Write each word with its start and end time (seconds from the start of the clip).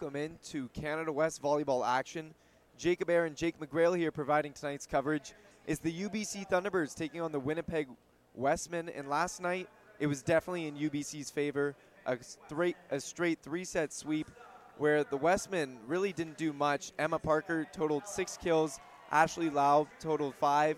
welcome 0.00 0.16
into 0.16 0.68
Canada 0.68 1.10
West 1.10 1.42
volleyball 1.42 1.84
action. 1.84 2.32
Jacob 2.76 3.10
Aaron, 3.10 3.34
Jake 3.34 3.58
McGrail 3.58 3.96
here 3.96 4.12
providing 4.12 4.52
tonight's 4.52 4.86
coverage. 4.86 5.32
Is 5.66 5.80
the 5.80 5.92
UBC 5.92 6.48
Thunderbirds 6.48 6.94
taking 6.94 7.20
on 7.20 7.32
the 7.32 7.40
Winnipeg 7.40 7.88
Wesmen? 8.34 8.90
And 8.90 9.08
last 9.08 9.40
night 9.40 9.68
it 9.98 10.06
was 10.06 10.22
definitely 10.22 10.68
in 10.68 10.76
UBC's 10.76 11.30
favor, 11.30 11.74
a 12.06 12.16
straight 12.20 12.76
a 12.90 13.00
straight 13.00 13.40
three-set 13.42 13.92
sweep 13.92 14.30
where 14.76 15.02
the 15.02 15.16
Wesmen 15.16 15.78
really 15.88 16.12
didn't 16.12 16.36
do 16.36 16.52
much. 16.52 16.92
Emma 16.96 17.18
Parker 17.18 17.66
totaled 17.72 18.06
six 18.06 18.36
kills, 18.36 18.78
Ashley 19.10 19.50
Lau 19.50 19.88
totaled 19.98 20.36
five, 20.36 20.76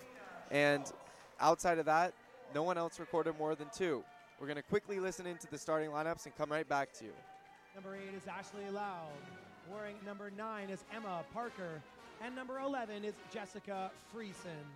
and 0.50 0.90
outside 1.40 1.78
of 1.78 1.84
that, 1.86 2.14
no 2.54 2.62
one 2.62 2.78
else 2.78 2.98
recorded 2.98 3.36
more 3.38 3.54
than 3.54 3.68
two. 3.76 4.02
We're 4.40 4.46
going 4.46 4.56
to 4.56 4.62
quickly 4.62 4.98
listen 4.98 5.26
into 5.26 5.46
the 5.46 5.58
starting 5.58 5.90
lineups 5.90 6.24
and 6.24 6.34
come 6.36 6.50
right 6.50 6.68
back 6.68 6.94
to 6.94 7.04
you. 7.04 7.12
Number 7.82 7.96
eight 7.96 8.14
is 8.14 8.28
Ashley 8.28 8.68
Lau. 8.70 9.06
Wearing 9.72 9.96
number 10.04 10.30
nine 10.36 10.68
is 10.68 10.84
Emma 10.94 11.24
Parker. 11.32 11.80
And 12.22 12.36
number 12.36 12.58
11 12.58 13.06
is 13.06 13.14
Jessica 13.32 13.90
Friesen. 14.14 14.66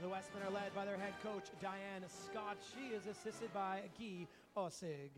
The 0.00 0.08
Wesmen 0.08 0.44
are 0.46 0.52
led 0.52 0.72
by 0.76 0.84
their 0.84 0.96
head 0.96 1.14
coach, 1.24 1.46
Diane 1.60 2.04
Scott. 2.06 2.56
She 2.72 2.94
is 2.94 3.08
assisted 3.08 3.52
by 3.52 3.80
Guy 3.98 4.28
Osig. 4.56 5.10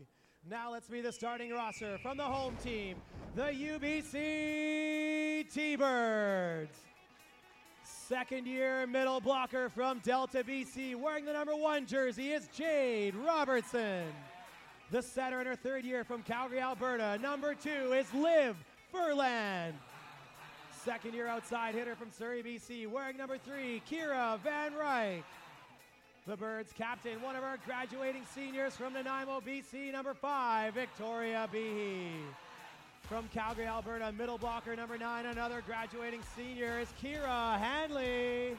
Now 0.49 0.71
let's 0.71 0.89
meet 0.89 1.03
the 1.03 1.11
starting 1.11 1.51
roster 1.51 1.99
from 1.99 2.17
the 2.17 2.23
home 2.23 2.57
team, 2.63 2.95
the 3.35 3.43
UBC 3.43 5.53
T-Birds. 5.53 6.79
Second 7.83 8.47
year 8.47 8.87
middle 8.87 9.21
blocker 9.21 9.69
from 9.69 9.99
Delta 9.99 10.43
BC, 10.43 10.95
wearing 10.95 11.25
the 11.25 11.33
number 11.33 11.55
one 11.55 11.85
jersey 11.85 12.31
is 12.31 12.47
Jade 12.47 13.13
Robertson. 13.13 14.05
The 14.89 15.01
setter 15.01 15.41
in 15.41 15.47
her 15.47 15.55
third 15.55 15.83
year 15.83 16.05
from 16.05 16.23
Calgary, 16.23 16.61
Alberta. 16.61 17.19
Number 17.21 17.53
two 17.53 17.91
is 17.91 18.11
Liv 18.13 18.55
Furlan. 18.93 19.73
Second 20.85 21.13
year 21.13 21.27
outside 21.27 21.75
hitter 21.75 21.95
from 21.95 22.09
Surrey, 22.09 22.41
BC, 22.41 22.87
wearing 22.87 23.17
number 23.17 23.37
three, 23.37 23.81
Kira 23.91 24.39
Van 24.39 24.71
Ryk. 24.71 25.23
The 26.25 26.37
Birds 26.37 26.71
captain, 26.77 27.21
one 27.21 27.35
of 27.35 27.43
our 27.43 27.57
graduating 27.65 28.23
seniors 28.33 28.77
from 28.77 28.93
Nanaimo, 28.93 29.41
BC, 29.41 29.91
number 29.91 30.13
five, 30.13 30.73
Victoria 30.73 31.49
Behe. 31.53 32.07
From 33.01 33.27
Calgary, 33.33 33.65
Alberta, 33.65 34.13
middle 34.13 34.37
blocker 34.37 34.75
number 34.77 34.97
nine, 34.97 35.25
another 35.25 35.61
graduating 35.65 36.21
senior 36.35 36.79
is 36.79 36.87
Kira 37.01 37.57
Hanley. 37.59 38.57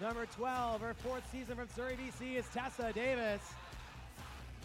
Number 0.00 0.26
12, 0.36 0.80
her 0.80 0.94
fourth 0.94 1.24
season 1.30 1.56
from 1.56 1.68
Surrey, 1.74 1.96
BC, 1.96 2.36
is 2.36 2.44
Tessa 2.54 2.92
Davis. 2.92 3.40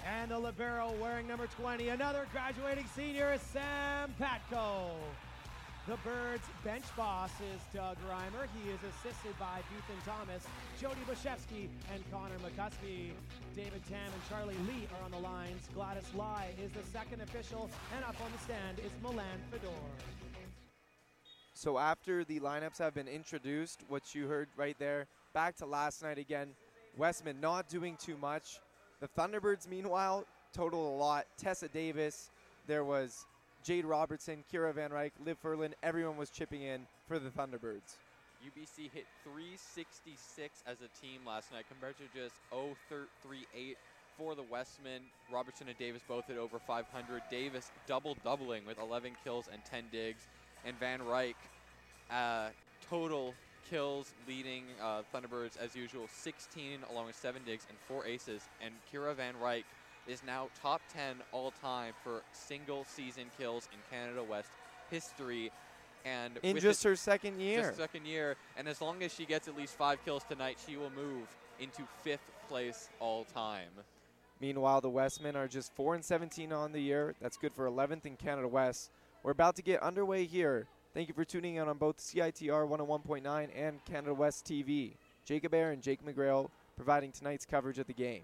And 0.06 0.30
the 0.30 0.38
libero 0.38 0.94
wearing 1.02 1.28
number 1.28 1.48
20, 1.48 1.90
another 1.90 2.28
graduating 2.32 2.86
senior 2.96 3.34
is 3.34 3.42
Sam 3.42 4.14
Patko. 4.22 4.92
The 5.88 5.98
Birds 5.98 6.44
bench 6.64 6.84
boss 6.96 7.32
is 7.42 7.60
Doug 7.74 7.98
Reimer. 8.08 8.48
He 8.62 8.70
is 8.70 8.80
assisted 8.82 9.38
by 9.40 9.62
Ethan 9.76 10.02
Thomas, 10.06 10.44
Jody 10.80 11.02
Bashevsky, 11.10 11.70
and 11.92 12.04
Connor 12.12 12.38
McCuskey. 12.38 13.14
David 13.56 13.82
Tam 13.90 14.12
and 14.14 14.30
Charlie 14.30 14.56
Lee 14.68 14.88
are 14.96 15.06
on 15.06 15.10
the 15.10 15.18
lines. 15.18 15.68
Gladys 15.74 16.12
Lai 16.16 16.54
is 16.64 16.72
the 16.72 16.84
second 16.92 17.22
official, 17.22 17.68
and 17.96 18.06
up 18.06 18.16
on 18.24 18.32
the 18.32 18.38
stand 18.40 18.78
is 18.80 18.92
Milan 19.02 19.40
Fedor. 19.52 19.70
So 21.54 21.80
after 21.80 22.24
the 22.24 22.40
lineups 22.40 22.78
have 22.78 22.94
been 22.94 23.08
introduced, 23.08 23.84
what 23.88 24.14
you 24.14 24.28
heard 24.28 24.50
right 24.56 24.76
there, 24.78 25.08
back 25.34 25.56
to 25.58 25.66
last 25.66 26.04
night 26.04 26.20
again. 26.20 26.50
Wesmen 26.96 27.42
not 27.42 27.70
doing 27.70 27.98
too 28.00 28.18
much. 28.18 28.60
The 29.02 29.08
Thunderbirds, 29.08 29.68
meanwhile, 29.68 30.26
total 30.54 30.96
a 30.96 30.96
lot. 30.96 31.26
Tessa 31.38 31.68
Davis, 31.68 32.30
there 32.68 32.84
was 32.84 33.26
Jade 33.64 33.86
Robertson, 33.86 34.44
Kira 34.52 34.74
Van 34.74 34.92
Ryk, 34.92 35.12
Liv 35.26 35.38
Furlan. 35.44 35.74
Everyone 35.84 36.18
was 36.18 36.30
chipping 36.30 36.62
in 36.62 36.82
for 37.08 37.20
the 37.20 37.30
Thunderbirds. 37.30 37.98
UBC 38.46 38.92
hit 38.94 39.06
366 39.24 40.64
as 40.68 40.78
a 40.82 41.02
team 41.02 41.22
last 41.26 41.52
night 41.52 41.66
compared 41.68 41.96
to 41.98 42.04
just 42.14 42.36
038 42.52 43.78
for 44.18 44.36
the 44.36 44.44
Wesmen. 44.44 45.02
Robertson 45.32 45.68
and 45.68 45.78
Davis 45.78 46.02
both 46.08 46.28
hit 46.28 46.38
over 46.38 46.60
500. 46.60 47.24
Davis 47.30 47.72
double 47.88 48.16
doubling 48.24 48.66
with 48.66 48.78
11 48.80 49.14
kills 49.24 49.50
and 49.52 49.64
10 49.66 49.86
digs. 49.92 50.28
And 50.64 50.78
Van 50.80 51.00
Ryk, 51.00 51.36
uh, 52.12 52.50
total 52.90 53.34
kills 53.70 54.14
leading 54.28 54.64
uh, 54.82 55.02
Thunderbirds 55.14 55.58
as 55.58 55.76
usual 55.76 56.08
16 56.12 56.80
along 56.92 57.08
with 57.08 57.16
7 57.16 57.42
digs 57.46 57.66
and 57.70 57.78
4 57.88 58.06
aces. 58.06 58.44
And 58.64 58.74
Kira 58.92 59.16
Van 59.16 59.34
Ryk 59.42 59.64
is 60.08 60.22
now 60.26 60.50
top 60.62 60.82
10 60.94 61.18
all 61.32 61.52
time 61.62 61.94
for 62.04 62.22
single 62.32 62.86
season 62.86 63.26
kills 63.38 63.68
in 63.74 63.80
Canada 63.96 64.24
West 64.24 64.50
history. 64.90 65.52
And 66.06 66.38
In 66.44 66.60
just 66.60 66.84
her 66.84 66.96
second 66.96 67.40
year. 67.42 67.64
just 67.64 67.78
second 67.78 68.06
year, 68.06 68.36
and 68.58 68.68
as 68.68 68.80
long 68.80 69.02
as 69.02 69.12
she 69.12 69.26
gets 69.26 69.48
at 69.48 69.58
least 69.58 69.74
five 69.74 70.04
kills 70.06 70.24
tonight, 70.30 70.60
she 70.68 70.78
will 70.78 70.92
move 70.92 71.28
into 71.60 71.82
fifth 72.04 72.30
place 72.48 72.90
all 73.00 73.26
time. 73.34 73.70
Meanwhile, 74.40 74.82
the 74.82 74.90
Wesmen 74.90 75.36
are 75.36 75.48
just 75.48 75.74
4 75.74 75.96
and 75.96 76.06
17 76.06 76.52
on 76.52 76.74
the 76.74 76.80
year. 76.80 77.16
That's 77.22 77.38
good 77.38 77.54
for 77.54 77.68
11th 77.68 78.06
in 78.06 78.18
Canada 78.18 78.48
West. 78.48 78.92
We're 79.24 79.32
about 79.32 79.56
to 79.56 79.64
get 79.64 79.82
underway 79.82 80.26
here. 80.26 80.68
Thank 80.96 81.10
you 81.10 81.14
for 81.14 81.26
tuning 81.26 81.56
in 81.56 81.68
on 81.68 81.78
both 81.78 81.98
CITR 81.98 82.70
101.9 82.70 83.50
and 83.54 83.84
Canada 83.84 84.14
West 84.14 84.46
TV. 84.46 84.94
Jacob 85.26 85.54
Air 85.54 85.72
and 85.72 85.82
Jake 85.82 86.00
McGrail 86.06 86.50
providing 86.78 87.12
tonight's 87.12 87.46
coverage 87.46 87.80
of 87.80 87.88
the 87.88 87.94
game. 87.94 88.24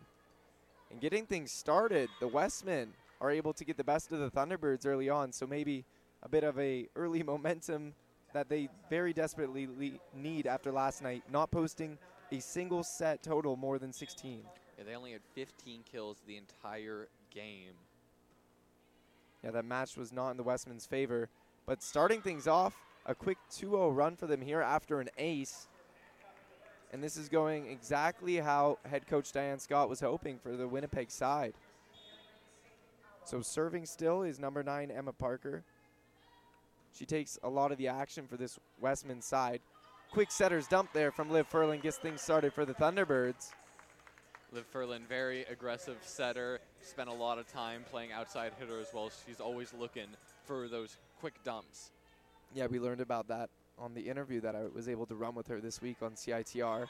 And 0.89 1.01
getting 1.01 1.25
things 1.25 1.51
started, 1.51 2.09
the 2.21 2.29
Wesmen 2.29 2.93
are 3.19 3.29
able 3.29 3.51
to 3.51 3.65
get 3.65 3.75
the 3.75 3.83
best 3.83 4.13
of 4.13 4.19
the 4.19 4.31
Thunderbirds 4.31 4.87
early 4.87 5.09
on, 5.09 5.33
so 5.33 5.45
maybe 5.45 5.83
a 6.23 6.29
bit 6.29 6.45
of 6.45 6.57
a 6.57 6.87
early 6.95 7.23
momentum 7.27 7.93
that 8.31 8.47
they 8.47 8.69
very 8.89 9.11
desperately 9.11 9.67
le- 9.67 9.99
need 10.17 10.47
after 10.47 10.71
last 10.71 11.03
night, 11.03 11.23
not 11.29 11.51
posting 11.51 11.97
a 12.31 12.39
single 12.39 12.83
set 12.83 13.21
total 13.21 13.57
more 13.57 13.79
than 13.79 13.91
16. 13.91 14.43
Yeah, 14.77 14.85
they 14.85 14.95
only 14.95 15.11
had 15.11 15.21
15 15.35 15.81
kills 15.91 16.21
the 16.25 16.37
entire 16.37 17.09
game. 17.35 17.73
Yeah, 19.43 19.51
that 19.51 19.65
match 19.65 19.97
was 19.97 20.13
not 20.13 20.31
in 20.31 20.37
the 20.37 20.43
Wesmen's 20.43 20.85
favor. 20.85 21.27
But 21.65 21.83
starting 21.83 22.21
things 22.21 22.47
off, 22.47 22.75
a 23.05 23.15
quick 23.15 23.37
2 23.51 23.71
0 23.71 23.89
run 23.91 24.15
for 24.15 24.27
them 24.27 24.41
here 24.41 24.61
after 24.61 24.99
an 24.99 25.09
ace. 25.17 25.67
And 26.93 27.01
this 27.01 27.15
is 27.15 27.29
going 27.29 27.67
exactly 27.67 28.37
how 28.37 28.77
head 28.85 29.07
coach 29.07 29.31
Diane 29.31 29.59
Scott 29.59 29.89
was 29.89 30.01
hoping 30.01 30.37
for 30.39 30.57
the 30.57 30.67
Winnipeg 30.67 31.09
side. 31.09 31.53
So 33.23 33.41
serving 33.41 33.85
still 33.85 34.23
is 34.23 34.39
number 34.39 34.61
nine, 34.61 34.91
Emma 34.91 35.13
Parker. 35.13 35.63
She 36.93 37.05
takes 37.05 37.39
a 37.43 37.49
lot 37.49 37.71
of 37.71 37.77
the 37.77 37.87
action 37.87 38.27
for 38.27 38.35
this 38.35 38.59
Wesmen 38.81 39.21
side. 39.21 39.61
Quick 40.11 40.31
setter's 40.31 40.67
dump 40.67 40.91
there 40.91 41.11
from 41.11 41.31
Liv 41.31 41.49
Furlan 41.49 41.81
gets 41.81 41.97
things 41.97 42.21
started 42.21 42.53
for 42.53 42.65
the 42.65 42.73
Thunderbirds. 42.73 43.51
Liv 44.51 44.65
Furlan, 44.73 45.07
very 45.07 45.43
aggressive 45.43 45.95
setter, 46.01 46.59
spent 46.81 47.07
a 47.07 47.13
lot 47.13 47.39
of 47.39 47.47
time 47.47 47.85
playing 47.89 48.11
outside 48.11 48.51
hitter 48.59 48.77
as 48.81 48.87
well. 48.93 49.09
She's 49.25 49.39
always 49.39 49.73
looking 49.73 50.07
for 50.43 50.67
those 50.67 50.97
quick 51.21 51.43
dumps. 51.43 51.91
Yeah, 52.55 52.65
we 52.65 52.79
learned 52.79 52.99
about 52.99 53.27
that 53.27 53.51
on 53.77 53.93
the 53.93 54.01
interview 54.01 54.41
that 54.41 54.55
I 54.55 54.63
was 54.73 54.89
able 54.89 55.05
to 55.05 55.15
run 55.15 55.35
with 55.35 55.47
her 55.47 55.61
this 55.61 55.79
week 55.79 55.97
on 56.01 56.13
CITR. 56.13 56.87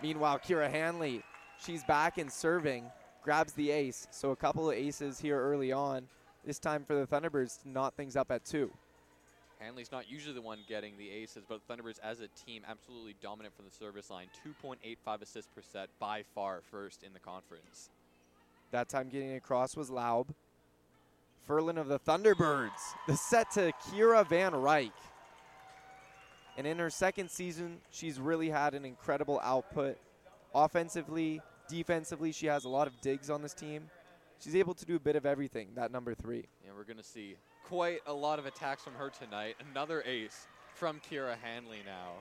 Meanwhile, 0.00 0.38
Kira 0.38 0.70
Hanley, 0.70 1.22
she's 1.58 1.82
back 1.82 2.16
in 2.16 2.30
serving, 2.30 2.84
grabs 3.24 3.52
the 3.54 3.72
ace. 3.72 4.06
So 4.12 4.30
a 4.30 4.36
couple 4.36 4.70
of 4.70 4.76
aces 4.76 5.18
here 5.18 5.40
early 5.40 5.72
on. 5.72 6.06
This 6.46 6.60
time 6.60 6.84
for 6.84 6.94
the 6.94 7.04
Thunderbirds 7.04 7.62
to 7.62 7.68
knot 7.68 7.94
things 7.96 8.14
up 8.14 8.30
at 8.30 8.44
two. 8.44 8.70
Hanley's 9.58 9.90
not 9.90 10.08
usually 10.08 10.34
the 10.34 10.42
one 10.42 10.60
getting 10.68 10.96
the 10.96 11.10
aces, 11.10 11.42
but 11.48 11.60
Thunderbirds 11.68 11.98
as 12.00 12.20
a 12.20 12.28
team 12.46 12.62
absolutely 12.68 13.16
dominant 13.20 13.56
from 13.56 13.64
the 13.64 13.72
service 13.72 14.08
line. 14.08 14.28
2.85 14.62 15.22
assists 15.22 15.50
per 15.52 15.62
set, 15.62 15.88
by 15.98 16.22
far 16.32 16.60
first 16.70 17.02
in 17.02 17.12
the 17.12 17.18
conference. 17.18 17.90
That 18.70 18.88
time 18.88 19.08
getting 19.08 19.34
across 19.34 19.76
was 19.76 19.90
Laub. 19.90 20.28
Furlan 21.48 21.78
of 21.78 21.88
the 21.88 21.98
Thunderbirds. 21.98 22.70
The 23.06 23.16
set 23.16 23.50
to 23.52 23.72
Kira 23.88 24.26
Van 24.26 24.52
Ryk. 24.52 24.92
And 26.56 26.66
in 26.66 26.78
her 26.78 26.90
second 26.90 27.30
season, 27.30 27.78
she's 27.90 28.20
really 28.20 28.48
had 28.48 28.74
an 28.74 28.84
incredible 28.84 29.40
output. 29.42 29.98
Offensively, 30.54 31.40
defensively, 31.68 32.32
she 32.32 32.46
has 32.46 32.64
a 32.64 32.68
lot 32.68 32.86
of 32.86 33.00
digs 33.00 33.28
on 33.28 33.42
this 33.42 33.54
team. 33.54 33.90
She's 34.38 34.54
able 34.54 34.74
to 34.74 34.84
do 34.84 34.96
a 34.96 35.00
bit 35.00 35.16
of 35.16 35.26
everything, 35.26 35.68
that 35.74 35.90
number 35.90 36.14
three. 36.14 36.44
And 36.66 36.76
we're 36.76 36.84
going 36.84 36.98
to 36.98 37.02
see 37.02 37.36
quite 37.64 38.00
a 38.06 38.12
lot 38.12 38.38
of 38.38 38.46
attacks 38.46 38.82
from 38.82 38.94
her 38.94 39.10
tonight. 39.10 39.56
Another 39.70 40.02
ace 40.06 40.46
from 40.74 41.00
Kira 41.00 41.36
Hanley 41.42 41.80
now. 41.84 42.12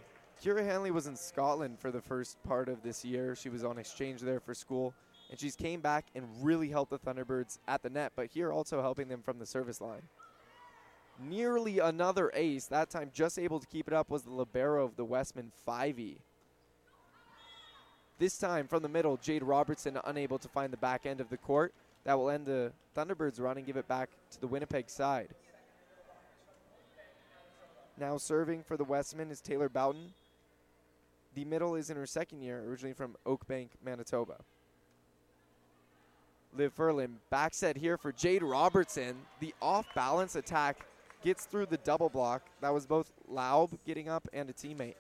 Kira 0.44 0.66
Hanley 0.66 0.92
was 0.92 1.08
in 1.08 1.16
Scotland 1.16 1.80
for 1.80 1.92
the 1.92 2.02
first 2.02 2.42
part 2.44 2.70
of 2.70 2.82
this 2.82 3.06
year. 3.06 3.36
She 3.36 3.50
was 3.50 3.64
on 3.64 3.78
exchange 3.78 4.22
there 4.22 4.40
for 4.40 4.54
school, 4.54 4.94
and 5.34 5.40
she's 5.40 5.56
came 5.56 5.82
back 5.82 6.06
and 6.14 6.28
really 6.42 6.70
helped 6.70 6.92
the 6.92 7.00
Thunderbirds 7.00 7.58
at 7.68 7.82
the 7.82 7.90
net, 7.90 8.12
but 8.16 8.28
here 8.28 8.52
also 8.52 8.84
helping 8.84 9.08
them 9.08 9.24
from 9.24 9.40
the 9.40 9.48
service 9.48 9.82
line. 9.82 10.04
Nearly 11.20 11.80
another 11.80 12.30
ace, 12.36 12.68
that 12.68 12.92
time 12.92 13.10
just 13.12 13.40
able 13.40 13.60
to 13.60 13.66
keep 13.66 13.88
it 13.88 13.96
up 13.96 14.12
was 14.12 14.22
the 14.22 14.32
libero 14.32 14.86
of 14.86 14.96
the 14.96 15.04
Wesmen 15.04 15.52
5e. 15.68 16.18
This 18.20 18.38
time 18.38 18.68
from 18.68 18.84
the 18.84 18.90
middle, 18.90 19.18
Jade 19.18 19.42
Robertson 19.42 19.98
unable 20.06 20.38
to 20.38 20.48
find 20.48 20.72
the 20.72 20.78
back 20.78 21.08
end 21.08 21.20
of 21.20 21.32
the 21.32 21.38
court. 21.38 21.74
That 22.04 22.20
will 22.20 22.30
end 22.30 22.46
the 22.46 22.72
Thunderbirds 22.96 23.42
run 23.42 23.58
and 23.58 23.66
give 23.66 23.76
it 23.76 23.88
back 23.88 24.12
to 24.34 24.40
the 24.40 24.46
Winnipeg 24.46 24.88
side. 24.88 25.30
Now 28.00 28.20
serving 28.20 28.66
for 28.68 28.78
the 28.78 28.84
Wesmen 28.84 29.32
is 29.32 29.42
Taylor 29.42 29.68
Boughton. 29.68 30.14
The 31.34 31.46
middle 31.46 31.74
is 31.74 31.90
in 31.90 31.98
her 31.98 32.06
second 32.06 32.44
year, 32.44 32.64
originally 32.68 32.94
from 32.94 33.16
Oakbank, 33.26 33.70
Manitoba. 33.84 34.36
Liv 36.56 36.76
Furlan 36.76 37.14
back 37.30 37.54
set 37.54 37.76
here 37.78 37.98
for 37.98 38.12
Jade 38.12 38.44
Robertson. 38.44 39.16
The 39.40 39.54
off 39.62 39.88
balance 39.96 40.36
attack 40.36 40.86
gets 41.24 41.46
through 41.46 41.68
the 41.68 41.78
double 41.78 42.10
block. 42.10 42.44
That 42.62 42.74
was 42.74 42.86
both 42.86 43.12
Laub 43.32 43.78
getting 43.86 44.10
up 44.10 44.28
and 44.34 44.50
a 44.50 44.54
teammate. 44.54 44.96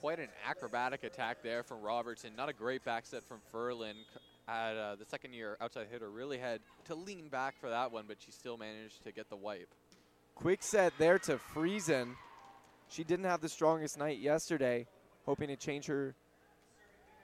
Quite 0.00 0.18
an 0.18 0.28
acrobatic 0.48 1.04
attack 1.04 1.42
there 1.42 1.62
from 1.62 1.82
Robertson. 1.82 2.30
Not 2.36 2.48
a 2.48 2.52
great 2.52 2.84
back 2.84 3.06
set 3.06 3.22
from 3.22 3.38
Furlan. 3.52 3.94
At 4.48 4.76
uh, 4.76 4.96
the 4.96 5.04
second 5.04 5.32
year 5.32 5.56
outside 5.60 5.86
hitter, 5.92 6.10
really 6.10 6.38
had 6.38 6.60
to 6.86 6.94
lean 6.96 7.28
back 7.28 7.60
for 7.60 7.70
that 7.70 7.92
one, 7.92 8.06
but 8.08 8.16
she 8.18 8.32
still 8.32 8.56
managed 8.56 9.04
to 9.04 9.12
get 9.12 9.28
the 9.28 9.36
wipe. 9.36 9.68
Quick 10.34 10.62
set 10.62 10.92
there 10.98 11.18
to 11.20 11.38
Friesen. 11.54 12.14
She 12.88 13.04
didn't 13.04 13.26
have 13.26 13.40
the 13.40 13.48
strongest 13.48 13.96
night 13.96 14.18
yesterday, 14.18 14.86
hoping 15.24 15.48
to 15.48 15.56
change 15.56 15.86
her 15.86 16.16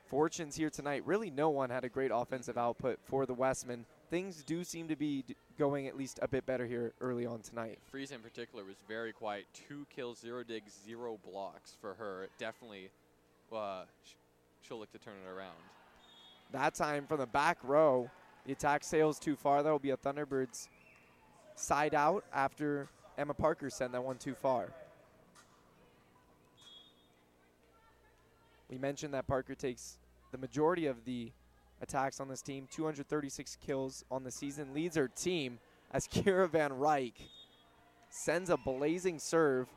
fortunes 0.09 0.57
here 0.57 0.71
tonight. 0.71 1.03
Really, 1.07 1.31
no 1.31 1.51
one 1.51 1.71
had 1.71 1.85
a 1.85 1.89
great 1.89 2.11
offensive 2.13 2.57
output 2.57 2.99
for 3.05 3.27
the 3.27 3.35
Wesmen. 3.35 3.85
Things 4.11 4.43
do 4.45 4.65
seem 4.65 4.89
to 4.89 4.97
be 4.97 5.23
d- 5.23 5.37
going 5.59 5.87
at 5.89 5.97
least 5.97 6.19
a 6.23 6.29
bit 6.29 6.47
better 6.47 6.67
here 6.67 6.93
early 7.01 7.27
on 7.27 7.41
tonight. 7.41 7.79
Friesen 7.93 8.23
particular 8.23 8.65
was 8.65 8.77
very 8.89 9.13
quiet. 9.13 9.47
Two 9.69 9.87
kills, 9.95 10.19
zero 10.21 10.43
digs, 10.45 10.73
zero 10.85 11.19
blocks 11.29 11.77
for 11.81 11.95
her. 11.95 12.29
Definitely, 12.39 12.91
uh, 13.53 13.85
sh- 14.05 14.15
she'll 14.63 14.79
look 14.79 14.93
to 14.93 14.99
turn 14.99 15.15
it 15.27 15.29
around. 15.29 15.57
That 16.53 16.75
time 16.75 17.07
from 17.07 17.19
the 17.19 17.27
back 17.27 17.59
row, 17.65 18.09
the 18.45 18.53
attack 18.53 18.85
sails 18.85 19.19
too 19.19 19.35
far. 19.35 19.63
That 19.63 19.71
will 19.71 19.79
be 19.81 19.91
a 19.91 19.97
Thunderbirds 19.97 20.69
side 21.57 21.95
out 21.95 22.25
after 22.33 22.89
Emma 23.19 23.35
Parker 23.35 23.71
sent 23.71 23.93
that 23.93 24.05
one 24.05 24.19
too 24.19 24.35
far. 24.35 24.69
We 28.71 28.79
mentioned 28.79 29.15
that 29.15 29.27
Parker 29.27 29.55
takes 29.55 29.99
the 30.33 30.39
majority 30.39 30.87
of 30.87 31.05
the 31.05 31.33
attacks 31.81 32.21
on 32.21 32.29
this 32.29 32.43
team, 32.43 32.67
236 32.71 33.57
kills 33.65 34.05
on 34.11 34.25
the 34.25 34.31
season, 34.31 34.75
leads 34.75 34.97
her 34.97 35.09
team 35.09 35.59
as 35.93 36.07
Kira 36.09 36.49
Van 36.49 36.73
Ryk 36.73 37.15
sends 38.09 38.51
a 38.51 38.57
blazing 38.57 39.19
serve 39.19 39.69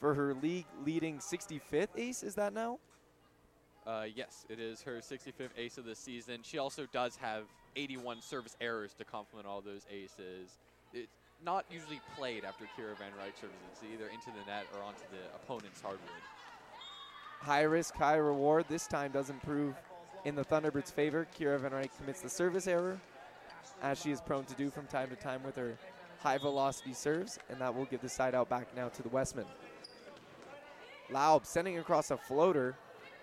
for 0.00 0.14
her 0.14 0.34
league 0.34 0.66
leading 0.84 1.18
65th 1.18 1.88
ace. 1.96 2.22
Is 2.22 2.34
that 2.34 2.52
now? 2.52 2.78
Uh, 3.86 4.04
yes, 4.14 4.44
it 4.48 4.58
is 4.58 4.82
her 4.82 4.96
65th 4.96 5.50
ace 5.56 5.78
of 5.78 5.84
the 5.84 5.94
season. 5.94 6.40
She 6.42 6.58
also 6.58 6.86
does 6.92 7.16
have 7.16 7.44
81 7.76 8.20
service 8.20 8.56
errors 8.60 8.92
to 8.94 9.04
complement 9.04 9.46
all 9.46 9.60
those 9.60 9.86
aces. 9.90 10.58
It's 10.92 11.06
not 11.44 11.64
usually 11.70 12.00
played 12.16 12.44
after 12.44 12.64
Kira 12.64 12.98
Van 12.98 13.12
Ryk 13.12 13.40
serves. 13.40 13.54
It's 13.70 13.82
either 13.84 14.08
into 14.08 14.26
the 14.26 14.44
net 14.50 14.66
or 14.74 14.82
onto 14.82 15.04
the 15.12 15.34
opponent's 15.36 15.80
hardwood. 15.80 16.10
High 17.40 17.62
risk, 17.62 17.94
high 17.94 18.16
reward. 18.16 18.66
This 18.68 18.86
time 18.86 19.12
doesn't 19.12 19.42
prove 19.42 19.74
in 20.24 20.34
the 20.34 20.44
Thunderbirds' 20.44 20.92
favor. 20.92 21.26
Kira 21.38 21.60
Van 21.60 21.70
Ryk 21.70 21.90
commits 21.96 22.20
the 22.20 22.28
service 22.28 22.66
error, 22.66 23.00
as 23.82 24.00
she 24.00 24.10
is 24.10 24.20
prone 24.20 24.44
to 24.44 24.54
do 24.54 24.70
from 24.70 24.86
time 24.86 25.08
to 25.10 25.16
time 25.16 25.42
with 25.44 25.56
her 25.56 25.76
high 26.26 26.38
velocity 26.38 26.92
serves, 26.92 27.38
and 27.48 27.60
that 27.60 27.74
will 27.74 27.84
give 27.84 28.00
the 28.00 28.08
side 28.08 28.34
out 28.34 28.48
back 28.48 28.66
now 28.74 28.88
to 28.88 29.02
the 29.02 29.08
Wesmen. 29.08 29.44
Laub 31.10 31.46
sending 31.46 31.78
across 31.78 32.10
a 32.10 32.16
floater. 32.16 32.74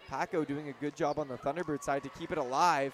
Paco 0.07 0.45
doing 0.45 0.69
a 0.69 0.73
good 0.73 0.95
job 0.95 1.19
on 1.19 1.27
the 1.27 1.37
Thunderbird 1.37 1.83
side 1.83 2.03
to 2.03 2.09
keep 2.09 2.31
it 2.31 2.37
alive. 2.37 2.93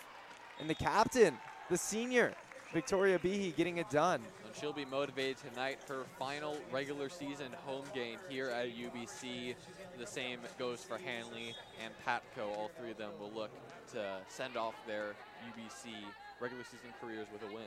And 0.60 0.70
the 0.70 0.76
captain, 0.76 1.38
the 1.70 1.78
senior, 1.78 2.34
Victoria 2.74 3.20
Behe, 3.20 3.56
getting 3.56 3.78
it 3.78 3.90
done. 3.90 4.22
She'll 4.54 4.74
be 4.74 4.86
motivated 4.86 5.38
tonight. 5.38 5.80
Her 5.88 6.04
final 6.18 6.58
regular 6.72 7.10
season 7.10 7.48
home 7.66 7.86
game 7.94 8.18
here 8.30 8.50
at 8.50 8.68
UBC. 8.68 9.56
The 9.98 10.08
same 10.08 10.40
goes 10.58 10.84
for 10.84 10.98
Hanley 10.98 11.56
and 11.84 11.94
Patco. 12.06 12.48
All 12.58 12.72
three 12.80 12.92
of 12.92 12.98
them 12.98 13.12
will 13.20 13.32
look 13.32 13.52
to 13.94 14.18
send 14.28 14.58
off 14.58 14.76
their 14.88 15.16
UBC 15.48 15.92
regular 16.40 16.64
season 16.64 16.90
careers 17.02 17.28
with 17.32 17.44
a 17.50 17.54
win. 17.54 17.66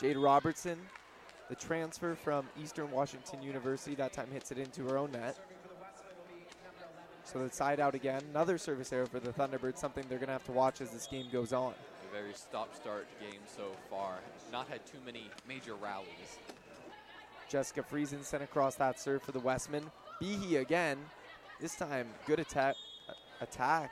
Jade 0.00 0.16
Robertson, 0.16 0.78
the 1.48 1.54
transfer 1.54 2.14
from 2.14 2.46
Eastern 2.60 2.90
Washington 2.90 3.42
University, 3.42 3.94
that 3.94 4.12
time 4.12 4.28
hits 4.32 4.50
it 4.50 4.58
into 4.58 4.84
her 4.88 4.98
own 4.98 5.12
net. 5.12 5.38
So 7.24 7.38
the 7.38 7.50
side 7.50 7.80
out 7.80 7.94
again. 7.94 8.22
Another 8.30 8.58
service 8.58 8.92
error 8.92 9.06
for 9.06 9.18
the 9.18 9.32
Thunderbirds, 9.32 9.78
something 9.78 10.04
they're 10.08 10.18
going 10.18 10.26
to 10.26 10.34
have 10.34 10.44
to 10.44 10.52
watch 10.52 10.80
as 10.80 10.90
this 10.90 11.06
game 11.06 11.26
goes 11.32 11.52
on. 11.52 11.74
Very 12.14 12.32
stop-start 12.32 13.08
game 13.18 13.40
so 13.44 13.72
far. 13.90 14.20
Not 14.52 14.68
had 14.68 14.86
too 14.86 14.98
many 15.04 15.28
major 15.48 15.74
rallies. 15.74 16.38
Jessica 17.48 17.82
Friesen 17.82 18.22
sent 18.22 18.44
across 18.44 18.76
that 18.76 19.00
serve 19.00 19.20
for 19.20 19.32
the 19.32 19.40
Wesmen. 19.40 19.82
Behe 20.22 20.60
again. 20.60 20.98
This 21.60 21.74
time, 21.74 22.06
good 22.24 22.38
attack. 22.38 22.76
attack. 23.40 23.90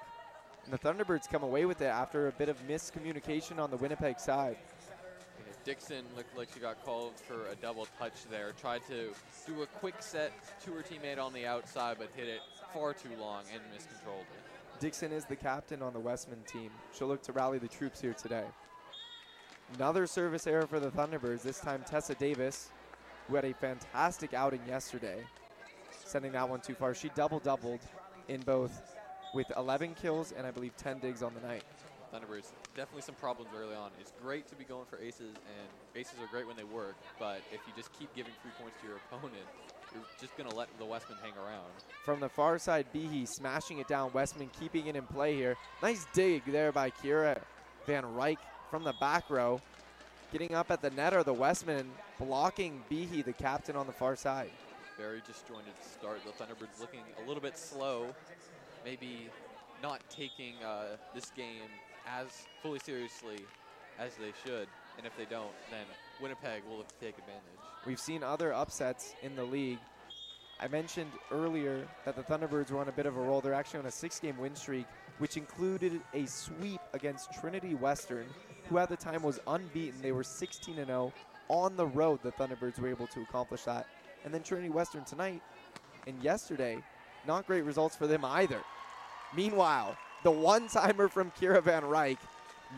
And 0.64 0.72
the 0.72 0.78
Thunderbirds 0.78 1.28
come 1.28 1.42
away 1.42 1.64
with 1.64 1.80
it 1.80 1.86
after 1.86 2.28
a 2.28 2.32
bit 2.32 2.48
of 2.48 2.56
miscommunication 2.68 3.58
on 3.58 3.72
the 3.72 3.76
Winnipeg 3.76 4.20
side. 4.20 4.56
Dixon 5.64 6.04
looked 6.16 6.36
like 6.38 6.48
she 6.54 6.60
got 6.60 6.84
called 6.84 7.14
for 7.16 7.48
a 7.50 7.56
double 7.56 7.88
touch 7.98 8.24
there. 8.30 8.52
Tried 8.60 8.82
to 8.86 9.10
do 9.48 9.62
a 9.62 9.66
quick 9.66 9.96
set 9.98 10.32
to 10.64 10.72
her 10.72 10.82
teammate 10.82 11.20
on 11.20 11.32
the 11.32 11.46
outside, 11.46 11.96
but 11.98 12.08
hit 12.14 12.28
it 12.28 12.40
far 12.72 12.94
too 12.94 13.10
long 13.20 13.42
and 13.52 13.60
miscontrolled 13.72 14.26
it. 14.36 14.41
Dixon 14.82 15.12
is 15.12 15.24
the 15.24 15.36
captain 15.36 15.80
on 15.80 15.92
the 15.92 16.00
Wesmen 16.00 16.42
team. 16.44 16.68
She'll 16.92 17.06
look 17.06 17.22
to 17.22 17.32
rally 17.32 17.58
the 17.58 17.68
troops 17.68 18.00
here 18.00 18.14
today. 18.14 18.42
Another 19.76 20.08
service 20.08 20.44
error 20.48 20.66
for 20.66 20.80
the 20.80 20.90
Thunderbirds, 20.90 21.42
this 21.42 21.60
time 21.60 21.84
Tessa 21.86 22.16
Davis, 22.16 22.72
who 23.28 23.36
had 23.36 23.44
a 23.44 23.54
fantastic 23.54 24.34
outing 24.34 24.60
yesterday, 24.66 25.22
sending 26.04 26.32
that 26.32 26.48
one 26.48 26.60
too 26.60 26.74
far. 26.74 26.96
She 26.96 27.10
double 27.14 27.38
doubled 27.38 27.78
in 28.26 28.40
both 28.40 28.96
with 29.34 29.46
11 29.56 29.94
kills 29.94 30.32
and 30.36 30.44
I 30.44 30.50
believe 30.50 30.76
10 30.76 30.98
digs 30.98 31.22
on 31.22 31.32
the 31.32 31.46
night. 31.46 31.62
Thunderbirds, 32.12 32.50
definitely 32.74 33.02
some 33.02 33.14
problems 33.14 33.52
early 33.56 33.76
on. 33.76 33.92
It's 34.00 34.12
great 34.20 34.48
to 34.48 34.56
be 34.56 34.64
going 34.64 34.86
for 34.86 34.98
aces, 34.98 35.36
and 35.36 35.68
aces 35.94 36.14
are 36.20 36.26
great 36.26 36.48
when 36.48 36.56
they 36.56 36.64
work, 36.64 36.96
but 37.20 37.40
if 37.52 37.60
you 37.68 37.72
just 37.76 37.96
keep 37.96 38.12
giving 38.16 38.32
free 38.42 38.50
points 38.60 38.80
to 38.80 38.88
your 38.88 38.96
opponent, 38.96 39.46
you're 39.94 40.04
just 40.20 40.36
going 40.36 40.48
to 40.48 40.56
let 40.56 40.68
the 40.78 40.84
Wesmen 40.84 41.18
hang 41.22 41.32
around. 41.32 41.70
From 42.04 42.20
the 42.20 42.28
far 42.28 42.58
side, 42.58 42.86
Behe 42.94 43.26
smashing 43.28 43.78
it 43.78 43.88
down. 43.88 44.10
Wesmen 44.12 44.50
keeping 44.58 44.86
it 44.86 44.96
in 44.96 45.04
play 45.04 45.34
here. 45.34 45.56
Nice 45.82 46.06
dig 46.12 46.44
there 46.46 46.72
by 46.72 46.90
Kira 46.90 47.38
Van 47.86 48.04
Ryk 48.04 48.38
from 48.70 48.84
the 48.84 48.94
back 49.00 49.28
row. 49.30 49.60
Getting 50.32 50.54
up 50.54 50.70
at 50.70 50.80
the 50.80 50.90
net 50.90 51.12
are 51.12 51.22
the 51.22 51.34
Wesmen 51.34 51.86
blocking 52.18 52.82
Behe, 52.90 53.24
the 53.24 53.32
captain, 53.32 53.76
on 53.76 53.86
the 53.86 53.92
far 53.92 54.16
side. 54.16 54.50
Very 54.98 55.22
disjointed 55.26 55.74
start. 55.80 56.20
The 56.24 56.32
Thunderbirds 56.32 56.80
looking 56.80 57.02
a 57.22 57.28
little 57.28 57.42
bit 57.42 57.58
slow, 57.58 58.14
maybe 58.84 59.28
not 59.82 60.00
taking 60.08 60.54
uh, 60.64 60.96
this 61.14 61.30
game 61.36 61.68
as 62.06 62.46
fully 62.62 62.78
seriously 62.78 63.40
as 63.98 64.14
they 64.16 64.32
should. 64.44 64.68
And 64.96 65.06
if 65.06 65.16
they 65.16 65.24
don't, 65.24 65.52
then 65.70 65.86
Winnipeg 66.20 66.62
will 66.68 66.78
look 66.78 66.88
to 66.88 67.04
take 67.04 67.18
advantage. 67.18 67.61
We've 67.84 67.98
seen 67.98 68.22
other 68.22 68.52
upsets 68.52 69.14
in 69.22 69.34
the 69.34 69.44
league. 69.44 69.78
I 70.60 70.68
mentioned 70.68 71.10
earlier 71.32 71.84
that 72.04 72.14
the 72.14 72.22
Thunderbirds 72.22 72.70
were 72.70 72.80
on 72.80 72.88
a 72.88 72.92
bit 72.92 73.06
of 73.06 73.16
a 73.16 73.20
roll. 73.20 73.40
They're 73.40 73.54
actually 73.54 73.80
on 73.80 73.86
a 73.86 73.90
six 73.90 74.20
game 74.20 74.38
win 74.38 74.54
streak, 74.54 74.86
which 75.18 75.36
included 75.36 76.00
a 76.14 76.24
sweep 76.26 76.80
against 76.92 77.32
Trinity 77.32 77.74
Western, 77.74 78.26
who 78.68 78.78
at 78.78 78.88
the 78.88 78.96
time 78.96 79.24
was 79.24 79.40
unbeaten. 79.48 80.00
They 80.00 80.12
were 80.12 80.22
16 80.22 80.76
0 80.76 81.12
on 81.48 81.76
the 81.76 81.86
road. 81.86 82.20
The 82.22 82.30
Thunderbirds 82.30 82.78
were 82.78 82.88
able 82.88 83.08
to 83.08 83.22
accomplish 83.22 83.62
that. 83.62 83.88
And 84.24 84.32
then 84.32 84.44
Trinity 84.44 84.70
Western 84.70 85.04
tonight 85.04 85.42
and 86.06 86.22
yesterday, 86.22 86.78
not 87.26 87.46
great 87.48 87.64
results 87.64 87.96
for 87.96 88.06
them 88.06 88.24
either. 88.24 88.60
Meanwhile, 89.34 89.96
the 90.22 90.30
one 90.30 90.68
timer 90.68 91.08
from 91.08 91.32
Kira 91.32 91.62
Van 91.62 91.82
Ryk, 91.82 92.18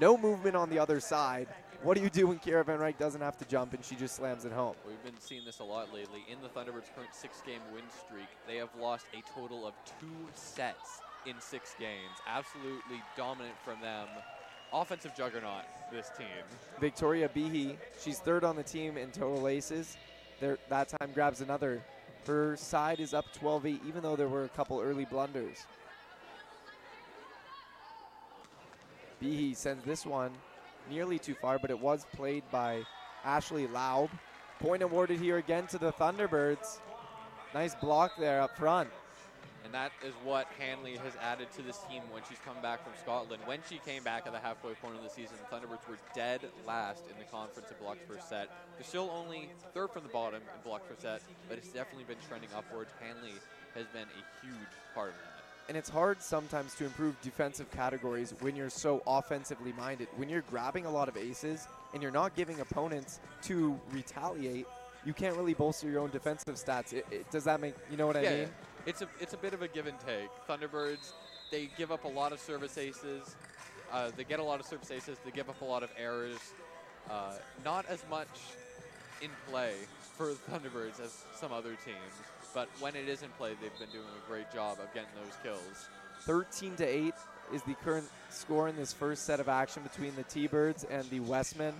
no 0.00 0.16
movement 0.16 0.56
on 0.56 0.70
the 0.70 0.78
other 0.78 1.00
side. 1.00 1.48
What 1.84 1.98
do 1.98 2.02
you 2.02 2.08
do 2.08 2.28
when 2.28 2.38
Kira 2.38 2.64
Van 2.64 2.94
doesn't 2.98 3.20
have 3.20 3.36
to 3.36 3.44
jump 3.44 3.74
and 3.74 3.84
she 3.84 3.94
just 3.94 4.16
slams 4.16 4.46
it 4.46 4.52
home? 4.52 4.74
We've 4.86 5.04
been 5.04 5.20
seeing 5.20 5.44
this 5.44 5.58
a 5.58 5.64
lot 5.64 5.92
lately. 5.92 6.24
In 6.32 6.38
the 6.40 6.48
Thunderbirds' 6.48 6.88
current 6.96 7.12
six 7.12 7.42
game 7.42 7.60
win 7.74 7.82
streak, 7.90 8.28
they 8.48 8.56
have 8.56 8.70
lost 8.80 9.04
a 9.12 9.22
total 9.38 9.66
of 9.66 9.74
two 10.00 10.06
sets 10.34 11.02
in 11.26 11.34
six 11.40 11.74
games. 11.78 12.16
Absolutely 12.26 13.02
dominant 13.18 13.56
from 13.62 13.82
them. 13.82 14.08
Offensive 14.72 15.14
juggernaut, 15.14 15.64
this 15.92 16.10
team. 16.16 16.26
Victoria 16.80 17.28
Behe, 17.28 17.76
she's 18.02 18.18
third 18.18 18.44
on 18.44 18.56
the 18.56 18.62
team 18.62 18.96
in 18.96 19.10
total 19.10 19.46
aces. 19.46 19.98
There, 20.40 20.56
that 20.70 20.88
time 20.88 21.10
grabs 21.12 21.42
another. 21.42 21.84
Her 22.26 22.56
side 22.56 22.98
is 22.98 23.12
up 23.12 23.26
12-8, 23.38 23.80
even 23.86 24.02
though 24.02 24.16
there 24.16 24.28
were 24.28 24.44
a 24.44 24.48
couple 24.48 24.80
early 24.80 25.04
blunders. 25.04 25.66
Behe 29.22 29.54
sends 29.54 29.84
this 29.84 30.06
one 30.06 30.32
nearly 30.90 31.18
too 31.18 31.34
far, 31.34 31.58
but 31.58 31.70
it 31.70 31.78
was 31.78 32.06
played 32.14 32.42
by 32.50 32.82
Ashley 33.24 33.66
Laub. 33.66 34.10
Point 34.60 34.82
awarded 34.82 35.18
here 35.20 35.38
again 35.38 35.66
to 35.68 35.78
the 35.78 35.92
Thunderbirds. 35.92 36.78
Nice 37.52 37.74
block 37.74 38.12
there 38.18 38.40
up 38.40 38.56
front. 38.56 38.88
And 39.64 39.72
that 39.72 39.92
is 40.04 40.12
what 40.22 40.46
Hanley 40.58 40.96
has 40.96 41.14
added 41.22 41.50
to 41.52 41.62
this 41.62 41.78
team 41.88 42.02
when 42.12 42.22
she's 42.28 42.38
come 42.44 42.60
back 42.60 42.84
from 42.84 42.92
Scotland. 43.00 43.42
When 43.46 43.60
she 43.68 43.78
came 43.78 44.04
back 44.04 44.26
at 44.26 44.32
the 44.32 44.38
halfway 44.38 44.74
point 44.74 44.96
of 44.96 45.02
the 45.02 45.08
season, 45.08 45.36
the 45.40 45.56
Thunderbirds 45.56 45.88
were 45.88 45.96
dead 46.14 46.42
last 46.66 47.04
in 47.10 47.18
the 47.18 47.24
conference 47.24 47.70
in 47.70 47.76
blocks 47.82 48.00
per 48.06 48.18
set. 48.20 48.50
They're 48.76 48.84
still 48.84 49.10
only 49.10 49.48
third 49.72 49.90
from 49.90 50.02
the 50.02 50.10
bottom 50.10 50.42
in 50.42 50.62
blocks 50.62 50.84
per 50.86 50.96
set, 50.98 51.22
but 51.48 51.56
it's 51.56 51.68
definitely 51.68 52.04
been 52.04 52.22
trending 52.28 52.50
upwards. 52.54 52.90
Hanley 53.00 53.32
has 53.74 53.86
been 53.86 54.06
a 54.06 54.44
huge 54.44 54.74
part 54.94 55.10
of 55.10 55.16
that. 55.16 55.33
And 55.68 55.76
it's 55.78 55.88
hard 55.88 56.20
sometimes 56.20 56.74
to 56.74 56.84
improve 56.84 57.18
defensive 57.22 57.70
categories 57.70 58.34
when 58.40 58.54
you're 58.54 58.68
so 58.68 59.02
offensively 59.06 59.72
minded. 59.72 60.08
When 60.16 60.28
you're 60.28 60.42
grabbing 60.42 60.84
a 60.84 60.90
lot 60.90 61.08
of 61.08 61.16
aces 61.16 61.66
and 61.94 62.02
you're 62.02 62.12
not 62.12 62.36
giving 62.36 62.60
opponents 62.60 63.20
to 63.44 63.78
retaliate, 63.90 64.66
you 65.06 65.14
can't 65.14 65.36
really 65.36 65.54
bolster 65.54 65.88
your 65.88 66.00
own 66.00 66.10
defensive 66.10 66.56
stats. 66.56 66.92
It, 66.92 67.06
it, 67.10 67.30
does 67.30 67.44
that 67.44 67.60
make 67.60 67.74
you 67.90 67.96
know 67.96 68.06
what 68.06 68.16
I 68.16 68.22
yeah, 68.22 68.36
mean? 68.36 68.48
it's 68.86 69.02
a 69.02 69.08
it's 69.20 69.32
a 69.32 69.36
bit 69.36 69.54
of 69.54 69.62
a 69.62 69.68
give 69.68 69.86
and 69.86 69.98
take. 70.00 70.28
Thunderbirds, 70.48 71.12
they 71.50 71.70
give 71.76 71.92
up 71.92 72.04
a 72.04 72.08
lot 72.08 72.32
of 72.32 72.40
service 72.40 72.76
aces. 72.78 73.36
Uh, 73.92 74.10
they 74.16 74.24
get 74.24 74.40
a 74.40 74.42
lot 74.42 74.60
of 74.60 74.66
service 74.66 74.90
aces. 74.90 75.18
They 75.24 75.30
give 75.30 75.48
up 75.48 75.60
a 75.60 75.64
lot 75.64 75.82
of 75.82 75.90
errors. 75.98 76.38
Uh, 77.10 77.34
not 77.64 77.86
as 77.86 78.02
much 78.10 78.28
in 79.22 79.30
play 79.48 79.74
for 80.16 80.32
Thunderbirds 80.50 81.00
as 81.00 81.24
some 81.34 81.52
other 81.52 81.76
teams. 81.84 82.14
But 82.54 82.68
when 82.78 82.94
it 82.94 83.08
is 83.08 83.22
in 83.22 83.30
play, 83.30 83.50
they've 83.60 83.78
been 83.78 83.90
doing 83.90 84.06
a 84.16 84.30
great 84.30 84.50
job 84.52 84.78
of 84.80 84.92
getting 84.94 85.10
those 85.16 85.34
kills. 85.42 85.88
13 86.20 86.76
to 86.76 86.86
8 86.86 87.14
is 87.52 87.62
the 87.62 87.74
current 87.74 88.08
score 88.30 88.68
in 88.68 88.76
this 88.76 88.92
first 88.92 89.24
set 89.24 89.40
of 89.40 89.48
action 89.48 89.82
between 89.82 90.14
the 90.14 90.22
T-Birds 90.22 90.84
and 90.84 91.04
the 91.10 91.20
Wesmen. 91.20 91.74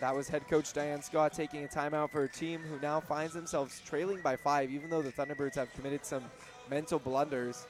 That 0.00 0.14
was 0.14 0.28
head 0.28 0.48
coach 0.48 0.72
Diane 0.72 1.02
Scott 1.02 1.32
taking 1.32 1.64
a 1.64 1.68
timeout 1.68 2.10
for 2.10 2.20
her 2.20 2.28
team, 2.28 2.60
who 2.62 2.78
now 2.80 3.00
finds 3.00 3.34
themselves 3.34 3.80
trailing 3.84 4.20
by 4.20 4.36
five, 4.36 4.70
even 4.70 4.90
though 4.90 5.02
the 5.02 5.12
Thunderbirds 5.12 5.54
have 5.54 5.72
committed 5.74 6.04
some 6.04 6.24
mental 6.68 6.98
blunders. 6.98 7.66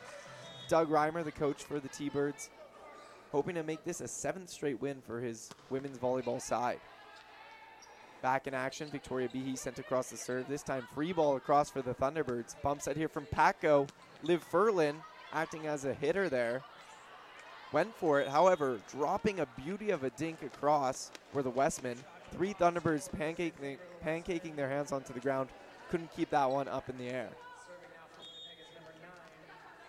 Doug 0.69 0.89
Reimer, 0.89 1.25
the 1.25 1.33
coach 1.33 1.63
for 1.63 1.79
the 1.79 1.89
T-Birds, 1.89 2.51
hoping 3.31 3.55
to 3.57 3.63
make 3.63 3.85
this 3.85 4.01
a 4.01 4.09
seventh 4.09 4.51
straight 4.51 4.81
win 4.81 5.03
for 5.07 5.21
his 5.21 5.51
women's 5.71 5.99
volleyball 5.99 6.41
side. 6.41 6.81
Back 8.23 8.47
in 8.47 8.55
action, 8.55 8.89
Victoria 8.89 9.29
Behe 9.29 9.57
sent 9.57 9.79
across 9.79 10.11
the 10.11 10.17
serve. 10.17 10.49
This 10.49 10.63
time, 10.63 10.87
free 10.95 11.13
ball 11.13 11.37
across 11.37 11.71
for 11.71 11.83
the 11.83 11.95
Thunderbirds. 11.95 12.61
Bump 12.63 12.83
set 12.83 12.97
here 12.97 13.09
from 13.09 13.27
Paco. 13.27 13.87
Liv 14.23 14.45
Furlan 14.51 14.97
acting 15.33 15.67
as 15.67 15.85
a 15.85 15.95
hitter 15.95 16.29
there. 16.29 16.63
Went 17.73 17.95
for 17.95 18.21
it, 18.21 18.29
however, 18.29 18.81
dropping 18.91 19.41
a 19.41 19.47
beauty 19.65 19.91
of 19.91 20.05
a 20.05 20.11
dink 20.11 20.43
across 20.43 21.11
for 21.33 21.43
the 21.43 21.51
Wesmen. 21.51 21.99
Three 22.33 22.55
Thunderbirds 22.55 23.11
pancaking, 23.11 23.79
pancaking 24.05 24.57
their 24.57 24.69
hands 24.69 24.93
onto 24.93 25.13
the 25.13 25.21
ground. 25.21 25.51
Couldn't 25.91 26.15
keep 26.17 26.31
that 26.31 26.51
one 26.51 26.69
up 26.69 26.89
in 26.89 26.97
the 26.99 27.09
air. 27.09 27.29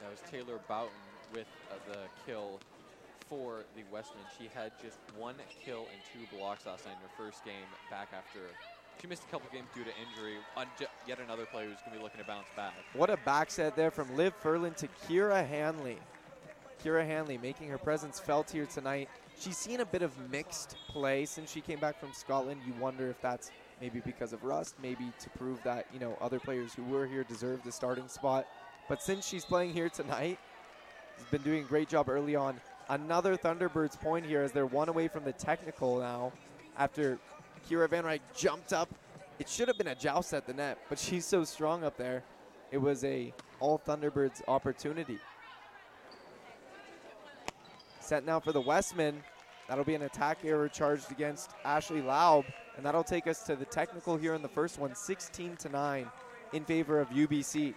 That 0.01 0.11
was 0.11 0.19
Taylor 0.29 0.59
Boughton 0.67 0.91
with 1.33 1.47
uh, 1.71 1.91
the 1.91 1.99
kill 2.25 2.59
for 3.29 3.63
the 3.75 3.83
Wesmen. 3.91 4.23
She 4.37 4.49
had 4.53 4.71
just 4.81 4.97
one 5.17 5.35
kill 5.63 5.87
and 5.91 6.01
two 6.13 6.37
blocks 6.37 6.65
last 6.65 6.85
night 6.85 6.95
in 6.95 7.01
her 7.01 7.15
first 7.17 7.43
game 7.45 7.67
back 7.89 8.09
after 8.11 8.39
she 9.01 9.07
missed 9.07 9.23
a 9.23 9.31
couple 9.31 9.47
games 9.51 9.67
due 9.75 9.83
to 9.83 9.91
injury. 10.09 10.37
On 10.55 10.65
yet 11.07 11.19
another 11.23 11.45
player 11.45 11.67
who's 11.67 11.77
going 11.79 11.91
to 11.91 11.97
be 11.97 12.03
looking 12.03 12.19
to 12.19 12.27
bounce 12.27 12.47
back. 12.55 12.73
What 12.93 13.09
a 13.09 13.17
back 13.17 13.51
set 13.51 13.75
there 13.75 13.91
from 13.91 14.15
Liv 14.15 14.33
Furlan 14.41 14.75
to 14.77 14.87
Kira 15.07 15.47
Hanley. 15.47 15.97
Kira 16.83 17.05
Hanley 17.05 17.37
making 17.37 17.69
her 17.69 17.77
presence 17.77 18.19
felt 18.19 18.49
here 18.49 18.65
tonight. 18.65 19.09
She's 19.39 19.57
seen 19.57 19.81
a 19.81 19.85
bit 19.85 20.01
of 20.01 20.11
mixed 20.31 20.77
play 20.87 21.25
since 21.25 21.51
she 21.51 21.61
came 21.61 21.79
back 21.79 21.99
from 21.99 22.11
Scotland. 22.13 22.61
You 22.65 22.73
wonder 22.79 23.09
if 23.09 23.21
that's 23.21 23.51
maybe 23.79 23.99
because 23.99 24.33
of 24.33 24.43
rust, 24.43 24.75
maybe 24.81 25.11
to 25.19 25.29
prove 25.31 25.61
that, 25.63 25.85
you 25.93 25.99
know, 25.99 26.17
other 26.19 26.39
players 26.39 26.73
who 26.73 26.83
were 26.83 27.05
here 27.05 27.23
deserve 27.23 27.63
the 27.63 27.71
starting 27.71 28.07
spot. 28.07 28.47
But 28.89 29.01
since 29.01 29.27
she's 29.27 29.45
playing 29.45 29.73
here 29.73 29.89
tonight, 29.89 30.39
she's 31.17 31.27
been 31.27 31.43
doing 31.43 31.63
a 31.63 31.67
great 31.67 31.89
job 31.89 32.09
early 32.09 32.35
on. 32.35 32.59
Another 32.89 33.35
Thunderbirds 33.35 33.99
point 33.99 34.25
here 34.25 34.41
as 34.41 34.51
they're 34.51 34.65
one 34.65 34.87
away 34.87 35.07
from 35.07 35.25
the 35.25 35.33
technical 35.33 35.99
now 35.99 36.31
after 36.77 37.19
Kira 37.69 37.89
Van 37.89 38.05
Ryk 38.05 38.21
jumped 38.35 38.71
up. 38.71 38.89
It 39.39 39.49
should 39.49 39.67
have 39.67 39.77
been 39.77 39.87
a 39.87 39.95
joust 39.95 40.33
at 40.33 40.47
the 40.47 40.53
net, 40.53 40.77
but 40.87 40.97
she's 40.99 41.25
so 41.25 41.43
strong 41.43 41.83
up 41.83 41.97
there. 41.97 42.23
It 42.71 42.77
was 42.77 43.03
a 43.03 43.33
all 43.59 43.79
Thunderbirds 43.79 44.41
opportunity. 44.47 45.19
Set 47.99 48.25
now 48.25 48.39
for 48.39 48.53
the 48.53 48.61
Wesmen. 48.61 49.21
That'll 49.67 49.83
be 49.83 49.95
an 49.95 50.03
attack 50.03 50.39
error 50.45 50.69
charged 50.69 51.11
against 51.11 51.51
Ashley 51.65 52.01
Laub, 52.01 52.45
and 52.77 52.85
that'll 52.85 53.03
take 53.03 53.27
us 53.27 53.43
to 53.43 53.57
the 53.57 53.65
technical 53.65 54.15
here 54.15 54.33
in 54.33 54.41
the 54.41 54.47
first 54.47 54.79
one, 54.79 54.95
16 54.95 55.57
to 55.57 55.69
9 55.69 56.07
in 56.53 56.63
favor 56.63 57.01
of 57.01 57.09
UBC. 57.09 57.73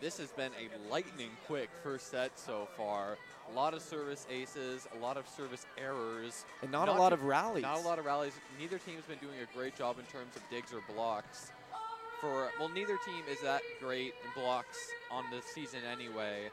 This 0.00 0.18
has 0.18 0.30
been 0.30 0.52
a 0.52 0.90
lightning 0.90 1.30
quick 1.46 1.70
first 1.82 2.10
set 2.10 2.38
so 2.38 2.68
far. 2.76 3.16
A 3.50 3.54
lot 3.54 3.72
of 3.72 3.80
service 3.80 4.26
aces, 4.30 4.86
a 4.94 5.02
lot 5.02 5.16
of 5.16 5.26
service 5.28 5.64
errors. 5.78 6.44
And 6.62 6.70
not, 6.70 6.86
Not 6.86 6.96
a 6.96 7.00
lot 7.00 7.12
of 7.12 7.24
rallies. 7.24 7.62
Not 7.62 7.78
a 7.78 7.80
lot 7.80 7.98
of 7.98 8.04
rallies. 8.04 8.34
Neither 8.58 8.78
team's 8.78 9.04
been 9.04 9.18
doing 9.18 9.36
a 9.42 9.56
great 9.56 9.76
job 9.76 9.98
in 9.98 10.04
terms 10.06 10.36
of 10.36 10.42
digs 10.50 10.72
or 10.72 10.82
blocks. 10.94 11.50
For 12.20 12.50
well, 12.58 12.68
neither 12.68 12.96
team 13.06 13.22
is 13.30 13.40
that 13.42 13.62
great 13.80 14.14
in 14.24 14.42
blocks 14.42 14.78
on 15.10 15.24
the 15.30 15.40
season 15.54 15.80
anyway. 15.90 16.50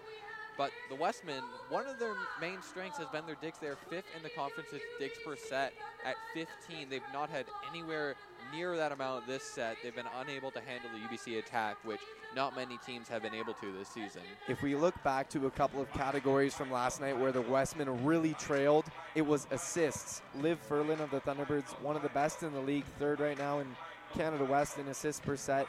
But 0.58 0.72
the 0.90 0.96
Wesmen, 0.96 1.42
one 1.70 1.88
of 1.88 2.00
their 2.00 2.14
main 2.40 2.62
strengths 2.62 2.98
has 3.00 3.08
been 3.08 3.26
their 3.26 3.38
digs. 3.42 3.58
They're 3.60 3.78
fifth 3.90 4.06
in 4.16 4.24
the 4.24 4.30
conference 4.30 4.70
with 4.72 4.82
digs 5.00 5.18
per 5.26 5.36
set 5.36 5.74
at 6.06 6.16
15. 6.34 6.90
They've 6.90 7.02
not 7.12 7.30
had 7.30 7.46
anywhere 7.72 8.16
near 8.54 8.78
that 8.78 8.92
amount 8.92 9.26
this 9.26 9.44
set. 9.44 9.78
They've 9.82 9.96
been 9.96 10.06
unable 10.22 10.52
to 10.52 10.60
handle 10.60 10.92
the 10.94 11.00
UBC 11.08 11.40
attack, 11.40 11.78
which 11.84 12.02
not 12.36 12.56
many 12.56 12.78
teams 12.86 13.08
have 13.08 13.22
been 13.22 13.34
able 13.34 13.54
to 13.56 13.72
this 13.72 13.88
season. 13.88 14.22
If 14.48 14.62
we 14.62 14.76
look 14.76 15.02
back 15.04 15.30
to 15.32 15.48
a 15.48 15.52
couple 15.52 15.82
of 15.82 15.92
categories 15.94 16.54
from 16.54 16.72
last 16.72 17.02
night 17.02 17.18
where 17.18 17.32
the 17.32 17.42
Wesmen 17.42 18.04
really 18.06 18.34
trailed, 18.36 18.86
it 19.16 19.22
was 19.22 19.48
assists. 19.52 20.22
Liv 20.36 20.60
Furlan 20.68 21.00
of 21.00 21.12
the 21.12 21.22
Thunderbirds, 21.22 21.80
one 21.82 21.96
of 21.96 22.02
the 22.02 22.10
best 22.10 22.44
in 22.44 22.54
the 22.54 22.60
league, 22.60 22.86
third 23.00 23.20
right 23.20 23.38
now 23.38 23.60
in 23.60 23.68
Canada 24.14 24.46
West 24.46 24.78
in 24.78 24.88
assists 24.88 25.22
per 25.22 25.36
set. 25.36 25.68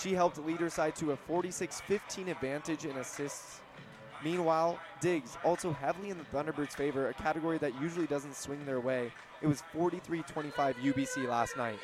She 0.00 0.12
helped 0.12 0.38
lead 0.38 0.58
her 0.60 0.70
side 0.70 0.96
to 0.96 1.12
a 1.12 1.16
46 1.16 1.80
15 1.82 2.28
advantage 2.28 2.84
in 2.84 2.96
assists. 2.96 3.60
Meanwhile, 4.22 4.78
Diggs 5.00 5.36
also 5.44 5.72
heavily 5.72 6.10
in 6.10 6.18
the 6.18 6.24
Thunderbirds' 6.24 6.72
favor, 6.72 7.08
a 7.08 7.14
category 7.14 7.58
that 7.58 7.78
usually 7.80 8.06
doesn't 8.06 8.34
swing 8.34 8.64
their 8.64 8.80
way. 8.80 9.12
It 9.42 9.46
was 9.46 9.62
43 9.72 10.22
25 10.22 10.76
UBC 10.76 11.28
last 11.28 11.56
night. 11.56 11.78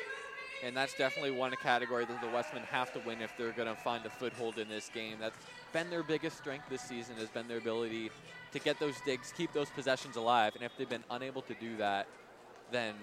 And 0.63 0.77
that's 0.77 0.93
definitely 0.93 1.31
one 1.31 1.51
category 1.61 2.05
that 2.05 2.21
the 2.21 2.27
Wesmen 2.27 2.63
have 2.63 2.93
to 2.93 2.99
win 2.99 3.21
if 3.21 3.35
they're 3.37 3.51
going 3.51 3.67
to 3.67 3.75
find 3.75 4.05
a 4.05 4.09
foothold 4.09 4.59
in 4.59 4.69
this 4.69 4.89
game. 4.93 5.17
That's 5.19 5.37
been 5.73 5.89
their 5.89 6.03
biggest 6.03 6.37
strength 6.37 6.65
this 6.69 6.81
season 6.81 7.15
has 7.17 7.29
been 7.29 7.47
their 7.47 7.57
ability 7.57 8.11
to 8.51 8.59
get 8.59 8.79
those 8.79 8.95
digs, 9.05 9.33
keep 9.35 9.53
those 9.53 9.69
possessions 9.69 10.17
alive. 10.17 10.53
And 10.55 10.63
if 10.63 10.71
they've 10.77 10.89
been 10.89 11.03
unable 11.09 11.41
to 11.43 11.55
do 11.55 11.77
that, 11.77 12.07
then 12.71 12.93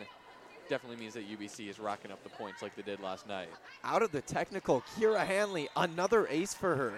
definitely 0.69 0.99
means 0.99 1.15
that 1.15 1.29
UBC 1.29 1.69
is 1.69 1.79
racking 1.79 2.13
up 2.13 2.23
the 2.23 2.29
points 2.29 2.63
like 2.63 2.77
they 2.77 2.83
did 2.83 3.01
last 3.01 3.27
night. 3.27 3.49
out 3.83 4.03
of 4.03 4.13
the 4.13 4.21
technical, 4.21 4.83
Kira 4.97 5.27
Hanley, 5.27 5.69
another 5.77 6.27
ace 6.29 6.55
for 6.55 6.77
her. 6.77 6.93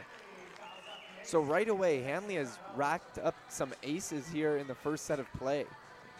So 1.22 1.40
right 1.40 1.68
away, 1.68 2.02
Hanley 2.02 2.34
has 2.34 2.58
racked 2.74 3.18
up 3.18 3.34
some 3.48 3.72
aces 3.82 4.28
here 4.28 4.56
in 4.56 4.66
the 4.66 4.74
first 4.74 5.04
set 5.04 5.20
of 5.20 5.32
play. 5.34 5.66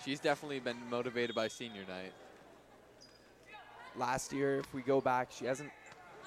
She's 0.04 0.20
definitely 0.20 0.60
been 0.60 0.76
motivated 0.88 1.34
by 1.34 1.48
senior 1.48 1.82
night. 1.88 2.12
Last 3.96 4.32
year, 4.32 4.58
if 4.58 4.72
we 4.72 4.82
go 4.82 5.00
back, 5.00 5.28
she 5.30 5.44
hasn't 5.44 5.70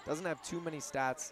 doesn't 0.06 0.26
have 0.26 0.42
too 0.44 0.60
many 0.60 0.78
stats 0.78 1.32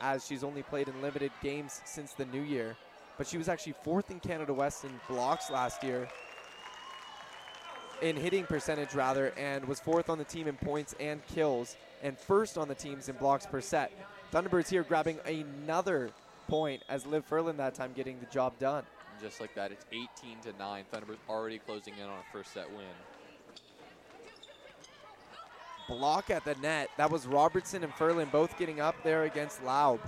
as 0.00 0.26
she's 0.26 0.42
only 0.42 0.62
played 0.62 0.88
in 0.88 1.02
limited 1.02 1.30
games 1.42 1.80
since 1.84 2.12
the 2.12 2.24
new 2.26 2.40
year. 2.40 2.76
But 3.18 3.26
she 3.26 3.36
was 3.36 3.48
actually 3.48 3.74
fourth 3.82 4.10
in 4.10 4.20
Canada 4.20 4.54
West 4.54 4.84
in 4.84 4.90
blocks 5.08 5.50
last 5.50 5.82
year. 5.82 6.08
In 8.00 8.16
hitting 8.16 8.44
percentage 8.44 8.94
rather, 8.94 9.32
and 9.36 9.64
was 9.66 9.80
fourth 9.80 10.08
on 10.08 10.18
the 10.18 10.24
team 10.24 10.46
in 10.46 10.56
points 10.56 10.94
and 11.00 11.24
kills, 11.26 11.76
and 12.02 12.16
first 12.16 12.56
on 12.56 12.68
the 12.68 12.74
teams 12.74 13.08
in 13.08 13.16
blocks 13.16 13.44
per 13.44 13.60
set. 13.60 13.90
Thunderbirds 14.32 14.68
here 14.68 14.84
grabbing 14.84 15.18
another 15.26 16.10
point 16.46 16.82
as 16.88 17.04
Liv 17.06 17.28
Furlan 17.28 17.56
that 17.56 17.74
time 17.74 17.92
getting 17.96 18.20
the 18.20 18.26
job 18.26 18.56
done. 18.60 18.84
Just 19.20 19.40
like 19.40 19.52
that, 19.56 19.72
it's 19.72 19.84
18 19.90 20.38
to 20.42 20.56
9. 20.56 20.84
Thunderbirds 20.92 21.18
already 21.28 21.58
closing 21.58 21.94
in 21.94 22.04
on 22.04 22.18
a 22.18 22.32
first 22.32 22.52
set 22.52 22.70
win. 22.70 22.86
Block 25.88 26.30
at 26.30 26.44
the 26.44 26.54
net. 26.56 26.90
That 26.98 27.10
was 27.10 27.26
Robertson 27.26 27.82
and 27.82 27.92
Furlan 27.92 28.30
both 28.30 28.58
getting 28.58 28.80
up 28.80 28.94
there 29.02 29.24
against 29.24 29.64
Laub. 29.64 29.98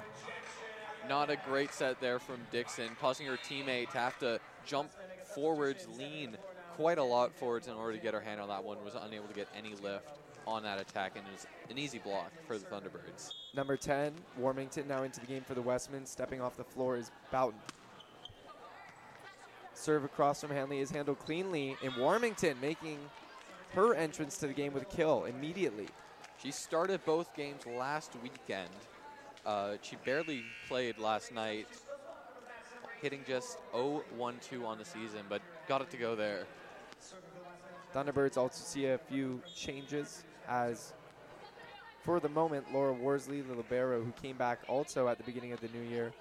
Not 1.09 1.31
a 1.31 1.37
great 1.49 1.73
set 1.73 2.01
there 2.01 2.19
from 2.19 2.37
Dixon, 2.53 2.91
causing 3.01 3.27
her 3.27 3.37
teammate 3.37 3.91
to 3.91 3.99
have 3.99 4.19
to 4.19 4.39
jump 4.67 4.91
forwards, 5.35 5.89
lean 5.99 6.37
quite 6.77 6.99
a 6.99 7.03
lot 7.03 7.35
forwards 7.35 7.67
in 7.67 7.75
order 7.75 7.97
to 7.97 8.03
get 8.03 8.15
her 8.15 8.21
hand 8.21 8.41
on 8.41 8.49
that 8.49 8.63
one. 8.63 8.77
Was 8.85 8.95
unable 8.95 9.27
to 9.27 9.35
get 9.35 9.49
any 9.57 9.75
lift 9.83 10.19
on 10.47 10.63
that 10.63 10.81
attack, 10.81 11.13
and 11.17 11.27
it 11.27 11.33
was 11.33 11.47
an 11.71 11.79
easy 11.79 11.99
block 11.99 12.31
for 12.47 12.59
the 12.59 12.65
Thunderbirds. 12.67 13.31
Number 13.55 13.77
10, 13.77 14.13
Warmington 14.41 14.87
now 14.87 15.03
into 15.03 15.21
the 15.21 15.27
game 15.27 15.43
for 15.43 15.55
the 15.55 15.63
Wesmen. 15.63 16.07
Stepping 16.07 16.41
off 16.41 16.57
the 16.57 16.65
floor 16.65 16.97
is 16.97 17.11
Boughton. 17.31 17.59
Serve 19.75 20.05
across 20.05 20.41
from 20.41 20.51
Hanley 20.51 20.81
is 20.81 20.91
handled 20.91 21.19
cleanly, 21.21 21.77
and 21.83 21.93
Warmington 21.95 22.61
making 22.61 22.99
her 23.75 23.95
entrance 23.95 24.37
to 24.39 24.47
the 24.47 24.53
game 24.53 24.73
with 24.73 24.83
a 24.83 24.87
kill 24.87 25.25
immediately. 25.25 25.89
She 26.43 26.51
started 26.51 27.05
both 27.05 27.35
games 27.37 27.67
last 27.67 28.13
weekend. 28.23 28.71
Uh, 29.45 29.75
she 29.83 29.97
barely 30.05 30.43
played 30.69 30.99
last 30.99 31.33
night, 31.33 31.67
hitting 33.01 33.23
just 33.27 33.59
0-1-2 33.75 34.65
on 34.65 34.79
the 34.79 34.85
season, 34.85 35.21
but 35.29 35.43
got 35.69 35.81
it 35.83 35.91
to 35.91 35.97
go 35.97 36.15
there. 36.15 36.47
Thunderbirds 37.95 38.37
also 38.37 38.63
see 38.65 38.87
a 38.87 38.99
few 38.99 39.41
changes 39.55 40.25
as, 40.49 40.93
for 42.05 42.21
the 42.21 42.29
moment, 42.29 42.73
Laura 42.73 42.93
Worsley, 42.93 43.41
the 43.41 43.55
libero, 43.55 44.03
who 44.03 44.13
came 44.13 44.37
back 44.37 44.61
also 44.69 45.09
at 45.09 45.19
the 45.19 45.25
beginning 45.25 45.53
of 45.53 45.61
the 45.61 45.69
new 45.69 45.83
year, 45.89 46.13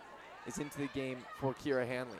is 0.48 0.58
into 0.58 0.80
the 0.80 0.88
game 0.88 1.18
for 1.40 1.54
Kira 1.54 1.86
Hanley. 1.86 2.18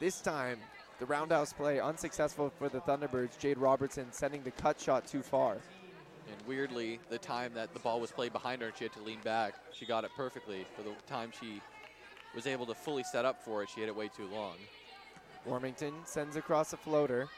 This 0.00 0.20
time, 0.20 0.58
the 0.98 1.06
roundhouse 1.06 1.52
play 1.52 1.80
unsuccessful 1.80 2.52
for 2.58 2.68
the 2.68 2.80
Thunderbirds. 2.80 3.38
Jade 3.38 3.58
Robertson 3.58 4.06
sending 4.10 4.42
the 4.42 4.50
cut 4.50 4.80
shot 4.80 5.06
too 5.06 5.22
far. 5.22 5.52
And 5.52 6.46
weirdly, 6.46 7.00
the 7.08 7.18
time 7.18 7.52
that 7.54 7.72
the 7.72 7.80
ball 7.80 8.00
was 8.00 8.10
played 8.10 8.32
behind 8.32 8.60
her 8.60 8.68
and 8.68 8.76
she 8.76 8.84
had 8.84 8.92
to 8.94 9.02
lean 9.02 9.20
back, 9.24 9.54
she 9.72 9.86
got 9.86 10.04
it 10.04 10.10
perfectly. 10.16 10.66
For 10.76 10.82
the 10.82 10.90
time 11.06 11.32
she 11.40 11.60
was 12.34 12.46
able 12.46 12.66
to 12.66 12.74
fully 12.74 13.02
set 13.04 13.24
up 13.24 13.42
for 13.42 13.62
it, 13.62 13.70
she 13.74 13.80
hit 13.80 13.88
it 13.88 13.96
way 13.96 14.08
too 14.14 14.26
long. 14.26 14.56
Warmington 15.46 15.92
sends 16.04 16.36
across 16.36 16.72
a 16.72 16.76
floater. 16.76 17.28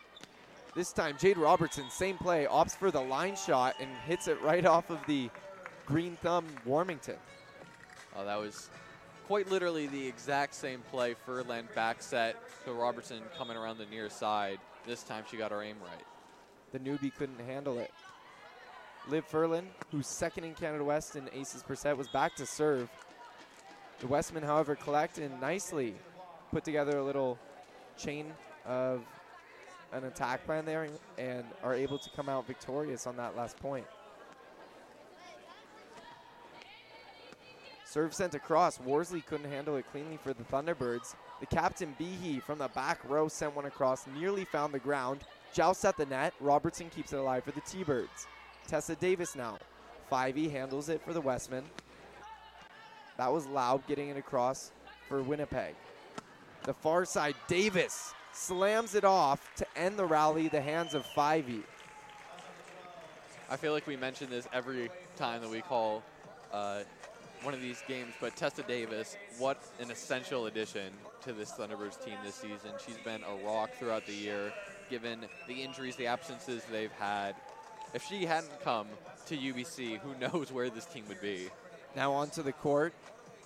This 0.75 0.93
time, 0.93 1.17
Jade 1.19 1.37
Robertson, 1.37 1.85
same 1.91 2.17
play, 2.17 2.47
opts 2.47 2.77
for 2.77 2.91
the 2.91 3.01
line 3.01 3.37
shot 3.37 3.77
and 3.81 3.91
hits 4.07 4.29
it 4.29 4.41
right 4.43 4.65
off 4.65 4.91
of 4.91 4.99
the 5.07 5.29
green 5.87 6.17
thumb 6.23 6.47
Warmington. 6.67 7.17
Oh, 8.17 8.25
that 8.25 8.39
was 8.39 8.71
quite 9.31 9.49
literally 9.49 9.87
the 9.87 10.09
exact 10.09 10.53
same 10.53 10.81
play. 10.91 11.15
Furlan 11.25 11.73
back 11.77 12.03
set 12.03 12.35
to 12.65 12.73
Robertson 12.73 13.23
coming 13.39 13.57
around 13.57 13.79
the 13.79 13.87
near 13.87 14.11
side. 14.11 14.59
This 14.85 15.05
time 15.05 15.23
she 15.31 15.37
got 15.37 15.53
her 15.53 15.63
aim 15.63 15.77
right. 15.81 16.05
The 16.73 16.81
newbie 16.81 17.15
couldn't 17.15 17.39
handle 17.39 17.79
it. 17.79 17.93
Liv 19.09 19.25
Furlan, 19.31 19.67
who's 19.93 20.09
second 20.09 20.43
in 20.43 20.55
Canada 20.55 20.83
West 20.83 21.15
in 21.15 21.31
aces 21.33 21.63
per 21.63 21.77
set, 21.77 21.97
was 21.97 22.09
back 22.09 22.35
to 22.35 22.45
serve. 22.45 22.91
The 24.01 24.09
Wesmen, 24.09 24.43
however, 24.43 24.75
collect 24.75 25.19
and 25.19 25.41
nicely 25.41 25.95
put 26.51 26.65
together 26.65 26.99
a 26.99 27.05
little 27.05 27.39
chain 27.97 28.33
of 28.67 29.05
an 29.93 30.03
attack 30.03 30.45
plan 30.45 30.65
there 30.65 30.89
and 31.19 31.45
are 31.63 31.77
able 31.77 31.99
to 31.99 32.11
come 32.17 32.29
out 32.29 32.49
victorious 32.49 33.07
on 33.07 33.17
that 33.19 33.37
last 33.37 33.57
point. 33.59 33.87
Serve 37.91 38.15
sent 38.15 38.37
across. 38.37 38.79
Worsley 38.79 39.21
couldn't 39.21 39.51
handle 39.51 39.75
it 39.75 39.85
cleanly 39.91 40.17
for 40.23 40.33
the 40.33 40.45
Thunderbirds. 40.45 41.17
The 41.41 41.47
captain 41.47 41.97
Behe 41.99 42.41
from 42.41 42.59
the 42.59 42.69
back 42.69 43.01
row 43.09 43.27
sent 43.27 43.57
one 43.57 43.65
across, 43.65 44.07
nearly 44.17 44.45
found 44.45 44.73
the 44.73 44.79
ground. 44.79 45.23
Joust 45.53 45.85
at 45.85 45.97
the 45.97 46.07
net. 46.07 46.33
Robertson 46.39 46.89
keeps 46.89 47.13
it 47.13 47.17
alive 47.19 47.43
for 47.43 47.51
the 47.51 47.61
T-Birds. 47.63 48.29
Tessa 48.69 48.95
Davis 48.95 49.35
now. 49.35 49.59
5e 50.09 50.53
handles 50.53 50.89
it 50.89 51.03
for 51.03 51.13
the 51.13 51.21
Wesmen. 51.21 51.65
That 53.17 53.33
was 53.33 53.49
Laub 53.49 53.85
getting 53.89 54.09
it 54.11 54.17
across 54.17 54.71
for 55.09 55.21
Winnipeg. 55.21 55.75
The 56.63 56.75
far 56.75 57.05
side, 57.05 57.35
Davis 57.49 58.15
slams 58.33 58.95
it 58.95 59.05
off 59.05 59.53
to 59.57 59.67
end 59.77 59.99
the 59.99 60.07
rally, 60.07 60.47
the 60.47 60.61
hands 60.61 60.95
of 60.95 61.05
5e. 61.17 61.65
I 63.51 63.57
feel 63.57 63.73
like 63.73 63.89
we 63.89 63.97
mention 63.97 64.31
this 64.31 64.47
every 64.53 64.91
time 65.17 65.41
that 65.41 65.51
we 65.51 65.61
call 65.61 66.05
uh, 66.53 66.83
one 67.43 67.55
of 67.55 67.61
these 67.61 67.83
games, 67.89 68.13
but 68.21 68.37
Tessa 68.37 68.63
Davis, 68.63 69.17
what 69.39 69.63
an 69.81 69.91
essential 69.91 70.47
addition 70.47 70.93
to 71.23 71.33
this 71.33 71.53
Thunderbirds 71.53 72.03
team 72.05 72.15
this 72.25 72.35
season. 72.35 72.73
She's 72.85 72.99
been 72.99 73.23
a 73.23 73.47
rock 73.47 73.71
throughout 73.79 74.07
the 74.07 74.13
year, 74.13 74.53
given 74.91 75.21
the 75.47 75.55
injuries, 75.55 75.97
the 75.97 76.07
absences 76.07 76.63
they've 76.71 76.93
had. 76.93 77.35
If 77.95 78.05
she 78.07 78.25
hadn't 78.25 78.61
come 78.63 78.87
to 79.27 79.37
UBC, 79.37 79.99
who 80.01 80.15
knows 80.21 80.53
where 80.53 80.71
this 80.71 80.85
team 80.85 81.05
would 81.09 81.21
be. 81.21 81.49
Now 81.97 82.13
onto 82.13 82.43
the 82.43 82.53
court, 82.53 82.93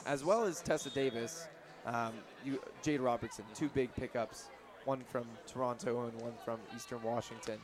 as 0.07 0.24
well 0.24 0.44
as 0.44 0.61
Tessa 0.61 0.90
Davis, 0.90 1.46
um, 1.87 2.12
you, 2.44 2.61
Jade 2.83 3.00
Robertson, 3.00 3.44
two 3.54 3.68
big 3.68 3.94
pickups, 3.94 4.48
one 4.85 5.02
from 5.11 5.24
Toronto 5.46 6.07
and 6.07 6.20
one 6.20 6.35
from 6.44 6.59
Eastern 6.74 7.02
Washington. 7.02 7.59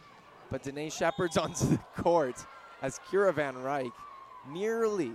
But 0.51 0.63
Danae 0.63 0.91
Shepard's 0.91 1.37
onto 1.39 1.67
the 1.67 1.79
court 1.97 2.45
as 2.83 2.99
Kira 3.11 3.35
Van 3.35 3.55
Ryk 3.57 3.93
nearly, 4.49 5.13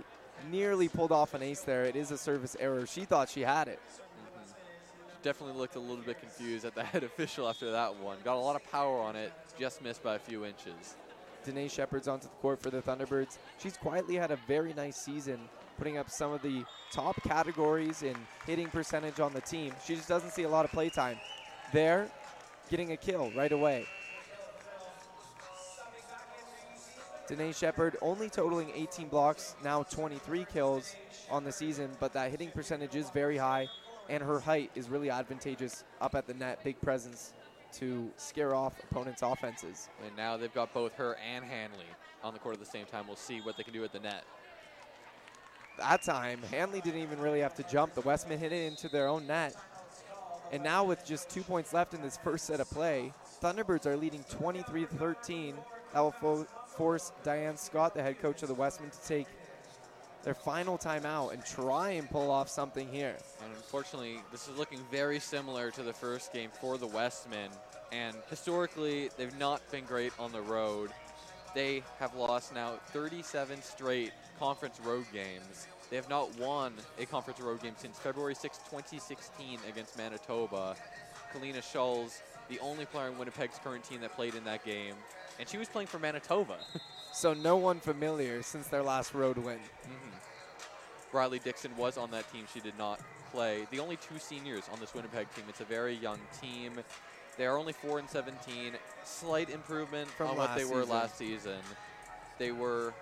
nearly 0.50 0.88
pulled 0.88 1.12
off 1.12 1.34
an 1.34 1.42
ace 1.42 1.60
there. 1.62 1.84
It 1.84 1.96
is 1.96 2.10
a 2.10 2.18
service 2.18 2.56
error. 2.60 2.86
She 2.86 3.04
thought 3.04 3.28
she 3.28 3.42
had 3.42 3.68
it. 3.68 3.80
Mhm. 3.88 4.48
She 4.48 4.54
definitely 5.22 5.58
looked 5.58 5.76
a 5.76 5.80
little 5.80 6.04
bit 6.04 6.20
confused 6.20 6.64
at 6.64 6.74
the 6.74 6.84
head 6.92 7.04
official 7.04 7.48
after 7.48 7.70
that 7.72 7.96
one. 7.96 8.18
Got 8.24 8.36
a 8.36 8.40
lot 8.40 8.56
of 8.56 8.70
power 8.70 9.00
on 9.00 9.16
it, 9.16 9.32
just 9.58 9.82
missed 9.82 10.02
by 10.02 10.14
a 10.14 10.18
few 10.18 10.44
inches. 10.44 10.96
Danae 11.44 11.68
Shepard's 11.68 12.08
onto 12.08 12.24
the 12.24 12.34
court 12.42 12.60
for 12.60 12.70
the 12.70 12.82
Thunderbirds. 12.82 13.38
She's 13.62 13.76
quietly 13.76 14.16
had 14.16 14.32
a 14.32 14.36
very 14.48 14.74
nice 14.74 14.96
season, 14.96 15.38
putting 15.78 15.96
up 15.96 16.10
some 16.10 16.32
of 16.32 16.42
the 16.42 16.64
top 16.90 17.22
categories 17.22 18.02
in 18.02 18.16
hitting 18.46 18.66
percentage 18.68 19.20
on 19.20 19.32
the 19.32 19.40
team. 19.40 19.72
She 19.86 19.94
just 19.94 20.08
doesn't 20.08 20.30
see 20.32 20.42
a 20.42 20.48
lot 20.48 20.64
of 20.64 20.72
play 20.72 20.88
time. 20.88 21.18
There, 21.72 22.08
getting 22.68 22.90
a 22.92 22.96
kill 22.96 23.30
right 23.36 23.52
away. 23.52 23.86
Danae 27.28 27.52
Shepard 27.52 27.96
only 28.00 28.28
totaling 28.28 28.70
18 28.74 29.08
blocks, 29.08 29.56
now 29.64 29.82
23 29.82 30.46
kills 30.52 30.94
on 31.30 31.44
the 31.44 31.52
season, 31.52 31.90
but 31.98 32.12
that 32.12 32.30
hitting 32.30 32.50
percentage 32.50 32.94
is 32.94 33.10
very 33.10 33.36
high, 33.36 33.68
and 34.08 34.22
her 34.22 34.38
height 34.38 34.70
is 34.74 34.88
really 34.88 35.10
advantageous 35.10 35.84
up 36.00 36.14
at 36.14 36.26
the 36.26 36.34
net. 36.34 36.62
Big 36.62 36.80
presence 36.80 37.32
to 37.74 38.10
scare 38.16 38.54
off 38.54 38.74
opponents' 38.90 39.22
offenses. 39.22 39.88
And 40.04 40.16
now 40.16 40.36
they've 40.36 40.54
got 40.54 40.72
both 40.72 40.94
her 40.94 41.16
and 41.16 41.44
Hanley 41.44 41.86
on 42.22 42.32
the 42.32 42.38
court 42.38 42.54
at 42.54 42.60
the 42.60 42.66
same 42.66 42.86
time. 42.86 43.06
We'll 43.06 43.16
see 43.16 43.40
what 43.40 43.56
they 43.56 43.62
can 43.62 43.72
do 43.72 43.84
at 43.84 43.92
the 43.92 44.00
net. 44.00 44.24
that 45.78 46.02
time, 46.02 46.40
Hanley 46.50 46.80
didn't 46.80 47.02
even 47.02 47.20
really 47.20 47.40
have 47.40 47.54
to 47.54 47.62
jump. 47.64 47.94
The 47.94 48.00
Wesmen 48.02 48.38
hit 48.38 48.52
it 48.52 48.66
into 48.66 48.88
their 48.88 49.08
own 49.08 49.26
net. 49.26 49.54
And 50.52 50.62
now 50.62 50.84
with 50.84 51.04
just 51.04 51.28
two 51.28 51.42
points 51.42 51.72
left 51.72 51.92
in 51.92 52.00
this 52.00 52.18
first 52.22 52.46
set 52.46 52.60
of 52.60 52.70
play, 52.70 53.12
Thunderbirds 53.42 53.84
are 53.84 53.96
leading 53.96 54.22
23-13. 54.24 55.54
That 55.92 56.00
will 56.00 56.46
force 56.76 57.12
Diane 57.24 57.56
Scott, 57.56 57.94
the 57.94 58.02
head 58.02 58.20
coach 58.20 58.42
of 58.42 58.48
the 58.48 58.54
Wesmen, 58.54 58.90
to 58.90 59.08
take 59.08 59.26
their 60.22 60.34
final 60.34 60.76
timeout 60.76 61.32
and 61.32 61.44
try 61.44 61.90
and 61.90 62.10
pull 62.10 62.30
off 62.30 62.48
something 62.48 62.88
here. 62.88 63.16
And 63.42 63.54
unfortunately, 63.54 64.20
this 64.32 64.48
is 64.48 64.58
looking 64.58 64.80
very 64.90 65.20
similar 65.20 65.70
to 65.70 65.82
the 65.82 65.92
first 65.92 66.32
game 66.32 66.50
for 66.60 66.76
the 66.78 66.86
Wesmen. 66.86 67.50
And 67.92 68.16
historically, 68.28 69.10
they've 69.16 69.38
not 69.38 69.62
been 69.70 69.84
great 69.84 70.12
on 70.18 70.32
the 70.32 70.40
road. 70.40 70.90
They 71.54 71.82
have 71.98 72.14
lost 72.14 72.54
now 72.54 72.72
37 72.88 73.62
straight 73.62 74.12
conference 74.38 74.80
road 74.80 75.06
games. 75.12 75.68
They 75.88 75.96
have 75.96 76.10
not 76.10 76.36
won 76.38 76.74
a 76.98 77.06
conference 77.06 77.40
road 77.40 77.62
game 77.62 77.74
since 77.76 77.98
February 77.98 78.34
6, 78.34 78.58
2016 78.58 79.60
against 79.68 79.96
Manitoba. 79.96 80.74
Kalina 81.32 81.62
Schulz, 81.62 82.22
the 82.48 82.58
only 82.58 82.84
player 82.86 83.08
in 83.08 83.18
Winnipeg's 83.18 83.58
current 83.62 83.84
team 83.84 84.00
that 84.00 84.14
played 84.16 84.34
in 84.34 84.44
that 84.44 84.64
game. 84.64 84.94
And 85.38 85.48
she 85.48 85.58
was 85.58 85.68
playing 85.68 85.88
for 85.88 85.98
Manitoba. 85.98 86.56
So 87.12 87.32
no 87.32 87.56
one 87.56 87.80
familiar 87.80 88.42
since 88.42 88.66
their 88.66 88.82
last 88.82 89.14
road 89.14 89.38
win. 89.38 89.56
Mm-hmm. 89.56 91.16
Riley 91.16 91.38
Dixon 91.38 91.74
was 91.74 91.96
on 91.96 92.10
that 92.10 92.30
team. 92.30 92.44
She 92.52 92.60
did 92.60 92.76
not 92.76 93.00
play. 93.32 93.66
The 93.70 93.80
only 93.80 93.96
two 93.96 94.18
seniors 94.18 94.64
on 94.70 94.78
this 94.80 94.92
Winnipeg 94.92 95.26
team. 95.34 95.46
It's 95.48 95.62
a 95.62 95.64
very 95.64 95.94
young 95.94 96.18
team. 96.42 96.72
They 97.38 97.46
are 97.46 97.56
only 97.56 97.72
four 97.72 97.98
and 97.98 98.10
17. 98.10 98.74
Slight 99.04 99.48
improvement 99.48 100.08
From 100.10 100.32
on 100.32 100.36
what 100.36 100.56
they 100.56 100.66
were 100.66 100.82
season. 100.82 100.94
last 100.94 101.16
season. 101.16 101.58
They 102.38 102.52
were 102.52 102.92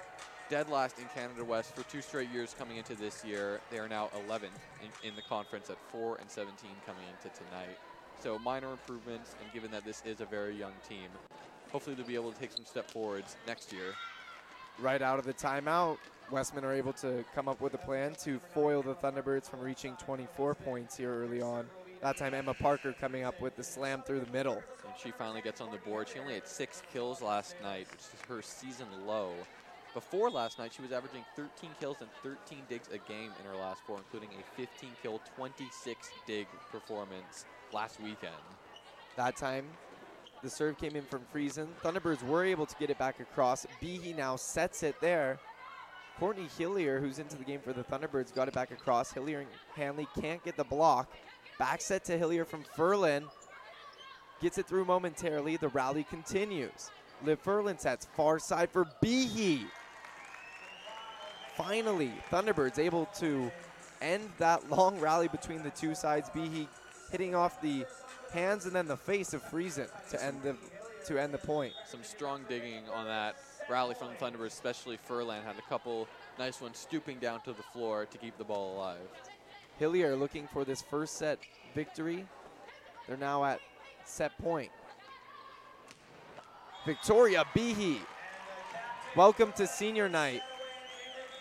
dead 0.49 0.69
last 0.69 1.01
in 1.01 1.07
Canada 1.07 1.45
West 1.45 1.75
for 1.75 1.83
two 1.91 2.01
straight 2.01 2.31
years 2.31 2.55
coming 2.57 2.77
into 2.77 2.95
this 2.95 3.25
year. 3.25 3.61
They 3.73 3.79
are 3.79 3.89
now 3.89 4.11
11th 4.29 4.45
in, 4.81 5.09
in 5.09 5.17
the 5.17 5.23
conference 5.23 5.71
at 5.71 5.79
4 5.91 6.19
and 6.21 6.31
17 6.31 6.71
coming 6.87 7.03
into 7.09 7.37
tonight. 7.37 7.79
So 8.23 8.39
minor 8.39 8.71
improvements, 8.71 9.35
and 9.43 9.53
given 9.53 9.73
that 9.73 9.85
this 9.85 10.03
is 10.07 10.21
a 10.21 10.25
very 10.25 10.57
young 10.57 10.73
team, 10.89 11.09
hopefully 11.75 11.97
they'll 11.97 12.07
be 12.07 12.15
able 12.15 12.31
to 12.31 12.39
take 12.39 12.53
some 12.53 12.65
step 12.65 12.89
forwards 12.89 13.35
next 13.49 13.73
year. 13.73 13.95
Right 14.79 15.03
out 15.03 15.19
of 15.19 15.25
the 15.25 15.35
timeout, 15.35 15.99
Wesmen 16.31 16.65
are 16.65 16.73
able 16.73 16.93
to 16.95 17.25
come 17.35 17.49
up 17.49 17.61
with 17.61 17.75
a 17.75 17.79
plan 17.79 18.15
to 18.23 18.39
foil 18.39 18.81
the 18.81 18.95
Thunderbirds 18.95 19.51
from 19.51 19.59
reaching 19.59 19.97
24 19.97 20.55
points 20.55 20.97
here 20.97 21.13
early 21.13 21.43
on. 21.43 21.67
That 22.01 22.17
time, 22.17 22.33
Emma 22.33 22.55
Parker 22.55 22.93
coming 22.93 23.25
up 23.25 23.41
with 23.41 23.57
the 23.57 23.65
slam 23.65 24.03
through 24.03 24.21
the 24.21 24.31
middle. 24.31 24.55
And 24.55 24.95
she 25.03 25.11
finally 25.11 25.41
gets 25.41 25.61
on 25.61 25.73
the 25.73 25.79
board. 25.79 26.09
She 26.09 26.21
only 26.21 26.35
had 26.35 26.47
six 26.47 26.81
kills 26.93 27.21
last 27.21 27.57
night, 27.61 27.89
which 27.91 28.01
is 28.01 28.29
her 28.29 28.41
season 28.41 28.87
low. 29.05 29.33
Before 29.95 30.31
last 30.31 30.61
night, 30.61 30.73
she 30.73 30.83
was 30.83 30.93
averaging 30.93 31.25
13 31.35 31.71
kills 31.81 31.97
and 32.01 32.11
13 32.23 32.59
digs 32.69 32.89
a 32.93 32.99
game 32.99 33.33
in 33.41 33.51
her 33.51 33.57
last 33.57 33.81
four, 33.85 33.97
including 33.99 34.29
a 34.39 34.61
15 34.61 34.91
kill, 35.03 35.21
26 35.35 36.11
dig 36.25 36.47
performance 36.71 37.47
last 37.73 38.01
weekend. 38.01 38.35
That 39.17 39.37
time, 39.37 39.67
the 40.45 40.51
serve 40.51 40.79
came 40.79 40.95
in 40.95 41.03
from 41.03 41.23
Friesen. 41.35 41.67
Thunderbirds 41.83 42.23
were 42.23 42.45
able 42.45 42.67
to 42.67 42.77
get 42.77 42.91
it 42.91 42.99
back 42.99 43.19
across. 43.19 43.67
Behe 43.83 44.15
now 44.17 44.37
sets 44.37 44.83
it 44.83 44.95
there. 45.01 45.41
Courtney 46.21 46.47
Hillier, 46.59 47.01
who's 47.01 47.19
into 47.19 47.37
the 47.37 47.45
game 47.45 47.61
for 47.61 47.73
the 47.73 47.83
Thunderbirds, 47.83 48.33
got 48.33 48.47
it 48.47 48.55
back 48.55 48.71
across. 48.71 49.11
Hillier 49.11 49.41
and 49.41 49.49
Hanley 49.75 50.07
can't 50.21 50.45
get 50.45 50.57
the 50.57 50.65
block. 50.65 51.11
Back 51.59 51.81
set 51.81 52.05
to 52.05 52.19
Hillier 52.19 52.45
from 52.45 52.63
Furlan. 52.77 53.25
Gets 54.41 54.59
it 54.59 54.67
through 54.67 54.85
momentarily. 54.85 55.57
The 55.57 55.69
rally 55.69 56.05
continues. 56.05 56.91
Liv 57.25 57.43
Furlan 57.43 57.81
sets 57.81 58.07
far 58.17 58.39
side 58.39 58.71
for 58.71 58.87
Behe. 59.03 59.65
Finally, 61.57 62.13
Thunderbirds 62.31 62.79
able 62.79 63.07
to 63.17 63.51
end 64.03 64.29
that 64.39 64.69
long 64.71 65.01
rally 65.01 65.29
between 65.29 65.63
the 65.63 65.71
two 65.71 65.95
sides. 65.95 66.29
Behe 66.31 66.69
hitting 67.11 67.35
off 67.35 67.61
the 67.61 67.87
hands 68.33 68.67
and 68.67 68.75
then 68.75 68.87
the 68.87 68.97
face 68.97 69.35
of 69.35 69.43
Friesen 69.45 69.89
to 70.11 70.23
end 70.23 70.43
the 70.43 70.57
to 71.07 71.19
end 71.21 71.35
the 71.35 71.39
point. 71.39 71.73
Some 71.87 72.03
strong 72.03 72.45
digging 72.49 72.83
on 72.95 73.07
that 73.07 73.37
rally 73.69 73.95
from 73.95 74.09
the 74.09 74.15
Thunderbirds, 74.15 74.47
especially 74.49 74.99
Furlan 75.09 75.45
had 75.45 75.57
a 75.59 75.69
couple 75.69 76.09
nice 76.39 76.61
ones 76.61 76.79
stooping 76.79 77.19
down 77.19 77.41
to 77.43 77.53
the 77.53 77.63
floor 77.63 78.07
to 78.07 78.19
keep 78.19 78.37
the 78.39 78.45
ball 78.45 78.77
alive. 78.77 78.99
Hillier 79.79 80.17
looking 80.17 80.49
for 80.53 80.65
this 80.65 80.83
first 80.83 81.17
set 81.17 81.39
victory. 81.75 82.27
They're 83.07 83.17
now 83.17 83.45
at 83.45 83.61
set 84.05 84.37
point. 84.39 84.71
Victoria 86.87 87.45
Behe. 87.55 87.99
Welcome 89.17 89.53
to 89.53 89.67
senior 89.67 90.09
night. 90.09 90.43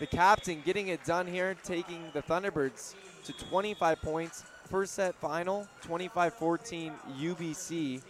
The 0.04 0.16
captain 0.18 0.60
getting 0.66 0.88
it 0.88 1.02
done 1.06 1.26
here, 1.26 1.56
taking 1.64 2.02
the 2.12 2.20
Thunderbirds 2.20 2.94
to 3.24 3.32
25 3.32 4.02
points. 4.02 4.44
First 4.70 4.92
set 4.92 5.14
final, 5.14 5.66
25 5.80 6.34
14 6.34 6.92
UBC. 7.18 8.02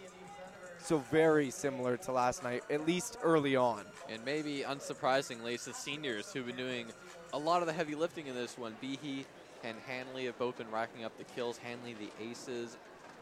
So 0.79 0.97
very 0.97 1.49
similar 1.49 1.95
to 1.95 2.11
last 2.11 2.43
night, 2.43 2.63
at 2.69 2.85
least 2.85 3.17
early 3.23 3.55
on. 3.55 3.85
And 4.09 4.19
maybe 4.25 4.65
unsurprisingly, 4.67 5.53
it's 5.53 5.63
the 5.63 5.73
seniors 5.73 6.33
who've 6.33 6.45
been 6.45 6.57
doing 6.57 6.87
a 7.31 7.39
lot 7.39 7.61
of 7.61 7.67
the 7.67 7.73
heavy 7.73 7.95
lifting 7.95 8.27
in 8.27 8.35
this 8.35 8.57
one. 8.57 8.75
Behe 8.83 9.23
and 9.63 9.77
Hanley 9.87 10.25
have 10.25 10.37
both 10.37 10.57
been 10.57 10.69
racking 10.71 11.05
up 11.05 11.17
the 11.17 11.23
kills. 11.23 11.57
Hanley, 11.57 11.93
the 11.93 12.09
aces, 12.21 12.75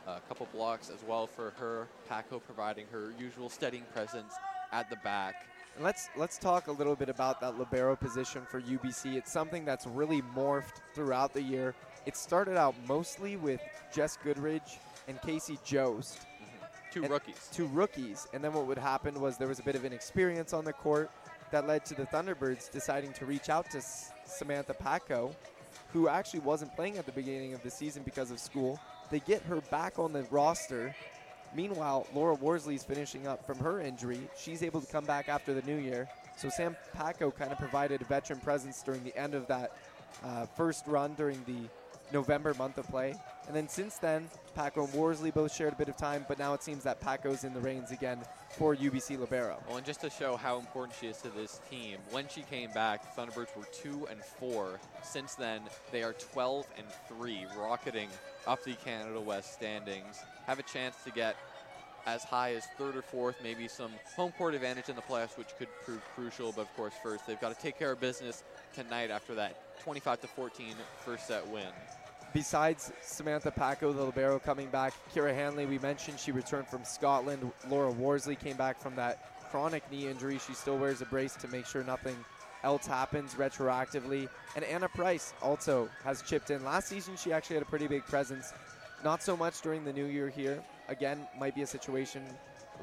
a 0.07 0.19
couple 0.21 0.47
blocks 0.51 0.89
as 0.89 1.03
well 1.07 1.27
for 1.27 1.51
her. 1.57 1.88
Paco 2.09 2.39
providing 2.39 2.88
her 2.91 3.13
usual 3.19 3.51
steadying 3.51 3.86
presence 3.93 4.33
at 4.71 4.89
the 4.89 4.97
back. 5.03 5.45
And 5.75 5.83
let's 5.83 6.09
let's 6.15 6.38
talk 6.38 6.67
a 6.67 6.71
little 6.71 6.95
bit 6.95 7.09
about 7.09 7.41
that 7.41 7.57
libero 7.57 7.95
position 7.95 8.43
for 8.49 8.62
UBC. 8.62 9.15
It's 9.15 9.31
something 9.31 9.65
that's 9.65 9.88
really 9.88 10.21
morphed 10.36 10.81
throughout 10.93 11.33
the 11.33 11.41
year. 11.41 11.73
It 12.05 12.15
started 12.15 12.57
out 12.57 12.75
mostly 12.88 13.38
with 13.38 13.62
Jess 13.93 14.17
Goodridge 14.23 14.77
and 15.07 15.19
Casey 15.21 15.57
Jost, 15.63 16.19
mm-hmm. 16.19 16.65
Two 16.91 17.07
rookies. 17.07 17.49
two 17.51 17.67
rookies. 17.67 18.27
And 18.33 18.43
then 18.43 18.53
what 18.53 18.67
would 18.67 18.77
happen 18.77 19.19
was 19.19 19.38
there 19.38 19.47
was 19.47 19.59
a 19.59 19.63
bit 19.63 19.75
of 19.75 19.86
inexperience 19.86 20.53
on 20.53 20.63
the 20.63 20.73
court 20.73 21.09
that 21.51 21.67
led 21.67 21.86
to 21.86 21.95
the 21.95 22.05
Thunderbirds 22.05 22.71
deciding 22.71 23.13
to 23.13 23.25
reach 23.25 23.49
out 23.49 23.69
to 23.71 23.77
S- 23.77 24.12
Samantha 24.25 24.73
Paco, 24.73 25.36
who 25.91 26.07
actually 26.07 26.41
wasn't 26.41 26.75
playing 26.75 26.97
at 26.97 27.05
the 27.05 27.12
beginning 27.12 27.53
of 27.53 27.63
the 27.63 27.69
season 27.69 28.03
because 28.03 28.31
of 28.31 28.39
school. 28.39 28.79
They 29.12 29.19
get 29.19 29.41
her 29.43 29.62
back 29.69 29.99
on 29.99 30.13
the 30.13 30.23
roster. 30.31 30.95
Meanwhile, 31.55 32.07
Laura 32.13 32.35
Worsley's 32.35 32.83
finishing 32.83 33.27
up 33.27 33.45
from 33.45 33.59
her 33.59 33.79
injury. 33.81 34.19
She's 34.37 34.63
able 34.63 34.81
to 34.81 34.91
come 34.91 35.05
back 35.05 35.29
after 35.29 35.53
the 35.53 35.61
new 35.61 35.77
year. 35.77 36.07
So 36.37 36.49
Sam 36.49 36.75
Paco 36.93 37.31
kind 37.31 37.51
of 37.51 37.59
provided 37.59 38.01
a 38.01 38.05
veteran 38.05 38.39
presence 38.39 38.81
during 38.81 39.03
the 39.03 39.15
end 39.17 39.35
of 39.35 39.47
that 39.47 39.77
uh, 40.23 40.45
first 40.45 40.85
run 40.87 41.13
during 41.13 41.43
the 41.45 41.69
November 42.11 42.53
month 42.53 42.77
of 42.77 42.87
play. 42.87 43.15
And 43.47 43.55
then 43.55 43.67
since 43.67 43.97
then, 43.97 44.29
Paco 44.55 44.85
and 44.85 44.93
Worsley 44.93 45.31
both 45.31 45.53
shared 45.53 45.73
a 45.73 45.75
bit 45.75 45.89
of 45.89 45.97
time, 45.97 46.25
but 46.27 46.37
now 46.39 46.53
it 46.53 46.63
seems 46.63 46.83
that 46.83 47.01
Paco's 47.01 47.43
in 47.43 47.53
the 47.53 47.59
reins 47.59 47.91
again 47.91 48.19
for 48.51 48.75
UBC 48.75 49.19
Libero. 49.19 49.61
Well, 49.67 49.77
and 49.77 49.85
just 49.85 50.01
to 50.01 50.09
show 50.09 50.37
how 50.37 50.59
important 50.59 50.95
she 50.99 51.07
is 51.07 51.17
to 51.17 51.29
this 51.29 51.59
team, 51.69 51.97
when 52.11 52.27
she 52.27 52.43
came 52.43 52.71
back, 52.71 53.15
Thunderbirds 53.15 53.55
were 53.57 53.65
two 53.73 54.07
and 54.09 54.21
four. 54.21 54.79
Since 55.03 55.35
then, 55.35 55.61
they 55.91 56.03
are 56.03 56.13
12 56.13 56.67
and 56.77 56.85
three, 57.07 57.45
rocketing 57.57 58.09
up 58.47 58.63
the 58.63 58.73
Canada 58.73 59.19
West 59.19 59.53
standings. 59.53 60.23
Have 60.47 60.60
a 60.60 60.63
chance 60.63 60.95
to 61.06 61.12
get 61.12 61.36
as 62.06 62.23
high 62.23 62.53
as 62.53 62.65
third 62.77 62.95
or 62.95 63.01
fourth, 63.01 63.38
maybe 63.41 63.67
some 63.67 63.91
home 64.15 64.34
court 64.38 64.53
advantage 64.53 64.89
in 64.89 64.95
the 64.95 65.01
playoffs, 65.01 65.38
which 65.38 65.49
could 65.58 65.69
prove 65.86 66.01
crucial. 66.15 66.51
But 66.51 66.63
of 66.63 66.75
course, 66.75 66.93
first 67.01 67.25
they've 67.25 67.39
got 67.39 67.56
to 67.56 67.62
take 67.62 67.79
care 67.79 67.91
of 67.91 67.99
business 67.99 68.43
tonight 68.73 69.10
after 69.10 69.36
that 69.36 69.79
25 69.84 70.21
to 70.21 70.27
14 70.27 70.75
first 71.06 71.27
set 71.27 71.47
win. 71.47 71.67
Besides 72.34 72.91
Samantha 73.01 73.51
Paco, 73.51 73.93
the 73.93 74.03
libero, 74.03 74.39
coming 74.39 74.67
back, 74.69 74.93
Kira 75.13 75.36
Hanley, 75.36 75.67
we 75.67 75.77
mentioned 75.77 76.19
she 76.19 76.32
returned 76.32 76.67
from 76.67 76.84
Scotland. 76.84 77.51
Laura 77.69 77.91
Worsley 77.91 78.36
came 78.36 78.58
back 78.58 78.82
from 78.82 78.95
that 78.95 79.49
chronic 79.51 79.89
knee 79.91 80.08
injury. 80.08 80.39
She 80.39 80.53
still 80.53 80.79
wears 80.79 81.01
a 81.01 81.06
brace 81.06 81.36
to 81.36 81.47
make 81.49 81.67
sure 81.67 81.84
nothing 81.84 82.15
else 82.63 82.88
happens 82.88 83.36
retroactively. 83.36 84.27
And 84.56 84.65
Anna 84.65 84.89
Price 84.89 85.34
also 85.43 85.89
has 86.03 86.23
chipped 86.23 86.49
in. 86.49 86.65
Last 86.65 86.88
season, 86.88 87.15
she 87.17 87.32
actually 87.32 87.58
had 87.58 87.63
a 87.63 87.67
pretty 87.67 87.88
big 87.88 88.03
presence. 88.06 88.51
Not 89.03 89.21
so 89.21 89.35
much 89.35 89.61
during 89.61 89.83
the 89.83 89.91
new 89.91 90.05
year 90.05 90.29
here. 90.29 90.63
Again, 90.87 91.27
might 91.37 91.55
be 91.55 91.61
a 91.61 91.67
situation 91.67 92.23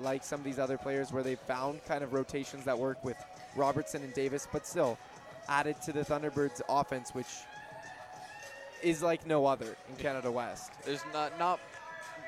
like 0.01 0.23
some 0.23 0.41
of 0.41 0.45
these 0.45 0.59
other 0.59 0.77
players 0.77 1.13
where 1.13 1.23
they 1.23 1.35
found 1.35 1.85
kind 1.87 2.05
of 2.05 2.13
rotations 2.13 2.65
that 2.65 2.79
work 2.79 3.03
with 3.05 3.17
Robertson 3.57 4.03
and 4.03 4.13
Davis, 4.13 4.47
but 4.53 4.67
still 4.67 4.99
added 5.49 5.81
to 5.83 5.93
the 5.93 6.01
Thunderbirds' 6.01 6.61
offense, 6.69 7.11
which 7.15 7.27
is 8.83 9.03
like 9.03 9.27
no 9.27 9.47
other 9.47 9.77
in 9.89 9.97
Canada 9.97 10.31
West. 10.31 10.73
There's 10.85 11.05
not 11.13 11.39
not 11.39 11.61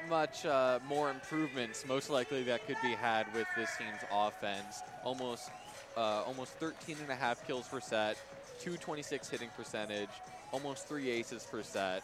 much 0.09 0.45
uh, 0.45 0.79
more 0.89 1.11
improvements, 1.11 1.87
most 1.87 2.11
likely 2.11 2.43
that 2.45 2.67
could 2.67 2.77
be 2.83 2.93
had 2.93 3.33
with 3.35 3.47
this 3.57 3.77
team's 3.77 4.03
offense. 4.13 4.83
Almost 5.05 5.51
uh, 5.97 6.23
almost 6.27 6.53
13 6.55 6.97
and 7.03 7.11
a 7.11 7.15
half 7.15 7.47
kills 7.47 7.69
per 7.69 7.81
set, 7.81 8.17
226 8.61 9.29
hitting 9.29 9.51
percentage, 9.57 10.09
almost 10.51 10.89
three 10.89 11.11
aces 11.11 11.47
per 11.51 11.63
set. 11.63 12.03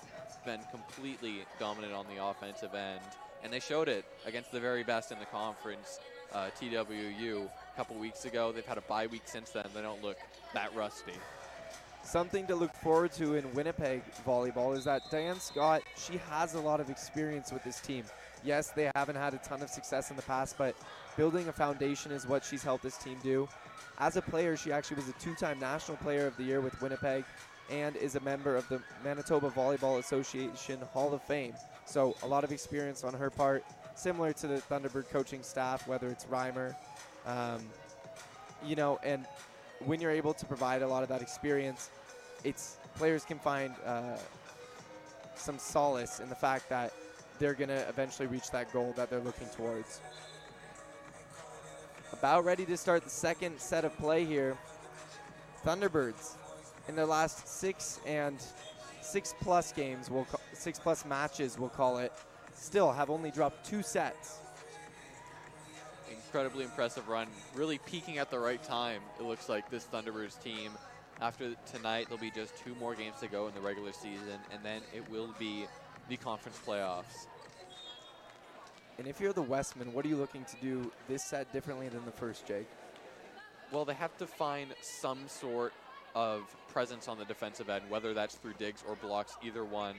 Been 0.49 0.61
completely 0.71 1.45
dominant 1.61 1.93
on 1.93 2.07
the 2.07 2.25
offensive 2.25 2.75
end, 2.75 3.03
and 3.45 3.53
they 3.53 3.61
showed 3.61 3.87
it 3.87 4.07
against 4.25 4.51
the 4.51 4.59
very 4.59 4.83
best 4.83 5.13
in 5.13 5.19
the 5.19 5.27
conference. 5.27 6.01
Uh, 6.33 6.49
TWU 6.59 7.45
a 7.45 7.77
couple 7.77 7.97
weeks 7.97 8.25
ago. 8.25 8.51
They've 8.51 8.65
had 8.65 8.79
a 8.79 8.83
bye 8.83 9.09
week 9.09 9.25
since 9.27 9.51
then. 9.51 9.67
They 9.75 9.83
don't 9.83 10.03
look 10.03 10.17
that 10.55 10.75
rusty. 10.75 11.13
Something 12.03 12.47
to 12.47 12.55
look 12.55 12.73
forward 12.77 13.13
to 13.13 13.35
in 13.35 13.53
Winnipeg 13.53 14.01
volleyball 14.27 14.75
is 14.75 14.85
that 14.85 15.03
Diane 15.11 15.39
Scott, 15.39 15.83
she 15.99 16.19
has 16.31 16.55
a 16.55 16.61
lot 16.61 16.81
of 16.81 16.89
experience 16.89 17.53
with 17.53 17.63
this 17.63 17.79
team. 17.81 18.05
Yes, 18.43 18.71
they 18.71 18.91
haven't 18.95 19.17
had 19.17 19.35
a 19.35 19.39
ton 19.39 19.61
of 19.61 19.69
success 19.69 20.09
in 20.09 20.17
the 20.17 20.23
past, 20.23 20.57
but 20.57 20.75
building 21.19 21.49
a 21.49 21.53
foundation 21.53 22.11
is 22.11 22.27
what 22.27 22.43
she's 22.43 22.63
helped 22.63 22.85
this 22.85 22.97
team 22.97 23.19
do. 23.23 23.47
As 23.99 24.17
a 24.17 24.23
player, 24.23 24.57
she 24.57 24.73
actually 24.73 24.97
was 24.97 25.11
a 25.11 25.13
two 25.21 25.35
time 25.35 25.59
National 25.59 25.99
Player 25.99 26.27
of 26.27 26.37
the 26.39 26.45
Year 26.45 26.63
with 26.63 26.81
Winnipeg 26.81 27.25
and 27.71 27.97
is 27.97 28.17
a 28.17 28.21
member 28.21 28.57
of 28.57 28.69
the 28.69 28.81
Manitoba 29.05 29.51
Volleyball 29.51 29.99
Association 29.99 30.81
Hall 30.93 31.13
of 31.13 31.23
Fame. 31.23 31.55
So, 31.85 32.15
a 32.23 32.27
lot 32.27 32.45
of 32.45 32.53
experience 32.53 33.05
on 33.05 33.15
her 33.15 33.31
part, 33.31 33.65
similar 33.95 34.33
to 34.35 34.47
the 34.47 34.57
Thunderbird 34.57 35.09
coaching 35.11 35.43
staff, 35.43 35.87
whether 35.87 36.09
it's 36.09 36.25
Reimer, 36.27 36.75
um, 37.27 37.61
you 38.65 38.77
know, 38.77 38.99
and 39.03 39.27
when 39.85 40.01
you're 40.01 40.11
able 40.11 40.35
to 40.35 40.47
provide 40.47 40.83
a 40.83 40.89
lot 40.89 41.03
of 41.03 41.09
that 41.09 41.23
experience, 41.23 41.91
it's 42.45 42.77
players 42.97 43.25
can 43.25 43.39
find 43.39 43.75
uh, 43.85 44.17
some 45.35 45.59
solace 45.59 46.21
in 46.21 46.29
the 46.29 46.35
fact 46.35 46.69
that 46.69 46.93
they're 47.39 47.55
going 47.55 47.69
to 47.69 47.89
eventually 47.89 48.27
reach 48.27 48.51
that 48.51 48.73
goal 48.73 48.93
that 48.97 49.11
they're 49.11 49.21
looking 49.21 49.49
towards. 49.49 50.01
About 52.13 52.45
ready 52.45 52.65
to 52.65 52.77
start 52.77 53.05
the 53.05 53.11
second 53.11 53.61
set 53.61 53.85
of 53.85 53.97
play 53.97 54.25
here. 54.25 54.57
Thunderbirds 55.65 56.35
in 56.89 56.97
their 56.97 57.07
last 57.07 57.47
six 57.47 58.01
and 58.07 58.43
six 59.01 59.35
plus 59.41 59.73
games, 59.73 60.11
we'll 60.11 60.25
ca- 60.25 60.39
six 60.53 60.79
plus 60.79 61.05
matches, 61.05 61.59
we'll 61.59 61.69
call 61.69 61.99
it, 61.99 62.13
still 62.55 62.93
have 62.93 63.11
only 63.11 63.31
dropped 63.31 63.65
two 63.65 63.83
sets. 63.83 64.39
incredibly 66.11 66.65
impressive 66.65 67.09
run. 67.09 67.27
Really 67.55 67.79
peaking 67.87 68.19
at 68.19 68.31
the 68.31 68.39
right 68.39 68.63
time. 68.63 69.01
It 69.19 69.25
looks 69.25 69.49
like 69.49 69.71
this 69.71 69.87
Thunderbirds 69.93 70.43
team. 70.43 70.73
After 71.21 71.55
tonight, 71.73 72.07
there'll 72.09 72.21
be 72.21 72.31
just 72.31 72.57
two 72.59 72.75
more 72.77 72.95
games 72.95 73.19
to 73.21 73.29
go 73.29 73.49
in 73.49 73.55
the 73.55 73.61
regular 73.61 73.93
season, 73.93 74.39
and 74.53 74.63
then 74.63 74.83
it 74.95 75.09
will 75.11 75.35
be 75.39 75.67
the 76.09 76.17
conference 76.17 76.59
playoffs. 76.67 77.27
And 78.99 79.07
if 79.07 79.21
you're 79.21 79.33
the 79.33 79.43
Wesmen, 79.43 79.93
what 79.93 80.05
are 80.05 80.09
you 80.09 80.17
looking 80.17 80.45
to 80.45 80.57
do 80.61 80.93
this 81.09 81.25
set 81.25 81.53
differently 81.53 81.89
than 81.89 82.05
the 82.05 82.13
first, 82.13 82.47
Jake? 82.47 82.69
Well, 83.73 83.85
they 83.85 83.95
have 83.95 84.17
to 84.19 84.27
find 84.27 84.75
some 84.83 85.21
sort 85.29 85.73
of 86.19 86.43
presence 86.67 87.07
on 87.07 87.17
the 87.17 87.25
defensive 87.25 87.71
end, 87.71 87.85
whether 87.89 88.13
that's 88.13 88.35
through 88.35 88.55
digs 88.59 88.83
or 88.89 88.97
blocks, 88.97 89.37
either 89.45 89.65
one. 89.65 89.95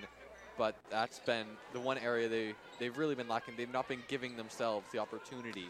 But 0.57 0.75
that's 0.91 1.19
been 1.19 1.45
the 1.71 1.79
one 1.79 1.97
area 1.97 2.27
they, 2.27 2.53
they've 2.77 2.97
really 2.97 3.15
been 3.15 3.29
lacking. 3.29 3.53
They've 3.55 3.71
not 3.71 3.87
been 3.87 4.03
giving 4.09 4.35
themselves 4.35 4.85
the 4.91 4.99
opportunity 4.99 5.69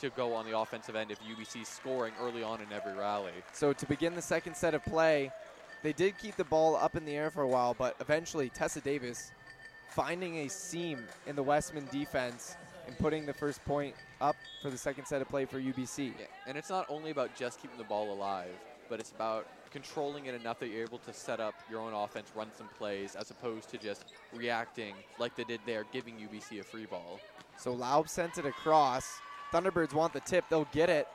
to 0.00 0.08
go 0.10 0.34
on 0.34 0.46
the 0.46 0.56
offensive 0.56 0.96
end 0.96 1.10
if 1.10 1.18
UBC's 1.20 1.68
scoring 1.68 2.14
early 2.22 2.42
on 2.42 2.62
in 2.62 2.72
every 2.72 2.94
rally. 2.94 3.32
So 3.52 3.74
to 3.74 3.86
begin 3.86 4.14
the 4.14 4.22
second 4.22 4.56
set 4.56 4.72
of 4.72 4.82
play, 4.82 5.30
they 5.82 5.92
did 5.92 6.16
keep 6.16 6.36
the 6.36 6.44
ball 6.44 6.74
up 6.74 6.96
in 6.96 7.04
the 7.04 7.14
air 7.14 7.30
for 7.30 7.42
a 7.42 7.48
while, 7.48 7.74
but 7.74 7.94
eventually 8.00 8.48
Tessa 8.48 8.80
Davis 8.80 9.30
finding 9.90 10.38
a 10.38 10.48
seam 10.48 11.00
in 11.26 11.36
the 11.36 11.42
Wesmen 11.42 11.86
defense 11.92 12.56
and 12.86 12.96
putting 12.96 13.26
the 13.26 13.34
first 13.34 13.62
point 13.66 13.94
up 14.22 14.36
for 14.62 14.70
the 14.70 14.78
second 14.78 15.04
set 15.04 15.20
of 15.20 15.28
play 15.28 15.44
for 15.44 15.60
UBC. 15.60 16.14
Yeah, 16.18 16.26
and 16.46 16.56
it's 16.56 16.70
not 16.70 16.86
only 16.88 17.10
about 17.10 17.36
just 17.36 17.60
keeping 17.60 17.76
the 17.76 17.84
ball 17.84 18.10
alive, 18.10 18.54
but 18.88 18.98
it's 18.98 19.10
about 19.10 19.46
controlling 19.72 20.26
it 20.26 20.34
enough 20.34 20.58
that 20.60 20.68
you're 20.68 20.82
able 20.82 20.98
to 20.98 21.12
set 21.12 21.40
up 21.40 21.54
your 21.70 21.80
own 21.80 21.94
offense, 21.94 22.30
run 22.34 22.48
some 22.56 22.68
plays, 22.78 23.16
as 23.16 23.30
opposed 23.30 23.68
to 23.70 23.78
just 23.78 24.04
reacting 24.34 24.94
like 25.18 25.34
they 25.34 25.44
did 25.44 25.60
there, 25.66 25.84
giving 25.92 26.14
UBC 26.14 26.60
a 26.60 26.62
free 26.62 26.86
ball. 26.86 27.18
So 27.56 27.74
Laub 27.74 28.08
sent 28.08 28.38
it 28.38 28.46
across. 28.46 29.20
Thunderbirds 29.52 29.94
want 29.94 30.12
the 30.12 30.20
tip. 30.20 30.44
They'll 30.48 30.68
get 30.72 30.90
it. 30.90 31.06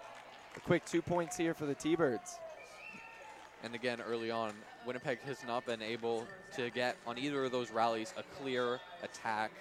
A 0.55 0.59
quick 0.59 0.85
two 0.85 1.01
points 1.01 1.37
here 1.37 1.53
for 1.53 1.65
the 1.65 1.75
T-Birds. 1.75 2.39
And 3.63 3.75
again, 3.75 3.99
early 4.07 4.31
on, 4.31 4.53
Winnipeg 4.85 5.19
has 5.21 5.43
not 5.45 5.65
been 5.65 5.81
able 5.81 6.25
to 6.55 6.69
get 6.69 6.95
on 7.05 7.17
either 7.17 7.45
of 7.45 7.51
those 7.51 7.71
rallies 7.71 8.13
a 8.17 8.23
clear 8.41 8.79
attack. 9.03 9.51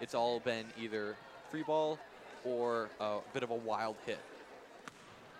It's 0.00 0.14
all 0.14 0.40
been 0.40 0.66
either 0.80 1.16
free 1.50 1.62
ball 1.62 1.98
or 2.44 2.88
a 3.00 3.18
bit 3.32 3.42
of 3.42 3.50
a 3.50 3.54
wild 3.54 3.96
hit. 4.06 4.18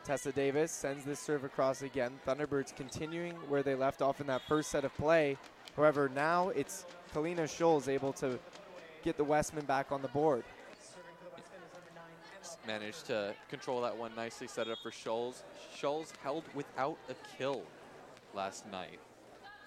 Tessa 0.04 0.32
Davis 0.32 0.72
sends 0.72 1.04
this 1.04 1.20
serve 1.20 1.44
across 1.44 1.82
again. 1.82 2.18
Thunderbirds 2.26 2.74
continuing 2.74 3.34
where 3.48 3.62
they 3.62 3.76
left 3.76 4.02
off 4.02 4.20
in 4.20 4.26
that 4.26 4.42
first 4.48 4.70
set 4.70 4.84
of 4.84 4.92
play. 4.94 5.36
However, 5.76 6.10
now 6.12 6.48
it's 6.50 6.86
Kalina 7.14 7.44
Scholes 7.44 7.88
able 7.88 8.12
to 8.14 8.38
get 9.04 9.16
the 9.16 9.24
Wesmen 9.24 9.64
back 9.64 9.92
on 9.92 10.02
the 10.02 10.08
board. 10.08 10.44
Managed 12.66 13.06
to 13.06 13.34
control 13.48 13.80
that 13.82 13.96
one 13.96 14.12
nicely, 14.16 14.46
set 14.46 14.66
it 14.66 14.72
up 14.72 14.78
for 14.82 14.90
Scholes. 14.90 15.42
Scholes 15.76 16.12
held 16.22 16.44
without 16.54 16.98
a 17.08 17.14
kill 17.36 17.62
last 18.34 18.70
night 18.70 18.98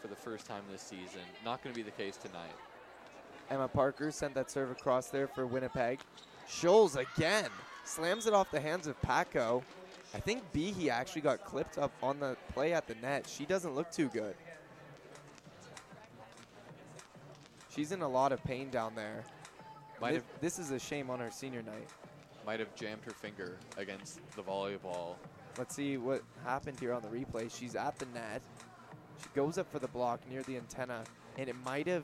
for 0.01 0.07
the 0.07 0.15
first 0.15 0.45
time 0.45 0.63
this 0.71 0.81
season. 0.81 1.21
Not 1.43 1.63
going 1.63 1.73
to 1.73 1.77
be 1.77 1.83
the 1.83 1.91
case 1.91 2.17
tonight. 2.17 2.53
Emma 3.49 3.67
Parker 3.67 4.11
sent 4.11 4.33
that 4.35 4.51
serve 4.51 4.71
across 4.71 5.07
there 5.07 5.27
for 5.27 5.45
Winnipeg. 5.45 5.99
Scholes 6.47 6.95
again 6.95 7.49
slams 7.85 8.27
it 8.27 8.33
off 8.33 8.51
the 8.51 8.59
hands 8.59 8.87
of 8.87 9.01
Paco. 9.01 9.63
I 10.15 10.19
think 10.19 10.41
Behe 10.53 10.87
actually 10.87 11.23
got 11.23 11.43
clipped 11.43 11.77
up 11.77 11.91
on 12.01 12.21
the 12.21 12.37
play 12.53 12.71
at 12.71 12.87
the 12.87 12.95
net. 12.95 13.27
She 13.27 13.45
doesn't 13.45 13.75
look 13.75 13.91
too 13.91 14.07
good. 14.07 14.33
She's 17.69 17.91
in 17.91 18.01
a 18.01 18.07
lot 18.07 18.31
of 18.31 18.41
pain 18.45 18.69
down 18.69 18.95
there. 18.95 19.25
Might 19.99 20.11
Thi- 20.11 20.15
have 20.15 20.23
this 20.39 20.57
is 20.57 20.71
a 20.71 20.79
shame 20.79 21.09
on 21.09 21.19
her 21.19 21.29
senior 21.29 21.61
night. 21.61 21.89
might 22.45 22.61
have 22.61 22.73
jammed 22.75 23.03
her 23.03 23.11
finger 23.11 23.57
against 23.75 24.21
the 24.37 24.41
volleyball. 24.41 25.15
Let's 25.57 25.75
see 25.75 25.97
what 25.97 26.21
happened 26.45 26.79
here 26.79 26.93
on 26.93 27.01
the 27.01 27.09
replay. 27.09 27.53
She's 27.53 27.75
at 27.75 27.99
the 27.99 28.05
net. 28.13 28.41
She 29.21 29.27
goes 29.35 29.57
up 29.57 29.69
for 29.69 29.79
the 29.79 29.87
block 29.89 30.21
near 30.29 30.43
the 30.43 30.55
antenna, 30.55 31.03
and 31.37 31.49
it 31.49 31.55
might 31.65 31.87
have 31.87 32.03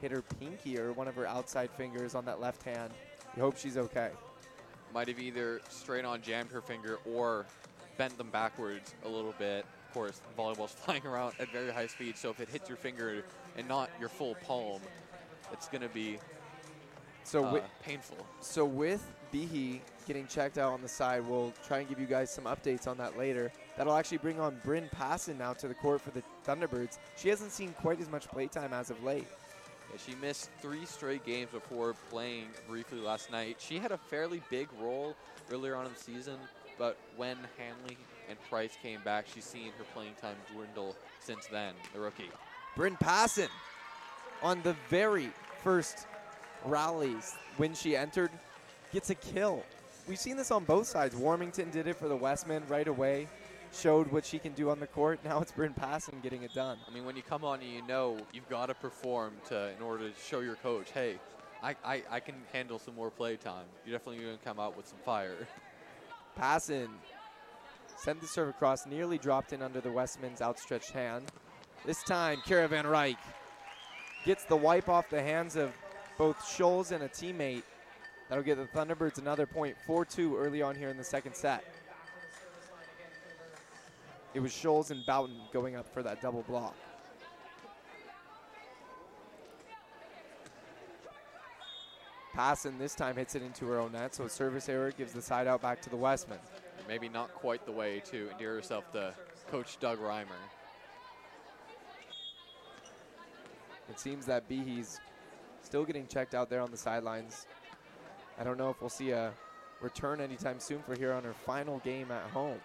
hit 0.00 0.12
her 0.12 0.22
pinky 0.38 0.78
or 0.78 0.92
one 0.92 1.08
of 1.08 1.16
her 1.16 1.26
outside 1.26 1.70
fingers 1.72 2.14
on 2.14 2.24
that 2.26 2.40
left 2.40 2.62
hand. 2.62 2.92
We 3.34 3.40
hope 3.40 3.56
she's 3.56 3.76
okay. 3.76 4.10
Might 4.94 5.08
have 5.08 5.18
either 5.18 5.60
straight 5.70 6.04
on 6.04 6.20
jammed 6.20 6.50
her 6.50 6.60
finger 6.60 6.98
or 7.06 7.46
bent 7.96 8.16
them 8.18 8.30
backwards 8.30 8.94
a 9.04 9.08
little 9.08 9.34
bit. 9.38 9.64
Of 9.88 9.94
course, 9.94 10.20
the 10.20 10.42
volleyball's 10.42 10.72
flying 10.84 11.06
around 11.06 11.34
at 11.38 11.50
very 11.50 11.70
high 11.70 11.86
speed, 11.86 12.16
so 12.16 12.30
if 12.30 12.40
it 12.40 12.48
hits 12.48 12.68
your 12.68 12.76
finger 12.76 13.24
and 13.56 13.68
not 13.68 13.90
your 14.00 14.08
full 14.08 14.36
palm, 14.46 14.80
it's 15.52 15.68
going 15.68 15.82
to 15.82 15.88
be 15.88 16.18
So 17.24 17.44
uh, 17.44 17.60
painful. 17.82 18.16
So 18.40 18.64
with 18.64 19.10
Behe 19.32 19.80
getting 20.06 20.26
checked 20.26 20.58
out 20.58 20.72
on 20.72 20.82
the 20.82 20.88
side, 20.88 21.26
we'll 21.26 21.52
try 21.66 21.78
and 21.78 21.88
give 21.88 22.00
you 22.00 22.06
guys 22.06 22.30
some 22.30 22.44
updates 22.44 22.86
on 22.86 22.96
that 22.98 23.16
later. 23.16 23.52
That'll 23.76 23.94
actually 23.94 24.18
bring 24.18 24.40
on 24.40 24.60
Bryn 24.64 24.88
Passon 24.92 25.38
now 25.38 25.52
to 25.54 25.68
the 25.68 25.74
court 25.74 26.00
for 26.00 26.10
the 26.10 26.22
Thunderbirds. 26.46 26.98
She 27.16 27.28
hasn't 27.28 27.52
seen 27.52 27.72
quite 27.80 28.00
as 28.00 28.10
much 28.10 28.28
playtime 28.28 28.72
as 28.72 28.90
of 28.90 29.02
late. 29.02 29.26
She 29.98 30.14
missed 30.16 30.50
three 30.60 30.84
straight 30.86 31.24
games 31.24 31.50
before 31.52 31.94
playing 32.10 32.46
briefly 32.68 32.98
last 32.98 33.30
night. 33.30 33.56
She 33.58 33.78
had 33.78 33.92
a 33.92 33.98
fairly 33.98 34.42
big 34.50 34.68
role 34.80 35.14
earlier 35.50 35.76
on 35.76 35.86
in 35.86 35.92
the 35.92 35.98
season, 35.98 36.36
but 36.78 36.96
when 37.16 37.36
Hanley 37.58 37.98
and 38.28 38.38
Price 38.48 38.76
came 38.82 39.00
back, 39.04 39.26
she's 39.32 39.44
seen 39.44 39.70
her 39.78 39.84
playing 39.94 40.14
time 40.20 40.36
dwindle 40.52 40.96
since 41.20 41.46
then, 41.46 41.74
the 41.92 42.00
rookie. 42.00 42.30
Bryn 42.74 42.96
Passon 42.96 43.48
on 44.42 44.62
the 44.62 44.74
very 44.88 45.30
first 45.62 46.06
rallies 46.64 47.34
when 47.58 47.74
she 47.74 47.96
entered 47.96 48.30
gets 48.92 49.10
a 49.10 49.14
kill. 49.14 49.62
We've 50.08 50.18
seen 50.18 50.36
this 50.36 50.50
on 50.50 50.64
both 50.64 50.86
sides. 50.86 51.14
Warmington 51.14 51.70
did 51.70 51.86
it 51.86 51.96
for 51.96 52.08
the 52.08 52.16
Wesmen 52.16 52.62
right 52.68 52.88
away, 52.88 53.28
showed 53.72 54.10
what 54.12 54.24
she 54.24 54.38
can 54.38 54.52
do 54.52 54.70
on 54.70 54.80
the 54.80 54.86
court. 54.86 55.20
Now 55.24 55.40
it's 55.40 55.52
Bryn 55.52 55.72
Passon 55.72 56.18
getting 56.22 56.42
it 56.42 56.52
done. 56.54 56.78
I 56.88 56.92
mean, 56.92 57.04
when 57.04 57.16
you 57.16 57.22
come 57.22 57.44
on 57.44 57.60
and 57.60 57.70
you 57.70 57.82
know 57.86 58.18
you've 58.32 58.48
got 58.48 58.66
to 58.66 58.74
perform 58.74 59.32
to 59.48 59.70
in 59.76 59.82
order 59.82 60.08
to 60.08 60.14
show 60.20 60.40
your 60.40 60.56
coach, 60.56 60.90
hey, 60.92 61.18
I, 61.62 61.76
I, 61.84 62.02
I 62.10 62.20
can 62.20 62.34
handle 62.52 62.78
some 62.78 62.94
more 62.94 63.10
play 63.10 63.36
time. 63.36 63.64
You're 63.86 63.96
definitely 63.96 64.24
going 64.24 64.36
to 64.36 64.44
come 64.44 64.58
out 64.58 64.76
with 64.76 64.88
some 64.88 64.98
fire. 65.04 65.46
Passon 66.36 66.88
sent 67.96 68.20
the 68.20 68.26
serve 68.26 68.48
across, 68.48 68.86
nearly 68.86 69.16
dropped 69.16 69.52
in 69.52 69.62
under 69.62 69.80
the 69.80 69.90
Wesmen's 69.90 70.42
outstretched 70.42 70.90
hand. 70.90 71.24
This 71.86 72.02
time, 72.02 72.38
Kira 72.46 72.68
Van 72.68 72.84
Ryk 72.84 73.16
gets 74.24 74.44
the 74.44 74.56
wipe 74.56 74.88
off 74.88 75.08
the 75.08 75.22
hands 75.22 75.56
of 75.56 75.72
both 76.18 76.38
Scholes 76.38 76.92
and 76.92 77.04
a 77.04 77.08
teammate. 77.08 77.62
That'll 78.28 78.44
get 78.44 78.56
the 78.56 78.78
Thunderbirds 78.78 79.18
another 79.18 79.46
point, 79.46 79.76
4-2 79.86 80.36
early 80.36 80.62
on 80.62 80.74
here 80.74 80.88
in 80.88 80.96
the 80.96 81.04
second 81.04 81.34
set. 81.34 81.64
It 84.34 84.40
was 84.40 84.52
Scholes 84.52 84.90
and 84.90 85.04
Boughton 85.04 85.36
going 85.52 85.76
up 85.76 85.92
for 85.92 86.02
that 86.02 86.22
double 86.22 86.42
block. 86.42 86.74
Passon 92.32 92.78
this 92.78 92.94
time 92.94 93.16
hits 93.16 93.34
it 93.34 93.42
into 93.42 93.66
her 93.66 93.78
own 93.78 93.92
net, 93.92 94.14
so 94.14 94.24
a 94.24 94.28
service 94.28 94.70
error 94.70 94.90
gives 94.90 95.12
the 95.12 95.20
side 95.20 95.46
out 95.46 95.60
back 95.60 95.82
to 95.82 95.90
the 95.90 95.96
Wesmen. 95.96 96.38
Maybe 96.88 97.08
not 97.08 97.32
quite 97.34 97.66
the 97.66 97.72
way 97.72 98.00
to 98.06 98.30
endear 98.30 98.54
yourself 98.54 98.90
to 98.92 99.14
Coach 99.50 99.78
Doug 99.80 99.98
Reimer. 99.98 100.26
It 103.90 104.00
seems 104.00 104.24
that 104.26 104.48
Behe's 104.48 104.98
still 105.62 105.84
getting 105.84 106.06
checked 106.06 106.34
out 106.34 106.48
there 106.48 106.62
on 106.62 106.70
the 106.70 106.76
sidelines. 106.76 107.46
I 108.38 108.44
don't 108.44 108.56
know 108.56 108.70
if 108.70 108.80
we'll 108.80 108.88
see 108.88 109.10
a 109.10 109.32
return 109.82 110.20
anytime 110.20 110.58
soon 110.58 110.82
for 110.82 110.96
here 110.96 111.12
on 111.12 111.24
her 111.24 111.34
final 111.44 111.80
game 111.80 112.10
at 112.10 112.22
home. 112.30 112.60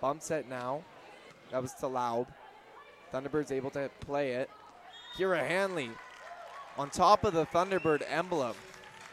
Bump 0.00 0.22
set 0.22 0.48
now. 0.48 0.82
That 1.50 1.62
was 1.62 1.74
to 1.74 1.86
Laub. 1.86 2.26
Thunderbirds 3.12 3.50
able 3.50 3.70
to 3.70 3.90
play 4.00 4.32
it. 4.32 4.50
Kira 5.16 5.46
Hanley 5.46 5.90
on 6.78 6.90
top 6.90 7.24
of 7.24 7.34
the 7.34 7.46
Thunderbird 7.46 8.02
emblem. 8.08 8.54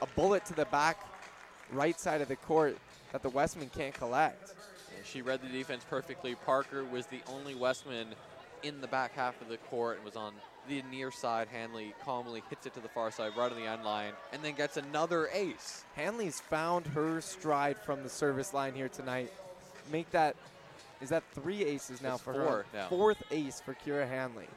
A 0.02 0.06
bullet 0.16 0.46
to 0.46 0.54
the 0.54 0.66
back 0.66 1.00
right 1.72 2.00
side 2.00 2.22
of 2.22 2.28
the 2.28 2.36
court 2.36 2.78
that 3.12 3.24
the 3.24 3.30
Wesmen 3.30 3.70
can't 3.76 3.94
collect. 3.94 4.54
Yeah, 4.96 5.04
She 5.04 5.22
read 5.22 5.42
the 5.42 5.50
defense 5.50 5.84
perfectly. 5.90 6.36
Parker 6.36 6.84
was 6.84 7.08
the 7.08 7.22
only 7.28 7.56
Wesmen 7.56 8.08
in 8.64 8.80
the 8.82 8.88
back 8.88 9.16
half 9.16 9.42
of 9.42 9.50
the 9.50 9.58
court 9.58 9.98
and 9.98 10.06
was 10.06 10.16
on 10.16 10.34
the 10.70 10.84
near 10.92 11.12
side. 11.12 11.48
Hanley 11.52 11.94
calmly 12.04 12.44
hits 12.50 12.66
it 12.66 12.74
to 12.76 12.80
the 12.80 12.90
far 12.90 13.12
side, 13.12 13.32
right 13.38 13.52
on 13.52 13.58
the 13.58 13.66
end 13.66 13.84
line, 13.84 14.14
and 14.34 14.44
then 14.44 14.54
gets 14.54 14.78
another 14.78 15.30
ace. 15.34 15.84
Hanley's 15.96 16.40
found 16.40 16.86
her 16.88 17.22
stride 17.22 17.78
from 17.78 18.04
the 18.04 18.10
service 18.10 18.54
line 18.54 18.74
here 18.74 18.90
tonight. 18.90 19.32
Make 19.92 20.12
that 20.12 20.36
is 21.02 21.10
that 21.10 21.24
three 21.34 21.64
aces 21.64 22.02
now 22.02 22.16
It's 22.16 22.24
for 22.24 22.34
four 22.34 22.42
her? 22.44 22.66
now. 22.74 22.88
Fourth 22.88 23.22
ace 23.32 23.62
for 23.62 23.76
Kira 23.76 24.08
Hanley. 24.08 24.48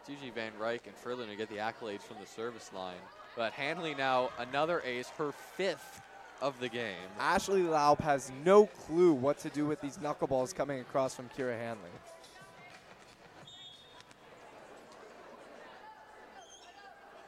It's 0.00 0.08
usually 0.08 0.30
Van 0.30 0.52
Ryk 0.60 0.80
and 0.86 0.96
Furlan 0.96 1.28
to 1.28 1.36
get 1.36 1.48
the 1.48 1.56
accolades 1.56 2.02
from 2.02 2.16
the 2.20 2.26
service 2.26 2.70
line. 2.74 2.96
But 3.36 3.52
Hanley 3.52 3.94
now 3.94 4.30
another 4.38 4.80
ace, 4.84 5.08
her 5.18 5.32
fifth 5.32 6.00
of 6.40 6.58
the 6.60 6.68
game. 6.68 6.96
Ashley 7.18 7.62
Laub 7.62 8.00
has 8.00 8.30
no 8.44 8.66
clue 8.66 9.12
what 9.12 9.38
to 9.38 9.48
do 9.50 9.66
with 9.66 9.80
these 9.80 9.98
knuckleballs 9.98 10.54
coming 10.54 10.80
across 10.80 11.14
from 11.14 11.28
Kira 11.36 11.58
Hanley. 11.58 11.90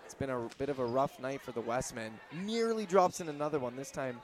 It's 0.04 0.14
been 0.14 0.30
a 0.30 0.48
bit 0.58 0.68
of 0.68 0.78
a 0.78 0.84
rough 0.84 1.18
night 1.20 1.40
for 1.40 1.52
the 1.52 1.60
Wesmen. 1.60 2.12
Nearly 2.44 2.86
drops 2.86 3.20
in 3.20 3.28
another 3.28 3.58
one. 3.58 3.76
This 3.76 3.90
time, 3.90 4.20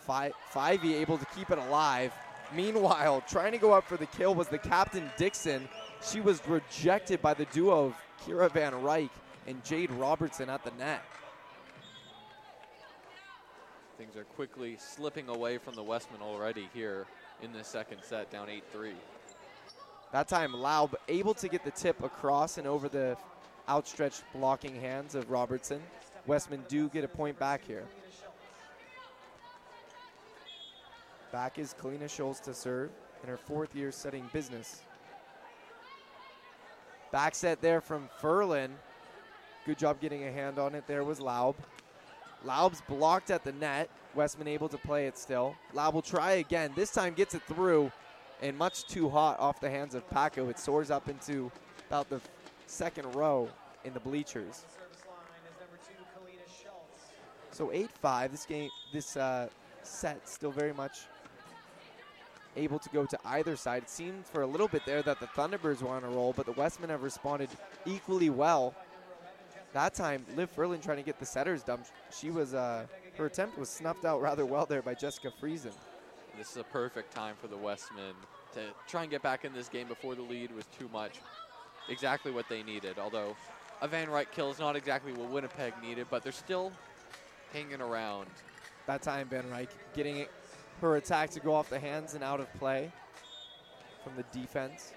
Fi- 0.00 0.32
Fivey 0.52 0.94
able 0.94 1.18
to 1.18 1.26
keep 1.36 1.50
it 1.50 1.58
alive. 1.58 2.12
Meanwhile, 2.54 3.24
trying 3.28 3.52
to 3.52 3.58
go 3.58 3.72
up 3.72 3.84
for 3.84 3.96
the 3.96 4.06
kill 4.06 4.34
was 4.34 4.48
the 4.48 4.58
captain 4.58 5.10
Dixon. 5.16 5.68
She 6.02 6.20
was 6.20 6.40
rejected 6.46 7.20
by 7.20 7.34
the 7.34 7.46
duo 7.46 7.86
of 7.86 7.94
Kira 8.24 8.50
Van 8.50 8.72
Ryk 8.72 9.10
and 9.46 9.62
Jade 9.64 9.90
Robertson 9.90 10.48
at 10.48 10.64
the 10.64 10.70
net. 10.78 11.02
Things 13.98 14.16
are 14.16 14.24
quickly 14.24 14.76
slipping 14.78 15.28
away 15.28 15.58
from 15.58 15.74
the 15.74 15.82
Wesmen 15.82 16.20
already 16.20 16.68
here 16.74 17.06
in 17.42 17.52
the 17.52 17.64
second 17.64 17.98
set, 18.02 18.30
down 18.30 18.48
8-3. 18.74 18.92
That 20.12 20.28
time, 20.28 20.52
Laub 20.52 20.94
able 21.08 21.34
to 21.34 21.48
get 21.48 21.64
the 21.64 21.70
tip 21.70 22.02
across 22.02 22.58
and 22.58 22.66
over 22.66 22.88
the 22.88 23.16
outstretched 23.68 24.22
blocking 24.34 24.74
hands 24.74 25.14
of 25.14 25.30
Robertson. 25.30 25.82
Wesmen 26.26 26.64
do 26.68 26.88
get 26.88 27.04
a 27.04 27.08
point 27.08 27.38
back 27.38 27.62
here. 27.66 27.84
Back 31.36 31.58
is 31.58 31.74
Kalina 31.78 32.04
Scholes 32.04 32.40
to 32.44 32.54
serve 32.54 32.88
in 33.22 33.28
her 33.28 33.36
fourth 33.36 33.76
year 33.76 33.92
setting 33.92 34.26
business. 34.32 34.80
Back 37.12 37.34
set 37.34 37.60
there 37.60 37.82
from 37.82 38.08
Furlan. 38.22 38.70
Good 39.66 39.76
job 39.76 40.00
getting 40.00 40.24
a 40.24 40.32
hand 40.32 40.58
on 40.58 40.74
it 40.74 40.86
there 40.86 41.04
was 41.04 41.20
Laub. 41.20 41.54
Laub's 42.42 42.80
blocked 42.88 43.30
at 43.30 43.44
the 43.44 43.52
net. 43.52 43.90
Wesmen 44.14 44.48
able 44.48 44.70
to 44.70 44.78
play 44.78 45.08
it 45.08 45.18
still. 45.18 45.54
Laub 45.74 45.92
will 45.92 46.00
try 46.00 46.32
again. 46.36 46.72
This 46.74 46.90
time 46.90 47.12
gets 47.12 47.34
it 47.34 47.42
through 47.42 47.92
and 48.40 48.56
much 48.56 48.86
too 48.86 49.10
hot 49.10 49.38
off 49.38 49.60
the 49.60 49.68
hands 49.68 49.94
of 49.94 50.08
Paco. 50.08 50.48
It 50.48 50.58
soars 50.58 50.90
up 50.90 51.06
into 51.06 51.52
about 51.90 52.08
the 52.08 52.22
second 52.66 53.14
row 53.14 53.50
in 53.84 53.92
the 53.92 54.00
bleachers. 54.00 54.64
So 57.50 57.66
8-5. 57.66 58.30
This 58.30 58.46
game, 58.46 58.70
this 58.90 59.18
uh, 59.18 59.50
set, 59.82 60.26
still 60.26 60.50
very 60.50 60.72
much 60.72 61.00
able 62.56 62.78
to 62.78 62.88
go 62.90 63.04
to 63.04 63.18
either 63.24 63.56
side. 63.56 63.84
It 63.84 63.90
seemed 63.90 64.26
for 64.26 64.42
a 64.42 64.46
little 64.46 64.68
bit 64.68 64.84
there 64.86 65.02
that 65.02 65.20
the 65.20 65.26
Thunderbirds 65.26 65.82
were 65.82 65.90
on 65.90 66.04
a 66.04 66.08
roll, 66.08 66.32
but 66.32 66.46
the 66.46 66.52
Wesmen 66.52 66.90
have 66.90 67.02
responded 67.02 67.50
equally 67.84 68.30
well. 68.30 68.74
That 69.72 69.94
time, 69.94 70.24
Liv 70.36 70.54
Furlan 70.54 70.82
trying 70.82 70.96
to 70.96 71.02
get 71.02 71.18
the 71.18 71.26
setters 71.26 71.62
dumped. 71.62 71.92
She 72.10 72.30
was, 72.30 72.54
uh, 72.54 72.86
her 73.18 73.26
attempt 73.26 73.58
was 73.58 73.68
snuffed 73.68 74.04
out 74.04 74.22
rather 74.22 74.46
well 74.46 74.64
there 74.64 74.82
by 74.82 74.94
Jessica 74.94 75.30
Friesen. 75.40 75.72
This 76.38 76.50
is 76.50 76.56
a 76.56 76.64
perfect 76.64 77.14
time 77.14 77.34
for 77.40 77.48
the 77.48 77.56
Wesmen 77.56 78.14
to 78.54 78.60
try 78.86 79.02
and 79.02 79.10
get 79.10 79.22
back 79.22 79.44
in 79.44 79.52
this 79.52 79.68
game 79.68 79.88
before 79.88 80.14
the 80.14 80.22
lead 80.22 80.54
was 80.54 80.64
too 80.78 80.88
much. 80.92 81.20
Exactly 81.88 82.32
what 82.32 82.48
they 82.48 82.62
needed. 82.62 82.98
Although 82.98 83.36
a 83.82 83.88
Van 83.88 84.08
Ryk 84.08 84.26
kill 84.32 84.50
is 84.50 84.58
not 84.58 84.76
exactly 84.76 85.12
what 85.12 85.30
Winnipeg 85.30 85.74
needed, 85.82 86.06
but 86.10 86.22
they're 86.22 86.32
still 86.32 86.72
hanging 87.52 87.80
around. 87.80 88.28
That 88.86 89.02
time, 89.02 89.28
Van 89.28 89.44
Ryk 89.44 89.68
getting 89.94 90.18
it, 90.18 90.30
her 90.80 90.96
attack 90.96 91.30
to 91.30 91.40
go 91.40 91.54
off 91.54 91.70
the 91.70 91.78
hands 91.78 92.14
and 92.14 92.22
out 92.22 92.40
of 92.40 92.52
play 92.54 92.90
from 94.04 94.14
the 94.16 94.24
defense. 94.38 94.92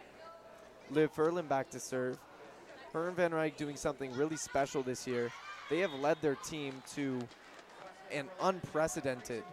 Liv 0.92 1.14
Furlan 1.14 1.48
back 1.48 1.70
to 1.72 1.80
serve. 1.80 2.18
Her 2.94 3.08
and 3.08 3.16
Van 3.16 3.32
Ryk 3.32 3.56
doing 3.56 3.76
something 3.76 4.12
really 4.14 4.38
special 4.38 4.82
this 4.82 5.06
year. 5.06 5.32
They 5.70 5.80
have 5.80 5.94
led 5.94 6.18
their 6.22 6.36
team 6.36 6.82
to 6.96 7.20
an 8.12 8.28
unprecedented 8.42 9.44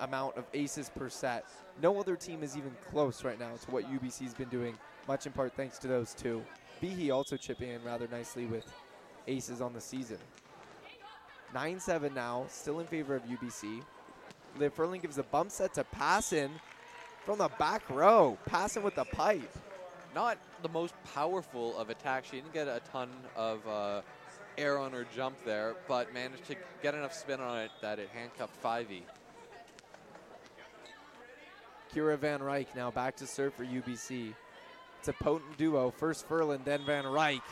amount 0.00 0.36
of 0.36 0.44
aces 0.54 0.90
per 0.90 1.08
set. 1.08 1.44
No 1.82 1.98
other 2.00 2.16
team 2.16 2.42
is 2.42 2.56
even 2.56 2.74
close 2.90 3.24
right 3.24 3.38
now 3.38 3.54
to 3.54 3.70
what 3.70 3.84
UBC's 3.84 4.34
been 4.34 4.48
doing, 4.48 4.76
much 5.06 5.26
in 5.26 5.32
part 5.32 5.54
thanks 5.54 5.78
to 5.78 5.88
those 5.88 6.14
two. 6.14 6.42
Behe 6.82 7.14
also 7.14 7.36
chipping 7.36 7.70
in 7.70 7.82
rather 7.84 8.08
nicely 8.08 8.46
with 8.46 8.66
aces 9.26 9.60
on 9.60 9.72
the 9.72 9.80
season. 9.80 10.18
9-7 11.54 12.14
now, 12.14 12.44
still 12.48 12.80
in 12.80 12.86
favor 12.86 13.14
of 13.14 13.22
UBC. 13.24 13.82
Liv 14.58 14.74
Furlan 14.74 15.02
gives 15.02 15.18
a 15.18 15.22
bump 15.22 15.50
set 15.50 15.74
to 15.74 15.84
Passon 15.84 16.50
from 17.24 17.38
the 17.38 17.48
back 17.58 17.88
row. 17.90 18.38
Passon 18.46 18.82
with 18.82 18.94
the 18.94 19.04
pipe. 19.04 19.52
Not 20.14 20.38
the 20.62 20.68
most 20.68 20.94
powerful 21.14 21.76
of 21.78 21.90
attacks. 21.90 22.30
She 22.30 22.36
didn't 22.36 22.54
get 22.54 22.68
a 22.68 22.80
ton 22.90 23.10
of 23.36 23.66
uh, 23.68 24.00
air 24.56 24.78
on 24.78 24.92
her 24.92 25.06
jump 25.14 25.36
there, 25.44 25.74
but 25.88 26.12
managed 26.14 26.46
to 26.46 26.56
get 26.82 26.94
enough 26.94 27.12
spin 27.12 27.40
on 27.40 27.58
it 27.58 27.70
that 27.82 27.98
it 27.98 28.08
handcuffed 28.14 28.62
Fivey. 28.62 29.02
Kira 31.94 32.18
Van 32.18 32.40
Ryk 32.40 32.66
now 32.74 32.90
back 32.90 33.16
to 33.16 33.26
serve 33.26 33.54
for 33.54 33.64
UBC. 33.64 34.34
It's 34.98 35.08
a 35.08 35.12
potent 35.12 35.56
duo. 35.56 35.90
First 35.90 36.28
Furlan, 36.28 36.64
then 36.64 36.84
Van 36.84 37.04
Ryk. 37.04 37.42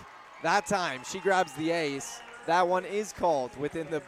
That 0.43 0.67
time 0.67 1.03
she 1.11 1.19
grabs 1.21 1.53
the 1.55 1.71
ace. 1.71 2.21
That 2.47 2.67
one 2.67 2.85
is 2.85 3.13
called 3.13 3.57
within 3.59 3.87
the 3.91 4.03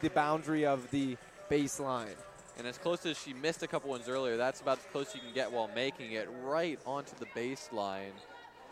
the 0.00 0.08
boundary 0.10 0.66
of 0.66 0.90
the 0.90 1.16
baseline. 1.50 2.16
And 2.58 2.66
as 2.66 2.78
close 2.78 3.04
as 3.04 3.18
she 3.18 3.34
missed 3.34 3.62
a 3.62 3.66
couple 3.66 3.90
ones 3.90 4.08
earlier, 4.08 4.36
that's 4.36 4.60
about 4.60 4.78
as 4.78 4.84
close 4.90 5.14
you 5.14 5.20
can 5.20 5.32
get 5.34 5.52
while 5.52 5.68
making 5.74 6.12
it 6.12 6.28
right 6.42 6.78
onto 6.86 7.14
the 7.16 7.26
baseline. 7.26 8.12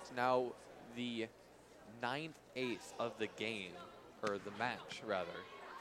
It's 0.00 0.12
now 0.16 0.52
the 0.96 1.26
ninth 2.00 2.38
ace 2.56 2.94
of 2.98 3.12
the 3.18 3.26
game, 3.36 3.72
or 4.22 4.38
the 4.38 4.50
match, 4.58 5.02
rather, 5.06 5.28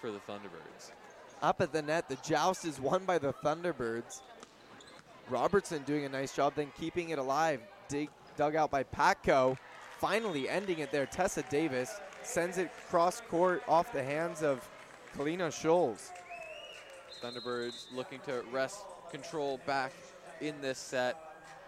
for 0.02 0.12
the 0.12 0.20
Thunderbirds. 0.20 0.92
Up 1.42 1.62
at 1.62 1.72
the 1.72 1.82
net, 1.82 2.10
the 2.10 2.18
joust 2.18 2.66
is 2.66 2.80
won 2.80 3.06
by 3.06 3.18
the 3.18 3.34
Thunderbirds. 3.34 4.22
Robertson 5.30 5.84
doing 5.84 6.06
a 6.06 6.10
nice 6.10 6.36
job, 6.36 6.54
then 6.56 6.72
keeping 6.78 7.10
it 7.10 7.20
alive. 7.20 7.62
Dig, 7.88 8.10
dug 8.36 8.56
out 8.56 8.72
by 8.72 8.84
Paco. 8.84 9.58
Finally 10.00 10.50
ending 10.50 10.80
it 10.80 10.92
there. 10.92 11.06
Tessa 11.06 11.44
Davis 11.50 11.92
sends 12.24 12.58
it 12.58 12.70
cross 12.90 13.22
court 13.30 13.64
off 13.68 13.94
the 13.94 14.04
hands 14.04 14.44
of 14.44 14.68
Kalina 15.16 15.48
Scholes. 15.48 16.12
Thunderbirds 17.22 17.86
looking 17.94 18.20
to 18.22 18.44
rest 18.52 18.86
control 19.12 19.60
back 19.66 19.92
in 20.42 20.60
this 20.62 20.78
set. 20.78 21.18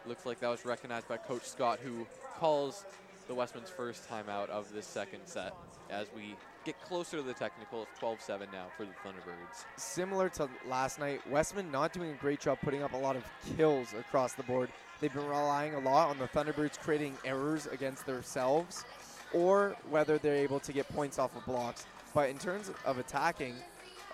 Looks 0.06 0.26
like 0.26 0.40
that 0.40 0.50
was 0.50 0.66
recognized 0.66 1.08
by 1.08 1.18
Coach 1.18 1.44
Scott, 1.44 1.80
who 1.84 2.06
calls 2.38 2.86
the 3.28 3.34
Wesmen's 3.34 3.70
first 3.70 4.08
timeout 4.10 4.50
of 4.50 4.72
this 4.72 4.86
second 4.86 5.22
set 5.26 5.54
as 5.90 6.08
we 6.16 6.36
get 6.64 6.80
closer 6.82 7.18
to 7.18 7.24
the 7.24 7.34
technical. 7.34 7.84
It's 7.84 8.00
12-7 8.00 8.52
now 8.52 8.66
for 8.78 8.86
the 8.86 8.92
Thunderbirds. 9.04 9.66
Similar 9.78 10.30
to 10.30 10.50
last 10.68 11.00
night, 11.00 11.22
Wesmen 11.30 11.72
not 11.72 11.94
doing 11.94 12.12
a 12.12 12.16
great 12.16 12.40
job 12.40 12.60
putting 12.62 12.84
up 12.84 12.94
a 12.94 12.98
lot 12.98 13.16
of 13.16 13.24
kills 13.56 13.94
across 13.94 14.34
the 14.34 14.44
board. 14.44 14.70
They've 15.00 15.14
been 15.14 15.28
relying 15.28 15.76
a 15.76 15.80
lot 15.80 16.10
on 16.10 16.18
the 16.20 16.28
Thunderbirds 16.28 16.80
creating 16.80 17.18
errors 17.26 17.68
against 17.68 18.06
themselves 18.06 18.86
or 19.34 19.76
whether 19.90 20.18
they're 20.18 20.36
able 20.36 20.60
to 20.62 20.72
get 20.74 20.88
points 20.90 21.20
off 21.20 21.36
of 21.36 21.46
blocks. 21.46 21.86
But 22.14 22.30
in 22.30 22.38
terms 22.38 22.72
of 22.86 22.98
attacking, 22.98 23.56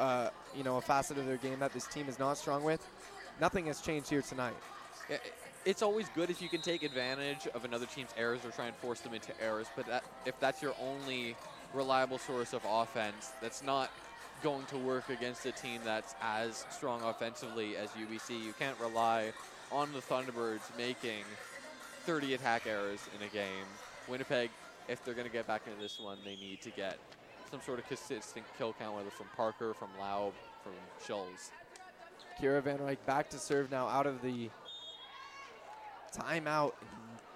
uh, 0.02 0.32
you 0.58 0.64
know, 0.64 0.78
a 0.78 0.82
facet 0.82 1.18
of 1.20 1.28
their 1.28 1.38
game 1.38 1.60
that 1.60 1.74
this 1.74 1.86
team 1.86 2.10
is 2.10 2.18
not 2.18 2.36
strong 2.36 2.64
with, 2.64 2.86
nothing 3.40 3.68
has 3.68 3.82
changed 3.82 4.10
here 4.10 4.24
tonight. 4.24 4.56
It's 5.64 5.84
always 5.84 6.10
good 6.16 6.32
if 6.32 6.42
you 6.42 6.50
can 6.50 6.62
take 6.62 6.82
advantage 6.82 7.48
of 7.54 7.66
another 7.66 7.86
team's 7.86 8.10
errors 8.18 8.44
or 8.44 8.50
try 8.50 8.66
and 8.66 8.76
force 8.78 9.02
them 9.02 9.14
into 9.14 9.32
errors, 9.40 9.68
but 9.76 9.86
that, 9.86 10.04
if 10.26 10.40
that's 10.40 10.60
your 10.60 10.74
only 10.82 11.36
reliable 11.74 12.18
source 12.18 12.54
of 12.54 12.62
offense, 12.68 13.32
that's 13.42 13.64
not 13.64 13.92
going 14.42 14.66
to 14.66 14.78
work 14.78 15.10
against 15.10 15.46
a 15.46 15.52
team 15.52 15.80
that's 15.86 16.16
as 16.20 16.66
strong 16.72 17.04
offensively 17.04 17.78
as 17.78 17.90
UBC. 17.92 18.44
You 18.44 18.54
can't 18.58 18.80
rely 18.80 19.32
on 19.72 19.94
the 19.94 20.00
Thunderbirds 20.00 20.76
making 20.80 21.24
30 22.06 22.34
attack 22.34 22.66
errors 22.66 23.02
in 23.16 23.24
a 23.24 23.30
game. 23.30 23.68
Winnipeg, 24.08 24.50
if 24.88 25.06
they're 25.06 25.14
going 25.14 25.28
to 25.28 25.34
get 25.34 25.46
back 25.46 25.62
into 25.68 25.80
this 25.80 26.00
one, 26.00 26.18
they 26.26 26.38
need 26.38 26.60
to 26.64 26.72
get 26.72 26.98
some 27.52 27.62
sort 27.62 27.80
of 27.80 27.88
consistent 27.88 28.46
kill 28.58 28.74
count, 28.80 28.96
whether 28.96 29.10
from 29.10 29.28
Parker, 29.36 29.74
from 29.74 29.90
Laub, 30.00 30.32
from 30.64 30.72
Schulz. 31.06 31.52
Kira 32.40 32.64
Van 32.64 32.80
Ryk 32.80 32.98
back 33.06 33.30
to 33.30 33.38
serve 33.38 33.70
now 33.70 33.88
out 33.88 34.08
of 34.08 34.22
the 34.22 34.50
timeout. 36.16 36.72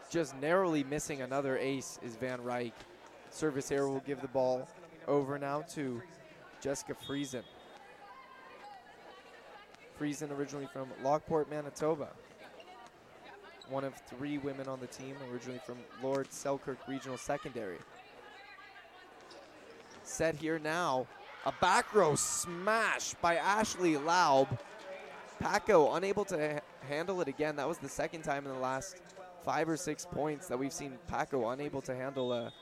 Just 0.10 0.36
narrowly 0.38 0.84
missing 0.86 1.22
another 1.22 1.58
ace 1.58 2.00
is 2.02 2.16
Van 2.16 2.40
Ryk. 2.40 2.72
Service 3.30 3.72
error 3.72 3.90
will 3.90 4.04
give 4.08 4.22
the 4.22 4.30
ball 4.30 4.68
over 5.08 5.38
now 5.38 5.62
to 5.74 6.02
Jessica 6.62 6.96
Friesen. 7.08 7.44
Friesen 10.00 10.32
originally 10.38 10.68
from 10.72 10.88
Lockport, 11.04 11.50
Manitoba. 11.50 12.10
One 13.70 13.84
of 13.84 13.94
three 14.08 14.38
women 14.38 14.68
on 14.68 14.80
the 14.80 14.88
team, 14.88 15.16
originally 15.32 15.60
from 15.66 15.78
Lord 16.02 16.32
Selkirk 16.32 16.78
Regional 16.88 17.18
Secondary. 17.18 17.78
Set 20.06 20.36
here 20.36 20.60
now. 20.60 21.08
A 21.46 21.54
back 21.60 21.94
row 21.94 22.16
smash 22.16 23.16
by 23.16 23.36
Ashley 23.36 23.96
Laub. 23.96 24.48
Paco 25.40 25.94
unable 25.96 26.24
to 26.26 26.38
ha- 26.38 26.88
handle 26.88 27.22
it 27.22 27.28
again. 27.28 27.56
That 27.56 27.68
was 27.68 27.80
the 27.80 27.90
second 27.90 28.22
time 28.22 28.46
in 28.46 28.54
the 28.54 28.60
last 28.60 29.02
five 29.44 29.68
or 29.68 29.78
six 29.78 30.06
points 30.06 30.48
that 30.48 30.58
we've 30.58 30.72
seen 30.72 30.94
Paco 31.08 31.50
unable 31.50 31.82
to 31.82 31.96
handle 31.96 32.34
a 32.34 32.54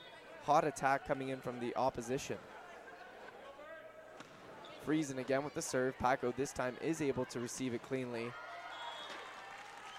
hot 0.42 0.64
attack 0.64 1.06
coming 1.06 1.28
in 1.28 1.40
from 1.40 1.60
the 1.60 1.74
opposition. 1.76 2.36
Friesen 4.86 5.18
again 5.18 5.44
with 5.44 5.54
the 5.54 5.62
serve. 5.62 5.98
Paco 5.98 6.32
this 6.36 6.52
time 6.52 6.76
is 6.82 7.00
able 7.00 7.26
to 7.26 7.40
receive 7.40 7.74
it 7.74 7.82
cleanly. 7.82 8.32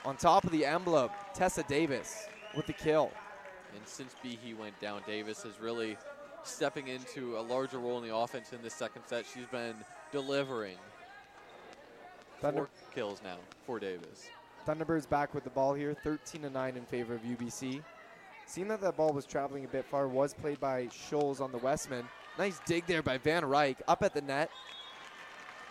On 0.04 0.16
top 0.16 0.44
of 0.44 0.52
the 0.52 0.66
emblem, 0.66 1.10
Tessa 1.34 1.64
Davis 1.64 2.28
with 2.56 2.68
the 2.68 2.74
kill. 2.74 3.12
And 3.76 3.88
since 3.88 4.16
Behe 4.24 4.58
went 4.58 4.80
down, 4.80 5.02
Davis 5.08 5.46
is 5.46 5.60
really 5.60 5.98
stepping 6.48 6.88
into 6.88 7.38
a 7.38 7.42
larger 7.42 7.80
role 7.80 7.98
in 7.98 8.08
the 8.08 8.16
offense 8.16 8.54
in 8.54 8.62
this 8.62 8.74
second 8.74 9.04
set. 9.06 9.26
She's 9.34 9.48
been 9.48 9.76
delivering 10.12 10.78
Thunder- 12.42 12.66
four 12.66 12.70
kills 12.94 13.22
now 13.24 13.38
for 13.66 13.80
Davis. 13.80 14.28
Thunderbirds 14.68 15.08
back 15.08 15.34
with 15.34 15.44
the 15.44 15.50
ball 15.50 15.74
here, 15.74 15.94
13 16.04 16.42
to 16.42 16.50
9 16.50 16.76
in 16.78 16.86
favor 16.86 17.14
of 17.14 17.22
UBC. 17.24 17.84
Seeing 18.48 18.68
that 18.68 18.82
that 18.82 18.98
ball 18.98 19.12
was 19.14 19.26
traveling 19.26 19.66
a 19.66 19.68
bit 19.68 19.86
far, 19.86 20.08
was 20.08 20.34
played 20.34 20.60
by 20.60 20.86
Scholes 20.88 21.42
on 21.42 21.52
the 21.52 21.58
Wesmen. 21.58 22.08
Nice 22.38 22.60
dig 22.66 22.86
there 22.86 23.02
by 23.02 23.18
Van 23.18 23.44
Ryk 23.44 23.78
up 23.88 24.04
at 24.04 24.14
the 24.14 24.22
net. 24.22 24.50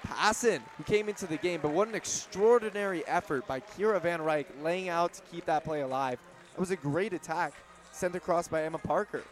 Passon, 0.05 0.62
who 0.77 0.85
came 0.85 1.09
into 1.09 1.27
the 1.27 1.37
game, 1.37 1.61
but 1.62 1.72
what 1.72 1.89
an 1.89 1.95
extraordinary 1.95 3.07
effort 3.07 3.47
by 3.47 3.61
Kira 3.61 4.01
Van 4.01 4.20
Ryk 4.20 4.47
laying 4.62 4.89
out 4.89 5.14
to 5.14 5.22
keep 5.33 5.47
that 5.47 5.64
play 5.64 5.81
alive. 5.81 6.18
It 6.53 6.61
was 6.61 6.70
a 6.70 6.77
great 6.77 7.12
attack 7.12 7.55
sent 7.91 8.14
across 8.14 8.49
by 8.49 8.64
Emma 8.64 8.79
Parker. 8.79 9.22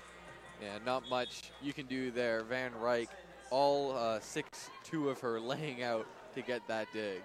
Yeah, 0.63 0.79
not 0.87 1.09
much 1.09 1.51
you 1.61 1.73
can 1.73 1.87
do 1.87 2.11
there. 2.11 2.43
Van 2.45 2.71
Ryk, 2.81 3.09
all 3.51 3.97
uh, 3.97 4.21
six 4.21 4.71
two 4.85 5.09
of 5.09 5.19
her 5.21 5.41
laying 5.53 5.83
out 5.83 6.07
to 6.35 6.43
get 6.43 6.67
that 6.69 6.87
dig. 6.93 7.23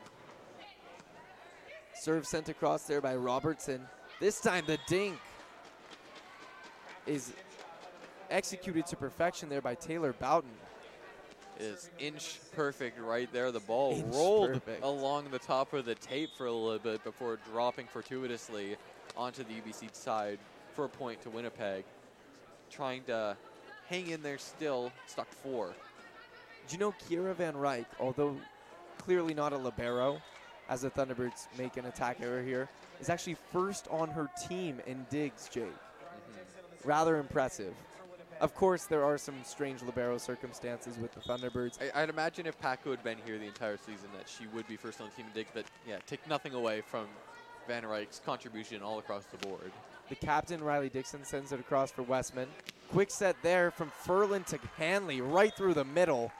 Serve 1.93 2.25
sent 2.25 2.49
across 2.49 2.83
there 2.83 3.01
by 3.01 3.15
Robertson. 3.15 3.87
This 4.19 4.39
time 4.39 4.63
the 4.65 4.79
dink 4.87 5.17
is 7.05 7.33
executed 8.29 8.85
to 8.87 8.95
perfection 8.95 9.49
there 9.49 9.61
by 9.61 9.75
Taylor 9.75 10.13
Boughton. 10.13 10.51
Is 11.59 11.89
inch 11.97 12.39
perfect 12.51 12.99
right 12.99 13.31
there. 13.33 13.51
The 13.51 13.61
ball 13.61 13.93
Inch 13.93 14.13
rolled 14.13 14.53
perfect. 14.53 14.83
along 14.83 15.31
the 15.31 15.39
top 15.39 15.73
of 15.73 15.85
the 15.85 15.95
tape 15.95 16.29
for 16.37 16.45
a 16.45 16.51
little 16.51 16.77
bit 16.77 17.03
before 17.03 17.39
dropping 17.51 17.87
fortuitously 17.87 18.75
onto 19.15 19.43
the 19.43 19.53
UBC 19.53 19.95
side 19.95 20.37
for 20.73 20.85
a 20.85 20.89
point 20.89 21.19
to 21.23 21.31
Winnipeg. 21.31 21.83
Trying 22.71 23.03
to 23.05 23.35
hang 23.89 24.07
in 24.07 24.21
there 24.21 24.37
still, 24.37 24.91
stuck 25.07 25.27
four. 25.29 25.73
Do 26.67 26.73
you 26.73 26.79
know 26.79 26.93
Kira 27.09 27.33
Van 27.35 27.53
Ryk, 27.53 27.85
although 27.99 28.35
clearly 28.97 29.33
not 29.33 29.53
a 29.53 29.57
libero, 29.57 30.21
as 30.69 30.81
the 30.81 30.89
Thunderbirds 30.89 31.47
make 31.57 31.77
an 31.77 31.85
attack 31.85 32.17
error 32.21 32.43
here, 32.43 32.69
is 32.99 33.09
actually 33.09 33.37
first 33.53 33.87
on 33.89 34.09
her 34.09 34.29
team 34.47 34.81
in 34.85 35.05
digs, 35.09 35.49
Jake. 35.51 35.63
Mm-hmm. 35.63 36.87
Rather 36.87 37.17
impressive. 37.17 37.73
Of 38.39 38.53
course, 38.53 38.83
there 38.83 39.03
are 39.03 39.17
some 39.17 39.35
strange 39.43 39.81
libero 39.81 40.17
circumstances 40.17 40.97
with 40.97 41.11
the 41.13 41.21
Thunderbirds. 41.21 41.79
I, 41.81 42.03
I'd 42.03 42.09
imagine 42.09 42.45
if 42.45 42.59
Paco 42.59 42.91
had 42.91 43.03
been 43.03 43.17
here 43.25 43.39
the 43.39 43.45
entire 43.45 43.77
season 43.77 44.09
that 44.15 44.29
she 44.29 44.45
would 44.53 44.67
be 44.67 44.75
first 44.75 45.01
on 45.01 45.07
the 45.07 45.15
team 45.15 45.25
in 45.27 45.33
digs, 45.33 45.49
but 45.53 45.65
yeah, 45.87 45.97
take 46.05 46.27
nothing 46.27 46.53
away 46.53 46.81
from 46.81 47.07
Van 47.67 47.83
Ryk's 47.83 48.21
contribution 48.25 48.81
all 48.81 48.99
across 48.99 49.25
the 49.25 49.37
board. 49.37 49.71
The 50.09 50.15
captain, 50.15 50.63
Riley 50.63 50.89
Dixon, 50.89 51.23
sends 51.25 51.51
it 51.51 51.59
across 51.59 51.91
for 51.91 52.03
Wesmen. 52.03 52.47
Quick 52.91 53.11
set 53.11 53.35
there 53.43 53.71
from 53.71 53.91
Furlan 54.05 54.45
to 54.47 54.59
Hanley, 54.77 55.19
right 55.19 55.53
through 55.53 55.73
the 55.73 55.83
middle. 55.83 56.31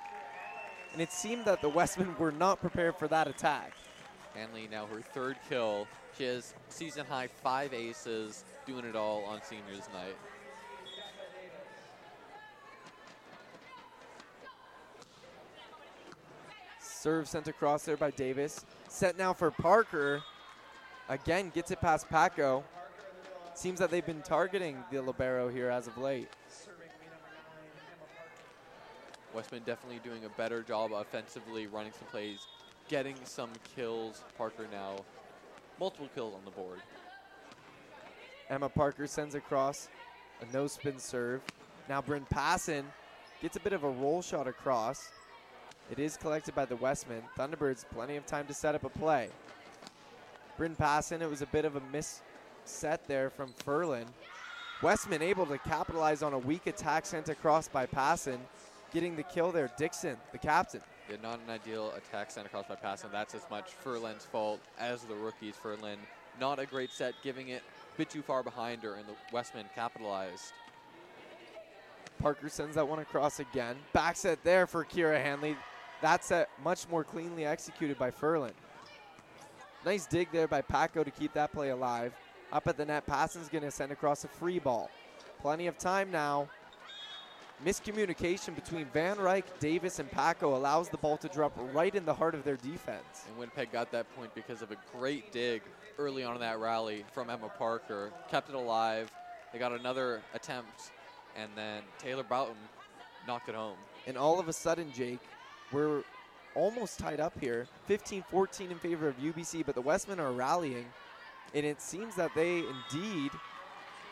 And 0.94 1.02
it 1.02 1.12
seemed 1.12 1.46
that 1.46 1.62
the 1.62 1.70
Wesmen 1.70 2.16
were 2.18 2.32
not 2.32 2.62
prepared 2.62 2.96
for 2.96 3.08
that 3.10 3.28
attack. 3.28 3.74
Hanley 4.34 4.68
now 4.72 4.86
her 4.86 5.02
third 5.02 5.36
kill. 5.50 5.88
She 6.18 6.24
has 6.24 6.54
season 6.70 7.06
high 7.06 7.28
five 7.28 7.74
aces, 7.74 8.46
doing 8.66 8.86
it 8.86 8.96
all 8.96 9.26
on 9.26 9.42
seniors 9.44 9.88
night. 9.94 10.16
Serve 16.80 17.28
sent 17.28 17.48
across 17.48 17.84
there 17.84 17.98
by 17.98 18.12
Davis. 18.12 18.66
Set 18.88 19.18
now 19.18 19.34
for 19.34 19.52
Parker. 19.52 20.24
Again, 21.10 21.52
gets 21.54 21.72
it 21.72 21.80
past 21.80 22.10
Paco. 22.10 22.64
Seems 23.58 23.80
that 23.80 23.90
they've 23.90 24.06
been 24.06 24.22
targeting 24.22 24.78
the 24.92 25.02
Libero 25.02 25.50
here 25.50 25.72
as 25.72 25.88
of 25.88 25.98
late. 25.98 26.30
Wesmen 29.34 29.64
definitely 29.66 30.00
doing 30.04 30.26
a 30.26 30.30
better 30.38 30.62
job 30.62 30.92
offensively, 30.94 31.66
running 31.66 31.92
some 31.92 32.08
plays, 32.10 32.46
getting 32.88 33.16
some 33.24 33.50
kills. 33.76 34.24
Parker 34.38 34.68
now 34.72 34.98
multiple 35.80 36.08
kills 36.14 36.36
on 36.36 36.46
the 36.46 36.52
board. 36.52 36.78
Emma 38.48 38.70
Parker 38.70 39.08
sends 39.08 39.34
across 39.34 39.90
a 40.40 40.54
no 40.54 40.68
spin 40.68 41.00
serve. 41.00 41.42
Now 41.90 42.00
Bryn 42.00 42.28
Passon 42.30 42.86
gets 43.42 43.58
a 43.58 43.60
bit 43.60 43.74
of 43.74 43.84
a 43.84 43.90
roll 43.90 44.22
shot 44.22 44.48
across. 44.48 45.10
It 45.90 45.98
is 45.98 46.16
collected 46.16 46.54
by 46.54 46.66
the 46.66 46.76
Wesmen. 46.76 47.24
Thunderbirds 47.36 47.86
plenty 47.92 48.18
of 48.18 48.28
time 48.28 48.46
to 48.46 48.54
set 48.54 48.76
up 48.76 48.84
a 48.84 48.90
play. 48.90 49.30
Bryn 50.58 50.76
Passon, 50.76 51.24
it 51.24 51.30
was 51.30 51.42
a 51.42 51.48
bit 51.48 51.66
of 51.66 51.76
a 51.76 51.82
miss 51.92 52.22
set 52.68 53.08
there 53.08 53.30
from 53.30 53.50
Furlan. 53.66 54.06
Wesmen 54.82 55.22
able 55.22 55.46
to 55.48 55.58
capitalize 55.58 56.22
on 56.22 56.34
a 56.34 56.38
weak 56.38 56.68
attack 56.68 57.06
sent 57.06 57.30
across 57.30 57.68
by 57.68 57.86
Passon, 57.86 58.40
getting 58.94 59.16
the 59.16 59.24
kill 59.24 59.52
there. 59.52 59.72
Dixon, 59.78 60.18
the 60.32 60.38
captain. 60.38 60.82
Yeah, 61.10 61.16
not 61.24 61.40
an 61.46 61.50
ideal 61.50 61.94
attack 61.96 62.30
sent 62.32 62.46
across 62.46 62.68
by 62.68 62.76
Passon. 62.76 63.10
That's 63.12 63.34
as 63.34 63.44
much 63.50 63.72
Furlan's 63.84 64.26
fault 64.26 64.60
as 64.78 65.04
the 65.04 65.16
rookies. 65.16 65.56
Furlan, 65.62 65.98
not 66.40 66.60
a 66.60 66.66
great 66.66 66.92
set, 66.92 67.16
giving 67.24 67.50
it 67.50 67.64
a 67.96 67.98
bit 67.98 68.10
too 68.10 68.22
far 68.22 68.44
behind 68.44 68.84
her, 68.84 68.96
and 68.96 69.06
the 69.08 69.16
Wesmen 69.32 69.66
capitalized. 69.74 70.54
Parker 72.20 72.50
sends 72.50 72.76
that 72.76 72.88
one 72.88 73.00
across 73.00 73.40
again. 73.40 73.78
Back 73.94 74.16
set 74.16 74.44
there 74.44 74.68
for 74.68 74.84
Kira 74.84 75.22
Hanley. 75.22 75.56
That 76.02 76.24
set 76.24 76.50
much 76.64 76.88
more 76.90 77.04
cleanly 77.04 77.46
executed 77.46 77.98
by 77.98 78.12
Furlan. 78.12 78.54
Nice 79.86 80.06
dig 80.06 80.32
there 80.32 80.48
by 80.48 80.62
Paco 80.62 81.04
to 81.04 81.12
keep 81.12 81.34
that 81.34 81.52
play 81.52 81.70
alive. 81.70 82.14
Up 82.52 82.68
at 82.68 82.78
the 82.78 82.86
net, 82.86 83.06
Passon's 83.06 83.50
going 83.50 83.64
to 83.64 83.72
send 83.72 83.92
across 83.92 84.24
a 84.24 84.28
free 84.28 84.60
ball. 84.60 84.90
Plenty 85.42 85.68
of 85.68 85.78
time 85.78 86.12
now. 86.12 86.48
Miscommunication 87.66 88.54
between 88.54 88.86
Van 88.94 89.18
Ryk, 89.18 89.44
Davis, 89.60 90.00
and 90.00 90.10
Paco 90.12 90.56
allows 90.56 90.90
the 90.90 90.98
ball 90.98 91.18
to 91.18 91.28
drop 91.28 91.58
right 91.74 91.94
in 91.94 92.06
the 92.06 92.14
heart 92.14 92.36
of 92.36 92.44
their 92.44 92.56
defense. 92.58 93.26
And 93.28 93.38
Winnipeg 93.38 93.72
got 93.72 93.92
that 93.92 94.06
point 94.16 94.34
because 94.36 94.62
of 94.62 94.72
a 94.72 94.78
great 94.96 95.32
dig 95.32 95.64
early 95.98 96.24
on 96.24 96.36
in 96.36 96.42
that 96.42 96.60
rally 96.60 97.04
from 97.12 97.30
Emma 97.30 97.50
Parker. 97.58 98.12
Kept 98.30 98.50
it 98.50 98.56
alive. 98.56 99.12
They 99.52 99.60
got 99.60 99.72
another 99.72 100.22
attempt, 100.36 100.92
and 101.36 101.50
then 101.56 101.82
Taylor 101.98 102.24
Boughton 102.24 102.56
knocked 103.26 103.50
it 103.50 103.56
home. 103.56 103.78
And 104.06 104.18
all 104.18 104.40
of 104.40 104.48
a 104.48 104.54
sudden, 104.54 104.92
Jake, 104.94 105.20
we're 105.72 106.04
almost 106.54 107.00
tied 107.00 107.20
up 107.20 107.34
here 107.40 107.68
15 107.86 108.24
14 108.30 108.72
in 108.72 108.78
favor 108.78 109.08
of 109.08 109.18
UBC, 109.18 109.66
but 109.66 109.76
the 109.76 109.82
Wesmen 109.82 110.20
are 110.20 110.32
rallying. 110.32 110.86
And 111.54 111.66
it 111.66 111.82
seems 111.82 112.16
that 112.16 112.34
they 112.36 112.60
indeed 112.60 113.32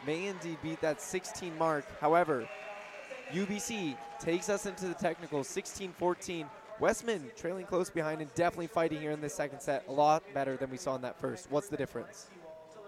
may 0.05 0.27
indeed 0.27 0.57
beat 0.61 0.81
that 0.81 1.01
16 1.01 1.57
mark. 1.57 1.85
However, 1.99 2.47
UBC 3.31 3.97
takes 4.19 4.49
us 4.49 4.65
into 4.65 4.85
the 4.87 4.93
technical 4.93 5.43
16 5.43 5.93
14. 5.97 6.47
Wesmen 6.79 7.31
trailing 7.37 7.65
close 7.65 7.89
behind 7.89 8.21
and 8.21 8.33
definitely 8.35 8.67
fighting 8.67 8.99
here 8.99 9.11
in 9.11 9.21
this 9.21 9.33
second 9.33 9.61
set 9.61 9.85
a 9.87 9.91
lot 9.91 10.23
better 10.33 10.57
than 10.57 10.69
we 10.69 10.77
saw 10.77 10.95
in 10.95 11.01
that 11.01 11.19
first. 11.19 11.47
What's 11.49 11.69
the 11.69 11.77
difference? 11.77 12.27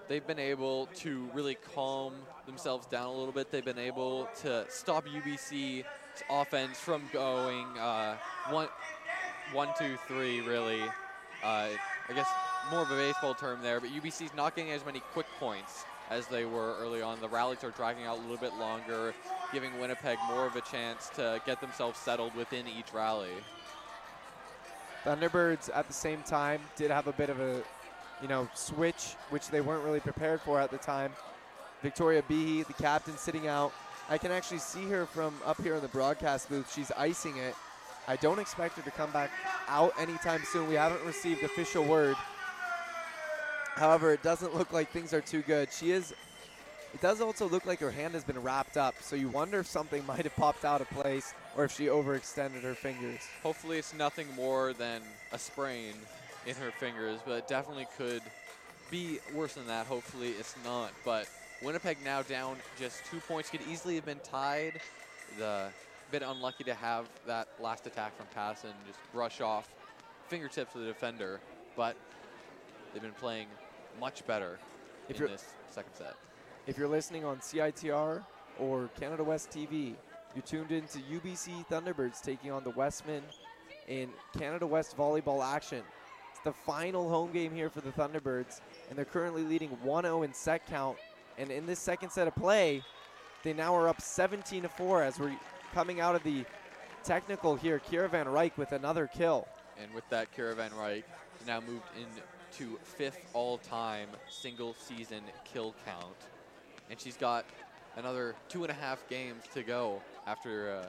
They've 0.10 0.26
been 0.26 0.40
able 0.40 0.88
to 0.98 1.30
really 1.34 1.56
calm 1.74 2.14
themselves 2.46 2.88
down 2.88 3.08
a 3.08 3.14
little 3.14 3.32
bit. 3.32 3.52
They've 3.52 3.64
been 3.64 3.80
able 3.80 4.28
to 4.42 4.66
stop 4.70 5.06
UBC's 5.06 5.86
offense 6.30 6.80
from 6.80 7.04
going 7.12 7.66
uh, 7.78 8.18
one, 8.50 8.68
one, 9.54 9.70
two, 9.78 9.98
three, 10.08 10.42
really. 10.42 10.82
Uh, 11.44 11.70
I 12.10 12.14
guess 12.14 12.28
more 12.72 12.82
of 12.82 12.92
a 12.92 12.96
baseball 12.96 13.34
term 13.34 13.60
there, 13.62 13.80
but 13.80 13.90
UBC's 13.90 14.34
not 14.36 14.56
getting 14.56 14.72
as 14.72 14.86
many 14.86 15.02
quick 15.14 15.28
points 15.40 15.86
as 16.10 16.28
they 16.28 16.46
were 16.46 16.76
early 16.80 17.02
on. 17.02 17.20
The 17.20 17.28
rallies 17.28 17.64
are 17.64 17.72
dragging 17.72 18.06
out 18.06 18.18
a 18.18 18.22
little 18.22 18.38
bit 18.38 18.54
longer, 18.56 19.14
giving 19.54 19.78
Winnipeg 19.80 20.18
more 20.28 20.46
of 20.46 20.56
a 20.56 20.62
chance 20.62 21.10
to 21.16 21.42
get 21.46 21.62
themselves 21.62 22.00
settled 22.00 22.36
within 22.36 22.66
each 22.68 22.94
rally. 22.94 23.30
Thunderbirds 25.04 25.70
at 25.74 25.88
the 25.88 25.94
same 25.94 26.22
time 26.24 26.62
did 26.76 26.92
have 26.92 27.08
a 27.08 27.14
bit 27.14 27.30
of 27.30 27.40
a, 27.40 27.62
you 28.22 28.28
know, 28.28 28.48
switch, 28.54 29.16
which 29.30 29.50
they 29.50 29.62
weren't 29.62 29.84
really 29.84 30.00
prepared 30.00 30.42
for 30.42 30.60
at 30.60 30.72
the 30.72 30.78
time. 30.78 31.12
Victoria 31.82 32.22
Behe, 32.24 32.66
the 32.66 32.74
captain, 32.74 33.18
sitting 33.18 33.48
out. 33.48 33.72
I 34.10 34.18
can 34.18 34.32
actually 34.32 34.60
see 34.60 34.86
her 34.90 35.06
from 35.06 35.36
up 35.46 35.62
here 35.62 35.76
in 35.76 35.82
the 35.82 35.88
broadcast 35.90 36.50
booth. 36.50 36.74
She's 36.74 36.92
icing 36.98 37.38
it. 37.38 37.56
I 38.08 38.16
don't 38.16 38.40
expect 38.40 38.78
her 38.78 38.82
to 38.84 38.92
come 38.92 39.12
back 39.12 39.32
out 39.68 39.94
anytime 40.00 40.42
soon. 40.46 40.70
We 40.70 40.76
haven't 40.76 41.06
received 41.06 41.44
official 41.44 41.84
word. 41.84 42.16
However, 43.78 44.12
it 44.12 44.24
doesn't 44.24 44.56
look 44.56 44.74
like 44.74 44.90
things 44.90 45.14
are 45.14 45.22
too 45.22 45.44
good. 45.44 45.72
She 45.72 45.92
is. 45.92 46.12
It 46.94 47.02
does 47.02 47.22
also 47.22 47.48
look 47.48 47.68
like 47.68 47.80
her 47.80 47.92
hand 47.92 48.16
has 48.16 48.24
been 48.24 48.42
wrapped 48.42 48.76
up, 48.76 48.96
so 49.02 49.16
you 49.16 49.30
wonder 49.30 49.60
if 49.60 49.68
something 49.68 50.04
might 50.08 50.24
have 50.24 50.36
popped 50.36 50.66
out 50.66 50.82
of 50.82 50.90
place 50.90 51.34
or 51.56 51.66
if 51.66 51.76
she 51.76 51.86
overextended 51.86 52.64
her 52.64 52.74
fingers. 52.74 53.20
Hopefully, 53.44 53.78
it's 53.78 53.94
nothing 53.94 54.26
more 54.36 54.74
than 54.74 55.04
a 55.32 55.38
sprain 55.38 55.94
in 56.48 56.56
her 56.56 56.72
fingers, 56.72 57.20
but 57.24 57.34
it 57.34 57.48
definitely 57.48 57.86
could 57.98 58.24
be 58.90 59.20
worse 59.36 59.54
than 59.54 59.68
that. 59.68 59.86
Hopefully, 59.86 60.30
it's 60.30 60.56
not. 60.64 60.92
But 61.06 61.28
Winnipeg 61.62 61.98
now 62.04 62.24
down 62.24 62.56
just 62.80 63.06
two 63.12 63.20
points. 63.20 63.50
Could 63.50 63.62
easily 63.70 63.94
have 63.96 64.06
been 64.06 64.22
tied. 64.24 64.82
The 65.38 65.68
bit 66.10 66.24
unlucky 66.24 66.64
to 66.64 66.74
have 66.74 67.08
that 67.28 67.48
last 67.62 67.86
attack 67.86 68.16
from 68.18 68.26
Passon 68.34 68.72
just 68.88 69.00
brush 69.14 69.42
off 69.42 69.70
fingertips 70.30 70.74
of 70.74 70.82
the 70.82 70.88
defender, 70.88 71.40
but 71.76 71.96
they've 72.92 73.04
been 73.04 73.12
playing 73.14 73.48
much 74.00 74.26
better 74.28 74.60
If 75.10 75.16
in 75.16 75.22
you're- 75.24 75.32
this 75.34 75.46
second 75.70 75.94
set. 75.96 76.16
If 76.66 76.78
you're 76.78 76.88
listening 76.88 77.24
on 77.26 77.40
CITR 77.40 78.24
or 78.60 78.90
Canada 79.00 79.24
West 79.24 79.52
TV, 79.52 79.96
you're 80.36 80.44
tuned 80.44 80.72
in 80.72 80.86
to 80.88 81.00
UBC 81.00 81.66
Thunderbirds 81.70 82.22
taking 82.22 82.52
on 82.52 82.64
the 82.64 82.72
Wesmen 82.72 83.24
in 83.88 84.10
Canada 84.38 84.68
West 84.68 84.98
volleyball 84.98 85.44
action. 85.46 85.82
It's 86.32 86.42
the 86.44 86.52
final 86.54 87.10
home 87.10 87.32
game 87.32 87.54
here 87.54 87.70
for 87.70 87.82
the 87.82 87.92
Thunderbirds, 87.92 88.60
and 88.90 88.98
they're 88.98 89.06
currently 89.06 89.44
leading 89.44 89.70
1 89.82 90.04
0 90.04 90.24
in 90.24 90.34
set 90.34 90.66
count. 90.68 90.98
And 91.38 91.52
in 91.52 91.66
this 91.66 91.80
second 91.80 92.10
set 92.12 92.28
of 92.28 92.36
play, 92.36 92.84
they 93.44 93.54
now 93.54 93.74
are 93.76 93.88
up 93.88 94.02
17 94.02 94.64
to 94.64 94.70
4 94.70 95.04
as 95.04 95.20
we're 95.20 95.36
coming 95.74 96.00
out 96.02 96.16
of 96.16 96.24
the 96.24 96.44
technical 97.04 97.56
here. 97.56 97.80
Kira 97.80 98.10
Van 98.10 98.26
Ryk 98.26 98.58
with 98.58 98.74
another 98.74 99.08
kill. 99.08 99.48
And 99.82 99.94
with 99.94 100.08
that, 100.10 100.36
Kira 100.36 100.56
Van 100.56 100.72
Ryk 100.72 101.04
now 101.46 101.62
moved 101.62 101.86
into 102.60 102.78
fifth 102.84 103.20
all-time 103.34 104.10
single 104.30 104.74
season 104.74 105.22
kill 105.44 105.76
count. 105.86 106.16
And 106.90 107.00
she's 107.00 107.18
got 107.18 107.46
another 107.96 108.36
two 108.50 108.64
and 108.64 108.72
a 108.72 108.76
half 108.76 109.08
games 109.10 109.44
to 109.54 109.64
go 109.64 110.02
after 110.26 110.72
uh, 110.72 110.86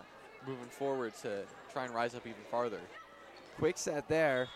moving 0.48 0.68
forward 0.68 1.14
to 1.22 1.44
try 1.72 1.84
and 1.84 1.94
rise 1.94 2.14
up 2.14 2.26
even 2.26 2.40
farther. 2.50 2.80
quick 3.58 3.78
set 3.78 4.08
there. 4.08 4.48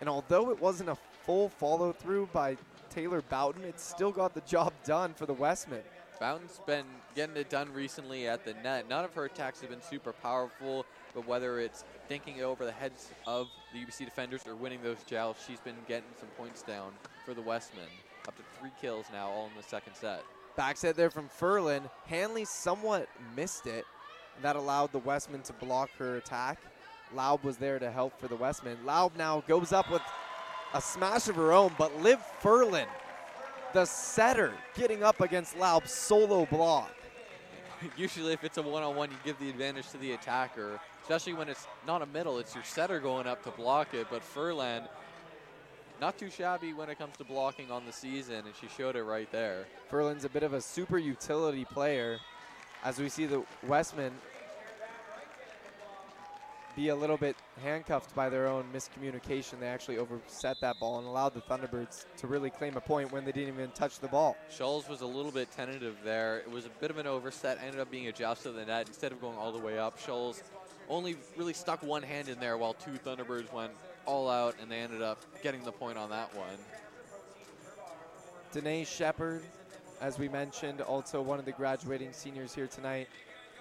And 0.00 0.08
although 0.08 0.50
it 0.50 0.60
wasn't 0.60 0.90
a 0.90 0.96
full 1.24 1.48
follow 1.48 1.92
through 1.92 2.28
by 2.32 2.56
Taylor 2.88 3.22
Boughton, 3.22 3.64
it 3.64 3.78
still 3.78 4.10
got 4.10 4.34
the 4.34 4.40
job 4.42 4.72
done 4.84 5.14
for 5.14 5.26
the 5.26 5.34
Wesmen. 5.34 5.82
Boughton's 6.18 6.60
been 6.66 6.84
getting 7.14 7.36
it 7.36 7.48
done 7.48 7.72
recently 7.72 8.26
at 8.28 8.44
the 8.44 8.54
net. 8.54 8.88
None 8.88 9.04
of 9.04 9.14
her 9.14 9.24
attacks 9.26 9.60
have 9.60 9.70
been 9.70 9.82
super 9.82 10.12
powerful, 10.12 10.84
but 11.14 11.26
whether 11.26 11.60
it's 11.60 11.84
dinking 12.10 12.38
it 12.38 12.42
over 12.42 12.64
the 12.64 12.72
heads 12.72 13.10
of 13.26 13.48
the 13.72 13.78
UBC 13.78 14.04
defenders 14.04 14.46
are 14.46 14.56
winning 14.56 14.82
those 14.82 15.02
joust, 15.06 15.46
she's 15.46 15.60
been 15.60 15.76
getting 15.86 16.08
some 16.18 16.28
points 16.36 16.62
down 16.62 16.92
for 17.24 17.34
the 17.34 17.42
Wesmen. 17.42 17.88
Up 18.26 18.36
to 18.36 18.42
three 18.58 18.70
kills 18.80 19.06
now, 19.12 19.28
all 19.28 19.46
in 19.46 19.52
the 19.56 19.66
second 19.66 19.94
set. 19.94 20.24
Back 20.56 20.76
set 20.76 20.96
there 20.96 21.10
from 21.10 21.28
Furlan. 21.28 21.88
Hanley 22.06 22.44
somewhat 22.44 23.08
missed 23.36 23.66
it. 23.66 23.84
That 24.42 24.56
allowed 24.56 24.92
the 24.92 24.98
Wesmen 24.98 25.42
to 25.42 25.52
block 25.54 25.90
her 25.98 26.16
attack. 26.16 26.58
Laub 27.14 27.42
was 27.42 27.56
there 27.56 27.78
to 27.78 27.90
help 27.90 28.18
for 28.18 28.28
the 28.28 28.36
Wesmen. 28.36 28.76
Laub 28.84 29.16
now 29.16 29.42
goes 29.46 29.72
up 29.72 29.90
with 29.90 30.02
a 30.74 30.80
smash 30.80 31.28
of 31.28 31.36
her 31.36 31.52
own, 31.52 31.72
but 31.78 32.00
Liv 32.00 32.20
Furlan, 32.42 32.86
the 33.72 33.84
setter, 33.84 34.52
getting 34.74 35.02
up 35.02 35.20
against 35.20 35.56
Laub's 35.56 35.92
solo 35.92 36.46
block. 36.46 36.92
Usually, 37.96 38.32
if 38.32 38.44
it's 38.44 38.58
a 38.58 38.62
one-on-one, 38.62 39.10
you 39.10 39.16
give 39.24 39.38
the 39.38 39.48
advantage 39.48 39.88
to 39.90 39.98
the 39.98 40.12
attacker, 40.12 40.80
especially 41.02 41.32
when 41.32 41.48
it's 41.48 41.66
not 41.86 42.02
a 42.02 42.06
middle. 42.06 42.38
It's 42.38 42.54
your 42.54 42.64
setter 42.64 43.00
going 43.00 43.26
up 43.26 43.42
to 43.44 43.50
block 43.50 43.94
it. 43.94 44.06
But 44.10 44.22
Furlan, 44.22 44.88
not 46.00 46.18
too 46.18 46.30
shabby 46.30 46.72
when 46.72 46.88
it 46.90 46.98
comes 46.98 47.16
to 47.18 47.24
blocking 47.24 47.70
on 47.70 47.84
the 47.86 47.92
season, 47.92 48.36
and 48.36 48.54
she 48.60 48.68
showed 48.76 48.96
it 48.96 49.04
right 49.04 49.30
there. 49.32 49.66
Furlan's 49.90 50.24
a 50.24 50.28
bit 50.28 50.42
of 50.42 50.52
a 50.52 50.60
super 50.60 50.98
utility 50.98 51.64
player. 51.64 52.18
As 52.82 52.98
we 52.98 53.10
see 53.10 53.26
the 53.26 53.44
Wesmen 53.66 54.12
be 56.80 56.88
a 56.88 56.96
little 56.96 57.18
bit 57.18 57.36
handcuffed 57.62 58.14
by 58.14 58.30
their 58.30 58.46
own 58.46 58.64
miscommunication. 58.72 59.60
They 59.60 59.66
actually 59.66 59.98
overset 59.98 60.56
that 60.62 60.80
ball 60.80 60.98
and 60.98 61.06
allowed 61.06 61.34
the 61.34 61.42
Thunderbirds 61.42 62.06
to 62.16 62.26
really 62.26 62.48
claim 62.48 62.74
a 62.74 62.80
point 62.80 63.12
when 63.12 63.26
they 63.26 63.32
didn't 63.32 63.52
even 63.52 63.70
touch 63.72 63.98
the 63.98 64.08
ball. 64.08 64.34
Schulz 64.48 64.88
was 64.88 65.02
a 65.02 65.06
little 65.06 65.30
bit 65.30 65.50
tentative 65.50 65.96
there. 66.02 66.38
It 66.38 66.50
was 66.50 66.64
a 66.64 66.70
bit 66.80 66.90
of 66.90 66.96
an 66.96 67.06
overset, 67.06 67.58
ended 67.62 67.80
up 67.80 67.90
being 67.90 68.08
a 68.08 68.12
joust 68.12 68.44
to 68.44 68.52
the 68.52 68.64
net. 68.64 68.88
Instead 68.88 69.12
of 69.12 69.20
going 69.20 69.36
all 69.36 69.52
the 69.52 69.58
way 69.58 69.78
up, 69.78 69.98
Schulz 69.98 70.42
only 70.88 71.16
really 71.36 71.52
stuck 71.52 71.82
one 71.82 72.02
hand 72.02 72.30
in 72.30 72.40
there 72.40 72.56
while 72.56 72.72
two 72.72 72.92
Thunderbirds 72.92 73.52
went 73.52 73.72
all 74.06 74.30
out, 74.30 74.54
and 74.62 74.70
they 74.70 74.78
ended 74.78 75.02
up 75.02 75.18
getting 75.42 75.62
the 75.64 75.72
point 75.72 75.98
on 75.98 76.08
that 76.08 76.34
one. 76.34 76.56
Danae 78.52 78.84
Shepard, 78.84 79.42
as 80.00 80.18
we 80.18 80.30
mentioned, 80.30 80.80
also 80.80 81.20
one 81.20 81.38
of 81.38 81.44
the 81.44 81.52
graduating 81.52 82.14
seniors 82.14 82.54
here 82.54 82.66
tonight. 82.66 83.08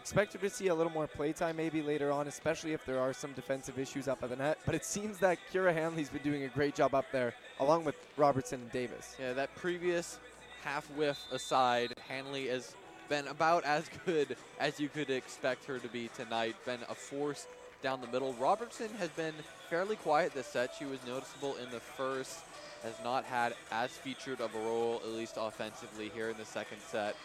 Expect 0.01 0.33
her 0.33 0.39
to 0.39 0.49
see 0.49 0.67
a 0.67 0.75
little 0.75 0.91
more 0.91 1.07
playtime 1.07 1.57
maybe 1.57 1.81
later 1.81 2.11
on, 2.11 2.27
especially 2.27 2.73
if 2.73 2.85
there 2.85 2.99
are 2.99 3.13
some 3.13 3.31
defensive 3.33 3.77
issues 3.77 4.07
up 4.07 4.23
at 4.23 4.29
the 4.29 4.35
net. 4.35 4.57
But 4.65 4.73
it 4.73 4.83
seems 4.83 5.19
that 5.19 5.37
Kira 5.53 5.73
Hanley's 5.73 6.09
been 6.09 6.23
doing 6.23 6.43
a 6.43 6.47
great 6.47 6.73
job 6.73 6.95
up 6.95 7.05
there, 7.11 7.33
along 7.59 7.85
with 7.85 7.95
Robertson 8.17 8.61
and 8.61 8.71
Davis. 8.71 9.15
Yeah, 9.19 9.33
that 9.33 9.53
previous 9.55 10.17
half 10.63 10.89
whiff 10.91 11.19
aside, 11.31 11.93
Hanley 12.07 12.47
has 12.47 12.75
been 13.07 13.27
about 13.27 13.65
as 13.65 13.89
good 14.05 14.35
as 14.59 14.79
you 14.79 14.89
could 14.89 15.09
expect 15.09 15.65
her 15.65 15.79
to 15.79 15.87
be 15.89 16.09
tonight. 16.15 16.55
Been 16.65 16.79
a 16.89 16.95
force 16.95 17.47
down 17.81 18.01
the 18.01 18.07
middle. 18.07 18.33
Robertson 18.33 18.89
has 18.99 19.09
been 19.09 19.33
fairly 19.69 19.95
quiet 19.97 20.33
this 20.33 20.47
set. 20.47 20.73
She 20.77 20.85
was 20.85 20.99
noticeable 21.07 21.55
in 21.57 21.69
the 21.71 21.79
first, 21.79 22.39
has 22.83 22.93
not 23.03 23.25
had 23.25 23.53
as 23.71 23.91
featured 23.91 24.41
of 24.41 24.53
a 24.55 24.59
role, 24.59 25.01
at 25.03 25.11
least 25.11 25.35
offensively, 25.39 26.09
here 26.13 26.29
in 26.29 26.37
the 26.37 26.45
second 26.45 26.79
set. 26.87 27.15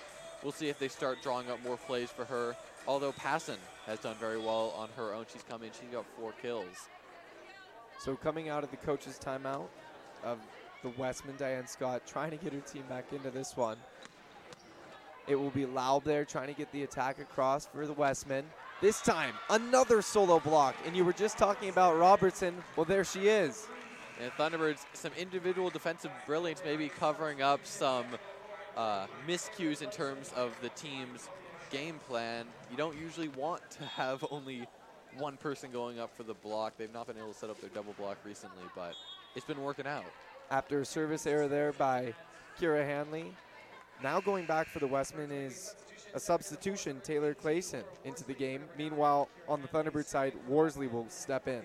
We'll 0.45 0.53
see 0.53 0.69
if 0.69 0.79
they 0.79 0.89
start 0.89 1.23
drawing 1.23 1.51
up 1.51 1.65
more 1.65 1.79
plays 1.79 2.11
for 2.11 2.27
her. 2.27 2.55
Although 2.87 3.13
Passon 3.13 3.57
has 3.87 3.99
done 3.99 4.15
very 4.21 4.39
well 4.39 4.75
on 4.77 4.91
her 4.97 5.15
own. 5.15 5.25
She's 5.33 5.43
come 5.43 5.63
in, 5.63 5.71
she's 5.71 5.91
got 5.91 6.05
four 6.19 6.33
kills. 6.43 6.89
So 7.99 8.15
coming 8.15 8.51
out 8.51 8.63
of 8.63 8.71
the 8.71 8.77
coach's 8.77 9.19
timeout 9.19 9.67
of 10.23 10.39
the 10.83 10.91
Wesmen, 10.91 11.37
Diane 11.39 11.67
Scott 11.67 12.03
trying 12.07 12.31
to 12.31 12.37
get 12.37 12.53
her 12.53 12.61
team 12.61 12.85
back 12.91 13.07
into 13.13 13.31
this 13.31 13.57
one. 13.57 13.79
It 15.27 15.37
will 15.37 15.51
be 15.51 15.65
Laub 15.65 16.05
there 16.05 16.27
trying 16.27 16.49
to 16.49 16.53
get 16.53 16.71
the 16.73 16.83
attack 16.83 17.19
across 17.19 17.67
for 17.67 17.87
the 17.87 17.95
Wesmen. 17.95 18.45
This 18.83 19.01
time, 19.01 19.33
another 19.49 20.03
solo 20.03 20.41
block. 20.41 20.75
And 20.85 20.95
you 20.95 21.07
were 21.07 21.15
just 21.15 21.39
talking 21.39 21.71
about 21.71 21.97
Robertson. 21.97 22.63
Well, 22.77 22.85
there 22.85 23.05
she 23.05 23.29
is. 23.29 23.67
And 24.21 24.31
Thunderbirds, 24.33 24.85
some 24.93 25.13
individual 25.17 25.71
defensive 25.71 26.11
brilliance, 26.27 26.61
maybe 26.63 26.91
covering 26.91 27.41
up 27.41 27.65
some 27.65 28.05
uh, 28.77 29.07
miscues 29.29 29.83
in 29.83 29.91
terms 29.91 30.33
of 30.37 30.55
the 30.63 30.69
team's 30.71 31.29
game 31.71 31.99
plan. 32.09 32.47
You 32.71 32.77
don't 32.77 32.97
usually 32.97 33.29
want 33.29 33.63
to 33.73 33.85
have 33.97 34.25
only 34.31 34.67
one 35.19 35.37
person 35.37 35.71
going 35.71 36.01
up 36.01 36.15
for 36.17 36.23
the 36.23 36.35
block. 36.35 36.75
They've 36.77 36.93
not 36.93 37.07
been 37.07 37.19
able 37.19 37.33
to 37.33 37.39
set 37.39 37.51
up 37.51 37.61
their 37.61 37.71
double 37.71 37.93
block 37.95 38.19
recently, 38.25 38.65
but 38.75 38.95
it's 39.35 39.47
been 39.47 39.63
working 39.63 39.87
out. 39.87 40.05
After 40.51 40.81
a 40.81 40.85
service 40.85 41.27
error 41.27 41.49
there 41.49 41.73
by 41.73 42.15
Kira 42.61 42.85
Hanley. 42.85 43.33
Now 44.03 44.21
going 44.21 44.47
back 44.47 44.69
for 44.69 44.79
the 44.79 44.87
Wesmen 44.87 45.31
is 45.31 45.75
a 46.15 46.21
substitution, 46.21 47.01
Taylor 47.03 47.35
Clayson, 47.35 47.83
into 48.05 48.25
the 48.25 48.35
game. 48.35 48.63
Meanwhile, 48.77 49.29
on 49.49 49.63
the 49.63 49.69
Thunderbird 49.69 50.07
side, 50.07 50.35
Worsley 50.49 50.87
will 50.87 51.07
step 51.09 51.49
in. 51.49 51.63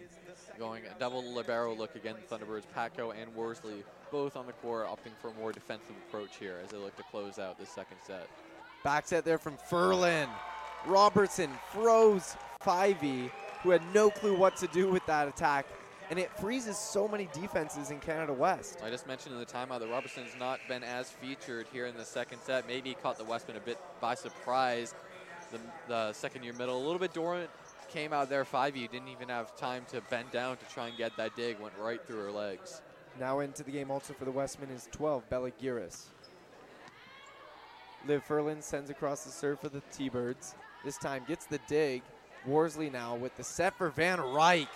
Going 0.58 0.84
a 0.86 1.00
double 1.00 1.24
libero 1.24 1.74
look 1.76 1.96
again, 1.96 2.16
Thunderbirds, 2.30 2.64
Paco 2.74 3.12
and 3.12 3.34
Worsley 3.36 3.84
both 4.12 4.36
on 4.36 4.46
the 4.46 4.54
court, 4.54 4.88
opting 4.88 5.16
for 5.22 5.30
a 5.30 5.34
more 5.34 5.52
defensive 5.52 5.96
approach 6.08 6.38
here 6.38 6.58
as 6.64 6.72
they 6.72 6.78
look 6.78 6.96
to 6.98 7.04
close 7.04 7.40
out 7.40 7.58
this 7.60 7.70
second 7.70 7.98
set. 8.06 8.28
Back 8.84 9.08
set 9.08 9.26
there 9.26 9.38
from 9.38 9.58
Furlan. 9.70 10.28
Robertson 10.86 11.50
froze 11.74 12.36
Fivey, 12.64 13.30
who 13.64 13.72
had 13.72 13.82
no 13.94 14.10
clue 14.10 14.38
what 14.38 14.56
to 14.58 14.68
do 14.68 14.90
with 14.90 15.06
that 15.06 15.28
attack. 15.28 15.66
And 16.10 16.18
it 16.18 16.32
freezes 16.40 16.78
so 16.78 17.08
many 17.08 17.30
defenses 17.34 17.92
in 17.92 18.00
Canada 18.00 18.34
West. 18.34 18.80
I 18.84 18.90
just 18.90 19.06
mentioned 19.06 19.34
in 19.34 19.40
the 19.40 19.46
timeout 19.46 19.80
that 19.80 19.90
Robertson's 19.90 20.36
not 20.40 20.60
been 20.68 20.84
as 20.84 21.12
featured 21.12 21.68
here 21.72 21.86
in 21.86 21.96
the 21.96 22.06
second 22.06 22.40
set. 22.42 22.68
Maybe 22.68 22.96
caught 22.96 23.18
the 23.18 23.26
Wesmen 23.26 23.58
a 23.58 23.60
bit 23.60 23.78
by 24.02 24.16
surprise. 24.16 24.96
The, 25.52 25.60
the 25.88 26.14
second 26.14 26.44
year 26.44 26.54
middle, 26.54 26.78
a 26.78 26.84
little 26.84 27.00
bit 27.00 27.14
dormant, 27.14 27.50
came 27.90 28.14
out 28.14 28.30
there 28.30 28.44
Fivey, 28.44 28.90
didn't 28.90 29.10
even 29.10 29.30
have 29.30 29.56
time 29.56 29.84
to 29.90 30.02
bend 30.10 30.32
down 30.32 30.58
to 30.58 30.66
try 30.66 30.88
and 30.88 30.98
get 30.98 31.16
that 31.18 31.36
dig, 31.36 31.60
went 31.60 31.74
right 31.80 32.00
through 32.06 32.24
her 32.24 32.32
legs. 32.32 32.82
Now 33.20 33.40
into 33.40 33.64
the 33.64 33.72
game 33.72 33.92
also 33.92 34.14
for 34.14 34.24
the 34.24 34.32
Wesmen 34.32 34.70
is 34.74 34.88
12, 34.94 35.30
Bella 35.30 35.52
Giris. 35.62 36.06
Liv 38.08 38.24
Furlan 38.26 38.64
sends 38.64 38.90
across 38.90 39.26
the 39.26 39.32
serve 39.32 39.60
for 39.60 39.68
the 39.68 39.82
T-Birds. 39.92 40.56
This 40.86 40.98
time 40.98 41.24
gets 41.28 41.46
the 41.46 41.60
dig. 41.68 42.02
Worsley 42.46 42.90
now 42.90 43.16
with 43.16 43.36
the 43.36 43.44
set 43.44 43.78
for 43.78 43.90
Van 43.90 44.20
Ryk. 44.20 44.70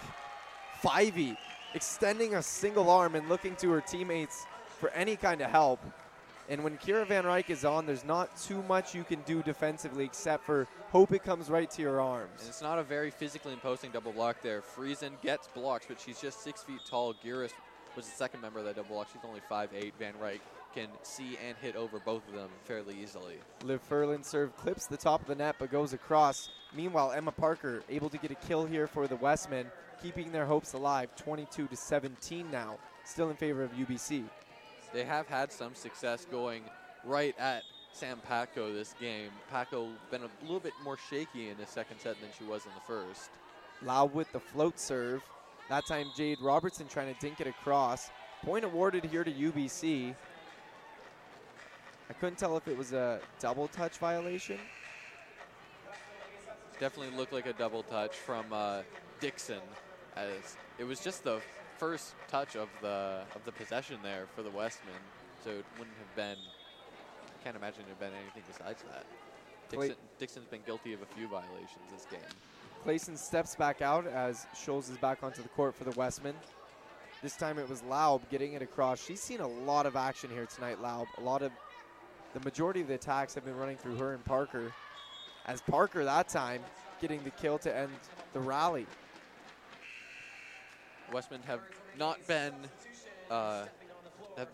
Fivey, 0.83 1.37
extending 1.73 2.35
a 2.35 2.43
single 2.43 2.89
arm 2.89 3.15
and 3.15 3.29
looking 3.29 3.55
to 3.55 3.69
her 3.71 3.79
teammates 3.79 4.45
for 4.67 4.89
any 4.89 5.15
kind 5.15 5.39
of 5.39 5.49
help. 5.49 5.79
And 6.49 6.61
when 6.61 6.77
Kira 6.77 7.07
Van 7.07 7.23
Ryk 7.23 7.49
is 7.49 7.63
on, 7.63 7.85
there's 7.85 8.03
not 8.03 8.35
too 8.35 8.61
much 8.63 8.93
you 8.93 9.05
can 9.05 9.21
do 9.21 9.41
defensively 9.41 10.03
except 10.03 10.45
for 10.45 10.67
hope 10.91 11.13
it 11.13 11.23
comes 11.23 11.49
right 11.49 11.71
to 11.71 11.81
your 11.81 12.01
And 12.01 12.09
arms. 12.09 12.45
it's 12.45 12.61
not 12.61 12.77
a 12.77 12.83
very 12.83 13.09
physically 13.09 13.53
imposing 13.53 13.91
double 13.91 14.11
block 14.11 14.41
there. 14.43 14.61
Friesen 14.61 15.11
gets 15.21 15.47
blocks, 15.47 15.85
but 15.87 16.01
she's 16.01 16.19
just 16.19 16.43
six 16.43 16.61
feet 16.61 16.81
tall. 16.85 17.13
Giris 17.13 17.53
was 17.95 18.07
the 18.07 18.15
second 18.15 18.41
member 18.41 18.59
of 18.59 18.65
that 18.65 18.75
double 18.75 18.95
block. 18.95 19.07
She's 19.11 19.21
only 19.25 19.41
5'8". 19.49 19.93
Van 19.99 20.13
Ryk 20.21 20.39
can 20.73 20.87
see 21.03 21.37
and 21.47 21.55
hit 21.61 21.75
over 21.75 21.99
both 21.99 22.27
of 22.27 22.33
them 22.33 22.49
fairly 22.63 22.95
easily. 23.01 23.35
Liv 23.63 23.81
Furlan 23.87 24.25
serve 24.25 24.55
clips 24.57 24.87
the 24.87 24.97
top 24.97 25.21
of 25.21 25.27
the 25.27 25.35
net 25.35 25.55
but 25.59 25.71
goes 25.71 25.93
across. 25.93 26.49
Meanwhile, 26.75 27.11
Emma 27.11 27.31
Parker 27.31 27.83
able 27.89 28.09
to 28.09 28.17
get 28.17 28.31
a 28.31 28.35
kill 28.35 28.65
here 28.65 28.87
for 28.87 29.07
the 29.07 29.15
Wesmen, 29.15 29.67
keeping 30.01 30.31
their 30.31 30.45
hopes 30.45 30.73
alive 30.73 31.15
22 31.15 31.67
to 31.67 31.75
17 31.75 32.49
now, 32.51 32.77
still 33.05 33.29
in 33.29 33.35
favor 33.35 33.63
of 33.63 33.71
UBC. 33.73 34.23
They 34.93 35.03
have 35.05 35.27
had 35.27 35.51
some 35.51 35.75
success 35.75 36.25
going 36.29 36.63
right 37.03 37.35
at 37.39 37.63
Sam 37.91 38.19
Paco 38.27 38.73
this 38.73 38.95
game. 38.99 39.29
Paco 39.51 39.89
been 40.09 40.21
a 40.23 40.29
little 40.41 40.59
bit 40.59 40.73
more 40.83 40.97
shaky 41.09 41.49
in 41.49 41.57
the 41.57 41.65
second 41.65 41.99
set 41.99 42.19
than 42.19 42.29
she 42.37 42.43
was 42.43 42.65
in 42.65 42.71
the 42.73 42.81
first. 42.81 43.29
Lau 43.83 44.05
with 44.05 44.31
the 44.31 44.39
float 44.39 44.79
serve. 44.79 45.21
That 45.69 45.85
time 45.85 46.07
Jade 46.15 46.39
Robertson 46.41 46.87
trying 46.87 47.13
to 47.13 47.19
dink 47.19 47.39
it 47.39 47.47
across. 47.47 48.11
Point 48.43 48.65
awarded 48.65 49.05
here 49.05 49.23
to 49.23 49.31
UBC. 49.31 50.13
I 52.09 52.13
couldn't 52.13 52.37
tell 52.37 52.57
if 52.57 52.67
it 52.67 52.77
was 52.77 52.91
a 52.91 53.21
double 53.39 53.67
touch 53.69 53.97
violation. 53.97 54.59
Definitely 56.79 57.15
looked 57.17 57.31
like 57.31 57.45
a 57.45 57.53
double 57.53 57.83
touch 57.83 58.15
from 58.15 58.45
uh, 58.51 58.81
Dixon, 59.21 59.61
as 60.17 60.57
it 60.77 60.83
was 60.83 60.99
just 60.99 61.23
the 61.23 61.39
first 61.77 62.13
touch 62.27 62.55
of 62.55 62.67
the 62.81 63.21
of 63.35 63.43
the 63.45 63.51
possession 63.51 63.97
there 64.03 64.25
for 64.35 64.43
the 64.43 64.49
Wesmen. 64.49 64.93
So 65.43 65.51
it 65.51 65.65
wouldn't 65.77 65.97
have 65.97 66.15
been. 66.15 66.37
I 66.37 67.43
can't 67.43 67.55
imagine 67.55 67.81
it 67.81 67.89
have 67.89 67.99
been 67.99 68.13
anything 68.13 68.43
besides 68.47 68.83
that. 68.91 69.05
Dixon, 69.69 69.95
Dixon's 70.19 70.47
been 70.47 70.61
guilty 70.65 70.93
of 70.93 71.01
a 71.01 71.05
few 71.05 71.27
violations 71.27 71.89
this 71.91 72.05
game. 72.11 72.19
Clayson 72.85 73.17
steps 73.17 73.55
back 73.55 73.81
out 73.81 74.05
as 74.07 74.45
Scholes 74.53 74.91
is 74.91 74.97
back 74.97 75.23
onto 75.23 75.41
the 75.41 75.47
court 75.49 75.73
for 75.73 75.85
the 75.85 75.91
Wesmen. 75.91 76.35
This 77.21 77.37
time 77.37 77.57
it 77.57 77.69
was 77.69 77.81
Laub 77.83 78.21
getting 78.29 78.53
it 78.53 78.61
across. 78.61 79.01
She's 79.01 79.21
seen 79.21 79.39
a 79.39 79.47
lot 79.47 79.85
of 79.85 79.95
action 79.95 80.29
here 80.29 80.45
tonight, 80.45 80.81
Laub. 80.81 81.07
A 81.17 81.21
lot 81.21 81.41
of 81.41 81.51
the 82.33 82.41
majority 82.41 82.81
of 82.81 82.89
the 82.89 82.95
attacks 82.95 83.33
have 83.35 83.45
been 83.45 83.55
running 83.55 83.77
through 83.77 83.95
her 83.95 84.13
and 84.13 84.25
Parker. 84.25 84.73
As 85.45 85.61
Parker 85.61 86.03
that 86.03 86.27
time 86.27 86.61
getting 86.99 87.23
the 87.23 87.29
kill 87.31 87.57
to 87.59 87.73
end 87.73 87.91
the 88.33 88.39
rally. 88.41 88.85
Wesmen 91.13 91.41
have 91.43 91.61
not 91.97 92.25
been 92.27 92.53
uh, 93.31 93.63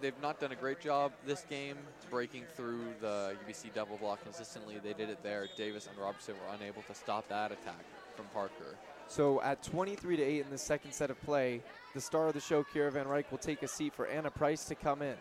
they've 0.02 0.22
not 0.22 0.40
done 0.40 0.52
a 0.52 0.56
great 0.56 0.80
job 0.80 1.14
this 1.26 1.46
game 1.50 1.78
breaking 2.12 2.44
through 2.56 2.82
the 3.02 3.36
UBC 3.48 3.74
double 3.74 3.98
block 3.98 4.22
consistently. 4.22 4.78
They 4.84 4.94
did 4.94 5.10
it 5.10 5.24
there. 5.24 5.48
Davis 5.58 5.88
and 5.88 5.98
Robertson 5.98 6.36
were 6.36 6.54
unable 6.54 6.84
to 6.84 6.94
stop 6.94 7.28
that 7.30 7.52
attack 7.52 7.86
from 8.20 8.28
Parker. 8.34 8.76
So 9.08 9.42
at 9.42 9.64
23 9.64 10.18
to 10.18 10.24
8 10.24 10.42
in 10.42 10.50
the 10.52 10.58
second 10.58 10.92
set 10.92 11.10
of 11.10 11.20
play, 11.22 11.62
the 11.96 12.02
star 12.02 12.28
of 12.28 12.34
the 12.34 12.42
show, 12.42 12.64
Kira 12.64 12.92
Van 12.92 13.06
Ryk, 13.06 13.32
will 13.32 13.38
take 13.38 13.64
a 13.64 13.68
seat 13.68 13.94
for 13.94 14.08
Anna 14.08 14.30
Price 14.30 14.66
to 14.66 14.76
come 14.76 15.02
in. 15.02 15.16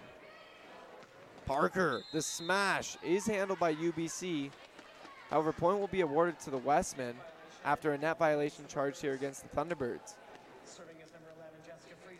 Parker, 1.47 2.03
the 2.13 2.21
smash 2.21 2.97
is 3.05 3.25
handled 3.25 3.61
by 3.61 3.75
UBC. 3.75 4.51
However, 5.31 5.53
point 5.53 5.79
will 5.79 5.87
be 5.87 6.01
awarded 6.01 6.41
to 6.41 6.51
the 6.51 6.59
Wesmen 6.59 7.15
after 7.65 7.93
a 7.93 7.99
net 7.99 8.19
violation 8.19 8.65
charged 8.67 9.01
here 9.01 9.15
against 9.15 9.43
the 9.43 9.57
Thunderbirds. 9.57 10.17
Serving 10.65 10.97
is 10.97 11.13
number 11.13 11.31
11, 11.37 11.55
Jessica 11.65 11.95
Friesen. 12.05 12.19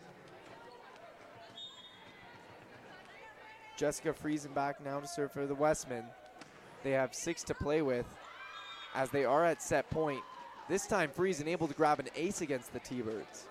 Jessica 3.77 4.13
Friesen 4.13 4.53
back 4.53 4.83
now 4.83 4.99
to 4.99 5.07
serve 5.07 5.31
for 5.31 5.45
the 5.45 5.55
Wesmen. 5.55 6.05
They 6.83 6.91
have 6.91 7.13
six 7.13 7.43
to 7.43 7.53
play 7.53 7.81
with 7.81 8.05
as 8.95 9.09
they 9.09 9.25
are 9.25 9.45
at 9.45 9.61
set 9.61 9.89
point. 9.89 10.23
This 10.69 10.85
time, 10.85 11.09
Friesen 11.09 11.47
able 11.47 11.67
to 11.67 11.73
grab 11.73 11.99
an 11.99 12.09
ace 12.15 12.41
against 12.41 12.71
the 12.73 12.79
T-Birds. 12.79 13.47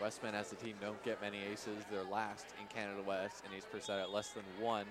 Wesmen 0.00 0.34
as 0.34 0.50
a 0.50 0.54
team 0.54 0.74
don't 0.80 1.02
get 1.04 1.20
many 1.20 1.36
aces. 1.52 1.84
They're 1.90 2.04
last 2.04 2.46
in 2.58 2.66
Canada 2.74 3.02
West 3.06 3.42
and 3.44 3.52
ace 3.54 3.66
per 3.70 3.80
set 3.80 3.98
at 3.98 4.10
less 4.10 4.30
than 4.30 4.42
one. 4.58 4.86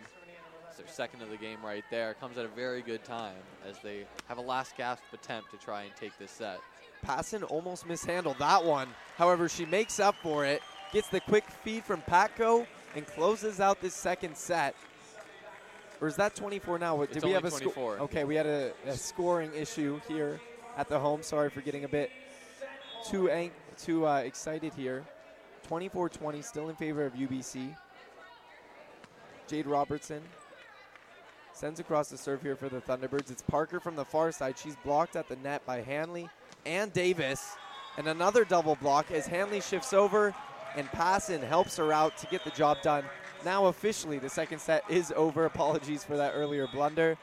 It's 0.68 0.78
their 0.78 0.88
second 0.88 1.24
of 1.24 1.32
the 1.32 1.38
game 1.38 1.58
right 1.66 1.84
there. 1.90 2.14
Comes 2.14 2.38
at 2.38 2.46
a 2.46 2.50
very 2.50 2.84
good 2.84 3.04
time 3.04 3.34
as 3.68 3.76
they 3.80 4.06
have 4.28 4.38
a 4.38 4.42
last 4.42 4.78
gasp 4.78 5.02
attempt 5.14 5.50
to 5.50 5.58
try 5.58 5.82
and 5.84 5.96
take 5.96 6.16
this 6.20 6.30
set. 6.30 6.60
Passon 7.02 7.42
almost 7.44 7.88
mishandled 7.88 8.38
that 8.38 8.64
one. 8.64 8.90
However, 9.18 9.50
she 9.50 9.66
makes 9.66 10.00
up 10.00 10.16
for 10.22 10.46
it, 10.46 10.62
gets 10.94 11.08
the 11.10 11.22
quick 11.22 11.46
feed 11.64 11.84
from 11.84 12.02
Paco, 12.02 12.68
and 12.96 13.06
closes 13.08 13.60
out 13.60 13.82
this 13.82 13.96
second 13.96 14.38
set. 14.38 14.76
Or 16.02 16.08
is 16.08 16.18
that 16.18 16.36
24 16.36 16.78
now? 16.78 16.98
Did 16.98 17.18
It's 17.18 17.26
we 17.26 17.32
have 17.32 17.46
a 17.46 17.50
sco- 17.50 17.72
24. 17.72 17.98
Okay, 18.02 18.24
we 18.26 18.36
had 18.36 18.46
a, 18.46 18.74
a 18.86 18.96
scoring 18.96 19.52
issue 19.56 20.00
here 20.08 20.40
at 20.78 20.90
the 20.90 21.00
home. 21.00 21.24
Sorry 21.24 21.50
for 21.50 21.62
getting 21.62 21.84
a 21.84 21.88
bit 21.88 22.12
too 23.10 23.30
ang- 23.30 23.52
too 23.78 24.08
uh, 24.08 24.18
excited 24.18 24.74
here. 24.74 25.04
24-20, 25.70 26.44
still 26.44 26.70
in 26.70 26.76
favor 26.76 27.06
of 27.06 27.14
UBC. 27.14 27.76
Jade 29.48 29.68
Robertson 29.68 30.22
sends 31.54 31.80
across 31.80 32.10
the 32.10 32.18
serve 32.18 32.42
here 32.42 32.56
for 32.56 32.70
the 32.70 32.82
Thunderbirds. 32.82 33.32
It's 33.32 33.42
Parker 33.42 33.80
from 33.80 33.96
the 33.96 34.06
far 34.06 34.32
side. 34.32 34.58
She's 34.58 34.76
blocked 34.84 35.16
at 35.16 35.28
the 35.28 35.38
net 35.38 35.66
by 35.66 35.82
Hanley 35.82 36.30
and 36.66 36.92
Davis. 36.94 37.56
And 37.98 38.08
another 38.08 38.44
double 38.44 38.76
block 38.76 39.10
as 39.12 39.26
Hanley 39.26 39.62
shifts 39.62 39.94
over 39.94 40.36
and 40.76 40.88
Passon 40.92 41.42
helps 41.42 41.78
her 41.78 41.94
out 41.94 42.18
to 42.18 42.28
get 42.28 42.44
the 42.44 42.52
job 42.52 42.82
done. 42.82 43.06
Now 43.46 43.68
officially 43.68 44.20
the 44.20 44.30
second 44.30 44.60
set 44.60 44.84
is 44.90 45.14
over. 45.16 45.46
Apologies 45.46 46.04
for 46.04 46.18
that 46.18 46.34
earlier 46.36 46.68
blunder. 46.68 47.18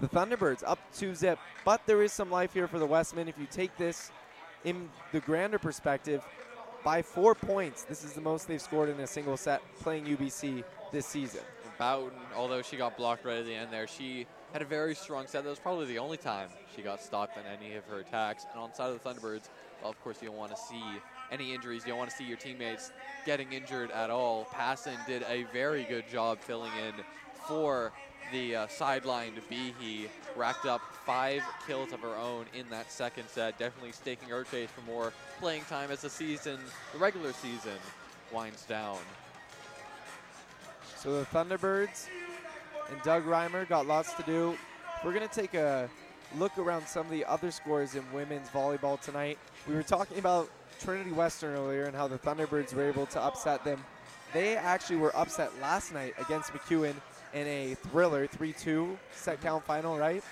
The 0.00 0.08
Thunderbirds 0.08 0.62
up 0.66 0.78
2 0.96 1.14
zip, 1.14 1.38
but 1.64 1.80
there 1.86 2.02
is 2.02 2.12
some 2.12 2.30
life 2.30 2.52
here 2.52 2.66
for 2.66 2.78
the 2.78 2.86
Wesmen. 2.86 3.28
If 3.28 3.38
you 3.38 3.46
take 3.50 3.76
this 3.76 4.10
in 4.64 4.88
the 5.12 5.20
grander 5.20 5.58
perspective, 5.58 6.24
by 6.84 7.00
four 7.00 7.34
points, 7.34 7.84
this 7.84 8.04
is 8.04 8.12
the 8.12 8.20
most 8.20 8.48
they've 8.48 8.60
scored 8.60 8.88
in 8.88 9.00
a 9.00 9.06
single 9.06 9.36
set 9.36 9.62
playing 9.80 10.04
UBC 10.04 10.64
this 10.92 11.06
season. 11.06 11.40
Boughton, 11.78 12.18
although 12.36 12.62
she 12.62 12.76
got 12.76 12.96
blocked 12.96 13.24
right 13.24 13.38
at 13.38 13.46
the 13.46 13.54
end 13.54 13.72
there, 13.72 13.86
she 13.86 14.26
had 14.52 14.62
a 14.62 14.64
very 14.64 14.94
strong 14.94 15.26
set. 15.26 15.42
That 15.44 15.50
was 15.50 15.58
probably 15.58 15.86
the 15.86 15.98
only 15.98 16.16
time 16.16 16.48
she 16.74 16.82
got 16.82 17.02
stopped 17.02 17.36
on 17.36 17.44
any 17.46 17.74
of 17.74 17.84
her 17.86 18.00
attacks. 18.00 18.46
And 18.52 18.60
on 18.60 18.70
the 18.70 18.76
side 18.76 18.90
of 18.90 19.02
the 19.02 19.08
Thunderbirds, 19.08 19.48
well, 19.80 19.90
of 19.90 20.00
course, 20.02 20.18
you 20.22 20.28
don't 20.28 20.36
want 20.36 20.54
to 20.54 20.56
see 20.56 20.82
any 21.32 21.52
injuries. 21.52 21.82
You 21.84 21.90
don't 21.90 21.98
want 21.98 22.10
to 22.10 22.16
see 22.16 22.24
your 22.24 22.36
teammates 22.36 22.92
getting 23.26 23.52
injured 23.52 23.90
at 23.90 24.10
all. 24.10 24.44
Passon 24.52 24.96
did 25.06 25.24
a 25.28 25.44
very 25.52 25.84
good 25.84 26.08
job 26.08 26.38
filling 26.40 26.72
in 26.86 26.94
for 27.48 27.92
the 28.32 28.56
uh, 28.56 28.66
sidelined 28.66 29.40
Behe. 29.50 30.08
Racked 30.36 30.66
up 30.66 30.80
five 31.06 31.42
kills 31.66 31.92
of 31.92 32.00
her 32.00 32.16
own 32.16 32.46
in 32.54 32.68
that 32.70 32.90
second 32.90 33.28
set. 33.28 33.58
Definitely 33.58 33.92
staking 33.92 34.28
her 34.28 34.44
case 34.44 34.68
for 34.70 34.80
more 34.90 35.12
playing 35.38 35.62
time 35.64 35.90
as 35.90 36.02
the 36.02 36.10
season, 36.10 36.58
the 36.92 36.98
regular 36.98 37.32
season, 37.32 37.78
winds 38.32 38.64
down. 38.64 38.98
So 40.96 41.20
the 41.20 41.26
Thunderbirds 41.26 42.08
and 42.90 43.02
Doug 43.02 43.24
Reimer 43.24 43.68
got 43.68 43.86
lots 43.86 44.14
to 44.14 44.22
do. 44.24 44.56
We're 45.04 45.12
going 45.12 45.28
to 45.28 45.34
take 45.34 45.54
a 45.54 45.88
look 46.36 46.56
around 46.58 46.86
some 46.86 47.06
of 47.06 47.12
the 47.12 47.24
other 47.26 47.50
scores 47.50 47.94
in 47.94 48.02
women's 48.12 48.48
volleyball 48.48 49.00
tonight. 49.00 49.38
We 49.68 49.74
were 49.74 49.82
talking 49.82 50.18
about 50.18 50.50
Trinity 50.80 51.12
Western 51.12 51.54
earlier 51.54 51.84
and 51.84 51.94
how 51.94 52.08
the 52.08 52.18
Thunderbirds 52.18 52.74
were 52.74 52.88
able 52.88 53.06
to 53.06 53.20
upset 53.20 53.64
them. 53.64 53.84
They 54.32 54.56
actually 54.56 54.96
were 54.96 55.14
upset 55.16 55.50
last 55.60 55.94
night 55.94 56.14
against 56.18 56.52
MacEwan 56.52 56.94
in 57.34 57.46
a 57.46 57.74
thriller 57.74 58.26
3-2 58.26 58.96
set 59.12 59.40
count 59.40 59.64
final, 59.64 59.98
right? 59.98 60.22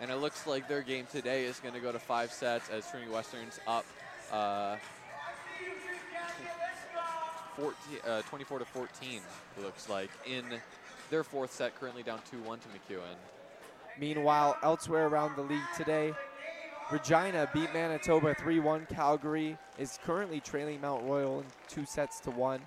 And 0.00 0.10
it 0.10 0.16
looks 0.16 0.46
like 0.46 0.66
their 0.66 0.82
game 0.82 1.06
today 1.12 1.44
is 1.44 1.60
going 1.60 1.74
to 1.74 1.80
go 1.80 1.92
to 1.92 1.98
five 1.98 2.32
sets 2.32 2.70
as 2.70 2.90
Trinity 2.90 3.12
Western's 3.12 3.60
up 3.68 3.84
uh, 4.32 4.76
14, 7.56 7.74
uh, 8.06 8.22
24 8.22 8.58
to 8.60 8.64
14. 8.64 9.20
It 9.58 9.62
looks 9.62 9.88
like 9.88 10.10
in 10.26 10.44
their 11.10 11.22
fourth 11.22 11.52
set, 11.52 11.78
currently 11.78 12.02
down 12.02 12.18
2-1 12.32 12.58
to 12.60 12.68
MacEwan. 12.68 13.16
Meanwhile, 14.00 14.56
elsewhere 14.62 15.06
around 15.06 15.36
the 15.36 15.42
league 15.42 15.60
today, 15.76 16.14
Regina 16.90 17.48
beat 17.52 17.72
Manitoba 17.72 18.34
3-1. 18.34 18.88
Calgary 18.88 19.56
is 19.78 19.98
currently 20.04 20.40
trailing 20.40 20.80
Mount 20.80 21.04
Royal 21.04 21.40
in 21.40 21.46
two 21.68 21.84
sets 21.84 22.18
to 22.20 22.30
one. 22.30 22.60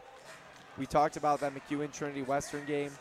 We 0.77 0.85
talked 0.85 1.17
about 1.17 1.39
that 1.39 1.53
MacEwan 1.55 1.91
Trinity 1.91 2.21
Western 2.21 2.65
game. 2.65 2.91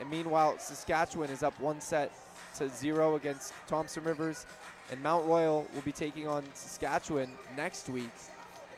And 0.00 0.10
meanwhile, 0.10 0.58
Saskatchewan 0.58 1.30
is 1.30 1.42
up 1.42 1.58
one 1.60 1.80
set 1.80 2.12
to 2.58 2.68
zero 2.68 3.16
against 3.16 3.52
Thompson 3.66 4.04
Rivers. 4.04 4.46
And 4.90 5.02
Mount 5.02 5.26
Royal 5.26 5.66
will 5.74 5.82
be 5.82 5.92
taking 5.92 6.28
on 6.28 6.44
Saskatchewan 6.54 7.28
next 7.56 7.88
week. 7.88 8.10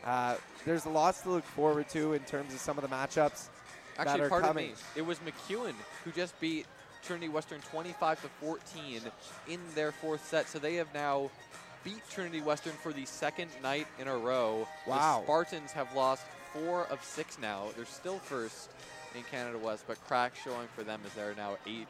Uh, 0.05 0.37
there's 0.65 0.87
lots 0.87 1.23
to 1.23 1.31
look 1.31 1.45
forward 1.45 1.89
to 1.91 2.15
in 2.15 2.21
terms 2.21 2.55
of 2.55 2.61
some 2.61 2.79
of 2.79 2.83
the 2.83 2.89
matchups 2.89 3.49
that 3.97 4.07
Actually, 4.07 4.23
are 4.23 4.29
pardon 4.29 4.49
coming. 4.49 4.67
me. 4.69 4.75
It 4.97 5.03
was 5.05 5.19
MacEwan 5.19 5.75
who 6.05 6.13
just 6.13 6.39
beat 6.41 6.67
Trinity 7.03 7.29
Western 7.29 7.61
25 7.61 8.23
to 8.23 8.29
14 8.41 9.01
in 9.49 9.61
their 9.75 9.93
fourth 9.93 10.25
set. 10.27 10.49
So 10.49 10.59
they 10.59 10.77
have 10.77 10.93
now 10.95 11.31
beat 11.85 12.01
Trinity 12.11 12.41
Western 12.41 12.73
for 12.75 12.93
the 12.93 13.05
second 13.05 13.51
night 13.63 13.87
in 13.99 14.09
a 14.09 14.17
row. 14.17 14.67
Wow. 14.87 15.19
The 15.19 15.25
Spartans 15.25 15.73
have 15.73 15.95
lost 15.95 16.25
four 16.53 16.87
of 16.87 17.03
six 17.05 17.39
now. 17.39 17.67
They're 17.77 17.85
still 17.85 18.19
first 18.19 18.71
in 19.15 19.23
Canada 19.25 19.59
West, 19.59 19.85
but 19.87 20.03
crack 20.07 20.35
showing 20.37 20.69
for 20.75 20.83
them 20.83 21.01
as 21.07 21.13
they're 21.15 21.35
now 21.37 21.57
18 21.67 21.85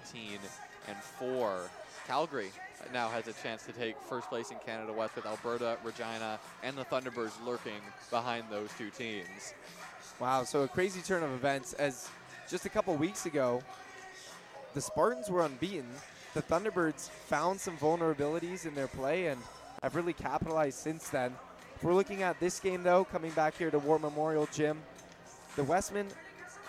and 0.86 0.96
four. 0.96 1.70
Calgary 2.06 2.50
now 2.92 3.08
has 3.08 3.28
a 3.28 3.32
chance 3.32 3.64
to 3.66 3.72
take 3.72 3.96
first 4.08 4.28
place 4.28 4.50
in 4.50 4.56
Canada 4.64 4.92
West 4.92 5.16
with 5.16 5.26
Alberta, 5.26 5.76
Regina, 5.84 6.38
and 6.62 6.76
the 6.76 6.84
Thunderbirds 6.84 7.32
lurking 7.44 7.80
behind 8.10 8.44
those 8.50 8.70
two 8.78 8.90
teams. 8.90 9.54
Wow, 10.20 10.44
so 10.44 10.62
a 10.62 10.68
crazy 10.68 11.00
turn 11.00 11.22
of 11.22 11.30
events 11.32 11.74
as 11.74 12.08
just 12.48 12.64
a 12.64 12.68
couple 12.68 12.94
weeks 12.96 13.26
ago, 13.26 13.62
the 14.74 14.80
Spartans 14.80 15.28
were 15.28 15.44
unbeaten. 15.44 15.88
The 16.34 16.42
Thunderbirds 16.42 17.08
found 17.08 17.60
some 17.60 17.76
vulnerabilities 17.76 18.64
in 18.66 18.74
their 18.74 18.86
play 18.86 19.26
and 19.26 19.40
have 19.82 19.94
really 19.94 20.12
capitalized 20.12 20.78
since 20.78 21.08
then. 21.08 21.34
If 21.76 21.84
we're 21.84 21.94
looking 21.94 22.22
at 22.22 22.40
this 22.40 22.58
game, 22.58 22.82
though, 22.82 23.04
coming 23.04 23.30
back 23.32 23.56
here 23.56 23.70
to 23.70 23.78
War 23.78 23.98
Memorial 23.98 24.48
Gym, 24.52 24.78
the 25.56 25.64
Wesmen 25.64 26.06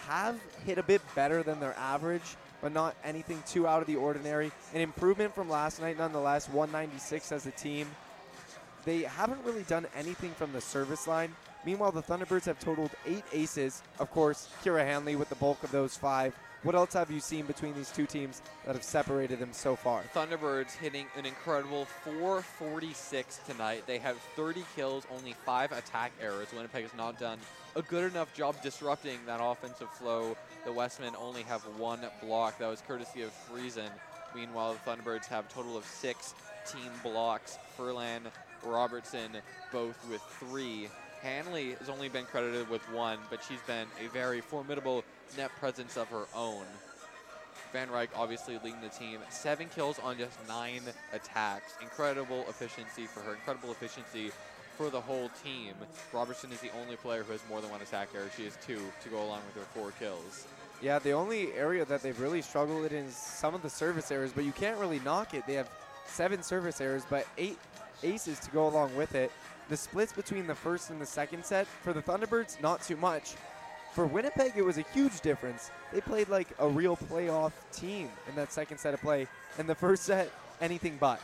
have 0.08 0.40
hit 0.66 0.78
a 0.78 0.84
bit 0.84 1.02
better 1.16 1.44
than 1.44 1.60
their 1.60 1.78
average, 1.78 2.36
but 2.62 2.72
not 2.72 2.96
anything 3.04 3.42
too 3.48 3.68
out 3.68 3.82
of 3.82 3.88
the 3.88 3.96
ordinary. 3.96 4.52
An 4.74 4.82
improvement 4.82 5.34
from 5.34 5.50
last 5.50 5.82
night, 5.82 5.98
nonetheless, 5.98 6.50
196 6.50 7.32
as 7.32 7.46
a 7.46 7.52
team. 7.52 7.88
They 8.86 9.02
haven't 9.02 9.44
really 9.46 9.64
done 9.64 9.88
anything 9.96 10.32
from 10.32 10.54
the 10.54 10.62
service 10.62 11.08
line. 11.08 11.36
Meanwhile, 11.66 11.92
the 11.92 12.02
Thunderbirds 12.02 12.46
have 12.46 12.60
totaled 12.60 12.92
eight 13.06 13.26
aces. 13.34 13.84
Of 14.00 14.10
course, 14.12 14.50
Kira 14.64 14.86
Hanley 14.86 15.16
with 15.16 15.30
the 15.30 15.36
bulk 15.36 15.62
of 15.64 15.72
those 15.72 15.98
five. 15.98 16.34
What 16.64 16.76
else 16.76 16.92
have 16.92 17.10
you 17.10 17.22
seen 17.22 17.46
between 17.46 17.74
these 17.74 17.90
two 17.90 18.06
teams 18.06 18.42
that 18.66 18.76
have 18.76 18.84
separated 18.84 19.40
them 19.40 19.54
so 19.54 19.78
far? 19.78 20.04
Thunderbirds 20.14 20.76
hitting 20.76 21.06
an 21.16 21.26
incredible 21.26 21.86
446 22.04 23.40
tonight. 23.48 23.84
They 23.88 23.98
have 24.00 24.18
30 24.36 24.66
kills, 24.76 25.08
only 25.10 25.36
five 25.46 25.72
attack 25.72 26.12
errors. 26.22 26.50
Winnipeg 26.54 26.84
has 26.84 26.94
not 26.96 27.18
done 27.18 27.40
a 27.78 27.82
good 27.82 28.12
enough 28.12 28.34
job 28.34 28.62
disrupting 28.62 29.20
that 29.26 29.40
offensive 29.42 29.90
flow. 29.92 30.36
The 30.66 30.74
Wesmen 30.74 31.16
only 31.18 31.44
have 31.44 31.62
one 31.78 32.02
block. 32.22 32.58
That 32.60 32.68
was 32.68 32.82
courtesy 32.82 33.22
of 33.22 33.32
Friesen. 33.50 33.90
Meanwhile, 34.36 34.76
the 34.84 34.92
Thunderbirds 34.92 35.28
have 35.28 35.46
a 35.46 35.54
total 35.54 35.78
of 35.78 35.86
six 35.86 36.36
team 36.70 36.92
blocks. 37.02 37.58
Furlan, 37.78 38.24
Robertson, 38.66 39.32
both 39.72 39.96
with 40.10 40.22
three. 40.42 40.90
Hanley 41.22 41.72
has 41.80 41.90
only 41.90 42.10
been 42.10 42.26
credited 42.26 42.70
with 42.70 42.82
one, 42.92 43.18
but 43.30 43.42
she's 43.48 43.62
been 43.62 43.88
a 44.04 44.08
very 44.10 44.42
formidable 44.42 45.04
net 45.38 45.52
presence 45.60 45.98
of 45.98 46.08
her 46.10 46.26
own. 46.36 46.66
Van 47.72 47.88
Ryk 47.90 48.10
obviously 48.16 48.60
leading 48.64 48.82
the 48.82 48.90
team. 48.90 49.20
Seven 49.30 49.68
kills 49.74 50.00
on 50.00 50.18
just 50.18 50.38
nine 50.48 50.82
attacks. 51.14 51.74
Incredible 51.82 52.46
efficiency 52.50 53.06
for 53.06 53.20
her. 53.22 53.34
Incredible 53.34 53.72
efficiency 53.72 54.32
for 54.76 54.90
the 54.90 55.02
whole 55.02 55.30
team. 55.44 55.76
Robertson 56.14 56.52
is 56.52 56.62
the 56.62 56.72
only 56.82 56.96
player 56.96 57.24
who 57.24 57.32
has 57.34 57.42
more 57.50 57.62
than 57.62 57.70
one 57.70 57.82
attack 57.82 58.10
error. 58.16 58.30
She 58.36 58.46
has 58.46 58.58
two 58.66 58.82
to 59.04 59.10
go 59.10 59.22
along 59.22 59.42
with 59.46 59.64
her 59.64 59.70
four 59.74 59.92
kills. 60.00 60.48
Yeah, 60.82 60.98
the 61.00 61.12
only 61.12 61.54
area 61.54 61.84
that 61.86 62.02
they've 62.02 62.20
really 62.20 62.42
struggled 62.42 62.86
in 62.92 63.06
is 63.06 63.16
some 63.16 63.54
of 63.54 63.62
the 63.62 63.70
service 63.70 64.10
errors, 64.12 64.32
but 64.34 64.46
you 64.46 64.54
can't 64.54 64.80
really 64.80 65.00
knock 65.02 65.34
it. 65.34 65.46
They 65.46 65.56
have 65.56 65.70
seven 66.08 66.42
service 66.42 66.80
errors, 66.80 67.04
but 67.10 67.28
eight 67.38 67.60
aces 68.02 68.40
to 68.40 68.52
go 68.52 68.68
along 68.68 68.96
with 68.96 69.16
it. 69.16 69.32
The 69.68 69.78
splits 69.78 70.14
between 70.14 70.48
the 70.48 70.56
first 70.56 70.90
and 70.90 71.00
the 71.00 71.06
second 71.06 71.46
set 71.46 71.68
for 71.68 71.94
the 71.94 72.02
Thunderbirds, 72.02 72.62
not 72.62 72.82
too 72.82 72.96
much. 72.96 73.36
For 73.92 74.06
Winnipeg, 74.06 74.54
it 74.56 74.64
was 74.64 74.78
a 74.78 74.86
huge 74.94 75.22
difference. 75.22 75.72
They 75.92 76.02
played 76.02 76.30
like 76.30 76.48
a 76.60 76.68
real 76.68 76.96
playoff 76.96 77.54
team 77.74 78.10
in 78.28 78.36
that 78.36 78.54
second 78.54 78.78
set 78.78 78.94
of 78.94 79.02
play. 79.02 79.28
And 79.58 79.68
the 79.68 79.76
first 79.76 80.04
set, 80.04 80.32
anything 80.62 80.98
but. 81.00 81.20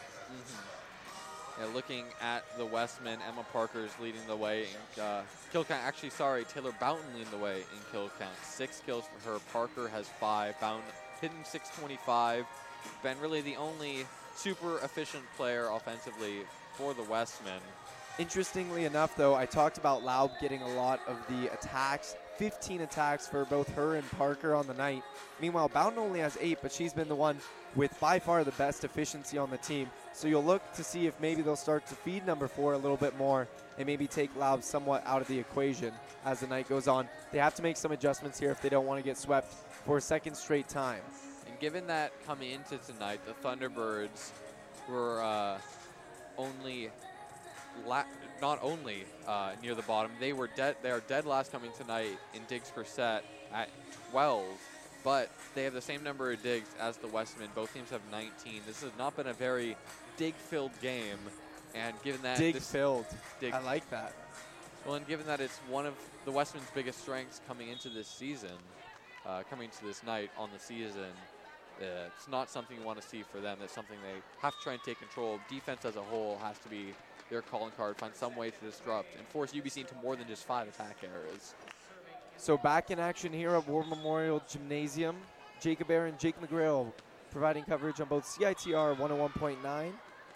Yeah, 1.59 1.67
looking 1.73 2.05
at 2.21 2.43
the 2.57 2.65
Wesmen, 2.65 3.19
Emma 3.29 3.45
Parker's 3.53 3.91
leading 4.01 4.25
the 4.27 4.35
way 4.35 4.63
in 4.97 5.01
uh, 5.01 5.21
kill 5.53 5.63
count. 5.63 5.81
Actually, 5.83 6.09
sorry, 6.09 6.43
Taylor 6.43 6.73
Boughton 6.79 7.05
leading 7.15 7.31
the 7.31 7.37
way 7.37 7.59
in 7.59 7.79
kill 7.91 8.09
count. 8.19 8.35
Six 8.43 8.81
kills 8.85 9.05
for 9.17 9.31
her. 9.31 9.39
Parker 9.53 9.87
has 9.87 10.07
five. 10.07 10.59
Boughton 10.59 10.83
hitting 11.21 11.37
625. 11.43 12.45
Been 13.03 13.19
really 13.19 13.41
the 13.41 13.55
only 13.55 14.05
super 14.35 14.79
efficient 14.79 15.23
player 15.37 15.69
offensively 15.69 16.41
for 16.73 16.93
the 16.93 17.03
Wesmen. 17.03 17.61
Interestingly 18.19 18.85
enough, 18.85 19.15
though, 19.15 19.35
I 19.35 19.45
talked 19.45 19.77
about 19.77 20.03
Laub 20.03 20.31
getting 20.41 20.61
a 20.61 20.69
lot 20.75 20.99
of 21.07 21.17
the 21.29 21.53
attacks 21.53 22.15
15 22.37 22.81
attacks 22.81 23.27
for 23.27 23.45
both 23.45 23.73
her 23.75 23.95
and 23.95 24.09
Parker 24.11 24.53
on 24.53 24.67
the 24.67 24.73
night. 24.73 25.03
Meanwhile, 25.41 25.69
Boughton 25.69 25.99
only 25.99 26.19
has 26.19 26.37
eight, 26.41 26.59
but 26.61 26.71
she's 26.71 26.93
been 26.93 27.07
the 27.07 27.15
one 27.15 27.37
with 27.75 27.97
by 27.99 28.19
far 28.19 28.43
the 28.43 28.51
best 28.51 28.83
efficiency 28.83 29.37
on 29.37 29.49
the 29.49 29.57
team. 29.57 29.89
So 30.13 30.27
you'll 30.27 30.43
look 30.43 30.61
to 30.73 30.83
see 30.83 31.07
if 31.07 31.19
maybe 31.19 31.41
they'll 31.41 31.55
start 31.55 31.85
to 31.87 31.95
feed 31.95 32.25
number 32.25 32.47
four 32.47 32.73
a 32.73 32.77
little 32.77 32.97
bit 32.97 33.17
more 33.17 33.47
and 33.77 33.85
maybe 33.85 34.07
take 34.07 34.33
Laub 34.35 34.63
somewhat 34.63 35.03
out 35.05 35.21
of 35.21 35.27
the 35.27 35.37
equation 35.37 35.93
as 36.25 36.39
the 36.39 36.47
night 36.47 36.69
goes 36.69 36.87
on. 36.87 37.07
They 37.31 37.39
have 37.39 37.55
to 37.55 37.61
make 37.61 37.77
some 37.77 37.91
adjustments 37.91 38.39
here 38.39 38.51
if 38.51 38.61
they 38.61 38.69
don't 38.69 38.85
want 38.85 38.99
to 38.99 39.03
get 39.03 39.17
swept 39.17 39.53
for 39.85 39.97
a 39.97 40.01
second 40.01 40.35
straight 40.35 40.67
time. 40.67 41.01
And 41.47 41.59
given 41.59 41.87
that 41.87 42.11
coming 42.25 42.51
into 42.51 42.77
tonight, 42.77 43.19
the 43.25 43.33
Thunderbirds 43.47 44.31
were 44.89 45.21
uh, 45.21 45.57
only 46.37 46.89
not 48.41 48.59
only 48.61 49.03
uh, 49.27 49.51
near 49.61 49.75
the 49.75 49.81
bottom, 49.83 50.11
they 50.19 50.33
were 50.33 50.49
dead. 50.55 50.75
They 50.81 50.91
are 50.91 51.01
dead 51.01 51.25
last 51.25 51.51
coming 51.51 51.71
tonight 51.77 52.17
in 52.33 52.41
digs 52.47 52.69
per 52.69 52.83
set 52.83 53.23
at 53.53 53.69
12, 54.11 54.43
but 55.03 55.29
they 55.53 55.63
have 55.63 55.73
the 55.73 55.81
same 55.81 56.03
number 56.03 56.31
of 56.31 56.41
digs 56.43 56.69
as 56.79 56.97
the 56.97 57.07
Wesmen. 57.07 57.49
Both 57.55 57.73
teams 57.73 57.89
have 57.89 58.01
19. 58.11 58.61
This 58.67 58.81
has 58.81 58.91
not 58.97 59.15
been 59.15 59.27
a 59.27 59.33
very 59.33 59.75
dig-filled 60.17 60.79
game, 60.81 61.17
and 61.73 61.93
given 62.03 62.21
that 62.23 62.37
dig-filled, 62.37 63.05
dig 63.39 63.53
I 63.53 63.59
like 63.59 63.89
that. 63.89 64.13
well, 64.85 64.95
and 64.95 65.07
given 65.07 65.25
that 65.27 65.39
it's 65.41 65.57
one 65.69 65.85
of 65.85 65.93
the 66.25 66.31
Wesmen's 66.31 66.69
biggest 66.73 67.01
strengths 67.01 67.41
coming 67.47 67.69
into 67.69 67.89
this 67.89 68.07
season, 68.07 68.57
uh, 69.25 69.43
coming 69.49 69.69
to 69.69 69.85
this 69.85 70.03
night 70.03 70.29
on 70.37 70.49
the 70.53 70.59
season, 70.59 71.11
uh, 71.81 72.07
it's 72.15 72.27
not 72.29 72.49
something 72.49 72.77
you 72.77 72.85
want 72.85 73.01
to 73.01 73.07
see 73.07 73.23
for 73.23 73.39
them. 73.39 73.57
It's 73.63 73.73
something 73.73 73.97
they 74.01 74.19
have 74.41 74.55
to 74.57 74.63
try 74.63 74.73
and 74.73 74.83
take 74.83 74.99
control. 74.99 75.39
Defense 75.49 75.83
as 75.83 75.95
a 75.95 76.01
whole 76.01 76.37
has 76.41 76.57
to 76.59 76.69
be 76.69 76.93
their 77.29 77.41
calling 77.41 77.71
card, 77.75 77.97
find 77.97 78.15
some 78.15 78.35
way 78.35 78.51
to 78.51 78.65
disrupt 78.65 79.15
and 79.17 79.27
force 79.27 79.51
UBC 79.51 79.77
into 79.77 79.95
more 79.95 80.15
than 80.15 80.27
just 80.27 80.45
five 80.45 80.67
attack 80.67 80.97
errors. 81.03 81.55
So 82.37 82.57
back 82.57 82.91
in 82.91 82.99
action 82.99 83.31
here 83.33 83.55
at 83.55 83.67
War 83.67 83.83
Memorial 83.83 84.41
Gymnasium. 84.47 85.15
Jacob 85.61 85.89
Aaron, 85.89 86.15
Jake 86.19 86.39
McGrail 86.41 86.91
providing 87.31 87.63
coverage 87.63 87.99
on 87.99 88.07
both 88.07 88.25
CITR 88.25 88.97
101.9 88.97 89.91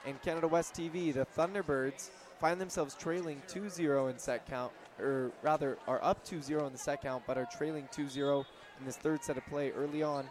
and 0.05 0.21
Canada 0.21 0.47
West 0.47 0.73
TV. 0.73 1.13
The 1.13 1.25
Thunderbirds 1.37 2.09
find 2.39 2.59
themselves 2.59 2.95
trailing 2.95 3.41
2-0 3.47 4.09
in 4.09 4.17
set 4.17 4.45
count, 4.47 4.71
or 4.99 5.31
rather 5.43 5.77
are 5.87 6.03
up 6.03 6.25
2-0 6.25 6.65
in 6.65 6.71
the 6.71 6.79
set 6.79 7.01
count, 7.01 7.23
but 7.27 7.37
are 7.37 7.47
trailing 7.57 7.87
2-0 7.93 8.45
in 8.79 8.85
this 8.85 8.95
third 8.95 9.23
set 9.23 9.37
of 9.37 9.45
play 9.45 9.71
early 9.71 10.01
on 10.01 10.29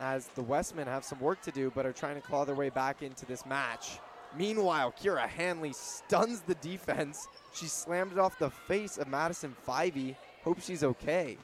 as 0.00 0.28
the 0.28 0.42
Wesmen 0.42 0.86
have 0.86 1.04
some 1.04 1.20
work 1.20 1.40
to 1.42 1.50
do 1.50 1.70
but 1.74 1.84
are 1.84 1.92
trying 1.92 2.14
to 2.16 2.22
claw 2.22 2.44
their 2.44 2.54
way 2.54 2.70
back 2.70 3.02
into 3.02 3.26
this 3.26 3.44
match. 3.46 3.98
Meanwhile, 4.36 4.94
Kira 5.00 5.28
Hanley 5.28 5.72
stuns 5.72 6.40
the 6.40 6.54
defense. 6.56 7.28
She 7.52 7.66
slammed 7.66 8.12
it 8.12 8.18
off 8.18 8.38
the 8.38 8.50
face 8.50 8.96
of 8.96 9.08
Madison 9.08 9.56
Fivey. 9.66 10.16
Hope 10.44 10.60
she's 10.60 10.84
okay. 10.84 11.36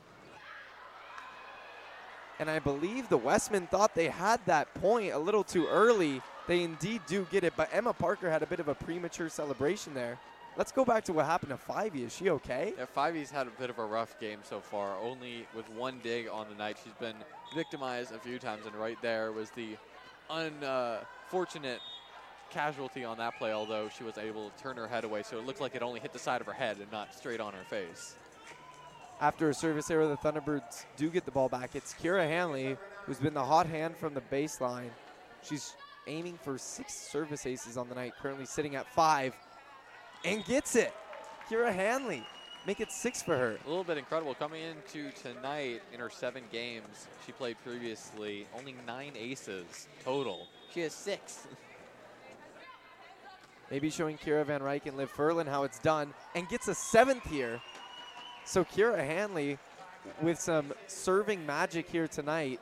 And 2.39 2.51
I 2.51 2.59
believe 2.59 3.09
the 3.09 3.16
Wesmen 3.16 3.66
thought 3.66 3.95
they 3.95 4.09
had 4.09 4.45
that 4.47 4.72
point 4.74 5.12
a 5.12 5.18
little 5.18 5.43
too 5.43 5.66
early. 5.66 6.20
They 6.47 6.62
indeed 6.62 7.01
do 7.07 7.26
get 7.30 7.45
it, 7.45 7.55
but 7.57 7.68
Emma 7.72 7.93
Parker 7.93 8.30
had 8.30 8.43
a 8.43 8.47
bit 8.47 8.61
of 8.61 8.68
a 8.68 8.74
premature 8.74 9.28
celebration 9.28 9.95
there. 9.95 10.18
Let's 10.57 10.72
go 10.72 10.84
back 10.84 11.05
to 11.05 11.12
what 11.12 11.26
happened 11.26 11.51
to 11.51 11.72
Fivey. 11.72 12.07
Is 12.07 12.14
she 12.14 12.30
okay? 12.30 12.72
Yeah, 12.78 12.87
Fivey's 12.97 13.30
had 13.30 13.47
a 13.47 13.51
bit 13.51 13.68
of 13.68 13.78
a 13.78 13.84
rough 13.84 14.18
game 14.20 14.39
so 14.43 14.61
far. 14.61 14.97
Only 14.99 15.47
with 15.55 15.68
one 15.70 15.99
dig 16.03 16.28
on 16.28 16.47
the 16.49 16.55
night, 16.55 16.78
she's 16.82 16.95
been 16.95 17.16
victimized 17.55 18.12
a 18.12 18.18
few 18.18 18.39
times, 18.39 18.64
and 18.64 18.74
right 18.74 18.97
there 19.03 19.32
was 19.32 19.51
the 19.51 19.76
unfortunate 20.30 21.80
casualty 22.51 23.05
on 23.05 23.18
that 23.18 23.38
play. 23.38 23.53
Although 23.53 23.88
she 23.88 24.05
was 24.05 24.18
able 24.18 24.51
to 24.51 24.62
turn 24.62 24.76
her 24.76 24.86
head 24.86 25.05
away, 25.05 25.22
so 25.22 25.38
it 25.38 25.47
looked 25.47 25.61
like 25.61 25.74
it 25.74 25.82
only 25.82 26.01
hit 26.01 26.12
the 26.12 26.18
side 26.18 26.40
of 26.40 26.47
her 26.47 26.53
head 26.53 26.78
and 26.78 26.90
not 26.90 27.14
straight 27.14 27.40
on 27.40 27.53
her 27.53 27.64
face. 27.64 28.16
After 29.20 29.49
a 29.49 29.55
service 29.55 29.90
error, 29.90 30.07
the 30.07 30.16
Thunderbirds 30.16 30.84
do 30.97 31.09
get 31.09 31.24
the 31.24 31.30
ball 31.30 31.49
back. 31.49 31.74
It's 31.74 31.94
Kira 31.94 32.26
Hanley, 32.26 32.76
who's 33.07 33.18
been 33.18 33.32
the 33.32 33.44
hot 33.44 33.66
hand 33.66 33.97
from 33.97 34.12
the 34.12 34.20
baseline. 34.20 34.90
She's 35.42 35.74
aiming 36.07 36.38
for 36.42 36.59
six 36.59 36.92
service 36.92 37.47
aces 37.47 37.78
on 37.78 37.88
the 37.88 37.94
night, 37.94 38.12
currently 38.20 38.44
sitting 38.44 38.76
at 38.76 38.86
five, 38.92 39.34
and 40.24 40.44
gets 40.44 40.76
it. 40.76 40.92
Kira 41.49 41.72
Hanley, 41.72 42.24
make 42.66 42.80
it 42.80 42.92
six 42.92 43.22
for 43.22 43.36
her. 43.38 43.57
A 43.64 43.68
little 43.68 43.84
bit 43.84 43.97
incredible 43.97 44.34
coming 44.34 44.62
into 44.62 45.11
tonight 45.12 45.80
in 45.94 46.01
her 46.01 46.11
seven 46.11 46.42
games 46.53 47.07
she 47.24 47.32
played 47.32 47.57
previously. 47.64 48.47
Only 48.59 48.74
nine 48.86 49.12
aces 49.16 49.88
total. 50.05 50.47
She 50.74 50.80
has 50.80 50.92
six. 50.92 51.47
Maybe 53.70 53.90
showing 53.90 54.16
Kira 54.16 54.44
Van 54.46 54.60
Ryk 54.60 54.86
and 54.86 54.96
Liv 54.96 55.12
Furlan 55.12 55.46
how 55.46 55.64
it's 55.64 55.78
done, 55.80 56.14
and 56.34 56.48
gets 56.48 56.68
a 56.68 56.74
seventh 56.74 57.28
here. 57.28 57.60
So 58.44 58.64
Kira 58.64 58.98
Hanley 58.98 59.58
with 60.22 60.38
some 60.38 60.72
serving 60.86 61.44
magic 61.44 61.88
here 61.88 62.06
tonight. 62.06 62.60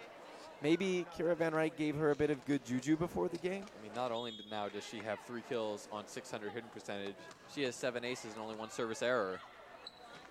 Maybe 0.62 1.04
Kira 1.16 1.36
Van 1.36 1.52
Ryk 1.52 1.76
gave 1.76 1.94
her 1.96 2.10
a 2.10 2.16
bit 2.16 2.30
of 2.30 2.42
good 2.46 2.64
juju 2.64 2.96
before 2.96 3.28
the 3.28 3.36
game. 3.36 3.64
I 3.78 3.82
mean, 3.82 3.92
not 3.94 4.12
only 4.12 4.32
now 4.50 4.68
does 4.68 4.86
she 4.86 4.98
have 5.00 5.18
three 5.26 5.42
kills 5.46 5.88
on 5.92 6.06
600 6.06 6.52
hidden 6.52 6.70
percentage, 6.72 7.16
she 7.54 7.64
has 7.64 7.74
seven 7.74 8.02
aces 8.02 8.32
and 8.32 8.42
only 8.42 8.56
one 8.56 8.70
service 8.70 9.02
error. 9.02 9.40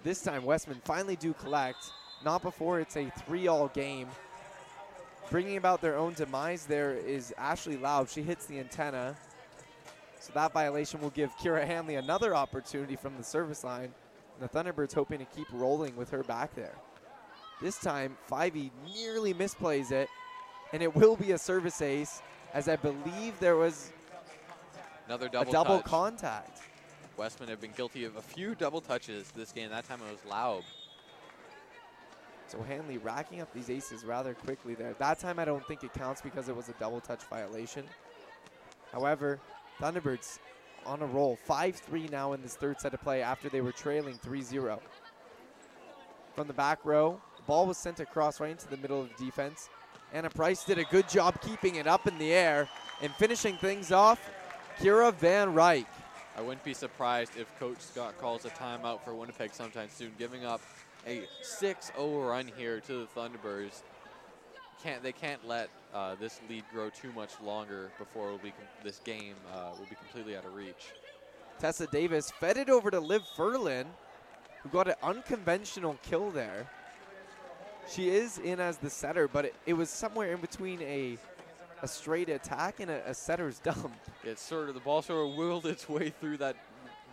This 0.03 0.21
time, 0.21 0.43
Wesmen 0.43 0.82
finally 0.84 1.15
do 1.15 1.34
collect. 1.34 1.91
Not 2.26 2.41
before 2.41 2.80
it's 2.80 2.97
a 2.97 3.11
three-all 3.26 3.67
game. 3.69 4.07
Bringing 5.30 5.57
about 5.57 5.82
their 5.82 5.97
own 5.97 6.13
demise 6.13 6.65
there 6.65 6.93
is 6.93 7.34
Ashley 7.38 7.78
Laub. 7.78 8.09
She 8.09 8.24
hits 8.24 8.45
the 8.45 8.59
antenna. 8.59 9.15
So 10.24 10.32
that 10.36 10.53
violation 10.53 11.01
will 11.01 11.09
give 11.09 11.36
Kira 11.36 11.65
Hanley 11.65 11.95
another 11.95 12.34
opportunity 12.34 12.95
from 12.95 13.17
the 13.17 13.24
service 13.24 13.61
line. 13.61 13.93
And 14.39 14.39
the 14.39 14.47
Thunderbirds 14.47 14.93
hoping 14.93 15.19
to 15.19 15.26
keep 15.26 15.47
rolling 15.51 15.97
with 15.97 16.09
her 16.11 16.24
back 16.24 16.55
there. 16.55 16.76
This 17.61 17.78
time, 17.78 18.15
Fivey 18.32 18.71
nearly 18.86 19.34
misplays 19.34 19.91
it, 19.91 20.07
and 20.71 20.82
it 20.82 20.95
will 20.95 21.17
be 21.17 21.32
a 21.32 21.38
service 21.38 21.82
ace, 21.82 22.21
as 22.53 22.69
I 22.69 22.78
believe 22.78 23.38
there 23.41 23.57
was 23.57 23.91
Another 25.07 25.28
double, 25.28 25.49
a 25.49 25.51
double 25.51 25.80
contact. 25.82 26.61
Wesmen 27.17 27.49
have 27.49 27.59
been 27.59 27.74
guilty 27.76 28.05
of 28.05 28.15
a 28.15 28.21
few 28.21 28.55
double 28.55 28.80
touches 28.80 29.30
this 29.32 29.51
game. 29.51 29.71
That 29.71 29.86
time 29.86 29.99
it 30.07 30.09
was 30.09 30.21
Laub. 30.21 30.63
So 32.47 32.61
Hanley 32.61 32.97
racking 32.97 33.41
up 33.41 33.53
these 33.53 33.69
aces 33.69 34.05
rather 34.05 34.34
quickly 34.34 34.74
there. 34.74 34.95
That 34.99 35.19
time 35.19 35.38
I 35.38 35.43
don't 35.43 35.67
think 35.67 35.84
it 35.84 35.93
counts 35.93 36.21
because 36.21 36.47
it 36.47 36.55
was 36.55 36.69
a 36.69 36.74
double 36.80 37.01
touch 37.01 37.24
violation. 37.24 37.84
However, 38.93 39.41
Thunderbirds 39.84 40.39
on 40.86 41.01
a 41.01 41.05
roll. 41.05 41.38
5-3 41.47 42.09
now 42.09 42.31
in 42.31 42.41
this 42.41 42.55
third 42.55 42.79
set 42.79 42.93
of 42.93 43.01
play 43.01 43.21
after 43.21 43.49
they 43.49 43.59
were 43.59 43.73
trailing 43.73 44.17
3-0. 44.19 44.79
From 46.34 46.47
the 46.47 46.53
back 46.53 46.79
row, 46.86 47.19
the 47.36 47.43
ball 47.43 47.67
was 47.67 47.77
sent 47.77 47.99
across 47.99 48.39
right 48.39 48.51
into 48.51 48.69
the 48.69 48.77
middle 48.77 49.01
of 49.01 49.09
the 49.09 49.25
defense. 49.25 49.69
Anna 50.13 50.29
Price 50.29 50.63
did 50.63 50.77
a 50.77 50.86
good 50.86 51.09
job 51.09 51.39
keeping 51.41 51.75
it 51.75 51.88
up 51.88 52.07
in 52.07 52.17
the 52.17 52.31
air 52.31 52.69
and 53.01 53.13
finishing 53.15 53.57
things 53.57 53.91
off, 53.91 54.31
Kira 54.79 55.13
Van 55.15 55.53
Ryk. 55.53 55.86
I 56.38 56.41
wouldn't 56.41 56.63
be 56.63 56.73
surprised 56.73 57.34
if 57.38 57.47
Coach 57.59 57.79
Scott 57.79 58.17
calls 58.19 58.45
a 58.45 58.49
timeout 58.51 59.01
for 59.03 59.13
Winnipeg 59.13 59.53
sometime 59.53 59.89
soon, 59.91 60.11
giving 60.17 60.45
up 60.45 60.61
a 61.05 61.23
6-0 61.43 62.29
run 62.29 62.49
here 62.55 62.79
to 62.79 62.99
the 62.99 63.07
Thunderbirds. 63.19 63.81
Can't 64.82 65.03
they 65.03 65.11
can't 65.11 65.45
let 65.47 65.69
uh, 65.93 66.15
this 66.15 66.41
lead 66.49 66.63
grow 66.71 66.89
too 66.89 67.11
much 67.13 67.32
longer 67.41 67.91
before 67.97 68.28
it'll 68.28 68.39
be 68.39 68.51
com- 68.51 68.67
this 68.84 68.99
game 69.03 69.36
uh, 69.53 69.69
will 69.78 69.86
be 69.86 69.95
completely 69.95 70.36
out 70.36 70.45
of 70.45 70.53
reach. 70.53 70.93
Tessa 71.59 71.88
Davis 71.88 72.32
fed 72.32 72.57
it 72.57 72.69
over 72.69 72.91
to 72.91 72.99
Liv 72.99 73.24
Furlan, 73.38 73.86
who 74.61 74.69
got 74.69 74.88
an 74.88 74.95
unconventional 75.03 75.97
kill 76.01 76.32
there. 76.32 76.67
She 77.89 78.09
is 78.09 78.38
in 78.39 78.59
as 78.59 78.78
the 78.78 78.89
setter, 78.89 79.28
but 79.28 79.45
it, 79.45 79.55
it 79.65 79.74
was 79.74 79.89
somewhere 79.89 80.34
in 80.34 80.41
between 80.41 80.82
a 80.82 81.17
a 81.82 81.88
straight 81.88 82.30
attack 82.30 82.80
and 82.80 82.89
a, 82.89 83.09
a 83.09 83.13
setter's 83.13 83.59
dump. 83.63 83.93
It's 84.24 84.41
sort 84.41 84.69
of 84.69 84.74
the 84.74 84.82
ball 84.82 85.01
sort 85.01 85.30
of 85.30 85.36
wheeled 85.36 85.65
its 85.65 85.88
way 85.88 86.09
through 86.09 86.38
that 86.38 86.55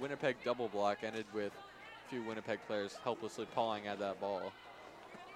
Winnipeg 0.00 0.36
double 0.44 0.68
block, 0.68 0.98
ended 1.02 1.26
with 1.34 1.52
a 1.52 2.08
few 2.08 2.22
Winnipeg 2.22 2.61
players 2.66 2.96
helplessly 3.02 3.46
pawing 3.54 3.86
at 3.86 3.98
that 3.98 4.20
ball. 4.20 4.52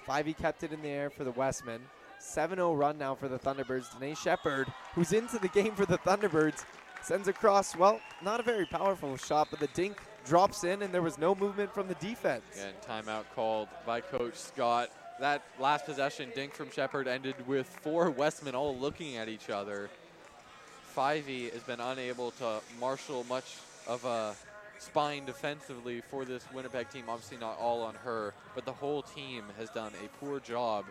Fivey 0.07 0.37
kept 0.37 0.63
it 0.63 0.73
in 0.73 0.81
the 0.83 0.89
air 0.89 1.11
for 1.11 1.25
the 1.25 1.33
Wesmen. 1.33 1.81
7-0 2.25 2.77
run 2.77 2.99
now 2.99 3.15
for 3.15 3.29
the 3.29 3.39
Thunderbirds. 3.39 3.93
Danae 3.93 4.15
Shepard, 4.15 4.67
who's 4.95 5.13
into 5.13 5.39
the 5.39 5.49
game 5.49 5.75
for 5.75 5.87
the 5.87 5.99
Thunderbirds, 5.99 6.65
sends 7.03 7.29
across, 7.29 7.77
well, 7.77 8.01
not 8.23 8.41
a 8.41 8.43
very 8.43 8.65
powerful 8.67 9.17
shot, 9.17 9.49
but 9.51 9.61
the 9.61 9.69
dink 9.69 10.01
drops 10.25 10.65
in 10.65 10.83
and 10.83 10.93
there 10.93 11.03
was 11.03 11.19
no 11.19 11.35
movement 11.35 11.73
from 11.73 11.87
the 11.87 11.95
defense. 11.97 12.45
And 12.59 12.75
timeout 12.81 13.25
called 13.35 13.69
by 13.85 14.01
Coach 14.01 14.37
Scott. 14.37 14.91
That 15.21 15.43
last 15.61 15.85
possession, 15.85 16.31
dink 16.35 16.55
from 16.55 16.71
Shepard, 16.71 17.07
ended 17.07 17.37
with 17.47 17.69
four 17.69 18.11
Wesmen 18.11 18.55
all 18.55 18.77
looking 18.77 19.17
at 19.17 19.29
each 19.29 19.51
other. 19.51 19.91
Fivey 20.97 21.53
has 21.53 21.63
been 21.63 21.81
unable 21.81 22.31
to 22.33 22.61
marshal 22.81 23.25
much 23.29 23.59
of 23.87 24.05
a 24.05 24.35
spine 24.79 25.25
defensively 25.25 26.01
for 26.01 26.25
this 26.25 26.45
Winnipeg 26.53 26.91
team. 26.91 27.05
Obviously, 27.09 27.37
not 27.37 27.59
all 27.59 27.83
on 27.83 27.95
her, 27.97 28.35
but 28.55 28.65
the 28.65 28.73
whole 28.73 29.03
team 29.03 29.45
has 29.59 29.71
done 29.71 29.93
a 30.05 30.25
poor 30.25 30.41
job 30.41 30.85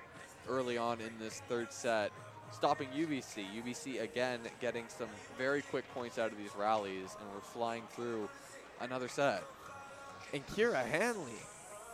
early 0.49 0.77
on 0.77 0.99
in 1.01 1.11
this 1.19 1.41
third 1.47 1.71
set, 1.71 2.11
stopping 2.51 2.87
UBC. 2.89 3.45
UBC 3.63 4.01
again 4.01 4.39
getting 4.61 4.85
some 4.87 5.09
very 5.37 5.61
quick 5.61 5.85
points 5.93 6.17
out 6.17 6.31
of 6.31 6.37
these 6.37 6.55
rallies, 6.57 7.15
and 7.19 7.29
we're 7.33 7.41
flying 7.41 7.83
through 7.95 8.29
another 8.81 9.07
set. 9.07 9.43
And 10.33 10.45
Kira 10.47 10.85
Hanley, 10.85 11.31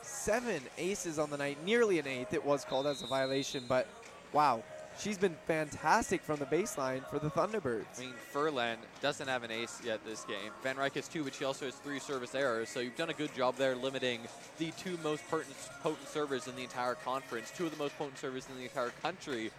seven 0.01 0.61
aces 0.77 1.19
on 1.19 1.29
the 1.29 1.37
night, 1.37 1.57
nearly 1.65 1.99
an 1.99 2.07
eighth. 2.07 2.33
It 2.33 2.43
was 2.43 2.63
called 2.65 2.87
as 2.87 3.01
a 3.01 3.07
violation, 3.07 3.63
but 3.67 3.87
wow, 4.33 4.63
she's 4.99 5.17
been 5.17 5.35
fantastic 5.47 6.21
from 6.21 6.39
the 6.39 6.45
baseline 6.45 7.07
for 7.09 7.19
the 7.19 7.29
Thunderbirds. 7.29 7.97
I 7.97 8.01
mean, 8.01 8.13
Furlan 8.33 8.77
doesn't 9.01 9.27
have 9.27 9.43
an 9.43 9.51
ace 9.51 9.79
yet 9.83 10.03
this 10.05 10.23
game. 10.25 10.51
Van 10.61 10.75
Ryk 10.75 10.95
has 10.95 11.07
two, 11.07 11.23
but 11.23 11.33
she 11.33 11.45
also 11.45 11.65
has 11.65 11.75
three 11.75 11.99
service 11.99 12.35
errors. 12.35 12.69
So 12.69 12.79
you've 12.79 12.97
done 12.97 13.09
a 13.09 13.13
good 13.13 13.33
job 13.35 13.55
there 13.55 13.75
limiting 13.75 14.21
the 14.57 14.71
two 14.71 14.97
most 15.03 15.27
potent, 15.29 15.55
potent 15.81 16.07
servers 16.07 16.47
in 16.47 16.55
the 16.55 16.63
entire 16.63 16.95
conference, 16.95 17.51
two 17.55 17.65
of 17.65 17.71
the 17.71 17.77
most 17.77 17.97
potent 17.97 18.17
servers 18.17 18.47
in 18.49 18.57
the 18.57 18.63
entire 18.63 18.91
country. 19.01 19.51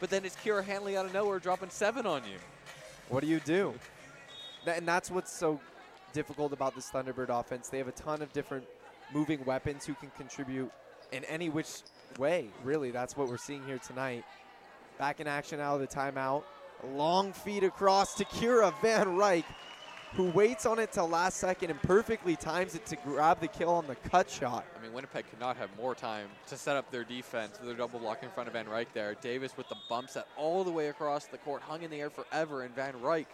But 0.00 0.10
then 0.10 0.24
it's 0.24 0.36
Kira 0.36 0.64
Hanley 0.64 0.96
out 0.96 1.06
of 1.06 1.14
nowhere 1.14 1.38
dropping 1.38 1.70
seven 1.70 2.06
on 2.06 2.22
you. 2.24 2.38
What 3.08 3.20
do 3.20 3.26
you 3.26 3.40
do? 3.40 3.74
And 4.66 4.86
that's 4.86 5.10
what's 5.10 5.32
so 5.32 5.60
difficult 6.12 6.52
about 6.52 6.74
this 6.74 6.90
Thunderbird 6.90 7.28
offense. 7.28 7.68
They 7.68 7.78
have 7.78 7.88
a 7.88 7.92
ton 7.92 8.22
of 8.22 8.32
different 8.32 8.64
moving 9.12 9.44
weapons 9.44 9.84
who 9.84 9.94
can 9.94 10.10
contribute 10.16 10.70
in 11.12 11.24
any 11.24 11.48
which 11.48 11.82
way, 12.18 12.48
really. 12.64 12.90
That's 12.90 13.16
what 13.16 13.28
we're 13.28 13.36
seeing 13.36 13.64
here 13.64 13.78
tonight. 13.78 14.24
Back 15.00 15.18
in 15.18 15.26
action 15.26 15.60
out 15.60 15.76
of 15.76 15.80
the 15.80 15.86
timeout. 15.86 16.42
Long 16.92 17.32
feed 17.32 17.64
across 17.64 18.12
to 18.16 18.24
Kira 18.26 18.70
Van 18.82 19.06
Ryk, 19.06 19.44
who 20.12 20.24
waits 20.24 20.66
on 20.66 20.78
it 20.78 20.92
till 20.92 21.08
last 21.08 21.38
second 21.38 21.70
and 21.70 21.80
perfectly 21.80 22.36
times 22.36 22.74
it 22.74 22.84
to 22.84 22.96
grab 22.96 23.40
the 23.40 23.48
kill 23.48 23.70
on 23.70 23.86
the 23.86 23.94
cut 23.94 24.28
shot. 24.28 24.66
I 24.78 24.82
mean, 24.82 24.92
Winnipeg 24.92 25.24
could 25.30 25.40
not 25.40 25.56
have 25.56 25.70
more 25.78 25.94
time 25.94 26.28
to 26.48 26.56
set 26.58 26.76
up 26.76 26.90
their 26.90 27.02
defense 27.02 27.58
with 27.58 27.68
their 27.68 27.78
double 27.78 27.98
block 27.98 28.22
in 28.22 28.28
front 28.28 28.46
of 28.46 28.52
Van 28.52 28.66
Ryk 28.66 28.88
there. 28.92 29.14
Davis 29.22 29.56
with 29.56 29.70
the 29.70 29.76
bump 29.88 30.10
set 30.10 30.26
all 30.36 30.64
the 30.64 30.70
way 30.70 30.88
across 30.88 31.24
the 31.24 31.38
court, 31.38 31.62
hung 31.62 31.82
in 31.82 31.90
the 31.90 31.98
air 31.98 32.10
forever, 32.10 32.64
and 32.64 32.76
Van 32.76 32.92
Ryk 33.00 33.24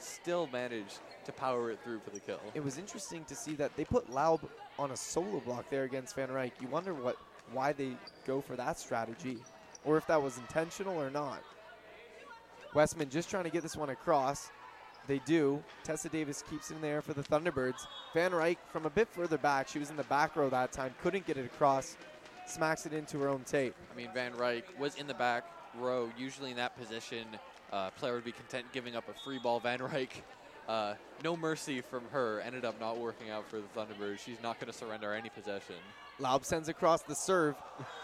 still 0.00 0.48
managed 0.52 0.98
to 1.24 1.30
power 1.30 1.70
it 1.70 1.78
through 1.84 2.00
for 2.00 2.10
the 2.10 2.18
kill. 2.18 2.40
It 2.54 2.64
was 2.64 2.78
interesting 2.78 3.24
to 3.26 3.36
see 3.36 3.54
that 3.54 3.76
they 3.76 3.84
put 3.84 4.10
Laub 4.10 4.40
on 4.76 4.90
a 4.90 4.96
solo 4.96 5.38
block 5.38 5.70
there 5.70 5.84
against 5.84 6.16
Van 6.16 6.30
Ryk. 6.30 6.50
You 6.60 6.66
wonder 6.66 6.92
what, 6.94 7.16
why 7.52 7.72
they 7.72 7.92
go 8.26 8.40
for 8.40 8.56
that 8.56 8.76
strategy, 8.80 9.38
or 9.84 9.96
if 9.96 10.06
that 10.06 10.22
was 10.22 10.38
intentional 10.38 11.00
or 11.00 11.10
not. 11.10 11.42
Wesmen 12.74 13.10
just 13.10 13.28
trying 13.28 13.44
to 13.44 13.50
get 13.50 13.62
this 13.62 13.76
one 13.76 13.90
across. 13.90 14.50
They 15.08 15.18
do. 15.26 15.62
Tessa 15.82 16.08
Davis 16.08 16.44
keeps 16.48 16.70
it 16.70 16.74
in 16.74 16.80
there 16.80 17.02
for 17.02 17.12
the 17.12 17.22
Thunderbirds. 17.22 17.86
Van 18.14 18.30
Ryk 18.30 18.56
from 18.70 18.86
a 18.86 18.90
bit 18.90 19.08
further 19.08 19.36
back. 19.36 19.68
She 19.68 19.78
was 19.78 19.90
in 19.90 19.96
the 19.96 20.04
back 20.04 20.36
row 20.36 20.48
that 20.48 20.72
time. 20.72 20.94
Couldn't 21.02 21.26
get 21.26 21.36
it 21.36 21.44
across. 21.44 21.96
Smacks 22.46 22.86
it 22.86 22.92
into 22.92 23.18
her 23.18 23.28
own 23.28 23.42
tape. 23.44 23.74
I 23.92 23.96
mean, 23.96 24.10
Van 24.14 24.32
Ryk 24.32 24.62
was 24.78 24.94
in 24.96 25.06
the 25.06 25.14
back 25.14 25.44
row. 25.78 26.10
Usually 26.16 26.50
in 26.50 26.56
that 26.56 26.78
position, 26.78 27.26
uh, 27.72 27.90
player 27.90 28.14
would 28.14 28.24
be 28.24 28.32
content 28.32 28.66
giving 28.72 28.94
up 28.96 29.08
a 29.08 29.14
free 29.24 29.38
ball. 29.38 29.58
Van 29.60 29.80
Ryk, 29.80 30.10
uh, 30.68 30.94
no 31.24 31.36
mercy 31.36 31.80
from 31.80 32.04
her. 32.12 32.40
Ended 32.40 32.64
up 32.64 32.78
not 32.80 32.98
working 32.98 33.30
out 33.30 33.48
for 33.48 33.56
the 33.56 33.68
Thunderbirds. 33.76 34.20
She's 34.20 34.42
not 34.42 34.60
going 34.60 34.70
to 34.70 34.78
surrender 34.78 35.12
any 35.14 35.30
possession. 35.30 35.76
Laub 36.20 36.44
sends 36.44 36.68
across 36.68 37.02
the 37.02 37.14
serve. 37.14 37.56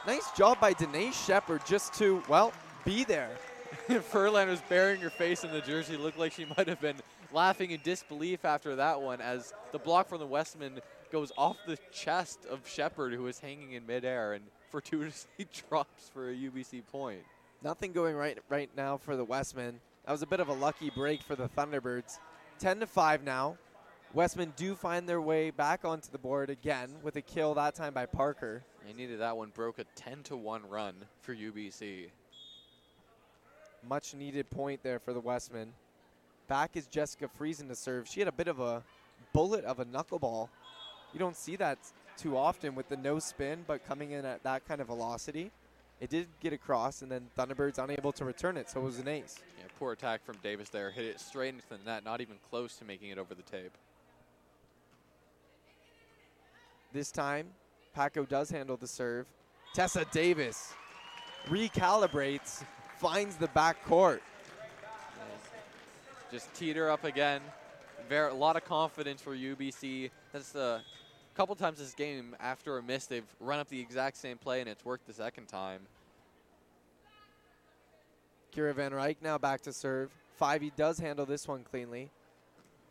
nice 0.06 0.30
job 0.32 0.60
by 0.60 0.72
Danae 0.72 1.10
Shepard 1.12 1.64
just 1.66 1.94
to, 1.94 2.22
well, 2.28 2.52
be 2.84 3.04
there. 3.04 3.30
Furlan 3.88 4.48
was 4.48 4.60
burying 4.68 5.00
her 5.00 5.10
face 5.10 5.44
in 5.44 5.52
the 5.52 5.60
jersey. 5.60 5.96
Looked 5.96 6.18
like 6.18 6.32
she 6.32 6.46
might 6.56 6.68
have 6.68 6.80
been 6.80 6.96
laughing 7.32 7.70
in 7.70 7.80
disbelief 7.82 8.44
after 8.44 8.76
that 8.76 9.00
one 9.00 9.20
as 9.20 9.52
the 9.72 9.78
block 9.78 10.08
from 10.08 10.20
the 10.20 10.26
Wesmen 10.26 10.80
goes 11.12 11.32
off 11.36 11.56
the 11.66 11.78
chest 11.92 12.46
of 12.50 12.66
Shepard, 12.68 13.12
who 13.12 13.26
is 13.26 13.38
hanging 13.38 13.72
in 13.72 13.86
midair 13.86 14.32
and 14.32 14.44
fortuitously 14.70 15.46
drops 15.68 16.08
for 16.12 16.30
a 16.30 16.34
UBC 16.34 16.86
point. 16.86 17.20
Nothing 17.62 17.92
going 17.92 18.14
right 18.14 18.38
right 18.48 18.70
now 18.76 18.96
for 18.96 19.16
the 19.16 19.24
Wesmen. 19.24 19.80
That 20.06 20.12
was 20.12 20.22
a 20.22 20.26
bit 20.26 20.40
of 20.40 20.48
a 20.48 20.52
lucky 20.52 20.90
break 20.90 21.22
for 21.22 21.36
the 21.36 21.48
Thunderbirds. 21.48 22.18
10 22.60 22.80
to 22.80 22.86
5 22.86 23.24
now. 23.24 23.56
Wesmen 24.14 24.54
do 24.56 24.74
find 24.74 25.06
their 25.06 25.20
way 25.20 25.50
back 25.50 25.84
onto 25.84 26.10
the 26.10 26.18
board 26.18 26.48
again 26.48 26.88
with 27.02 27.16
a 27.16 27.20
kill 27.20 27.54
that 27.54 27.74
time 27.74 27.92
by 27.92 28.06
Parker. 28.06 28.62
They 28.86 28.94
needed 28.94 29.20
that 29.20 29.36
one, 29.36 29.50
broke 29.50 29.78
a 29.78 29.84
10 29.96 30.22
to 30.24 30.36
1 30.36 30.68
run 30.68 30.94
for 31.20 31.34
UBC. 31.34 32.06
Much 33.86 34.14
needed 34.14 34.48
point 34.48 34.82
there 34.82 34.98
for 34.98 35.12
the 35.12 35.20
Wesmen. 35.20 35.72
Back 36.48 36.70
is 36.74 36.86
Jessica 36.86 37.28
Friesen 37.38 37.68
to 37.68 37.74
serve. 37.74 38.08
She 38.08 38.20
had 38.20 38.28
a 38.28 38.32
bit 38.32 38.48
of 38.48 38.60
a 38.60 38.82
bullet 39.34 39.64
of 39.66 39.78
a 39.78 39.84
knuckleball. 39.84 40.48
You 41.12 41.18
don't 41.18 41.36
see 41.36 41.56
that 41.56 41.78
too 42.16 42.36
often 42.36 42.74
with 42.74 42.88
the 42.88 42.96
no 42.96 43.18
spin, 43.18 43.64
but 43.66 43.86
coming 43.86 44.12
in 44.12 44.24
at 44.24 44.42
that 44.42 44.66
kind 44.66 44.80
of 44.80 44.86
velocity. 44.86 45.50
It 46.00 46.08
did 46.08 46.28
get 46.40 46.52
across, 46.52 47.02
and 47.02 47.10
then 47.10 47.28
Thunderbirds 47.36 47.82
unable 47.82 48.12
to 48.12 48.24
return 48.24 48.56
it, 48.56 48.70
so 48.70 48.80
it 48.80 48.84
was 48.84 48.98
an 48.98 49.08
ace. 49.08 49.36
Yeah, 49.58 49.66
poor 49.78 49.92
attack 49.92 50.24
from 50.24 50.36
Davis 50.42 50.70
there. 50.70 50.90
Hit 50.90 51.04
it 51.04 51.20
straight 51.20 51.54
into 51.54 51.68
the 51.68 51.78
net, 51.84 52.04
not 52.04 52.20
even 52.20 52.36
close 52.50 52.76
to 52.76 52.84
making 52.84 53.10
it 53.10 53.18
over 53.18 53.34
the 53.34 53.42
tape. 53.42 53.76
This 56.92 57.10
time, 57.10 57.48
Paco 57.94 58.24
does 58.24 58.50
handle 58.50 58.76
the 58.76 58.86
serve. 58.86 59.26
Tessa 59.74 60.06
Davis 60.10 60.72
recalibrates, 61.48 62.64
finds 62.98 63.36
the 63.36 63.48
back 63.48 63.84
court. 63.84 64.22
Just 66.30 66.52
teed 66.54 66.76
her 66.76 66.90
up 66.90 67.04
again. 67.04 67.40
Very, 68.08 68.30
a 68.30 68.34
lot 68.34 68.56
of 68.56 68.64
confidence 68.64 69.20
for 69.20 69.36
UBC. 69.36 70.10
That's 70.32 70.52
the 70.52 70.80
couple 71.38 71.54
times 71.54 71.78
this 71.78 71.94
game 71.94 72.34
after 72.40 72.78
a 72.78 72.82
miss, 72.82 73.06
they've 73.06 73.22
run 73.38 73.60
up 73.60 73.68
the 73.68 73.78
exact 73.78 74.16
same 74.16 74.36
play 74.36 74.58
and 74.58 74.68
it's 74.68 74.84
worked 74.84 75.06
the 75.06 75.12
second 75.12 75.46
time. 75.46 75.78
Kira 78.52 78.74
Van 78.74 78.90
Ryk 78.90 79.18
now 79.22 79.38
back 79.38 79.60
to 79.60 79.72
serve. 79.72 80.10
Fivey 80.40 80.72
does 80.74 80.98
handle 80.98 81.24
this 81.24 81.46
one 81.46 81.62
cleanly. 81.62 82.10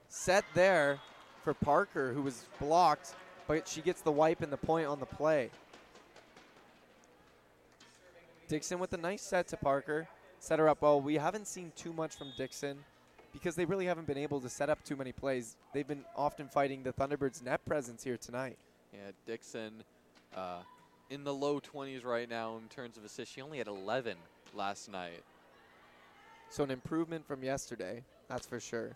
Set 0.07 0.45
there 0.53 0.97
for 1.43 1.53
Parker, 1.53 2.13
who 2.13 2.21
was 2.21 2.45
blocked, 2.57 3.15
but 3.47 3.67
she 3.67 3.81
gets 3.81 4.01
the 4.01 4.11
wipe 4.11 4.41
and 4.41 4.51
the 4.51 4.57
point 4.57 4.87
on 4.87 4.99
the 4.99 5.05
play. 5.05 5.49
Dixon 8.47 8.79
with 8.79 8.93
a 8.93 8.97
nice 8.97 9.21
set 9.21 9.47
to 9.49 9.57
Parker. 9.57 10.07
Set 10.39 10.59
her 10.59 10.69
up 10.69 10.81
well. 10.81 11.01
We 11.01 11.15
haven't 11.15 11.47
seen 11.47 11.71
too 11.75 11.91
much 11.91 12.15
from 12.15 12.31
Dixon 12.37 12.77
because 13.33 13.55
they 13.55 13.65
really 13.65 13.85
haven't 13.85 14.07
been 14.07 14.17
able 14.17 14.39
to 14.41 14.49
set 14.49 14.69
up 14.69 14.83
too 14.83 14.95
many 14.95 15.11
plays. 15.11 15.55
They've 15.73 15.87
been 15.87 16.05
often 16.15 16.47
fighting 16.47 16.83
the 16.83 16.93
Thunderbirds' 16.93 17.43
net 17.43 17.63
presence 17.65 18.03
here 18.03 18.17
tonight. 18.17 18.57
Yeah, 18.93 19.11
Dixon 19.25 19.83
uh, 20.35 20.59
in 21.09 21.23
the 21.23 21.33
low 21.33 21.59
20s 21.59 22.05
right 22.05 22.29
now 22.29 22.57
in 22.57 22.67
terms 22.69 22.97
of 22.97 23.03
assists. 23.03 23.33
She 23.33 23.41
only 23.41 23.57
had 23.57 23.67
11 23.67 24.17
last 24.53 24.89
night. 24.91 25.23
So 26.49 26.63
an 26.63 26.71
improvement 26.71 27.27
from 27.27 27.43
yesterday, 27.43 28.03
that's 28.29 28.47
for 28.47 28.59
sure. 28.59 28.95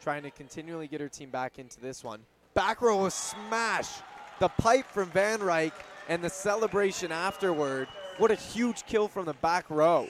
Trying 0.00 0.22
to 0.22 0.30
continually 0.30 0.88
get 0.88 1.00
her 1.00 1.08
team 1.08 1.28
back 1.30 1.58
into 1.58 1.80
this 1.80 2.02
one. 2.02 2.20
Back 2.54 2.82
row 2.82 3.08
smash. 3.08 3.88
The 4.38 4.48
pipe 4.48 4.86
from 4.86 5.10
Van 5.10 5.40
Ryk 5.40 5.72
and 6.08 6.22
the 6.22 6.30
celebration 6.30 7.12
afterward. 7.12 7.88
What 8.18 8.30
a 8.30 8.34
huge 8.34 8.84
kill 8.86 9.08
from 9.08 9.26
the 9.26 9.34
back 9.34 9.68
row. 9.70 10.08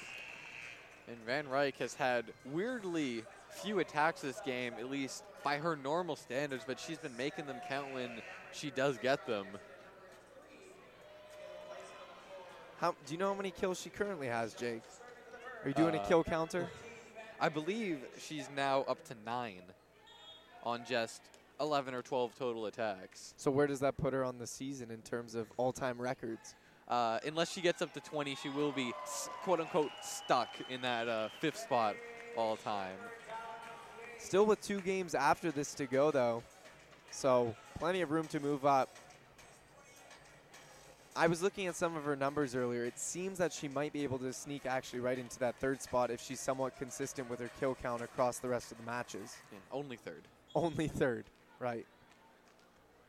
And 1.09 1.19
Van 1.27 1.47
Ryk 1.47 1.77
has 1.77 1.95
had 1.95 2.27
weirdly 2.47 3.25
few 3.51 3.81
attacks 3.81 4.21
this 4.21 4.41
game, 4.45 4.75
at 4.79 4.89
least 4.91 5.25
by 5.43 5.59
her 5.59 5.77
normal 5.77 6.15
standards, 6.17 6.63
but 6.67 6.79
she's 6.79 6.99
been 6.99 7.17
making 7.17 7.47
them 7.47 7.57
count 7.69 7.93
when 7.93 8.23
she 8.53 8.71
does 8.71 8.97
get 8.99 9.27
them. 9.27 9.47
How 12.79 12.95
do 13.05 13.13
you 13.13 13.19
know 13.19 13.29
how 13.29 13.35
many 13.35 13.51
kills 13.51 13.81
she 13.81 13.91
currently 13.91 14.29
has, 14.29 14.55
Jake? 14.55 14.83
Are 15.65 15.69
you 15.69 15.75
doing 15.75 15.95
a 15.95 15.99
Uh, 15.99 16.07
kill 16.07 16.25
counter? 16.25 16.71
I 17.41 17.49
believe 17.49 18.05
she's 18.19 18.49
now 18.57 18.83
up 18.83 19.05
to 19.07 19.15
nine 19.27 19.63
on 20.63 20.85
just 20.87 21.21
11 21.61 21.95
or 21.95 22.03
12 22.03 22.35
total 22.39 22.67
attacks. 22.67 23.35
So 23.37 23.51
where 23.51 23.67
does 23.67 23.81
that 23.81 23.97
put 23.97 24.13
her 24.13 24.25
on 24.25 24.39
the 24.39 24.47
season 24.47 24.91
in 24.91 25.03
terms 25.03 25.35
of 25.35 25.47
all-time 25.57 26.01
records? 26.01 26.55
Uh, 26.89 27.19
unless 27.25 27.53
she 27.53 27.61
gets 27.61 27.83
up 27.83 27.93
to 27.93 28.01
20, 28.01 28.35
she 28.35 28.49
will 28.49 28.73
be 28.73 28.93
quote 29.45 29.61
unquote 29.61 29.91
stuck 30.03 30.49
in 30.69 30.81
that 30.83 31.09
uh, 31.09 31.29
fifth 31.39 31.59
spot 31.59 31.95
all 32.37 32.57
time. 32.57 32.97
Still 34.19 34.45
with 34.45 34.61
two 34.61 34.81
games 34.81 35.15
after 35.15 35.51
this 35.51 35.73
to 35.75 35.87
go, 35.87 36.11
though. 36.11 36.43
So 37.11 37.55
plenty 37.79 38.03
of 38.03 38.11
room 38.11 38.27
to 38.29 38.41
move 38.41 38.67
up. 38.67 38.89
I 41.17 41.27
was 41.27 41.43
looking 41.43 41.67
at 41.67 41.75
some 41.75 41.97
of 41.97 42.05
her 42.05 42.17
numbers 42.17 42.55
earlier. 42.55 42.85
It 42.85 42.99
seems 42.99 43.39
that 43.39 43.53
she 43.53 43.69
might 43.69 43.93
be 43.93 44.05
able 44.05 44.19
to 44.19 44.33
sneak 44.33 44.65
actually 44.65 45.01
right 45.01 45.19
into 45.19 45.39
that 45.41 45.57
third 45.57 45.83
spot 45.83 46.11
if 46.11 46.21
she's 46.21 46.41
somewhat 46.41 46.79
consistent 46.79 47.29
with 47.29 47.41
her 47.41 47.51
kill 47.59 47.75
count 47.75 48.01
across 48.01 48.39
the 48.39 48.49
rest 48.49 48.71
of 48.71 48.79
the 48.79 48.85
matches. 48.85 49.37
Yeah, 49.53 49.59
only 49.73 49.97
third. 49.97 50.23
Only 50.55 50.89
third, 50.89 51.25
right. 51.61 51.87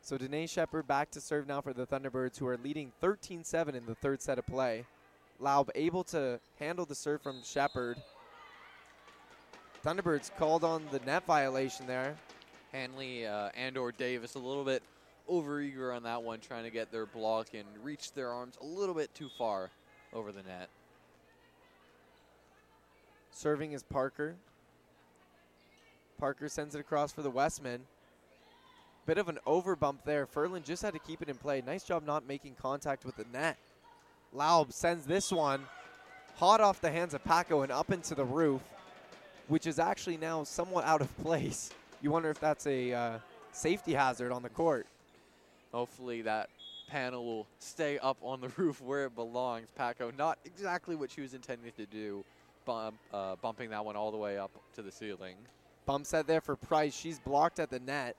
So 0.01 0.17
Danae 0.17 0.47
Shepard 0.47 0.87
back 0.87 1.11
to 1.11 1.21
serve 1.21 1.47
now 1.47 1.61
for 1.61 1.73
the 1.73 1.87
Thunderbirds, 1.87 2.37
who 2.37 2.47
are 2.47 2.57
leading 2.57 2.91
13 3.01 3.43
7 3.43 3.75
in 3.75 3.85
the 3.85 3.95
third 3.95 4.21
set 4.21 4.37
of 4.37 4.45
play. 4.45 4.85
Laub 5.41 5.69
able 5.73 6.03
to 6.05 6.39
handle 6.59 6.85
the 6.85 6.95
serve 6.95 7.21
from 7.21 7.41
Shepard. 7.43 7.97
Thunderbirds 9.83 10.29
called 10.37 10.63
on 10.63 10.83
the 10.91 10.99
net 10.99 11.25
violation 11.25 11.87
there. 11.87 12.15
Hanley 12.71 13.25
uh, 13.25 13.49
and 13.55 13.77
or 13.77 13.91
Davis 13.91 14.35
a 14.35 14.39
little 14.39 14.63
bit 14.63 14.83
overeager 15.29 15.95
on 15.95 16.03
that 16.03 16.21
one, 16.21 16.39
trying 16.39 16.63
to 16.63 16.69
get 16.69 16.91
their 16.91 17.05
block 17.05 17.53
and 17.53 17.65
reach 17.83 18.13
their 18.13 18.31
arms 18.31 18.57
a 18.61 18.65
little 18.65 18.95
bit 18.95 19.13
too 19.15 19.29
far 19.37 19.69
over 20.13 20.31
the 20.31 20.43
net. 20.43 20.69
Serving 23.31 23.71
is 23.71 23.83
Parker. 23.83 24.35
Parker 26.19 26.49
sends 26.49 26.75
it 26.75 26.79
across 26.79 27.11
for 27.11 27.23
the 27.23 27.31
Wesmen. 27.31 27.81
Bit 29.05 29.17
of 29.17 29.29
an 29.29 29.39
overbump 29.47 29.97
there. 30.05 30.27
Furlan 30.27 30.63
just 30.63 30.81
had 30.83 30.93
to 30.93 30.99
keep 30.99 31.21
it 31.21 31.29
in 31.29 31.35
play. 31.35 31.63
Nice 31.65 31.83
job 31.83 32.05
not 32.05 32.27
making 32.27 32.55
contact 32.55 33.03
with 33.03 33.15
the 33.15 33.25
net. 33.33 33.57
Laub 34.33 34.71
sends 34.71 35.05
this 35.05 35.31
one 35.31 35.61
hot 36.35 36.61
off 36.61 36.81
the 36.81 36.91
hands 36.91 37.13
of 37.13 37.23
Paco 37.23 37.61
and 37.61 37.71
up 37.71 37.91
into 37.91 38.15
the 38.15 38.23
roof, 38.23 38.61
which 39.47 39.67
is 39.67 39.79
actually 39.79 40.17
now 40.17 40.43
somewhat 40.43 40.85
out 40.85 41.01
of 41.01 41.17
place. 41.23 41.71
You 42.01 42.11
wonder 42.11 42.29
if 42.29 42.39
that's 42.39 42.65
a 42.67 42.93
uh, 42.93 43.19
safety 43.51 43.93
hazard 43.93 44.31
on 44.31 44.43
the 44.43 44.49
court. 44.49 44.87
Hopefully 45.73 46.21
that 46.23 46.49
panel 46.87 47.25
will 47.25 47.47
stay 47.59 47.97
up 47.99 48.17
on 48.21 48.41
the 48.41 48.49
roof 48.57 48.81
where 48.81 49.05
it 49.05 49.15
belongs. 49.15 49.67
Paco, 49.75 50.11
not 50.17 50.37
exactly 50.45 50.95
what 50.95 51.09
she 51.09 51.21
was 51.21 51.33
intending 51.33 51.71
to 51.73 51.85
do, 51.85 52.23
bump, 52.65 52.95
uh, 53.13 53.35
bumping 53.41 53.69
that 53.71 53.83
one 53.83 53.95
all 53.95 54.11
the 54.11 54.17
way 54.17 54.37
up 54.37 54.51
to 54.75 54.81
the 54.81 54.91
ceiling. 54.91 55.35
Bump 55.85 56.05
set 56.05 56.27
there 56.27 56.41
for 56.41 56.55
Price. 56.55 56.95
She's 56.95 57.19
blocked 57.19 57.59
at 57.59 57.69
the 57.69 57.79
net. 57.79 58.15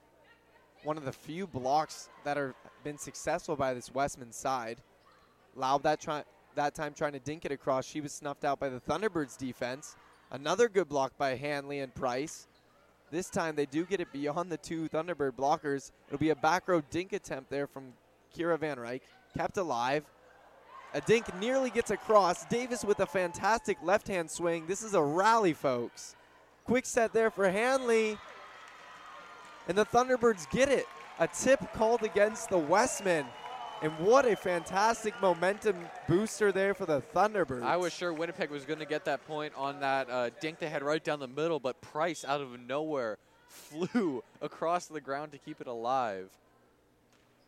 One 0.83 0.97
of 0.97 1.05
the 1.05 1.13
few 1.13 1.47
blocks 1.47 2.09
that 2.25 2.35
have 2.35 2.53
been 2.83 2.97
successful 2.97 3.55
by 3.55 3.73
this 3.73 3.93
Wesmen 3.93 4.33
side. 4.33 4.81
Laub 5.57 5.83
that 5.83 6.01
try 6.01 6.23
that 6.55 6.75
time 6.75 6.93
trying 6.93 7.13
to 7.13 7.19
dink 7.19 7.45
it 7.45 7.51
across. 7.51 7.85
She 7.85 8.01
was 8.01 8.11
snuffed 8.11 8.43
out 8.43 8.59
by 8.59 8.69
the 8.69 8.81
Thunderbirds 8.81 9.37
defense. 9.37 9.95
Another 10.31 10.67
good 10.67 10.89
block 10.89 11.17
by 11.17 11.35
Hanley 11.35 11.79
and 11.79 11.93
Price. 11.95 12.47
This 13.11 13.29
time 13.29 13.55
they 13.55 13.65
do 13.65 13.85
get 13.85 14.01
it 14.01 14.11
beyond 14.11 14.51
the 14.51 14.57
two 14.57 14.89
Thunderbird 14.89 15.33
blockers. 15.33 15.91
It'll 16.07 16.19
be 16.19 16.31
a 16.31 16.35
back 16.35 16.67
row 16.67 16.81
dink 16.89 17.13
attempt 17.13 17.49
there 17.49 17.67
from 17.67 17.93
Kira 18.35 18.59
Van 18.59 18.77
Ryk. 18.77 19.01
Kept 19.37 19.57
alive. 19.57 20.03
A 20.93 21.01
dink 21.01 21.33
nearly 21.39 21.69
gets 21.69 21.91
across. 21.91 22.45
Davis 22.45 22.83
with 22.83 22.99
a 22.99 23.05
fantastic 23.05 23.77
left 23.81 24.07
hand 24.07 24.29
swing. 24.29 24.65
This 24.67 24.83
is 24.83 24.93
a 24.93 25.01
rally, 25.01 25.53
folks. 25.53 26.15
Quick 26.65 26.85
set 26.85 27.13
there 27.13 27.31
for 27.31 27.49
Hanley. 27.49 28.17
And 29.67 29.77
the 29.77 29.85
Thunderbirds 29.85 30.49
get 30.49 30.69
it. 30.69 30.85
A 31.19 31.27
tip 31.27 31.73
called 31.73 32.03
against 32.03 32.49
the 32.49 32.57
Wesmen. 32.57 33.25
And 33.81 33.91
what 33.99 34.25
a 34.25 34.35
fantastic 34.35 35.13
momentum 35.21 35.75
booster 36.07 36.51
there 36.51 36.73
for 36.73 36.85
the 36.85 37.01
Thunderbirds. 37.13 37.63
I 37.63 37.75
was 37.75 37.91
sure 37.91 38.13
Winnipeg 38.13 38.49
was 38.49 38.63
going 38.65 38.79
to 38.79 38.85
get 38.85 39.05
that 39.05 39.27
point 39.27 39.53
on 39.57 39.81
that 39.81 40.09
uh, 40.09 40.29
dink 40.39 40.59
they 40.59 40.69
had 40.69 40.83
right 40.83 41.03
down 41.03 41.19
the 41.19 41.27
middle, 41.27 41.59
but 41.59 41.81
Price 41.81 42.23
out 42.23 42.39
of 42.39 42.57
nowhere 42.61 43.17
flew 43.47 44.23
across 44.41 44.85
the 44.85 45.01
ground 45.01 45.33
to 45.33 45.37
keep 45.37 45.59
it 45.59 45.67
alive. 45.67 46.29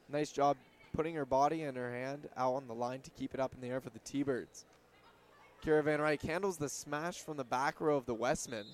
Nice 0.09 0.31
job 0.31 0.57
putting 0.93 1.15
her 1.15 1.25
body 1.25 1.63
and 1.63 1.77
her 1.77 1.91
hand 1.91 2.29
out 2.37 2.53
on 2.53 2.67
the 2.67 2.73
line 2.73 3.01
to 3.01 3.09
keep 3.11 3.33
it 3.33 3.39
up 3.39 3.53
in 3.53 3.61
the 3.61 3.67
air 3.67 3.81
for 3.81 3.89
the 3.89 3.99
T-Birds. 3.99 4.65
Kira 5.65 5.83
Van 5.83 5.99
Ryk 5.99 6.21
handles 6.21 6.57
the 6.57 6.69
smash 6.69 7.19
from 7.19 7.37
the 7.37 7.43
back 7.43 7.81
row 7.81 7.97
of 7.97 8.05
the 8.05 8.13
Wesmen. 8.13 8.65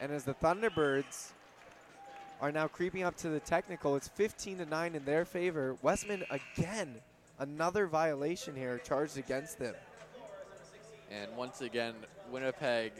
And 0.00 0.12
as 0.12 0.24
the 0.24 0.34
Thunderbirds 0.34 1.32
are 2.40 2.52
now 2.52 2.68
creeping 2.68 3.02
up 3.02 3.16
to 3.18 3.28
the 3.28 3.40
technical, 3.40 3.96
it's 3.96 4.08
15 4.08 4.58
to 4.58 4.66
9 4.66 4.94
in 4.94 5.04
their 5.04 5.24
favor. 5.24 5.76
Wesmen 5.82 6.24
again, 6.30 6.96
another 7.38 7.86
violation 7.86 8.54
here 8.54 8.78
charged 8.78 9.16
against 9.16 9.58
them. 9.58 9.74
And 11.10 11.34
once 11.36 11.60
again, 11.60 11.94
Winnipeg 12.30 12.92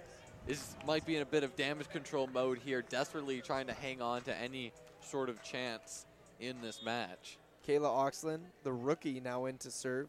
is 0.47 0.76
might 0.86 1.05
be 1.05 1.16
in 1.16 1.22
a 1.22 1.26
bit 1.26 1.42
of 1.42 1.57
damage 1.57 1.88
control 1.88 2.28
mode 2.32 2.59
here, 2.64 2.82
desperately 2.82 3.40
trying 3.40 3.66
to 3.66 3.72
hang 3.72 4.01
on 4.01 4.22
to 4.22 4.36
any 4.36 4.72
sort 5.01 5.28
of 5.28 5.42
chance 5.42 6.07
in 6.40 6.61
this 6.62 6.82
match. 6.82 7.36
Kayla 7.66 7.88
Oxland, 7.88 8.40
the 8.62 8.72
rookie, 8.72 9.20
now 9.20 9.47
in 9.47 9.59
to 9.59 9.70
serve. 9.70 10.09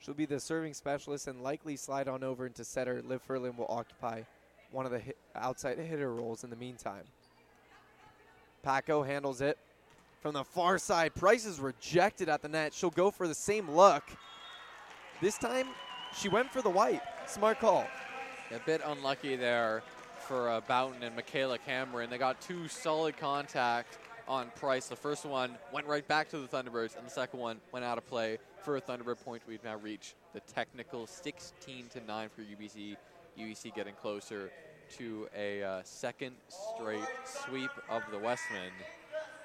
She'll 0.00 0.14
be 0.14 0.26
the 0.26 0.40
serving 0.40 0.74
specialist 0.74 1.28
and 1.28 1.42
likely 1.42 1.76
slide 1.76 2.08
on 2.08 2.24
over 2.24 2.46
into 2.46 2.64
setter. 2.64 3.00
Liv 3.02 3.22
Furlan 3.26 3.56
will 3.56 3.66
occupy 3.68 4.22
one 4.70 4.86
of 4.86 4.92
the 4.92 4.98
hit 4.98 5.16
outside 5.34 5.78
hitter 5.78 6.12
roles 6.12 6.44
in 6.44 6.50
the 6.50 6.56
meantime. 6.56 7.04
Paco 8.62 9.02
handles 9.02 9.40
it 9.40 9.58
from 10.20 10.34
the 10.34 10.44
far 10.44 10.78
side. 10.78 11.14
Price 11.14 11.46
is 11.46 11.60
rejected 11.60 12.28
at 12.28 12.42
the 12.42 12.48
net. 12.48 12.74
She'll 12.74 12.90
go 12.90 13.10
for 13.10 13.28
the 13.28 13.34
same 13.34 13.70
look. 13.70 14.04
This 15.20 15.38
time, 15.38 15.68
she 16.16 16.28
went 16.28 16.50
for 16.50 16.62
the 16.62 16.70
white. 16.70 17.00
Smart 17.26 17.60
call. 17.60 17.86
A 18.50 18.58
bit 18.66 18.80
unlucky 18.84 19.36
there 19.36 19.82
for 20.26 20.48
uh, 20.48 20.60
Boughton 20.62 21.02
and 21.02 21.14
Michaela 21.14 21.58
Cameron. 21.58 22.10
They 22.10 22.18
got 22.18 22.40
two 22.40 22.68
solid 22.68 23.16
contact 23.16 23.98
on 24.28 24.50
Price. 24.56 24.88
The 24.88 24.96
first 24.96 25.24
one 25.24 25.56
went 25.72 25.86
right 25.86 26.06
back 26.06 26.28
to 26.30 26.38
the 26.38 26.48
Thunderbirds, 26.48 26.96
and 26.96 27.06
the 27.06 27.10
second 27.10 27.38
one 27.38 27.58
went 27.72 27.84
out 27.84 27.98
of 27.98 28.06
play 28.06 28.38
for 28.62 28.76
a 28.76 28.80
Thunderbird 28.80 29.22
point. 29.24 29.42
We've 29.46 29.62
now 29.62 29.76
reached 29.76 30.14
the 30.32 30.40
technical 30.40 31.06
16 31.06 31.86
to 31.90 32.00
9 32.04 32.28
for 32.28 32.42
UBC. 32.42 32.96
UBC 33.38 33.74
getting 33.74 33.94
closer 33.94 34.50
to 34.96 35.28
a 35.36 35.62
uh, 35.62 35.80
second 35.84 36.36
straight 36.48 37.00
sweep 37.24 37.70
of 37.88 38.02
the 38.10 38.18
Wesmen. 38.18 38.72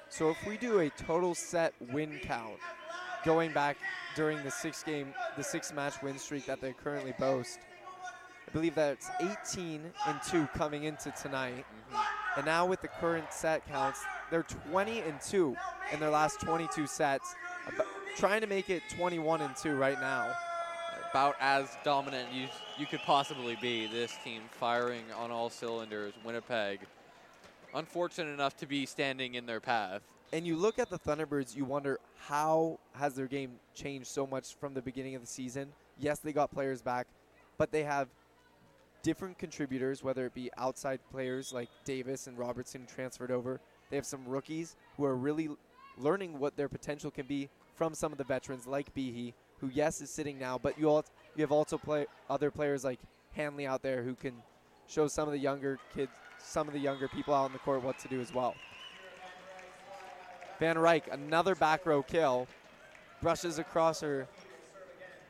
So 0.08 0.30
if 0.30 0.46
we 0.46 0.56
do 0.56 0.80
a 0.80 0.90
total 0.90 1.34
set 1.34 1.74
win 1.90 2.20
count, 2.22 2.58
going 3.24 3.52
back 3.52 3.76
during 4.14 4.42
the 4.44 4.50
six 4.50 4.82
game, 4.82 5.14
the 5.36 5.42
six 5.42 5.72
match 5.72 6.02
win 6.02 6.18
streak 6.18 6.46
that 6.46 6.60
they 6.60 6.72
currently 6.72 7.14
boast, 7.18 7.60
I 8.46 8.52
believe 8.52 8.74
that's 8.74 9.10
18 9.52 9.80
and 10.06 10.20
two 10.28 10.46
coming 10.54 10.84
into 10.84 11.10
tonight. 11.12 11.64
And 12.36 12.44
now 12.44 12.66
with 12.66 12.82
the 12.82 12.88
current 12.88 13.32
set 13.32 13.66
counts, 13.66 14.00
they're 14.30 14.46
20 14.70 15.00
and 15.00 15.20
two 15.20 15.56
in 15.92 16.00
their 16.00 16.10
last 16.10 16.40
22 16.40 16.86
sets, 16.86 17.34
trying 18.16 18.40
to 18.42 18.46
make 18.46 18.68
it 18.70 18.82
21 18.96 19.40
and 19.40 19.56
two 19.56 19.76
right 19.76 20.00
now. 20.00 20.32
About 21.12 21.36
as 21.40 21.76
dominant 21.84 22.32
you 22.32 22.48
you 22.78 22.86
could 22.86 23.02
possibly 23.02 23.54
be. 23.60 23.86
This 23.86 24.16
team 24.24 24.40
firing 24.50 25.04
on 25.14 25.30
all 25.30 25.50
cylinders. 25.50 26.14
Winnipeg, 26.24 26.80
unfortunate 27.74 28.32
enough 28.32 28.56
to 28.56 28.66
be 28.66 28.86
standing 28.86 29.34
in 29.34 29.44
their 29.44 29.60
path. 29.60 30.00
And 30.32 30.46
you 30.46 30.56
look 30.56 30.78
at 30.78 30.88
the 30.88 30.98
Thunderbirds, 30.98 31.54
you 31.54 31.66
wonder 31.66 32.00
how 32.18 32.78
has 32.94 33.12
their 33.12 33.26
game 33.26 33.56
changed 33.74 34.06
so 34.06 34.26
much 34.26 34.54
from 34.54 34.72
the 34.72 34.80
beginning 34.80 35.14
of 35.14 35.20
the 35.20 35.26
season. 35.26 35.68
Yes, 35.98 36.18
they 36.18 36.32
got 36.32 36.50
players 36.50 36.80
back, 36.80 37.06
but 37.58 37.70
they 37.70 37.82
have 37.82 38.08
different 39.02 39.36
contributors, 39.36 40.02
whether 40.02 40.24
it 40.24 40.32
be 40.32 40.50
outside 40.56 41.00
players 41.10 41.52
like 41.52 41.68
Davis 41.84 42.26
and 42.26 42.38
Robertson 42.38 42.86
transferred 42.86 43.30
over. 43.30 43.60
They 43.90 43.96
have 43.96 44.06
some 44.06 44.26
rookies 44.26 44.76
who 44.96 45.04
are 45.04 45.14
really 45.14 45.50
learning 45.98 46.38
what 46.38 46.56
their 46.56 46.70
potential 46.70 47.10
can 47.10 47.26
be 47.26 47.50
from 47.74 47.92
some 47.92 48.12
of 48.12 48.18
the 48.18 48.24
veterans 48.24 48.66
like 48.66 48.94
Behe, 48.94 49.34
who 49.62 49.70
yes 49.72 50.00
is 50.02 50.10
sitting 50.10 50.38
now, 50.38 50.58
but 50.58 50.78
you 50.78 50.90
all 50.90 51.04
you 51.36 51.40
have 51.40 51.52
also 51.52 51.78
play 51.78 52.04
other 52.28 52.50
players 52.50 52.84
like 52.84 52.98
Hanley 53.32 53.66
out 53.66 53.80
there 53.80 54.02
who 54.02 54.14
can 54.14 54.34
show 54.86 55.08
some 55.08 55.26
of 55.28 55.32
the 55.32 55.38
younger 55.38 55.78
kids, 55.94 56.10
some 56.38 56.68
of 56.68 56.74
the 56.74 56.80
younger 56.80 57.08
people 57.08 57.32
out 57.32 57.44
on 57.44 57.52
the 57.52 57.58
court 57.60 57.82
what 57.82 57.98
to 58.00 58.08
do 58.08 58.20
as 58.20 58.34
well. 58.34 58.54
Van 60.58 60.76
Ryk, 60.76 61.02
another 61.10 61.54
back 61.54 61.86
row 61.86 62.02
kill, 62.02 62.46
brushes 63.22 63.58
across 63.58 64.00
her, 64.00 64.26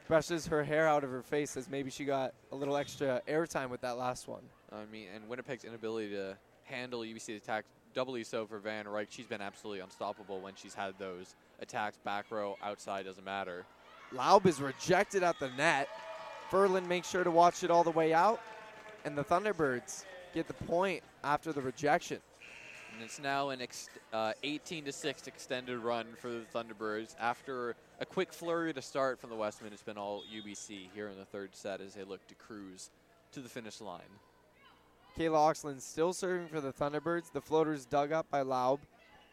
brushes 0.08 0.46
her 0.46 0.64
hair 0.64 0.88
out 0.88 1.04
of 1.04 1.10
her 1.10 1.22
face 1.22 1.56
as 1.56 1.68
maybe 1.68 1.90
she 1.90 2.04
got 2.04 2.34
a 2.50 2.56
little 2.56 2.76
extra 2.76 3.20
airtime 3.28 3.68
with 3.68 3.82
that 3.82 3.98
last 3.98 4.26
one. 4.26 4.42
I 4.72 4.84
mean, 4.90 5.08
and 5.14 5.28
Winnipeg's 5.28 5.64
inability 5.64 6.10
to 6.10 6.36
handle 6.64 7.00
UBC's 7.00 7.42
attacks 7.42 7.68
doubly 7.94 8.24
so 8.24 8.46
for 8.46 8.58
Van 8.58 8.86
Ryk. 8.86 9.08
She's 9.10 9.26
been 9.26 9.42
absolutely 9.42 9.80
unstoppable 9.80 10.40
when 10.40 10.54
she's 10.54 10.74
had 10.74 10.94
those 10.98 11.36
attacks 11.60 11.98
back 11.98 12.30
row, 12.30 12.56
outside, 12.62 13.04
doesn't 13.04 13.24
matter. 13.24 13.66
Laub 14.14 14.46
is 14.46 14.60
rejected 14.60 15.22
at 15.22 15.38
the 15.38 15.50
net. 15.50 15.88
Furlan 16.50 16.86
makes 16.86 17.08
sure 17.08 17.24
to 17.24 17.30
watch 17.30 17.64
it 17.64 17.70
all 17.70 17.82
the 17.82 17.90
way 17.90 18.12
out, 18.12 18.40
and 19.04 19.16
the 19.16 19.24
Thunderbirds 19.24 20.04
get 20.34 20.46
the 20.46 20.54
point 20.54 21.02
after 21.24 21.52
the 21.52 21.62
rejection. 21.62 22.18
And 22.92 23.02
it's 23.02 23.18
now 23.18 23.48
an 23.50 23.62
ex- 23.62 23.88
uh, 24.12 24.32
18 24.42 24.84
to 24.84 24.92
6 24.92 25.26
extended 25.26 25.78
run 25.78 26.06
for 26.20 26.28
the 26.28 26.44
Thunderbirds. 26.54 27.16
After 27.18 27.74
a 28.00 28.04
quick 28.04 28.34
flurry 28.34 28.74
to 28.74 28.82
start 28.82 29.18
from 29.18 29.30
the 29.30 29.36
Wesmen, 29.36 29.72
it's 29.72 29.82
been 29.82 29.96
all 29.96 30.22
UBC 30.24 30.88
here 30.94 31.08
in 31.08 31.16
the 31.16 31.24
third 31.24 31.56
set 31.56 31.80
as 31.80 31.94
they 31.94 32.04
look 32.04 32.26
to 32.28 32.34
cruise 32.34 32.90
to 33.32 33.40
the 33.40 33.48
finish 33.48 33.80
line. 33.80 34.00
Kayla 35.16 35.36
Oxland 35.36 35.80
still 35.80 36.12
serving 36.12 36.48
for 36.48 36.60
the 36.60 36.72
Thunderbirds. 36.72 37.32
The 37.32 37.40
floater's 37.40 37.86
dug 37.86 38.12
up 38.12 38.30
by 38.30 38.42
Laub. 38.42 38.80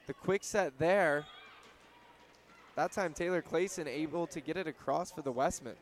The 0.08 0.14
quick 0.14 0.44
set 0.44 0.78
there. 0.80 1.26
That 2.80 2.94
time, 2.94 3.14
Taylor 3.14 3.42
Clayson 3.42 3.88
able 3.88 4.26
to 4.28 4.40
get 4.40 4.56
it 4.56 4.66
across 4.66 5.12
for 5.12 5.22
the 5.22 5.34
Wesmen. 5.34 5.76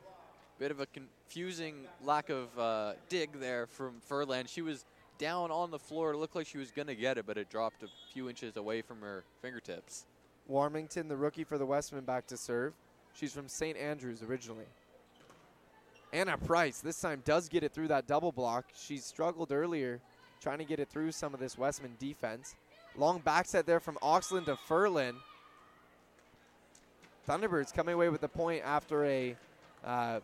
Bit 0.57 0.71
of 0.71 0.79
a 0.79 0.87
confusing 0.87 1.85
lack 2.03 2.31
of 2.31 2.57
uh, 2.57 2.93
dig 3.07 3.39
there 3.39 3.67
from 3.67 4.01
Furlan. 4.09 4.49
She 4.49 4.63
was 4.63 4.83
down 5.19 5.51
on 5.51 5.69
the 5.69 5.77
floor. 5.77 6.13
It 6.13 6.17
looked 6.17 6.35
like 6.35 6.47
she 6.47 6.57
was 6.57 6.71
going 6.71 6.87
to 6.87 6.95
get 6.95 7.19
it, 7.19 7.27
but 7.27 7.37
it 7.37 7.51
dropped 7.51 7.83
a 7.83 7.87
few 8.11 8.29
inches 8.29 8.57
away 8.57 8.81
from 8.81 9.01
her 9.01 9.23
fingertips. 9.43 10.07
Warmington, 10.49 11.07
the 11.07 11.15
rookie 11.15 11.43
for 11.43 11.59
the 11.59 11.67
Wesmen, 11.67 12.03
back 12.03 12.25
to 12.25 12.35
serve. 12.35 12.73
She's 13.13 13.31
from 13.31 13.47
St. 13.47 13.77
Andrews 13.77 14.23
originally. 14.23 14.65
Anna 16.11 16.35
Price 16.35 16.79
this 16.79 16.99
time 16.99 17.21
does 17.25 17.47
get 17.47 17.61
it 17.61 17.73
through 17.73 17.89
that 17.89 18.07
double 18.07 18.31
block. 18.31 18.65
She 18.75 18.97
struggled 18.97 19.51
earlier 19.51 19.99
trying 20.41 20.57
to 20.57 20.65
get 20.65 20.79
it 20.79 20.89
through 20.89 21.11
some 21.11 21.35
of 21.35 21.39
this 21.39 21.59
Wesmen 21.59 21.95
defense. 21.99 22.55
Long 22.95 23.19
back 23.19 23.45
set 23.45 23.67
there 23.67 23.79
from 23.79 23.99
Oxland 24.01 24.45
to 24.45 24.55
Furlan. 24.55 25.13
Thunderbirds 27.27 27.73
coming 27.73 27.93
away 27.93 28.07
with 28.07 28.21
the 28.21 28.29
point 28.29 28.61
after 28.63 29.03
a 29.03 29.35
uh, 29.83 30.21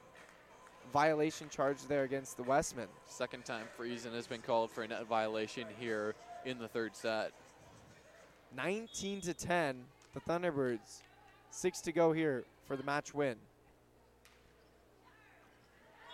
violation 0.94 1.50
charge 1.50 1.78
there 1.90 2.04
against 2.04 2.38
the 2.38 2.44
Wesmen. 2.44 2.88
Second 3.08 3.44
time 3.44 3.66
Friesen 3.78 4.14
has 4.14 4.26
been 4.26 4.42
called 4.42 4.72
for 4.72 4.84
a 4.84 4.88
net 4.88 5.06
violation 5.06 5.66
here 5.78 6.16
in 6.46 6.58
the 6.60 6.68
third 6.68 6.96
set. 6.96 7.34
19 8.56 9.20
to 9.22 9.34
10, 9.34 9.84
the 10.14 10.22
Thunderbirds. 10.22 11.02
Six 11.50 11.82
to 11.82 11.92
go 11.92 12.14
here 12.14 12.46
for 12.68 12.78
the 12.78 12.84
match 12.84 13.14
win. 13.14 13.36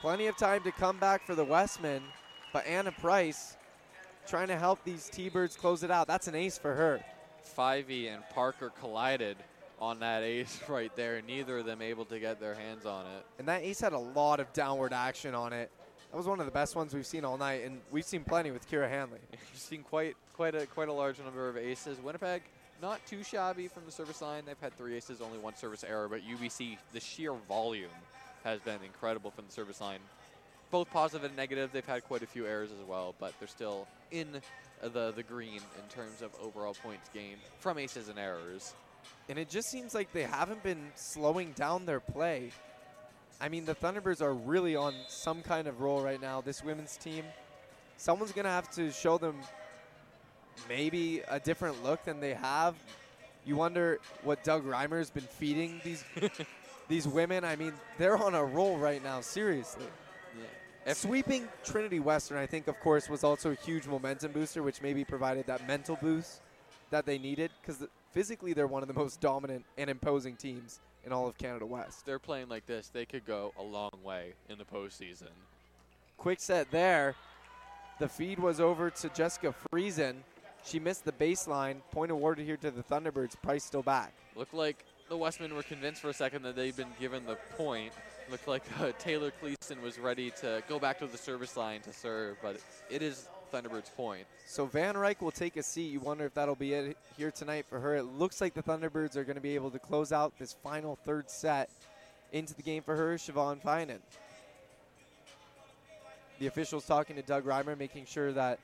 Plenty 0.01 0.25
of 0.25 0.37
time 0.37 0.63
to 0.63 0.71
come 0.71 0.97
back 0.97 1.25
for 1.25 1.35
the 1.35 1.45
Wesmen, 1.45 2.01
but 2.51 2.65
Anna 2.65 2.91
Price 2.91 3.57
trying 4.27 4.47
to 4.47 4.57
help 4.57 4.83
these 4.83 5.07
T-Birds 5.09 5.55
close 5.55 5.83
it 5.83 5.91
out. 5.91 6.07
That's 6.07 6.27
an 6.27 6.35
ace 6.35 6.57
for 6.57 6.73
her. 6.73 6.99
Fivey 7.55 8.13
and 8.13 8.23
Parker 8.29 8.71
collided 8.79 9.37
on 9.80 9.99
that 9.99 10.23
ace 10.23 10.61
right 10.67 10.93
there. 10.95 11.21
Neither 11.25 11.59
of 11.59 11.65
them 11.65 11.82
able 11.82 12.05
to 12.05 12.19
get 12.19 12.39
their 12.39 12.53
hands 12.53 12.86
on 12.86 13.05
it. 13.05 13.25
And 13.39 13.47
that 13.47 13.63
ace 13.63 13.80
had 13.80 13.93
a 13.93 13.99
lot 13.99 14.39
of 14.39 14.51
downward 14.53 14.93
action 14.93 15.34
on 15.34 15.53
it. 15.53 15.71
That 16.11 16.17
was 16.17 16.25
one 16.25 16.39
of 16.39 16.45
the 16.45 16.51
best 16.51 16.75
ones 16.75 16.93
we've 16.93 17.05
seen 17.05 17.23
all 17.23 17.38
night, 17.38 17.63
and 17.63 17.82
we've 17.91 18.05
seen 18.05 18.23
plenty 18.23 18.49
with 18.49 18.69
Kira 18.69 18.89
Hanley. 18.89 19.19
You've 19.32 19.59
seen 19.59 19.84
quite 19.84 20.15
quite 20.34 20.55
a 20.55 20.65
quite 20.65 20.89
a 20.89 20.93
large 20.93 21.19
number 21.19 21.47
of 21.47 21.57
aces. 21.57 21.99
Winnipeg 22.01 22.41
not 22.82 23.05
too 23.05 23.23
shabby 23.23 23.67
from 23.67 23.86
the 23.86 23.91
service 23.91 24.21
line. 24.21 24.43
They've 24.45 24.59
had 24.59 24.75
three 24.75 24.95
aces, 24.95 25.21
only 25.21 25.38
one 25.38 25.55
service 25.55 25.84
error, 25.84 26.07
but 26.07 26.21
UBC 26.21 26.77
the 26.93 26.99
sheer 26.99 27.34
volume 27.47 27.89
has 28.43 28.59
been 28.61 28.80
incredible 28.84 29.32
from 29.32 29.45
the 29.45 29.51
service 29.51 29.82
line. 29.82 29.99
Both 30.71 30.89
positive 30.91 31.25
and 31.25 31.36
negative. 31.36 31.71
They've 31.71 31.86
had 31.86 32.03
quite 32.05 32.23
a 32.23 32.27
few 32.27 32.47
errors 32.47 32.69
as 32.71 32.88
well, 32.88 33.13
but 33.19 33.34
they're 33.38 33.47
still 33.47 33.88
in 34.11 34.41
the 34.82 35.11
the 35.15 35.23
green 35.23 35.57
in 35.57 35.89
terms 35.89 36.23
of 36.23 36.32
overall 36.41 36.75
points 36.82 37.09
gained 37.13 37.41
from 37.59 37.77
aces 37.77 38.09
and 38.09 38.17
errors. 38.17 38.73
And 39.28 39.38
it 39.38 39.50
just 39.50 39.70
seems 39.70 39.93
like 39.93 40.12
they 40.12 40.24
haven't 40.24 40.64
been 40.64 40.91
slowing 40.95 41.52
down 41.52 41.86
their 41.86 42.00
play. 42.00 42.52
I 43.39 43.47
mean, 43.47 43.66
the 43.66 43.76
Thunderbirds 43.76 44.22
are 44.22 44.34
really 44.34 44.76
on 44.76 44.93
some 45.08 45.41
kind 45.41 45.68
of 45.68 45.82
roll 45.82 46.02
right 46.02 46.20
now. 46.20 46.41
This 46.41 46.64
women's 46.64 46.97
team, 46.97 47.24
someone's 47.97 48.32
going 48.32 48.45
to 48.45 48.52
have 48.52 48.70
to 48.72 48.91
show 48.91 49.18
them 49.18 49.36
maybe 50.68 51.22
a 51.30 51.39
different 51.39 51.84
look 51.84 52.04
than 52.04 52.20
they 52.20 52.34
have. 52.34 52.76
You 53.45 53.56
wonder 53.56 54.00
what 54.24 54.43
Doug 54.43 54.66
Reimer's 54.66 55.10
been 55.10 55.24
feeding 55.24 55.80
these 55.84 56.04
these 56.89 57.08
women. 57.08 57.43
I 57.45 57.56
mean, 57.56 57.74
they're 57.97 58.18
on 58.18 58.36
a 58.36 58.43
roll 58.43 58.78
right 58.78 59.02
now. 59.04 59.22
Seriously. 59.22 59.86
If- 60.86 60.97
Sweeping 60.97 61.47
Trinity 61.64 62.00
Western, 62.00 62.38
I 62.38 62.45
think, 62.47 62.68
of 62.68 62.80
course, 62.80 63.10
was 63.10 63.24
also 63.24 63.52
a 63.52 63.56
huge 63.56 63.86
momentum 63.86 64.32
booster, 64.32 64.64
which 64.64 64.82
maybe 64.82 65.04
provided 65.06 65.45
that 65.47 65.68
mental 65.68 65.97
boost 66.02 66.41
that 66.89 67.06
they 67.06 67.18
needed 67.20 67.52
because 67.62 67.86
physically 68.12 68.53
they're 68.53 68.68
one 68.68 68.82
of 68.82 68.88
the 68.88 68.93
most 68.93 69.22
dominant 69.22 69.66
and 69.78 69.89
imposing 69.89 70.36
teams 70.36 70.80
in 71.05 71.14
all 71.14 71.28
of 71.28 71.38
Canada 71.38 71.66
West. 71.66 72.05
they're 72.05 72.20
playing 72.20 72.49
like 72.49 72.66
this, 72.66 72.89
they 72.89 73.05
could 73.05 73.26
go 73.26 73.53
a 73.57 73.64
long 73.64 73.91
way 74.03 74.34
in 74.49 74.57
the 74.57 74.66
postseason. 74.66 75.30
Quick 76.18 76.39
set 76.39 76.70
there. 76.72 77.16
The 77.99 78.10
feed 78.10 78.39
was 78.39 78.60
over 78.60 78.89
to 78.89 79.10
Jessica 79.10 79.53
Friesen. 79.72 80.16
She 80.64 80.80
missed 80.80 81.05
the 81.05 81.12
baseline. 81.12 81.78
Point 81.91 82.12
awarded 82.12 82.45
here 82.45 82.57
to 82.57 82.72
the 82.72 82.84
Thunderbirds. 82.84 83.41
Price 83.41 83.64
still 83.64 83.82
back. 83.82 84.14
Looked 84.36 84.53
like 84.53 84.86
the 85.10 85.18
Wesmen 85.18 85.55
were 85.55 85.64
convinced 85.64 86.01
for 86.01 86.10
a 86.10 86.14
second 86.14 86.43
that 86.43 86.55
they'd 86.55 86.76
been 86.76 86.93
given 86.99 87.26
the 87.26 87.38
point. 87.57 87.93
Looked 88.30 88.47
like 88.47 88.64
uh, 88.80 88.91
Taylor 88.99 89.32
Cleason 89.32 89.82
was 89.82 89.97
ready 89.97 90.32
to 90.41 90.62
go 90.68 90.78
back 90.78 90.99
to 90.99 91.07
the 91.07 91.18
service 91.18 91.57
line 91.57 91.82
to 91.82 91.93
serve, 91.93 92.38
but 92.41 92.57
it 92.89 93.01
is 93.01 93.28
Thunderbird's 93.52 93.89
point. 93.89 94.26
So 94.45 94.66
Van 94.66 94.95
Ryk 94.95 95.22
will 95.22 95.32
take 95.32 95.58
a 95.58 95.64
seat. 95.64 95.91
You 95.91 96.00
wonder 96.00 96.26
if 96.26 96.34
that'll 96.34 96.56
be 96.56 96.74
it 96.74 96.97
here 97.18 97.32
tonight 97.32 97.66
for 97.70 97.80
her. 97.80 97.95
It 97.95 98.04
looks 98.04 98.41
like 98.41 98.54
the 98.54 98.64
Thunderbirds 98.64 99.16
are 99.16 99.24
going 99.24 99.36
to 99.36 99.41
be 99.41 99.56
able 99.56 99.72
to 99.72 99.80
close 99.80 100.12
out 100.12 100.38
this 100.38 100.56
final 100.64 100.97
third 101.06 101.30
set 101.30 101.70
into 102.32 102.54
the 102.54 102.62
game 102.62 102.84
for 102.84 102.95
her, 102.95 103.16
Siobhan 103.16 103.62
Finan. 103.62 104.00
The 106.39 106.47
officials 106.47 106.86
talking 106.86 107.16
to 107.16 107.22
Doug 107.22 107.45
Reimer, 107.45 107.78
making 107.78 108.06
sure 108.06 108.32
that 108.32 108.60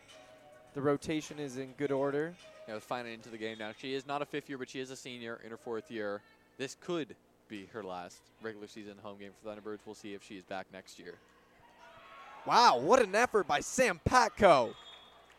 the 0.73 0.81
rotation 0.81 1.39
is 1.39 1.57
in 1.57 1.73
good 1.77 1.91
order. 1.91 2.33
You 2.67 2.73
know, 2.73 2.79
Finan 2.79 3.13
into 3.13 3.29
the 3.29 3.37
game 3.37 3.57
now. 3.59 3.71
She 3.77 3.93
is 3.93 4.07
not 4.07 4.21
a 4.21 4.25
fifth 4.25 4.49
year, 4.49 4.57
but 4.57 4.69
she 4.69 4.79
is 4.79 4.91
a 4.91 4.95
senior 4.95 5.39
in 5.43 5.51
her 5.51 5.57
fourth 5.57 5.91
year. 5.91 6.21
This 6.57 6.77
could 6.79 7.15
be 7.47 7.67
her 7.73 7.83
last 7.83 8.17
regular 8.41 8.67
season 8.67 8.95
home 9.01 9.17
game 9.19 9.31
for 9.41 9.49
Thunderbirds. 9.49 9.79
We'll 9.85 9.95
see 9.95 10.13
if 10.13 10.23
she 10.23 10.35
is 10.35 10.43
back 10.45 10.67
next 10.71 10.99
year. 10.99 11.15
Wow, 12.45 12.77
what 12.77 13.01
an 13.01 13.15
effort 13.15 13.47
by 13.47 13.59
Sam 13.59 13.99
Paco. 14.05 14.75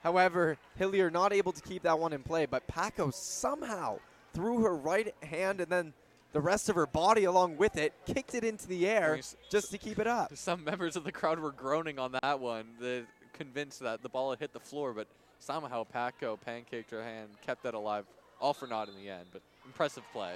However, 0.02 0.58
Hillier 0.76 1.10
not 1.10 1.32
able 1.32 1.52
to 1.52 1.62
keep 1.62 1.82
that 1.82 1.98
one 1.98 2.12
in 2.12 2.22
play, 2.22 2.46
but 2.46 2.66
Paco 2.66 3.10
somehow 3.10 3.98
threw 4.34 4.62
her 4.62 4.76
right 4.76 5.14
hand 5.22 5.60
and 5.60 5.70
then 5.70 5.92
the 6.32 6.40
rest 6.40 6.68
of 6.68 6.74
her 6.74 6.86
body 6.86 7.24
along 7.24 7.56
with 7.56 7.76
it, 7.76 7.94
kicked 8.06 8.34
it 8.34 8.44
into 8.44 8.66
the 8.66 8.86
air 8.86 9.18
just 9.50 9.70
to 9.70 9.78
keep 9.78 9.98
it 9.98 10.06
up. 10.06 10.32
Some 10.36 10.64
members 10.64 10.96
of 10.96 11.04
the 11.04 11.12
crowd 11.12 11.38
were 11.38 11.52
groaning 11.52 11.98
on 11.98 12.12
that 12.22 12.40
one. 12.40 12.66
They're 12.80 13.06
convinced 13.32 13.80
that 13.80 14.02
the 14.02 14.08
ball 14.08 14.30
had 14.30 14.40
hit 14.40 14.52
the 14.52 14.60
floor, 14.60 14.92
but 14.92 15.06
somehow 15.38 15.84
Paco 15.84 16.38
pancaked 16.44 16.90
her 16.90 17.02
hand, 17.02 17.30
kept 17.44 17.62
that 17.62 17.74
alive, 17.74 18.04
all 18.40 18.52
for 18.52 18.66
naught 18.66 18.88
in 18.88 18.96
the 18.96 19.08
end. 19.08 19.26
But 19.32 19.42
impressive 19.64 20.02
play. 20.12 20.34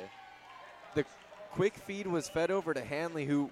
The 0.95 1.05
quick 1.53 1.75
feed 1.75 2.07
was 2.07 2.29
fed 2.29 2.51
over 2.51 2.73
to 2.73 2.83
Hanley, 2.83 3.27
who, 3.27 3.51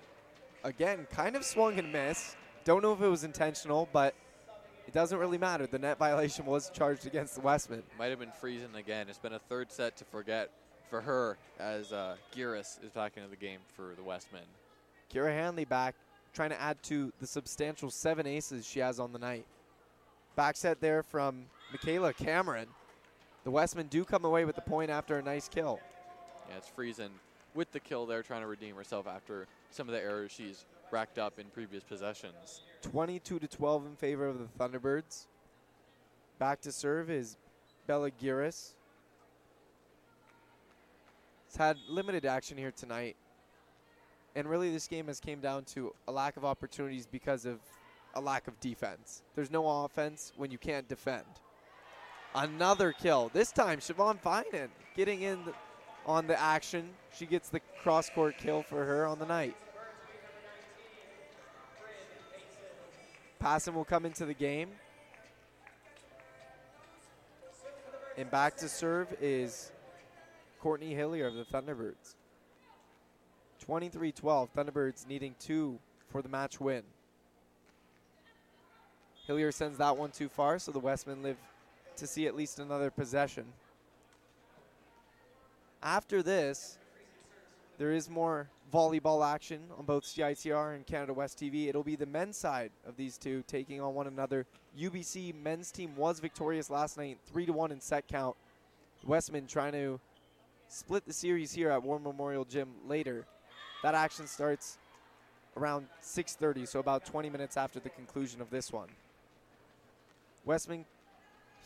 again, 0.64 1.06
kind 1.10 1.36
of 1.36 1.44
swung 1.44 1.78
and 1.78 1.92
missed. 1.92 2.36
Don't 2.68 2.82
know 2.82 2.92
if 2.92 3.00
it 3.00 3.08
was 3.08 3.24
intentional, 3.24 3.88
but 3.94 4.14
it 4.86 4.92
doesn't 4.92 5.18
really 5.18 5.38
matter. 5.38 5.66
The 5.66 5.78
net 5.78 5.96
violation 5.96 6.44
was 6.44 6.68
charged 6.68 7.06
against 7.06 7.34
the 7.34 7.40
Wesmen. 7.40 7.82
Might 7.98 8.10
have 8.10 8.18
been 8.18 8.30
Friesen 8.42 8.74
again. 8.74 9.06
It's 9.08 9.18
been 9.18 9.32
a 9.32 9.38
third 9.38 9.72
set 9.72 9.96
to 9.96 10.04
forget 10.04 10.50
for 10.90 11.00
her 11.00 11.38
as 11.58 11.94
uh, 11.94 12.16
Giris 12.36 12.84
is 12.84 12.90
back 12.94 13.16
into 13.16 13.30
the 13.30 13.36
game 13.36 13.60
for 13.74 13.94
the 13.96 14.02
Wesmen. 14.02 14.42
Kira 15.10 15.32
Hanley 15.32 15.64
back, 15.64 15.94
trying 16.34 16.50
to 16.50 16.60
add 16.60 16.82
to 16.82 17.10
the 17.22 17.26
substantial 17.26 17.90
seven 17.90 18.26
aces 18.26 18.68
she 18.68 18.80
has 18.80 19.00
on 19.00 19.14
the 19.14 19.18
night. 19.18 19.46
Back 20.36 20.54
set 20.54 20.78
there 20.78 21.02
from 21.02 21.46
Michaela 21.72 22.12
Cameron. 22.12 22.68
The 23.44 23.50
Wesmen 23.50 23.86
do 23.86 24.04
come 24.04 24.26
away 24.26 24.44
with 24.44 24.56
the 24.56 24.60
point 24.60 24.90
after 24.90 25.16
a 25.16 25.22
nice 25.22 25.48
kill. 25.48 25.80
Yeah, 26.50 26.58
it's 26.58 26.68
Friesen 26.68 27.12
with 27.54 27.72
the 27.72 27.80
kill 27.80 28.04
there, 28.04 28.22
trying 28.22 28.42
to 28.42 28.46
redeem 28.46 28.76
herself 28.76 29.06
after 29.06 29.46
some 29.70 29.88
of 29.88 29.94
the 29.94 30.02
errors 30.02 30.32
she's 30.32 30.66
racked 30.90 31.19
up 31.19 31.39
in 31.39 31.47
previous 31.47 31.82
possessions. 31.85 32.62
22 32.82 33.39
to 33.39 33.48
12 33.48 33.86
in 33.86 33.97
favor 33.97 34.27
of 34.27 34.39
the 34.39 34.47
Thunderbirds. 34.59 35.27
Back 36.39 36.60
to 36.62 36.73
serve 36.73 37.10
is 37.10 37.36
Bella 37.86 38.10
Giris. 38.10 38.74
It's 41.47 41.56
had 41.56 41.77
limited 41.89 42.27
action 42.27 42.59
here 42.59 42.73
tonight. 42.73 43.16
And 44.36 44.48
really 44.48 44.70
this 44.70 44.86
game 44.86 45.06
has 45.06 45.19
came 45.19 45.40
down 45.40 45.65
to 45.65 45.94
a 46.06 46.12
lack 46.12 46.36
of 46.36 46.44
opportunities 46.44 47.06
because 47.06 47.44
of 47.44 47.59
a 48.15 48.20
lack 48.20 48.47
of 48.47 48.59
defense. 48.60 49.23
There's 49.35 49.51
no 49.51 49.85
offense 49.85 50.32
when 50.36 50.51
you 50.51 50.59
can't 50.59 50.86
defend. 50.89 51.24
Another 52.35 52.93
kill. 52.93 53.31
This 53.32 53.51
time 53.51 53.81
Siobhan 53.81 54.20
Finan 54.23 54.69
getting 54.94 55.23
in 55.23 55.39
on 56.06 56.27
the 56.27 56.40
action. 56.40 56.90
She 57.16 57.27
gets 57.27 57.48
the 57.48 57.60
cross 57.82 58.10
court 58.10 58.36
kill 58.39 58.62
for 58.62 58.85
her 58.85 59.06
on 59.06 59.19
the 59.19 59.27
night. 59.27 59.56
Passon 63.39 63.74
will 63.74 63.85
come 63.85 64.05
into 64.05 64.27
the 64.27 64.35
game. 64.35 64.70
And 68.16 68.31
back 68.31 68.56
to 68.56 68.69
serve 68.69 69.15
is 69.20 69.70
Courtney 70.60 70.94
Hillier 70.94 71.27
of 71.28 71.35
the 71.35 71.44
Thunderbirds. 71.44 72.16
23 73.60 74.12
12. 74.12 74.55
Thunderbirds 74.55 75.06
needing 75.06 75.35
two 75.39 75.78
for 76.10 76.23
the 76.23 76.28
match 76.28 76.60
win. 76.60 76.82
Hillier 79.27 79.52
sends 79.52 79.78
that 79.78 79.97
one 79.97 80.10
too 80.10 80.28
far, 80.28 80.59
so 80.59 80.73
the 80.73 80.81
Wesmen 80.81 81.23
live 81.23 81.36
to 81.97 82.06
see 82.06 82.27
at 82.27 82.35
least 82.35 82.59
another 82.59 82.90
possession. 82.90 83.44
After 85.82 86.23
this, 86.23 86.78
there 87.77 87.93
is 87.93 88.09
more 88.09 88.48
volleyball 88.72 89.26
action 89.26 89.60
on 89.78 89.84
both 89.84 90.04
CITR 90.04 90.74
and 90.74 90.86
Canada 90.86 91.12
West 91.12 91.38
TV. 91.38 91.68
It'll 91.68 91.82
be 91.82 91.96
the 91.96 92.06
men's 92.06 92.36
side 92.36 92.70
of 92.86 92.96
these 92.96 93.16
two 93.16 93.42
taking 93.46 93.80
on 93.80 93.94
one 93.94 94.06
another. 94.06 94.46
UBC 94.78 95.34
men's 95.42 95.70
team 95.70 95.96
was 95.96 96.20
victorious 96.20 96.70
last 96.70 96.96
night, 96.98 97.18
three 97.26 97.46
to 97.46 97.52
one 97.52 97.72
in 97.72 97.80
set 97.80 98.06
count. 98.08 98.36
Wesmen 99.06 99.46
trying 99.46 99.72
to 99.72 100.00
split 100.68 101.06
the 101.06 101.12
series 101.12 101.52
here 101.52 101.70
at 101.70 101.82
War 101.82 101.98
Memorial 101.98 102.44
Gym 102.44 102.68
later. 102.86 103.24
That 103.82 103.94
action 103.94 104.26
starts 104.26 104.78
around 105.56 105.86
6:30, 106.00 106.66
so 106.66 106.80
about 106.80 107.04
20 107.04 107.30
minutes 107.30 107.56
after 107.56 107.80
the 107.80 107.90
conclusion 107.90 108.40
of 108.40 108.50
this 108.50 108.72
one. 108.72 108.88
Wesmen 110.44 110.84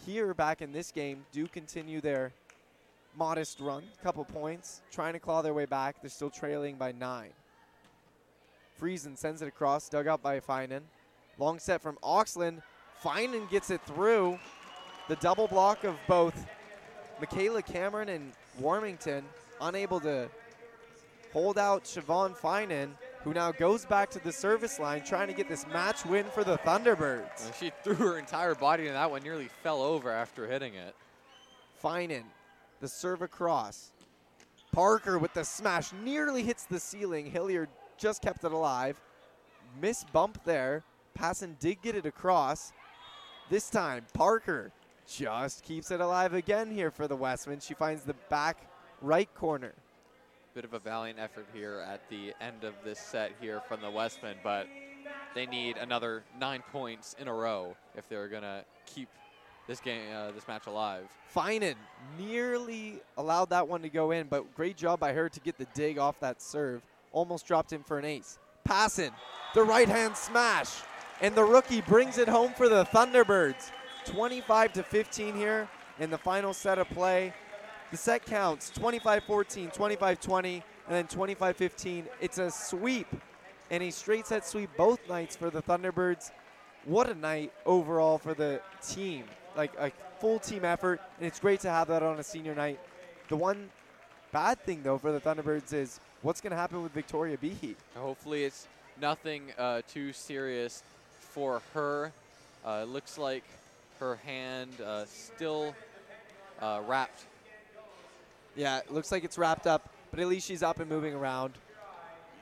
here 0.06 0.34
back 0.34 0.62
in 0.62 0.72
this 0.72 0.90
game 0.90 1.24
do 1.32 1.46
continue 1.46 2.00
their 2.00 2.32
modest 3.16 3.60
run, 3.60 3.82
couple 4.02 4.24
points, 4.24 4.82
trying 4.90 5.12
to 5.12 5.18
claw 5.18 5.43
their 5.43 5.55
way 5.55 5.66
back. 5.66 6.01
They're 6.01 6.10
still 6.10 6.30
trailing 6.30 6.76
by 6.76 6.93
nine. 6.93 7.30
Friesen 8.80 9.16
sends 9.16 9.43
it 9.43 9.48
across, 9.48 9.89
dug 9.89 10.06
out 10.06 10.22
by 10.22 10.40
Finan. 10.40 10.82
Long 11.39 11.59
set 11.59 11.80
from 11.80 11.97
Oxland. 12.02 12.62
Finan 13.02 13.48
gets 13.51 13.70
it 13.70 13.80
through. 13.86 14.39
The 15.09 15.16
double 15.16 15.47
block 15.47 15.84
of 15.84 15.97
both 16.09 16.47
Michaela 17.20 17.62
Cameron 17.62 18.09
and 18.09 18.32
Warmington, 18.60 19.22
unable 19.60 20.01
to 20.01 20.28
hold 21.32 21.59
out 21.59 21.84
Siobhan 21.84 22.36
Finan, 22.36 22.90
who 23.22 23.32
now 23.32 23.52
goes 23.52 23.84
back 23.84 24.10
to 24.10 24.18
the 24.18 24.32
service 24.32 24.78
line 24.78 25.02
trying 25.05 25.28
to 25.28 25.34
get 25.34 25.48
this 25.48 25.66
match 25.68 26.05
win 26.05 26.24
for 26.26 26.44
the 26.44 26.59
Thunderbirds. 26.59 27.47
And 27.47 27.55
she 27.55 27.70
threw 27.82 27.94
her 27.94 28.18
entire 28.18 28.55
body 28.55 28.84
into 28.84 28.94
that 28.94 29.10
one, 29.10 29.22
nearly 29.22 29.48
fell 29.62 29.80
over 29.82 30.10
after 30.10 30.48
hitting 30.48 30.74
it. 30.74 30.94
Finan, 31.82 32.24
the 32.82 32.88
serve 32.88 33.22
across. 33.22 33.92
Parker 34.72 35.16
with 35.16 35.32
the 35.32 35.44
smash 35.44 35.92
nearly 36.04 36.42
hits 36.42 36.64
the 36.64 36.80
ceiling. 36.80 37.24
Hillier 37.30 37.68
just 37.96 38.20
kept 38.20 38.44
it 38.44 38.52
alive. 38.52 39.00
Miss 39.80 40.04
bump 40.12 40.42
there. 40.44 40.82
Passon 41.14 41.56
did 41.60 41.80
get 41.80 41.94
it 41.94 42.06
across. 42.06 42.72
This 43.48 43.70
time, 43.70 44.04
Parker 44.12 44.72
just 45.06 45.62
keeps 45.62 45.92
it 45.92 46.00
alive 46.00 46.34
again 46.34 46.70
here 46.72 46.90
for 46.90 47.06
the 47.06 47.14
Wesmen. 47.14 47.60
She 47.60 47.74
finds 47.74 48.02
the 48.02 48.14
back 48.28 48.66
right 49.00 49.32
corner. 49.34 49.74
Bit 50.54 50.64
of 50.64 50.74
a 50.74 50.80
valiant 50.80 51.20
effort 51.20 51.46
here 51.54 51.84
at 51.86 52.09
the 52.10 52.34
end 52.40 52.64
of 52.64 52.74
this 52.84 52.98
set 52.98 53.32
here 53.40 53.60
from 53.68 53.80
the 53.80 53.90
Wesmen, 53.90 54.36
but 54.42 54.66
they 55.36 55.46
need 55.46 55.76
another 55.76 56.24
nine 56.40 56.64
points 56.72 57.14
in 57.20 57.28
a 57.28 57.32
row 57.32 57.76
if 57.94 58.09
they're 58.09 58.28
gonna 58.28 58.64
keep 58.86 59.09
this 59.66 59.80
game, 59.80 60.02
uh, 60.14 60.32
this 60.32 60.47
match 60.48 60.66
alive. 60.66 61.05
Finan 61.34 61.74
nearly 62.18 63.01
allowed 63.16 63.51
that 63.51 63.66
one 63.66 63.82
to 63.82 63.89
go 63.89 64.10
in, 64.10 64.26
but 64.26 64.55
great 64.55 64.76
job 64.76 65.01
by 65.01 65.12
her 65.12 65.28
to 65.28 65.40
get 65.40 65.56
the 65.59 65.66
dig 65.74 65.98
off 65.98 66.18
that 66.20 66.43
serve. 66.43 66.82
Almost 67.12 67.47
dropped 67.47 67.72
in 67.72 67.82
for 67.82 67.98
an 67.98 68.05
ace. 68.05 68.39
Passon, 68.64 69.10
the 69.55 69.62
right 69.62 69.89
hand 69.89 70.16
smash, 70.16 70.70
and 71.20 71.34
the 71.34 71.44
rookie 71.44 71.80
brings 71.82 72.18
it 72.18 72.28
home 72.28 72.52
for 72.55 72.68
the 72.68 72.84
Thunderbirds. 72.86 73.70
25 74.06 74.72
to 74.72 74.82
15 74.82 75.34
here 75.34 75.68
in 76.01 76.10
the 76.10 76.18
final 76.18 76.52
set 76.52 76.78
of 76.78 76.89
play. 76.89 77.32
The 77.90 77.97
set 77.97 78.24
counts 78.24 78.70
25 78.70 79.24
14, 79.24 79.70
25 79.70 80.20
20, 80.20 80.55
and 80.55 80.97
then 80.97 81.06
25 81.06 81.56
15. 81.56 82.06
It's 82.20 82.39
a 82.39 82.51
sweep 82.51 83.06
and 83.70 83.82
a 83.82 83.90
straight 83.90 84.26
set 84.26 84.47
sweep 84.47 84.70
both 84.76 85.01
nights 85.09 85.36
for 85.36 85.51
the 85.51 85.62
Thunderbirds. 85.62 86.30
What 86.84 87.09
a 87.09 87.14
night 87.14 87.52
overall 87.64 88.18
for 88.18 88.34
the 88.34 88.60
team. 88.86 89.24
Like 89.56 89.72
a 89.78 89.92
full 90.18 90.38
team 90.38 90.64
effort, 90.64 91.00
and 91.18 91.26
it's 91.26 91.40
great 91.40 91.60
to 91.60 91.70
have 91.70 91.88
that 91.88 92.02
on 92.02 92.18
a 92.18 92.22
senior 92.22 92.54
night. 92.54 92.78
The 93.28 93.36
one 93.36 93.70
bad 94.32 94.60
thing, 94.60 94.82
though, 94.82 94.98
for 94.98 95.12
the 95.12 95.20
Thunderbirds 95.20 95.72
is 95.72 96.00
what's 96.22 96.40
going 96.40 96.52
to 96.52 96.56
happen 96.56 96.82
with 96.82 96.92
Victoria 96.92 97.36
Behe. 97.36 97.74
Hopefully, 97.96 98.44
it's 98.44 98.66
nothing 99.00 99.52
uh, 99.58 99.82
too 99.88 100.12
serious 100.12 100.82
for 101.18 101.62
her. 101.74 102.12
Uh, 102.64 102.80
it 102.82 102.88
looks 102.88 103.18
like 103.18 103.44
her 103.98 104.16
hand 104.16 104.70
uh, 104.80 105.04
still 105.06 105.74
uh, 106.60 106.80
wrapped. 106.86 107.24
Yeah, 108.56 108.78
it 108.78 108.92
looks 108.92 109.10
like 109.10 109.24
it's 109.24 109.38
wrapped 109.38 109.66
up, 109.66 109.88
but 110.10 110.20
at 110.20 110.28
least 110.28 110.46
she's 110.46 110.62
up 110.62 110.80
and 110.80 110.88
moving 110.88 111.14
around. 111.14 111.54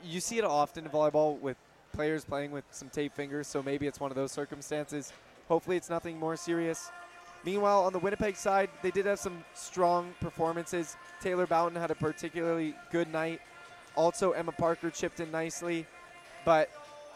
You 0.04 0.20
see 0.20 0.38
it 0.38 0.44
often 0.44 0.84
in 0.84 0.90
volleyball 0.90 1.38
with 1.40 1.56
players 1.92 2.24
playing 2.24 2.50
with 2.50 2.64
some 2.70 2.88
tape 2.88 3.14
fingers, 3.14 3.46
so 3.46 3.62
maybe 3.62 3.86
it's 3.86 4.00
one 4.00 4.10
of 4.10 4.16
those 4.16 4.32
circumstances. 4.32 5.12
Hopefully, 5.48 5.76
it's 5.76 5.90
nothing 5.90 6.18
more 6.18 6.36
serious. 6.36 6.90
Meanwhile, 7.44 7.84
on 7.84 7.92
the 7.92 7.98
Winnipeg 7.98 8.36
side, 8.36 8.68
they 8.82 8.90
did 8.90 9.06
have 9.06 9.18
some 9.18 9.44
strong 9.54 10.12
performances. 10.20 10.96
Taylor 11.20 11.46
Bowden 11.46 11.80
had 11.80 11.90
a 11.90 11.94
particularly 11.94 12.74
good 12.92 13.10
night. 13.12 13.40
Also, 13.94 14.32
Emma 14.32 14.52
Parker 14.52 14.90
chipped 14.90 15.20
in 15.20 15.30
nicely, 15.30 15.86
but 16.44 16.70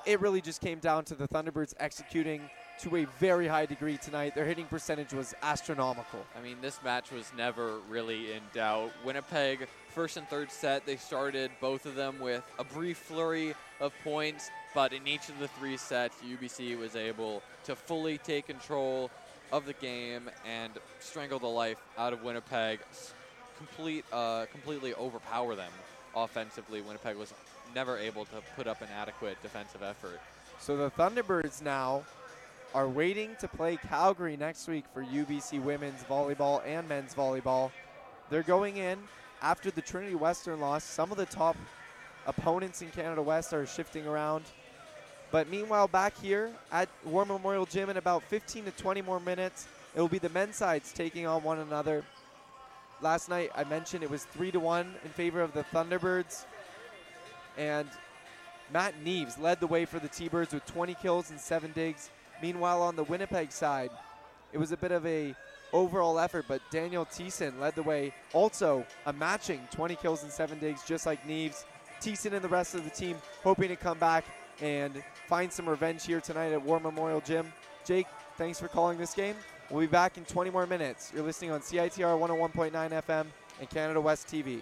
it 0.07 0.21
really 0.21 0.41
just 0.41 0.61
came 0.61 0.79
down 0.79 1.05
to 1.05 1.15
the 1.15 1.29
Thunderbirds 1.29 1.75
executing 1.79 2.43
to 2.81 2.97
a 2.97 3.05
very 3.21 3.47
high 3.47 3.67
degree 3.67 3.97
tonight. 3.97 4.35
Their 4.35 4.45
hitting 4.45 4.67
percentage 4.67 5.13
was 5.13 5.35
astronomical. 5.43 6.25
I 6.37 6.43
mean, 6.43 6.57
this 6.61 6.81
match 6.83 7.13
was 7.13 7.31
never 7.37 7.79
really 7.89 8.33
in 8.33 8.43
doubt. 8.53 8.91
Winnipeg, 9.05 9.69
first 9.91 10.17
and 10.17 10.29
third 10.29 10.51
set, 10.51 10.85
they 10.85 10.97
started 10.97 11.51
both 11.61 11.87
of 11.87 11.95
them 11.95 12.19
with 12.19 12.43
a 12.59 12.65
brief 12.65 12.99
flurry 12.99 13.55
of 13.81 13.93
points, 14.03 14.51
but 14.75 14.93
in 14.93 15.07
each 15.07 15.29
of 15.29 15.39
the 15.39 15.49
three 15.49 15.77
sets, 15.77 16.17
UBC 16.23 16.77
was 16.79 16.97
able 16.97 17.43
to 17.65 17.77
fully 17.77 18.19
take 18.19 18.47
control 18.47 19.11
of 19.53 19.67
the 19.67 19.73
game 19.75 20.31
and 20.47 20.73
strangle 21.01 21.39
the 21.39 21.47
life 21.47 21.79
out 21.99 22.13
of 22.13 22.23
Winnipeg, 22.23 22.81
complete, 23.57 24.05
uh, 24.13 24.47
completely 24.51 24.95
overpower 24.95 25.55
them 25.55 25.73
offensively. 26.17 26.81
Winnipeg 26.81 27.17
was 27.17 27.33
never 27.75 27.99
able 27.99 28.25
to 28.27 28.43
put 28.57 28.67
up 28.67 28.83
an 28.83 28.89
adequate 28.97 29.41
defensive 29.43 29.83
effort. 29.83 30.21
So 30.59 30.77
the 30.77 30.91
Thunderbirds 30.91 31.63
now 31.63 32.05
are 32.75 32.89
waiting 32.89 33.37
to 33.41 33.49
play 33.49 33.77
Calgary 33.77 34.37
next 34.37 34.67
week 34.67 34.85
for 34.93 35.05
UBC 35.05 35.63
women's 35.63 36.03
volleyball 36.05 36.67
and 36.67 36.89
men's 36.89 37.15
volleyball. 37.15 37.71
They're 38.31 38.43
going 38.43 38.79
in 38.79 38.99
after 39.43 39.71
the 39.71 39.83
Trinity 39.83 40.15
Western 40.15 40.61
loss. 40.61 40.83
Some 40.85 41.13
of 41.13 41.17
the 41.17 41.27
top 41.27 41.57
opponents 42.27 42.83
in 42.83 42.91
Canada 42.91 43.23
West 43.23 43.53
are 43.53 43.67
shifting 43.67 44.07
around. 44.07 44.45
But 45.35 45.51
meanwhile, 45.51 45.89
back 45.89 46.17
here 46.23 46.53
at 46.71 46.89
War 47.05 47.25
Memorial 47.25 47.67
Gym 47.67 47.91
in 47.91 47.97
about 47.97 48.23
15 48.23 48.67
to 48.67 48.71
20 48.71 49.03
more 49.03 49.19
minutes, 49.19 49.67
it 49.93 50.01
will 50.01 50.07
be 50.07 50.21
the 50.21 50.29
men's 50.29 50.55
sides 50.55 50.93
taking 50.93 51.27
on 51.27 51.43
one 51.43 51.59
another. 51.59 52.05
Last 53.03 53.29
night, 53.29 53.51
I 53.57 53.65
mentioned 53.65 54.05
it 54.05 54.11
was 54.11 54.27
3 54.27 54.53
to 54.53 54.61
1 54.61 54.95
in 55.05 55.11
favor 55.11 55.41
of 55.41 55.53
the 55.53 55.65
Thunderbirds. 55.75 56.45
And 57.59 57.89
Matt 58.73 58.95
Neves 59.05 59.37
led 59.37 59.59
the 59.59 59.67
way 59.67 59.85
for 59.87 59.99
the 59.99 60.07
T 60.07 60.29
Birds 60.29 60.55
with 60.55 60.65
20 60.67 60.95
kills 61.03 61.31
and 61.31 61.41
7 61.41 61.73
digs. 61.73 62.11
Meanwhile, 62.41 62.81
on 62.81 62.95
the 62.95 63.03
Winnipeg 63.03 63.51
side, 63.51 63.91
it 64.53 64.59
was 64.59 64.71
a 64.71 64.77
bit 64.77 64.93
of 64.93 65.05
a 65.05 65.35
overall 65.73 66.21
effort, 66.21 66.45
but 66.47 66.61
Daniel 66.71 67.05
Thiessen 67.05 67.59
led 67.59 67.75
the 67.75 67.83
way. 67.83 68.15
Also, 68.35 68.87
a 69.07 69.13
matching 69.13 69.67
20 69.73 69.97
kills 69.97 70.23
and 70.23 70.31
7 70.31 70.61
digs, 70.61 70.85
just 70.87 71.07
like 71.07 71.27
Neves. 71.27 71.65
Thiessen 72.01 72.35
and 72.35 72.43
the 72.43 72.49
rest 72.49 72.77
of 72.77 72.85
the 72.85 72.91
team 72.91 73.17
hoping 73.43 73.71
to 73.71 73.77
come 73.77 73.99
back 73.99 74.25
and 74.61 75.03
find 75.27 75.53
some 75.53 75.69
revenge 75.69 76.05
here 76.05 76.21
tonight 76.21 76.53
at 76.53 76.63
War 76.63 76.81
Memorial 76.81 77.21
Gym. 77.21 77.53
Jake, 77.85 78.07
thanks 78.37 78.59
for 78.59 78.69
calling 78.69 78.99
this 78.99 79.15
game. 79.15 79.37
We'll 79.71 79.81
be 79.81 79.87
back 79.87 80.19
in 80.19 80.25
20 80.25 80.51
more 80.51 80.67
minutes. 80.67 81.11
You're 81.15 81.25
listening 81.25 81.51
on 81.51 81.61
CITR 81.61 82.19
101.9 82.19 82.73
FM 82.73 83.27
and 83.61 83.71
Canada 83.71 84.01
West 84.01 84.29
TV. 84.29 84.61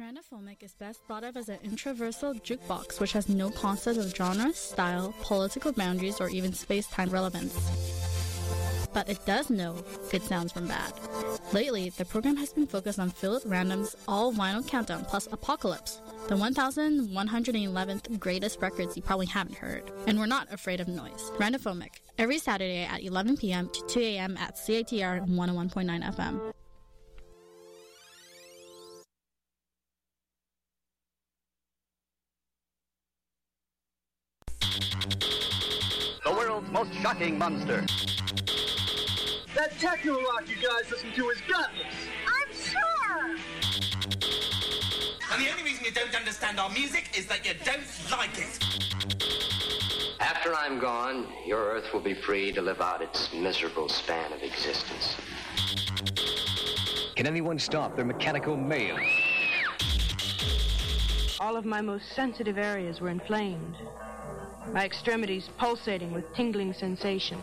Randophonic 0.00 0.62
is 0.62 0.74
best 0.74 1.00
thought 1.08 1.24
of 1.24 1.36
as 1.36 1.48
an 1.48 1.58
introversal 1.64 2.34
jukebox 2.34 3.00
which 3.00 3.12
has 3.12 3.28
no 3.28 3.50
concept 3.50 3.98
of 3.98 4.14
genre, 4.14 4.52
style, 4.54 5.12
political 5.22 5.72
boundaries, 5.72 6.20
or 6.20 6.28
even 6.28 6.52
space-time 6.52 7.10
relevance. 7.10 8.07
But 8.98 9.08
it 9.08 9.24
does 9.24 9.48
know 9.48 9.76
good 10.10 10.24
sounds 10.24 10.50
from 10.50 10.66
bad. 10.66 10.92
Lately, 11.52 11.90
the 11.90 12.04
program 12.04 12.36
has 12.36 12.52
been 12.52 12.66
focused 12.66 12.98
on 12.98 13.10
Philip 13.10 13.44
Random's 13.46 13.94
All 14.08 14.32
Vinyl 14.32 14.66
Countdown 14.66 15.04
plus 15.04 15.28
Apocalypse, 15.30 16.00
the 16.26 16.34
1111th 16.34 18.18
greatest 18.18 18.60
records 18.60 18.96
you 18.96 19.02
probably 19.04 19.26
haven't 19.26 19.54
heard. 19.54 19.88
And 20.08 20.18
we're 20.18 20.26
not 20.26 20.52
afraid 20.52 20.80
of 20.80 20.88
noise. 20.88 21.30
Randophonic, 21.36 22.00
every 22.18 22.38
Saturday 22.40 22.82
at 22.82 23.04
11 23.04 23.36
p.m. 23.36 23.68
to 23.68 23.86
2 23.86 24.00
a.m. 24.00 24.36
at 24.36 24.56
CITR 24.56 25.28
101.9 25.28 26.16
FM. 26.16 26.52
The 36.24 36.32
world's 36.32 36.68
most 36.72 36.92
shocking 36.94 37.38
monster. 37.38 37.86
That 39.54 39.78
techno 39.78 40.14
rock 40.14 40.44
you 40.46 40.56
guys 40.56 40.90
listen 40.90 41.10
to 41.12 41.30
is 41.30 41.40
gutless. 41.48 41.94
I'm 42.26 42.54
sure. 42.54 43.36
And 45.32 45.42
the 45.42 45.50
only 45.50 45.62
reason 45.62 45.84
you 45.84 45.90
don't 45.90 46.14
understand 46.14 46.60
our 46.60 46.70
music 46.70 47.10
is 47.16 47.26
that 47.26 47.46
you 47.46 47.54
don't 47.64 48.10
like 48.10 48.38
it. 48.38 48.58
After 50.20 50.54
I'm 50.54 50.78
gone, 50.78 51.26
your 51.46 51.60
Earth 51.60 51.92
will 51.92 52.00
be 52.00 52.14
free 52.14 52.52
to 52.52 52.60
live 52.60 52.80
out 52.80 53.00
its 53.00 53.32
miserable 53.32 53.88
span 53.88 54.32
of 54.32 54.42
existence. 54.42 55.16
Can 57.16 57.26
anyone 57.26 57.58
stop 57.58 57.96
their 57.96 58.04
mechanical 58.04 58.56
mayhem? 58.56 59.00
All 61.40 61.56
of 61.56 61.64
my 61.64 61.80
most 61.80 62.12
sensitive 62.14 62.58
areas 62.58 63.00
were 63.00 63.08
inflamed, 63.08 63.76
my 64.72 64.84
extremities 64.84 65.48
pulsating 65.56 66.12
with 66.12 66.32
tingling 66.34 66.74
sensation. 66.74 67.38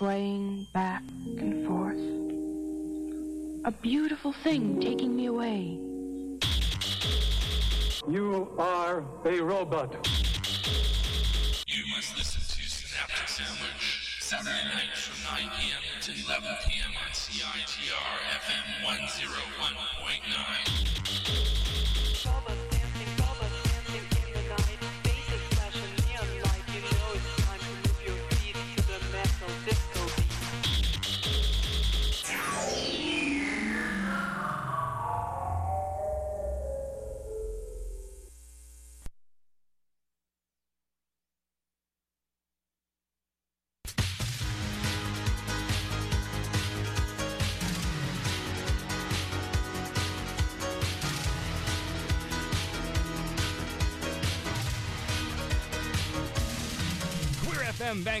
Swaying 0.00 0.66
back 0.72 1.02
and 1.36 1.66
forth. 1.66 2.00
A 3.66 3.70
beautiful 3.82 4.32
thing 4.32 4.80
taking 4.80 5.14
me 5.14 5.26
away. 5.26 5.78
You 8.08 8.48
are 8.58 9.04
a 9.26 9.40
robot. 9.42 10.08
You 11.68 11.84
must 11.94 12.16
listen 12.16 12.40
to 12.40 12.70
Synaptic 12.70 13.28
Sandwich, 13.28 14.16
Saturday 14.20 14.64
nights 14.72 15.02
from 15.02 15.36
9 15.36 15.50
p.m. 15.60 15.82
to 16.00 16.12
11 16.24 16.48
p.m. 16.66 16.79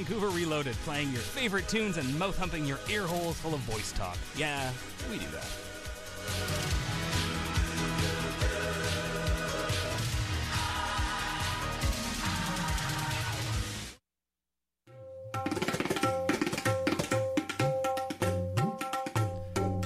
Vancouver 0.00 0.30
Reloaded, 0.30 0.74
playing 0.76 1.12
your 1.12 1.20
favorite 1.20 1.68
tunes 1.68 1.98
and 1.98 2.18
mouth 2.18 2.38
humping 2.38 2.64
your 2.64 2.78
ear 2.88 3.06
holes 3.06 3.36
full 3.36 3.52
of 3.52 3.60
voice 3.60 3.92
talk. 3.92 4.16
Yeah, 4.34 4.72
we 5.10 5.18
do 5.18 5.26
that. 5.26 5.44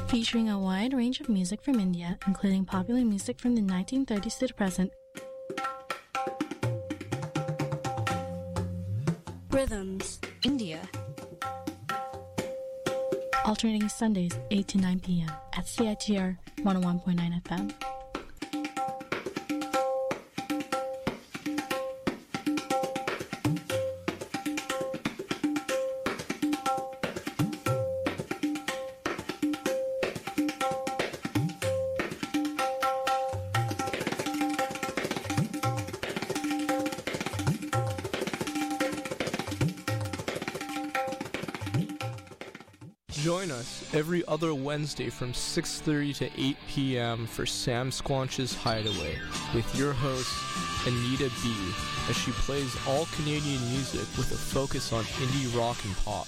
Featuring 0.09 0.49
a 0.49 0.57
wide 0.57 0.93
range 0.93 1.19
of 1.19 1.29
music 1.29 1.61
from 1.61 1.81
India, 1.81 2.21
including 2.29 2.65
popular 2.65 3.05
music 3.05 3.41
from 3.41 3.57
the 3.57 3.63
1930s 3.63 4.39
to 4.39 4.47
the 4.47 4.55
present, 4.55 4.93
Rhythms. 9.55 10.19
India. 10.43 10.81
alternating 13.45 13.89
Sundays 13.89 14.33
8 14.51 14.67
to 14.67 14.79
9 14.79 15.01
p.m. 15.01 15.31
at 15.53 15.67
CITR 15.67 16.37
101.9 16.59 17.43
FM. 17.43 17.94
Every 44.05 44.23
other 44.29 44.55
Wednesday 44.55 45.09
from 45.09 45.33
6:30 45.33 46.15
to 46.19 46.29
8 46.39 46.57
p.m. 46.69 47.27
for 47.27 47.47
Sam 47.47 47.91
Squanch's 47.91 48.55
Hideaway 48.55 49.19
with 49.55 49.65
your 49.79 49.95
host 49.95 50.31
Anita 50.87 51.31
B 51.43 51.55
as 52.11 52.15
she 52.15 52.31
plays 52.33 52.77
all 52.87 53.07
Canadian 53.17 53.63
music 53.71 54.07
with 54.19 54.31
a 54.31 54.37
focus 54.37 54.93
on 54.93 55.05
indie 55.05 55.49
rock 55.59 55.79
and 55.87 55.97
pop. 56.05 56.27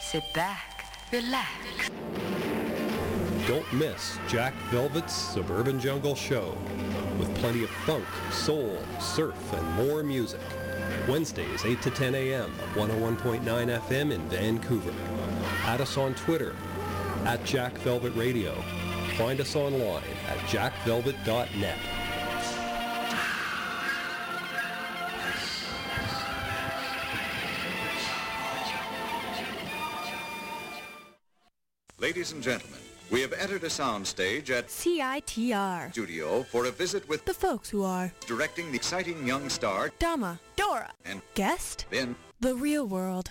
Sit 0.00 0.24
back, 0.32 0.86
relax. 1.12 1.90
Don't 3.46 3.70
miss 3.74 4.18
Jack 4.26 4.54
Velvet's 4.70 5.12
Suburban 5.12 5.78
Jungle 5.78 6.14
Show 6.14 6.56
with 7.18 7.34
plenty 7.34 7.62
of 7.62 7.68
funk, 7.84 8.06
soul, 8.30 8.78
surf, 8.98 9.52
and 9.52 9.86
more 9.86 10.02
music. 10.02 10.40
Wednesdays 11.08 11.64
8 11.64 11.82
to 11.82 11.90
10 11.90 12.14
a.m. 12.14 12.50
101.9 12.74 13.42
FM 13.42 14.12
in 14.12 14.20
Vancouver. 14.28 14.92
Add 15.64 15.80
us 15.80 15.96
on 15.96 16.14
Twitter 16.14 16.54
at 17.24 17.44
Jack 17.44 17.76
Velvet 17.78 18.14
Radio. 18.14 18.54
Find 19.16 19.40
us 19.40 19.54
online 19.54 20.02
at 20.28 20.38
jackvelvet.net. 20.48 21.93
entered 33.54 33.66
a 33.66 33.70
soundstage 33.70 34.50
at 34.50 34.66
CITR. 34.66 35.92
studio 35.92 36.42
for 36.42 36.64
a 36.64 36.72
visit 36.72 37.08
with 37.08 37.24
The 37.24 37.34
folks 37.34 37.70
who 37.70 37.84
are 37.84 38.12
directing 38.26 38.72
the 38.72 38.76
exciting 38.76 39.24
young 39.24 39.48
star 39.48 39.92
Dama, 40.00 40.40
Dora, 40.56 40.90
and 41.04 41.22
Guest, 41.34 41.86
then 41.90 42.16
The 42.40 42.56
Real 42.56 42.84
World. 42.84 43.30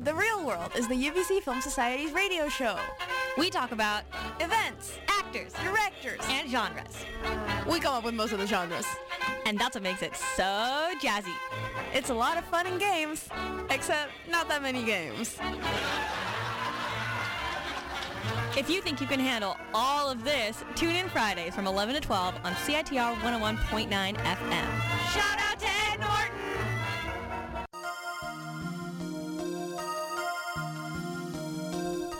The 0.00 0.12
Real 0.12 0.44
World 0.44 0.72
is 0.76 0.88
the 0.88 0.94
UBC 0.94 1.42
Film 1.42 1.60
Society's 1.60 2.10
radio 2.10 2.48
show. 2.48 2.76
We 3.38 3.48
talk 3.48 3.70
about 3.70 4.02
events, 4.40 4.98
actors, 5.06 5.52
directors, 5.62 6.20
and 6.30 6.50
genres. 6.50 7.04
We 7.70 7.78
come 7.78 7.94
up 7.94 8.04
with 8.04 8.14
most 8.14 8.32
of 8.32 8.40
the 8.40 8.46
genres. 8.48 8.86
And 9.46 9.56
that's 9.56 9.76
what 9.76 9.84
makes 9.84 10.02
it 10.02 10.16
so 10.36 10.90
jazzy. 11.00 11.34
It's 11.94 12.10
a 12.10 12.14
lot 12.14 12.38
of 12.38 12.44
fun 12.46 12.66
and 12.66 12.80
games, 12.80 13.28
except 13.70 14.10
not 14.28 14.48
that 14.48 14.62
many 14.62 14.82
games. 14.84 15.38
If 18.56 18.70
you 18.70 18.80
think 18.80 19.00
you 19.00 19.06
can 19.06 19.20
handle 19.20 19.56
all 19.74 20.08
of 20.08 20.22
this, 20.24 20.62
tune 20.74 20.94
in 20.94 21.08
Fridays 21.08 21.54
from 21.54 21.66
11 21.66 21.94
to 21.96 22.00
12 22.00 22.34
on 22.44 22.52
CITR 22.52 23.14
101.9 23.16 23.88
FM. 23.88 24.66
Shout 25.12 25.38
out 25.40 25.58
to 25.58 25.66
Ed 25.66 26.00
Norton! 26.00 26.30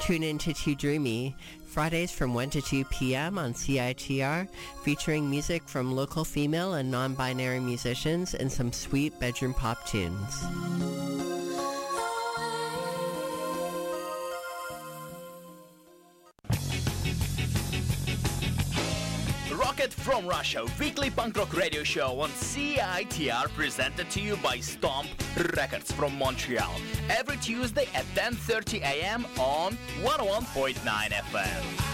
Tune 0.00 0.22
in 0.22 0.38
to 0.38 0.52
Too 0.52 0.74
Dreamy, 0.74 1.34
Fridays 1.64 2.10
from 2.10 2.34
1 2.34 2.50
to 2.50 2.60
2 2.60 2.84
p.m. 2.84 3.38
on 3.38 3.54
CITR, 3.54 4.46
featuring 4.82 5.30
music 5.30 5.66
from 5.66 5.96
local 5.96 6.24
female 6.24 6.74
and 6.74 6.90
non-binary 6.90 7.60
musicians 7.60 8.34
and 8.34 8.52
some 8.52 8.70
sweet 8.72 9.18
bedroom 9.18 9.54
pop 9.54 9.86
tunes. 9.86 10.44
Rocket 19.76 19.92
from 19.92 20.24
Russia, 20.26 20.64
weekly 20.78 21.10
punk 21.10 21.36
rock 21.36 21.52
radio 21.52 21.82
show 21.82 22.20
on 22.20 22.30
CITR 22.30 23.48
presented 23.54 24.08
to 24.10 24.20
you 24.20 24.36
by 24.36 24.58
Stomp 24.60 25.08
Records 25.56 25.90
from 25.90 26.16
Montreal. 26.16 26.70
Every 27.08 27.36
Tuesday 27.38 27.88
at 27.92 28.04
10.30 28.14 28.82
a.m. 28.82 29.26
on 29.36 29.76
101.9 30.02 30.74
FM. 30.76 31.93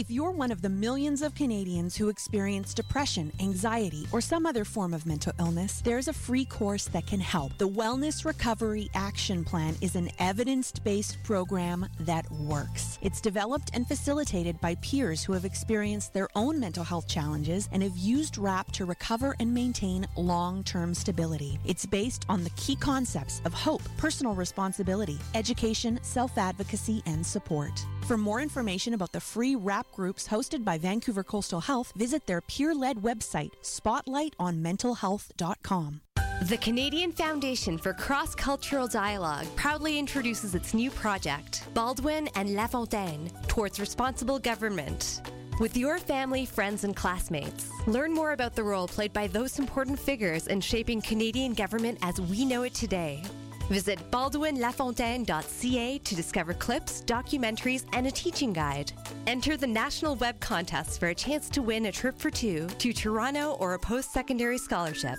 If 0.00 0.10
you're 0.10 0.30
one 0.30 0.50
of 0.50 0.62
the 0.62 0.70
millions 0.70 1.20
of 1.20 1.34
Canadians 1.34 1.94
who 1.94 2.08
experience 2.08 2.72
depression, 2.72 3.30
anxiety, 3.38 4.06
or 4.12 4.22
some 4.22 4.46
other 4.46 4.64
form 4.64 4.94
of 4.94 5.04
mental 5.04 5.34
illness, 5.38 5.82
there's 5.82 6.08
a 6.08 6.12
free 6.14 6.46
course 6.46 6.86
that 6.86 7.06
can 7.06 7.20
help. 7.20 7.52
The 7.58 7.68
Wellness 7.68 8.24
Recovery 8.24 8.88
Action 8.94 9.44
Plan 9.44 9.76
is 9.82 9.96
an 9.96 10.08
evidence 10.18 10.72
based 10.72 11.22
program 11.22 11.86
that 11.98 12.24
works. 12.32 12.98
It's 13.02 13.20
developed 13.20 13.72
and 13.74 13.86
facilitated 13.86 14.58
by 14.62 14.76
peers 14.76 15.22
who 15.22 15.34
have 15.34 15.44
experienced 15.44 16.14
their 16.14 16.30
own 16.34 16.58
mental 16.58 16.82
health 16.82 17.06
challenges 17.06 17.68
and 17.70 17.82
have 17.82 17.98
used 17.98 18.38
WRAP 18.38 18.72
to 18.72 18.86
recover 18.86 19.36
and 19.38 19.52
maintain 19.52 20.06
long 20.16 20.64
term 20.64 20.94
stability. 20.94 21.58
It's 21.66 21.84
based 21.84 22.24
on 22.30 22.42
the 22.42 22.56
key 22.56 22.76
concepts 22.76 23.42
of 23.44 23.52
hope, 23.52 23.82
personal 23.98 24.34
responsibility, 24.34 25.18
education, 25.34 25.98
self 26.00 26.38
advocacy, 26.38 27.02
and 27.04 27.26
support. 27.26 27.84
For 28.10 28.18
more 28.18 28.40
information 28.40 28.94
about 28.94 29.12
the 29.12 29.20
free 29.20 29.54
WRAP 29.54 29.92
groups 29.92 30.26
hosted 30.26 30.64
by 30.64 30.78
Vancouver 30.78 31.22
Coastal 31.22 31.60
Health, 31.60 31.92
visit 31.94 32.26
their 32.26 32.40
peer 32.40 32.74
led 32.74 32.96
website, 32.96 33.52
spotlightonmentalhealth.com. 33.62 36.00
The 36.48 36.56
Canadian 36.56 37.12
Foundation 37.12 37.78
for 37.78 37.94
Cross 37.94 38.34
Cultural 38.34 38.88
Dialogue 38.88 39.46
proudly 39.54 39.96
introduces 39.96 40.56
its 40.56 40.74
new 40.74 40.90
project, 40.90 41.72
Baldwin 41.72 42.28
and 42.34 42.56
Lafontaine 42.56 43.30
Towards 43.46 43.78
Responsible 43.78 44.40
Government. 44.40 45.22
With 45.60 45.76
your 45.76 46.00
family, 46.00 46.46
friends, 46.46 46.82
and 46.82 46.96
classmates, 46.96 47.70
learn 47.86 48.12
more 48.12 48.32
about 48.32 48.56
the 48.56 48.64
role 48.64 48.88
played 48.88 49.12
by 49.12 49.28
those 49.28 49.60
important 49.60 50.00
figures 50.00 50.48
in 50.48 50.60
shaping 50.60 51.00
Canadian 51.00 51.54
government 51.54 51.98
as 52.02 52.20
we 52.20 52.44
know 52.44 52.64
it 52.64 52.74
today. 52.74 53.22
Visit 53.70 54.00
baldwinlafontaine.ca 54.10 55.98
to 55.98 56.14
discover 56.16 56.54
clips, 56.54 57.02
documentaries, 57.02 57.84
and 57.92 58.08
a 58.08 58.10
teaching 58.10 58.52
guide. 58.52 58.92
Enter 59.28 59.56
the 59.56 59.66
national 59.66 60.16
web 60.16 60.40
contest 60.40 60.98
for 60.98 61.10
a 61.10 61.14
chance 61.14 61.48
to 61.50 61.62
win 61.62 61.86
a 61.86 61.92
trip 61.92 62.18
for 62.18 62.30
two 62.30 62.66
to 62.66 62.92
Toronto 62.92 63.52
or 63.60 63.74
a 63.74 63.78
post 63.78 64.12
secondary 64.12 64.58
scholarship. 64.58 65.16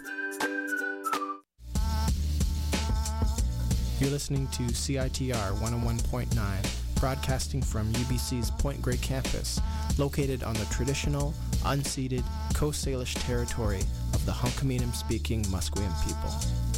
You're 4.02 4.10
listening 4.10 4.48
to 4.48 4.64
CITR 4.64 5.54
101.9, 5.60 7.00
broadcasting 7.00 7.62
from 7.62 7.94
UBC's 7.94 8.52
Point 8.52 8.82
Grey 8.82 8.98
campus, 8.98 9.62
located 9.98 10.44
on 10.44 10.56
the 10.56 10.66
traditional, 10.66 11.34
unceded 11.64 12.26
Coast 12.54 12.86
Salish 12.86 13.14
territory 13.26 13.82
of 14.14 14.26
the 14.26 14.34
Hunkaminam 14.34 14.94
speaking 14.94 15.42
Musqueam 15.44 15.94
people. 16.06 16.71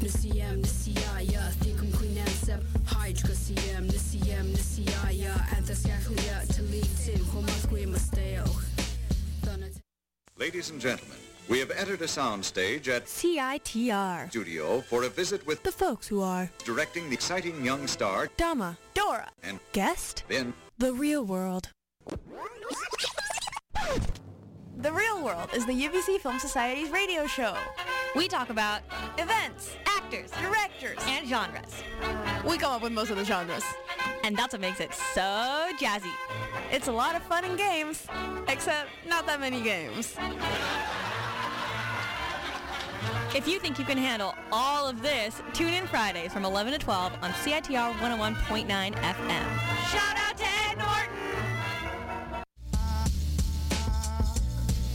Nisiyam 0.00 0.62
nisiyaya 0.62 1.42
thikum 1.62 1.90
quinansab 1.92 2.60
hydra 2.86 3.34
siyam 3.34 3.84
nisiyam 3.88 4.46
nisiyaya 4.54 5.34
anthasyakhlia 5.56 6.36
talitin 6.54 7.22
homasque 7.32 7.86
musteo 7.86 8.44
Ladies 10.38 10.70
and 10.70 10.80
gentlemen, 10.80 11.18
we 11.50 11.58
have 11.58 11.70
entered 11.70 12.00
a 12.00 12.06
soundstage 12.06 12.88
at 12.88 13.04
CITR. 13.04 14.30
studio 14.30 14.80
for 14.80 15.02
a 15.04 15.08
visit 15.10 15.46
with 15.46 15.62
The 15.64 15.72
folks 15.72 16.08
who 16.08 16.22
are 16.22 16.50
directing 16.64 17.08
the 17.10 17.14
exciting 17.14 17.62
young 17.62 17.86
star 17.86 18.28
Dama, 18.38 18.78
Dora, 18.94 19.28
and 19.42 19.60
Guest, 19.72 20.24
Ben. 20.28 20.54
The 20.78 20.94
Real 20.94 21.22
World. 21.24 21.68
The 24.82 24.92
Real 24.92 25.22
World 25.22 25.50
is 25.54 25.66
the 25.66 25.74
UBC 25.74 26.20
Film 26.20 26.38
Society's 26.38 26.88
radio 26.88 27.26
show. 27.26 27.54
We 28.16 28.28
talk 28.28 28.48
about 28.48 28.80
events, 29.18 29.76
actors, 29.84 30.30
directors, 30.30 30.96
and 31.06 31.28
genres. 31.28 31.82
We 32.48 32.56
come 32.56 32.72
up 32.72 32.80
with 32.80 32.92
most 32.92 33.10
of 33.10 33.18
the 33.18 33.24
genres. 33.26 33.62
And 34.24 34.34
that's 34.34 34.54
what 34.54 34.62
makes 34.62 34.80
it 34.80 34.94
so 34.94 35.68
jazzy. 35.78 36.10
It's 36.72 36.88
a 36.88 36.92
lot 36.92 37.14
of 37.14 37.22
fun 37.24 37.44
and 37.44 37.58
games, 37.58 38.06
except 38.48 38.88
not 39.06 39.26
that 39.26 39.38
many 39.38 39.60
games. 39.60 40.16
If 43.36 43.46
you 43.46 43.60
think 43.60 43.78
you 43.78 43.84
can 43.84 43.98
handle 43.98 44.34
all 44.50 44.88
of 44.88 45.02
this, 45.02 45.42
tune 45.52 45.74
in 45.74 45.86
Fridays 45.88 46.32
from 46.32 46.46
11 46.46 46.72
to 46.72 46.78
12 46.78 47.12
on 47.20 47.30
CITR 47.32 47.92
101.9 47.96 48.66
FM. 48.66 49.58
Shout 49.90 50.16
out 50.16 50.38
to 50.38 50.44
Ed 50.44 50.78
Norton! 50.78 51.29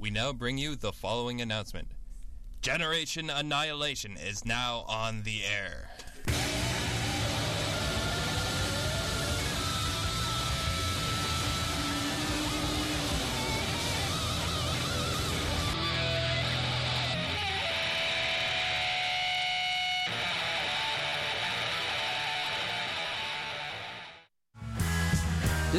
We 0.00 0.08
now 0.08 0.32
bring 0.32 0.56
you 0.56 0.76
the 0.76 0.92
following 0.92 1.42
announcement 1.42 1.88
Generation 2.62 3.28
Annihilation 3.28 4.16
is 4.16 4.46
now 4.46 4.86
on 4.88 5.24
the 5.24 5.42
air. 5.44 5.90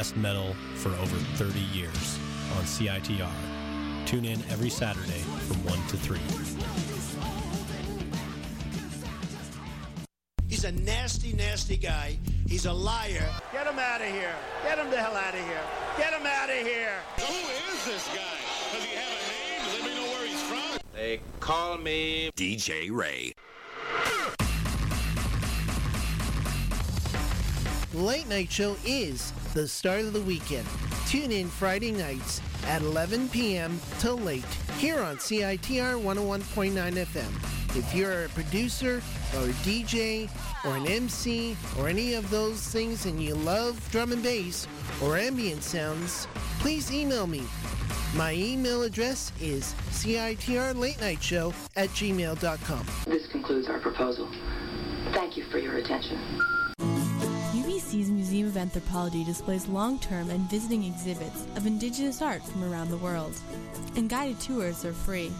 best 0.00 0.16
metal 0.16 0.54
for 0.76 0.88
over 0.92 1.16
30 1.36 1.60
years 1.76 2.18
on 2.56 2.64
CITR. 2.64 3.30
Tune 4.06 4.24
in 4.24 4.38
every 4.48 4.70
Saturday 4.70 5.20
from 5.46 5.62
1 5.66 5.78
to 5.88 5.96
3. 5.98 6.18
He's 10.48 10.64
a 10.64 10.72
nasty, 10.72 11.34
nasty 11.34 11.76
guy. 11.76 12.18
He's 12.48 12.64
a 12.64 12.72
liar. 12.72 13.28
Get 13.52 13.66
him 13.66 13.78
out 13.78 14.00
of 14.00 14.06
here. 14.06 14.34
Get 14.62 14.78
him 14.78 14.88
the 14.88 14.96
hell 14.96 15.14
out 15.14 15.34
of 15.34 15.40
here. 15.40 15.60
Get 15.98 16.14
him 16.14 16.24
out 16.24 16.48
of 16.48 16.56
here. 16.56 16.96
Who 17.18 17.34
is 17.74 17.84
this 17.84 18.08
guy? 18.08 18.38
Does 18.72 18.82
he 18.82 18.96
have 18.96 19.12
a 19.12 19.24
name? 19.28 19.60
Let 19.74 19.84
me 19.84 19.94
know 19.96 20.10
where 20.14 20.26
he's 20.26 20.42
from. 20.44 20.78
They 20.94 21.20
call 21.40 21.76
me 21.76 22.30
DJ 22.36 22.90
Ray. 22.90 23.34
Late 27.92 28.28
Night 28.28 28.50
Show 28.50 28.76
is 28.86 29.32
the 29.54 29.66
start 29.66 30.00
of 30.00 30.12
the 30.12 30.20
weekend. 30.22 30.66
Tune 31.06 31.32
in 31.32 31.48
Friday 31.48 31.90
nights 31.90 32.40
at 32.66 32.82
11 32.82 33.28
p.m. 33.30 33.80
till 33.98 34.16
late 34.16 34.44
here 34.78 35.00
on 35.00 35.16
CITR 35.16 36.00
101.9 36.00 36.72
FM. 36.72 37.76
If 37.76 37.94
you're 37.94 38.24
a 38.24 38.28
producer 38.30 39.02
or 39.36 39.44
a 39.44 39.52
DJ 39.62 40.28
or 40.64 40.76
an 40.76 40.86
MC 40.86 41.56
or 41.78 41.88
any 41.88 42.14
of 42.14 42.28
those 42.30 42.60
things 42.60 43.06
and 43.06 43.22
you 43.22 43.34
love 43.34 43.88
drum 43.90 44.12
and 44.12 44.22
bass 44.22 44.66
or 45.02 45.16
ambient 45.16 45.62
sounds, 45.62 46.26
please 46.58 46.92
email 46.92 47.26
me. 47.26 47.42
My 48.14 48.34
email 48.34 48.82
address 48.82 49.32
is 49.40 49.74
citrlatenightshow 49.90 51.54
at 51.76 51.88
gmail.com. 51.90 52.86
This 53.06 53.26
concludes 53.28 53.68
our 53.68 53.78
proposal. 53.78 54.28
Thank 55.12 55.36
you 55.36 55.44
for 55.44 55.58
your 55.58 55.76
attention. 55.76 56.18
Of 58.50 58.56
Anthropology 58.56 59.22
displays 59.22 59.68
long-term 59.68 60.28
and 60.28 60.50
visiting 60.50 60.82
exhibits 60.82 61.46
of 61.54 61.68
indigenous 61.68 62.20
art 62.20 62.42
from 62.42 62.64
around 62.64 62.90
the 62.90 62.96
world, 62.96 63.32
and 63.94 64.10
guided 64.10 64.40
tours 64.40 64.84
are 64.84 64.92
free. 64.92 65.30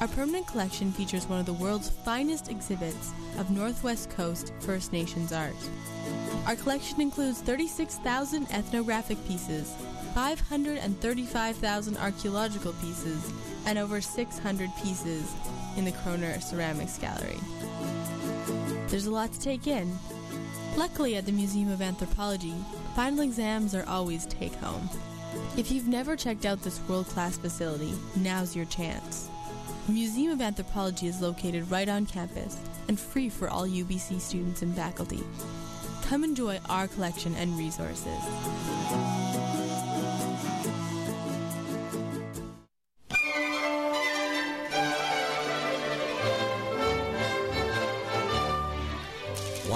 Our 0.00 0.08
permanent 0.08 0.46
collection 0.46 0.92
features 0.92 1.26
one 1.26 1.40
of 1.40 1.44
the 1.44 1.52
world's 1.52 1.90
finest 1.90 2.50
exhibits 2.50 3.12
of 3.38 3.50
Northwest 3.50 4.08
Coast 4.08 4.54
First 4.60 4.94
Nations 4.94 5.30
art. 5.30 5.54
Our 6.46 6.56
collection 6.56 7.02
includes 7.02 7.42
36,000 7.42 8.50
ethnographic 8.50 9.22
pieces, 9.28 9.74
535,000 10.14 11.98
archaeological 11.98 12.72
pieces, 12.80 13.30
and 13.66 13.78
over 13.78 14.00
600 14.00 14.70
pieces 14.82 15.30
in 15.76 15.84
the 15.84 15.92
Koerner 15.92 16.42
Ceramics 16.42 16.96
Gallery. 16.96 17.36
There's 18.86 19.04
a 19.04 19.10
lot 19.10 19.34
to 19.34 19.40
take 19.40 19.66
in. 19.66 19.98
Luckily, 20.76 21.16
at 21.16 21.26
the 21.26 21.32
Museum 21.32 21.70
of 21.70 21.82
Anthropology, 21.82 22.54
final 22.94 23.20
exams 23.20 23.74
are 23.74 23.84
always 23.86 24.26
take 24.26 24.54
home. 24.54 24.88
If 25.56 25.70
you've 25.70 25.88
never 25.88 26.16
checked 26.16 26.46
out 26.46 26.62
this 26.62 26.80
world 26.88 27.06
class 27.06 27.36
facility, 27.36 27.92
now's 28.16 28.56
your 28.56 28.64
chance. 28.66 29.28
The 29.86 29.92
Museum 29.92 30.32
of 30.32 30.40
Anthropology 30.40 31.06
is 31.06 31.20
located 31.20 31.70
right 31.70 31.88
on 31.88 32.06
campus 32.06 32.56
and 32.88 32.98
free 32.98 33.28
for 33.28 33.48
all 33.48 33.66
UBC 33.66 34.20
students 34.20 34.62
and 34.62 34.74
faculty. 34.74 35.22
Come 36.02 36.24
enjoy 36.24 36.60
our 36.68 36.88
collection 36.88 37.34
and 37.34 37.56
resources. 37.58 39.19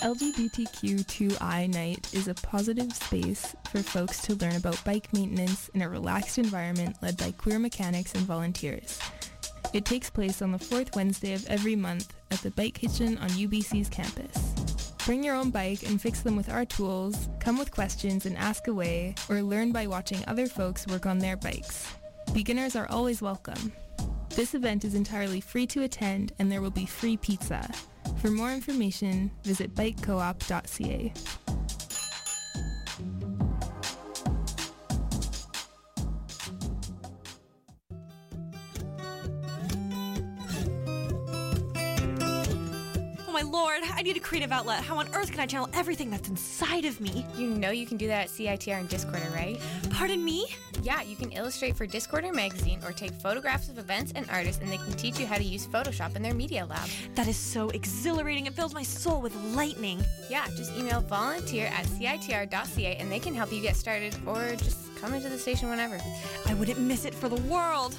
LGBTQ2I 0.00 1.74
Night 1.74 2.14
is 2.14 2.28
a 2.28 2.34
positive 2.34 2.92
space 2.92 3.56
for 3.68 3.82
folks 3.82 4.22
to 4.22 4.36
learn 4.36 4.54
about 4.54 4.82
bike 4.84 5.12
maintenance 5.12 5.68
in 5.70 5.82
a 5.82 5.88
relaxed 5.88 6.38
environment 6.38 6.96
led 7.02 7.16
by 7.16 7.32
queer 7.32 7.58
mechanics 7.58 8.14
and 8.14 8.22
volunteers. 8.22 9.00
It 9.72 9.84
takes 9.84 10.08
place 10.08 10.40
on 10.40 10.52
the 10.52 10.58
fourth 10.58 10.94
Wednesday 10.94 11.34
of 11.34 11.44
every 11.48 11.74
month 11.74 12.14
at 12.30 12.38
the 12.42 12.52
Bike 12.52 12.74
Kitchen 12.74 13.18
on 13.18 13.28
UBC's 13.30 13.88
campus. 13.88 14.54
Bring 15.04 15.24
your 15.24 15.34
own 15.34 15.50
bike 15.50 15.82
and 15.82 16.00
fix 16.00 16.20
them 16.20 16.36
with 16.36 16.48
our 16.48 16.64
tools, 16.64 17.28
come 17.40 17.58
with 17.58 17.72
questions 17.72 18.24
and 18.24 18.36
ask 18.36 18.68
away, 18.68 19.16
or 19.28 19.42
learn 19.42 19.72
by 19.72 19.88
watching 19.88 20.22
other 20.28 20.46
folks 20.46 20.86
work 20.86 21.06
on 21.06 21.18
their 21.18 21.36
bikes. 21.36 21.92
Beginners 22.32 22.76
are 22.76 22.88
always 22.88 23.20
welcome. 23.20 23.72
This 24.30 24.54
event 24.54 24.84
is 24.84 24.94
entirely 24.94 25.40
free 25.40 25.66
to 25.66 25.82
attend 25.82 26.34
and 26.38 26.52
there 26.52 26.62
will 26.62 26.70
be 26.70 26.86
free 26.86 27.16
pizza. 27.16 27.68
For 28.16 28.30
more 28.30 28.52
information, 28.52 29.30
visit 29.44 29.74
bikecoop.ca. 29.74 31.12
my 43.38 43.48
lord, 43.48 43.82
I 43.94 44.02
need 44.02 44.16
a 44.16 44.20
creative 44.20 44.50
outlet. 44.50 44.82
How 44.82 44.98
on 44.98 45.06
earth 45.14 45.30
can 45.30 45.38
I 45.38 45.46
channel 45.46 45.68
everything 45.72 46.10
that's 46.10 46.28
inside 46.28 46.84
of 46.84 47.00
me? 47.00 47.24
You 47.36 47.46
know 47.46 47.70
you 47.70 47.86
can 47.86 47.96
do 47.96 48.08
that 48.08 48.24
at 48.24 48.28
CITR 48.30 48.80
and 48.80 48.88
Discorder, 48.88 49.32
right? 49.32 49.60
Pardon 49.90 50.24
me? 50.24 50.46
Yeah, 50.82 51.02
you 51.02 51.14
can 51.14 51.30
illustrate 51.30 51.76
for 51.76 51.86
Discorder 51.86 52.34
magazine 52.34 52.80
or 52.84 52.90
take 52.90 53.12
photographs 53.12 53.68
of 53.68 53.78
events 53.78 54.12
and 54.16 54.28
artists 54.28 54.60
and 54.60 54.72
they 54.72 54.78
can 54.78 54.90
teach 54.94 55.20
you 55.20 55.26
how 55.26 55.36
to 55.36 55.44
use 55.44 55.68
Photoshop 55.68 56.16
in 56.16 56.22
their 56.22 56.34
media 56.34 56.66
lab. 56.66 56.88
That 57.14 57.28
is 57.28 57.36
so 57.36 57.68
exhilarating. 57.68 58.46
It 58.46 58.54
fills 58.54 58.74
my 58.74 58.82
soul 58.82 59.20
with 59.20 59.36
lightning. 59.54 60.02
Yeah, 60.28 60.44
just 60.56 60.76
email 60.76 61.00
volunteer 61.02 61.66
at 61.66 61.84
CITR.ca 61.86 62.96
and 62.96 63.12
they 63.12 63.20
can 63.20 63.36
help 63.36 63.52
you 63.52 63.62
get 63.62 63.76
started 63.76 64.16
or 64.26 64.56
just 64.56 64.78
come 64.96 65.14
into 65.14 65.28
the 65.28 65.38
station 65.38 65.70
whenever. 65.70 66.00
I 66.46 66.54
wouldn't 66.54 66.80
miss 66.80 67.04
it 67.04 67.14
for 67.14 67.28
the 67.28 67.40
world. 67.42 67.94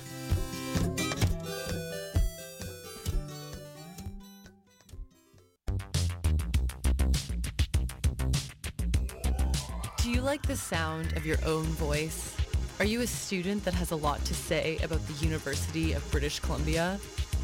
Do 10.10 10.16
you 10.16 10.22
like 10.22 10.42
the 10.42 10.56
sound 10.56 11.16
of 11.16 11.24
your 11.24 11.38
own 11.46 11.66
voice? 11.66 12.36
Are 12.80 12.86
you 12.86 13.02
a 13.02 13.06
student 13.06 13.64
that 13.64 13.76
has 13.76 13.92
a 13.92 13.96
lot 13.96 14.26
to 14.26 14.34
say 14.34 14.80
about 14.82 15.06
the 15.06 15.14
University 15.24 15.94
of 15.94 16.10
British 16.10 16.40
Columbia? 16.40 17.00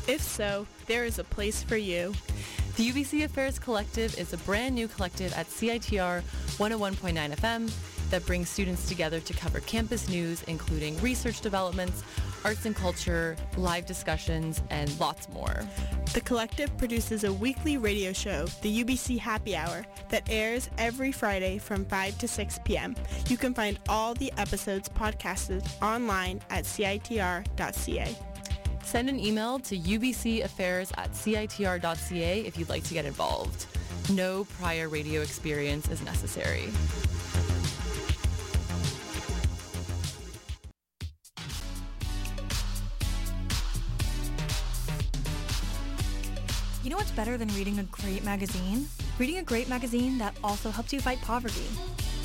If 0.07 0.19
so, 0.23 0.65
there 0.87 1.05
is 1.05 1.19
a 1.19 1.23
place 1.23 1.61
for 1.61 1.77
you. 1.77 2.15
The 2.75 2.89
UBC 2.89 3.23
Affairs 3.23 3.59
Collective 3.59 4.17
is 4.17 4.33
a 4.33 4.37
brand 4.37 4.73
new 4.73 4.87
collective 4.87 5.31
at 5.33 5.47
CITR 5.47 6.23
101.9 6.57 7.35
FM 7.35 8.09
that 8.09 8.25
brings 8.25 8.49
students 8.49 8.87
together 8.87 9.19
to 9.19 9.33
cover 9.33 9.59
campus 9.59 10.09
news, 10.09 10.41
including 10.47 10.99
research 11.01 11.41
developments, 11.41 12.03
arts 12.45 12.65
and 12.65 12.75
culture, 12.75 13.35
live 13.57 13.87
discussions, 13.87 14.61
and 14.69 14.97
lots 14.99 15.27
more. 15.29 15.67
The 16.13 16.21
collective 16.21 16.77
produces 16.77 17.23
a 17.23 17.33
weekly 17.33 17.77
radio 17.77 18.13
show, 18.13 18.45
the 18.61 18.83
UBC 18.83 19.17
Happy 19.17 19.55
Hour, 19.55 19.83
that 20.09 20.29
airs 20.29 20.69
every 20.77 21.11
Friday 21.11 21.57
from 21.57 21.83
5 21.85 22.17
to 22.19 22.27
6 22.27 22.59
p.m. 22.63 22.95
You 23.27 23.35
can 23.35 23.55
find 23.55 23.79
all 23.89 24.13
the 24.13 24.31
episodes 24.37 24.87
podcasted 24.87 25.67
online 25.81 26.39
at 26.51 26.65
citr.ca. 26.65 28.15
Send 28.83 29.09
an 29.09 29.19
email 29.19 29.57
to 29.59 29.77
ubcaffairs 29.77 30.91
at 30.97 31.11
citr.ca 31.13 32.41
if 32.41 32.57
you'd 32.59 32.69
like 32.69 32.83
to 32.83 32.93
get 32.93 33.05
involved. 33.05 33.65
No 34.11 34.43
prior 34.59 34.87
radio 34.87 35.21
experience 35.21 35.89
is 35.89 36.03
necessary. 36.03 36.69
You 46.85 46.91
know 46.91 46.97
what's 46.97 47.09
better 47.09 47.35
than 47.35 47.47
reading 47.55 47.79
a 47.79 47.83
great 47.85 48.23
magazine? 48.23 48.87
Reading 49.17 49.39
a 49.39 49.43
great 49.43 49.67
magazine 49.67 50.19
that 50.19 50.37
also 50.43 50.69
helps 50.69 50.93
you 50.93 51.01
fight 51.01 51.19
poverty. 51.21 51.65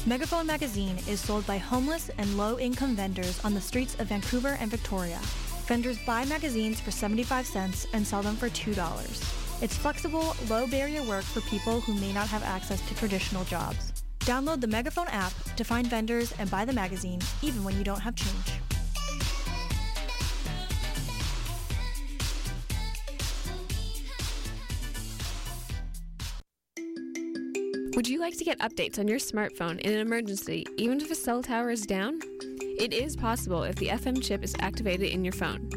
Megaphone 0.04 0.46
magazine 0.46 0.98
is 1.08 1.18
sold 1.18 1.46
by 1.46 1.56
homeless 1.56 2.10
and 2.18 2.36
low-income 2.36 2.94
vendors 2.94 3.42
on 3.42 3.54
the 3.54 3.60
streets 3.62 3.98
of 3.98 4.08
Vancouver 4.08 4.58
and 4.60 4.70
Victoria. 4.70 5.18
Vendors 5.64 5.96
buy 6.04 6.26
magazines 6.26 6.78
for 6.78 6.90
75 6.90 7.46
cents 7.46 7.86
and 7.94 8.06
sell 8.06 8.20
them 8.20 8.36
for 8.36 8.50
$2. 8.50 8.76
It's 9.62 9.78
flexible, 9.78 10.36
low 10.50 10.66
barrier 10.66 11.04
work 11.04 11.24
for 11.24 11.40
people 11.48 11.80
who 11.80 11.94
may 11.94 12.12
not 12.12 12.28
have 12.28 12.42
access 12.42 12.86
to 12.86 12.94
traditional 12.96 13.44
jobs. 13.44 13.94
Download 14.26 14.60
the 14.60 14.66
Megaphone 14.66 15.08
app 15.08 15.32
to 15.56 15.64
find 15.64 15.86
vendors 15.86 16.34
and 16.38 16.50
buy 16.50 16.66
the 16.66 16.74
magazine, 16.74 17.20
even 17.40 17.64
when 17.64 17.78
you 17.78 17.82
don't 17.82 18.00
have 18.00 18.14
change. 18.14 18.60
Would 27.96 28.08
you 28.08 28.20
like 28.20 28.36
to 28.38 28.44
get 28.44 28.60
updates 28.60 29.00
on 29.00 29.08
your 29.08 29.18
smartphone 29.18 29.80
in 29.80 29.92
an 29.92 29.98
emergency, 29.98 30.64
even 30.76 31.00
if 31.00 31.10
a 31.10 31.14
cell 31.14 31.42
tower 31.42 31.70
is 31.70 31.82
down? 31.82 32.20
It 32.78 32.92
is 32.92 33.16
possible 33.16 33.64
if 33.64 33.74
the 33.76 33.88
FM 33.88 34.22
chip 34.22 34.44
is 34.44 34.54
activated 34.60 35.10
in 35.10 35.24
your 35.24 35.32
phone. 35.32 35.68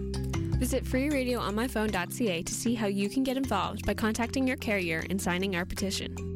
Visit 0.59 0.83
freeradioonmyphone.ca 0.85 2.43
to 2.43 2.53
see 2.53 2.75
how 2.75 2.85
you 2.85 3.09
can 3.09 3.23
get 3.23 3.35
involved 3.35 3.85
by 3.87 3.95
contacting 3.95 4.47
your 4.47 4.57
carrier 4.57 5.03
and 5.09 5.19
signing 5.19 5.55
our 5.55 5.65
petition. 5.65 6.32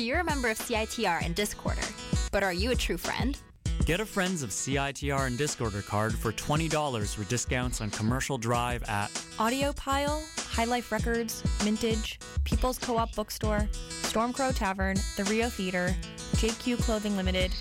So 0.00 0.04
you're 0.04 0.20
a 0.20 0.24
member 0.24 0.48
of 0.48 0.58
CITR 0.58 1.22
and 1.22 1.36
Discorder, 1.36 2.30
but 2.32 2.42
are 2.42 2.54
you 2.54 2.70
a 2.70 2.74
true 2.74 2.96
friend? 2.96 3.38
Get 3.84 4.00
a 4.00 4.06
Friends 4.06 4.42
of 4.42 4.48
CITR 4.48 5.26
and 5.26 5.38
Discorder 5.38 5.86
card 5.86 6.14
for 6.14 6.32
$20 6.32 7.18
with 7.18 7.28
discounts 7.28 7.82
on 7.82 7.90
Commercial 7.90 8.38
Drive 8.38 8.82
at 8.84 9.10
Audio 9.38 9.74
Pile, 9.74 10.24
High 10.38 10.64
Life 10.64 10.90
Records, 10.90 11.44
Mintage, 11.66 12.18
People's 12.44 12.78
Co-op 12.78 13.14
Bookstore, 13.14 13.68
Stormcrow 14.00 14.56
Tavern, 14.56 14.96
The 15.18 15.24
Rio 15.24 15.50
Theater, 15.50 15.94
JQ 16.36 16.78
Clothing 16.78 17.14
Limited, 17.14 17.52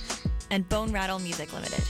and 0.49 0.67
Bone 0.69 0.93
Rattle 0.93 1.19
Music 1.19 1.51
Limited. 1.51 1.83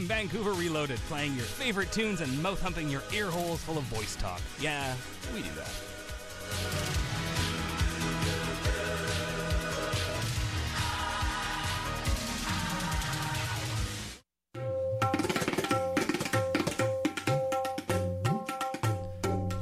FM 0.00 0.06
Vancouver 0.06 0.52
Reloaded, 0.52 0.98
playing 1.08 1.34
your 1.34 1.44
favorite 1.44 1.92
tunes 1.92 2.20
and 2.20 2.42
mouth 2.42 2.60
humping 2.60 2.88
your 2.88 3.02
ear 3.12 3.26
holes 3.26 3.60
full 3.60 3.78
of 3.78 3.84
voice 3.84 4.16
talk. 4.16 4.40
Yeah, 4.60 4.94
we 5.34 5.42
do 5.42 5.48
that. 5.56 5.68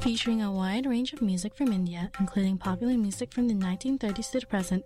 Featuring 0.01 0.41
a 0.41 0.51
wide 0.51 0.85
range 0.85 1.13
of 1.13 1.21
music 1.21 1.55
from 1.55 1.71
India, 1.71 2.09
including 2.19 2.57
popular 2.57 2.97
music 2.97 3.31
from 3.31 3.47
the 3.47 3.53
1930s 3.53 4.31
to 4.31 4.39
the 4.39 4.45
present, 4.45 4.83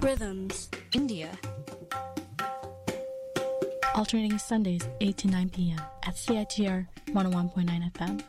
Rhythms. 0.00 0.70
India. 0.96 1.30
Alternating 3.94 4.38
Sundays, 4.38 4.80
8 5.02 5.16
to 5.18 5.28
9 5.28 5.50
p.m. 5.50 5.80
at 6.06 6.14
CITR 6.14 6.86
101.9 7.08 7.92
FM. 7.92 8.22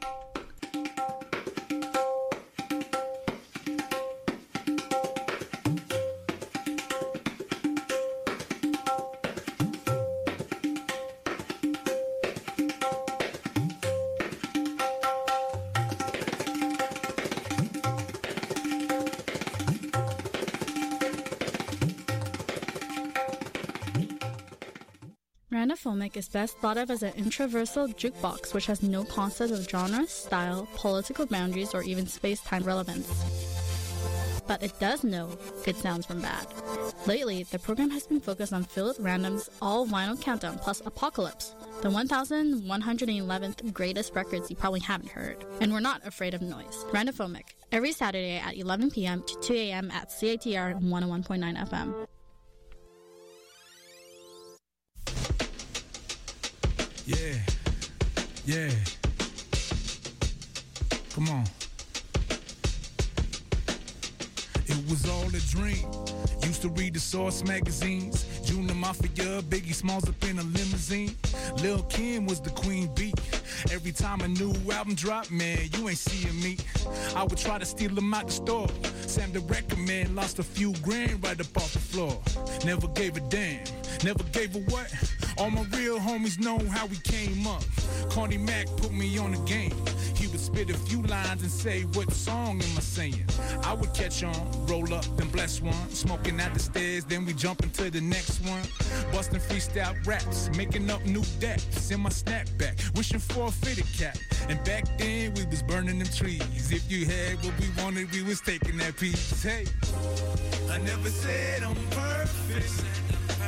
Randophonic 25.58 26.16
is 26.16 26.30
best 26.30 26.56
thought 26.60 26.78
of 26.78 26.92
as 26.92 27.02
an 27.02 27.14
introversal 27.14 27.88
jukebox 27.88 28.54
which 28.54 28.68
has 28.68 28.84
no 28.84 29.04
concept 29.04 29.52
of 29.52 29.68
genre, 29.68 30.06
style, 30.06 30.68
political 30.76 31.26
boundaries, 31.26 31.74
or 31.74 31.82
even 31.82 32.06
space 32.06 32.40
time 32.42 32.62
relevance. 32.62 33.12
But 34.46 34.62
it 34.62 34.80
does 34.80 35.04
know 35.04 35.36
good 35.66 35.76
sounds 35.76 36.06
from 36.06 36.22
bad. 36.22 36.46
Lately, 37.08 37.42
the 37.42 37.58
program 37.58 37.90
has 37.90 38.06
been 38.06 38.20
focused 38.20 38.54
on 38.54 38.66
Philip 38.66 38.98
Random's 39.00 39.50
All 39.60 39.88
Vinyl 39.88 40.22
Countdown 40.22 40.60
plus 40.60 40.84
Apocalypse, 40.86 41.56
the 41.82 41.90
1111th 41.90 43.74
greatest 43.74 44.14
records 44.14 44.52
you 44.52 44.56
probably 44.56 44.82
haven't 44.82 45.10
heard. 45.10 45.44
And 45.60 45.74
we're 45.74 45.80
not 45.80 46.06
afraid 46.06 46.36
of 46.36 46.44
noise. 46.44 46.86
Randophonic, 46.92 47.56
every 47.72 47.94
Saturday 47.94 48.38
at 48.38 48.56
11 48.56 48.92
p.m. 48.92 49.24
to 49.24 49.40
2 49.42 49.54
a.m. 49.56 49.90
at 49.90 50.10
CITR 50.10 50.80
101.9 50.84 51.68
FM. 51.68 52.07
Yeah. 57.08 57.40
Yeah. 58.46 58.70
Come 61.14 61.30
on. 61.30 61.46
It 64.66 64.90
was 64.90 65.08
all 65.10 65.28
a 65.30 65.40
dream. 65.40 65.90
Used 66.44 66.64
to 66.64 66.70
read 66.70 66.96
the 66.96 67.00
Source 67.00 67.46
magazines. 67.46 68.26
Junior 68.44 68.74
Mafia, 68.74 69.42
Biggie 69.44 69.74
Smalls 69.74 70.10
up 70.10 70.22
in 70.26 70.38
a 70.38 70.44
limousine. 70.44 71.16
Lil 71.62 71.82
Kim 71.84 72.26
was 72.26 72.42
the 72.42 72.50
queen 72.50 72.94
bee. 72.94 73.14
Every 73.72 73.94
time 73.94 74.20
a 74.20 74.28
new 74.28 74.54
album 74.70 74.96
dropped, 74.96 75.32
man, 75.32 75.60
you 75.78 75.88
ain't 75.88 75.98
seeing 75.98 76.38
me. 76.42 76.58
I 77.16 77.24
would 77.24 77.38
try 77.38 77.58
to 77.58 77.66
steal 77.66 77.92
them 77.96 78.14
out 78.14 78.28
the 78.28 78.34
store. 78.34 78.68
Sam 79.06 79.32
the 79.32 79.40
record 79.40 79.80
man 79.80 80.14
lost 80.14 80.40
a 80.40 80.44
few 80.44 80.74
grand 80.82 81.24
right 81.24 81.40
up 81.40 81.56
off 81.56 81.72
the 81.72 81.80
floor. 81.80 82.20
Never 82.66 82.90
gave 82.90 83.16
a 83.16 83.22
damn. 83.22 83.64
Never 84.04 84.24
gave 84.34 84.58
a 84.58 84.60
what? 84.72 84.92
All 85.40 85.52
my 85.52 85.62
real 85.78 86.00
homies 86.00 86.40
know 86.40 86.58
how 86.70 86.88
we 86.88 86.98
came 86.98 87.46
up. 87.46 87.64
Carney 88.10 88.38
Mac 88.40 88.66
put 88.78 88.92
me 88.92 89.18
on 89.20 89.34
the 89.34 89.38
game. 89.40 89.74
He 90.16 90.26
would 90.28 90.40
spit 90.40 90.72
a 90.72 90.74
few 90.74 91.04
lines 91.04 91.44
and 91.44 91.52
say, 91.52 91.84
What 91.94 92.12
song 92.12 92.62
am 92.62 92.78
I 92.78 92.82
saying? 92.82 93.26
I 93.64 93.74
would 93.74 93.94
catch 93.94 94.24
on, 94.24 94.66
roll 94.66 94.92
up, 94.96 95.06
then 95.16 95.30
bless 95.30 95.62
one. 95.62 95.90
Smoking 95.90 96.42
out 96.42 96.54
the 96.54 96.60
stairs, 96.60 97.06
then 97.06 97.24
we 97.26 97.34
jump 97.34 97.62
into 97.62 97.92
the 97.92 98.02
next 98.02 98.40
one. 98.46 98.64
Busting 99.12 99.40
freestyle 99.40 99.96
raps, 100.08 100.50
making 100.58 100.90
up 100.90 101.06
new 101.06 101.24
depths 101.40 101.92
in 101.92 102.00
my 102.00 102.10
snapback. 102.10 102.96
Wishing 102.98 103.20
for 103.20 103.48
a 103.48 103.52
fitted 103.52 103.86
cap. 103.96 104.18
And 104.50 104.64
back 104.64 104.86
then, 104.98 105.36
we 105.36 105.46
was 105.46 105.62
burning 105.62 106.00
them 106.00 106.08
trees. 106.08 106.72
If 106.72 106.92
you 106.92 107.06
had 107.06 107.36
what 107.46 107.54
we 107.60 107.70
wanted, 107.84 108.12
we 108.12 108.24
was 108.24 108.42
taking 108.42 108.78
that 108.78 108.98
piece. 108.98 109.44
Hey, 109.44 109.66
I 110.72 110.80
never 110.80 111.10
said 111.10 111.62
I'm 111.62 111.76
perfect. 111.92 112.84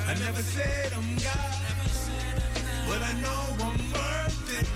I 0.08 0.14
never 0.26 0.42
said 0.42 0.94
I'm 0.94 1.16
God. 1.18 1.69
But 2.90 3.04
I 3.04 3.14
know 3.22 3.42
I'm 3.68 3.78
worth 3.94 4.50
it. 4.60 4.68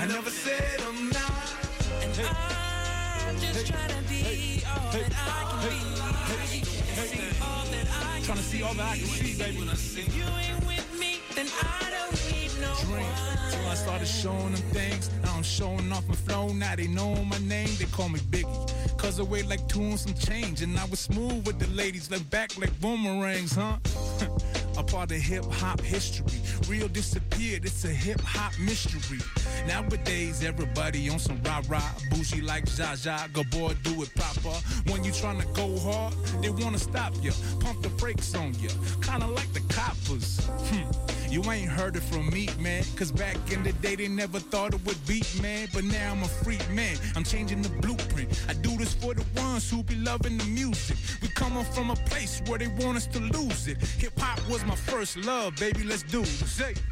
I 0.00 0.06
never 0.06 0.30
said 0.30 0.80
I'm 0.86 1.08
not. 1.08 1.56
And 2.02 2.12
I'm 2.28 3.38
just 3.40 3.66
trying 3.66 3.88
to 3.88 4.02
be 4.08 4.62
all 4.68 4.92
that 4.92 5.12
I 5.16 5.40
can 5.48 5.60
be. 5.70 6.64
See 7.08 7.22
all 7.40 7.64
that 7.72 7.86
I 7.88 8.20
Trying 8.22 8.38
to 8.38 8.44
see 8.44 8.62
all 8.62 8.74
that 8.74 8.92
I 8.92 8.98
can 8.98 9.06
see, 9.06 9.38
baby. 9.38 9.58
If 9.72 10.16
you 10.16 10.24
ain't 10.24 10.66
with 10.66 11.00
me, 11.00 11.20
then 11.34 11.46
I 11.62 11.90
don't 11.90 12.32
need 12.32 12.41
no 12.72 12.84
Dream. 12.84 13.06
Till 13.50 13.66
I 13.68 13.74
started 13.74 14.08
showing 14.08 14.52
them 14.52 14.62
things. 14.72 15.10
Now 15.22 15.34
I'm 15.36 15.42
showing 15.42 15.92
off 15.92 16.06
my 16.08 16.14
flow. 16.14 16.48
Now 16.48 16.76
they 16.76 16.86
know 16.86 17.14
my 17.24 17.38
name. 17.38 17.68
They 17.78 17.86
call 17.86 18.08
me 18.08 18.20
Biggie. 18.20 18.96
Cause 18.96 19.18
I 19.20 19.24
weigh 19.24 19.42
like 19.42 19.66
two 19.68 19.80
and 19.80 19.98
some 19.98 20.14
change. 20.14 20.62
And 20.62 20.78
I 20.78 20.84
was 20.86 21.00
smooth 21.00 21.46
with 21.46 21.58
the 21.58 21.68
ladies. 21.68 22.10
Like 22.10 22.28
back 22.30 22.56
like 22.58 22.78
boomerangs, 22.80 23.54
huh? 23.54 23.76
a 24.78 24.82
part 24.82 25.10
of 25.10 25.18
hip 25.18 25.44
hop 25.44 25.80
history. 25.80 26.40
Real 26.68 26.88
disappeared, 26.88 27.64
it's 27.64 27.84
a 27.84 27.88
hip 27.88 28.20
hop 28.20 28.52
mystery. 28.58 29.18
Nowadays, 29.66 30.42
everybody 30.42 31.08
on 31.08 31.18
some 31.18 31.40
rah 31.44 31.62
rah, 31.68 31.90
bougie 32.10 32.40
like 32.40 32.66
Zha. 32.68 33.28
Go 33.32 33.42
boy, 33.50 33.74
do 33.82 34.02
it 34.02 34.14
proper. 34.14 34.56
When 34.90 35.04
you 35.04 35.12
tryna 35.12 35.52
go 35.54 35.78
hard, 35.78 36.14
they 36.42 36.50
wanna 36.50 36.78
stop 36.78 37.12
you, 37.22 37.32
pump 37.60 37.82
the 37.82 37.90
brakes 37.90 38.34
on 38.34 38.54
you, 38.54 38.70
kinda 39.02 39.26
like 39.26 39.52
the 39.52 39.60
coppers. 39.68 40.40
Hmm. 40.46 41.21
You 41.32 41.42
ain't 41.50 41.70
heard 41.70 41.96
it 41.96 42.02
from 42.02 42.28
me, 42.28 42.50
man. 42.60 42.84
Cause 42.94 43.10
back 43.10 43.38
in 43.50 43.62
the 43.62 43.72
day, 43.72 43.96
they 43.96 44.06
never 44.06 44.38
thought 44.38 44.74
it 44.74 44.84
would 44.84 45.06
beat, 45.06 45.40
man. 45.40 45.66
But 45.72 45.84
now 45.84 46.12
I'm 46.12 46.22
a 46.22 46.28
freak, 46.28 46.60
man. 46.70 46.98
I'm 47.16 47.24
changing 47.24 47.62
the 47.62 47.70
blueprint. 47.70 48.28
I 48.50 48.52
do 48.52 48.76
this 48.76 48.92
for 48.92 49.14
the 49.14 49.24
ones 49.40 49.70
who 49.70 49.82
be 49.82 49.94
loving 49.94 50.36
the 50.36 50.44
music. 50.44 50.98
We 51.22 51.28
coming 51.28 51.64
from 51.64 51.88
a 51.88 51.96
place 51.96 52.42
where 52.46 52.58
they 52.58 52.66
want 52.66 52.98
us 52.98 53.06
to 53.06 53.18
lose 53.18 53.66
it. 53.66 53.78
Hip 53.96 54.12
hop 54.20 54.46
was 54.50 54.62
my 54.66 54.76
first 54.76 55.16
love, 55.16 55.56
baby. 55.56 55.84
Let's 55.84 56.02
do 56.02 56.20
it. 56.20 56.82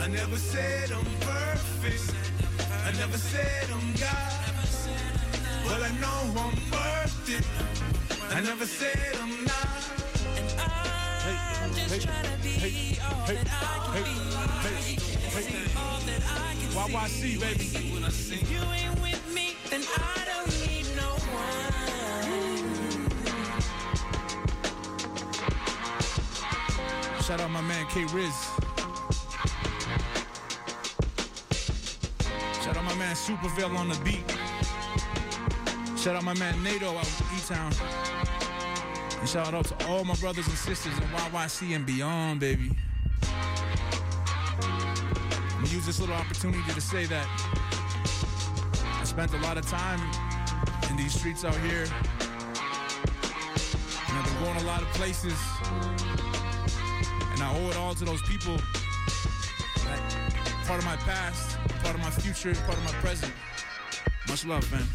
I 0.00 0.08
never 0.08 0.38
said 0.38 0.90
I'm 0.90 1.04
perfect. 1.20 2.14
I 2.86 2.92
never 2.92 3.18
said 3.18 3.68
I'm 3.70 3.92
God. 4.00 4.32
But 5.66 5.82
I 5.82 5.90
know 6.00 6.40
I'm 6.40 6.56
worth 6.72 7.28
it. 7.28 7.44
I 8.34 8.40
never 8.40 8.64
said 8.64 9.14
I'm 9.20 9.44
not. 9.44 10.91
I'm 11.24 11.72
just 11.74 12.02
trying 12.02 12.24
to 12.24 12.36
be 12.42 12.98
all 13.00 13.26
that 13.26 13.46
I 13.46 13.62
can 13.94 14.02
be. 14.02 14.16
All 15.76 16.00
that 16.06 16.22
I 16.26 16.54
can 16.58 16.70
YYC, 16.70 17.38
baby. 17.40 17.66
If 18.34 18.50
you 18.50 18.58
ain't 18.58 19.00
with 19.00 19.22
me, 19.32 19.56
then 19.70 19.82
I 19.96 20.24
don't 20.26 20.50
need 20.66 20.86
no 20.96 21.10
one. 21.32 21.52
Shout 27.22 27.40
out 27.40 27.50
my 27.50 27.60
man 27.60 27.86
K 27.86 28.04
Riz. 28.06 28.34
Shout 32.64 32.76
out 32.76 32.84
my 32.84 32.94
man 32.96 33.14
Superville 33.14 33.78
on 33.78 33.88
the 33.88 33.98
beat. 34.04 34.28
Shout 35.96 36.16
out 36.16 36.24
my 36.24 36.34
man 36.34 36.60
NATO 36.64 36.96
out 36.96 37.06
in 37.06 37.36
E-Town. 37.36 37.72
And 39.22 39.28
shout 39.28 39.54
out 39.54 39.66
to 39.66 39.86
all 39.86 40.02
my 40.04 40.16
brothers 40.16 40.48
and 40.48 40.56
sisters 40.56 40.98
in 40.98 41.04
YYC 41.04 41.76
and 41.76 41.86
beyond, 41.86 42.40
baby. 42.40 42.72
I'm 43.22 44.58
gonna 45.54 45.68
use 45.68 45.86
this 45.86 46.00
little 46.00 46.16
opportunity 46.16 46.72
to 46.72 46.80
say 46.80 47.04
that 47.04 47.28
I 49.00 49.04
spent 49.04 49.32
a 49.32 49.38
lot 49.38 49.58
of 49.58 49.66
time 49.68 50.00
in 50.90 50.96
these 50.96 51.14
streets 51.14 51.44
out 51.44 51.54
here. 51.58 51.84
And 54.08 54.18
I've 54.18 54.24
been 54.24 54.42
going 54.42 54.56
a 54.56 54.66
lot 54.66 54.82
of 54.82 54.88
places. 54.88 55.38
And 57.30 57.40
I 57.40 57.56
owe 57.56 57.70
it 57.70 57.76
all 57.76 57.94
to 57.94 58.04
those 58.04 58.22
people. 58.22 58.56
Part 60.66 60.80
of 60.80 60.84
my 60.84 60.96
past, 60.96 61.58
part 61.84 61.94
of 61.94 62.00
my 62.00 62.10
future, 62.10 62.56
part 62.66 62.76
of 62.76 62.84
my 62.86 62.92
present. 62.94 63.32
Much 64.26 64.44
love, 64.44 64.68
man. 64.72 64.88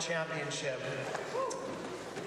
Championship. 0.00 0.80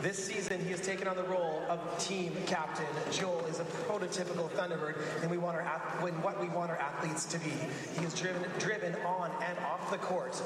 This 0.02 0.23
season, 0.23 0.64
he 0.64 0.69
has 0.72 0.81
taken 0.81 1.07
on 1.07 1.15
the 1.15 1.23
role 1.23 1.64
of 1.69 1.80
team 1.98 2.35
captain. 2.45 2.85
Joel 3.11 3.44
is 3.45 3.60
a 3.60 3.64
prototypical 3.64 4.49
Thunderbird, 4.52 5.02
and 5.22 5.31
we 5.31 5.38
want 5.38 5.57
our 5.57 5.64
when 6.02 6.14
what 6.22 6.39
we 6.39 6.49
want 6.49 6.69
our 6.69 6.77
athletes 6.77 7.26
to 7.26 7.39
be. 7.39 7.52
He 7.98 8.06
is 8.06 8.14
driven, 8.14 8.44
driven 8.60 8.95
on 9.03 9.31
and 9.48 9.57
off 9.60 9.89
the 9.89 9.98
court. 9.98 10.41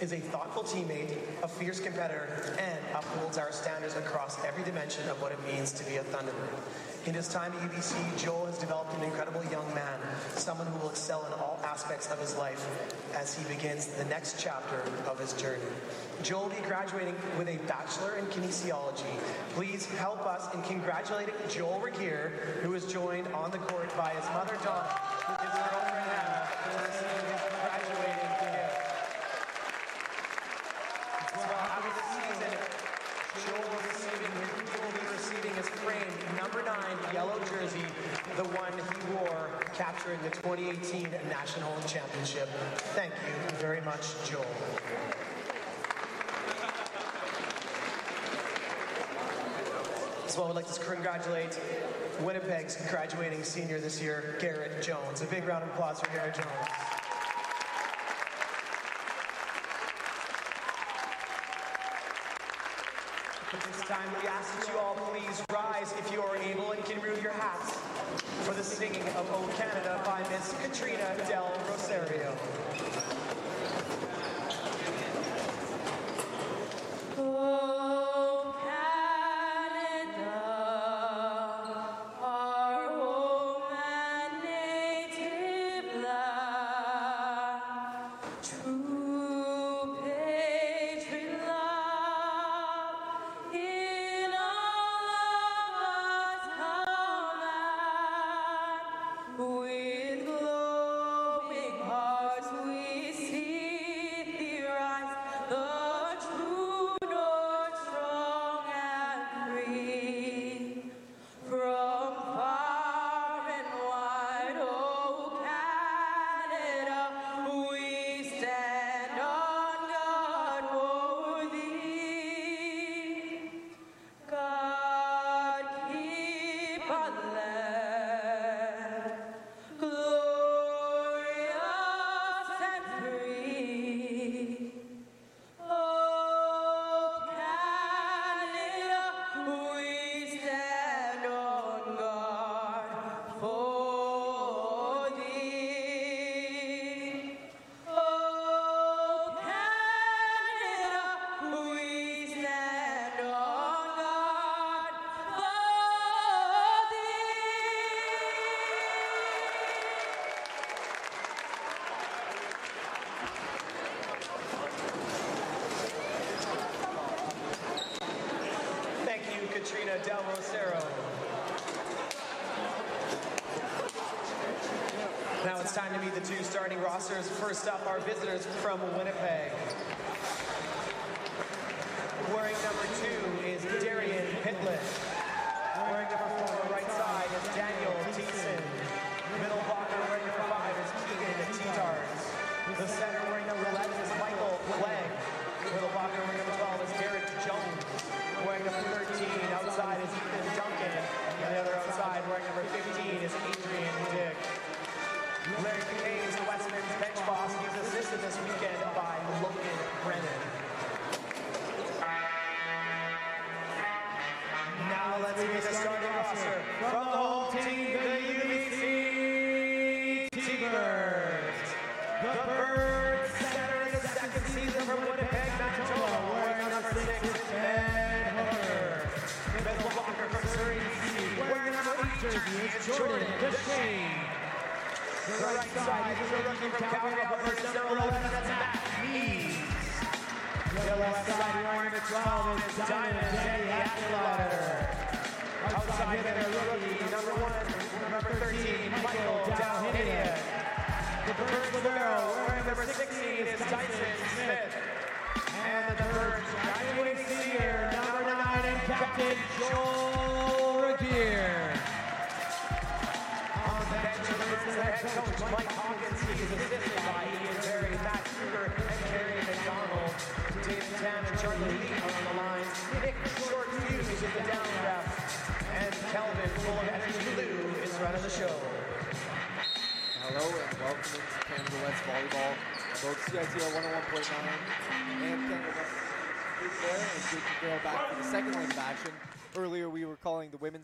Is 0.00 0.12
a 0.12 0.20
thoughtful 0.20 0.62
teammate, 0.62 1.18
a 1.42 1.48
fierce 1.48 1.78
competitor, 1.78 2.56
and 2.58 2.78
upholds 2.94 3.36
our 3.36 3.52
standards 3.52 3.96
across 3.96 4.42
every 4.46 4.64
dimension 4.64 5.06
of 5.10 5.20
what 5.20 5.32
it 5.32 5.38
means 5.52 5.72
to 5.72 5.84
be 5.84 5.96
a 5.96 6.04
Thunderbird. 6.04 7.06
In 7.06 7.14
his 7.14 7.28
time 7.28 7.52
at 7.52 7.70
UBC, 7.70 8.22
Joel 8.22 8.46
has 8.46 8.56
developed 8.56 8.94
an 8.94 9.02
incredible 9.02 9.42
young 9.50 9.66
man, 9.74 9.98
someone 10.36 10.66
who 10.68 10.78
will 10.78 10.90
excel 10.90 11.26
in 11.26 11.32
all 11.34 11.60
aspects 11.64 12.10
of 12.10 12.18
his 12.18 12.36
life 12.36 12.66
as 13.14 13.36
he 13.36 13.44
begins 13.52 13.86
the 13.86 14.04
next 14.06 14.38
chapter 14.38 14.82
of 15.06 15.18
his 15.18 15.32
journey. 15.34 15.60
Joel 16.22 16.42
will 16.42 16.50
be 16.50 16.60
graduating 16.66 17.14
with 17.38 17.48
a 17.48 17.56
Bachelor 17.66 18.16
in 18.16 18.26
Kinesiology. 18.26 19.18
Please 19.54 19.86
help 19.86 20.26
us 20.26 20.52
in 20.54 20.62
congratulating 20.62 21.34
Joel 21.48 21.80
Regier, 21.80 22.60
who 22.62 22.74
is 22.74 22.84
joined 22.84 23.26
on 23.28 23.50
the 23.50 23.58
court 23.58 23.88
by 23.96 24.10
his 24.10 24.24
mother, 24.34 24.54
Donna, 24.62 24.84
his 25.40 25.56
girlfriend, 25.56 26.10
Hannah, 26.12 26.44
who 26.44 26.76
is 26.76 26.92
receiving 26.92 27.32
his 27.32 27.40
graduating 27.56 28.30
well, 31.40 31.66
after 31.72 31.88
the 31.88 32.04
season, 32.12 32.52
Joel 33.46 33.64
will, 33.64 33.80
receiving, 33.88 34.32
will 34.76 34.92
be 34.92 35.04
receiving 35.16 35.54
his 35.56 35.68
framed 35.80 36.20
number 36.36 36.62
nine 36.62 36.98
yellow 37.14 37.38
jersey, 37.48 37.84
the 38.36 38.44
one 38.44 38.72
he 38.72 39.14
wore 39.14 39.48
capturing 39.74 40.20
the 40.22 40.30
2018 40.30 41.08
National 41.30 41.72
Championship. 41.86 42.48
Thank 42.94 43.12
you 43.26 43.56
very 43.56 43.80
much, 43.80 44.06
Joel. 44.28 44.44
As 50.30 50.36
well, 50.36 50.46
we'd 50.46 50.54
like 50.54 50.72
to 50.72 50.80
congratulate 50.80 51.58
Winnipeg's 52.20 52.76
graduating 52.88 53.42
senior 53.42 53.80
this 53.80 54.00
year, 54.00 54.36
Garrett 54.38 54.80
Jones. 54.80 55.22
A 55.22 55.24
big 55.24 55.44
round 55.44 55.64
of 55.64 55.70
applause 55.70 55.98
for 55.98 56.06
Garrett 56.12 56.36
Jones. 56.36 56.69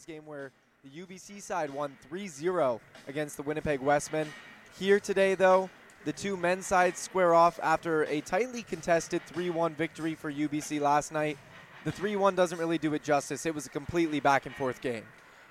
Game 0.07 0.25
where 0.25 0.53
the 0.85 1.03
UBC 1.03 1.43
side 1.43 1.69
won 1.69 1.97
3-0 2.13 2.79
against 3.09 3.37
the 3.37 3.43
Winnipeg 3.43 3.81
Wesmen. 3.81 4.29
Here 4.79 5.01
today 5.01 5.35
though, 5.35 5.69
the 6.05 6.13
two 6.13 6.37
men's 6.37 6.65
sides 6.65 7.01
square 7.01 7.35
off 7.35 7.59
after 7.61 8.05
a 8.05 8.21
tightly 8.21 8.63
contested 8.63 9.21
3-1 9.35 9.75
victory 9.75 10.15
for 10.15 10.33
UBC 10.33 10.81
last 10.81 11.11
night. 11.11 11.39
The 11.83 11.91
3-1 11.91 12.37
doesn't 12.37 12.57
really 12.57 12.79
do 12.79 12.95
it 12.95 13.03
justice. 13.03 13.47
It 13.47 13.55
was 13.55 13.67
a 13.67 13.69
completely 13.69 14.21
back 14.21 14.47
and 14.47 14.55
forth 14.55 14.81
game. 14.81 15.03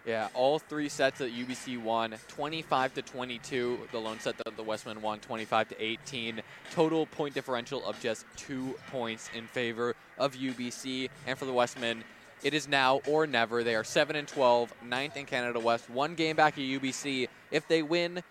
Yeah, 0.05 0.29
all 0.33 0.59
three 0.59 0.87
sets 0.87 1.19
that 1.19 1.33
UBC 1.33 1.81
won, 1.81 2.15
25 2.29 2.93
to 2.93 3.01
22. 3.01 3.79
The 3.91 3.99
lone 3.99 4.21
set 4.21 4.37
that 4.37 4.55
the 4.55 4.63
Wesmen 4.63 5.01
won, 5.01 5.19
25 5.19 5.67
to 5.69 5.83
18. 5.83 6.41
Total 6.71 7.05
point 7.07 7.33
differential 7.33 7.85
of 7.85 7.99
just 7.99 8.25
two 8.37 8.75
points 8.89 9.29
in 9.35 9.47
favor 9.47 9.95
of 10.17 10.33
UBC. 10.33 11.09
And 11.27 11.37
for 11.37 11.43
the 11.43 11.51
Wesmen, 11.51 12.05
it 12.45 12.53
is 12.53 12.67
now 12.67 13.01
or 13.07 13.25
never. 13.25 13.63
They 13.63 13.73
are 13.73 13.83
7 13.83 14.15
and 14.15 14.27
12, 14.27 14.71
ninth 14.85 15.17
in 15.17 15.25
Canada 15.25 15.59
West, 15.59 15.89
one 15.89 16.13
game 16.13 16.35
back 16.35 16.53
at 16.53 16.63
UBC. 16.63 17.27
If 17.49 17.67
they 17.67 17.81
win, 17.81 18.21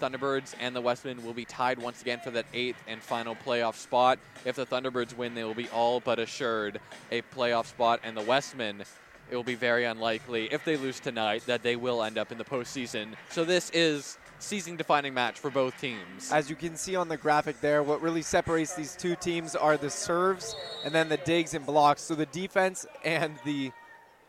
Thunderbirds 0.00 0.56
and 0.58 0.74
the 0.74 0.80
Wesmen 0.80 1.24
will 1.24 1.32
be 1.32 1.44
tied 1.44 1.78
once 1.78 2.02
again 2.02 2.18
for 2.18 2.32
that 2.32 2.46
eighth 2.52 2.82
and 2.88 3.00
final 3.00 3.36
playoff 3.36 3.76
spot. 3.76 4.18
If 4.44 4.56
the 4.56 4.66
Thunderbirds 4.66 5.16
win, 5.16 5.36
they 5.36 5.44
will 5.44 5.54
be 5.54 5.68
all 5.68 6.00
but 6.00 6.18
assured 6.18 6.80
a 7.12 7.22
playoff 7.22 7.66
spot, 7.66 8.00
and 8.02 8.16
the 8.16 8.22
Wesmen, 8.22 8.82
it 9.30 9.36
will 9.36 9.44
be 9.44 9.54
very 9.54 9.84
unlikely 9.84 10.52
if 10.52 10.64
they 10.64 10.76
lose 10.76 10.98
tonight 10.98 11.44
that 11.46 11.62
they 11.62 11.76
will 11.76 12.02
end 12.02 12.18
up 12.18 12.32
in 12.32 12.38
the 12.38 12.44
postseason. 12.44 13.14
So 13.30 13.44
this 13.44 13.70
is 13.70 14.18
season-defining 14.44 15.14
match 15.14 15.38
for 15.38 15.50
both 15.50 15.78
teams. 15.80 16.30
As 16.30 16.48
you 16.48 16.56
can 16.56 16.76
see 16.76 16.94
on 16.94 17.08
the 17.08 17.16
graphic 17.16 17.60
there, 17.60 17.82
what 17.82 18.00
really 18.00 18.22
separates 18.22 18.74
these 18.74 18.94
two 18.94 19.16
teams 19.16 19.56
are 19.56 19.76
the 19.76 19.90
serves 19.90 20.54
and 20.84 20.94
then 20.94 21.08
the 21.08 21.16
digs 21.16 21.54
and 21.54 21.64
blocks. 21.66 22.02
So 22.02 22.14
the 22.14 22.26
defense 22.26 22.86
and 23.04 23.34
the 23.44 23.72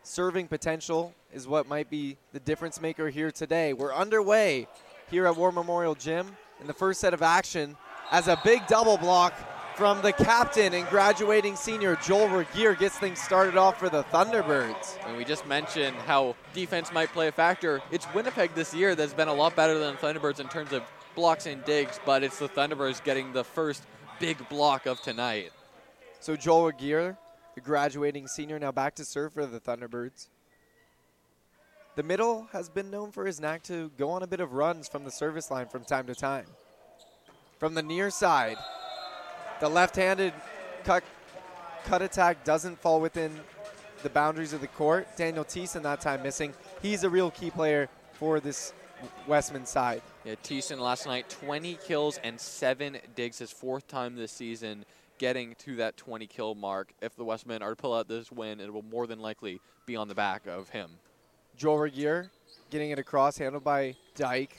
serving 0.02 0.48
potential 0.48 1.14
is 1.32 1.46
what 1.46 1.68
might 1.68 1.90
be 1.90 2.16
the 2.32 2.40
difference 2.40 2.80
maker 2.80 3.08
here 3.10 3.30
today. 3.30 3.72
We're 3.72 3.94
underway 3.94 4.68
here 5.10 5.26
at 5.26 5.36
War 5.36 5.52
Memorial 5.52 5.94
Gym 5.94 6.36
in 6.60 6.66
the 6.66 6.74
first 6.74 7.00
set 7.00 7.12
of 7.12 7.22
action 7.22 7.76
as 8.10 8.28
a 8.28 8.40
big 8.44 8.66
double 8.66 8.96
block 8.96 9.34
from 9.76 10.00
the 10.00 10.12
captain 10.12 10.72
and 10.72 10.88
graduating 10.88 11.54
senior 11.54 11.96
Joel 11.96 12.28
Regier 12.28 12.74
gets 12.74 12.96
things 12.98 13.20
started 13.20 13.58
off 13.58 13.78
for 13.78 13.90
the 13.90 14.04
Thunderbirds. 14.04 14.96
And 15.06 15.18
we 15.18 15.24
just 15.24 15.46
mentioned 15.46 15.94
how 16.06 16.34
defense 16.54 16.90
might 16.94 17.10
play 17.10 17.28
a 17.28 17.32
factor. 17.32 17.82
It's 17.90 18.06
Winnipeg 18.14 18.54
this 18.54 18.72
year 18.72 18.94
that's 18.94 19.12
been 19.12 19.28
a 19.28 19.34
lot 19.34 19.54
better 19.54 19.78
than 19.78 19.94
the 19.94 20.00
Thunderbirds 20.00 20.40
in 20.40 20.48
terms 20.48 20.72
of 20.72 20.82
blocks 21.14 21.44
and 21.44 21.62
digs, 21.66 22.00
but 22.06 22.22
it's 22.24 22.38
the 22.38 22.48
Thunderbirds 22.48 23.04
getting 23.04 23.34
the 23.34 23.44
first 23.44 23.82
big 24.18 24.48
block 24.48 24.86
of 24.86 25.02
tonight. 25.02 25.52
So 26.20 26.36
Joel 26.36 26.68
Regier, 26.68 27.18
the 27.54 27.60
graduating 27.60 28.28
senior, 28.28 28.58
now 28.58 28.72
back 28.72 28.94
to 28.94 29.04
serve 29.04 29.34
for 29.34 29.44
the 29.44 29.60
Thunderbirds. 29.60 30.28
The 31.96 32.02
middle 32.02 32.48
has 32.52 32.70
been 32.70 32.90
known 32.90 33.12
for 33.12 33.26
his 33.26 33.40
knack 33.40 33.62
to 33.64 33.90
go 33.98 34.10
on 34.10 34.22
a 34.22 34.26
bit 34.26 34.40
of 34.40 34.54
runs 34.54 34.88
from 34.88 35.04
the 35.04 35.10
service 35.10 35.50
line 35.50 35.66
from 35.68 35.84
time 35.84 36.06
to 36.06 36.14
time. 36.14 36.46
From 37.58 37.74
the 37.74 37.82
near 37.82 38.08
side, 38.08 38.56
the 39.60 39.68
left-handed 39.68 40.32
cut, 40.84 41.02
cut 41.84 42.02
attack 42.02 42.44
doesn't 42.44 42.78
fall 42.80 43.00
within 43.00 43.32
the 44.02 44.10
boundaries 44.10 44.52
of 44.52 44.60
the 44.60 44.66
court. 44.68 45.08
Daniel 45.16 45.44
Thiessen 45.44 45.82
that 45.82 46.00
time 46.00 46.22
missing. 46.22 46.54
He's 46.82 47.04
a 47.04 47.10
real 47.10 47.30
key 47.30 47.50
player 47.50 47.88
for 48.14 48.40
this 48.40 48.72
Wesmen 49.26 49.66
side. 49.66 50.02
Yeah, 50.24 50.34
Thiessen 50.42 50.78
last 50.78 51.06
night, 51.06 51.28
20 51.28 51.78
kills 51.84 52.18
and 52.22 52.40
seven 52.40 52.98
digs, 53.14 53.38
his 53.38 53.50
fourth 53.50 53.86
time 53.88 54.14
this 54.16 54.32
season, 54.32 54.84
getting 55.18 55.54
to 55.56 55.76
that 55.76 55.96
20 55.96 56.26
kill 56.26 56.54
mark. 56.54 56.92
If 57.00 57.16
the 57.16 57.24
Wesmen 57.24 57.62
are 57.62 57.70
to 57.70 57.76
pull 57.76 57.94
out 57.94 58.08
this 58.08 58.30
win, 58.30 58.60
it 58.60 58.72
will 58.72 58.82
more 58.82 59.06
than 59.06 59.20
likely 59.20 59.60
be 59.86 59.96
on 59.96 60.08
the 60.08 60.14
back 60.14 60.46
of 60.46 60.70
him. 60.70 60.90
Joel 61.56 61.78
Regier 61.78 62.30
getting 62.70 62.90
it 62.90 62.98
across, 62.98 63.38
handled 63.38 63.64
by 63.64 63.96
Dyke. 64.14 64.56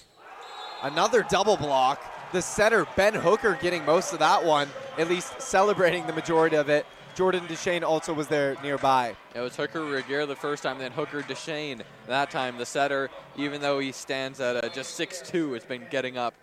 Another 0.82 1.26
double 1.30 1.58
block. 1.58 2.02
The 2.34 2.42
center, 2.42 2.86
Ben 2.98 3.14
Hooker, 3.14 3.58
getting 3.62 3.86
most 3.86 4.12
of 4.12 4.20
that 4.20 4.44
one, 4.44 4.68
at 4.98 5.08
least 5.08 5.42
celebrating 5.42 6.06
the 6.08 6.14
majority 6.14 6.58
of 6.58 6.70
it. 6.70 6.86
Jordan 7.16 7.48
Deshane 7.48 7.84
also 7.84 8.14
was 8.14 8.28
there 8.28 8.58
nearby. 8.62 9.16
It 9.34 9.40
was 9.40 9.56
Hooker 9.56 9.84
Regier 9.84 10.26
the 10.26 10.36
first 10.36 10.62
time, 10.62 10.78
then 10.78 10.92
Hooker 10.92 11.22
Deshane 11.22 11.82
that 12.06 12.30
time. 12.30 12.58
The 12.58 12.66
setter, 12.66 13.10
even 13.38 13.62
though 13.62 13.80
he 13.80 13.92
stands 13.92 14.42
at 14.42 14.64
uh, 14.64 14.70
just 14.70 15.00
6'2", 15.00 15.54
has 15.54 15.64
been 15.64 15.88
getting 15.90 16.18
up 16.18 16.34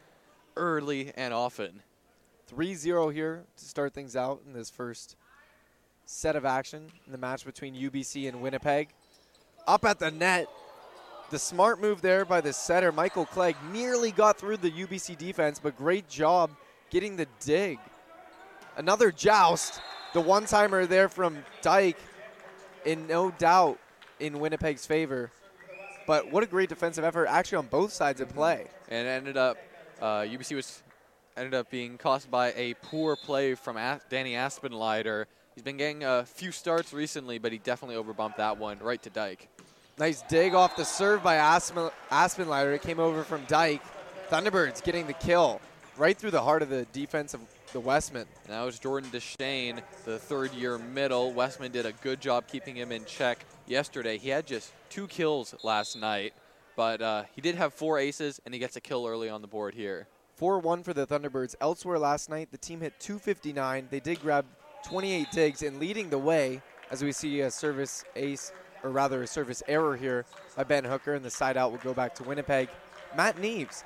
early 0.56 1.12
and 1.16 1.34
often. 1.34 1.82
3-0 2.50 3.12
here 3.12 3.44
to 3.56 3.64
start 3.64 3.92
things 3.92 4.16
out 4.16 4.40
in 4.46 4.52
this 4.52 4.70
first 4.70 5.16
set 6.06 6.34
of 6.34 6.44
action 6.44 6.90
in 7.06 7.12
the 7.12 7.18
match 7.18 7.44
between 7.44 7.74
UBC 7.74 8.26
and 8.26 8.40
Winnipeg. 8.40 8.88
Up 9.66 9.84
at 9.84 9.98
the 9.98 10.10
net, 10.10 10.48
the 11.34 11.38
smart 11.40 11.80
move 11.80 12.00
there 12.00 12.24
by 12.24 12.40
the 12.40 12.52
setter, 12.52 12.92
Michael 12.92 13.26
Clegg, 13.26 13.56
nearly 13.72 14.12
got 14.12 14.38
through 14.38 14.56
the 14.56 14.70
UBC 14.70 15.18
defense, 15.18 15.58
but 15.60 15.76
great 15.76 16.08
job 16.08 16.48
getting 16.90 17.16
the 17.16 17.26
dig. 17.40 17.80
Another 18.76 19.10
joust. 19.10 19.80
The 20.12 20.20
one 20.20 20.44
timer 20.44 20.86
there 20.86 21.08
from 21.08 21.38
Dyke, 21.60 21.98
in 22.84 23.08
no 23.08 23.32
doubt 23.32 23.80
in 24.20 24.38
Winnipeg's 24.38 24.86
favor. 24.86 25.32
But 26.06 26.30
what 26.30 26.44
a 26.44 26.46
great 26.46 26.68
defensive 26.68 27.02
effort, 27.02 27.26
actually 27.26 27.58
on 27.58 27.66
both 27.66 27.92
sides 27.92 28.20
of 28.20 28.28
play. 28.28 28.68
And 28.88 29.08
ended 29.08 29.36
up, 29.36 29.56
uh, 30.00 30.20
UBC 30.20 30.54
was 30.54 30.84
ended 31.36 31.54
up 31.54 31.68
being 31.68 31.98
cost 31.98 32.30
by 32.30 32.52
a 32.52 32.74
poor 32.74 33.16
play 33.16 33.56
from 33.56 33.76
A- 33.76 34.00
Danny 34.08 34.34
Aspenleider. 34.34 35.24
He's 35.56 35.64
been 35.64 35.78
getting 35.78 36.04
a 36.04 36.24
few 36.24 36.52
starts 36.52 36.92
recently, 36.92 37.38
but 37.38 37.50
he 37.50 37.58
definitely 37.58 37.96
overbumped 37.96 38.36
that 38.36 38.56
one 38.56 38.78
right 38.78 39.02
to 39.02 39.10
Dyke. 39.10 39.48
Nice 39.96 40.22
dig 40.22 40.54
off 40.54 40.74
the 40.74 40.84
serve 40.84 41.22
by 41.22 41.36
Aspen, 41.36 41.88
Aspenleider. 42.10 42.74
It 42.74 42.82
came 42.82 42.98
over 42.98 43.22
from 43.22 43.44
Dyke. 43.46 43.80
Thunderbirds 44.28 44.82
getting 44.82 45.06
the 45.06 45.12
kill 45.12 45.60
right 45.96 46.18
through 46.18 46.32
the 46.32 46.42
heart 46.42 46.62
of 46.62 46.68
the 46.68 46.84
defense 46.92 47.32
of 47.32 47.40
the 47.72 47.78
Wesmen. 47.78 48.26
And 48.44 48.52
that 48.52 48.62
was 48.62 48.80
Jordan 48.80 49.08
Deshane, 49.10 49.80
the 50.04 50.18
third 50.18 50.52
year 50.52 50.78
middle. 50.78 51.32
Wesmen 51.32 51.70
did 51.70 51.86
a 51.86 51.92
good 51.92 52.20
job 52.20 52.48
keeping 52.48 52.74
him 52.74 52.90
in 52.90 53.04
check 53.04 53.46
yesterday. 53.68 54.18
He 54.18 54.30
had 54.30 54.48
just 54.48 54.72
two 54.90 55.06
kills 55.06 55.54
last 55.62 55.96
night, 55.96 56.34
but 56.74 57.00
uh, 57.00 57.22
he 57.32 57.40
did 57.40 57.54
have 57.54 57.72
four 57.72 58.00
aces, 58.00 58.40
and 58.44 58.52
he 58.52 58.58
gets 58.58 58.74
a 58.74 58.80
kill 58.80 59.06
early 59.06 59.28
on 59.28 59.42
the 59.42 59.48
board 59.48 59.74
here. 59.74 60.08
4 60.34 60.58
1 60.58 60.82
for 60.82 60.92
the 60.92 61.06
Thunderbirds. 61.06 61.54
Elsewhere 61.60 62.00
last 62.00 62.28
night, 62.28 62.50
the 62.50 62.58
team 62.58 62.80
hit 62.80 62.98
259. 62.98 63.86
They 63.92 64.00
did 64.00 64.20
grab 64.20 64.44
28 64.84 65.30
digs, 65.30 65.62
and 65.62 65.78
leading 65.78 66.10
the 66.10 66.18
way 66.18 66.60
as 66.90 67.02
we 67.02 67.12
see 67.12 67.40
a 67.40 67.50
service 67.50 68.04
ace, 68.16 68.52
or 68.84 68.90
rather 68.90 69.22
a 69.22 69.26
service 69.26 69.62
error 69.66 69.96
here 69.96 70.24
by 70.56 70.62
Ben 70.62 70.84
Hooker, 70.84 71.14
and 71.14 71.24
the 71.24 71.30
side 71.30 71.56
out 71.56 71.72
will 71.72 71.78
go 71.78 71.94
back 71.94 72.14
to 72.16 72.22
Winnipeg. 72.22 72.68
Matt 73.16 73.36
Neves 73.36 73.82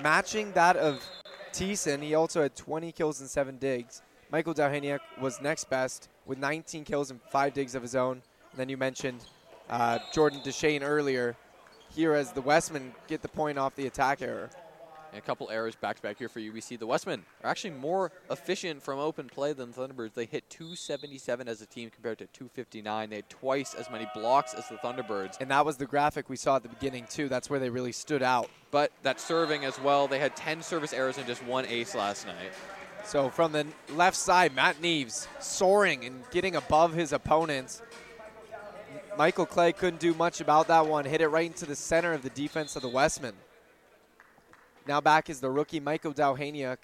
matching 0.00 0.52
that 0.52 0.76
of 0.76 1.04
Thiessen. 1.52 2.02
He 2.02 2.14
also 2.14 2.42
had 2.42 2.54
20 2.54 2.92
kills 2.92 3.20
and 3.20 3.28
7 3.28 3.56
digs. 3.58 4.02
Michael 4.30 4.54
Dowhaniak 4.54 5.00
was 5.20 5.40
next 5.40 5.68
best 5.68 6.08
with 6.26 6.38
19 6.38 6.84
kills 6.84 7.10
and 7.10 7.20
5 7.30 7.54
digs 7.54 7.74
of 7.74 7.82
his 7.82 7.94
own. 7.94 8.22
And 8.50 8.60
then 8.60 8.68
you 8.68 8.76
mentioned 8.76 9.24
uh, 9.68 9.98
Jordan 10.12 10.40
Deshane 10.44 10.82
earlier. 10.82 11.36
Here 11.94 12.14
as 12.14 12.32
the 12.32 12.40
Wesmen 12.40 12.94
get 13.06 13.20
the 13.20 13.28
point 13.28 13.58
off 13.58 13.74
the 13.74 13.86
attack 13.86 14.22
error. 14.22 14.48
And 15.12 15.18
a 15.18 15.22
couple 15.22 15.50
errors 15.50 15.76
back 15.76 15.96
to 15.96 16.02
back 16.02 16.18
here 16.18 16.28
for 16.28 16.40
UBC. 16.40 16.78
The 16.78 16.86
Wesmen 16.86 17.22
are 17.44 17.50
actually 17.50 17.72
more 17.72 18.10
efficient 18.30 18.82
from 18.82 18.98
open 18.98 19.28
play 19.28 19.52
than 19.52 19.70
the 19.70 19.80
Thunderbirds. 19.80 20.14
They 20.14 20.24
hit 20.24 20.48
277 20.48 21.48
as 21.48 21.60
a 21.60 21.66
team 21.66 21.90
compared 21.90 22.18
to 22.18 22.26
259. 22.28 23.10
They 23.10 23.16
had 23.16 23.28
twice 23.28 23.74
as 23.74 23.90
many 23.90 24.08
blocks 24.14 24.54
as 24.54 24.66
the 24.68 24.76
Thunderbirds. 24.76 25.38
And 25.38 25.50
that 25.50 25.66
was 25.66 25.76
the 25.76 25.84
graphic 25.84 26.30
we 26.30 26.36
saw 26.36 26.56
at 26.56 26.62
the 26.62 26.70
beginning, 26.70 27.06
too. 27.10 27.28
That's 27.28 27.50
where 27.50 27.60
they 27.60 27.68
really 27.68 27.92
stood 27.92 28.22
out. 28.22 28.48
But 28.70 28.90
that 29.02 29.20
serving 29.20 29.66
as 29.66 29.78
well, 29.78 30.08
they 30.08 30.18
had 30.18 30.34
10 30.34 30.62
service 30.62 30.94
errors 30.94 31.18
and 31.18 31.26
just 31.26 31.44
one 31.44 31.66
ace 31.66 31.94
last 31.94 32.26
night. 32.26 32.52
So 33.04 33.28
from 33.28 33.52
the 33.52 33.66
left 33.90 34.16
side, 34.16 34.54
Matt 34.54 34.80
Neves 34.80 35.26
soaring 35.40 36.04
and 36.06 36.22
getting 36.30 36.56
above 36.56 36.94
his 36.94 37.12
opponents. 37.12 37.82
Michael 39.18 39.44
Clay 39.44 39.72
couldn't 39.72 40.00
do 40.00 40.14
much 40.14 40.40
about 40.40 40.68
that 40.68 40.86
one. 40.86 41.04
Hit 41.04 41.20
it 41.20 41.28
right 41.28 41.46
into 41.46 41.66
the 41.66 41.76
center 41.76 42.14
of 42.14 42.22
the 42.22 42.30
defense 42.30 42.76
of 42.76 42.82
the 42.82 42.88
Westmen. 42.88 43.32
Now 44.86 45.00
back 45.00 45.30
is 45.30 45.40
the 45.40 45.50
rookie 45.50 45.80
Michael 45.80 46.12
Dowhaniak. 46.12 46.78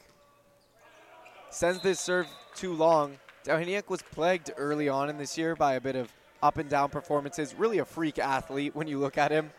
Sends 1.50 1.82
this 1.82 1.98
serve 1.98 2.26
too 2.54 2.72
long. 2.72 3.18
Dowhaniak 3.44 3.88
was 3.88 4.02
plagued 4.02 4.52
early 4.56 4.88
on 4.88 5.08
in 5.08 5.18
this 5.18 5.36
year 5.36 5.56
by 5.56 5.74
a 5.74 5.80
bit 5.80 5.96
of 5.96 6.12
up 6.42 6.58
and 6.58 6.68
down 6.68 6.90
performances. 6.90 7.54
Really 7.54 7.78
a 7.78 7.84
freak 7.84 8.18
athlete 8.18 8.76
when 8.76 8.86
you 8.86 8.98
look 8.98 9.18
at 9.18 9.32
him. 9.32 9.50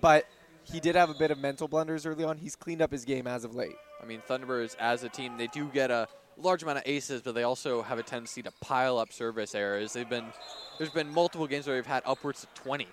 But 0.00 0.26
he 0.62 0.78
did 0.78 0.94
have 0.94 1.10
a 1.10 1.14
bit 1.14 1.30
of 1.30 1.38
mental 1.38 1.66
blunders 1.66 2.06
early 2.06 2.24
on. 2.24 2.36
He's 2.36 2.54
cleaned 2.54 2.82
up 2.82 2.92
his 2.92 3.04
game 3.04 3.26
as 3.26 3.44
of 3.44 3.54
late. 3.54 3.76
I 4.02 4.06
mean, 4.06 4.22
Thunderbirds 4.28 4.76
as 4.78 5.02
a 5.02 5.08
team, 5.08 5.36
they 5.36 5.48
do 5.48 5.66
get 5.66 5.90
a 5.90 6.06
large 6.36 6.62
amount 6.62 6.78
of 6.78 6.84
aces, 6.86 7.22
but 7.22 7.34
they 7.34 7.42
also 7.42 7.82
have 7.82 7.98
a 7.98 8.02
tendency 8.02 8.42
to 8.42 8.52
pile 8.60 8.98
up 8.98 9.12
service 9.12 9.54
errors. 9.54 9.92
They've 9.92 10.08
been 10.08 10.26
there's 10.78 10.90
been 10.90 11.12
multiple 11.12 11.46
games 11.46 11.66
where 11.66 11.76
we've 11.76 11.86
had 11.86 12.02
upwards 12.06 12.44
of 12.44 12.54
20 12.54 12.86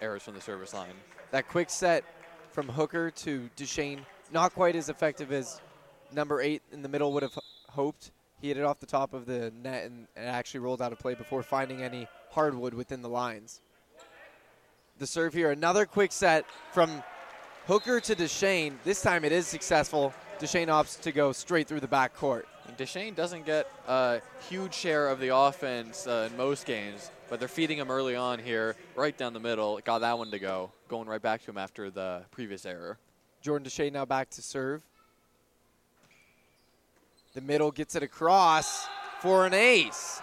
errors 0.00 0.22
from 0.22 0.34
the 0.34 0.40
service 0.40 0.74
line. 0.74 0.94
That 1.30 1.48
quick 1.48 1.70
set 1.70 2.04
from 2.50 2.68
Hooker 2.68 3.10
to 3.10 3.48
Deshane, 3.56 4.00
not 4.32 4.54
quite 4.54 4.74
as 4.74 4.88
effective 4.88 5.30
as 5.30 5.60
number 6.12 6.40
eight 6.40 6.62
in 6.72 6.82
the 6.82 6.88
middle 6.88 7.12
would 7.12 7.22
have 7.22 7.38
hoped. 7.68 8.10
He 8.40 8.48
hit 8.48 8.56
it 8.56 8.64
off 8.64 8.80
the 8.80 8.86
top 8.86 9.14
of 9.14 9.26
the 9.26 9.52
net 9.62 9.84
and 9.84 10.08
it 10.16 10.20
actually 10.20 10.60
rolled 10.60 10.82
out 10.82 10.92
of 10.92 10.98
play 10.98 11.14
before 11.14 11.42
finding 11.42 11.82
any 11.82 12.08
hardwood 12.30 12.74
within 12.74 13.02
the 13.02 13.08
lines. 13.08 13.60
The 14.98 15.06
serve 15.06 15.34
here, 15.34 15.50
another 15.50 15.86
quick 15.86 16.12
set 16.12 16.44
from 16.72 17.02
Hooker 17.66 18.00
to 18.00 18.14
Deshane. 18.14 18.74
This 18.84 19.02
time 19.02 19.24
it 19.24 19.32
is 19.32 19.46
successful. 19.46 20.12
Deshane 20.38 20.68
opts 20.68 21.00
to 21.02 21.12
go 21.12 21.32
straight 21.32 21.68
through 21.68 21.80
the 21.80 21.88
back 21.88 22.14
court. 22.14 22.48
Deshane 22.76 23.14
doesn't 23.14 23.44
get 23.44 23.70
a 23.86 24.20
huge 24.48 24.74
share 24.74 25.08
of 25.08 25.20
the 25.20 25.34
offense 25.34 26.06
uh, 26.06 26.28
in 26.30 26.36
most 26.36 26.64
games, 26.64 27.10
but 27.28 27.38
they're 27.38 27.48
feeding 27.48 27.78
him 27.78 27.90
early 27.90 28.16
on 28.16 28.38
here, 28.38 28.76
right 28.96 29.16
down 29.16 29.34
the 29.34 29.40
middle. 29.40 29.78
Got 29.84 30.00
that 30.00 30.16
one 30.16 30.30
to 30.30 30.38
go, 30.38 30.72
going 30.88 31.06
right 31.06 31.20
back 31.20 31.42
to 31.42 31.50
him 31.50 31.58
after 31.58 31.90
the 31.90 32.22
previous 32.30 32.64
error. 32.64 32.98
Jordan 33.42 33.68
Deshane 33.68 33.92
now 33.92 34.04
back 34.04 34.30
to 34.30 34.42
serve. 34.42 34.82
The 37.34 37.40
middle 37.40 37.70
gets 37.70 37.94
it 37.94 38.02
across 38.02 38.86
for 39.20 39.46
an 39.46 39.54
ace. 39.54 40.22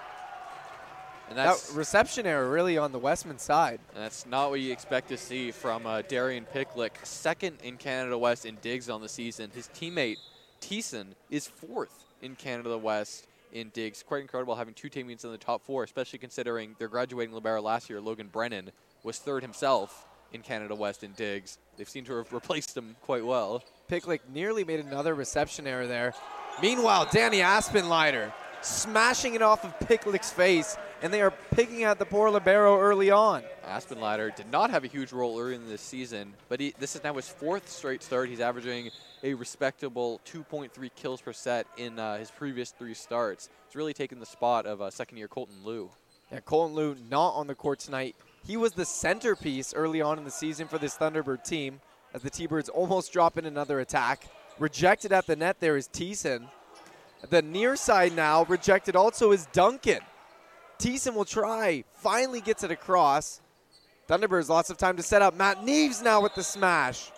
And 1.28 1.38
that's 1.38 1.70
that 1.70 1.78
reception 1.78 2.26
error 2.26 2.50
really 2.50 2.78
on 2.78 2.92
the 2.92 2.98
Wesmen 2.98 3.38
side. 3.38 3.80
That's 3.94 4.26
not 4.26 4.50
what 4.50 4.62
you 4.62 4.72
expect 4.72 5.10
to 5.10 5.18
see 5.18 5.52
from 5.52 5.86
uh, 5.86 6.02
Darian 6.04 6.46
Picklick, 6.56 6.92
second 7.04 7.58
in 7.64 7.78
Canada 7.78 8.18
West 8.18 8.46
in 8.46 8.58
digs 8.62 8.90
on 8.90 9.02
the 9.02 9.10
season. 9.10 9.52
His 9.54 9.68
teammate 9.68 10.18
Teeson 10.62 11.08
is 11.30 11.46
fourth 11.46 12.06
in 12.22 12.36
Canada 12.36 12.78
West 12.78 13.28
in 13.52 13.70
digs. 13.70 14.02
Quite 14.02 14.22
incredible 14.22 14.56
having 14.56 14.74
two 14.74 14.90
teammates 14.90 15.24
in 15.24 15.32
the 15.32 15.38
top 15.38 15.64
four, 15.64 15.84
especially 15.84 16.20
considering 16.20 16.76
their 16.80 16.88
graduating 16.88 17.34
libero 17.34 17.62
last 17.62 17.90
year, 17.90 18.02
Logan 18.02 18.30
Brennan, 18.32 18.72
was 19.04 19.18
third 19.20 19.44
himself 19.44 20.08
in 20.34 20.42
Canada 20.42 20.76
West 20.76 21.04
in 21.04 21.12
digs. 21.14 21.58
They've 21.78 21.90
seemed 21.90 22.08
to 22.08 22.18
have 22.18 22.32
replaced 22.34 22.76
him 22.76 22.96
quite 23.02 23.26
well. 23.26 23.64
Picklick 23.90 24.22
nearly 24.34 24.64
made 24.64 24.80
another 24.80 25.16
reception 25.16 25.66
error 25.68 25.88
there. 25.88 26.14
Meanwhile, 26.62 27.10
Danny 27.12 27.40
Aspenleider 27.40 28.34
smashing 28.62 29.36
it 29.36 29.42
off 29.42 29.64
of 29.64 29.78
Picklick's 29.88 30.32
face, 30.32 30.78
and 31.02 31.14
they 31.14 31.22
are 31.22 31.32
picking 31.52 31.84
at 31.84 32.00
the 32.00 32.06
poor 32.06 32.30
libero 32.30 32.80
early 32.80 33.10
on. 33.12 33.44
Aspenleider 33.66 34.36
did 34.36 34.52
not 34.52 34.70
have 34.70 34.84
a 34.84 34.88
huge 34.88 35.12
role 35.12 35.40
early 35.40 35.56
in 35.56 35.68
this 35.70 35.82
season, 35.82 36.34
but 36.50 36.60
he, 36.60 36.74
this 36.80 36.96
is 36.96 37.04
now 37.04 37.14
his 37.14 37.30
fourth 37.30 37.70
straight 37.70 38.04
start. 38.04 38.30
He's 38.30 38.40
averaging 38.40 38.90
a 39.24 39.34
respectable 39.34 40.20
2.3 40.26 40.90
kills 40.96 41.22
per 41.22 41.34
set 41.34 41.68
in 41.78 42.00
uh, 42.00 42.18
his 42.18 42.32
previous 42.32 42.72
three 42.72 42.94
starts. 42.94 43.50
He's 43.68 43.76
really 43.76 43.94
taken 43.94 44.20
the 44.20 44.26
spot 44.26 44.66
of 44.66 44.82
uh, 44.82 44.90
second 44.90 45.18
year 45.18 45.28
Colton 45.28 45.64
Liu. 45.64 45.90
Yeah, 46.32 46.40
Colton 46.42 46.76
Liu 46.76 46.96
not 47.10 47.32
on 47.32 47.48
the 47.48 47.56
court 47.56 47.80
tonight. 47.80 48.16
He 48.46 48.58
was 48.58 48.74
the 48.74 48.86
centerpiece 48.86 49.74
early 49.74 50.02
on 50.02 50.18
in 50.18 50.24
the 50.24 50.32
season 50.32 50.68
for 50.68 50.78
this 50.78 50.98
Thunderbird 50.98 51.44
team 51.44 51.82
as 52.14 52.22
the 52.22 52.30
T-Birds 52.30 52.70
almost 52.70 53.14
drop 53.14 53.38
in 53.38 53.46
another 53.46 53.80
attack. 53.80 54.28
Rejected 54.58 55.12
at 55.12 55.28
the 55.28 55.36
net 55.36 55.60
there 55.60 55.78
is 55.78 55.88
Thiessen. 55.88 56.50
The 57.30 57.42
near 57.42 57.76
side 57.76 58.16
now 58.16 58.46
rejected 58.46 58.96
also 58.96 59.32
is 59.32 59.46
Duncan. 59.52 60.00
Thiessen 60.80 61.14
will 61.14 61.26
try, 61.26 61.84
finally 61.94 62.42
gets 62.42 62.64
it 62.64 62.72
across. 62.72 63.42
Thunderbirds 64.08 64.50
lots 64.50 64.70
of 64.70 64.78
time 64.78 64.98
to 64.98 65.04
set 65.04 65.22
up. 65.22 65.36
Matt 65.36 65.58
Neves 65.58 66.02
now 66.02 66.22
with 66.22 66.34
the 66.34 66.44
smash. 66.44 67.12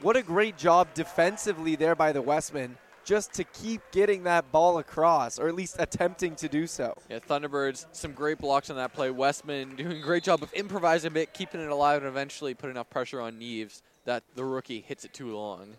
What 0.00 0.16
a 0.16 0.22
great 0.22 0.56
job 0.56 0.88
defensively 0.94 1.76
there 1.76 1.94
by 1.94 2.12
the 2.12 2.22
Wesmen 2.22 2.78
just 3.08 3.32
to 3.32 3.42
keep 3.42 3.80
getting 3.90 4.24
that 4.24 4.52
ball 4.52 4.76
across, 4.76 5.38
or 5.38 5.48
at 5.48 5.54
least 5.54 5.76
attempting 5.78 6.36
to 6.36 6.46
do 6.46 6.66
so. 6.66 6.94
Yeah, 7.08 7.20
Thunderbirds, 7.20 7.86
some 7.92 8.12
great 8.12 8.36
blocks 8.36 8.68
on 8.68 8.76
that 8.76 8.92
play. 8.92 9.10
Wesmen 9.10 9.76
doing 9.76 9.96
a 9.96 10.02
great 10.02 10.22
job 10.22 10.42
of 10.42 10.52
improvising 10.52 11.08
a 11.08 11.10
bit, 11.10 11.32
keeping 11.32 11.62
it 11.62 11.70
alive, 11.70 12.02
and 12.02 12.06
eventually 12.06 12.52
put 12.52 12.68
enough 12.68 12.90
pressure 12.90 13.18
on 13.18 13.40
Neves 13.40 13.80
that 14.04 14.24
the 14.34 14.44
rookie 14.44 14.82
hits 14.86 15.06
it 15.06 15.14
too 15.14 15.34
long. 15.34 15.70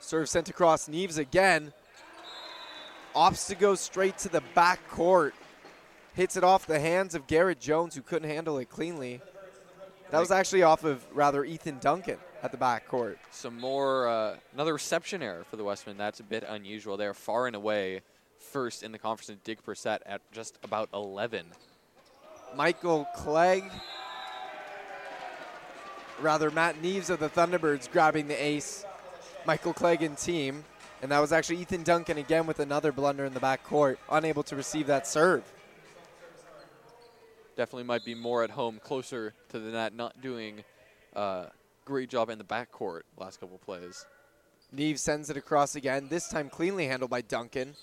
Serve 0.00 0.30
sent 0.30 0.48
across 0.48 0.88
Neves 0.88 1.18
again. 1.18 1.74
Opts 3.14 3.46
to 3.48 3.54
go 3.54 3.74
straight 3.74 4.16
to 4.18 4.30
the 4.30 4.42
back 4.54 4.88
court. 4.88 5.34
Hits 6.14 6.38
it 6.38 6.44
off 6.44 6.66
the 6.66 6.80
hands 6.80 7.14
of 7.14 7.26
Garrett 7.26 7.60
Jones, 7.60 7.94
who 7.94 8.00
couldn't 8.00 8.30
handle 8.30 8.56
it 8.56 8.70
cleanly. 8.70 9.20
That 10.10 10.20
was 10.20 10.30
actually 10.30 10.62
off 10.62 10.84
of 10.84 11.04
rather 11.12 11.44
Ethan 11.44 11.80
Duncan 11.80 12.16
at 12.42 12.52
the 12.52 12.56
back 12.56 12.86
court. 12.86 13.18
Some 13.30 13.58
more, 13.58 14.08
uh, 14.08 14.36
another 14.54 14.74
reception 14.74 15.22
error 15.22 15.44
for 15.50 15.56
the 15.56 15.64
Wesmen. 15.64 15.96
That's 15.96 16.20
a 16.20 16.24
bit 16.24 16.44
unusual. 16.48 16.96
They're 16.96 17.14
far 17.14 17.46
and 17.46 17.56
away 17.56 18.02
first 18.38 18.82
in 18.82 18.92
the 18.92 18.98
conference 18.98 19.28
in 19.28 19.38
dig 19.44 19.62
per 19.62 19.74
set 19.74 20.02
at 20.06 20.20
just 20.32 20.58
about 20.62 20.88
11. 20.94 21.46
Michael 22.56 23.06
Clegg, 23.14 23.64
rather 26.20 26.50
Matt 26.50 26.80
Neves 26.80 27.10
of 27.10 27.18
the 27.18 27.28
Thunderbirds 27.28 27.90
grabbing 27.90 28.28
the 28.28 28.42
ace. 28.42 28.84
Michael 29.46 29.72
Clegg 29.72 30.02
and 30.02 30.16
team. 30.16 30.64
And 31.00 31.12
that 31.12 31.20
was 31.20 31.32
actually 31.32 31.60
Ethan 31.60 31.84
Duncan 31.84 32.18
again 32.18 32.46
with 32.46 32.58
another 32.58 32.90
blunder 32.90 33.24
in 33.24 33.32
the 33.32 33.40
back 33.40 33.62
court, 33.62 34.00
unable 34.10 34.42
to 34.44 34.56
receive 34.56 34.88
that 34.88 35.06
serve. 35.06 35.44
Definitely 37.56 37.84
might 37.84 38.04
be 38.04 38.14
more 38.14 38.42
at 38.42 38.50
home, 38.50 38.80
closer 38.82 39.32
to 39.50 39.58
the 39.60 39.70
net, 39.70 39.94
not 39.94 40.20
doing 40.20 40.64
uh, 41.14 41.46
great 41.88 42.10
job 42.10 42.28
in 42.28 42.36
the 42.36 42.44
backcourt 42.44 43.00
last 43.16 43.40
couple 43.40 43.56
plays. 43.56 44.04
Neves 44.76 44.98
sends 44.98 45.30
it 45.30 45.38
across 45.38 45.74
again, 45.74 46.08
this 46.10 46.28
time 46.28 46.50
cleanly 46.50 46.86
handled 46.86 47.10
by 47.10 47.22
Duncan. 47.22 47.74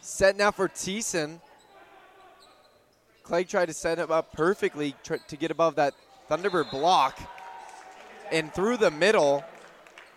Set 0.00 0.36
now 0.36 0.50
for 0.50 0.68
Thiessen. 0.68 1.38
Clegg 3.22 3.46
tried 3.46 3.66
to 3.66 3.74
set 3.74 3.98
him 3.98 4.10
up 4.10 4.32
perfectly 4.32 4.94
tr- 5.04 5.16
to 5.28 5.36
get 5.36 5.50
above 5.50 5.74
that 5.74 5.92
Thunderbird 6.30 6.70
block. 6.70 7.20
And 8.32 8.52
through 8.54 8.78
the 8.78 8.90
middle, 8.90 9.44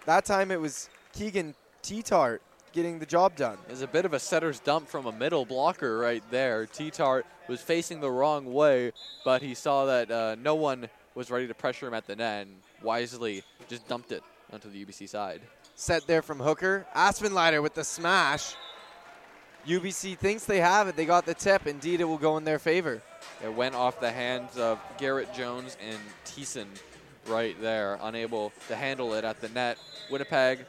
that 0.05 0.23
time 0.23 0.49
it 0.49 0.61
was 0.61 0.89
Keegan 1.11 1.55
T-Tart 1.81 2.41
getting 2.71 2.99
the 2.99 3.05
job 3.05 3.35
done. 3.35 3.57
There's 3.67 3.81
a 3.81 3.87
bit 3.87 4.05
of 4.05 4.13
a 4.13 4.19
setter's 4.19 4.61
dump 4.61 4.87
from 4.87 5.07
a 5.07 5.11
middle 5.11 5.43
blocker 5.43 5.97
right 5.97 6.23
there. 6.31 6.67
T-Tart 6.67 7.25
was 7.49 7.59
facing 7.59 7.99
the 7.99 8.11
wrong 8.11 8.53
way, 8.53 8.93
but 9.25 9.41
he 9.41 9.55
saw 9.55 9.85
that 9.87 10.09
uh, 10.09 10.35
no 10.41 10.55
one 10.55 10.87
was 11.15 11.29
ready 11.29 11.47
to 11.47 11.53
pressure 11.53 11.87
him 11.87 11.93
at 11.93 12.07
the 12.07 12.15
net 12.15 12.47
and 12.47 12.55
wisely 12.81 13.43
just 13.67 13.87
dumped 13.87 14.11
it 14.11 14.23
onto 14.51 14.69
the 14.69 14.85
UBC 14.85 15.07
side. 15.09 15.41
Set 15.75 16.05
there 16.07 16.21
from 16.21 16.39
Hooker. 16.39 16.85
Aspenleiter 16.95 17.61
with 17.61 17.73
the 17.73 17.83
smash. 17.83 18.55
UBC 19.67 20.17
thinks 20.17 20.45
they 20.45 20.59
have 20.59 20.87
it. 20.87 20.95
They 20.95 21.05
got 21.05 21.25
the 21.25 21.33
tip. 21.33 21.67
Indeed, 21.67 22.01
it 22.01 22.05
will 22.05 22.17
go 22.17 22.37
in 22.37 22.43
their 22.43 22.59
favor. 22.59 23.01
It 23.43 23.53
went 23.53 23.75
off 23.75 23.99
the 23.99 24.11
hands 24.11 24.57
of 24.57 24.79
Garrett 24.97 25.33
Jones 25.33 25.77
and 25.87 25.99
Teeson 26.25 26.67
right 27.27 27.59
there, 27.61 27.99
unable 28.01 28.51
to 28.67 28.75
handle 28.75 29.13
it 29.13 29.23
at 29.23 29.39
the 29.41 29.49
net. 29.49 29.77
Winnipeg, 30.09 30.65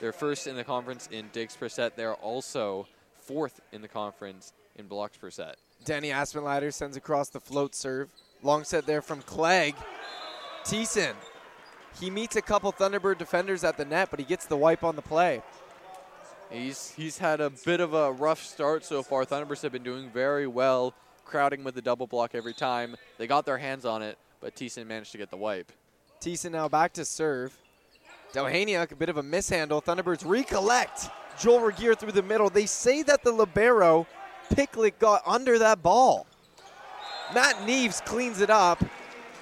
they're 0.00 0.12
first 0.12 0.46
in 0.46 0.56
the 0.56 0.64
conference 0.64 1.08
in 1.12 1.28
digs 1.32 1.56
per 1.56 1.68
set. 1.68 1.96
They're 1.96 2.14
also 2.14 2.86
fourth 3.20 3.60
in 3.72 3.82
the 3.82 3.88
conference 3.88 4.52
in 4.76 4.86
blocks 4.86 5.16
per 5.16 5.30
set. 5.30 5.56
Danny 5.84 6.10
Aspenleiter 6.10 6.72
sends 6.72 6.96
across 6.96 7.28
the 7.28 7.40
float 7.40 7.74
serve. 7.74 8.08
Long 8.42 8.64
set 8.64 8.86
there 8.86 9.02
from 9.02 9.22
Clegg. 9.22 9.74
Thiessen. 10.64 11.14
He 11.98 12.10
meets 12.10 12.36
a 12.36 12.42
couple 12.42 12.72
Thunderbird 12.72 13.18
defenders 13.18 13.64
at 13.64 13.76
the 13.76 13.84
net, 13.84 14.08
but 14.10 14.20
he 14.20 14.24
gets 14.24 14.46
the 14.46 14.56
wipe 14.56 14.84
on 14.84 14.96
the 14.96 15.02
play. 15.02 15.42
He's 16.50 16.92
he's 16.96 17.18
had 17.18 17.40
a 17.40 17.50
bit 17.50 17.80
of 17.80 17.94
a 17.94 18.12
rough 18.12 18.42
start 18.42 18.84
so 18.84 19.02
far. 19.02 19.24
Thunderbirds 19.24 19.62
have 19.62 19.72
been 19.72 19.82
doing 19.82 20.10
very 20.10 20.46
well, 20.46 20.94
crowding 21.24 21.62
with 21.62 21.74
the 21.74 21.82
double 21.82 22.06
block 22.06 22.34
every 22.34 22.54
time. 22.54 22.96
They 23.18 23.26
got 23.26 23.46
their 23.46 23.58
hands 23.58 23.84
on 23.84 24.02
it, 24.02 24.18
but 24.40 24.56
Thiessen 24.56 24.86
managed 24.86 25.12
to 25.12 25.18
get 25.18 25.30
the 25.30 25.36
wipe. 25.36 25.72
Thiessen 26.20 26.52
now 26.52 26.68
back 26.68 26.92
to 26.94 27.04
serve. 27.04 27.56
Delhaniuk, 28.32 28.92
a 28.92 28.96
bit 28.96 29.08
of 29.08 29.16
a 29.16 29.22
mishandle. 29.22 29.80
Thunderbirds 29.80 30.22
recollect. 30.24 31.08
Joel 31.38 31.60
Regier 31.60 31.94
through 31.94 32.12
the 32.12 32.22
middle. 32.22 32.50
They 32.50 32.66
say 32.66 33.02
that 33.02 33.22
the 33.22 33.32
libero, 33.32 34.06
Picklick, 34.52 34.98
got 34.98 35.22
under 35.26 35.58
that 35.58 35.82
ball. 35.82 36.26
Matt 37.34 37.56
Neves 37.66 38.04
cleans 38.04 38.40
it 38.40 38.50
up. 38.50 38.84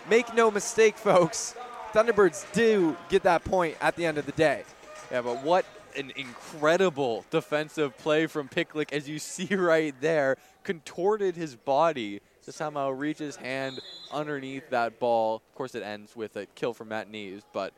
Make 0.08 0.34
no 0.34 0.50
mistake, 0.50 0.96
folks. 0.96 1.54
Thunderbirds 1.92 2.50
do 2.52 2.96
get 3.08 3.22
that 3.22 3.44
point 3.44 3.76
at 3.80 3.96
the 3.96 4.04
end 4.04 4.18
of 4.18 4.26
the 4.26 4.32
day. 4.32 4.64
Yeah, 5.10 5.22
but 5.22 5.42
what 5.42 5.64
an 5.96 6.12
incredible 6.16 7.24
defensive 7.30 7.96
play 7.98 8.26
from 8.26 8.48
Picklick, 8.48 8.92
as 8.92 9.08
you 9.08 9.18
see 9.18 9.46
right 9.54 9.94
there, 10.00 10.36
contorted 10.64 11.34
his 11.34 11.56
body 11.56 12.20
to 12.44 12.52
somehow 12.52 12.90
reach 12.90 13.18
his 13.18 13.36
hand 13.36 13.80
underneath 14.12 14.68
that 14.70 15.00
ball. 15.00 15.36
Of 15.36 15.54
course, 15.54 15.74
it 15.74 15.82
ends 15.82 16.14
with 16.14 16.36
a 16.36 16.46
kill 16.46 16.74
from 16.74 16.88
Matt 16.88 17.10
Neves, 17.10 17.42
but 17.52 17.72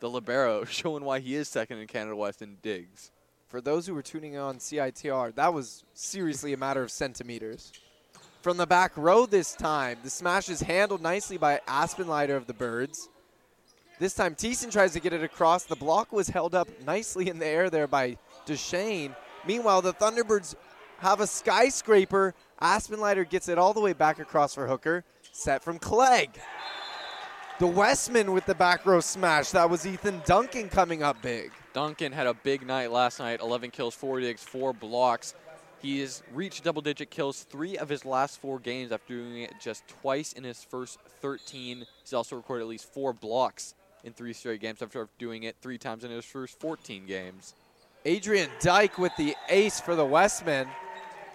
the 0.00 0.08
libero 0.08 0.64
showing 0.68 1.04
why 1.04 1.18
he 1.20 1.34
is 1.34 1.48
second 1.48 1.78
in 1.78 1.86
Canada 1.86 2.16
West 2.16 2.42
in 2.42 2.58
digs. 2.62 3.10
For 3.48 3.60
those 3.60 3.86
who 3.86 3.94
were 3.94 4.02
tuning 4.02 4.36
on 4.36 4.58
CITR, 4.58 5.34
that 5.34 5.54
was 5.54 5.84
seriously 5.94 6.52
a 6.52 6.56
matter 6.56 6.82
of 6.82 6.90
centimeters. 6.90 7.72
From 8.42 8.56
the 8.56 8.66
back 8.66 8.92
row 8.96 9.26
this 9.26 9.54
time, 9.54 9.98
the 10.04 10.10
smash 10.10 10.48
is 10.48 10.60
handled 10.60 11.02
nicely 11.02 11.38
by 11.38 11.60
Aspen 11.66 12.06
Aspenleiter 12.06 12.36
of 12.36 12.46
the 12.46 12.54
Birds. 12.54 13.08
This 13.98 14.14
time, 14.14 14.36
Thiessen 14.36 14.70
tries 14.70 14.92
to 14.92 15.00
get 15.00 15.12
it 15.12 15.24
across. 15.24 15.64
The 15.64 15.74
block 15.74 16.12
was 16.12 16.28
held 16.28 16.54
up 16.54 16.68
nicely 16.86 17.28
in 17.28 17.40
the 17.40 17.46
air 17.46 17.68
there 17.68 17.88
by 17.88 18.16
Deshane. 18.46 19.14
Meanwhile, 19.44 19.82
the 19.82 19.92
Thunderbirds 19.92 20.54
have 20.98 21.20
a 21.20 21.26
skyscraper. 21.26 22.32
Aspenleiter 22.62 23.28
gets 23.28 23.48
it 23.48 23.58
all 23.58 23.74
the 23.74 23.80
way 23.80 23.92
back 23.92 24.20
across 24.20 24.54
for 24.54 24.68
Hooker. 24.68 25.04
Set 25.32 25.64
from 25.64 25.80
Clegg. 25.80 26.30
The 27.58 27.66
Wesmen 27.66 28.32
with 28.32 28.46
the 28.46 28.54
back 28.54 28.86
row 28.86 29.00
smash. 29.00 29.50
That 29.50 29.68
was 29.68 29.84
Ethan 29.84 30.22
Duncan 30.24 30.68
coming 30.68 31.02
up 31.02 31.20
big. 31.20 31.50
Duncan 31.72 32.12
had 32.12 32.28
a 32.28 32.34
big 32.34 32.64
night 32.64 32.92
last 32.92 33.18
night 33.18 33.40
11 33.40 33.72
kills, 33.72 33.96
4 33.96 34.20
digs, 34.20 34.44
4 34.44 34.72
blocks. 34.72 35.34
He 35.82 36.00
has 36.00 36.22
reached 36.32 36.62
double 36.62 36.82
digit 36.82 37.10
kills 37.10 37.42
three 37.42 37.76
of 37.76 37.88
his 37.88 38.04
last 38.04 38.40
four 38.40 38.58
games 38.58 38.90
after 38.90 39.14
doing 39.14 39.42
it 39.42 39.54
just 39.60 39.86
twice 39.86 40.32
in 40.32 40.42
his 40.42 40.62
first 40.64 40.98
13. 41.20 41.84
He's 42.02 42.12
also 42.12 42.36
recorded 42.36 42.62
at 42.62 42.68
least 42.68 42.92
four 42.92 43.12
blocks 43.12 43.74
in 44.04 44.12
three 44.12 44.32
straight 44.32 44.60
games 44.60 44.82
after 44.82 45.08
doing 45.18 45.44
it 45.44 45.56
three 45.60 45.78
times 45.78 46.04
in 46.04 46.10
his 46.10 46.24
first 46.24 46.58
14 46.60 47.06
games. 47.06 47.54
Adrian 48.04 48.50
Dyke 48.60 48.98
with 48.98 49.12
the 49.16 49.34
ace 49.48 49.80
for 49.80 49.94
the 49.94 50.04
Wesmen. 50.04 50.68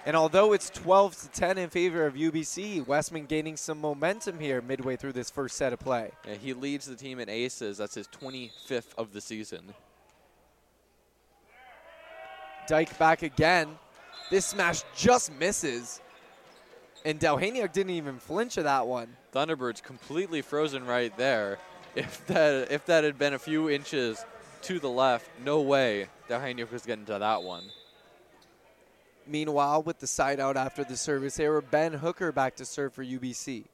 And 0.06 0.18
although 0.18 0.52
it's 0.52 0.70
12 0.70 1.22
to 1.22 1.30
10 1.30 1.58
in 1.58 1.70
favor 1.70 2.06
of 2.06 2.16
UBC, 2.16 2.86
Wesmen 2.86 3.26
gaining 3.26 3.56
some 3.56 3.80
momentum 3.80 4.38
here 4.38 4.62
midway 4.62 4.98
through 4.98 5.14
this 5.14 5.30
first 5.30 5.56
set 5.56 5.72
of 5.72 5.80
play. 5.80 6.12
Yeah, 6.28 6.36
he 6.36 6.54
leads 6.54 6.86
the 6.86 6.96
team 6.96 7.20
in 7.20 7.30
aces. 7.30 7.78
That's 7.78 7.96
his 7.96 8.08
25th 8.08 8.94
of 8.98 9.14
the 9.14 9.22
season. 9.22 9.74
Dyke 12.68 12.98
back 12.98 13.24
again. 13.24 13.78
This 14.30 14.46
smash 14.46 14.82
just 14.96 15.32
misses. 15.34 16.02
And 17.06 17.20
Delhaniuk 17.20 17.72
didn't 17.72 17.92
even 17.92 18.20
flinch 18.20 18.58
at 18.58 18.64
that 18.64 18.88
one. 18.88 19.16
Thunderbirds 19.34 19.82
completely 19.84 20.42
frozen 20.42 20.86
right 20.86 21.16
there. 21.18 21.60
If 21.96 22.26
that 22.28 22.72
if 22.72 22.86
that 22.88 23.04
had 23.04 23.20
been 23.20 23.34
a 23.34 23.40
few 23.40 23.70
inches 23.70 24.26
to 24.64 24.80
the 24.80 24.90
left, 24.90 25.30
no 25.44 25.62
way 25.62 26.08
Delhaniuk 26.30 26.72
was 26.72 26.86
getting 26.86 27.06
to 27.06 27.20
that 27.20 27.44
one. 27.44 27.64
Meanwhile, 29.28 29.84
with 29.84 30.00
the 30.00 30.08
side 30.08 30.40
out 30.40 30.58
after 30.58 30.84
the 30.84 30.98
service 30.98 31.40
error, 31.40 31.62
Ben 31.62 31.94
Hooker 31.94 32.32
back 32.32 32.56
to 32.58 32.66
serve 32.66 32.94
for 32.94 33.04
UBC. 33.04 33.66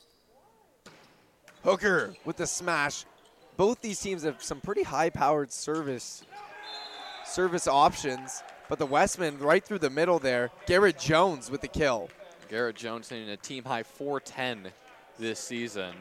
Hooker 1.63 2.13
with 2.25 2.37
the 2.37 2.45
smash. 2.45 3.05
Both 3.57 3.81
these 3.81 3.99
teams 3.99 4.23
have 4.23 4.41
some 4.41 4.61
pretty 4.61 4.83
high-powered 4.83 5.51
service 5.51 6.23
service 7.25 7.67
options, 7.67 8.41
but 8.69 8.79
the 8.79 8.85
Wesmen 8.85 9.37
right 9.39 9.63
through 9.63 9.79
the 9.79 9.89
middle 9.89 10.19
there. 10.19 10.49
Garrett 10.65 10.97
Jones 10.97 11.51
with 11.51 11.61
the 11.61 11.67
kill. 11.67 12.09
Garrett 12.49 12.75
Jones 12.75 13.09
hitting 13.09 13.29
a 13.29 13.37
team 13.37 13.63
high 13.63 13.83
410 13.83 14.71
this 15.17 15.39
season. 15.39 15.93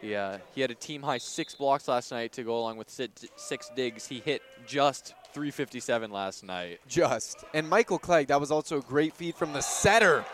He, 0.00 0.14
uh, 0.14 0.38
he 0.54 0.60
had 0.60 0.70
a 0.70 0.74
team 0.74 1.02
high 1.02 1.18
six 1.18 1.54
blocks 1.54 1.88
last 1.88 2.12
night 2.12 2.32
to 2.32 2.42
go 2.42 2.58
along 2.58 2.76
with 2.76 2.88
six 2.88 3.70
digs. 3.74 4.06
He 4.06 4.20
hit 4.20 4.42
just 4.66 5.14
357 5.32 6.10
last 6.10 6.44
night. 6.44 6.80
Just. 6.86 7.44
And 7.52 7.68
Michael 7.68 7.98
Clegg, 7.98 8.28
that 8.28 8.40
was 8.40 8.50
also 8.50 8.78
a 8.78 8.82
great 8.82 9.14
feed 9.14 9.34
from 9.34 9.52
the 9.52 9.60
setter. 9.60 10.24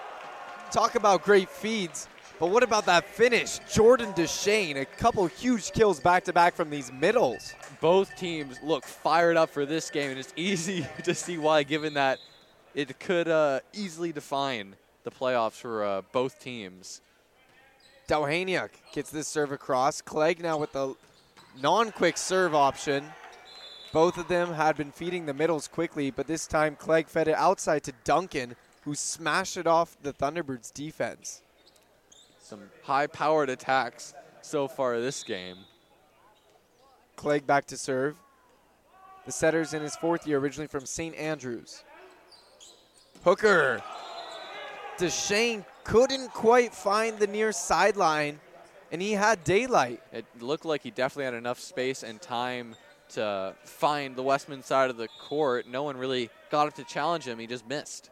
Talk 0.70 0.94
about 0.94 1.22
great 1.22 1.48
feeds. 1.48 2.08
But 2.40 2.50
what 2.50 2.62
about 2.64 2.86
that 2.86 3.04
finish? 3.04 3.60
Jordan 3.72 4.12
Deshane, 4.12 4.80
a 4.80 4.84
couple 4.84 5.24
huge 5.26 5.72
kills 5.72 6.00
back 6.00 6.24
to 6.24 6.32
back 6.32 6.54
from 6.54 6.68
these 6.68 6.92
middles. 6.92 7.54
Both 7.80 8.16
teams 8.16 8.58
look 8.62 8.84
fired 8.84 9.36
up 9.36 9.50
for 9.50 9.64
this 9.64 9.88
game, 9.88 10.10
and 10.10 10.18
it's 10.18 10.32
easy 10.36 10.84
to 11.04 11.14
see 11.14 11.38
why, 11.38 11.62
given 11.62 11.94
that 11.94 12.18
it 12.74 12.98
could 12.98 13.28
uh, 13.28 13.60
easily 13.72 14.10
define 14.10 14.74
the 15.04 15.10
playoffs 15.10 15.52
for 15.60 15.84
uh, 15.84 16.02
both 16.12 16.40
teams. 16.40 17.00
Dalhaniuk 18.08 18.70
gets 18.92 19.10
this 19.10 19.28
serve 19.28 19.52
across. 19.52 20.00
Clegg 20.00 20.40
now 20.40 20.58
with 20.58 20.72
the 20.72 20.94
non-quick 21.60 22.16
serve 22.16 22.54
option. 22.54 23.04
Both 23.92 24.18
of 24.18 24.28
them 24.28 24.54
had 24.54 24.76
been 24.76 24.90
feeding 24.90 25.26
the 25.26 25.34
middles 25.34 25.68
quickly, 25.68 26.10
but 26.10 26.26
this 26.26 26.46
time 26.46 26.76
Clegg 26.76 27.08
fed 27.08 27.28
it 27.28 27.36
outside 27.36 27.84
to 27.84 27.92
Duncan, 28.02 28.56
who 28.82 28.94
smashed 28.94 29.56
it 29.56 29.66
off 29.66 29.96
the 30.02 30.12
Thunderbirds 30.12 30.72
defense. 30.72 31.42
Some 32.40 32.70
high-powered 32.82 33.48
attacks 33.48 34.12
so 34.42 34.68
far 34.68 35.00
this 35.00 35.22
game. 35.22 35.58
Clegg 37.16 37.46
back 37.46 37.66
to 37.66 37.76
serve. 37.76 38.16
The 39.24 39.32
setter's 39.32 39.72
in 39.72 39.80
his 39.80 39.96
fourth 39.96 40.26
year, 40.26 40.38
originally 40.38 40.66
from 40.66 40.84
St. 40.84 41.14
Andrews. 41.14 41.84
Hooker. 43.22 43.82
Deshane 44.98 45.64
couldn't 45.84 46.32
quite 46.32 46.74
find 46.74 47.18
the 47.18 47.26
near 47.26 47.52
sideline, 47.52 48.40
and 48.90 49.00
he 49.00 49.12
had 49.12 49.44
daylight. 49.44 50.00
It 50.12 50.24
looked 50.40 50.64
like 50.64 50.82
he 50.82 50.90
definitely 50.90 51.26
had 51.26 51.34
enough 51.34 51.60
space 51.60 52.02
and 52.02 52.20
time 52.20 52.74
to 53.10 53.54
find 53.64 54.16
the 54.16 54.22
Wesmen 54.22 54.62
side 54.62 54.90
of 54.90 54.96
the 54.96 55.08
court. 55.20 55.66
No 55.68 55.82
one 55.82 55.96
really 55.96 56.30
got 56.50 56.66
up 56.66 56.74
to 56.74 56.84
challenge 56.84 57.24
him. 57.24 57.38
He 57.38 57.46
just 57.46 57.68
missed. 57.68 58.10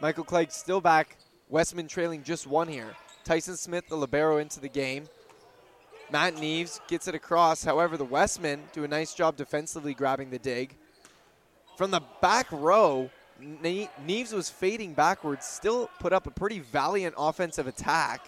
Michael 0.00 0.24
Clegg 0.24 0.50
still 0.50 0.80
back. 0.80 1.16
Wesmen 1.48 1.88
trailing 1.88 2.22
just 2.22 2.46
one 2.46 2.68
here. 2.68 2.94
Tyson 3.24 3.56
Smith, 3.56 3.88
the 3.88 3.96
libero, 3.96 4.38
into 4.38 4.60
the 4.60 4.68
game. 4.68 5.04
Matt 6.10 6.34
Neves 6.36 6.80
gets 6.88 7.08
it 7.08 7.14
across. 7.14 7.64
However, 7.64 7.96
the 7.96 8.04
Wesmen 8.04 8.62
do 8.72 8.84
a 8.84 8.88
nice 8.88 9.14
job 9.14 9.36
defensively 9.36 9.94
grabbing 9.94 10.30
the 10.30 10.38
dig. 10.38 10.76
From 11.76 11.90
the 11.90 12.02
back 12.20 12.46
row, 12.50 13.10
Ne- 13.42 13.90
Neves 14.06 14.32
was 14.32 14.48
fading 14.48 14.94
backwards, 14.94 15.46
still 15.46 15.90
put 15.98 16.12
up 16.12 16.26
a 16.26 16.30
pretty 16.30 16.60
valiant 16.60 17.14
offensive 17.18 17.66
attack. 17.66 18.24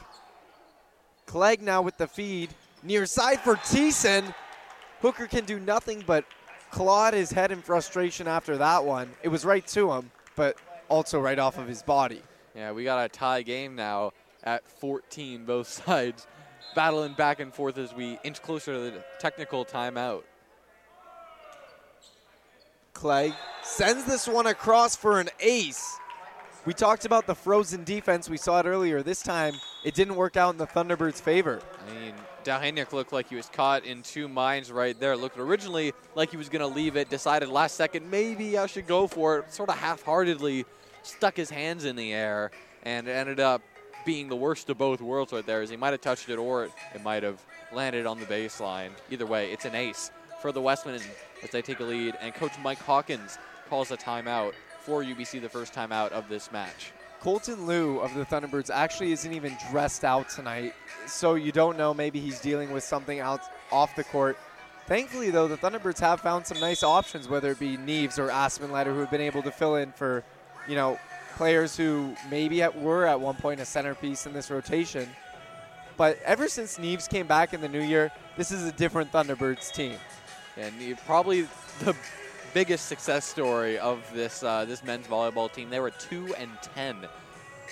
Clegg 1.27 1.63
now 1.63 1.83
with 1.83 1.97
the 1.97 2.07
feed. 2.07 2.51
Near 2.83 3.07
side 3.07 3.41
for 3.41 3.57
Teeson. 3.57 4.35
Hooker 5.01 5.27
can 5.27 5.45
do 5.45 5.59
nothing 5.59 6.03
but 6.07 6.25
clawed 6.71 7.15
his 7.15 7.31
head 7.31 7.53
in 7.53 7.63
frustration 7.63 8.27
after 8.27 8.57
that 8.59 8.85
one. 8.85 9.11
It 9.23 9.29
was 9.29 9.45
right 9.45 9.67
to 9.69 9.93
him, 9.93 10.11
but 10.37 10.57
also 10.89 11.21
right 11.21 11.39
off 11.39 11.59
of 11.59 11.69
his 11.69 11.83
body. 11.83 12.23
Yeah, 12.55 12.73
we 12.73 12.85
got 12.85 13.05
a 13.05 13.09
tie 13.09 13.43
game 13.43 13.75
now 13.75 14.13
at 14.43 14.67
14, 14.67 15.45
both 15.45 15.69
sides 15.87 16.27
battling 16.75 17.15
back 17.15 17.41
and 17.41 17.55
forth 17.55 17.79
as 17.79 17.95
we 17.95 18.19
inch 18.25 18.43
closer 18.43 18.75
to 18.75 18.81
the 18.81 19.05
technical 19.19 19.65
timeout. 19.65 20.23
Clegg 22.95 23.35
sends 23.63 24.05
this 24.05 24.27
one 24.27 24.47
across 24.47 24.97
for 24.97 25.21
an 25.21 25.29
ace. 25.41 25.99
We 26.65 26.73
talked 26.73 27.05
about 27.05 27.27
the 27.27 27.35
frozen 27.35 27.85
defense. 27.85 28.31
We 28.31 28.39
saw 28.39 28.61
it 28.61 28.67
earlier. 28.67 29.03
This 29.03 29.23
time, 29.23 29.55
it 29.85 29.95
didn't 29.95 30.17
work 30.17 30.39
out 30.39 30.55
in 30.55 30.59
the 30.59 30.67
Thunderbirds' 30.67 31.21
favor. 31.21 31.61
I 31.87 31.93
mean, 32.01 32.15
Dalhaniuk 32.45 32.95
looked 32.95 33.13
like 33.13 33.29
he 33.29 33.37
was 33.37 33.51
caught 33.51 33.85
in 33.85 34.03
two 34.03 34.29
minds 34.29 34.73
right 34.73 34.99
there. 34.99 35.15
Looked 35.17 35.39
originally 35.39 35.93
like 36.15 36.31
he 36.31 36.39
was 36.39 36.49
going 36.49 36.61
to 36.61 36.67
leave 36.67 36.97
it, 36.97 37.11
decided 37.11 37.51
last 37.51 37.75
second 37.75 38.11
maybe 38.11 38.57
I 38.57 38.65
should 38.65 38.87
go 38.87 39.07
for 39.07 39.41
it, 39.41 39.53
sort 39.53 39.69
of 39.69 39.77
half 39.77 40.03
heartedly 40.03 40.65
stuck 41.03 41.37
his 41.37 41.51
hands 41.51 41.85
in 41.85 41.97
the 41.97 42.15
air, 42.15 42.51
and 42.85 43.09
ended 43.09 43.41
up 43.41 43.61
being 44.07 44.29
the 44.29 44.37
worst 44.37 44.71
of 44.71 44.79
both 44.79 45.03
worlds 45.03 45.33
right 45.33 45.45
there, 45.45 45.61
as 45.61 45.69
he 45.69 45.77
might 45.77 45.91
have 45.91 46.01
touched 46.01 46.31
it 46.31 46.39
or 46.39 46.65
it 46.65 47.03
might 47.03 47.23
have 47.23 47.45
landed 47.73 48.07
on 48.07 48.19
the 48.21 48.27
baseline. 48.27 48.91
Either 49.11 49.27
way, 49.27 49.51
it's 49.51 49.67
an 49.67 49.75
ace 49.75 50.11
for 50.41 50.53
the 50.53 50.61
Wesmen 50.61 51.01
as 51.45 51.51
they 51.51 51.63
take 51.63 51.81
a 51.81 51.85
lead, 51.85 52.17
and 52.21 52.35
Coach 52.35 52.53
Mike 52.63 52.79
Hawkins 52.79 53.39
calls 53.69 53.91
a 53.91 53.97
timeout 53.97 54.55
for 54.81 55.05
UBC, 55.05 55.41
the 55.41 55.49
first 55.49 55.73
timeout 55.73 56.11
of 56.11 56.29
this 56.29 56.51
match. 56.51 56.93
Colton 57.21 57.67
Liu 57.67 58.01
of 58.01 58.13
the 58.15 58.25
Thunderbirds 58.25 58.71
actually 58.71 59.13
isn't 59.13 59.33
even 59.33 59.57
dressed 59.71 60.05
out 60.05 60.29
tonight, 60.29 60.75
so 61.07 61.37
you 61.37 61.53
don't 61.53 61.79
know. 61.79 61.95
Maybe 61.95 62.21
he's 62.21 62.41
dealing 62.41 62.71
with 62.71 62.85
something 62.85 63.21
out 63.21 63.41
off 63.73 63.95
the 63.97 64.05
court. 64.05 64.37
Thankfully, 64.87 65.31
though, 65.31 65.49
the 65.49 65.57
Thunderbirds 65.57 66.01
have 66.01 66.21
found 66.21 66.47
some 66.47 66.61
nice 66.61 66.83
options, 66.83 67.27
whether 67.27 67.53
it 67.53 67.59
be 67.59 67.79
Neves 67.79 68.19
or 68.19 68.29
Aspenleiter, 68.29 68.93
who 68.93 68.99
have 69.01 69.11
been 69.11 69.23
able 69.23 69.43
to 69.43 69.51
fill 69.51 69.77
in 69.77 69.93
for, 69.93 70.23
you 70.69 70.75
know, 70.75 70.99
players 71.37 71.77
who 71.77 72.15
maybe 72.31 72.63
at, 72.63 72.79
were 72.79 73.07
at 73.07 73.19
one 73.19 73.37
point 73.37 73.61
a 73.61 73.65
centerpiece 73.65 74.27
in 74.27 74.35
this 74.35 74.51
rotation. 74.51 75.09
But 75.97 76.19
ever 76.25 76.49
since 76.49 76.77
Neves 76.77 77.09
came 77.09 77.27
back 77.27 77.55
in 77.55 77.63
the 77.63 77.69
new 77.69 77.81
year, 77.81 78.13
this 78.37 78.51
is 78.51 78.65
a 78.65 78.73
different 78.73 79.11
Thunderbirds 79.13 79.73
team. 79.73 79.97
And 80.57 80.75
probably 81.07 81.49
the 81.81 81.97
biggest 82.53 82.87
success 82.87 83.25
story 83.25 83.79
of 83.79 84.01
this 84.15 84.43
uh, 84.43 84.65
this 84.65 84.85
men's 84.85 85.07
volleyball 85.07 85.53
team. 85.53 85.71
They 85.71 85.81
were 85.81 85.91
two 85.91 86.35
and 86.37 86.51
ten 86.75 86.97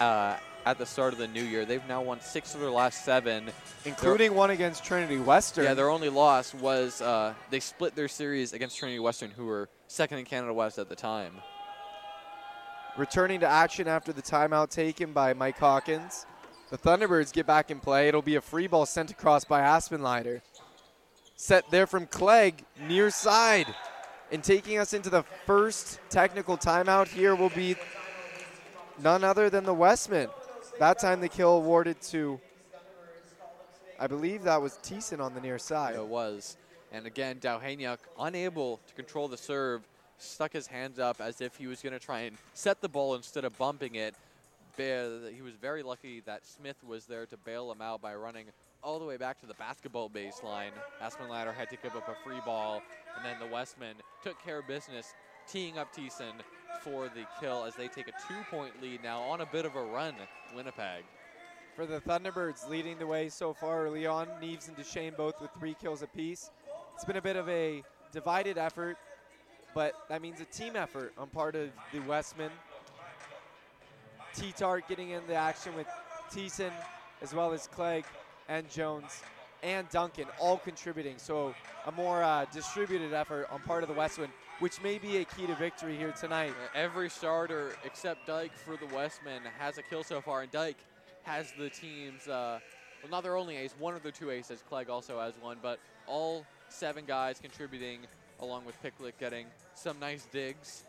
uh, 0.01 0.37
at 0.67 0.79
the 0.79 0.87
start 0.87 1.13
of 1.13 1.19
the 1.19 1.29
new 1.29 1.43
year. 1.43 1.65
They've 1.65 1.87
now 1.89 2.03
won 2.03 2.21
six 2.21 2.55
of 2.55 2.61
their 2.61 2.71
last 2.71 3.05
seven, 3.05 3.51
Including 3.85 4.35
one 4.35 4.51
against 4.51 4.85
Trinity 4.85 5.19
Western. 5.19 5.65
Yeah, 5.65 5.75
their 5.75 5.91
only 5.91 6.09
loss 6.09 6.55
was 6.55 7.01
uh, 7.01 7.35
they 7.51 7.61
split 7.61 7.95
their 7.95 8.09
series 8.09 8.53
against 8.53 8.79
Trinity 8.79 8.99
Western, 8.99 9.31
who 9.31 9.47
were 9.47 9.69
second 9.87 10.19
in 10.19 10.25
Canada 10.25 10.53
West 10.53 10.79
at 10.79 10.89
the 10.89 10.97
time. 10.97 11.33
Returning 12.97 13.41
to 13.41 13.49
action 13.49 13.89
after 13.89 14.13
the 14.13 14.23
timeout 14.23 14.71
taken 14.71 15.13
by 15.13 15.33
Mike 15.33 15.59
Hawkins. 15.59 16.27
The 16.71 16.79
Thunderbirds 16.79 17.33
get 17.33 17.47
back 17.47 17.71
in 17.71 17.81
play. 17.81 18.09
It'll 18.09 18.23
be 18.23 18.37
a 18.37 18.41
free 18.41 18.67
ball 18.67 18.87
sent 18.87 19.11
across 19.11 19.45
by 19.45 19.61
Aspenleiter. 19.61 20.41
Set 21.43 21.69
there 21.73 21.89
from 21.89 22.07
Clegg, 22.07 22.65
near 22.87 23.11
side. 23.11 23.67
And 24.31 24.45
taking 24.45 24.79
us 24.79 24.93
into 24.93 25.11
the 25.11 25.25
first 25.45 25.99
technical 26.09 26.57
timeout 26.57 27.09
here 27.09 27.35
will 27.35 27.49
be 27.49 27.75
none 29.03 29.25
other 29.25 29.51
than 29.51 29.65
the 29.65 29.75
Wesmen. 29.75 30.29
That 30.79 31.01
time 31.01 31.21
the 31.21 31.29
kill 31.29 31.57
awarded 31.57 32.01
to, 32.03 32.41
I 33.99 34.07
believe 34.07 34.45
that 34.45 34.63
was 34.63 34.75
Thiessen 34.85 35.19
on 35.19 35.35
the 35.35 35.41
near 35.41 35.59
side. 35.59 35.97
It 35.97 36.07
was. 36.07 36.57
And 36.93 37.07
again, 37.07 37.41
Dalhaniuk, 37.41 37.99
unable 38.21 38.79
to 38.87 38.95
control 38.95 39.27
the 39.27 39.37
serve, 39.37 39.83
stuck 40.19 40.53
his 40.53 40.69
hands 40.69 41.01
up 41.01 41.21
as 41.21 41.41
if 41.41 41.57
he 41.57 41.67
was 41.67 41.83
going 41.83 41.93
to 41.93 41.99
try 41.99 42.21
and 42.21 42.37
set 42.55 42.81
the 42.81 42.89
ball 42.89 43.17
instead 43.17 43.45
of 43.45 43.59
bumping 43.59 43.97
it. 43.97 44.15
He 44.77 45.43
was 45.43 45.55
very 45.61 45.83
lucky 45.83 46.21
that 46.21 46.47
Smith 46.47 46.77
was 46.87 47.07
there 47.07 47.27
to 47.27 47.37
bail 47.37 47.73
him 47.73 47.83
out 47.83 48.01
by 48.01 48.15
running 48.15 48.47
all 48.83 48.99
the 48.99 49.05
way 49.05 49.17
back 49.17 49.41
to 49.41 49.47
the 49.47 49.55
basketball 49.55 50.11
baseline. 50.11 50.73
Aspenlatter 51.01 51.53
had 51.53 51.71
to 51.71 51.77
give 51.77 51.95
up 51.95 52.09
a 52.09 52.17
free 52.25 52.41
ball, 52.45 52.83
and 53.17 53.25
then 53.25 53.37
the 53.39 53.53
Wesmen 53.55 53.95
took 54.23 54.43
care 54.43 54.59
of 54.59 54.67
business, 54.67 55.15
teeing 55.47 55.79
up 55.79 55.95
Teeson 55.95 56.33
for 56.83 57.05
the 57.09 57.25
kill 57.41 57.65
as 57.65 57.75
they 57.75 57.89
take 57.89 58.09
a 58.09 58.13
two-point 58.29 58.83
lead 58.83 59.03
now 59.03 59.21
on 59.23 59.41
a 59.41 59.47
bit 59.47 59.65
of 59.65 59.77
a 59.77 59.83
run, 59.83 60.15
Winnipeg. 60.55 61.05
For 61.77 61.87
the 61.87 62.01
Thunderbirds 62.01 62.69
leading 62.69 62.99
the 62.99 63.07
way 63.07 63.29
so 63.29 63.55
far 63.55 63.87
early 63.87 64.07
on, 64.07 64.27
Neves 64.43 64.69
and 64.69 64.77
Deshane 64.77 65.17
both 65.17 65.41
with 65.41 65.51
three 65.59 65.75
kills 65.81 66.03
apiece. 66.03 66.51
It's 66.95 67.05
been 67.05 67.17
a 67.17 67.23
bit 67.23 67.37
of 67.37 67.49
a 67.49 67.83
divided 68.13 68.59
effort, 68.59 68.97
but 69.75 69.95
that 70.09 70.21
means 70.21 70.41
a 70.41 70.45
team 70.45 70.77
effort 70.77 71.13
on 71.17 71.29
part 71.29 71.55
of 71.55 71.71
the 71.93 72.01
Wesmen. 72.01 72.51
T-Tart 74.35 74.89
getting 74.89 75.11
in 75.11 75.23
the 75.27 75.35
action 75.35 75.75
with 75.75 75.87
Teeson 76.31 76.73
as 77.23 77.35
well 77.35 77.53
as 77.53 77.69
Clegg 77.69 78.05
and 78.49 78.69
Jones 78.71 79.23
and 79.63 79.89
Duncan 79.91 80.27
all 80.41 80.59
contributing. 80.59 81.15
So 81.19 81.55
a 81.87 81.93
more 81.93 82.23
uh, 82.23 82.47
distributed 82.53 83.13
effort 83.13 83.47
on 83.51 83.61
part 83.61 83.83
of 83.83 83.89
the 83.89 83.95
Wesmen, 83.95 84.31
which 84.59 84.83
may 84.83 84.99
be 84.99 85.19
a 85.19 85.25
key 85.25 85.47
to 85.47 85.55
victory 85.55 85.97
here 85.97 86.13
tonight. 86.13 86.53
Every 86.75 87.09
starter 87.09 87.77
except 87.85 88.27
Dyke 88.27 88.57
for 88.57 88.77
the 88.77 88.93
Wesmen 88.95 89.43
has 89.59 89.79
a 89.79 89.83
kill 89.83 90.03
so 90.03 90.21
far, 90.21 90.43
and 90.43 90.51
Dyke 90.51 90.79
has 91.23 91.53
the 91.57 91.71
team's, 91.71 92.27
uh, 92.27 92.59
well, 93.03 93.11
not 93.11 93.23
their 93.23 93.37
only 93.37 93.57
ace, 93.57 93.75
one 93.79 93.95
of 93.95 94.03
their 94.03 94.13
two 94.13 94.31
aces. 94.31 94.63
Clegg 94.69 94.91
also 94.91 95.21
has 95.21 95.35
one, 95.41 95.59
but 95.63 95.79
all 96.07 96.45
seven 96.69 97.05
guys 97.07 97.39
contributing, 97.41 98.01
along 98.41 98.65
with 98.65 98.75
Picklick 98.83 99.13
getting 99.21 99.47
some 99.75 99.99
nice 100.01 100.27
digs. 100.33 100.85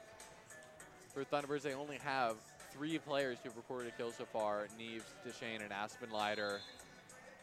For 1.13 1.23
Thunderbirds, 1.23 1.61
they 1.61 1.73
only 1.73 1.97
have 1.97 2.37
three 2.71 2.97
players 2.97 3.37
who've 3.43 3.55
recorded 3.55 3.93
a 3.93 3.97
kill 3.97 4.11
so 4.11 4.25
far 4.25 4.67
Neves, 4.79 5.03
Deshane, 5.27 5.61
and 5.61 5.71
Aspenleiter. 5.71 6.57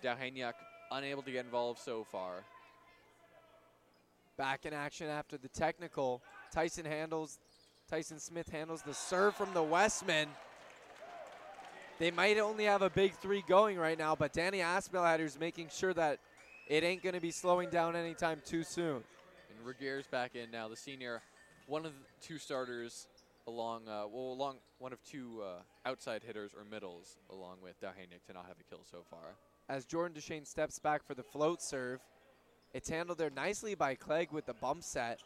Dowhaniuk 0.03 0.55
unable 0.91 1.23
to 1.23 1.31
get 1.31 1.45
involved 1.45 1.81
so 1.81 2.05
far. 2.05 2.45
Back 4.37 4.65
in 4.67 4.73
action 4.73 5.09
after 5.09 5.37
the 5.37 5.49
technical. 5.49 6.23
Tyson 6.53 6.85
handles, 6.85 7.39
Tyson 7.89 8.19
Smith 8.19 8.49
handles 8.49 8.83
the 8.83 8.95
serve 8.95 9.35
from 9.35 9.53
the 9.55 9.63
Wesmen. 9.63 10.29
They 11.99 12.11
might 12.11 12.39
only 12.39 12.65
have 12.65 12.81
a 12.81 12.89
big 12.89 13.13
three 13.15 13.45
going 13.47 13.77
right 13.77 13.99
now, 13.99 14.15
but 14.15 14.33
Danny 14.33 14.59
Aspenleiter's 14.59 15.39
making 15.39 15.69
sure 15.71 15.93
that 15.93 16.19
it 16.67 16.83
ain't 16.83 17.03
going 17.03 17.15
to 17.15 17.21
be 17.21 17.31
slowing 17.31 17.69
down 17.69 17.95
anytime 17.95 18.41
too 18.47 18.63
soon. 18.63 19.03
And 19.51 19.67
Regier's 19.67 20.07
back 20.07 20.35
in 20.35 20.51
now, 20.51 20.69
the 20.69 20.77
senior, 20.77 21.21
one 21.67 21.85
of 21.85 21.93
the 21.93 22.27
two 22.27 22.39
starters 22.39 23.07
along, 23.47 23.89
uh, 23.89 24.05
well, 24.11 24.33
along 24.33 24.57
one 24.79 24.95
of 24.95 25.03
two 25.05 25.43
uh, 25.43 25.61
outside 25.85 26.23
hitters 26.27 26.53
or 26.57 26.65
middles, 26.65 27.19
along 27.29 27.59
with 27.63 27.79
Dowhaniuk 27.83 28.25
to 28.29 28.33
not 28.33 28.47
have 28.47 28.57
a 28.59 28.65
kill 28.71 28.81
so 28.91 29.05
far. 29.11 29.37
As 29.71 29.85
Jordan 29.85 30.21
Deshane 30.21 30.45
steps 30.45 30.81
back 30.81 31.07
for 31.07 31.15
the 31.15 31.23
float 31.23 31.63
serve, 31.63 32.01
it's 32.75 32.89
handled 32.91 33.19
there 33.19 33.31
nicely 33.31 33.77
by 33.77 33.95
Clegg 33.95 34.33
with 34.33 34.45
the 34.47 34.55
bump 34.55 34.83
set. 34.83 35.21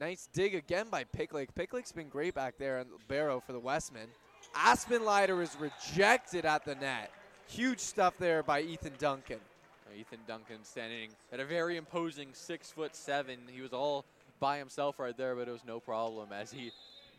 Nice 0.00 0.30
dig 0.32 0.54
again 0.54 0.86
by 0.90 1.04
Picklick. 1.04 1.48
Picklick's 1.54 1.92
been 1.92 2.08
great 2.08 2.32
back 2.34 2.54
there 2.58 2.78
on 2.78 2.86
Barrow 3.06 3.38
for 3.44 3.52
the 3.52 3.60
Wesmen. 3.60 4.08
Aspenleiter 4.56 5.42
is 5.42 5.54
rejected 5.60 6.46
at 6.46 6.64
the 6.64 6.74
net. 6.76 7.10
Huge 7.46 7.80
stuff 7.80 8.14
there 8.18 8.42
by 8.42 8.62
Ethan 8.62 8.94
Duncan. 8.98 9.40
Uh, 9.86 10.00
Ethan 10.00 10.20
Duncan 10.26 10.64
standing 10.64 11.10
at 11.30 11.38
a 11.38 11.44
very 11.44 11.76
imposing 11.76 12.28
six 12.32 12.70
foot 12.70 12.96
seven. 12.96 13.36
He 13.54 13.60
was 13.60 13.74
all 13.74 14.06
by 14.40 14.56
himself 14.56 14.98
right 14.98 15.16
there, 15.16 15.34
but 15.36 15.48
it 15.48 15.52
was 15.52 15.66
no 15.66 15.80
problem 15.80 16.28
as 16.32 16.50
he 16.50 16.72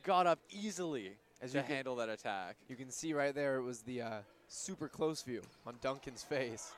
got 0.03 0.25
up 0.25 0.39
easily 0.49 1.11
As 1.39 1.51
to 1.51 1.59
you 1.59 1.63
can- 1.65 1.75
handle 1.75 1.95
that 1.97 2.09
attack. 2.09 2.55
You 2.67 2.75
can 2.75 2.89
see 2.89 3.13
right 3.13 3.33
there 3.35 3.57
it 3.57 3.61
was 3.63 3.81
the 3.81 4.01
uh, 4.01 4.09
super 4.47 4.87
close 4.87 5.21
view 5.21 5.41
on 5.65 5.75
Duncan's 5.81 6.23
face. 6.23 6.73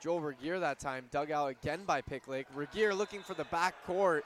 Joel 0.00 0.20
Regier 0.20 0.58
that 0.60 0.78
time 0.78 1.06
dug 1.10 1.30
out 1.30 1.46
again 1.46 1.80
by 1.86 2.02
Picklick. 2.02 2.44
Regier 2.54 2.94
looking 2.94 3.20
for 3.20 3.34
the 3.34 3.44
back 3.44 3.74
court. 3.86 4.24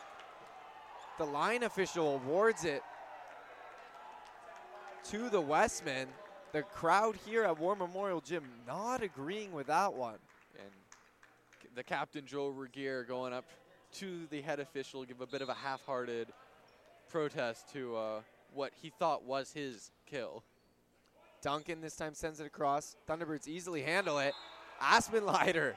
The 1.18 1.24
line 1.24 1.62
official 1.62 2.14
awards 2.14 2.64
it 2.64 2.82
to 5.10 5.28
the 5.28 5.40
Wesmen. 5.40 6.08
The 6.52 6.62
crowd 6.62 7.16
here 7.26 7.44
at 7.44 7.58
War 7.58 7.76
Memorial 7.76 8.20
Gym 8.20 8.44
not 8.66 9.02
agreeing 9.02 9.52
with 9.52 9.66
that 9.66 9.92
one. 9.92 10.18
And 10.58 10.70
the 11.74 11.82
captain, 11.82 12.24
Joel 12.26 12.52
Regier, 12.52 13.04
going 13.04 13.32
up 13.32 13.44
to 13.94 14.26
the 14.30 14.40
head 14.40 14.60
official, 14.60 15.04
give 15.04 15.20
a 15.20 15.26
bit 15.26 15.42
of 15.42 15.48
a 15.48 15.54
half-hearted 15.54 16.28
protest 17.08 17.72
to 17.72 17.96
uh, 17.96 18.20
what 18.52 18.72
he 18.80 18.90
thought 18.90 19.24
was 19.24 19.52
his 19.52 19.90
kill. 20.06 20.42
Duncan 21.40 21.80
this 21.80 21.96
time 21.96 22.14
sends 22.14 22.40
it 22.40 22.46
across. 22.46 22.96
Thunderbirds 23.08 23.46
easily 23.46 23.82
handle 23.82 24.18
it. 24.18 24.34
Aspenleiter, 24.80 25.74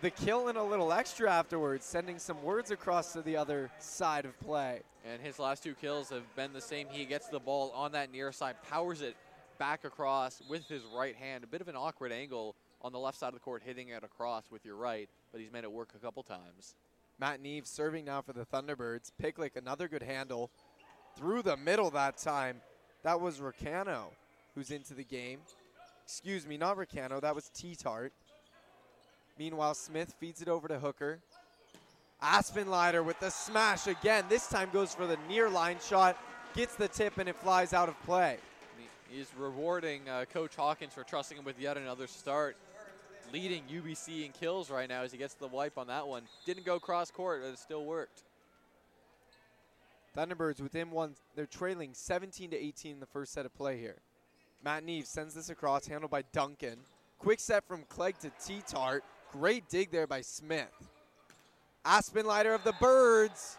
the 0.00 0.10
kill 0.10 0.48
and 0.48 0.56
a 0.56 0.62
little 0.62 0.92
extra 0.92 1.30
afterwards, 1.30 1.84
sending 1.84 2.18
some 2.18 2.42
words 2.42 2.70
across 2.70 3.12
to 3.12 3.22
the 3.22 3.36
other 3.36 3.70
side 3.78 4.24
of 4.24 4.38
play. 4.40 4.80
And 5.04 5.20
his 5.20 5.38
last 5.38 5.62
two 5.62 5.74
kills 5.74 6.10
have 6.10 6.22
been 6.36 6.52
the 6.52 6.60
same. 6.60 6.86
He 6.90 7.04
gets 7.04 7.28
the 7.28 7.40
ball 7.40 7.72
on 7.74 7.92
that 7.92 8.12
near 8.12 8.32
side, 8.32 8.56
powers 8.68 9.02
it 9.02 9.16
back 9.58 9.84
across 9.84 10.40
with 10.48 10.66
his 10.68 10.82
right 10.94 11.14
hand. 11.14 11.44
A 11.44 11.46
bit 11.46 11.60
of 11.60 11.68
an 11.68 11.76
awkward 11.76 12.12
angle 12.12 12.56
on 12.80 12.92
the 12.92 12.98
left 12.98 13.18
side 13.18 13.28
of 13.28 13.34
the 13.34 13.40
court, 13.40 13.62
hitting 13.64 13.88
it 13.88 14.02
across 14.02 14.50
with 14.50 14.64
your 14.64 14.76
right, 14.76 15.08
but 15.30 15.40
he's 15.40 15.52
made 15.52 15.64
it 15.64 15.72
work 15.72 15.90
a 15.94 15.98
couple 15.98 16.22
times. 16.22 16.74
Matt 17.18 17.40
Neve 17.40 17.66
serving 17.66 18.04
now 18.04 18.22
for 18.22 18.32
the 18.32 18.44
Thunderbirds. 18.44 19.12
Picklick, 19.22 19.56
another 19.56 19.88
good 19.88 20.02
handle 20.02 20.50
through 21.16 21.42
the 21.42 21.56
middle 21.56 21.90
that 21.90 22.16
time. 22.16 22.62
That 23.02 23.20
was 23.20 23.38
Ricano 23.38 24.06
who's 24.54 24.70
into 24.70 24.94
the 24.94 25.04
game. 25.04 25.40
Excuse 26.04 26.46
me, 26.46 26.56
not 26.56 26.76
Ricano. 26.76 27.20
That 27.20 27.34
was 27.34 27.48
T-Tart. 27.54 28.12
Meanwhile, 29.38 29.74
Smith 29.74 30.14
feeds 30.20 30.42
it 30.42 30.48
over 30.48 30.68
to 30.68 30.78
Hooker. 30.78 31.20
Aspenleiter 32.22 33.04
with 33.04 33.18
the 33.18 33.30
smash 33.30 33.86
again. 33.86 34.24
This 34.28 34.48
time 34.48 34.68
goes 34.72 34.94
for 34.94 35.06
the 35.06 35.18
near 35.28 35.48
line 35.48 35.78
shot. 35.86 36.16
Gets 36.54 36.76
the 36.76 36.88
tip 36.88 37.18
and 37.18 37.28
it 37.28 37.36
flies 37.36 37.72
out 37.72 37.88
of 37.88 38.00
play. 38.02 38.36
He's 39.10 39.26
rewarding 39.36 40.08
uh, 40.08 40.24
Coach 40.32 40.54
Hawkins 40.54 40.94
for 40.94 41.02
trusting 41.02 41.36
him 41.36 41.44
with 41.44 41.58
yet 41.58 41.76
another 41.76 42.06
start. 42.06 42.56
Leading 43.32 43.62
UBC 43.64 44.26
in 44.26 44.32
kills 44.32 44.70
right 44.70 44.88
now 44.88 45.02
as 45.02 45.12
he 45.12 45.18
gets 45.18 45.34
the 45.34 45.48
wipe 45.48 45.78
on 45.78 45.86
that 45.88 46.06
one. 46.06 46.22
Didn't 46.44 46.64
go 46.64 46.78
cross 46.78 47.10
court, 47.10 47.42
but 47.42 47.48
it 47.48 47.58
still 47.58 47.84
worked. 47.84 48.22
Thunderbirds 50.16 50.60
within 50.60 50.90
one. 50.90 51.14
They're 51.34 51.46
trailing 51.46 51.90
17 51.94 52.50
to 52.50 52.56
18 52.56 52.92
in 52.92 53.00
the 53.00 53.06
first 53.06 53.32
set 53.32 53.46
of 53.46 53.54
play 53.54 53.78
here. 53.78 53.96
Matt 54.64 54.84
Neve 54.84 55.06
sends 55.06 55.34
this 55.34 55.50
across, 55.50 55.86
handled 55.86 56.10
by 56.10 56.22
Duncan. 56.32 56.76
Quick 57.18 57.40
set 57.40 57.66
from 57.66 57.84
Clegg 57.88 58.18
to 58.20 58.30
T-Tart. 58.44 59.02
Great 59.32 59.68
dig 59.68 59.90
there 59.90 60.06
by 60.06 60.20
Smith. 60.20 60.90
Aspenleiter 61.84 62.54
of 62.54 62.62
the 62.64 62.74
Birds. 62.80 63.58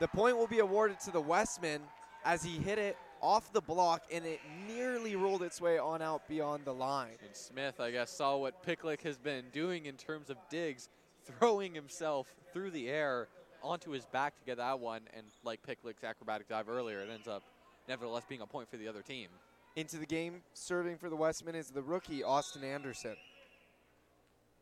The 0.00 0.08
point 0.08 0.36
will 0.36 0.46
be 0.46 0.60
awarded 0.60 1.00
to 1.00 1.10
the 1.10 1.20
Wesmen 1.20 1.80
as 2.24 2.42
he 2.42 2.58
hit 2.58 2.78
it 2.78 2.96
off 3.20 3.52
the 3.52 3.60
block 3.60 4.02
and 4.12 4.24
it 4.24 4.40
nearly 4.68 5.16
rolled 5.16 5.42
its 5.42 5.60
way 5.60 5.78
on 5.78 6.02
out 6.02 6.28
beyond 6.28 6.64
the 6.64 6.74
line. 6.74 7.16
And 7.24 7.34
Smith, 7.34 7.80
I 7.80 7.90
guess, 7.90 8.10
saw 8.10 8.36
what 8.36 8.62
Picklick 8.64 9.00
has 9.02 9.16
been 9.16 9.44
doing 9.52 9.86
in 9.86 9.96
terms 9.96 10.30
of 10.30 10.36
digs, 10.50 10.88
throwing 11.24 11.74
himself 11.74 12.28
through 12.52 12.70
the 12.70 12.88
air 12.88 13.28
onto 13.62 13.90
his 13.90 14.04
back 14.06 14.36
to 14.36 14.44
get 14.44 14.58
that 14.58 14.78
one. 14.78 15.02
And 15.16 15.26
like 15.42 15.60
Picklick's 15.62 16.04
acrobatic 16.04 16.48
dive 16.48 16.68
earlier, 16.68 17.00
it 17.00 17.08
ends 17.10 17.26
up 17.26 17.42
nevertheless 17.88 18.24
being 18.28 18.42
a 18.42 18.46
point 18.46 18.68
for 18.68 18.76
the 18.76 18.88
other 18.88 19.02
team. 19.02 19.28
Into 19.76 19.96
the 19.96 20.06
game, 20.06 20.42
serving 20.52 20.98
for 20.98 21.10
the 21.10 21.16
Wesmen 21.16 21.56
is 21.56 21.70
the 21.70 21.82
rookie, 21.82 22.22
Austin 22.22 22.62
Anderson. 22.62 23.16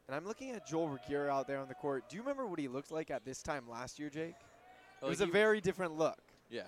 And 0.09 0.17
I'm 0.17 0.27
looking 0.27 0.53
at 0.53 0.67
Joel 0.67 0.89
Regier 0.89 1.29
out 1.29 1.47
there 1.47 1.59
on 1.59 1.69
the 1.69 1.75
court. 1.75 2.09
Do 2.09 2.17
you 2.17 2.23
remember 2.23 2.47
what 2.47 2.59
he 2.59 2.67
looked 2.67 2.91
like 2.91 3.11
at 3.11 3.25
this 3.25 3.43
time 3.43 3.65
last 3.69 3.99
year, 3.99 4.09
Jake? 4.09 4.35
It 5.03 5.07
was 5.07 5.21
a 5.21 5.27
very 5.27 5.61
different 5.61 5.99
look. 5.99 6.19
Yeah, 6.51 6.63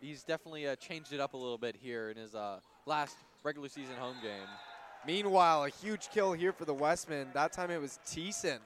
he's 0.00 0.22
definitely 0.24 0.66
uh, 0.66 0.76
changed 0.76 1.12
it 1.12 1.20
up 1.20 1.34
a 1.34 1.36
little 1.36 1.58
bit 1.58 1.76
here 1.80 2.10
in 2.10 2.16
his 2.16 2.34
uh, 2.34 2.58
last 2.86 3.16
regular 3.44 3.68
season 3.68 3.94
home 3.98 4.16
game. 4.22 4.48
Meanwhile, 5.06 5.64
a 5.64 5.68
huge 5.68 6.08
kill 6.10 6.32
here 6.32 6.52
for 6.52 6.64
the 6.64 6.74
Wesmen. 6.74 7.28
That 7.34 7.52
time 7.52 7.70
it 7.70 7.80
was 7.80 8.00
Thiessen 8.04 8.58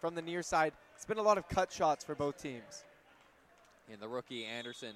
from 0.00 0.14
the 0.14 0.22
near 0.22 0.42
side. 0.42 0.72
It's 0.94 1.06
been 1.06 1.18
a 1.18 1.22
lot 1.22 1.38
of 1.38 1.48
cut 1.48 1.72
shots 1.72 2.04
for 2.04 2.14
both 2.14 2.40
teams. 2.40 2.84
And 3.90 4.00
the 4.00 4.08
rookie 4.08 4.44
Anderson 4.44 4.94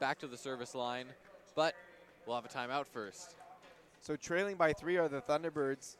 back 0.00 0.18
to 0.18 0.26
the 0.26 0.36
service 0.36 0.74
line, 0.74 1.06
but 1.54 1.74
we'll 2.26 2.36
have 2.36 2.44
a 2.44 2.48
timeout 2.48 2.86
first. 2.86 3.36
So 4.00 4.16
trailing 4.16 4.56
by 4.56 4.72
three 4.72 4.96
are 4.96 5.08
the 5.08 5.22
Thunderbirds. 5.22 5.96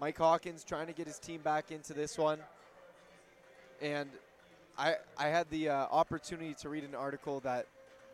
Mike 0.00 0.18
Hawkins 0.18 0.64
trying 0.64 0.86
to 0.86 0.92
get 0.92 1.06
his 1.06 1.18
team 1.18 1.40
back 1.42 1.70
into 1.70 1.92
this 1.92 2.18
one. 2.18 2.38
And 3.80 4.08
I, 4.78 4.96
I 5.18 5.28
had 5.28 5.48
the 5.50 5.68
uh, 5.68 5.86
opportunity 5.90 6.54
to 6.54 6.68
read 6.68 6.84
an 6.84 6.94
article 6.94 7.40
that 7.40 7.66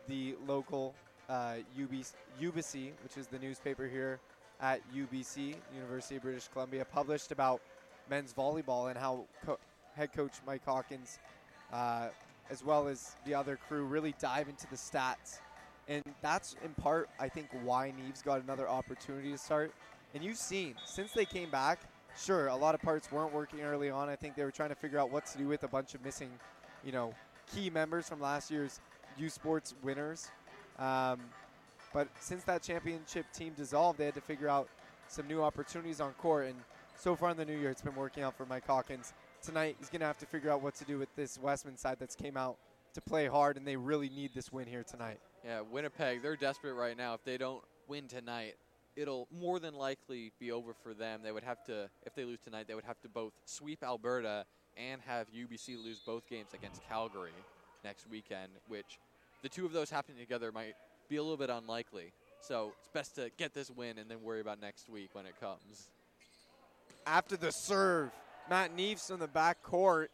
the 0.07 0.35
local 0.47 0.93
uh, 1.29 1.55
Ubyssey, 1.77 2.91
which 3.03 3.17
is 3.17 3.27
the 3.27 3.39
newspaper 3.39 3.87
here 3.87 4.19
at 4.61 4.81
UBC, 4.93 5.55
University 5.73 6.17
of 6.17 6.23
British 6.23 6.47
Columbia, 6.49 6.83
published 6.83 7.31
about 7.31 7.61
men's 8.09 8.33
volleyball 8.33 8.89
and 8.89 8.99
how 8.99 9.25
co- 9.45 9.59
head 9.95 10.11
coach 10.11 10.33
Mike 10.45 10.65
Hawkins, 10.65 11.19
uh, 11.71 12.07
as 12.49 12.63
well 12.63 12.87
as 12.87 13.15
the 13.25 13.33
other 13.33 13.57
crew, 13.67 13.85
really 13.85 14.15
dive 14.19 14.49
into 14.49 14.67
the 14.67 14.75
stats. 14.75 15.39
And 15.89 16.03
that's 16.21 16.55
in 16.63 16.73
part, 16.75 17.09
I 17.19 17.27
think, 17.27 17.47
why 17.63 17.91
Neves 17.91 18.23
got 18.23 18.43
another 18.43 18.69
opportunity 18.69 19.31
to 19.31 19.37
start. 19.37 19.73
And 20.13 20.23
you've 20.23 20.37
seen, 20.37 20.75
since 20.85 21.11
they 21.11 21.25
came 21.25 21.49
back, 21.49 21.81
sure, 22.17 22.47
a 22.47 22.55
lot 22.55 22.75
of 22.75 22.81
parts 22.81 23.11
weren't 23.11 23.33
working 23.33 23.61
early 23.61 23.89
on. 23.89 24.07
I 24.07 24.15
think 24.15 24.35
they 24.35 24.43
were 24.43 24.51
trying 24.51 24.69
to 24.69 24.75
figure 24.75 24.99
out 24.99 25.11
what 25.11 25.25
to 25.25 25.37
do 25.37 25.47
with 25.47 25.63
a 25.63 25.67
bunch 25.67 25.95
of 25.95 26.05
missing, 26.05 26.29
you 26.85 26.91
know, 26.91 27.13
key 27.51 27.71
members 27.71 28.07
from 28.07 28.21
last 28.21 28.51
year's 28.51 28.79
U 29.17 29.29
Sports 29.29 29.73
winners. 29.81 30.29
Um, 30.77 31.19
but 31.91 32.07
since 32.19 32.43
that 32.43 32.61
championship 32.61 33.25
team 33.33 33.53
dissolved, 33.57 33.97
they 33.97 34.05
had 34.05 34.13
to 34.13 34.21
figure 34.21 34.47
out 34.47 34.69
some 35.07 35.27
new 35.27 35.41
opportunities 35.41 35.99
on 35.99 36.13
court. 36.13 36.45
And 36.45 36.55
so 36.95 37.15
far 37.15 37.31
in 37.31 37.37
the 37.37 37.45
new 37.45 37.57
year, 37.57 37.71
it's 37.71 37.81
been 37.81 37.95
working 37.95 38.21
out 38.21 38.37
for 38.37 38.45
Mike 38.45 38.67
Hawkins. 38.67 39.13
Tonight, 39.41 39.75
he's 39.79 39.89
going 39.89 40.01
to 40.01 40.05
have 40.05 40.19
to 40.19 40.27
figure 40.27 40.51
out 40.51 40.61
what 40.61 40.75
to 40.75 40.85
do 40.85 40.99
with 40.99 41.09
this 41.15 41.39
Wesmen 41.41 41.77
side 41.77 41.97
that's 41.99 42.15
came 42.15 42.37
out 42.37 42.57
to 42.93 43.01
play 43.01 43.25
hard, 43.25 43.57
and 43.57 43.65
they 43.65 43.75
really 43.75 44.09
need 44.09 44.31
this 44.35 44.51
win 44.51 44.67
here 44.67 44.83
tonight. 44.83 45.19
Yeah, 45.45 45.61
Winnipeg, 45.61 46.21
they're 46.21 46.35
desperate 46.35 46.73
right 46.73 46.97
now. 46.97 47.13
If 47.13 47.23
they 47.23 47.37
don't 47.37 47.63
win 47.87 48.07
tonight, 48.07 48.55
it'll 48.95 49.27
more 49.31 49.59
than 49.59 49.73
likely 49.73 50.31
be 50.39 50.51
over 50.51 50.73
for 50.73 50.93
them. 50.93 51.21
They 51.23 51.31
would 51.31 51.43
have 51.43 51.63
to, 51.65 51.89
if 52.05 52.13
they 52.13 52.25
lose 52.25 52.39
tonight, 52.43 52.67
they 52.67 52.75
would 52.75 52.83
have 52.83 52.99
to 53.01 53.09
both 53.09 53.33
sweep 53.45 53.83
Alberta 53.83 54.45
and 54.77 55.01
have 55.05 55.27
UBC 55.31 55.81
lose 55.83 55.99
both 56.05 56.27
games 56.27 56.49
against 56.53 56.81
Calgary 56.87 57.31
next 57.83 58.07
weekend, 58.09 58.51
which 58.67 58.99
the 59.41 59.49
two 59.49 59.65
of 59.65 59.71
those 59.71 59.89
happening 59.89 60.17
together 60.19 60.51
might 60.51 60.75
be 61.07 61.15
a 61.15 61.21
little 61.21 61.37
bit 61.37 61.49
unlikely. 61.49 62.11
So 62.41 62.73
it's 62.79 62.89
best 62.89 63.15
to 63.15 63.29
get 63.37 63.53
this 63.53 63.71
win 63.71 63.97
and 63.97 64.09
then 64.09 64.21
worry 64.21 64.41
about 64.41 64.61
next 64.61 64.89
week 64.89 65.09
when 65.13 65.25
it 65.25 65.39
comes. 65.39 65.89
after 67.05 67.37
the 67.37 67.51
serve. 67.51 68.11
Matt 68.49 68.75
Neves 68.75 69.07
from 69.07 69.19
the 69.19 69.27
back 69.27 69.61
court. 69.61 70.09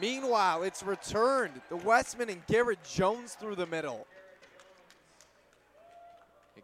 Meanwhile, 0.00 0.62
it's 0.62 0.82
returned. 0.84 1.60
The 1.68 1.76
Wesmen 1.76 2.30
and 2.30 2.46
Garrett 2.46 2.78
Jones 2.84 3.34
through 3.34 3.56
the 3.56 3.66
middle. 3.66 4.06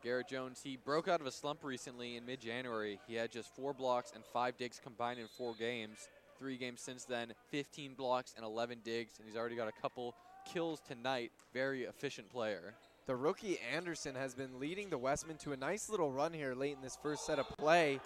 Garrett 0.02 0.28
Jones, 0.28 0.60
he 0.62 0.76
broke 0.76 1.08
out 1.08 1.20
of 1.20 1.26
a 1.26 1.30
slump 1.30 1.64
recently 1.64 2.16
in 2.16 2.26
mid-January. 2.26 2.98
He 3.06 3.14
had 3.14 3.30
just 3.30 3.54
four 3.54 3.72
blocks 3.72 4.12
and 4.14 4.24
five 4.32 4.56
digs 4.56 4.80
combined 4.82 5.18
in 5.18 5.26
four 5.26 5.54
games. 5.58 6.08
Three 6.38 6.56
games 6.56 6.80
since 6.80 7.04
then, 7.04 7.32
15 7.50 7.94
blocks 7.94 8.34
and 8.36 8.44
11 8.44 8.78
digs, 8.84 9.14
and 9.18 9.26
he's 9.26 9.36
already 9.36 9.56
got 9.56 9.68
a 9.68 9.80
couple 9.80 10.14
kills 10.52 10.80
tonight. 10.80 11.32
Very 11.52 11.84
efficient 11.84 12.30
player. 12.30 12.74
The 13.06 13.16
rookie 13.16 13.58
Anderson 13.72 14.14
has 14.14 14.34
been 14.34 14.58
leading 14.58 14.90
the 14.90 14.98
Wesmen 14.98 15.36
to 15.38 15.52
a 15.52 15.56
nice 15.56 15.88
little 15.88 16.10
run 16.10 16.32
here 16.32 16.54
late 16.54 16.74
in 16.74 16.82
this 16.82 16.98
first 17.02 17.24
set 17.24 17.38
of 17.38 17.46
play. 17.56 18.00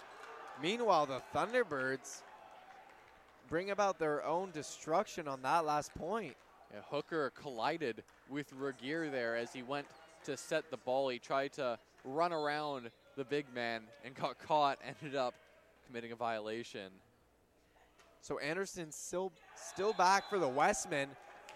Meanwhile, 0.61 1.07
the 1.07 1.21
Thunderbirds 1.33 2.21
bring 3.49 3.71
about 3.71 3.99
their 3.99 4.23
own 4.23 4.51
destruction 4.51 5.27
on 5.27 5.41
that 5.41 5.65
last 5.65 5.93
point. 5.95 6.35
Yeah, 6.73 6.81
Hooker 6.89 7.31
collided 7.31 8.03
with 8.29 8.53
Regier 8.53 9.09
there 9.09 9.35
as 9.35 9.51
he 9.51 9.61
went 9.63 9.87
to 10.25 10.37
set 10.37 10.69
the 10.71 10.77
ball. 10.77 11.09
He 11.09 11.19
tried 11.19 11.53
to 11.53 11.77
run 12.03 12.33
around 12.33 12.89
the 13.15 13.25
big 13.25 13.45
man 13.53 13.83
and 14.03 14.15
got 14.15 14.39
caught, 14.39 14.79
ended 15.01 15.15
up 15.15 15.33
committing 15.85 16.11
a 16.11 16.15
violation. 16.15 16.91
So 18.21 18.37
Anderson 18.39 18.91
still 18.91 19.31
still 19.55 19.93
back 19.93 20.29
for 20.29 20.37
the 20.37 20.47
Wesmen, 20.47 21.09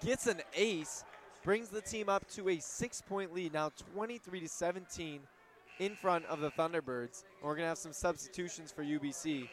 gets 0.03 0.27
an 0.27 0.41
ace, 0.55 1.03
brings 1.43 1.69
the 1.69 1.81
team 1.81 2.09
up 2.09 2.27
to 2.31 2.49
a 2.49 2.59
six-point 2.59 3.33
lead, 3.33 3.53
now 3.53 3.71
23 3.93 4.39
to 4.39 4.47
17 4.47 5.19
in 5.79 5.95
front 5.95 6.25
of 6.25 6.39
the 6.39 6.51
Thunderbirds. 6.51 7.23
And 7.39 7.43
we're 7.43 7.55
gonna 7.55 7.67
have 7.67 7.77
some 7.77 7.93
substitutions 7.93 8.71
for 8.71 8.83
UBC. 8.83 9.47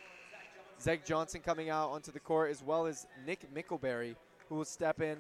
Zeg 0.80 1.05
Johnson 1.05 1.40
coming 1.44 1.70
out 1.70 1.90
onto 1.90 2.10
the 2.10 2.20
court, 2.20 2.51
as 2.51 2.62
well 2.62 2.86
as 2.86 3.06
Nick 3.26 3.47
Mickleberry, 3.55 4.16
who 4.48 4.56
will 4.56 4.64
step 4.64 5.01
in 5.01 5.16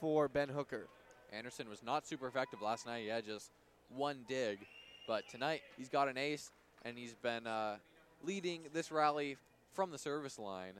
for 0.00 0.28
Ben 0.28 0.48
Hooker. 0.48 0.86
Anderson 1.32 1.68
was 1.68 1.82
not 1.82 2.06
super 2.06 2.26
effective 2.26 2.62
last 2.62 2.86
night. 2.86 3.02
He 3.02 3.08
had 3.08 3.24
just 3.26 3.50
one 3.94 4.24
dig, 4.28 4.58
but 5.06 5.28
tonight 5.28 5.62
he's 5.76 5.88
got 5.88 6.08
an 6.08 6.16
ace, 6.16 6.50
and 6.84 6.96
he's 6.96 7.14
been 7.14 7.46
uh, 7.46 7.76
leading 8.24 8.62
this 8.72 8.90
rally 8.90 9.36
from 9.72 9.90
the 9.90 9.98
service 9.98 10.38
line 10.38 10.74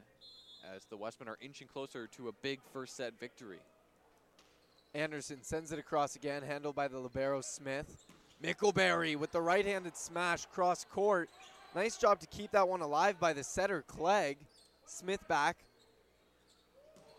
as 0.74 0.84
the 0.86 0.96
Wesmen 0.96 1.28
are 1.28 1.38
inching 1.40 1.68
closer 1.68 2.06
to 2.08 2.28
a 2.28 2.32
big 2.42 2.60
first 2.72 2.96
set 2.96 3.18
victory. 3.18 3.58
Anderson 4.94 5.42
sends 5.42 5.70
it 5.70 5.78
across 5.78 6.16
again, 6.16 6.42
handled 6.42 6.74
by 6.74 6.88
the 6.88 6.98
libero 6.98 7.40
Smith. 7.40 8.06
Mickleberry 8.42 9.16
with 9.16 9.32
the 9.32 9.40
right-handed 9.40 9.96
smash 9.96 10.46
cross 10.46 10.84
court. 10.84 11.28
Nice 11.74 11.96
job 11.96 12.20
to 12.20 12.26
keep 12.28 12.52
that 12.52 12.68
one 12.68 12.80
alive 12.80 13.20
by 13.20 13.32
the 13.32 13.44
setter 13.44 13.84
Clegg. 13.86 14.38
Smith 14.86 15.26
back. 15.28 15.56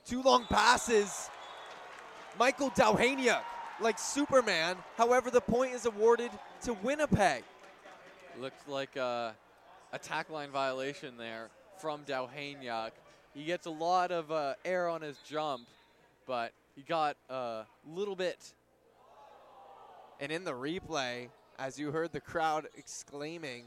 Two 0.06 0.24
long 0.24 0.46
passes. 0.46 1.30
Michael 2.40 2.70
Dowhaniuk 2.70 3.42
like 3.82 4.00
Superman. 4.00 4.78
However, 4.96 5.30
the 5.30 5.42
point 5.42 5.74
is 5.74 5.86
awarded 5.86 6.32
to 6.62 6.72
Winnipeg. 6.72 7.44
Looks 8.40 8.66
like 8.66 8.96
a, 8.96 9.36
a 9.92 10.00
tack 10.00 10.30
line 10.30 10.50
violation 10.50 11.18
there 11.18 11.50
from 11.82 12.06
Dowhaniuk. 12.06 12.92
He 13.34 13.44
gets 13.44 13.66
a 13.66 13.72
lot 13.72 14.12
of 14.12 14.32
uh, 14.32 14.54
air 14.64 14.88
on 14.88 15.02
his 15.02 15.18
jump, 15.30 15.68
but 16.26 16.54
he 16.78 16.82
got 16.82 17.18
a 17.30 17.64
little 17.86 18.16
bit. 18.16 18.54
And 20.22 20.32
in 20.32 20.46
the 20.46 20.54
replay, 20.54 21.28
as 21.58 21.78
you 21.78 21.92
heard 21.92 22.14
the 22.14 22.22
crowd 22.22 22.70
exclaiming, 22.78 23.66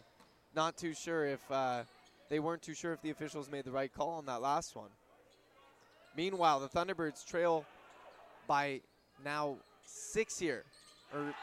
not 0.56 0.78
too 0.78 0.94
sure 0.94 1.26
if 1.26 1.40
uh, 1.50 1.82
they 2.30 2.40
weren't 2.40 2.62
too 2.62 2.74
sure 2.74 2.94
if 2.94 3.02
the 3.02 3.10
officials 3.10 3.50
made 3.50 3.64
the 3.64 3.70
right 3.70 3.92
call 3.92 4.12
on 4.12 4.24
that 4.26 4.40
last 4.40 4.74
one. 4.74 4.88
Meanwhile, 6.16 6.60
the 6.60 6.68
Thunderbirds 6.68 7.26
trail 7.26 7.66
by 8.47 8.81
now 9.24 9.56
six 9.85 10.39
here. 10.39 10.64
Or 11.14 11.35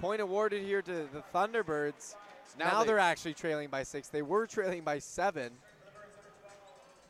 point 0.00 0.20
awarded 0.20 0.62
here 0.62 0.82
to 0.82 1.08
the 1.12 1.22
Thunderbirds. 1.34 2.14
Now 2.58 2.70
Now, 2.70 2.80
they- 2.80 2.88
they're 2.88 2.98
actually 2.98 3.34
trailing 3.34 3.68
by 3.68 3.82
six. 3.82 4.08
They 4.08 4.22
were 4.22 4.46
trailing 4.46 4.82
by 4.82 4.98
seven. 4.98 5.52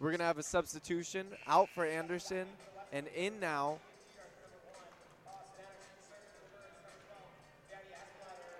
We're 0.00 0.10
going 0.10 0.18
to 0.20 0.24
have 0.24 0.38
a 0.38 0.42
substitution 0.42 1.28
out 1.46 1.68
for 1.70 1.84
Anderson 1.84 2.46
and 2.92 3.06
in 3.08 3.38
now. 3.40 3.78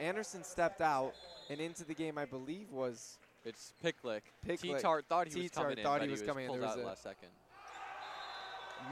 Anderson 0.00 0.42
stepped 0.44 0.80
out 0.80 1.14
and 1.48 1.60
into 1.60 1.84
the 1.84 1.94
game, 1.94 2.18
I 2.18 2.24
believe, 2.24 2.70
was 2.70 3.18
It's 3.44 3.72
Picklick. 3.82 4.22
Picklick. 4.46 4.76
T-Tart 4.76 5.04
thought 5.08 5.28
he 5.28 5.34
was 5.34 5.50
T-Tart 5.50 5.64
coming 5.66 5.78
in, 5.78 5.84
thought 5.84 5.98
but 6.00 6.06
he 6.06 6.10
was 6.10 6.22
coming 6.22 6.46
in. 6.46 6.52
There 6.52 6.60
was 6.60 6.70
out 6.72 6.78
a- 6.78 6.86
last 6.86 7.02
second. 7.02 7.28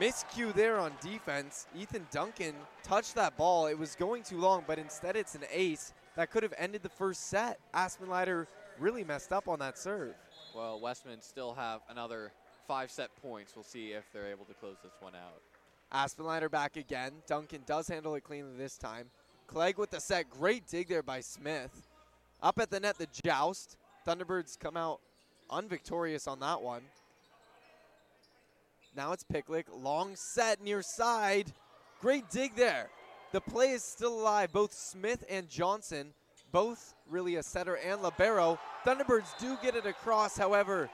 Miscue 0.01 0.53
there 0.55 0.79
on 0.79 0.93
defense. 1.01 1.67
Ethan 1.77 2.07
Duncan 2.11 2.55
touched 2.83 3.15
that 3.15 3.37
ball. 3.37 3.67
It 3.67 3.79
was 3.79 3.95
going 3.95 4.23
too 4.23 4.39
long, 4.39 4.65
but 4.67 4.79
instead 4.79 5.17
it's 5.17 5.35
an 5.35 5.45
ace 5.53 5.93
that 6.17 6.31
could 6.31 6.43
have 6.43 6.55
ended 6.59 6.83
the 6.83 6.89
first 6.89 7.29
set. 7.29 7.59
Aspenleiter 7.75 8.47
really 8.79 9.05
messed 9.05 9.33
up 9.33 9.49
on 9.49 9.59
that 9.61 9.79
serve. 9.79 10.15
Well, 10.55 10.81
Wesmen 10.81 11.21
still 11.21 11.55
have 11.55 11.81
another 11.89 12.33
five 12.67 12.91
set 12.91 13.15
points. 13.21 13.55
We'll 13.55 13.65
see 13.65 13.93
if 13.93 14.05
they're 14.13 14.31
able 14.31 14.45
to 14.47 14.55
close 14.55 14.77
this 14.83 14.93
one 15.01 15.15
out. 15.15 15.43
Aspenleiter 15.93 16.51
back 16.51 16.77
again. 16.77 17.13
Duncan 17.27 17.63
does 17.67 17.89
handle 17.89 18.15
it 18.15 18.25
cleanly 18.25 18.57
this 18.57 18.79
time. 18.79 19.11
Clegg 19.47 19.79
with 19.79 19.91
the 19.91 20.01
set. 20.01 20.31
Great 20.31 20.67
dig 20.67 20.89
there 20.89 21.03
by 21.03 21.21
Smith. 21.21 21.89
Up 22.43 22.59
at 22.59 22.71
the 22.71 22.81
net, 22.81 22.97
the 22.99 23.09
joust. 23.23 23.77
Thunderbirds 24.07 24.59
come 24.59 24.77
out 24.77 25.01
unvictorious 25.51 26.27
on 26.27 26.41
that 26.41 26.63
one. 26.63 26.83
Now 28.97 29.13
it's 29.13 29.25
Picklick. 29.25 29.65
Long 29.73 30.17
set 30.17 30.63
near 30.63 30.83
side. 30.83 31.53
Great 32.01 32.29
dig 32.31 32.55
there. 32.57 32.91
The 33.33 33.41
play 33.41 33.71
is 33.71 33.83
still 33.83 34.21
alive. 34.21 34.53
Both 34.53 34.75
Smith 34.75 35.25
and 35.31 35.49
Johnson, 35.49 36.13
both 36.53 36.95
really 37.09 37.37
a 37.37 37.43
setter 37.43 37.77
and 37.77 38.03
libero. 38.03 38.59
Thunderbirds 38.85 39.39
do 39.39 39.57
get 39.63 39.75
it 39.75 39.87
across, 39.87 40.37
however, 40.37 40.91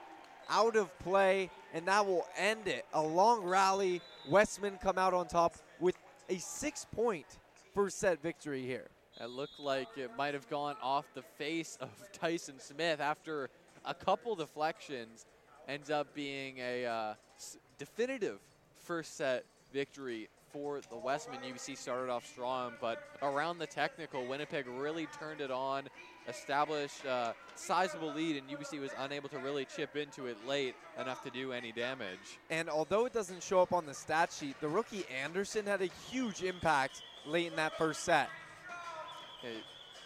out 0.49 0.77
of 0.77 0.97
play, 0.99 1.49
and 1.73 1.85
that 1.87 2.05
will 2.05 2.25
end 2.37 2.67
it. 2.67 2.85
A 2.93 3.01
long 3.01 3.43
rally. 3.43 4.01
Wesmen 4.29 4.77
come 4.81 4.97
out 4.97 5.13
on 5.13 5.27
top 5.27 5.55
with 5.79 5.97
a 6.29 6.37
six-point 6.37 7.25
first 7.73 7.99
set 7.99 8.21
victory 8.21 8.61
here. 8.61 8.87
It 9.19 9.29
looked 9.29 9.59
like 9.59 9.89
it 9.97 10.11
might 10.17 10.33
have 10.33 10.49
gone 10.49 10.75
off 10.81 11.05
the 11.13 11.21
face 11.21 11.77
of 11.81 11.89
Tyson 12.13 12.59
Smith 12.59 13.01
after 13.01 13.49
a 13.83 13.93
couple 13.93 14.35
deflections. 14.35 15.25
Ends 15.67 15.89
up 15.89 16.13
being 16.15 16.57
a 16.59 16.85
uh, 16.85 17.13
definitive 17.79 18.37
first 18.83 19.17
set 19.17 19.45
victory 19.73 20.29
for 20.51 20.81
the 20.89 20.97
Wesmen. 20.97 21.39
UBC 21.41 21.77
started 21.77 22.11
off 22.11 22.25
strong, 22.25 22.73
but 22.81 23.03
around 23.21 23.59
the 23.59 23.67
technical, 23.67 24.25
Winnipeg 24.25 24.65
really 24.67 25.07
turned 25.19 25.41
it 25.41 25.51
on, 25.51 25.83
established 26.27 27.05
a 27.05 27.33
sizable 27.55 28.13
lead, 28.13 28.35
and 28.35 28.49
UBC 28.49 28.79
was 28.79 28.91
unable 28.99 29.29
to 29.29 29.37
really 29.39 29.65
chip 29.65 29.95
into 29.95 30.25
it 30.25 30.37
late 30.47 30.75
enough 30.99 31.23
to 31.23 31.29
do 31.29 31.51
any 31.51 31.71
damage. 31.71 32.39
And 32.49 32.69
although 32.69 33.05
it 33.05 33.13
doesn't 33.13 33.43
show 33.43 33.61
up 33.61 33.73
on 33.73 33.85
the 33.85 33.93
stat 33.93 34.31
sheet, 34.37 34.59
the 34.59 34.67
rookie 34.67 35.05
Anderson 35.23 35.65
had 35.65 35.81
a 35.81 35.89
huge 36.09 36.43
impact 36.43 37.01
late 37.25 37.47
in 37.47 37.55
that 37.55 37.77
first 37.77 38.03
set. 38.03 38.29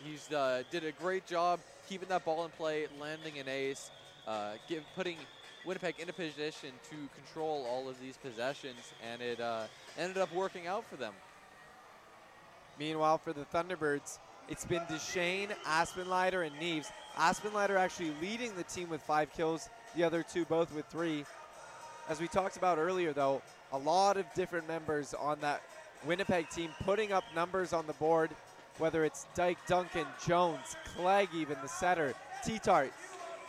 He's 0.04 0.32
uh, 0.32 0.64
did 0.70 0.84
a 0.84 0.92
great 0.92 1.26
job 1.26 1.60
keeping 1.88 2.10
that 2.10 2.26
ball 2.26 2.46
in 2.46 2.52
play, 2.52 2.88
landing 3.00 3.40
an 3.40 3.48
ace, 3.48 3.90
uh, 4.28 4.54
give, 4.68 4.84
putting 4.96 5.18
Winnipeg 5.66 5.96
in 6.00 6.10
a 6.10 6.14
position 6.14 6.72
to 6.90 6.96
control 7.16 7.66
all 7.70 7.88
of 7.88 8.00
these 8.02 8.18
possessions, 8.18 8.94
and 9.12 9.22
it 9.22 9.40
uh, 9.40 9.64
ended 9.98 10.18
up 10.18 10.34
working 10.34 10.68
out 10.68 10.84
for 10.90 10.98
them. 10.98 11.14
Meanwhile, 12.78 13.20
for 13.20 13.34
the 13.34 13.46
Thunderbirds, 13.46 14.20
it's 14.50 14.66
been 14.66 14.82
Deshane, 14.82 15.50
Aspenleiter, 15.66 16.46
and 16.46 16.56
Neves. 16.58 16.88
Aspenleiter 17.16 17.78
actually 17.78 18.12
leading 18.22 18.54
the 18.56 18.64
team 18.64 18.90
with 18.90 19.02
five 19.02 19.32
kills, 19.32 19.70
the 19.96 20.04
other 20.04 20.24
two 20.24 20.44
both 20.46 20.74
with 20.74 20.86
three. 20.88 21.24
As 22.10 22.20
we 22.20 22.28
talked 22.28 22.58
about 22.58 22.78
earlier, 22.78 23.14
though, 23.14 23.42
a 23.72 23.78
lot 23.78 24.18
of 24.18 24.26
different 24.34 24.68
members 24.68 25.14
on 25.14 25.40
that 25.40 25.62
Winnipeg 26.06 26.50
team 26.50 26.72
putting 26.84 27.14
up 27.14 27.24
numbers 27.34 27.72
on 27.72 27.88
the 27.88 27.94
board, 27.94 28.32
whether 28.80 29.06
it's 29.06 29.28
Dyke, 29.36 29.60
Duncan, 29.68 30.06
Jones, 30.28 30.76
Clegg, 30.96 31.30
even 31.34 31.58
the 31.62 31.70
setter, 31.70 32.14
T-Tart, 32.44 32.92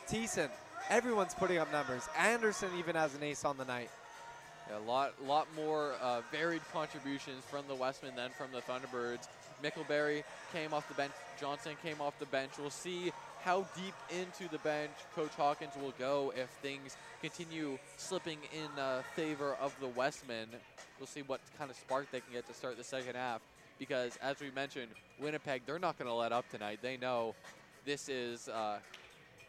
Thiessen. 0.08 0.50
Everyone's 0.90 1.34
putting 1.34 1.58
up 1.58 1.72
numbers. 1.72 2.06
Anderson 2.18 2.68
even 2.78 2.94
has 2.94 3.14
an 3.14 3.22
ace 3.22 3.44
on 3.44 3.56
the 3.56 3.64
night. 3.64 3.90
A 4.74 4.78
lot, 4.80 5.12
lot 5.26 5.46
more 5.56 5.92
uh, 6.02 6.20
varied 6.30 6.62
contributions 6.72 7.42
from 7.50 7.64
the 7.68 7.74
Wesmen 7.74 8.14
than 8.16 8.30
from 8.30 8.48
the 8.52 8.60
Thunderbirds. 8.60 9.28
Mickleberry 9.62 10.24
came 10.52 10.74
off 10.74 10.86
the 10.88 10.94
bench. 10.94 11.12
Johnson 11.40 11.72
came 11.82 12.00
off 12.00 12.18
the 12.18 12.26
bench. 12.26 12.52
We'll 12.58 12.70
see 12.70 13.12
how 13.42 13.66
deep 13.76 13.94
into 14.10 14.50
the 14.50 14.58
bench 14.58 14.90
Coach 15.14 15.32
Hawkins 15.36 15.72
will 15.80 15.94
go 15.98 16.32
if 16.36 16.48
things 16.62 16.96
continue 17.20 17.78
slipping 17.96 18.38
in 18.52 18.78
uh, 18.78 19.02
favor 19.14 19.56
of 19.60 19.74
the 19.80 19.88
Wesmen. 19.88 20.48
We'll 20.98 21.06
see 21.06 21.22
what 21.22 21.40
kind 21.58 21.70
of 21.70 21.76
spark 21.76 22.10
they 22.10 22.20
can 22.20 22.32
get 22.32 22.46
to 22.48 22.54
start 22.54 22.76
the 22.76 22.84
second 22.84 23.16
half. 23.16 23.40
Because 23.78 24.18
as 24.22 24.38
we 24.40 24.50
mentioned, 24.50 24.88
Winnipeg, 25.18 25.62
they're 25.66 25.78
not 25.78 25.98
going 25.98 26.08
to 26.08 26.14
let 26.14 26.32
up 26.32 26.48
tonight. 26.50 26.80
They 26.82 26.96
know 26.96 27.34
this 27.84 28.08
is 28.08 28.48
uh, 28.48 28.78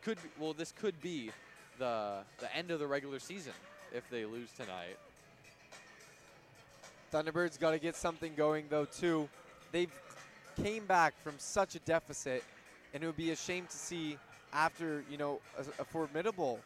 could 0.05 0.21
be, 0.21 0.29
well, 0.39 0.53
this 0.53 0.71
could 0.71 1.01
be 1.01 1.31
the 1.79 2.19
the 2.39 2.55
end 2.55 2.71
of 2.71 2.79
the 2.79 2.87
regular 2.87 3.19
season 3.19 3.53
if 3.91 4.07
they 4.09 4.23
lose 4.25 4.49
tonight. 4.51 4.97
Thunderbirds 7.11 7.59
got 7.59 7.71
to 7.71 7.79
get 7.79 7.95
something 7.95 8.33
going 8.35 8.65
though 8.69 8.85
too. 8.85 9.27
They've 9.71 9.91
came 10.61 10.85
back 10.85 11.13
from 11.23 11.33
such 11.37 11.75
a 11.75 11.79
deficit, 11.79 12.43
and 12.93 13.03
it 13.03 13.07
would 13.07 13.17
be 13.17 13.31
a 13.31 13.35
shame 13.35 13.65
to 13.65 13.77
see 13.77 14.17
after 14.53 15.03
you 15.09 15.17
know 15.17 15.39
a, 15.57 15.81
a 15.81 15.85
formidable, 15.85 16.59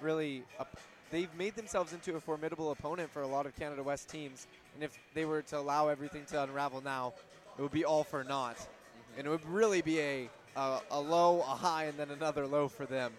really 0.00 0.42
a 0.58 0.66
they've 1.10 1.34
made 1.36 1.54
themselves 1.56 1.92
into 1.92 2.16
a 2.16 2.20
formidable 2.20 2.70
opponent 2.70 3.10
for 3.10 3.22
a 3.22 3.26
lot 3.26 3.46
of 3.46 3.54
Canada 3.56 3.82
West 3.82 4.08
teams. 4.08 4.46
And 4.74 4.82
if 4.82 4.98
they 5.14 5.24
were 5.24 5.42
to 5.42 5.58
allow 5.58 5.88
everything 5.88 6.24
to 6.26 6.42
unravel 6.42 6.82
now, 6.82 7.12
it 7.58 7.62
would 7.62 7.72
be 7.72 7.84
all 7.84 8.04
for 8.04 8.24
naught. 8.24 8.56
Mm-hmm. 8.56 9.18
And 9.18 9.26
it 9.26 9.30
would 9.30 9.46
really 9.46 9.82
be 9.82 10.00
a, 10.00 10.30
a, 10.58 10.80
a 10.90 11.00
low, 11.00 11.40
a 11.40 11.54
high, 11.54 11.84
and 11.84 11.96
then 11.96 12.10
another 12.10 12.46
low 12.46 12.68
for 12.68 12.84
them. 12.84 13.12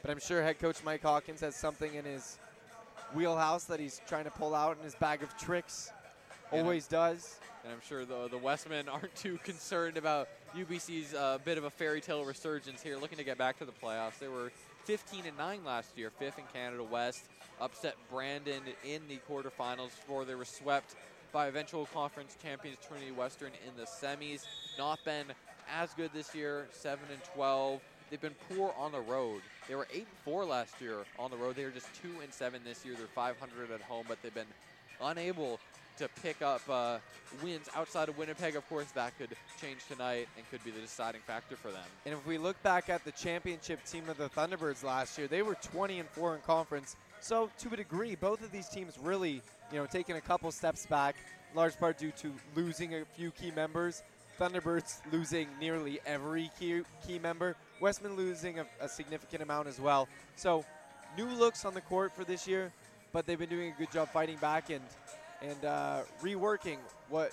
But 0.00 0.10
I'm 0.10 0.20
sure 0.20 0.42
head 0.42 0.60
coach 0.60 0.76
Mike 0.84 1.02
Hawkins 1.02 1.40
has 1.40 1.56
something 1.56 1.94
in 1.94 2.04
his 2.04 2.38
wheelhouse 3.14 3.64
that 3.64 3.80
he's 3.80 4.00
trying 4.06 4.24
to 4.24 4.30
pull 4.30 4.54
out 4.54 4.76
in 4.78 4.84
his 4.84 4.94
bag 4.94 5.22
of 5.22 5.36
tricks. 5.36 5.90
And 6.52 6.62
Always 6.62 6.86
does. 6.86 7.40
And 7.64 7.72
I'm 7.72 7.80
sure 7.86 8.04
the, 8.04 8.28
the 8.28 8.38
Wesmen 8.38 8.88
aren't 8.88 9.14
too 9.16 9.38
concerned 9.42 9.96
about 9.96 10.28
UBC's 10.56 11.14
uh, 11.14 11.38
bit 11.44 11.58
of 11.58 11.64
a 11.64 11.70
fairy 11.70 12.00
tale 12.00 12.24
resurgence 12.24 12.82
here, 12.82 12.96
looking 12.96 13.18
to 13.18 13.24
get 13.24 13.38
back 13.38 13.58
to 13.58 13.64
the 13.64 13.72
playoffs. 13.72 14.18
They 14.20 14.28
were 14.28 14.52
15 14.84 15.24
and 15.26 15.36
9 15.36 15.64
last 15.64 15.96
year, 15.96 16.10
fifth 16.10 16.38
in 16.38 16.44
Canada 16.52 16.84
West, 16.84 17.24
upset 17.60 17.96
Brandon 18.10 18.60
in 18.84 19.02
the 19.08 19.18
quarterfinals 19.28 19.90
before 19.90 20.24
they 20.24 20.34
were 20.34 20.44
swept 20.44 20.94
by 21.32 21.48
eventual 21.48 21.86
conference 21.86 22.36
champions 22.40 22.78
Trinity 22.86 23.10
Western 23.10 23.50
in 23.66 23.74
the 23.76 23.86
semis. 23.86 24.44
Not 24.78 25.02
been 25.04 25.26
as 25.72 25.92
good 25.94 26.10
this 26.12 26.34
year, 26.34 26.66
7 26.72 26.98
and 27.10 27.22
12. 27.34 27.80
They've 28.10 28.20
been 28.20 28.34
poor 28.50 28.74
on 28.78 28.92
the 28.92 29.00
road. 29.00 29.40
They 29.68 29.74
were 29.74 29.88
8 29.92 29.98
and 29.98 30.06
4 30.24 30.44
last 30.44 30.80
year 30.80 30.98
on 31.18 31.30
the 31.30 31.36
road. 31.36 31.56
They 31.56 31.64
were 31.64 31.70
just 31.70 31.88
2 32.02 32.08
and 32.22 32.32
7 32.32 32.60
this 32.64 32.84
year. 32.84 32.94
They're 32.96 33.06
500 33.06 33.70
at 33.70 33.80
home, 33.82 34.04
but 34.08 34.22
they've 34.22 34.34
been 34.34 34.46
unable 35.02 35.58
to 35.98 36.08
pick 36.22 36.42
up 36.42 36.60
uh, 36.68 36.98
wins 37.42 37.68
outside 37.74 38.08
of 38.08 38.18
Winnipeg. 38.18 38.56
Of 38.56 38.68
course, 38.68 38.90
that 38.92 39.16
could 39.18 39.30
change 39.60 39.80
tonight 39.88 40.28
and 40.36 40.48
could 40.50 40.62
be 40.64 40.70
the 40.70 40.80
deciding 40.80 41.20
factor 41.22 41.56
for 41.56 41.70
them. 41.70 41.84
And 42.04 42.14
if 42.14 42.26
we 42.26 42.38
look 42.38 42.60
back 42.62 42.90
at 42.90 43.04
the 43.04 43.12
championship 43.12 43.84
team 43.84 44.08
of 44.08 44.16
the 44.16 44.28
Thunderbirds 44.28 44.82
last 44.82 45.16
year, 45.18 45.28
they 45.28 45.42
were 45.42 45.54
20 45.54 46.00
and 46.00 46.08
4 46.10 46.36
in 46.36 46.40
conference. 46.42 46.96
So 47.20 47.48
to 47.60 47.72
a 47.72 47.76
degree, 47.76 48.16
both 48.16 48.42
of 48.42 48.50
these 48.50 48.68
teams 48.68 48.98
really, 49.00 49.40
you 49.72 49.78
know, 49.78 49.86
taking 49.86 50.16
a 50.16 50.20
couple 50.20 50.50
steps 50.50 50.84
back, 50.86 51.16
large 51.54 51.78
part 51.78 51.96
due 51.96 52.12
to 52.12 52.32
losing 52.54 52.94
a 52.94 53.04
few 53.16 53.30
key 53.30 53.52
members. 53.52 54.02
Thunderbirds 54.38 55.00
losing 55.12 55.48
nearly 55.60 56.00
every 56.06 56.50
key, 56.58 56.82
key 57.06 57.18
member. 57.18 57.56
Wesmen 57.80 58.16
losing 58.16 58.58
a, 58.58 58.66
a 58.80 58.88
significant 58.88 59.42
amount 59.42 59.68
as 59.68 59.80
well. 59.80 60.08
So 60.36 60.64
new 61.16 61.26
looks 61.26 61.64
on 61.64 61.74
the 61.74 61.80
court 61.80 62.14
for 62.14 62.24
this 62.24 62.46
year, 62.46 62.72
but 63.12 63.26
they've 63.26 63.38
been 63.38 63.48
doing 63.48 63.72
a 63.72 63.78
good 63.78 63.92
job 63.92 64.08
fighting 64.08 64.36
back 64.38 64.70
and 64.70 64.82
and 65.42 65.64
uh, 65.64 66.00
reworking 66.22 66.78
what 67.10 67.32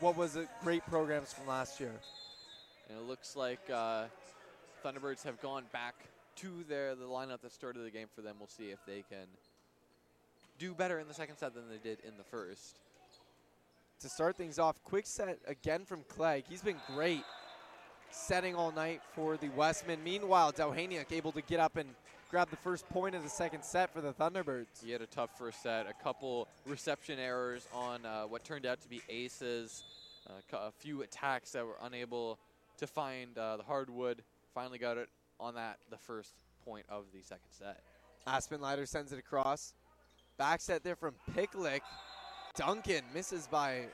what 0.00 0.16
was 0.16 0.36
a 0.36 0.46
great 0.62 0.84
programs 0.86 1.32
from 1.32 1.46
last 1.46 1.80
year. 1.80 1.92
And 2.88 2.98
it 2.98 3.04
looks 3.04 3.34
like 3.34 3.60
uh, 3.72 4.04
Thunderbirds 4.84 5.24
have 5.24 5.40
gone 5.40 5.64
back 5.72 5.94
to 6.36 6.64
their 6.68 6.94
the 6.94 7.06
lineup 7.06 7.40
that 7.42 7.52
started 7.52 7.84
the 7.84 7.90
game 7.90 8.08
for 8.14 8.20
them. 8.20 8.36
We'll 8.38 8.48
see 8.48 8.70
if 8.70 8.78
they 8.86 9.04
can 9.08 9.26
do 10.58 10.74
better 10.74 10.98
in 10.98 11.08
the 11.08 11.14
second 11.14 11.38
set 11.38 11.54
than 11.54 11.68
they 11.68 11.78
did 11.78 11.98
in 12.06 12.16
the 12.18 12.24
first. 12.24 12.78
To 14.00 14.08
start 14.10 14.36
things 14.36 14.58
off. 14.58 14.82
Quick 14.82 15.06
set 15.06 15.38
again 15.46 15.84
from 15.86 16.02
Clegg. 16.08 16.44
He's 16.48 16.60
been 16.60 16.76
great 16.94 17.24
setting 18.10 18.54
all 18.54 18.70
night 18.70 19.00
for 19.14 19.36
the 19.36 19.48
Wesmen. 19.50 20.02
Meanwhile, 20.04 20.52
Dowhaniuk 20.52 21.10
able 21.10 21.32
to 21.32 21.40
get 21.40 21.58
up 21.58 21.76
and 21.76 21.88
grab 22.30 22.50
the 22.50 22.56
first 22.56 22.88
point 22.90 23.14
of 23.14 23.22
the 23.22 23.28
second 23.30 23.64
set 23.64 23.92
for 23.92 24.00
the 24.00 24.12
Thunderbirds. 24.12 24.84
He 24.84 24.90
had 24.90 25.00
a 25.00 25.06
tough 25.06 25.30
first 25.38 25.62
set, 25.62 25.86
a 25.86 25.94
couple 26.02 26.48
reception 26.66 27.18
errors 27.18 27.66
on 27.72 28.04
uh, 28.04 28.24
what 28.24 28.44
turned 28.44 28.66
out 28.66 28.80
to 28.82 28.88
be 28.88 29.00
aces, 29.08 29.84
uh, 30.28 30.56
a 30.58 30.72
few 30.72 31.02
attacks 31.02 31.52
that 31.52 31.64
were 31.64 31.78
unable 31.82 32.38
to 32.78 32.86
find 32.86 33.38
uh, 33.38 33.56
the 33.56 33.62
hardwood. 33.62 34.22
Finally 34.54 34.78
got 34.78 34.98
it 34.98 35.08
on 35.40 35.54
that, 35.54 35.78
the 35.90 35.98
first 35.98 36.34
point 36.64 36.84
of 36.88 37.04
the 37.12 37.22
second 37.22 37.50
set. 37.50 37.80
Aspenleiter 38.26 38.86
sends 38.86 39.12
it 39.12 39.18
across. 39.18 39.74
Back 40.36 40.60
set 40.60 40.82
there 40.82 40.96
from 40.96 41.14
Picklick. 41.34 41.80
Duncan 42.56 43.02
misses 43.12 43.48
by 43.48 43.86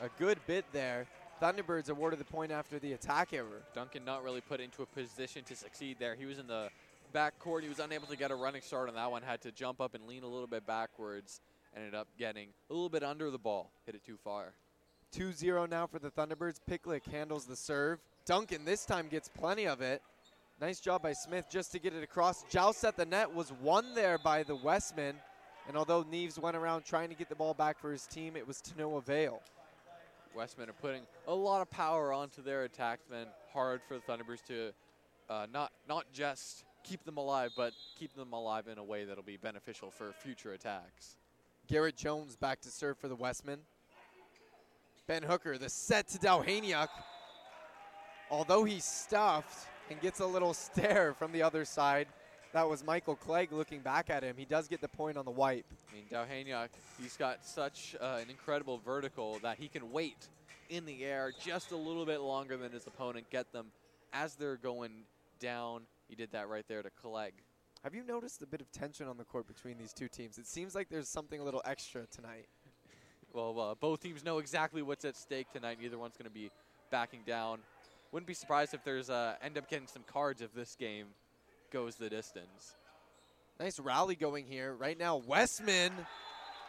a 0.00 0.08
good 0.18 0.38
bit 0.46 0.64
there. 0.72 1.06
Thunderbirds 1.40 1.88
awarded 1.88 2.18
the 2.18 2.24
point 2.24 2.50
after 2.50 2.78
the 2.78 2.94
attack 2.94 3.32
error. 3.32 3.62
Duncan 3.74 4.04
not 4.04 4.24
really 4.24 4.40
put 4.40 4.60
into 4.60 4.82
a 4.82 4.86
position 4.86 5.44
to 5.44 5.54
succeed 5.54 5.96
there. 5.98 6.14
He 6.14 6.26
was 6.26 6.38
in 6.38 6.48
the 6.48 6.68
back 7.12 7.38
court. 7.38 7.62
He 7.62 7.68
was 7.68 7.78
unable 7.78 8.08
to 8.08 8.16
get 8.16 8.30
a 8.30 8.34
running 8.34 8.60
start 8.60 8.88
on 8.88 8.96
that 8.96 9.10
one. 9.10 9.22
Had 9.22 9.40
to 9.42 9.52
jump 9.52 9.80
up 9.80 9.94
and 9.94 10.06
lean 10.06 10.24
a 10.24 10.26
little 10.26 10.48
bit 10.48 10.66
backwards. 10.66 11.40
Ended 11.76 11.94
up 11.94 12.08
getting 12.18 12.48
a 12.68 12.72
little 12.72 12.88
bit 12.88 13.04
under 13.04 13.30
the 13.30 13.38
ball. 13.38 13.70
Hit 13.86 13.94
it 13.94 14.04
too 14.04 14.18
far. 14.22 14.52
2-0 15.14 15.70
now 15.70 15.86
for 15.86 16.00
the 16.00 16.10
Thunderbirds. 16.10 16.58
Picklick 16.68 17.06
handles 17.06 17.46
the 17.46 17.56
serve. 17.56 18.00
Duncan 18.26 18.64
this 18.64 18.84
time 18.84 19.06
gets 19.08 19.28
plenty 19.28 19.66
of 19.66 19.80
it. 19.80 20.02
Nice 20.60 20.80
job 20.80 21.02
by 21.02 21.12
Smith 21.12 21.46
just 21.50 21.72
to 21.72 21.78
get 21.78 21.94
it 21.94 22.02
across. 22.02 22.42
Joust 22.50 22.84
at 22.84 22.96
the 22.96 23.06
net 23.06 23.32
was 23.32 23.52
won 23.62 23.94
there 23.94 24.18
by 24.18 24.42
the 24.42 24.56
Wesmen. 24.56 25.14
And 25.70 25.78
although 25.78 26.02
Neves 26.02 26.36
went 26.36 26.56
around 26.56 26.84
trying 26.84 27.10
to 27.10 27.14
get 27.14 27.28
the 27.28 27.36
ball 27.36 27.54
back 27.54 27.78
for 27.78 27.92
his 27.92 28.04
team, 28.04 28.34
it 28.34 28.44
was 28.44 28.60
to 28.62 28.72
no 28.76 28.96
avail. 28.96 29.40
Wesmen 30.34 30.68
are 30.68 30.72
putting 30.72 31.02
a 31.28 31.32
lot 31.32 31.62
of 31.62 31.70
power 31.70 32.12
onto 32.12 32.42
their 32.42 32.68
attacksmen. 32.68 33.26
Hard 33.52 33.80
for 33.86 33.94
the 33.94 34.00
Thunderbirds 34.00 34.44
to 34.48 34.72
uh, 35.32 35.46
not 35.54 35.70
not 35.88 36.06
just 36.12 36.64
keep 36.82 37.04
them 37.04 37.18
alive, 37.18 37.52
but 37.56 37.72
keep 37.96 38.12
them 38.14 38.32
alive 38.32 38.66
in 38.66 38.78
a 38.78 38.82
way 38.82 39.04
that'll 39.04 39.22
be 39.22 39.36
beneficial 39.36 39.92
for 39.92 40.10
future 40.10 40.54
attacks. 40.54 41.16
Garrett 41.68 41.96
Jones 41.96 42.34
back 42.34 42.60
to 42.62 42.68
serve 42.68 42.98
for 42.98 43.06
the 43.06 43.14
Wesmen. 43.14 43.60
Ben 45.06 45.22
Hooker, 45.22 45.56
the 45.56 45.68
set 45.68 46.08
to 46.08 46.18
Dowhaniuk. 46.18 46.88
Although 48.28 48.64
he's 48.64 48.84
stuffed 48.84 49.68
and 49.88 50.00
gets 50.00 50.18
a 50.18 50.26
little 50.26 50.52
stare 50.68 51.14
from 51.14 51.30
the 51.30 51.44
other 51.44 51.64
side, 51.64 52.08
that 52.52 52.68
was 52.68 52.84
Michael 52.84 53.16
Clegg 53.16 53.52
looking 53.52 53.80
back 53.80 54.10
at 54.10 54.22
him. 54.22 54.34
He 54.36 54.44
does 54.44 54.68
get 54.68 54.80
the 54.80 54.88
point 54.88 55.16
on 55.16 55.24
the 55.24 55.30
wipe. 55.30 55.66
I 55.90 55.94
mean, 55.94 56.04
Dowhaniuk, 56.10 56.68
he's 57.00 57.16
got 57.16 57.44
such 57.44 57.94
uh, 58.00 58.18
an 58.20 58.28
incredible 58.28 58.78
vertical 58.78 59.38
that 59.42 59.58
he 59.58 59.68
can 59.68 59.92
wait 59.92 60.28
in 60.68 60.84
the 60.84 61.04
air 61.04 61.32
just 61.44 61.72
a 61.72 61.76
little 61.76 62.06
bit 62.06 62.20
longer 62.20 62.56
than 62.56 62.72
his 62.72 62.86
opponent, 62.86 63.26
get 63.30 63.52
them 63.52 63.66
as 64.12 64.34
they're 64.34 64.56
going 64.56 64.90
down. 65.38 65.82
He 66.08 66.16
did 66.16 66.32
that 66.32 66.48
right 66.48 66.64
there 66.68 66.82
to 66.82 66.90
Clegg. 66.90 67.32
Have 67.84 67.94
you 67.94 68.02
noticed 68.04 68.42
a 68.42 68.46
bit 68.46 68.60
of 68.60 68.70
tension 68.72 69.06
on 69.08 69.16
the 69.16 69.24
court 69.24 69.46
between 69.46 69.78
these 69.78 69.92
two 69.92 70.08
teams? 70.08 70.36
It 70.38 70.46
seems 70.46 70.74
like 70.74 70.88
there's 70.90 71.08
something 71.08 71.40
a 71.40 71.44
little 71.44 71.62
extra 71.64 72.06
tonight. 72.06 72.46
Well, 73.32 73.60
uh, 73.60 73.74
both 73.76 74.02
teams 74.02 74.24
know 74.24 74.38
exactly 74.38 74.82
what's 74.82 75.04
at 75.04 75.16
stake 75.16 75.52
tonight. 75.52 75.78
Neither 75.80 75.96
one's 75.96 76.16
going 76.16 76.28
to 76.28 76.34
be 76.34 76.50
backing 76.90 77.20
down. 77.24 77.60
Wouldn't 78.10 78.26
be 78.26 78.34
surprised 78.34 78.74
if 78.74 78.82
there's 78.82 79.08
uh, 79.08 79.36
end 79.40 79.56
up 79.56 79.70
getting 79.70 79.86
some 79.86 80.02
cards 80.02 80.42
if 80.42 80.52
this 80.52 80.74
game 80.74 81.06
goes 81.70 81.96
the 81.96 82.10
distance. 82.10 82.76
Nice 83.58 83.78
rally 83.78 84.14
going 84.14 84.46
here. 84.46 84.74
Right 84.74 84.98
now, 84.98 85.16
Wesmen 85.16 85.92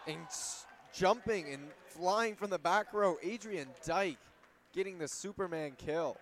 and 0.07 0.17
jumping 0.93 1.53
and 1.53 1.61
flying 1.87 2.35
from 2.35 2.49
the 2.49 2.59
back 2.59 2.93
row. 2.93 3.17
Adrian 3.23 3.67
Dyke 3.85 4.17
getting 4.73 4.97
the 4.97 5.07
Superman 5.07 5.73
kill. 5.77 6.17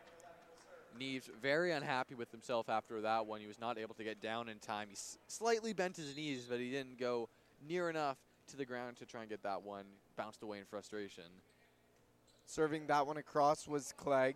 Neves 0.99 1.29
very 1.41 1.71
unhappy 1.71 2.15
with 2.15 2.31
himself 2.31 2.69
after 2.69 3.01
that 3.01 3.25
one. 3.25 3.39
He 3.41 3.47
was 3.47 3.59
not 3.59 3.77
able 3.77 3.95
to 3.95 4.03
get 4.03 4.21
down 4.21 4.49
in 4.49 4.57
time. 4.59 4.87
He 4.89 4.93
s- 4.95 5.17
slightly 5.27 5.71
bent 5.73 5.95
his 5.97 6.15
knees, 6.15 6.45
but 6.49 6.59
he 6.59 6.69
didn't 6.71 6.99
go 6.99 7.29
near 7.67 7.89
enough 7.89 8.17
to 8.49 8.57
the 8.57 8.65
ground 8.65 8.97
to 8.97 9.05
try 9.05 9.21
and 9.21 9.29
get 9.29 9.43
that 9.43 9.61
one. 9.63 9.85
Bounced 10.17 10.43
away 10.43 10.59
in 10.59 10.65
frustration. 10.65 11.23
Serving 12.45 12.87
that 12.87 13.05
one 13.07 13.17
across 13.17 13.67
was 13.67 13.93
Clegg. 13.97 14.35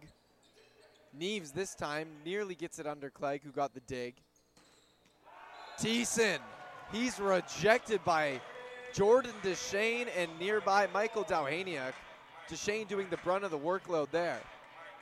Neves 1.20 1.52
this 1.54 1.76
time 1.76 2.08
nearly 2.24 2.56
gets 2.56 2.80
it 2.80 2.88
under 2.88 3.10
Clegg, 3.10 3.42
who 3.44 3.52
got 3.52 3.74
the 3.74 3.82
dig. 3.82 4.16
Thiessen, 5.80 6.40
he's 6.92 7.20
rejected 7.20 8.04
by 8.06 8.40
Jordan 8.94 9.34
Deshane 9.44 10.08
and 10.16 10.30
nearby 10.40 10.88
Michael 10.94 11.24
Dowhaniuk. 11.24 11.94
Deshane 12.50 12.88
doing 12.88 13.08
the 13.10 13.18
brunt 13.18 13.44
of 13.44 13.52
the 13.52 13.58
workload 13.58 14.10
there. 14.12 14.40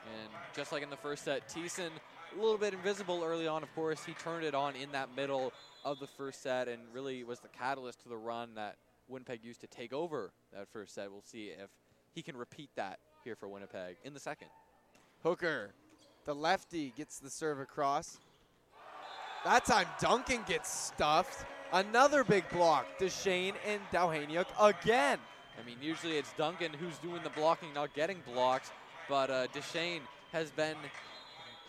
And 0.06 0.30
just 0.54 0.72
like 0.72 0.82
in 0.82 0.90
the 0.90 0.96
first 0.96 1.24
set, 1.24 1.48
Thiessen 1.48 1.90
a 2.32 2.40
little 2.40 2.58
bit 2.58 2.72
invisible 2.72 3.22
early 3.24 3.46
on, 3.46 3.62
of 3.62 3.74
course. 3.74 4.04
He 4.04 4.14
turned 4.14 4.44
it 4.44 4.54
on 4.54 4.74
in 4.74 4.90
that 4.92 5.14
middle 5.14 5.52
of 5.84 5.98
the 5.98 6.06
first 6.06 6.42
set 6.42 6.68
and 6.68 6.80
really 6.92 7.24
was 7.24 7.40
the 7.40 7.48
catalyst 7.48 8.02
to 8.02 8.08
the 8.08 8.16
run 8.16 8.54
that 8.54 8.76
Winnipeg 9.08 9.44
used 9.44 9.60
to 9.60 9.66
take 9.66 9.92
over 9.92 10.32
that 10.52 10.68
first 10.68 10.94
set. 10.94 11.10
We'll 11.10 11.22
see 11.22 11.48
if 11.48 11.70
he 12.14 12.22
can 12.22 12.36
repeat 12.36 12.70
that 12.76 12.98
here 13.24 13.36
for 13.36 13.48
Winnipeg 13.48 13.96
in 14.04 14.14
the 14.14 14.20
second. 14.20 14.48
Hooker, 15.22 15.72
the 16.24 16.34
lefty, 16.34 16.92
gets 16.96 17.18
the 17.18 17.30
serve 17.30 17.60
across. 17.60 18.18
That 19.44 19.64
time 19.64 19.86
Duncan 20.00 20.42
gets 20.46 20.70
stuffed. 20.70 21.44
Another 21.72 22.22
big 22.22 22.48
block. 22.50 22.86
Deshane 23.00 23.54
and 23.66 23.80
Dowhaniuk 23.92 24.46
again. 24.60 25.18
I 25.60 25.66
mean, 25.66 25.78
usually 25.80 26.16
it's 26.16 26.32
Duncan 26.34 26.72
who's 26.72 26.96
doing 26.98 27.22
the 27.22 27.30
blocking, 27.30 27.72
not 27.74 27.92
getting 27.94 28.18
blocks, 28.32 28.70
but 29.08 29.30
uh, 29.30 29.46
Deshane 29.48 30.00
has 30.32 30.50
been 30.50 30.76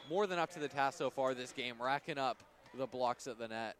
more 0.09 0.27
than 0.27 0.39
up 0.39 0.51
to 0.51 0.59
the 0.59 0.67
task 0.67 0.97
so 0.97 1.09
far 1.09 1.33
this 1.33 1.51
game, 1.51 1.75
racking 1.81 2.17
up 2.17 2.43
the 2.77 2.85
blocks 2.85 3.27
at 3.27 3.39
the 3.39 3.47
net. 3.47 3.75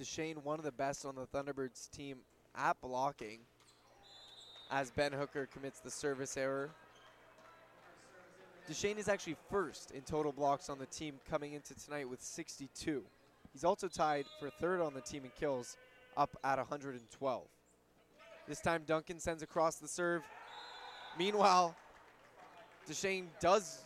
Deshane, 0.00 0.42
one 0.42 0.58
of 0.58 0.64
the 0.64 0.72
best 0.72 1.04
on 1.04 1.14
the 1.14 1.26
Thunderbirds 1.26 1.90
team 1.90 2.18
at 2.56 2.80
blocking, 2.80 3.40
as 4.70 4.90
Ben 4.90 5.12
Hooker 5.12 5.46
commits 5.46 5.80
the 5.80 5.90
service 5.90 6.36
error. 6.36 6.70
Deshane 8.70 8.98
is 8.98 9.08
actually 9.08 9.36
first 9.50 9.90
in 9.90 10.02
total 10.02 10.32
blocks 10.32 10.70
on 10.70 10.78
the 10.78 10.86
team 10.86 11.16
coming 11.28 11.52
into 11.52 11.74
tonight 11.74 12.08
with 12.08 12.22
62. 12.22 13.02
He's 13.52 13.64
also 13.64 13.88
tied 13.88 14.24
for 14.38 14.50
third 14.50 14.80
on 14.80 14.94
the 14.94 15.00
team 15.00 15.24
in 15.24 15.30
kills, 15.38 15.76
up 16.16 16.36
at 16.44 16.58
112. 16.58 17.42
This 18.46 18.60
time 18.60 18.82
Duncan 18.86 19.18
sends 19.18 19.42
across 19.42 19.76
the 19.76 19.88
serve. 19.88 20.22
Meanwhile, 21.18 21.74
Deshane 22.88 23.26
does 23.40 23.80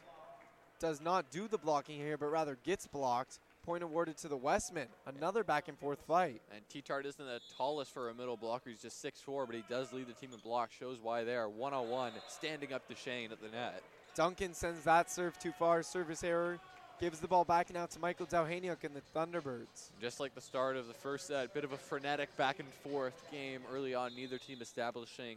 does 0.78 1.00
not 1.00 1.30
do 1.30 1.48
the 1.48 1.56
blocking 1.56 1.98
here, 1.98 2.18
but 2.18 2.26
rather 2.26 2.58
gets 2.62 2.86
blocked. 2.86 3.38
Point 3.64 3.82
awarded 3.82 4.18
to 4.18 4.28
the 4.28 4.36
Wesmen. 4.36 4.88
Another 5.06 5.42
back 5.42 5.68
and 5.68 5.78
forth 5.78 6.00
fight. 6.06 6.42
And 6.54 6.60
T-Tart 6.68 7.06
isn't 7.06 7.24
the 7.24 7.40
tallest 7.56 7.92
for 7.92 8.10
a 8.10 8.14
middle 8.14 8.36
blocker. 8.36 8.70
He's 8.70 8.82
just 8.82 9.02
6'4", 9.02 9.46
but 9.46 9.56
he 9.56 9.64
does 9.68 9.92
lead 9.92 10.06
the 10.06 10.12
team 10.12 10.30
in 10.32 10.38
blocks. 10.40 10.74
Shows 10.78 10.98
why 11.02 11.24
they 11.24 11.34
are 11.34 11.48
one-on-one, 11.48 12.12
oh 12.14 12.20
standing 12.28 12.72
up 12.72 12.86
to 12.88 12.94
Shane 12.94 13.32
at 13.32 13.40
the 13.40 13.48
net. 13.48 13.82
Duncan 14.16 14.54
sends 14.54 14.82
that 14.84 15.10
serve 15.10 15.38
too 15.38 15.52
far. 15.52 15.82
Service 15.82 16.24
error. 16.24 16.58
Gives 16.98 17.20
the 17.20 17.28
ball 17.28 17.44
back 17.44 17.68
and 17.68 17.76
out 17.76 17.90
to 17.90 18.00
Michael 18.00 18.24
Dowhaniuk 18.24 18.82
and 18.82 18.96
the 18.96 19.02
Thunderbirds. 19.14 19.90
Just 20.00 20.18
like 20.18 20.34
the 20.34 20.40
start 20.40 20.78
of 20.78 20.88
the 20.88 20.94
first 20.94 21.26
set, 21.26 21.44
a 21.44 21.48
bit 21.50 21.62
of 21.62 21.72
a 21.72 21.76
frenetic 21.76 22.34
back 22.38 22.58
and 22.58 22.68
forth 22.82 23.22
game 23.30 23.60
early 23.70 23.94
on. 23.94 24.16
Neither 24.16 24.38
team 24.38 24.58
establishing 24.62 25.36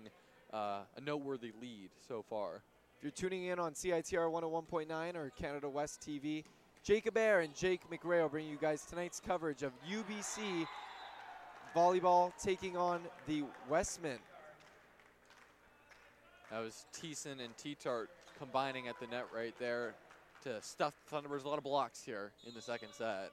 uh, 0.53 0.80
a 0.95 1.01
noteworthy 1.01 1.51
lead 1.61 1.89
so 2.07 2.23
far. 2.30 2.61
If 2.97 3.03
you're 3.03 3.11
tuning 3.11 3.45
in 3.45 3.60
on 3.60 3.73
CITR 3.73 4.31
101.9 4.31 5.15
or 5.15 5.31
Canada 5.31 5.68
West 5.68 5.99
TV, 5.99 6.45
Jacob 6.81 7.18
Air 7.18 7.41
and 7.41 7.53
Jake 7.53 7.81
McRae 7.91 8.22
will 8.22 8.30
bring 8.30 8.47
you 8.47 8.57
guys 8.60 8.85
tonight's 8.85 9.19
coverage 9.19 9.64
of 9.64 9.73
UBC 9.91 10.65
volleyball 11.76 12.31
taking 12.41 12.77
on 12.77 13.01
the 13.27 13.43
Wesmen. 13.69 14.19
That 16.51 16.61
was 16.61 16.85
Thiessen 16.93 17.43
and 17.43 17.56
T-Tart 17.57 18.10
combining 18.40 18.88
at 18.88 18.99
the 18.99 19.07
net 19.07 19.26
right 19.36 19.53
there 19.60 19.94
to 20.44 20.61
stuff 20.61 20.94
the 21.10 21.16
Thunderbirds. 21.16 21.44
A 21.44 21.49
lot 21.49 21.57
of 21.57 21.64
blocks 21.64 22.02
here 22.03 22.32
in 22.48 22.53
the 22.53 22.61
second 22.61 22.90
set. 22.94 23.32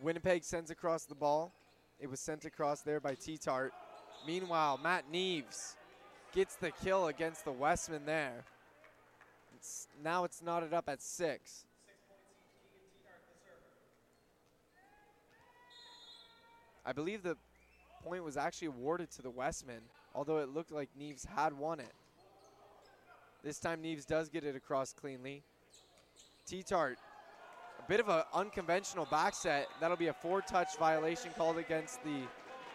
Winnipeg 0.00 0.44
sends 0.44 0.70
across 0.70 1.04
the 1.04 1.14
ball. 1.14 1.52
It 1.98 2.08
was 2.08 2.20
sent 2.20 2.44
across 2.44 2.82
there 2.82 3.00
by 3.00 3.14
T-Tart. 3.14 3.72
Meanwhile, 4.26 4.78
Matt 4.82 5.10
Neves 5.12 5.74
gets 6.34 6.54
the 6.56 6.70
kill 6.70 7.08
against 7.08 7.44
the 7.44 7.50
Wesmen 7.52 8.04
there. 8.04 8.44
It's, 9.56 9.88
now 10.04 10.24
it's 10.24 10.42
knotted 10.42 10.72
up 10.72 10.88
at 10.88 11.02
six. 11.02 11.64
I 16.86 16.92
believe 16.92 17.22
the 17.22 17.36
point 18.04 18.22
was 18.22 18.36
actually 18.36 18.68
awarded 18.68 19.10
to 19.12 19.22
the 19.22 19.30
Wesmen, 19.30 19.82
although 20.14 20.38
it 20.38 20.48
looked 20.48 20.70
like 20.70 20.90
Neves 20.98 21.26
had 21.26 21.52
won 21.52 21.80
it. 21.80 21.92
This 23.42 23.58
time 23.58 23.82
Neves 23.82 24.06
does 24.06 24.28
get 24.28 24.44
it 24.44 24.56
across 24.56 24.92
cleanly. 24.92 25.42
T-Tart, 26.46 26.98
a 27.78 27.88
bit 27.88 28.00
of 28.00 28.08
an 28.08 28.22
unconventional 28.34 29.06
back 29.06 29.34
set. 29.34 29.68
That'll 29.80 29.96
be 29.96 30.08
a 30.08 30.12
four-touch 30.12 30.76
violation 30.78 31.30
called 31.36 31.58
against 31.58 32.02
the 32.02 32.22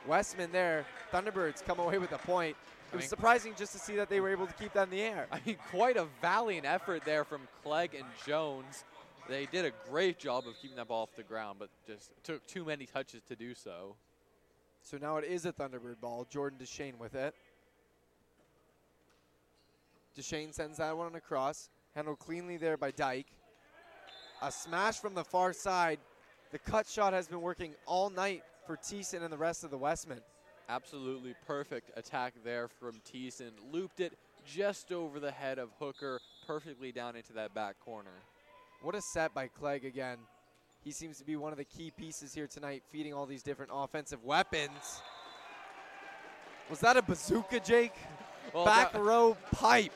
Wesmen 0.08 0.52
there. 0.52 0.86
Thunderbirds 1.12 1.64
come 1.66 1.80
away 1.80 1.98
with 1.98 2.12
a 2.12 2.18
point. 2.20 2.56
It 2.92 2.98
was 2.98 3.06
surprising 3.06 3.54
just 3.58 3.74
to 3.74 3.80
see 3.80 3.96
that 3.96 4.10
they 4.10 4.22
were 4.22 4.30
able 4.30 4.46
to 4.46 4.54
keep 4.54 4.74
that 4.74 4.84
in 4.84 4.90
the 4.92 5.02
air. 5.02 5.28
I 5.32 5.40
mean, 5.46 5.58
quite 5.72 5.98
a 5.98 6.06
valiant 6.22 6.66
effort 6.66 7.04
there 7.04 7.24
from 7.24 7.42
Clegg 7.64 7.96
and 7.96 8.06
Jones. 8.26 8.86
They 9.28 9.48
did 9.48 9.66
a 9.66 9.72
great 9.90 10.20
job 10.20 10.46
of 10.48 10.54
keeping 10.62 10.78
that 10.78 10.90
ball 10.90 11.04
off 11.04 11.16
the 11.16 11.24
ground, 11.24 11.58
but 11.60 11.70
just 11.88 12.12
took 12.24 12.46
too 12.46 12.66
many 12.66 12.86
touches 12.86 13.22
to 13.30 13.36
do 13.36 13.56
so. 13.56 13.96
So 14.82 14.98
now 14.98 15.18
it 15.18 15.26
is 15.26 15.46
a 15.46 15.54
Thunderbird 15.54 16.00
ball. 16.02 16.28
Jordan 16.30 16.60
Deshane 16.62 16.98
with 17.00 17.16
it. 17.16 17.34
Deshane 20.18 20.54
sends 20.54 20.78
that 20.78 20.96
one 20.96 21.16
across. 21.16 21.70
Handled 21.96 22.20
cleanly 22.20 22.58
there 22.58 22.78
by 22.78 22.92
Dyke. 22.92 23.28
A 24.42 24.52
smash 24.52 25.00
from 25.00 25.14
the 25.14 25.24
far 25.24 25.54
side. 25.54 26.00
The 26.52 26.60
cut 26.60 26.88
shot 26.88 27.14
has 27.14 27.28
been 27.28 27.42
working 27.42 27.74
all 27.86 28.10
night 28.10 28.44
for 28.68 28.78
Thiessen 28.78 29.24
and 29.24 29.32
the 29.32 29.38
rest 29.38 29.64
of 29.64 29.72
the 29.72 29.78
Wesmen. 29.78 30.20
Absolutely 30.70 31.34
perfect 31.46 31.92
attack 31.98 32.34
there 32.44 32.68
from 32.68 33.02
Thiessen. 33.12 33.52
Looped 33.72 34.00
it 34.00 34.14
just 34.46 34.92
over 34.92 35.20
the 35.20 35.32
head 35.32 35.60
of 35.60 35.70
Hooker, 35.80 36.20
perfectly 36.46 36.92
down 36.92 37.16
into 37.16 37.34
that 37.34 37.54
back 37.54 37.80
corner. 37.80 38.22
What 38.82 38.96
a 38.96 39.02
set 39.02 39.34
by 39.34 39.48
Clegg 39.48 39.86
again. 39.86 40.18
He 40.84 40.92
seems 40.92 41.18
to 41.20 41.26
be 41.26 41.36
one 41.38 41.54
of 41.54 41.58
the 41.58 41.64
key 41.64 41.92
pieces 41.96 42.34
here 42.34 42.48
tonight, 42.48 42.84
feeding 42.92 43.14
all 43.14 43.26
these 43.26 43.44
different 43.44 43.72
offensive 43.74 44.24
weapons. 44.24 45.02
Was 46.70 46.80
that 46.82 46.98
a 46.98 47.02
bazooka, 47.02 47.62
Jake? 47.62 47.94
Well, 48.54 48.66
Back 48.66 48.94
row 48.94 49.38
pipe 49.52 49.94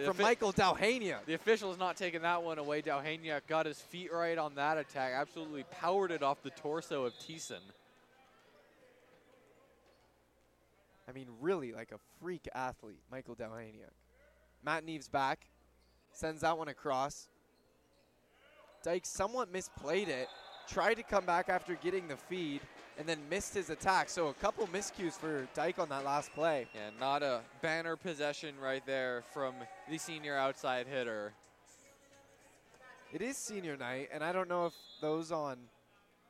from 0.00 0.10
offi- 0.10 0.22
Michael 0.22 0.52
Dauhania. 0.52 1.24
The 1.26 1.34
official's 1.34 1.78
not 1.78 1.96
taking 1.96 2.22
that 2.22 2.42
one 2.42 2.58
away. 2.58 2.82
Dauhania 2.82 3.40
got 3.46 3.66
his 3.66 3.80
feet 3.80 4.12
right 4.12 4.38
on 4.38 4.54
that 4.54 4.78
attack. 4.78 5.12
Absolutely 5.14 5.64
powered 5.64 6.10
it 6.10 6.22
off 6.22 6.42
the 6.42 6.50
torso 6.50 7.04
of 7.04 7.14
Thiessen. 7.14 7.60
I 11.08 11.12
mean, 11.12 11.26
really 11.40 11.72
like 11.72 11.92
a 11.92 11.98
freak 12.20 12.48
athlete, 12.54 13.00
Michael 13.10 13.34
Dauhania. 13.34 13.90
Matt 14.64 14.86
Neves 14.86 15.10
back, 15.10 15.46
sends 16.12 16.42
that 16.42 16.56
one 16.56 16.68
across. 16.68 17.28
Dyke 18.82 19.04
somewhat 19.04 19.52
misplayed 19.52 20.08
it, 20.08 20.28
tried 20.68 20.94
to 20.94 21.02
come 21.02 21.24
back 21.24 21.48
after 21.48 21.74
getting 21.76 22.08
the 22.08 22.16
feed, 22.16 22.60
and 22.98 23.08
then 23.08 23.18
missed 23.30 23.54
his 23.54 23.70
attack. 23.70 24.08
So 24.08 24.28
a 24.28 24.34
couple 24.34 24.66
miscues 24.68 25.12
for 25.12 25.46
Dyke 25.54 25.78
on 25.78 25.88
that 25.88 26.04
last 26.04 26.32
play. 26.32 26.66
Yeah, 26.74 26.90
not 27.00 27.22
a 27.22 27.40
banner 27.60 27.96
possession 27.96 28.54
right 28.62 28.84
there 28.86 29.22
from 29.32 29.54
the 29.90 29.98
senior 29.98 30.36
outside 30.36 30.86
hitter. 30.86 31.32
It 33.12 33.20
is 33.20 33.36
senior 33.36 33.76
night, 33.76 34.08
and 34.12 34.24
I 34.24 34.32
don't 34.32 34.48
know 34.48 34.66
if 34.66 34.74
those 35.00 35.32
on, 35.32 35.58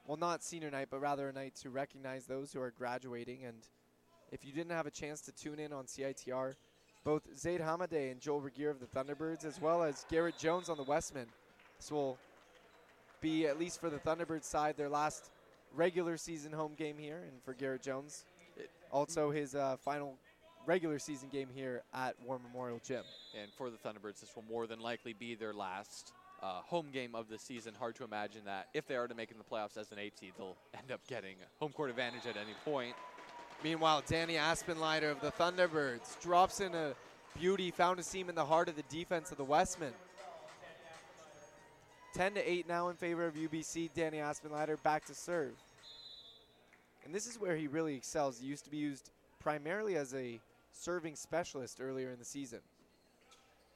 well, 0.06 0.16
not 0.16 0.42
senior 0.42 0.70
night, 0.70 0.88
but 0.90 1.00
rather 1.00 1.28
a 1.28 1.32
night 1.32 1.54
to 1.62 1.70
recognize 1.70 2.26
those 2.26 2.52
who 2.52 2.60
are 2.60 2.72
graduating. 2.76 3.44
And 3.44 3.56
if 4.32 4.44
you 4.44 4.52
didn't 4.52 4.72
have 4.72 4.86
a 4.86 4.90
chance 4.90 5.20
to 5.22 5.32
tune 5.32 5.60
in 5.60 5.72
on 5.72 5.84
CITR, 5.84 6.54
both 7.04 7.22
Zaid 7.36 7.60
Hamadeh 7.60 8.10
and 8.10 8.20
Joel 8.20 8.40
Regier 8.40 8.70
of 8.70 8.80
the 8.80 8.86
Thunderbirds, 8.86 9.44
as 9.44 9.60
well 9.60 9.82
as 9.82 10.06
Garrett 10.08 10.38
Jones 10.38 10.68
on 10.68 10.76
the 10.76 10.84
Wesmen, 10.84 11.26
this 11.78 11.90
will 11.90 12.18
be, 13.22 13.46
at 13.46 13.58
least 13.58 13.80
for 13.80 13.88
the 13.88 13.98
Thunderbirds 13.98 14.44
side, 14.44 14.76
their 14.76 14.90
last 14.90 15.30
regular 15.74 16.18
season 16.18 16.52
home 16.52 16.74
game 16.76 16.98
here. 16.98 17.22
And 17.26 17.42
for 17.42 17.54
Garrett 17.54 17.82
Jones, 17.82 18.24
also 18.90 19.30
his 19.30 19.54
uh, 19.54 19.76
final 19.82 20.18
regular 20.66 20.98
season 20.98 21.28
game 21.30 21.48
here 21.54 21.82
at 21.94 22.14
War 22.24 22.38
Memorial 22.38 22.80
Gym. 22.84 23.04
And 23.40 23.50
for 23.56 23.70
the 23.70 23.78
Thunderbirds, 23.78 24.20
this 24.20 24.36
will 24.36 24.44
more 24.48 24.66
than 24.66 24.80
likely 24.80 25.14
be 25.14 25.34
their 25.34 25.54
last 25.54 26.12
uh, 26.42 26.60
home 26.60 26.88
game 26.92 27.14
of 27.14 27.28
the 27.28 27.38
season. 27.38 27.72
Hard 27.78 27.94
to 27.96 28.04
imagine 28.04 28.42
that 28.44 28.68
if 28.74 28.86
they 28.86 28.96
are 28.96 29.08
to 29.08 29.14
make 29.14 29.30
in 29.30 29.38
the 29.38 29.44
playoffs 29.44 29.76
as 29.76 29.90
an 29.92 29.98
eight 29.98 30.18
seed, 30.18 30.32
they'll 30.36 30.56
end 30.78 30.92
up 30.92 31.00
getting 31.06 31.36
home 31.58 31.72
court 31.72 31.90
advantage 31.90 32.26
at 32.26 32.36
any 32.36 32.54
point. 32.64 32.94
Meanwhile, 33.64 34.02
Danny 34.08 34.34
Aspenleiter 34.34 35.10
of 35.10 35.20
the 35.20 35.30
Thunderbirds 35.30 36.20
drops 36.20 36.60
in 36.60 36.74
a 36.74 36.94
beauty, 37.38 37.70
found 37.70 38.00
a 38.00 38.02
seam 38.02 38.28
in 38.28 38.34
the 38.34 38.44
heart 38.44 38.68
of 38.68 38.76
the 38.76 38.82
defense 38.88 39.30
of 39.30 39.38
the 39.38 39.44
Wesmen. 39.44 39.92
10 42.12 42.34
to 42.34 42.50
8 42.50 42.68
now 42.68 42.88
in 42.88 42.96
favor 42.96 43.26
of 43.26 43.34
UBC. 43.34 43.90
Danny 43.94 44.18
Aspenleiter 44.18 44.82
back 44.82 45.04
to 45.06 45.14
serve. 45.14 45.52
And 47.04 47.14
this 47.14 47.26
is 47.26 47.40
where 47.40 47.56
he 47.56 47.66
really 47.66 47.94
excels. 47.94 48.38
He 48.38 48.46
used 48.46 48.64
to 48.64 48.70
be 48.70 48.76
used 48.76 49.10
primarily 49.40 49.96
as 49.96 50.14
a 50.14 50.38
serving 50.72 51.16
specialist 51.16 51.80
earlier 51.80 52.10
in 52.10 52.18
the 52.18 52.24
season. 52.24 52.60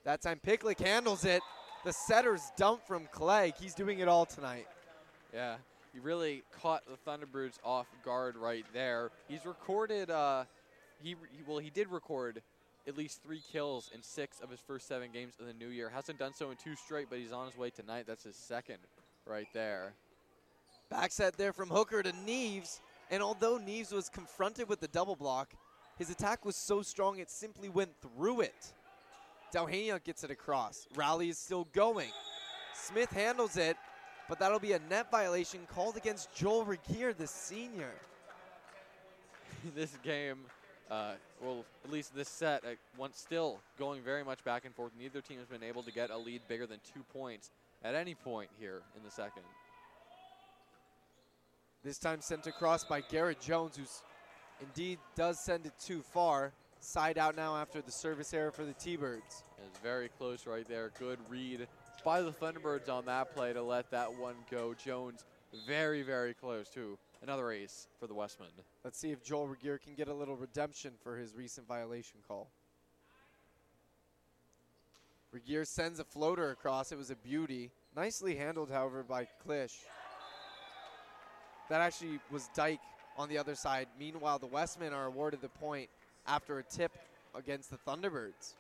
That 0.05 0.23
time 0.23 0.41
Picklick 0.47 0.81
handles 0.81 1.25
it. 1.25 1.43
The 1.85 1.93
setter's 1.93 2.53
dump 2.57 2.87
from 2.87 3.09
Clegg. 3.11 3.55
He's 3.59 3.75
doing 3.75 3.99
it 3.99 4.09
all 4.09 4.27
tonight. 4.27 4.67
Yeah, 5.35 5.57
he 5.93 5.99
really 5.99 6.43
caught 6.63 6.83
the 6.87 7.11
Thunderbirds 7.11 7.59
off 7.65 7.87
guard 8.05 8.37
right 8.37 8.65
there. 8.73 9.11
He's 9.29 9.45
recorded, 9.45 10.11
uh, 10.11 10.45
he 11.03 11.17
well, 11.47 11.59
he 11.59 11.71
did 11.71 11.89
record 11.89 12.43
at 12.87 12.97
least 12.97 13.23
three 13.23 13.43
kills 13.53 13.91
in 13.95 14.03
six 14.03 14.41
of 14.41 14.51
his 14.51 14.61
first 14.61 14.87
seven 14.87 15.11
games 15.13 15.35
of 15.41 15.47
the 15.47 15.53
new 15.53 15.69
year. 15.69 15.89
Hasn't 15.89 16.19
done 16.19 16.35
so 16.35 16.51
in 16.51 16.57
two 16.57 16.77
straight, 16.77 17.09
but 17.11 17.19
he's 17.19 17.33
on 17.33 17.47
his 17.47 17.57
way 17.57 17.71
tonight. 17.71 18.05
That's 18.07 18.25
his 18.25 18.37
second 18.37 18.79
right 19.27 19.49
there. 19.53 19.93
Back 20.89 21.11
set 21.11 21.37
there 21.37 21.53
from 21.53 21.69
Hooker 21.69 22.03
to 22.03 22.13
Neves. 22.13 22.81
And 23.11 23.23
although 23.23 23.59
Neves 23.59 23.93
was 23.93 24.09
confronted 24.09 24.69
with 24.69 24.81
the 24.81 24.89
double 24.89 25.17
block, 25.17 25.55
his 25.99 26.11
attack 26.11 26.45
was 26.45 26.57
so 26.57 26.83
strong 26.83 27.19
it 27.19 27.31
simply 27.31 27.69
went 27.69 27.91
through 28.01 28.43
it. 28.43 28.73
Dauhania 29.55 30.03
gets 30.03 30.25
it 30.25 30.31
across. 30.31 30.87
Rally 30.95 31.29
is 31.29 31.39
still 31.39 31.67
going. 31.73 32.11
Smith 32.75 33.11
handles 33.11 33.57
it, 33.57 33.77
but 34.29 34.39
that'll 34.39 34.61
be 34.61 34.73
a 34.73 34.81
net 34.91 35.11
violation 35.11 35.61
called 35.73 35.97
against 35.97 36.35
Joel 36.35 36.65
Regier, 36.65 37.13
the 37.13 37.27
senior. 37.27 37.93
this 39.75 39.97
game, 40.03 40.39
uh, 40.91 41.13
well, 41.43 41.65
at 41.85 41.91
least 41.91 42.15
this 42.15 42.29
set, 42.29 42.65
uh, 42.65 42.69
once 42.97 43.19
still 43.19 43.59
going 43.79 44.03
very 44.03 44.25
much 44.25 44.43
back 44.45 44.65
and 44.65 44.75
forth. 44.75 44.93
Neither 44.99 45.21
team 45.21 45.39
has 45.39 45.47
been 45.47 45.63
able 45.63 45.83
to 45.83 45.93
get 45.93 46.11
a 46.11 46.17
lead 46.17 46.43
bigger 46.49 46.67
than 46.67 46.79
two 46.95 47.03
points 47.13 47.51
at 47.85 47.95
any 47.95 48.15
point 48.15 48.49
here 48.59 48.83
in 48.97 49.03
the 49.05 49.11
second. 49.11 49.43
This 51.85 51.99
time 51.99 52.21
sent 52.21 52.47
across 52.47 52.85
by 52.85 53.01
Garrett 53.01 53.41
Jones, 53.41 53.77
who's 53.77 54.03
indeed 54.61 54.99
does 55.15 55.39
send 55.41 55.67
it 55.67 55.73
too 55.81 56.03
far. 56.03 56.53
Side 56.81 57.19
out 57.19 57.37
now 57.37 57.57
after 57.57 57.81
the 57.81 57.91
service 57.91 58.33
error 58.33 58.53
for 58.53 58.65
the 58.65 58.75
T-Birds. 58.75 59.43
It's 59.67 59.79
very 59.83 60.09
close 60.19 60.47
right 60.47 60.67
there. 60.69 60.93
Good 60.99 61.19
read 61.29 61.67
by 62.05 62.23
the 62.23 62.31
Thunderbirds 62.31 62.89
on 62.89 63.07
that 63.07 63.35
play 63.35 63.53
to 63.53 63.63
let 63.63 63.91
that 63.91 64.17
one 64.17 64.37
go. 64.51 64.75
Jones 64.75 65.25
very, 65.67 66.03
very 66.03 66.35
close 66.35 66.69
to 66.71 66.99
another 67.27 67.51
ace 67.51 67.89
for 67.99 68.07
the 68.07 68.15
Wesmen. 68.15 68.47
Let's 68.85 68.99
see 68.99 69.11
if 69.11 69.21
Joel 69.21 69.49
Regier 69.49 69.79
can 69.79 69.95
get 69.95 70.07
a 70.07 70.15
little 70.15 70.37
redemption 70.37 70.93
for 71.03 71.17
his 71.17 71.35
recent 71.35 71.67
violation 71.67 72.21
call. 72.29 72.49
Regier 75.33 75.65
sends 75.65 75.99
a 75.99 76.05
floater 76.05 76.53
across. 76.53 76.93
It 76.93 76.99
was 76.99 77.11
a 77.11 77.17
beauty. 77.17 77.73
Nicely 77.97 78.37
handled, 78.37 78.71
however, 78.71 79.03
by 79.03 79.27
Klish. 79.45 79.75
That 81.69 81.81
actually 81.81 82.21
was 82.31 82.49
Dyke 82.55 82.79
on 83.19 83.29
the 83.29 83.39
other 83.39 83.57
side. 83.57 83.89
Meanwhile, 83.99 84.39
the 84.39 84.47
Westmen 84.47 84.93
are 84.93 85.07
awarded 85.07 85.41
the 85.41 85.49
point 85.49 85.91
after 86.29 86.61
a 86.61 86.63
tip 86.63 86.93
against 87.35 87.71
the 87.71 87.77
Thunderbirds. 87.77 88.55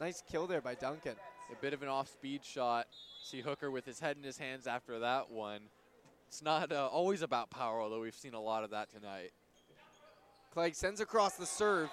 Nice 0.00 0.24
kill 0.28 0.48
there 0.48 0.60
by 0.60 0.74
Duncan. 0.74 1.14
A 1.52 1.62
bit 1.62 1.72
of 1.72 1.82
an 1.82 1.88
off-speed 1.88 2.44
shot. 2.44 2.88
See 3.22 3.42
Hooker 3.42 3.70
with 3.70 3.84
his 3.84 4.00
head 4.00 4.16
in 4.16 4.24
his 4.24 4.38
hands 4.38 4.66
after 4.66 4.98
that 4.98 5.30
one. 5.30 5.60
It's 6.28 6.42
not 6.42 6.72
uh, 6.72 6.88
always 6.90 7.22
about 7.22 7.50
power, 7.50 7.80
although 7.80 8.00
we've 8.00 8.14
seen 8.14 8.34
a 8.34 8.40
lot 8.40 8.64
of 8.64 8.70
that 8.70 8.90
tonight. 8.90 9.32
Clegg 10.52 10.74
sends 10.74 11.00
across 11.00 11.36
the 11.36 11.46
serve. 11.46 11.90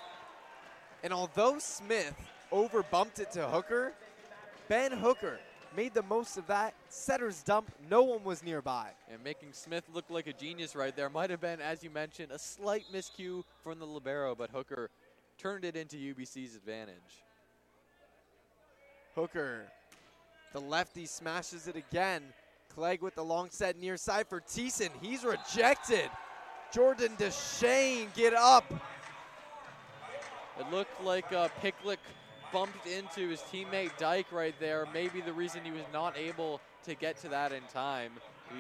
And 1.04 1.12
although 1.12 1.60
Smith 1.60 2.16
over 2.52 2.84
bumped 2.84 3.20
it 3.20 3.32
to 3.34 3.48
Hooker, 3.48 3.94
Ben 4.68 4.92
Hooker 4.92 5.40
made 5.76 5.94
the 5.94 6.04
most 6.04 6.38
of 6.38 6.48
that. 6.48 6.74
Setter's 6.90 7.44
dump, 7.44 7.72
no 7.90 8.04
one 8.04 8.24
was 8.24 8.44
nearby. 8.44 8.90
And 9.12 9.24
making 9.24 9.50
Smith 9.52 9.84
look 9.94 10.06
like 10.10 10.28
a 10.28 10.34
genius 10.34 10.76
right 10.76 10.96
there. 10.96 11.10
Might 11.10 11.30
have 11.30 11.42
been, 11.42 11.60
as 11.62 11.84
you 11.84 11.90
mentioned, 11.90 12.32
a 12.32 12.40
slight 12.40 12.86
miscue 12.94 13.44
from 13.64 13.80
the 13.80 13.86
Libero, 13.86 14.36
but 14.36 14.50
Hooker 14.50 14.90
turned 15.38 15.66
it 15.66 15.76
into 15.76 15.98
UBC's 15.98 16.56
advantage. 16.56 17.24
Hooker, 19.16 19.66
the 20.54 20.60
lefty 20.62 21.06
smashes 21.06 21.68
it 21.68 21.76
again. 21.76 22.22
Clegg 22.76 23.02
with 23.02 23.16
the 23.16 23.24
long 23.24 23.50
set 23.52 23.78
near 23.78 23.98
side 23.98 24.28
for 24.28 24.42
Thiessen. 24.42 24.90
He's 25.02 25.24
rejected. 25.24 26.10
Jordan 26.74 27.12
Deshane, 27.18 28.14
get 28.16 28.34
up. 28.34 28.66
It 30.60 30.72
looked 30.72 31.04
like 31.04 31.32
uh, 31.32 31.50
Picklick 31.62 31.98
bumped 32.52 32.88
into 32.88 33.30
his 33.30 33.42
teammate 33.42 33.96
Dyke 33.98 34.32
right 34.32 34.56
there. 34.60 34.88
Maybe 34.94 35.22
the 35.22 35.34
reason 35.34 35.62
he 35.64 35.72
was 35.72 35.86
not 35.92 36.18
able 36.18 36.62
to 36.86 36.96
get 36.96 37.18
to 37.22 37.30
that 37.30 37.52
in 37.52 37.64
time. 37.72 38.12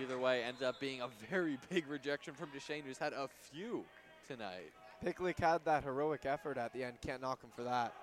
Either 0.01 0.17
way, 0.17 0.43
ends 0.43 0.61
up 0.61 0.79
being 0.79 1.01
a 1.01 1.09
very 1.29 1.57
big 1.69 1.87
rejection 1.87 2.33
from 2.33 2.49
Deshane, 2.49 2.83
who's 2.85 2.97
had 2.97 3.13
a 3.13 3.29
few 3.51 3.83
tonight. 4.27 4.71
Picklick 5.03 5.39
had 5.39 5.65
that 5.65 5.83
heroic 5.83 6.25
effort 6.25 6.57
at 6.57 6.73
the 6.73 6.83
end. 6.83 6.95
Can't 7.01 7.21
knock 7.21 7.43
him 7.43 7.49
for 7.55 7.63
that. 7.63 7.93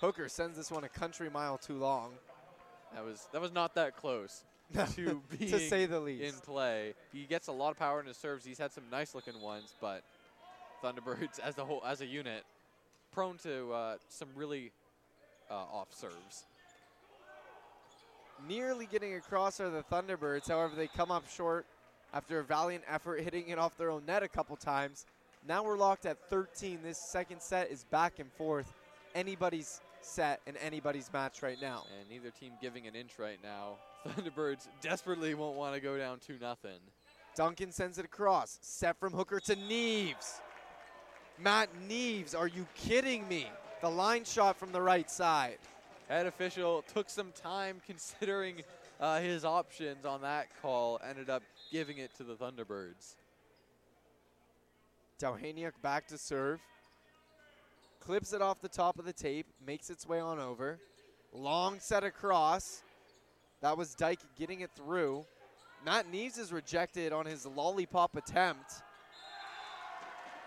Hooker 0.00 0.28
sends 0.28 0.56
this 0.56 0.70
one 0.70 0.84
a 0.84 0.88
country 0.88 1.30
mile 1.30 1.58
too 1.58 1.78
long. 1.78 2.12
That 2.94 3.04
was 3.04 3.28
that 3.32 3.40
was 3.40 3.52
not 3.52 3.74
that 3.74 3.96
close 3.96 4.44
to 4.94 5.22
being 5.38 5.50
to 5.50 5.60
say 5.60 5.86
the 5.86 6.00
least. 6.00 6.24
in 6.24 6.40
play. 6.40 6.94
He 7.12 7.24
gets 7.24 7.48
a 7.48 7.52
lot 7.52 7.70
of 7.70 7.78
power 7.78 8.00
in 8.00 8.06
his 8.06 8.16
serves. 8.16 8.44
He's 8.44 8.58
had 8.58 8.72
some 8.72 8.84
nice 8.90 9.14
looking 9.14 9.40
ones, 9.40 9.74
but 9.80 10.02
Thunderbirds 10.82 11.38
as 11.44 11.58
a 11.58 11.64
whole 11.64 11.82
as 11.86 12.00
a 12.00 12.06
unit 12.06 12.44
prone 13.12 13.38
to 13.38 13.72
uh, 13.72 13.96
some 14.08 14.28
really 14.34 14.72
uh, 15.50 15.54
off 15.54 15.88
serves. 15.94 16.44
Nearly 18.46 18.86
getting 18.86 19.14
across 19.14 19.60
are 19.60 19.70
the 19.70 19.82
Thunderbirds. 19.84 20.48
However, 20.48 20.74
they 20.76 20.88
come 20.88 21.10
up 21.10 21.24
short 21.30 21.64
after 22.12 22.40
a 22.40 22.44
valiant 22.44 22.84
effort 22.88 23.20
hitting 23.22 23.48
it 23.48 23.58
off 23.58 23.76
their 23.78 23.90
own 23.90 24.04
net 24.06 24.22
a 24.22 24.28
couple 24.28 24.56
times. 24.56 25.06
Now 25.48 25.64
we're 25.64 25.78
locked 25.78 26.06
at 26.06 26.18
13. 26.28 26.80
This 26.82 26.98
second 26.98 27.40
set 27.40 27.70
is 27.70 27.84
back 27.84 28.18
and 28.18 28.30
forth. 28.32 28.72
Anybody's 29.14 29.80
set 30.02 30.40
in 30.46 30.56
anybody's 30.58 31.10
match 31.12 31.42
right 31.42 31.60
now. 31.60 31.84
And 31.98 32.08
neither 32.10 32.30
team 32.30 32.52
giving 32.60 32.86
an 32.86 32.94
inch 32.94 33.18
right 33.18 33.38
now. 33.42 33.76
Thunderbirds 34.08 34.68
desperately 34.80 35.34
won't 35.34 35.56
want 35.56 35.74
to 35.74 35.80
go 35.80 35.96
down 35.98 36.18
2 36.18 36.38
nothing. 36.40 36.78
Duncan 37.34 37.72
sends 37.72 37.98
it 37.98 38.04
across. 38.04 38.58
Set 38.62 38.98
from 38.98 39.12
Hooker 39.12 39.40
to 39.40 39.56
Neves. 39.56 40.40
Matt 41.38 41.68
Neves, 41.88 42.34
are 42.34 42.48
you 42.48 42.66
kidding 42.74 43.28
me? 43.28 43.46
The 43.82 43.90
line 43.90 44.24
shot 44.24 44.58
from 44.58 44.72
the 44.72 44.80
right 44.80 45.10
side. 45.10 45.58
Head 46.08 46.26
official 46.26 46.82
took 46.94 47.10
some 47.10 47.32
time 47.32 47.82
considering 47.84 48.62
uh, 49.00 49.20
his 49.20 49.44
options 49.44 50.06
on 50.06 50.22
that 50.22 50.46
call. 50.62 51.00
Ended 51.06 51.28
up 51.28 51.42
giving 51.70 51.98
it 51.98 52.14
to 52.16 52.22
the 52.22 52.34
Thunderbirds. 52.34 53.16
Dowhaniuk 55.20 55.72
back 55.82 56.06
to 56.08 56.18
serve. 56.18 56.60
Clips 58.00 58.32
it 58.32 58.40
off 58.40 58.60
the 58.60 58.68
top 58.68 58.98
of 58.98 59.04
the 59.04 59.12
tape, 59.12 59.46
makes 59.66 59.90
its 59.90 60.06
way 60.06 60.20
on 60.20 60.38
over. 60.38 60.78
Long 61.32 61.80
set 61.80 62.04
across. 62.04 62.82
That 63.62 63.76
was 63.76 63.94
Dyke 63.94 64.20
getting 64.38 64.60
it 64.60 64.70
through. 64.76 65.24
Matt 65.84 66.10
Neves 66.12 66.38
is 66.38 66.52
rejected 66.52 67.12
on 67.12 67.26
his 67.26 67.46
lollipop 67.46 68.16
attempt. 68.16 68.82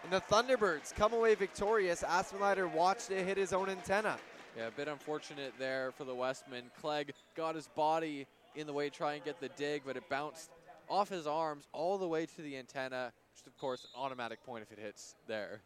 And 0.04 0.12
the 0.14 0.22
Thunderbirds 0.22 0.94
come 0.96 1.14
away 1.14 1.36
victorious. 1.36 2.04
Aspenleiter 2.04 2.72
watched 2.72 3.12
it 3.12 3.26
hit 3.26 3.38
his 3.38 3.52
own 3.52 3.70
antenna. 3.70 4.18
Yeah, 4.58 4.68
a 4.68 4.72
bit 4.72 4.88
unfortunate 4.88 5.54
there 5.60 5.92
for 5.92 6.04
the 6.04 6.16
Wesmen. 6.16 6.64
Clegg 6.82 7.14
got 7.36 7.56
his 7.56 7.68
body 7.68 8.26
in 8.56 8.66
the 8.66 8.74
way 8.74 8.90
to 8.90 8.96
try 8.96 9.14
and 9.14 9.24
get 9.24 9.40
the 9.40 9.50
dig, 9.50 9.84
but 9.86 9.98
it 9.98 10.08
bounced 10.10 10.50
off 10.90 11.10
his 11.10 11.28
arms 11.28 11.68
all 11.72 11.98
the 11.98 12.08
way 12.08 12.26
to 12.26 12.42
the 12.42 12.58
antenna. 12.58 13.12
Just, 13.34 13.48
of 13.48 13.58
course, 13.58 13.84
an 13.84 14.02
automatic 14.02 14.44
point 14.46 14.64
if 14.64 14.78
it 14.78 14.82
hits 14.82 15.16
there. 15.28 15.62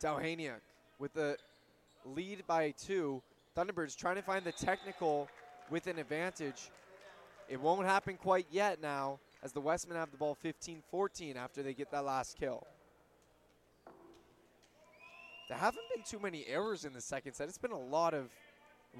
Dowhaniuk 0.00 0.60
with 0.98 1.12
the 1.14 1.36
lead 2.04 2.44
by 2.46 2.70
two. 2.70 3.22
Thunderbirds 3.56 3.96
trying 3.96 4.16
to 4.16 4.22
find 4.22 4.44
the 4.44 4.52
technical 4.52 5.28
with 5.70 5.86
an 5.86 5.98
advantage. 5.98 6.70
It 7.48 7.60
won't 7.60 7.86
happen 7.86 8.16
quite 8.16 8.46
yet 8.50 8.82
now 8.82 9.18
as 9.42 9.52
the 9.52 9.60
Wesmen 9.60 9.96
have 9.96 10.10
the 10.10 10.16
ball 10.16 10.36
15-14 10.44 11.36
after 11.36 11.62
they 11.62 11.72
get 11.72 11.90
that 11.90 12.04
last 12.04 12.36
kill. 12.38 12.66
There 15.48 15.56
haven't 15.56 15.84
been 15.94 16.02
too 16.04 16.18
many 16.18 16.44
errors 16.46 16.84
in 16.84 16.92
the 16.92 17.00
second 17.00 17.34
set. 17.34 17.48
It's 17.48 17.56
been 17.56 17.70
a 17.70 17.78
lot 17.78 18.14
of 18.14 18.30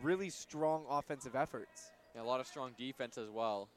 really 0.03 0.31
strong 0.31 0.85
offensive 0.89 1.35
efforts. 1.35 1.91
Yeah, 2.15 2.23
a 2.23 2.25
lot 2.25 2.41
of 2.41 2.47
strong 2.47 2.73
defense 2.79 3.19
as 3.19 3.29
well. 3.29 3.69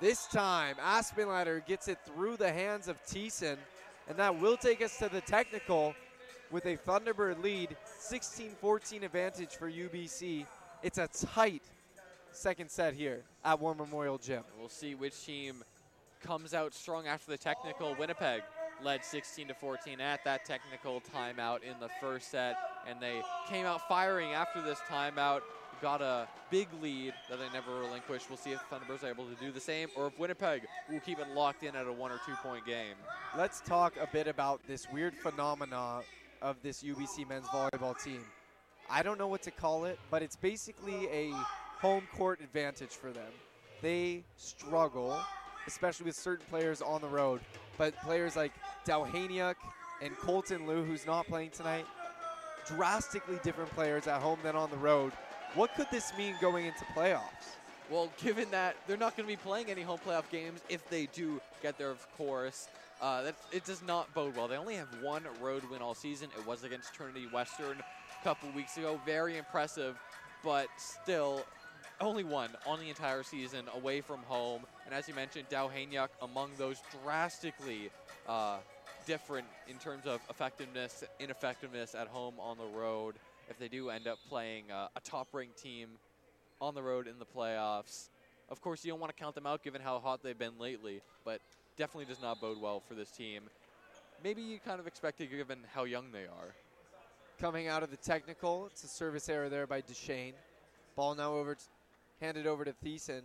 This 0.00 0.26
time, 0.26 0.76
Aspenleiter 0.76 1.64
gets 1.64 1.86
it 1.86 1.98
through 2.06 2.38
the 2.38 2.50
hands 2.50 2.88
of 2.88 3.00
Thiessen, 3.04 3.56
and 4.08 4.18
that 4.18 4.40
will 4.40 4.56
take 4.56 4.82
us 4.82 4.98
to 4.98 5.08
the 5.08 5.20
technical 5.20 5.94
with 6.50 6.66
a 6.66 6.76
Thunderbird 6.76 7.42
lead, 7.42 7.76
16-14 8.10 9.02
advantage 9.02 9.50
for 9.50 9.70
UBC. 9.70 10.44
It's 10.82 10.98
a 10.98 11.08
tight 11.08 11.62
second 12.32 12.70
set 12.70 12.92
here 12.92 13.22
at 13.42 13.58
War 13.58 13.74
Memorial 13.74 14.18
Gym. 14.18 14.42
We'll 14.58 14.68
see 14.68 14.94
which 14.94 15.24
team 15.24 15.64
comes 16.22 16.52
out 16.52 16.74
strong 16.74 17.06
after 17.06 17.30
the 17.30 17.38
technical. 17.38 17.94
Winnipeg 17.98 18.42
led 18.82 19.02
16 19.02 19.48
to 19.48 19.54
14 19.54 20.02
at 20.02 20.22
that 20.24 20.44
technical 20.44 21.00
timeout 21.14 21.62
in 21.62 21.80
the 21.80 21.88
first 21.98 22.30
set, 22.30 22.56
and 22.86 23.00
they 23.00 23.22
came 23.48 23.64
out 23.64 23.88
firing 23.88 24.32
after 24.32 24.60
this 24.60 24.80
timeout. 24.90 25.40
Got 25.80 26.02
a 26.02 26.28
big 26.50 26.68
lead 26.82 27.14
that 27.30 27.38
they 27.38 27.48
never 27.54 27.80
relinquished. 27.80 28.28
We'll 28.28 28.36
see 28.36 28.52
if 28.52 28.60
Thunderbirds 28.70 29.02
are 29.02 29.08
able 29.08 29.26
to 29.26 29.34
do 29.36 29.50
the 29.50 29.60
same, 29.60 29.88
or 29.96 30.08
if 30.08 30.18
Winnipeg 30.18 30.66
will 30.90 31.00
keep 31.00 31.18
it 31.18 31.28
locked 31.34 31.62
in 31.62 31.74
at 31.74 31.86
a 31.86 31.92
one 31.92 32.10
or 32.10 32.20
two 32.26 32.34
point 32.42 32.66
game. 32.66 32.96
Let's 33.36 33.62
talk 33.62 33.94
a 33.96 34.06
bit 34.12 34.26
about 34.26 34.60
this 34.66 34.86
weird 34.92 35.14
phenomena 35.14 36.00
of 36.44 36.60
this 36.62 36.82
UBC 36.82 37.26
men's 37.26 37.46
volleyball 37.46 38.00
team. 38.00 38.22
I 38.90 39.02
don't 39.02 39.18
know 39.18 39.28
what 39.28 39.42
to 39.44 39.50
call 39.50 39.86
it, 39.86 39.98
but 40.10 40.22
it's 40.22 40.36
basically 40.36 41.08
a 41.08 41.32
home 41.80 42.06
court 42.14 42.40
advantage 42.42 42.90
for 42.90 43.10
them. 43.10 43.32
They 43.80 44.24
struggle, 44.36 45.18
especially 45.66 46.04
with 46.04 46.16
certain 46.16 46.44
players 46.50 46.82
on 46.82 47.00
the 47.00 47.08
road, 47.08 47.40
but 47.78 47.96
players 48.02 48.36
like 48.36 48.52
Dowhaniuk 48.86 49.54
and 50.02 50.14
Colton 50.18 50.66
Liu, 50.66 50.84
who's 50.84 51.06
not 51.06 51.26
playing 51.26 51.50
tonight, 51.50 51.86
drastically 52.66 53.38
different 53.42 53.70
players 53.70 54.06
at 54.06 54.20
home 54.20 54.38
than 54.42 54.54
on 54.54 54.70
the 54.70 54.76
road. 54.76 55.14
What 55.54 55.74
could 55.74 55.86
this 55.90 56.12
mean 56.18 56.34
going 56.42 56.66
into 56.66 56.84
playoffs? 56.94 57.56
Well, 57.90 58.10
given 58.22 58.50
that 58.50 58.76
they're 58.86 58.98
not 58.98 59.16
going 59.16 59.26
to 59.26 59.32
be 59.32 59.40
playing 59.42 59.70
any 59.70 59.82
home 59.82 59.98
playoff 60.06 60.28
games, 60.30 60.60
if 60.68 60.86
they 60.90 61.06
do 61.06 61.40
get 61.62 61.78
there, 61.78 61.90
of 61.90 62.06
course, 62.18 62.68
uh, 63.00 63.22
that 63.22 63.34
it 63.52 63.64
does 63.64 63.82
not 63.86 64.12
bode 64.14 64.36
well. 64.36 64.48
They 64.48 64.56
only 64.56 64.76
have 64.76 64.88
one 65.02 65.22
road 65.40 65.62
win 65.70 65.82
all 65.82 65.94
season. 65.94 66.28
It 66.38 66.46
was 66.46 66.64
against 66.64 66.94
Trinity 66.94 67.26
Western 67.32 67.78
a 67.78 68.24
couple 68.24 68.50
weeks 68.52 68.76
ago. 68.76 69.00
Very 69.04 69.36
impressive, 69.36 69.96
but 70.42 70.68
still 70.76 71.44
only 72.00 72.24
one 72.24 72.50
on 72.66 72.80
the 72.80 72.88
entire 72.88 73.22
season 73.22 73.64
away 73.74 74.00
from 74.00 74.20
home. 74.24 74.62
And 74.86 74.94
as 74.94 75.08
you 75.08 75.14
mentioned, 75.14 75.48
Dowhaniuk 75.50 76.08
among 76.22 76.50
those 76.58 76.82
drastically 77.02 77.90
uh, 78.28 78.58
different 79.06 79.46
in 79.68 79.76
terms 79.76 80.06
of 80.06 80.20
effectiveness, 80.30 81.04
ineffectiveness 81.20 81.94
at 81.94 82.08
home 82.08 82.34
on 82.38 82.58
the 82.58 82.78
road. 82.78 83.14
If 83.48 83.58
they 83.58 83.68
do 83.68 83.90
end 83.90 84.06
up 84.06 84.18
playing 84.28 84.70
uh, 84.70 84.88
a 84.96 85.00
top-ranked 85.00 85.60
team 85.62 85.88
on 86.60 86.74
the 86.74 86.82
road 86.82 87.06
in 87.06 87.18
the 87.18 87.26
playoffs, 87.26 88.08
of 88.48 88.60
course 88.60 88.84
you 88.84 88.90
don't 88.90 89.00
want 89.00 89.14
to 89.14 89.22
count 89.22 89.34
them 89.34 89.46
out 89.46 89.62
given 89.62 89.82
how 89.82 89.98
hot 89.98 90.22
they've 90.22 90.38
been 90.38 90.58
lately, 90.58 91.02
but 91.24 91.40
definitely 91.76 92.06
does 92.06 92.22
not 92.22 92.40
bode 92.40 92.60
well 92.60 92.80
for 92.80 92.94
this 92.94 93.10
team. 93.10 93.42
Maybe 94.22 94.42
you 94.42 94.58
kind 94.64 94.80
of 94.80 94.86
expect 94.86 95.20
it 95.20 95.30
given 95.30 95.58
how 95.74 95.84
young 95.84 96.12
they 96.12 96.24
are. 96.24 96.54
coming 97.40 97.66
out 97.66 97.82
of 97.82 97.90
the 97.90 97.96
technical. 97.96 98.66
It's 98.66 98.84
a 98.84 98.88
service 98.88 99.28
error 99.28 99.48
there 99.48 99.66
by 99.66 99.82
Deshane. 99.82 100.34
Ball 100.94 101.16
now 101.16 101.32
over, 101.34 101.56
t- 101.56 101.62
handed 102.20 102.46
over 102.46 102.64
to 102.64 102.72
Thiessen. 102.84 103.22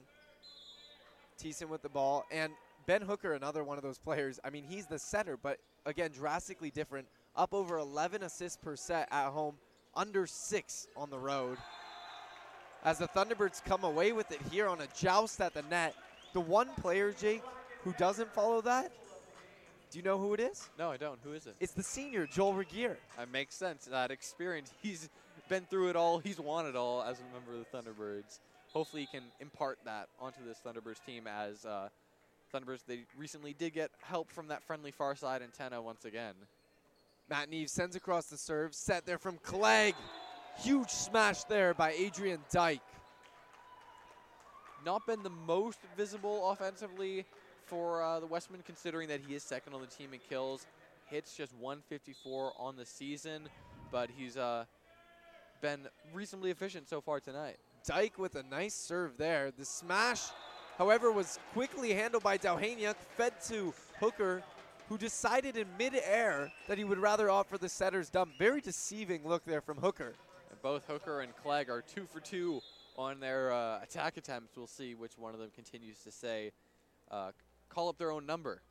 Thiessen 1.41 1.69
with 1.69 1.83
the 1.83 1.89
ball. 1.89 2.25
And 2.31 2.51
Ben 2.87 3.03
Hooker, 3.03 3.33
another 3.33 3.63
one 3.63 3.77
of 3.77 3.83
those 3.83 3.99
players. 3.99 4.39
I 4.43 4.49
mean, 4.49 4.63
he's 4.67 4.87
the 4.87 4.97
setter, 4.97 5.37
but 5.37 5.59
again, 5.85 6.09
drastically 6.11 6.71
different. 6.71 7.07
Up 7.35 7.53
over 7.53 7.77
11 7.77 8.23
assists 8.23 8.57
per 8.57 8.75
set 8.75 9.07
at 9.11 9.29
home, 9.29 9.55
under 9.95 10.25
six 10.25 10.87
on 10.97 11.11
the 11.11 11.19
road. 11.19 11.57
As 12.83 12.97
the 12.97 13.07
Thunderbirds 13.09 13.63
come 13.63 13.83
away 13.83 14.11
with 14.11 14.31
it 14.31 14.39
here 14.51 14.67
on 14.67 14.81
a 14.81 14.87
joust 14.97 15.39
at 15.39 15.53
the 15.53 15.61
net. 15.69 15.93
The 16.33 16.41
one 16.41 16.69
player, 16.81 17.11
Jake, 17.11 17.43
who 17.83 17.93
doesn't 17.93 18.33
follow 18.33 18.61
that, 18.61 18.91
do 19.91 19.97
you 19.97 20.03
know 20.03 20.19
who 20.19 20.35
it 20.35 20.39
is? 20.39 20.69
No, 20.77 20.91
I 20.91 20.97
don't. 20.97 21.19
Who 21.23 21.33
is 21.33 21.47
it? 21.47 21.55
It's 21.59 21.73
the 21.73 21.81
senior, 21.81 22.27
Joel 22.27 22.53
Regier. 22.53 22.97
That 23.17 23.31
makes 23.31 23.55
sense. 23.55 23.85
That 23.85 24.11
experience. 24.11 24.71
He's 24.83 25.09
been 25.47 25.65
through 25.65 25.89
it 25.89 25.95
all. 25.95 26.19
He's 26.19 26.39
won 26.39 26.67
it 26.67 26.75
all 26.75 27.01
as 27.01 27.17
a 27.19 27.23
member 27.33 27.53
of 27.53 27.65
the 27.65 27.77
Thunderbirds. 27.77 28.39
Hopefully, 28.71 29.03
he 29.03 29.17
can 29.17 29.25
impart 29.39 29.79
that 29.85 30.09
onto 30.19 30.45
this 30.45 30.59
Thunderbirds 30.63 31.03
team 31.05 31.25
as 31.25 31.65
uh, 31.65 31.89
Thunderbirds. 32.53 32.81
They 32.87 32.99
recently 33.17 33.53
did 33.53 33.73
get 33.73 33.89
help 34.01 34.29
from 34.31 34.49
that 34.49 34.61
friendly 34.61 34.91
far 34.91 35.15
side 35.15 35.41
antenna 35.41 35.81
once 35.81 36.05
again. 36.05 36.35
Matt 37.27 37.49
Neve 37.49 37.69
sends 37.69 37.95
across 37.95 38.27
the 38.27 38.37
serve, 38.37 38.75
set 38.75 39.07
there 39.07 39.17
from 39.17 39.37
Clegg. 39.41 39.95
Huge 40.59 40.89
smash 40.89 41.43
there 41.45 41.73
by 41.73 41.93
Adrian 41.93 42.41
Dyke. 42.51 42.81
Not 44.85 45.05
been 45.07 45.23
the 45.23 45.29
most 45.29 45.79
visible 45.97 46.51
offensively 46.51 47.25
for 47.69 48.01
uh, 48.01 48.19
the 48.19 48.25
Wesmen, 48.25 48.61
considering 48.65 49.07
that 49.09 49.21
he 49.25 49.35
is 49.35 49.43
second 49.43 49.73
on 49.73 49.81
the 49.81 49.87
team 49.87 50.13
in 50.13 50.19
kills. 50.27 50.65
Hits 51.05 51.35
just 51.35 51.53
154 51.55 52.53
on 52.57 52.75
the 52.75 52.85
season, 52.85 53.47
but 53.91 54.09
he's 54.15 54.37
uh, 54.37 54.65
been 55.61 55.87
reasonably 56.13 56.51
efficient 56.51 56.89
so 56.89 56.99
far 57.01 57.19
tonight. 57.19 57.57
Dyke 57.85 58.17
with 58.17 58.35
a 58.35 58.43
nice 58.43 58.75
serve 58.75 59.17
there. 59.17 59.51
The 59.51 59.65
smash, 59.65 60.21
however, 60.77 61.11
was 61.11 61.39
quickly 61.53 61.93
handled 61.93 62.23
by 62.23 62.37
Dowhaniuk, 62.37 62.95
fed 63.17 63.33
to 63.47 63.73
Hooker, 63.99 64.43
who 64.87 64.97
decided 64.97 65.55
in 65.55 65.67
midair 65.77 66.51
that 66.67 66.77
he 66.77 66.83
would 66.83 66.97
rather 66.97 67.29
opt 67.29 67.49
for 67.49 67.57
the 67.57 67.69
setter's 67.69 68.09
dump. 68.09 68.31
Very 68.37 68.61
deceiving 68.61 69.27
look 69.27 69.45
there 69.45 69.61
from 69.61 69.77
Hooker. 69.77 70.13
And 70.51 70.61
both 70.61 70.85
Hooker 70.87 71.21
and 71.21 71.35
Clegg 71.43 71.69
are 71.69 71.81
two 71.81 72.05
for 72.11 72.19
two 72.19 72.61
on 72.97 73.19
their 73.19 73.51
uh, 73.51 73.81
attack 73.81 74.17
attempts. 74.17 74.57
We'll 74.57 74.67
see 74.67 74.95
which 74.95 75.17
one 75.17 75.33
of 75.33 75.39
them 75.39 75.49
continues 75.55 75.99
to 75.99 76.11
say, 76.11 76.51
uh, 77.09 77.31
call 77.69 77.89
up 77.89 77.97
their 77.97 78.11
own 78.11 78.25
number 78.25 78.61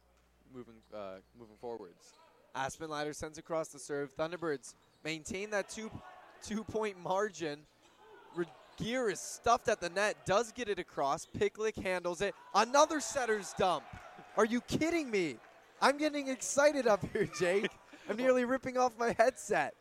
moving, 0.55 0.75
uh, 0.94 1.17
moving 1.39 1.57
forwards. 1.60 2.15
Aspenleiter 2.57 3.15
sends 3.15 3.39
across 3.39 3.68
the 3.68 3.78
serve. 3.78 4.15
Thunderbirds 4.17 4.75
maintain 5.05 5.51
that 5.51 5.68
two 5.68 5.91
two 6.43 6.65
point 6.65 7.01
margin. 7.02 7.60
Regier 8.35 9.10
is 9.10 9.20
stuffed 9.20 9.68
at 9.68 9.81
the 9.81 9.91
net, 9.91 10.17
does 10.27 10.52
get 10.52 10.68
it 10.68 10.78
across. 10.78 11.27
Picklick 11.27 11.81
handles 11.83 12.20
it. 12.20 12.35
Another 12.55 13.01
setter's 13.01 13.52
dump. 13.59 13.85
Are 14.36 14.44
you 14.44 14.60
kidding 14.62 15.10
me? 15.10 15.36
I'm 15.81 15.99
getting 15.99 16.28
excited 16.28 16.86
up 16.86 17.05
here, 17.12 17.28
Jake. 17.39 17.70
I'm 18.09 18.17
nearly 18.17 18.44
ripping 18.44 18.77
off 18.77 18.99
my 18.99 19.15
headset. 19.18 19.75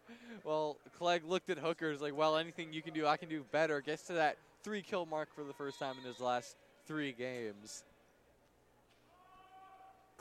Well, 0.44 0.78
Clegg 0.98 1.24
looked 1.26 1.50
at 1.50 1.58
Hooker's 1.58 2.02
like, 2.02 2.16
well, 2.16 2.38
anything 2.38 2.72
you 2.72 2.82
can 2.82 2.94
do, 2.94 3.06
I 3.06 3.18
can 3.18 3.30
do 3.30 3.44
better. 3.52 3.82
Gets 3.82 4.04
to 4.04 4.14
that 4.14 4.38
three 4.64 4.82
kill 4.82 5.06
mark 5.06 5.34
for 5.34 5.44
the 5.44 5.54
first 5.54 5.80
time 5.80 5.96
in 6.02 6.08
his 6.08 6.20
last 6.20 6.56
three 6.86 7.12
games. 7.12 7.84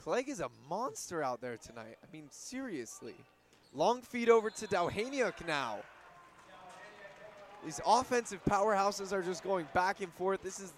Clegg 0.06 0.28
is 0.28 0.38
a 0.38 0.48
monster 0.70 1.20
out 1.20 1.40
there 1.40 1.56
tonight. 1.56 1.96
I 2.00 2.06
mean, 2.12 2.28
seriously. 2.30 3.16
Long 3.74 4.02
feed 4.02 4.28
over 4.30 4.50
to 4.50 4.66
Dowhaniuk 4.68 5.44
now. 5.48 5.78
These 7.64 7.80
offensive 7.84 8.38
powerhouses 8.44 9.12
are 9.12 9.20
just 9.20 9.42
going 9.42 9.66
back 9.74 10.02
and 10.02 10.12
forth. 10.12 10.44
This 10.44 10.60
is 10.60 10.74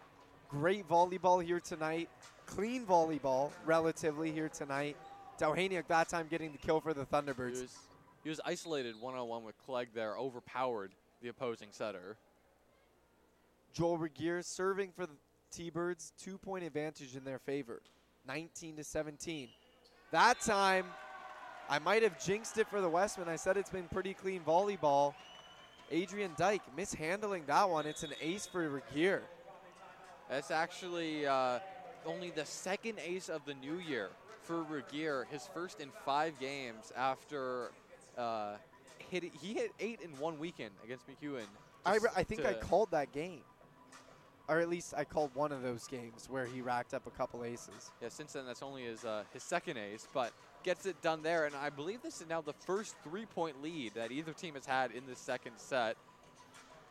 great 0.49 0.89
volleyball 0.89 1.45
here 1.45 1.61
tonight. 1.61 2.09
Clean 2.47 2.87
volleyball, 2.87 3.51
relatively, 3.67 4.33
here 4.33 4.49
tonight. 4.49 4.97
Dowhaniuk 5.39 5.87
that 5.89 6.09
time 6.09 6.27
getting 6.31 6.51
the 6.51 6.57
kill 6.57 6.81
for 6.81 6.95
the 6.95 7.05
Thunderbirds. 7.05 7.57
He 7.57 7.63
was, 7.63 7.77
he 8.25 8.31
was 8.31 8.41
isolated 8.47 8.95
one-on-one 8.99 9.45
with 9.45 9.59
Clegg 9.59 9.89
there, 9.95 10.17
overpowered 10.17 10.93
the 11.21 11.29
opposing 11.29 11.69
setter. 11.71 12.17
Joel 13.75 13.99
Regier 13.99 14.41
serving 14.41 14.93
for 14.97 15.05
the 15.05 15.17
T-Birds, 15.53 16.15
two-point 16.19 16.65
advantage 16.65 17.15
in 17.15 17.25
their 17.25 17.39
favor, 17.39 17.83
19 18.29 18.77
to 18.77 18.85
17. 18.85 19.49
That 20.13 20.39
time, 20.41 20.85
I 21.69 21.79
might 21.79 22.03
have 22.03 22.23
jinxed 22.23 22.59
it 22.59 22.69
for 22.69 22.81
the 22.81 22.89
Wesmen. 22.89 23.29
I 23.29 23.37
said 23.37 23.57
it's 23.57 23.71
been 23.71 23.89
pretty 23.89 24.15
clean 24.15 24.43
volleyball. 24.47 25.15
Adrian 25.91 26.33
Dyke 26.37 26.63
mishandling 26.77 27.45
that 27.47 27.69
one. 27.69 27.87
It's 27.87 28.03
an 28.03 28.13
ace 28.21 28.47
for 28.47 28.69
Regier. 28.69 29.23
That's 30.29 30.51
actually 30.51 31.27
uh, 31.27 31.61
only 32.05 32.31
the 32.31 32.45
second 32.45 32.99
ace 33.05 33.31
of 33.31 33.45
the 33.47 33.55
new 33.55 33.79
year 33.79 34.11
for 34.43 34.63
Regier. 34.63 35.27
His 35.31 35.49
first 35.55 35.81
in 35.81 35.89
five 36.05 36.39
games 36.39 36.93
after 36.95 37.71
uh, 38.19 38.57
hit, 39.11 39.25
he 39.41 39.55
hit 39.55 39.73
eight 39.81 40.01
in 40.03 40.11
one 40.19 40.39
weekend 40.39 40.73
against 40.85 41.07
MacEwan. 41.09 41.47
I, 41.87 41.99
I 42.15 42.23
think 42.23 42.45
I 42.45 42.53
called 42.53 42.91
that 42.91 43.13
game. 43.13 43.41
Or 44.49 44.61
at 44.61 44.69
least 44.69 44.95
I 44.97 45.05
called 45.05 45.31
one 45.35 45.53
of 45.53 45.63
those 45.63 45.87
games 45.87 46.27
where 46.31 46.47
he 46.47 46.63
racked 46.63 46.95
up 46.95 47.07
a 47.07 47.11
couple 47.11 47.45
aces. 47.45 47.91
Yeah, 48.01 48.09
since 48.09 48.33
then 48.33 48.47
that's 48.47 48.63
only 48.63 48.85
his 48.85 49.05
uh, 49.05 49.25
his 49.33 49.43
second 49.43 49.77
ace, 49.77 50.07
but 50.15 50.33
gets 50.65 50.87
it 50.87 51.01
done 51.03 51.23
there. 51.23 51.45
And 51.45 51.55
I 51.55 51.71
believe 51.71 52.03
this 52.03 52.21
is 52.21 52.29
now 52.29 52.41
the 52.41 52.55
first 52.55 52.97
three-point 53.05 53.63
lead 53.63 53.95
that 53.95 54.11
either 54.11 54.33
team 54.33 54.55
has 54.55 54.65
had 54.65 54.91
in 54.93 55.05
the 55.07 55.17
second 55.17 55.53
set. 55.59 55.97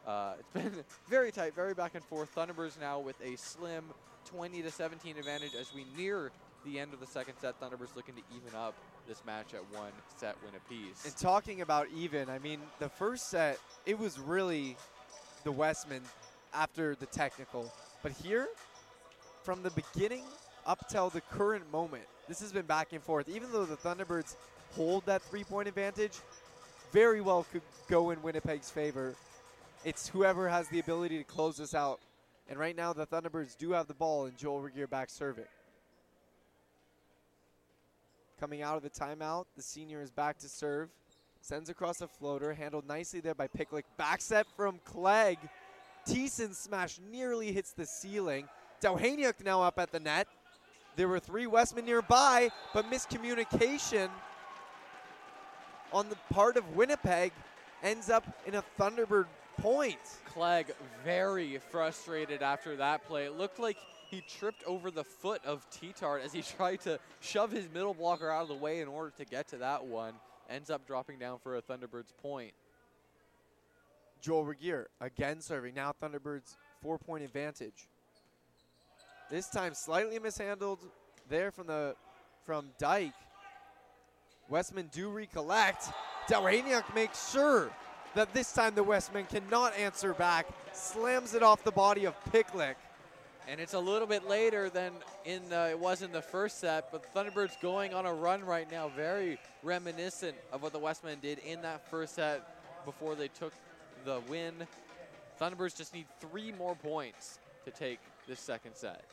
Uh, 0.06 0.34
it's 0.40 0.50
been 0.53 0.84
very 1.10 1.32
tight, 1.32 1.56
very 1.56 1.74
back 1.74 1.95
and 1.95 2.03
forth. 2.03 2.34
Thunderbirds 2.36 2.80
now 2.80 3.00
with 3.00 3.16
a 3.24 3.36
slim 3.38 3.86
20 4.26 4.61
to 4.61 4.72
17 4.72 5.18
advantage 5.18 5.56
as 5.60 5.74
we 5.74 5.86
near 5.98 6.32
the 6.66 6.80
end 6.80 6.94
of 6.94 7.00
the 7.00 7.08
second 7.08 7.36
set. 7.40 7.60
Thunderbirds 7.60 7.95
looking 7.95 8.16
to 8.16 8.22
even 8.36 8.58
up 8.58 8.76
this 9.08 9.24
match 9.26 9.53
at 9.53 9.61
one 9.77 9.92
set 10.18 10.36
win 10.44 10.53
apiece. 10.56 11.06
And 11.06 11.16
talking 11.18 11.61
about 11.61 11.88
even, 11.95 12.30
I 12.30 12.40
mean, 12.40 12.60
the 12.80 12.90
first 12.90 13.30
set, 13.30 13.60
it 13.86 13.98
was 13.98 14.19
really 14.19 14.76
the 15.44 15.52
Wesmen 15.52 16.02
after 16.58 16.95
the 16.95 17.06
technical. 17.06 17.72
But 18.02 18.11
here, 18.11 18.48
from 19.44 19.61
the 19.61 19.72
beginning 19.72 20.24
up 20.66 20.88
till 20.90 21.10
the 21.10 21.22
current 21.22 21.72
moment, 21.72 22.03
this 22.27 22.40
has 22.42 22.52
been 22.52 22.66
back 22.66 22.94
and 22.94 23.02
forth. 23.02 23.30
Even 23.30 23.52
though 23.52 23.66
the 23.66 23.77
Thunderbirds 23.77 24.36
hold 24.76 25.06
that 25.06 25.22
three 25.22 25.44
point 25.44 25.68
advantage, 25.68 26.14
very 26.92 27.22
well 27.22 27.45
could 27.52 27.61
go 27.88 28.10
in 28.10 28.22
Winnipeg's 28.22 28.69
favor. 28.69 29.16
It's 29.86 30.08
whoever 30.08 30.50
has 30.50 30.68
the 30.69 30.80
ability 30.80 31.18
to 31.19 31.24
close 31.24 31.58
this 31.58 31.76
out. 31.76 32.00
And 32.50 32.58
right 32.58 32.76
now, 32.76 32.94
the 32.94 33.06
Thunderbirds 33.06 33.58
do 33.58 33.72
have 33.72 33.88
the 33.88 33.94
ball, 33.94 34.26
and 34.26 34.38
Joel 34.38 34.61
Regier 34.61 34.88
back 34.88 35.10
serving. 35.10 35.45
Coming 38.40 38.61
out 38.61 38.77
of 38.77 38.84
the 38.84 38.90
timeout, 38.90 39.45
the 39.56 39.61
senior 39.61 40.02
is 40.02 40.11
back 40.11 40.38
to 40.40 40.50
serve. 40.50 40.90
Sends 41.42 41.69
across 41.69 42.02
a 42.02 42.08
floater, 42.08 42.53
handled 42.53 42.88
nicely 42.88 43.19
there 43.19 43.36
by 43.36 43.48
Picklick. 43.48 43.84
Back 43.98 44.22
set 44.22 44.48
from 44.56 44.80
Clegg. 44.86 45.38
Thiessen 46.08 46.56
smash 46.56 47.00
nearly 47.11 47.52
hits 47.52 47.72
the 47.72 47.86
ceiling. 47.86 48.48
Dowhaniuk 48.82 49.44
now 49.44 49.61
up 49.61 49.77
at 49.80 49.92
the 49.92 50.00
net. 50.00 50.27
There 50.95 51.08
were 51.08 51.19
three 51.19 51.45
Wesmen 51.45 51.86
nearby, 51.86 52.50
but 52.74 52.90
miscommunication 52.90 54.10
on 55.94 56.10
the 56.10 56.16
part 56.32 56.58
of 56.58 56.76
Winnipeg 56.76 57.32
ends 57.84 58.10
up 58.10 58.26
in 58.45 58.56
a 58.56 58.64
Thunderbird 58.80 59.26
point. 59.58 60.00
Clegg 60.26 60.74
very 61.03 61.60
frustrated 61.69 62.42
after 62.42 62.76
that 62.77 63.06
play. 63.06 63.26
It 63.26 63.38
looked 63.38 63.60
like 63.60 63.77
he 64.10 64.22
tripped 64.22 64.64
over 64.66 64.90
the 64.90 65.03
foot 65.03 65.44
of 65.45 65.69
T-Tart 65.69 66.22
as 66.24 66.34
he 66.34 66.42
tried 66.58 66.82
to 66.82 67.00
shove 67.19 67.52
his 67.52 67.68
middle 67.72 67.94
blocker 67.94 68.30
out 68.30 68.44
of 68.44 68.48
the 68.48 68.56
way 68.56 68.82
in 68.82 68.88
order 68.88 69.11
to 69.18 69.26
get 69.26 69.48
to 69.50 69.58
that 69.58 69.86
one. 69.86 70.14
Ends 70.50 70.69
up 70.69 70.88
dropping 70.88 71.19
down 71.19 71.40
for 71.40 71.58
a 71.58 71.61
Thunderbirds 71.61 72.14
point. 72.22 72.53
Joel 74.22 74.46
Regier 74.46 74.88
again 75.02 75.42
serving. 75.42 75.76
Now 75.76 75.94
Thunderbirds 76.02 76.56
four 76.82 76.98
point 76.98 77.24
advantage. 77.24 77.88
This 79.30 79.50
time 79.50 79.74
slightly 79.74 80.20
mishandled 80.20 80.80
there 81.30 81.52
from 81.52 81.68
the 81.68 81.96
from 82.46 82.70
Dyke. 82.78 83.14
Wesmen 84.50 84.90
do 84.94 85.10
recollect. 85.10 85.90
Dowhaniuk 86.30 86.96
makes 86.96 87.32
sure 87.32 87.70
that 88.16 88.34
this 88.34 88.54
time 88.54 88.74
the 88.76 88.84
Wesmen 88.84 89.26
cannot 89.26 89.76
answer 89.78 90.14
back. 90.14 90.48
Slams 90.74 91.34
it 91.34 91.44
off 91.44 91.64
the 91.64 91.72
body 91.72 92.06
of 92.06 92.16
Picklick. 92.32 92.76
And 93.50 93.62
it's 93.62 93.74
a 93.74 93.80
little 93.80 94.08
bit 94.08 94.28
later 94.28 94.70
than 94.70 94.92
in 95.24 95.42
uh, 95.52 95.68
it 95.72 95.80
was 95.80 96.02
in 96.02 96.12
the 96.12 96.22
first 96.22 96.60
set, 96.60 96.92
but 96.92 97.14
Thunderbirds 97.14 97.60
going 97.62 97.94
on 97.94 98.06
a 98.06 98.14
run 98.14 98.44
right 98.44 98.70
now, 98.70 98.90
very 98.90 99.40
reminiscent 99.64 100.36
of 100.52 100.62
what 100.62 100.74
the 100.74 100.80
Wesmen 100.80 101.20
did 101.22 101.40
in 101.40 101.62
that 101.62 101.90
first 101.90 102.16
set 102.16 102.84
before 102.84 103.16
they 103.16 103.30
took 103.30 103.54
the 104.08 104.22
win. 104.30 104.53
Thunderbirds 105.40 105.76
just 105.76 105.94
need 105.94 106.06
three 106.22 106.53
more 106.53 106.76
points 106.76 107.40
to 107.66 107.72
take 107.72 108.00
this 108.26 108.40
second 108.40 108.74
set. 108.74 109.03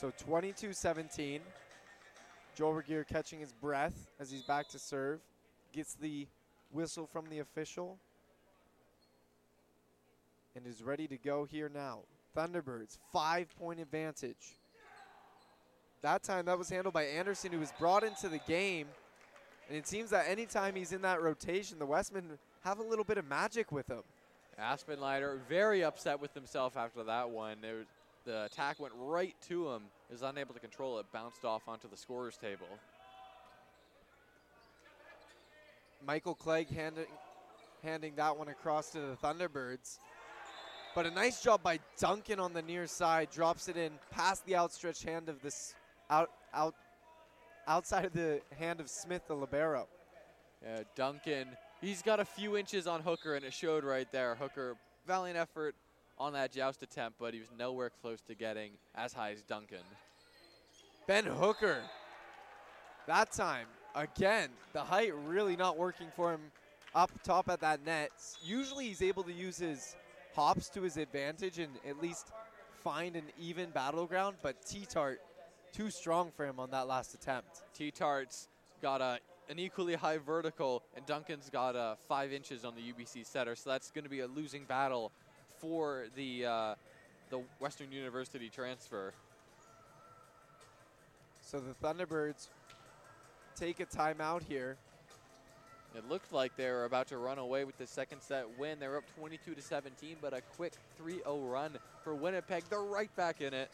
So 0.00 0.12
22 0.16 0.72
17. 0.72 1.40
Joel 2.56 2.72
Regier 2.72 3.04
catching 3.04 3.38
his 3.38 3.52
breath 3.52 4.10
as 4.18 4.30
he's 4.30 4.42
back 4.42 4.68
to 4.68 4.78
serve. 4.78 5.20
Gets 5.72 5.94
the 5.94 6.26
whistle 6.72 7.06
from 7.06 7.26
the 7.28 7.40
official. 7.40 7.98
And 10.56 10.66
is 10.66 10.82
ready 10.82 11.06
to 11.08 11.18
go 11.18 11.44
here 11.44 11.70
now. 11.72 12.00
Thunderbirds, 12.34 12.96
five 13.12 13.54
point 13.58 13.78
advantage. 13.78 14.56
That 16.00 16.22
time 16.22 16.46
that 16.46 16.58
was 16.58 16.70
handled 16.70 16.94
by 16.94 17.04
Anderson, 17.04 17.52
who 17.52 17.60
was 17.60 17.72
brought 17.78 18.04
into 18.04 18.28
the 18.28 18.40
game. 18.46 18.86
And 19.68 19.78
it 19.78 19.86
seems 19.86 20.10
that 20.10 20.28
anytime 20.28 20.74
he's 20.74 20.92
in 20.92 21.02
that 21.02 21.22
rotation, 21.22 21.78
the 21.78 21.86
Wesmen 21.86 22.38
have 22.62 22.78
a 22.78 22.82
little 22.82 23.04
bit 23.04 23.18
of 23.18 23.26
magic 23.26 23.72
with 23.72 23.88
him. 23.88 24.02
Aspenleiter 24.60 25.38
very 25.48 25.82
upset 25.82 26.20
with 26.20 26.32
himself 26.34 26.76
after 26.76 27.02
that 27.04 27.30
one. 27.30 27.56
Was, 27.62 27.86
the 28.24 28.44
attack 28.44 28.78
went 28.78 28.94
right 28.96 29.34
to 29.48 29.70
him. 29.70 29.82
Is 30.12 30.22
unable 30.22 30.54
to 30.54 30.60
control 30.60 30.98
it. 30.98 31.06
Bounced 31.12 31.44
off 31.44 31.62
onto 31.66 31.88
the 31.88 31.96
scorer's 31.96 32.36
table. 32.36 32.66
Michael 36.06 36.34
Clegg 36.34 36.68
handing, 36.68 37.06
handing 37.82 38.14
that 38.16 38.36
one 38.36 38.48
across 38.48 38.90
to 38.90 39.00
the 39.00 39.16
Thunderbirds. 39.22 39.98
But 40.94 41.06
a 41.06 41.10
nice 41.10 41.42
job 41.42 41.62
by 41.62 41.80
Duncan 41.98 42.38
on 42.38 42.52
the 42.52 42.62
near 42.62 42.86
side. 42.86 43.30
Drops 43.30 43.68
it 43.68 43.76
in 43.76 43.92
past 44.10 44.44
the 44.46 44.56
outstretched 44.56 45.04
hand 45.04 45.28
of 45.28 45.40
this 45.42 45.74
out 46.10 46.30
out 46.52 46.74
outside 47.66 48.04
of 48.04 48.12
the 48.12 48.40
hand 48.58 48.80
of 48.80 48.88
Smith, 48.88 49.22
the 49.26 49.34
libero. 49.34 49.86
Yeah, 50.62 50.82
Duncan, 50.94 51.48
he's 51.80 52.02
got 52.02 52.20
a 52.20 52.24
few 52.24 52.56
inches 52.56 52.86
on 52.86 53.02
Hooker, 53.02 53.34
and 53.34 53.44
it 53.44 53.52
showed 53.52 53.84
right 53.84 54.10
there. 54.12 54.34
Hooker, 54.34 54.76
valiant 55.06 55.38
effort 55.38 55.74
on 56.18 56.32
that 56.32 56.52
joust 56.52 56.82
attempt, 56.82 57.18
but 57.18 57.34
he 57.34 57.40
was 57.40 57.48
nowhere 57.58 57.90
close 58.00 58.20
to 58.22 58.34
getting 58.34 58.72
as 58.94 59.12
high 59.12 59.32
as 59.32 59.42
Duncan. 59.42 59.78
Ben 61.06 61.24
Hooker. 61.24 61.82
That 63.06 63.32
time, 63.32 63.66
again, 63.94 64.48
the 64.72 64.80
height 64.80 65.12
really 65.26 65.56
not 65.56 65.76
working 65.76 66.06
for 66.16 66.32
him 66.32 66.40
up 66.94 67.10
top 67.22 67.50
at 67.50 67.60
that 67.60 67.84
net. 67.84 68.10
Usually 68.42 68.86
he's 68.86 69.02
able 69.02 69.22
to 69.24 69.32
use 69.32 69.58
his 69.58 69.96
hops 70.34 70.68
to 70.70 70.82
his 70.82 70.96
advantage 70.96 71.58
and 71.58 71.72
at 71.86 72.00
least 72.00 72.32
find 72.82 73.16
an 73.16 73.24
even 73.38 73.70
battleground, 73.70 74.36
but 74.42 74.64
T-Tart 74.64 75.20
too 75.74 75.90
strong 75.90 76.30
for 76.30 76.46
him 76.46 76.60
on 76.60 76.70
that 76.70 76.86
last 76.86 77.14
attempt. 77.14 77.62
T-Tart's 77.74 78.48
got 78.80 79.00
a, 79.00 79.18
an 79.48 79.58
equally 79.58 79.94
high 79.94 80.18
vertical, 80.18 80.82
and 80.96 81.04
Duncan's 81.04 81.50
got 81.50 81.74
uh, 81.74 81.96
five 82.08 82.32
inches 82.32 82.64
on 82.64 82.74
the 82.74 82.80
UBC 82.80 83.26
setter, 83.26 83.56
so 83.56 83.70
that's 83.70 83.90
going 83.90 84.04
to 84.04 84.10
be 84.10 84.20
a 84.20 84.26
losing 84.26 84.64
battle 84.64 85.10
for 85.58 86.06
the 86.14 86.46
uh, 86.46 86.74
the 87.30 87.40
Western 87.58 87.90
University 87.90 88.48
transfer. 88.48 89.12
So 91.42 91.58
the 91.60 91.74
Thunderbirds 91.86 92.48
take 93.56 93.80
a 93.80 93.86
timeout 93.86 94.42
here. 94.42 94.76
It 95.96 96.08
looked 96.08 96.32
like 96.32 96.56
they 96.56 96.70
were 96.70 96.84
about 96.84 97.08
to 97.08 97.18
run 97.18 97.38
away 97.38 97.64
with 97.64 97.78
the 97.78 97.86
second 97.86 98.20
set 98.20 98.46
win. 98.58 98.80
They 98.80 98.88
were 98.88 98.98
up 98.98 99.04
22 99.16 99.54
to 99.54 99.62
17, 99.62 100.16
but 100.20 100.32
a 100.32 100.40
quick 100.56 100.72
3-0 101.00 101.50
run 101.50 101.78
for 102.02 102.14
Winnipeg. 102.14 102.64
They're 102.68 102.82
right 102.82 103.14
back 103.14 103.40
in 103.40 103.54
it. 103.54 103.70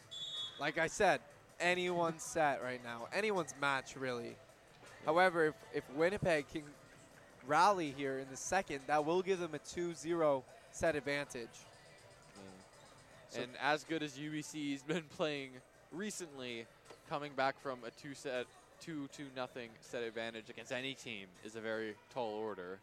Like 0.59 0.77
I 0.77 0.85
said, 0.85 1.21
anyone's 1.61 2.23
set 2.23 2.61
right 2.63 2.83
now, 2.83 3.07
anyone's 3.13 3.53
match 3.61 3.95
really. 3.95 4.35
However, 5.05 5.47
if, 5.47 5.55
if 5.73 5.95
Winnipeg 5.95 6.47
can 6.51 6.63
rally 7.47 7.93
here 7.97 8.19
in 8.19 8.27
the 8.29 8.37
second, 8.37 8.79
that 8.87 9.05
will 9.05 9.21
give 9.21 9.39
them 9.39 9.51
a 9.53 9.59
2-0 9.59 10.43
set 10.71 10.95
advantage. 10.95 11.47
and 13.35 13.49
as 13.61 13.83
good 13.83 14.03
as 14.03 14.17
UBC's 14.17 14.83
been 14.87 15.03
playing 15.15 15.51
recently, 15.91 16.65
coming 17.09 17.31
back 17.35 17.59
from 17.61 17.79
a 17.85 17.91
two 17.91 18.13
set, 18.13 18.45
two 18.79 19.07
two 19.11 19.25
nothing 19.35 19.69
set 19.81 20.03
advantage 20.03 20.49
against 20.49 20.71
any 20.71 20.93
team 20.93 21.27
is 21.43 21.55
a 21.55 21.61
very 21.61 21.93
tall 22.13 22.33
order. 22.33 22.79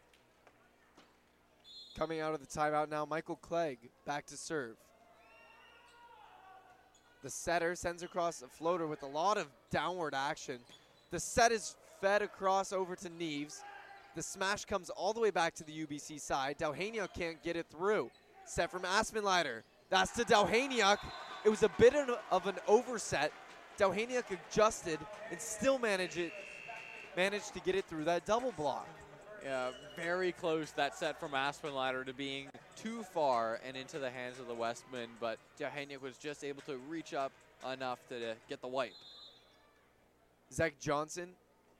Coming 1.97 2.21
out 2.21 2.33
of 2.33 2.39
the 2.39 2.45
timeout 2.45 2.89
now, 2.89 3.05
Michael 3.05 3.37
Clegg 3.37 3.77
back 4.05 4.25
to 4.27 4.37
serve. 4.37 4.75
The 7.21 7.29
setter 7.29 7.75
sends 7.75 8.01
across 8.01 8.41
a 8.41 8.47
floater 8.47 8.87
with 8.87 9.03
a 9.03 9.07
lot 9.07 9.37
of 9.37 9.47
downward 9.71 10.15
action. 10.15 10.59
The 11.11 11.19
set 11.19 11.51
is 11.51 11.75
fed 11.99 12.21
across 12.21 12.71
over 12.71 12.95
to 12.95 13.09
Neves. 13.09 13.61
The 14.15 14.23
smash 14.23 14.65
comes 14.65 14.89
all 14.89 15.13
the 15.13 15.19
way 15.19 15.29
back 15.29 15.53
to 15.55 15.63
the 15.63 15.85
UBC 15.85 16.19
side. 16.21 16.57
Dowhaniuk 16.57 17.13
can't 17.13 17.41
get 17.43 17.55
it 17.55 17.65
through. 17.69 18.09
Set 18.45 18.71
from 18.71 18.83
Aspenleiter. 18.83 19.63
That's 19.89 20.11
to 20.11 20.23
Dowhaniuk. 20.23 20.97
It 21.43 21.49
was 21.49 21.63
a 21.63 21.69
bit 21.77 21.93
of 22.31 22.47
an 22.47 22.55
overset. 22.67 23.31
Dowhaniuk 23.77 24.23
adjusted 24.31 24.99
and 25.31 25.39
still 25.39 25.77
managed 25.77 26.17
it, 26.17 26.31
managed 27.15 27.53
to 27.53 27.59
get 27.59 27.75
it 27.75 27.85
through 27.85 28.05
that 28.05 28.25
double 28.25 28.51
block. 28.53 28.87
Yeah, 29.43 29.69
very 29.95 30.31
close 30.31 30.71
that 30.71 30.95
set 30.95 31.19
from 31.19 31.31
Aspenleiter 31.31 32.05
to 32.05 32.13
being 32.13 32.47
too 32.75 33.03
far 33.03 33.59
and 33.65 33.77
into 33.77 33.99
the 33.99 34.09
hands 34.09 34.39
of 34.39 34.47
the 34.47 34.53
Wesmen, 34.53 35.09
but 35.19 35.37
Dowhaniuk 35.59 36.01
was 36.01 36.17
just 36.17 36.43
able 36.43 36.61
to 36.63 36.77
reach 36.89 37.13
up 37.13 37.31
enough 37.71 37.99
to 38.09 38.35
get 38.47 38.61
the 38.61 38.67
wipe. 38.67 38.93
Zach 40.51 40.73
Johnson, 40.79 41.29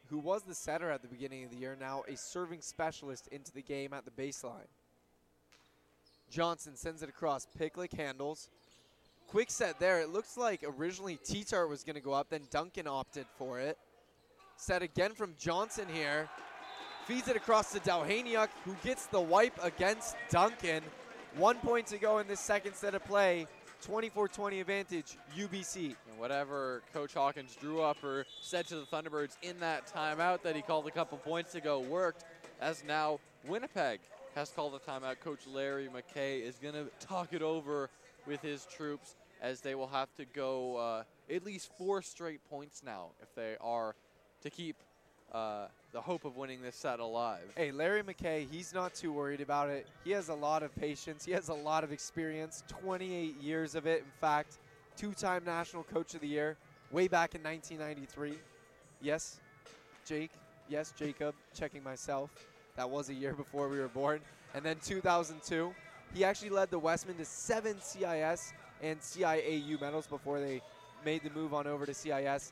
who 0.09 0.19
was 0.19 0.43
the 0.43 0.55
setter 0.55 0.89
at 0.89 1.01
the 1.01 1.07
beginning 1.07 1.43
of 1.43 1.51
the 1.51 1.57
year, 1.57 1.75
now 1.79 2.03
a 2.07 2.15
serving 2.15 2.61
specialist 2.61 3.27
into 3.31 3.51
the 3.51 3.61
game 3.61 3.93
at 3.93 4.05
the 4.05 4.11
baseline. 4.11 4.67
Johnson 6.29 6.75
sends 6.75 7.01
it 7.01 7.09
across. 7.09 7.47
Picklick 7.59 7.93
handles. 7.93 8.49
Quick 9.27 9.51
set 9.51 9.79
there. 9.79 9.99
It 10.01 10.09
looks 10.09 10.38
like 10.38 10.63
originally 10.63 11.17
T-Tart 11.23 11.69
was 11.69 11.83
going 11.83 11.95
to 11.95 12.01
go 12.01 12.13
up, 12.13 12.29
then 12.29 12.41
Duncan 12.51 12.88
opted 12.88 13.25
for 13.38 13.59
it. 13.59 13.77
Set 14.57 14.81
again 14.81 15.13
from 15.13 15.33
Johnson 15.39 15.85
here. 15.91 16.29
Feeds 17.09 17.27
it 17.27 17.35
across 17.35 17.71
to 17.71 17.79
Dowhaniuk, 17.79 18.49
who 18.65 18.75
gets 18.83 19.07
the 19.07 19.19
wipe 19.19 19.57
against 19.63 20.15
Duncan. 20.29 20.83
One 21.38 21.55
point 21.55 21.88
to 21.88 21.97
go 21.97 22.19
in 22.19 22.27
this 22.27 22.39
second 22.39 22.75
set 22.75 22.93
of 22.93 23.03
play. 23.03 23.47
24-20 23.83 24.61
advantage, 24.61 25.17
UBC. 25.35 25.95
And 26.07 26.19
whatever 26.19 26.83
Coach 26.93 27.15
Hawkins 27.15 27.57
drew 27.59 27.81
up 27.81 28.03
or 28.03 28.27
said 28.41 28.67
to 28.67 28.75
the 28.75 28.83
Thunderbirds 28.83 29.38
in 29.41 29.59
that 29.59 29.91
timeout 29.91 30.43
that 30.43 30.55
he 30.55 30.61
called 30.61 30.85
a 30.85 30.91
couple 30.91 31.17
points 31.17 31.55
ago 31.55 31.79
worked, 31.79 32.25
as 32.61 32.83
now 32.88 33.19
Winnipeg 33.47 34.01
has 34.35 34.51
called 34.51 34.75
a 34.75 34.91
timeout. 34.91 35.19
Coach 35.19 35.47
Larry 35.51 35.89
McKay 35.91 36.43
is 36.43 36.59
going 36.61 36.75
to 36.75 36.85
talk 36.99 37.33
it 37.33 37.41
over 37.41 37.89
with 38.27 38.43
his 38.43 38.67
troops 38.67 39.15
as 39.41 39.61
they 39.61 39.73
will 39.73 39.88
have 39.88 40.13
to 40.17 40.25
go 40.25 40.77
uh, 40.77 41.03
at 41.33 41.43
least 41.43 41.71
four 41.75 42.03
straight 42.03 42.47
points 42.51 42.83
now 42.85 43.07
if 43.19 43.33
they 43.33 43.55
are 43.61 43.95
to 44.43 44.51
keep 44.51 44.75
uh, 45.33 45.67
the 45.91 46.01
hope 46.01 46.25
of 46.25 46.38
winning 46.38 46.61
this 46.61 46.75
set 46.75 46.99
alive. 46.99 47.41
Hey, 47.56 47.72
Larry 47.72 48.03
McKay, 48.03 48.48
he's 48.49 48.74
not 48.74 48.93
too 48.93 49.11
worried 49.11 49.41
about 49.41 49.69
it. 49.69 49.88
He 50.03 50.11
has 50.11 50.30
a 50.30 50.33
lot 50.33 50.64
of 50.64 50.75
patience. 50.75 51.25
He 51.25 51.32
has 51.32 51.49
a 51.49 51.53
lot 51.53 51.83
of 51.83 51.91
experience, 51.91 52.64
28 52.67 53.41
years 53.41 53.75
of 53.75 53.88
it. 53.88 53.99
In 53.99 54.11
fact, 54.22 54.59
two-time 54.98 55.43
National 55.45 55.83
Coach 55.83 56.14
of 56.14 56.22
the 56.22 56.27
Year 56.27 56.58
way 56.91 57.08
back 57.08 57.35
in 57.35 57.43
1993. 57.43 58.38
Yes, 59.01 59.40
Jake. 60.06 60.32
Yes, 60.67 60.93
Jacob. 60.98 61.33
Checking 61.53 61.83
myself. 61.83 62.32
That 62.75 62.90
was 62.90 63.09
a 63.09 63.14
year 63.14 63.33
before 63.33 63.67
we 63.67 63.80
were 63.80 63.88
born. 63.88 64.22
And 64.53 64.64
then 64.64 64.77
2002, 64.83 65.74
he 66.14 66.24
actually 66.24 66.49
led 66.49 66.72
the 66.72 66.80
Wesmen 66.80 67.17
to 67.17 67.25
seven 67.25 67.80
CIS 67.82 68.53
and 68.82 68.99
CIAU 68.99 69.80
medals 69.80 70.08
before 70.08 70.40
they 70.40 70.61
made 71.06 71.24
the 71.24 71.30
move 71.32 71.53
on 71.53 71.67
over 71.67 71.85
to 71.85 71.93
CIS. 71.93 72.51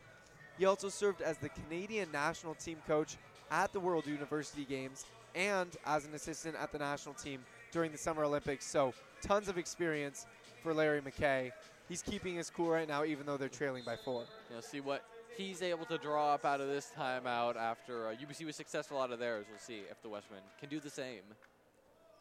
He 0.58 0.66
also 0.66 0.90
served 0.90 1.22
as 1.22 1.38
the 1.38 1.50
Canadian 1.50 2.12
national 2.12 2.56
team 2.56 2.78
coach 2.88 3.18
at 3.52 3.72
the 3.74 3.80
World 3.80 4.08
University 4.08 4.66
Games 4.66 5.06
and 5.36 5.76
as 5.86 6.06
an 6.06 6.14
assistant 6.14 6.56
at 6.60 6.72
the 6.72 6.80
national 6.80 7.14
team 7.16 7.42
during 7.72 7.92
the 7.92 7.98
Summer 7.98 8.24
Olympics. 8.24 8.66
So, 8.66 8.94
tons 9.22 9.48
of 9.50 9.58
experience 9.58 10.26
for 10.64 10.74
Larry 10.74 11.02
McKay. 11.02 11.52
He's 11.88 12.02
keeping 12.02 12.36
his 12.36 12.50
cool 12.50 12.70
right 12.70 12.88
now, 12.88 13.06
even 13.06 13.26
though 13.26 13.38
they're 13.38 13.48
trailing 13.48 13.84
by 13.86 13.96
four. 13.96 14.26
You 14.50 14.56
know, 14.56 14.62
see 14.62 14.82
what 14.82 15.04
he's 15.38 15.62
able 15.62 15.86
to 15.86 15.98
draw 15.98 16.34
up 16.34 16.44
out 16.44 16.60
of 16.60 16.68
this 16.68 16.92
timeout 16.98 17.56
after 17.56 18.08
uh, 18.08 18.16
UBC 18.16 18.46
was 18.46 18.56
successful 18.56 19.00
out 19.00 19.12
of 19.12 19.20
theirs. 19.20 19.46
We'll 19.50 19.60
see 19.60 19.84
if 19.90 20.02
the 20.02 20.10
Wesmen 20.10 20.42
can 20.60 20.70
do 20.70 20.80
the 20.80 20.90
same. 20.90 21.22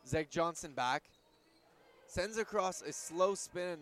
Zach 0.07 0.31
Johnson 0.31 0.73
back. 0.73 1.03
Sends 2.07 2.39
across 2.39 2.83
a 2.83 2.93
slow 2.93 3.35
spin 3.35 3.79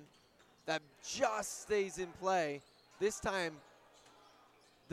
that 0.65 0.81
just 1.07 1.63
stays 1.63 1.99
in 1.99 2.07
play. 2.21 2.63
This 2.99 3.21
time, 3.21 3.53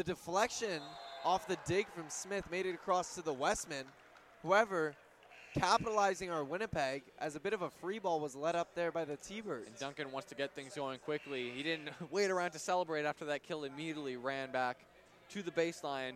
the 0.02 0.14
deflection 0.14 0.82
off 1.24 1.48
the 1.48 1.58
dig 1.68 1.86
from 1.94 2.06
Smith 2.08 2.50
made 2.50 2.66
it 2.66 2.74
across 2.74 3.14
to 3.14 3.22
the 3.22 3.32
Wesmen. 3.32 3.86
However, 4.42 4.96
capitalizing 5.54 6.32
our 6.32 6.44
Winnipeg 6.44 7.04
as 7.20 7.36
a 7.36 7.40
bit 7.40 7.54
of 7.54 7.62
a 7.62 7.70
free 7.70 8.00
ball 8.00 8.20
was 8.20 8.36
let 8.36 8.56
up 8.56 8.74
there 8.74 8.92
by 8.92 9.06
the 9.06 9.16
T-Birds. 9.16 9.68
And 9.68 9.78
Duncan 9.78 10.12
wants 10.12 10.28
to 10.30 10.36
get 10.36 10.56
things 10.56 10.74
going 10.74 10.98
quickly. 11.06 11.52
He 11.52 11.62
didn't 11.62 11.90
wait 12.10 12.32
around 12.32 12.50
to 12.52 12.60
celebrate 12.60 13.06
after 13.06 13.26
that 13.26 13.44
kill. 13.44 13.64
Immediately 13.64 14.18
ran 14.18 14.52
back 14.52 14.88
to 15.30 15.44
the 15.44 15.52
baseline 15.52 16.14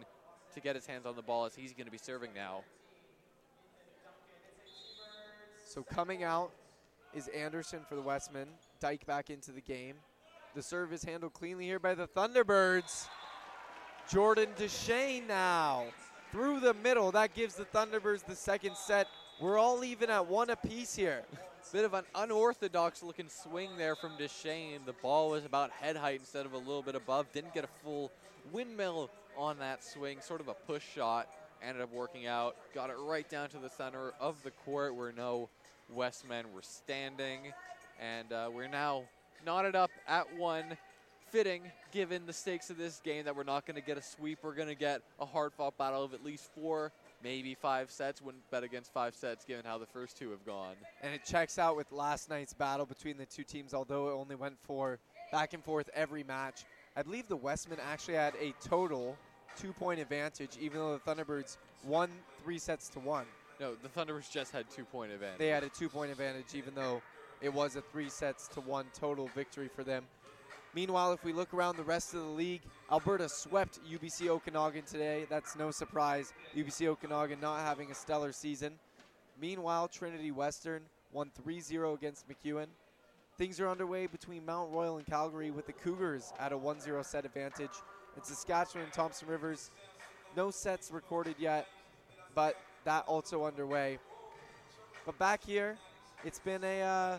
to 0.56 0.60
get 0.60 0.76
his 0.76 0.88
hands 0.88 1.06
on 1.06 1.16
the 1.16 1.22
ball 1.22 1.46
as 1.46 1.54
he's 1.54 1.72
going 1.74 1.86
to 1.86 1.92
be 1.92 2.00
serving 2.00 2.32
now. 2.34 2.64
So 5.64 5.84
coming 5.84 6.24
out 6.24 6.50
is 7.14 7.28
Anderson 7.28 7.82
for 7.88 7.94
the 7.94 8.02
Wesmen. 8.02 8.48
Dyke 8.80 9.06
back 9.06 9.30
into 9.30 9.52
the 9.52 9.62
game. 9.62 9.98
The 10.56 10.64
serve 10.64 10.92
is 10.92 11.04
handled 11.04 11.34
cleanly 11.34 11.66
here 11.66 11.80
by 11.80 11.94
the 11.94 12.08
Thunderbirds. 12.08 13.10
Jordan 14.10 14.50
Deshane 14.58 15.28
now 15.28 15.86
through 16.32 16.60
the 16.60 16.74
middle. 16.76 17.12
That 17.12 17.34
gives 17.34 17.56
the 17.56 17.66
Thunderbirds 17.66 18.26
the 18.26 18.36
second 18.36 18.78
set. 18.78 19.08
We're 19.40 19.58
all 19.58 19.84
even 19.84 20.10
at 20.10 20.28
one 20.28 20.52
apiece 20.52 20.96
here. 20.96 21.24
Bit 21.72 21.84
of 21.84 21.94
an 21.94 22.06
unorthodox 22.14 23.04
looking 23.04 23.28
swing 23.28 23.72
there 23.78 23.96
from 23.96 24.12
Deshane. 24.18 24.86
The 24.86 24.94
ball 24.94 25.32
was 25.32 25.44
about 25.44 25.72
head 25.72 25.98
height 25.98 26.20
instead 26.20 26.46
of 26.46 26.54
a 26.54 26.58
little 26.58 26.84
bit 26.84 26.96
above. 26.96 27.26
Didn't 27.34 27.54
get 27.54 27.66
a 27.66 27.70
full 27.84 28.12
windmill 28.54 29.10
on 29.36 29.58
that 29.60 29.84
swing, 29.84 30.20
sort 30.22 30.40
of 30.40 30.48
a 30.48 30.54
push 30.54 30.84
shot. 30.94 31.28
Ended 31.62 31.82
up 31.82 31.92
working 31.92 32.28
out. 32.28 32.56
Got 32.74 32.92
it 32.92 32.96
right 32.98 33.28
down 33.28 33.50
to 33.50 33.58
the 33.58 33.70
center 33.70 34.14
of 34.22 34.42
the 34.44 34.52
court 34.52 34.96
where 34.96 35.12
no 35.12 35.50
Wesmen 35.90 36.46
were 36.54 36.62
standing. 36.62 37.52
And 38.00 38.32
uh, 38.32 38.50
we're 38.54 38.70
now 38.70 39.04
knotted 39.46 39.76
up 39.76 39.92
at 40.08 40.34
one. 40.38 40.78
Fitting, 41.36 41.64
given 41.92 42.26
the 42.26 42.32
stakes 42.32 42.70
of 42.70 42.78
this 42.78 43.02
game, 43.04 43.26
that 43.26 43.36
we're 43.36 43.44
not 43.44 43.66
going 43.66 43.76
to 43.76 43.86
get 43.86 43.98
a 43.98 44.02
sweep. 44.02 44.40
We're 44.42 44.56
going 44.56 44.70
to 44.70 44.74
get 44.74 45.02
a 45.20 45.26
hard 45.26 45.52
fought 45.52 45.78
battle 45.78 46.02
of 46.02 46.14
at 46.14 46.24
least 46.24 46.50
four, 46.56 46.94
maybe 47.22 47.56
five 47.56 47.92
sets. 47.92 48.22
Wouldn't 48.22 48.50
bet 48.52 48.64
against 48.64 48.94
five 48.94 49.14
sets 49.14 49.44
given 49.44 49.66
how 49.66 49.78
the 49.78 49.86
first 49.86 50.18
two 50.18 50.32
have 50.32 50.46
gone. 50.46 50.76
And 51.04 51.14
it 51.14 51.26
checks 51.26 51.60
out 51.60 51.76
with 51.76 51.92
last 51.92 52.30
night's 52.30 52.54
battle 52.54 52.86
between 52.86 53.18
the 53.18 53.26
two 53.26 53.44
teams, 53.44 53.74
although 53.74 54.08
it 54.08 54.14
only 54.14 54.36
went 54.36 54.56
for 54.62 54.98
back 55.30 55.54
and 55.54 55.62
forth 55.62 55.90
every 55.94 56.24
match. 56.24 56.64
I 56.96 57.04
believe 57.04 57.28
the 57.28 57.36
Wesmen 57.36 57.80
actually 57.86 58.14
had 58.14 58.36
a 58.40 58.54
total 58.66 59.18
two 59.58 59.74
point 59.74 60.00
advantage, 60.00 60.52
even 60.62 60.80
though 60.80 60.98
the 60.98 61.00
Thunderbirds 61.00 61.58
won 61.86 62.12
three 62.46 62.60
sets 62.60 62.88
to 62.92 63.02
one. 63.02 63.26
No, 63.60 63.76
the 63.76 63.90
Thunderbirds 63.90 64.32
just 64.32 64.54
had 64.54 64.70
two 64.70 64.86
point 64.86 65.12
advantage. 65.12 65.40
They 65.40 65.50
had 65.50 65.66
a 65.66 65.70
two 65.70 65.90
point 65.90 66.12
advantage, 66.12 66.56
even 66.56 66.74
though 66.76 67.02
it 67.42 67.54
was 67.54 67.76
a 67.76 67.82
three 67.82 68.08
sets 68.08 68.48
to 68.48 68.62
one 68.62 68.86
total 68.94 69.30
victory 69.36 69.68
for 69.68 69.84
them. 69.84 70.06
Meanwhile, 70.76 71.14
if 71.14 71.24
we 71.24 71.32
look 71.32 71.54
around 71.54 71.78
the 71.78 71.84
rest 71.84 72.14
of 72.14 72.20
the 72.20 72.26
league, 72.26 72.62
Alberta 72.92 73.30
swept 73.30 73.80
UBC 73.90 74.28
Okanagan 74.28 74.84
today. 74.84 75.26
That's 75.30 75.56
no 75.56 75.72
surprise. 75.72 76.34
UBC 76.54 76.88
Okanagan 76.88 77.40
not 77.40 77.62
having 77.62 77.92
a 77.92 77.96
stellar 77.96 78.34
season. 78.34 78.74
Meanwhile, 79.40 79.88
Trinity 79.88 80.32
Western 80.32 80.82
won 81.14 81.32
3 81.44 81.62
0 81.62 81.94
against 81.94 82.26
MacEwan. 82.28 82.68
Things 83.38 83.62
are 83.62 83.70
underway 83.70 84.08
between 84.08 84.46
Mount 84.46 84.70
Royal 84.70 84.98
and 84.98 85.06
Calgary 85.06 85.50
with 85.50 85.66
the 85.66 85.72
Cougars 85.72 86.34
at 86.40 86.52
a 86.52 86.58
1 86.58 86.82
0 86.82 87.02
set 87.04 87.24
advantage. 87.24 87.72
And 88.18 88.26
Saskatchewan 88.26 88.84
and 88.84 88.94
Thompson 88.94 89.30
Rivers, 89.30 89.72
no 90.36 90.52
sets 90.52 90.92
recorded 90.92 91.36
yet, 91.40 91.68
but 92.34 92.58
that 92.84 93.06
also 93.08 93.46
underway. 93.46 93.98
But 95.06 95.18
back 95.20 95.42
here, 95.42 95.78
it's 96.26 96.40
been 96.40 96.66
a 96.66 96.82
uh, 96.82 97.18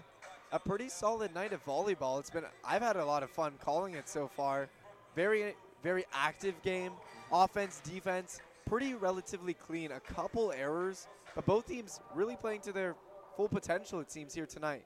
a 0.53 0.59
pretty 0.59 0.89
solid 0.89 1.35
night 1.35 1.53
of 1.53 1.65
volleyball. 1.65 2.21
It's 2.21 2.31
been 2.31 2.45
I've 2.65 2.83
had 2.83 2.97
a 2.97 3.05
lot 3.05 3.23
of 3.23 3.31
fun 3.31 3.53
calling 3.63 3.95
it 3.95 4.09
so 4.09 4.29
far. 4.29 4.69
Very 5.15 5.55
very 5.83 6.05
active 6.13 6.61
game, 6.63 6.93
offense, 7.33 7.81
defense, 7.85 8.41
pretty 8.67 8.95
relatively 8.95 9.55
clean. 9.55 9.93
A 9.93 10.01
couple 10.01 10.53
errors, 10.53 11.07
but 11.35 11.47
both 11.47 11.67
teams 11.67 12.01
really 12.15 12.37
playing 12.37 12.61
to 12.63 12.73
their 12.73 12.95
full 13.37 13.49
potential. 13.49 14.01
It 14.01 14.11
seems 14.11 14.35
here 14.35 14.47
tonight. 14.47 14.85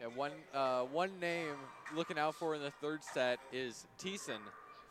Yeah, 0.00 0.08
one 0.08 0.32
uh, 0.54 0.82
one 0.82 1.18
name 1.20 1.56
looking 1.94 2.18
out 2.18 2.34
for 2.34 2.54
in 2.54 2.62
the 2.62 2.70
third 2.70 3.04
set 3.04 3.38
is 3.52 3.86
Thiessen 3.98 4.40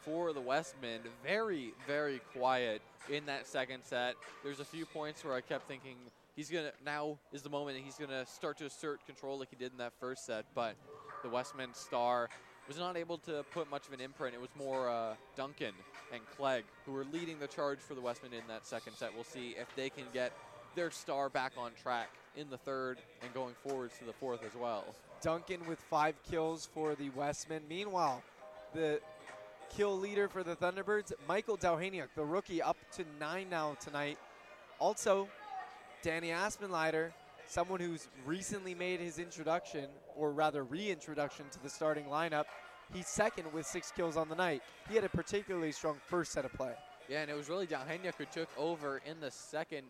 for 0.01 0.33
the 0.33 0.41
Wesmen. 0.41 1.01
Very 1.23 1.73
very 1.87 2.21
quiet 2.33 2.81
in 3.09 3.25
that 3.25 3.47
second 3.47 3.83
set. 3.83 4.15
There's 4.43 4.59
a 4.59 4.65
few 4.65 4.85
points 4.85 5.23
where 5.23 5.33
I 5.33 5.41
kept 5.41 5.67
thinking 5.67 5.95
he's 6.39 6.49
gonna 6.49 6.71
now 6.85 7.17
is 7.33 7.41
the 7.41 7.49
moment 7.49 7.75
that 7.75 7.83
he's 7.83 7.95
gonna 7.95 8.25
start 8.25 8.57
to 8.57 8.65
assert 8.65 9.05
control 9.05 9.39
like 9.39 9.49
he 9.49 9.57
did 9.57 9.73
in 9.73 9.77
that 9.77 9.91
first 9.99 10.25
set, 10.25 10.45
but 10.55 10.73
the 11.21 11.27
Wesmen 11.27 11.73
star 11.73 12.29
was 12.65 12.77
not 12.77 12.95
able 12.95 13.17
to 13.17 13.43
put 13.51 13.69
much 13.69 13.87
of 13.87 13.93
an 13.93 13.99
imprint. 13.99 14.33
It 14.33 14.39
was 14.39 14.49
more 14.57 14.89
uh, 14.89 15.15
Duncan 15.35 15.73
and 16.13 16.21
Clegg 16.37 16.63
who 16.85 16.93
were 16.93 17.03
leading 17.11 17.39
the 17.39 17.47
charge 17.47 17.79
for 17.79 17.93
the 17.93 17.99
Wesmen 17.99 18.31
in 18.31 18.43
that 18.47 18.65
second 18.65 18.93
set. 18.93 19.13
We'll 19.13 19.25
see 19.25 19.57
if 19.59 19.67
they 19.75 19.89
can 19.89 20.05
get 20.13 20.31
their 20.75 20.91
star 20.91 21.27
back 21.27 21.51
on 21.57 21.71
track 21.83 22.07
in 22.37 22.49
the 22.49 22.57
third 22.57 22.99
and 23.21 23.33
going 23.33 23.53
forwards 23.67 23.97
to 23.99 24.05
the 24.05 24.13
fourth 24.13 24.41
as 24.45 24.55
well. 24.57 24.85
Duncan 25.21 25.67
with 25.67 25.79
five 25.79 26.15
kills 26.23 26.69
for 26.73 26.95
the 26.95 27.09
Wesmen. 27.09 27.63
Meanwhile, 27.67 28.23
the 28.73 29.01
kill 29.69 29.99
leader 29.99 30.29
for 30.29 30.43
the 30.43 30.55
Thunderbirds, 30.55 31.11
Michael 31.27 31.57
Dowhaniuk, 31.57 32.07
the 32.15 32.23
rookie, 32.23 32.61
up 32.61 32.77
to 32.93 33.03
nine 33.19 33.49
now 33.49 33.75
tonight. 33.81 34.17
Also, 34.79 35.27
Danny 36.01 36.29
Aspenleiter, 36.29 37.11
someone 37.47 37.79
who's 37.79 38.07
recently 38.25 38.73
made 38.73 38.99
his 38.99 39.19
introduction, 39.19 39.87
or 40.15 40.31
rather 40.31 40.63
reintroduction 40.63 41.45
to 41.51 41.61
the 41.61 41.69
starting 41.69 42.05
lineup. 42.05 42.45
He's 42.93 43.07
second 43.07 43.51
with 43.53 43.65
six 43.65 43.91
kills 43.91 44.15
on 44.15 44.29
the 44.29 44.35
night. 44.35 44.61
He 44.87 44.95
had 44.95 45.03
a 45.03 45.09
particularly 45.09 45.71
strong 45.71 45.97
first 46.07 46.31
set 46.31 46.45
of 46.45 46.53
play. 46.53 46.73
Yeah, 47.09 47.21
and 47.21 47.29
it 47.29 47.35
was 47.35 47.49
really 47.49 47.67
Dowhaniuk 47.67 48.15
who 48.17 48.25
took 48.25 48.49
over 48.57 49.01
in 49.05 49.19
the 49.19 49.31
second. 49.31 49.83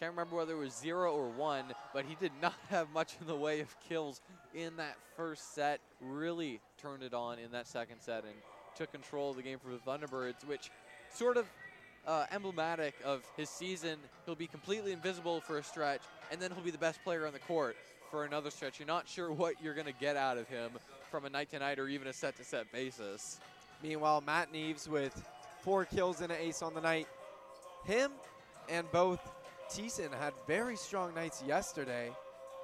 Can't 0.00 0.12
remember 0.12 0.36
whether 0.36 0.54
it 0.54 0.58
was 0.58 0.74
zero 0.74 1.12
or 1.14 1.28
one, 1.28 1.66
but 1.94 2.04
he 2.06 2.16
did 2.16 2.32
not 2.42 2.54
have 2.68 2.90
much 2.92 3.14
in 3.20 3.26
the 3.26 3.36
way 3.36 3.60
of 3.60 3.74
kills 3.88 4.20
in 4.54 4.76
that 4.76 4.96
first 5.16 5.54
set. 5.54 5.80
Really 6.00 6.60
turned 6.76 7.02
it 7.02 7.14
on 7.14 7.38
in 7.38 7.52
that 7.52 7.68
second 7.68 8.00
set 8.00 8.24
and 8.24 8.34
took 8.74 8.90
control 8.90 9.30
of 9.30 9.36
the 9.36 9.42
game 9.42 9.58
for 9.58 9.70
the 9.70 9.78
Thunderbirds, 9.78 10.44
which 10.46 10.70
sort 11.14 11.36
of 11.36 11.46
uh, 12.06 12.26
emblematic 12.32 12.94
of 13.04 13.22
his 13.36 13.48
season. 13.48 13.96
He'll 14.26 14.34
be 14.34 14.46
completely 14.46 14.92
invisible 14.92 15.40
for 15.40 15.58
a 15.58 15.62
stretch, 15.62 16.02
and 16.30 16.40
then 16.40 16.50
he'll 16.52 16.64
be 16.64 16.70
the 16.70 16.78
best 16.78 17.02
player 17.04 17.26
on 17.26 17.32
the 17.32 17.38
court 17.40 17.76
for 18.10 18.24
another 18.24 18.50
stretch. 18.50 18.78
You're 18.78 18.86
not 18.86 19.08
sure 19.08 19.32
what 19.32 19.54
you're 19.62 19.74
going 19.74 19.86
to 19.86 19.92
get 19.92 20.16
out 20.16 20.38
of 20.38 20.48
him 20.48 20.70
from 21.10 21.24
a 21.24 21.30
night 21.30 21.50
to 21.50 21.58
night 21.58 21.78
or 21.78 21.88
even 21.88 22.08
a 22.08 22.12
set 22.12 22.36
to 22.36 22.44
set 22.44 22.70
basis. 22.72 23.40
Meanwhile, 23.82 24.22
Matt 24.24 24.52
Neves 24.52 24.88
with 24.88 25.28
four 25.60 25.84
kills 25.84 26.20
and 26.20 26.30
an 26.30 26.38
ace 26.40 26.62
on 26.62 26.74
the 26.74 26.80
night. 26.80 27.06
Him 27.84 28.12
and 28.68 28.90
both 28.92 29.20
Thiessen 29.70 30.12
had 30.18 30.32
very 30.46 30.76
strong 30.76 31.14
nights 31.14 31.42
yesterday, 31.46 32.10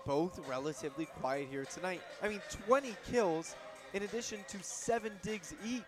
both 0.07 0.39
relatively 0.49 1.07
quiet 1.07 1.49
here 1.50 1.65
tonight. 1.65 2.02
I 2.23 2.28
mean, 2.28 2.41
20 2.67 2.94
kills 3.10 3.57
in 3.94 4.02
addition 4.02 4.39
to 4.49 4.58
seven 4.62 5.12
digs 5.23 5.55
each. 5.67 5.83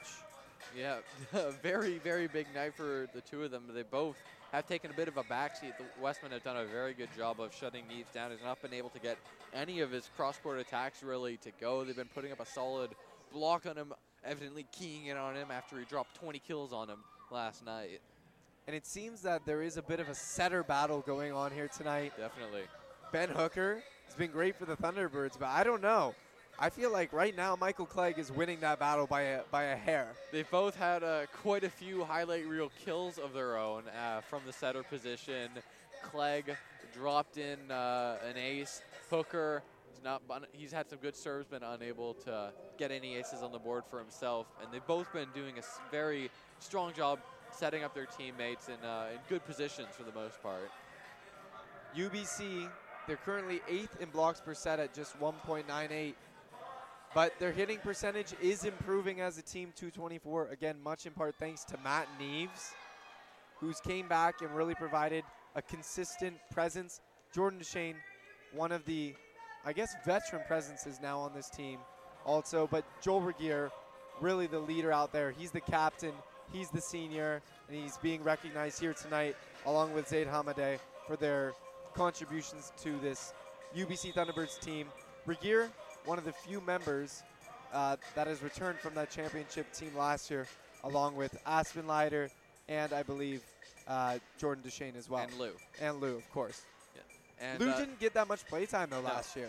Yeah, 0.76 0.98
a 1.32 1.50
very, 1.50 1.98
very 1.98 2.26
big 2.26 2.46
night 2.54 2.74
for 2.74 3.08
the 3.14 3.20
two 3.20 3.42
of 3.44 3.50
them. 3.50 3.64
They 3.72 3.82
both 3.82 4.16
have 4.52 4.66
taken 4.66 4.90
a 4.90 4.94
bit 4.94 5.08
of 5.08 5.16
a 5.16 5.22
backseat. 5.24 5.76
The 5.78 5.84
Westmen 6.02 6.32
have 6.32 6.42
done 6.42 6.56
a 6.56 6.64
very 6.64 6.94
good 6.94 7.08
job 7.16 7.40
of 7.40 7.54
shutting 7.54 7.84
Neves 7.84 8.12
down. 8.12 8.30
He's 8.30 8.40
not 8.44 8.60
been 8.62 8.72
able 8.72 8.90
to 8.90 8.98
get 8.98 9.16
any 9.54 9.80
of 9.80 9.90
his 9.90 10.08
cross-court 10.16 10.58
attacks 10.58 11.02
really 11.02 11.36
to 11.38 11.50
go. 11.60 11.84
They've 11.84 11.96
been 11.96 12.08
putting 12.14 12.32
up 12.32 12.40
a 12.40 12.46
solid 12.46 12.90
block 13.32 13.66
on 13.66 13.76
him, 13.76 13.92
evidently 14.24 14.66
keying 14.72 15.06
in 15.06 15.16
on 15.16 15.34
him 15.36 15.50
after 15.50 15.78
he 15.78 15.84
dropped 15.84 16.16
20 16.16 16.38
kills 16.40 16.72
on 16.72 16.88
him 16.88 16.98
last 17.30 17.64
night. 17.64 18.00
And 18.66 18.76
it 18.76 18.86
seems 18.86 19.22
that 19.22 19.44
there 19.46 19.62
is 19.62 19.76
a 19.76 19.82
bit 19.82 20.00
of 20.00 20.08
a 20.08 20.14
setter 20.14 20.62
battle 20.62 21.00
going 21.00 21.32
on 21.32 21.50
here 21.52 21.68
tonight. 21.68 22.12
Definitely. 22.16 22.62
Ben 23.12 23.28
Hooker 23.28 23.82
has 24.06 24.14
been 24.14 24.30
great 24.30 24.56
for 24.56 24.64
the 24.64 24.76
Thunderbirds, 24.76 25.38
but 25.38 25.48
I 25.48 25.64
don't 25.64 25.82
know. 25.82 26.14
I 26.62 26.68
feel 26.68 26.92
like 26.92 27.14
right 27.14 27.34
now 27.34 27.56
Michael 27.58 27.86
Clegg 27.86 28.18
is 28.18 28.30
winning 28.30 28.60
that 28.60 28.78
battle 28.78 29.06
by 29.06 29.22
a, 29.22 29.40
by 29.50 29.64
a 29.64 29.76
hair. 29.76 30.08
They've 30.30 30.50
both 30.50 30.76
had 30.76 31.02
uh, 31.02 31.24
quite 31.40 31.64
a 31.64 31.70
few 31.70 32.04
highlight 32.04 32.46
reel 32.46 32.70
kills 32.84 33.16
of 33.16 33.32
their 33.32 33.56
own 33.56 33.84
uh, 33.88 34.20
from 34.20 34.42
the 34.44 34.52
setter 34.52 34.82
position. 34.82 35.48
Clegg 36.02 36.54
dropped 36.92 37.38
in 37.38 37.70
uh, 37.70 38.18
an 38.28 38.36
ace. 38.36 38.82
Hooker, 39.08 39.62
he's, 39.90 40.04
not, 40.04 40.20
he's 40.52 40.70
had 40.70 40.90
some 40.90 40.98
good 40.98 41.16
serves, 41.16 41.46
been 41.46 41.62
unable 41.62 42.12
to 42.12 42.52
get 42.76 42.90
any 42.90 43.16
aces 43.16 43.42
on 43.42 43.52
the 43.52 43.58
board 43.58 43.84
for 43.88 43.98
himself. 43.98 44.46
And 44.62 44.70
they've 44.70 44.86
both 44.86 45.10
been 45.14 45.28
doing 45.34 45.54
a 45.58 45.62
very 45.90 46.30
strong 46.58 46.92
job 46.92 47.20
setting 47.56 47.84
up 47.84 47.94
their 47.94 48.04
teammates 48.04 48.68
in, 48.68 48.86
uh, 48.86 49.06
in 49.14 49.18
good 49.30 49.46
positions 49.46 49.88
for 49.96 50.02
the 50.02 50.12
most 50.12 50.42
part. 50.42 50.70
UBC, 51.96 52.68
they're 53.06 53.16
currently 53.16 53.62
eighth 53.66 53.96
in 53.98 54.10
blocks 54.10 54.42
per 54.42 54.52
set 54.52 54.78
at 54.78 54.92
just 54.92 55.18
1.98. 55.18 56.12
But 57.14 57.38
their 57.40 57.50
hitting 57.50 57.78
percentage 57.78 58.34
is 58.40 58.64
improving 58.64 59.20
as 59.20 59.36
a 59.36 59.42
team, 59.42 59.72
224. 59.74 60.48
Again, 60.48 60.76
much 60.82 61.06
in 61.06 61.12
part 61.12 61.34
thanks 61.34 61.64
to 61.64 61.78
Matt 61.82 62.06
Neves, 62.20 62.72
who's 63.58 63.80
came 63.80 64.06
back 64.06 64.42
and 64.42 64.54
really 64.54 64.76
provided 64.76 65.24
a 65.56 65.62
consistent 65.62 66.36
presence. 66.52 67.00
Jordan 67.34 67.58
Deshane, 67.58 67.96
one 68.54 68.70
of 68.70 68.84
the, 68.84 69.14
I 69.64 69.72
guess, 69.72 69.94
veteran 70.04 70.42
presences 70.46 71.00
now 71.02 71.18
on 71.18 71.34
this 71.34 71.50
team 71.50 71.80
also. 72.24 72.68
But 72.70 72.84
Joel 73.02 73.22
Regier, 73.22 73.72
really 74.20 74.46
the 74.46 74.60
leader 74.60 74.92
out 74.92 75.12
there. 75.12 75.32
He's 75.32 75.50
the 75.50 75.60
captain, 75.60 76.12
he's 76.52 76.70
the 76.70 76.80
senior, 76.80 77.42
and 77.68 77.76
he's 77.76 77.96
being 77.98 78.22
recognized 78.22 78.80
here 78.80 78.94
tonight 78.94 79.36
along 79.66 79.94
with 79.94 80.08
Zaid 80.08 80.28
Hamadeh 80.28 80.78
for 81.08 81.16
their 81.16 81.54
contributions 81.94 82.72
to 82.82 82.96
this 83.00 83.32
UBC 83.76 84.14
Thunderbirds 84.14 84.60
team. 84.60 84.86
Regier 85.26 85.70
one 86.10 86.18
of 86.18 86.24
the 86.24 86.32
few 86.32 86.60
members 86.62 87.22
uh, 87.72 87.94
that 88.16 88.26
has 88.26 88.42
returned 88.42 88.76
from 88.80 88.92
that 88.96 89.08
championship 89.10 89.72
team 89.72 89.92
last 89.96 90.28
year, 90.28 90.44
along 90.82 91.14
with 91.14 91.38
Aspenleiter 91.46 92.30
and 92.68 92.92
I 92.92 93.04
believe 93.04 93.44
uh, 93.86 94.18
Jordan 94.36 94.64
Deshane 94.66 94.96
as 94.98 95.08
well. 95.08 95.22
And 95.22 95.32
Lou. 95.38 95.52
And 95.80 96.00
Lou, 96.00 96.16
of 96.16 96.28
course. 96.32 96.62
Yeah. 96.96 97.46
And 97.46 97.60
Lou 97.60 97.70
uh, 97.70 97.78
didn't 97.78 98.00
get 98.00 98.12
that 98.14 98.26
much 98.26 98.44
playtime 98.48 98.88
though 98.90 99.02
no. 99.02 99.06
last 99.06 99.36
year. 99.36 99.46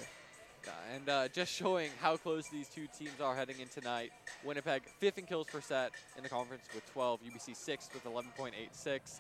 Yeah, 0.64 0.96
and 0.96 1.10
uh, 1.10 1.28
just 1.30 1.52
showing 1.52 1.90
how 2.00 2.16
close 2.16 2.48
these 2.50 2.70
two 2.70 2.86
teams 2.96 3.20
are 3.20 3.36
heading 3.36 3.60
in 3.60 3.68
tonight. 3.68 4.12
Winnipeg 4.44 4.84
fifth 5.00 5.18
in 5.18 5.26
kills 5.26 5.48
per 5.48 5.62
set 5.62 5.94
in 6.16 6.22
the 6.22 6.30
conference 6.30 6.62
with 6.76 6.86
12. 6.94 7.22
UBC 7.24 7.56
sixth 7.56 7.92
with 7.92 8.04
11.86. 8.04 9.20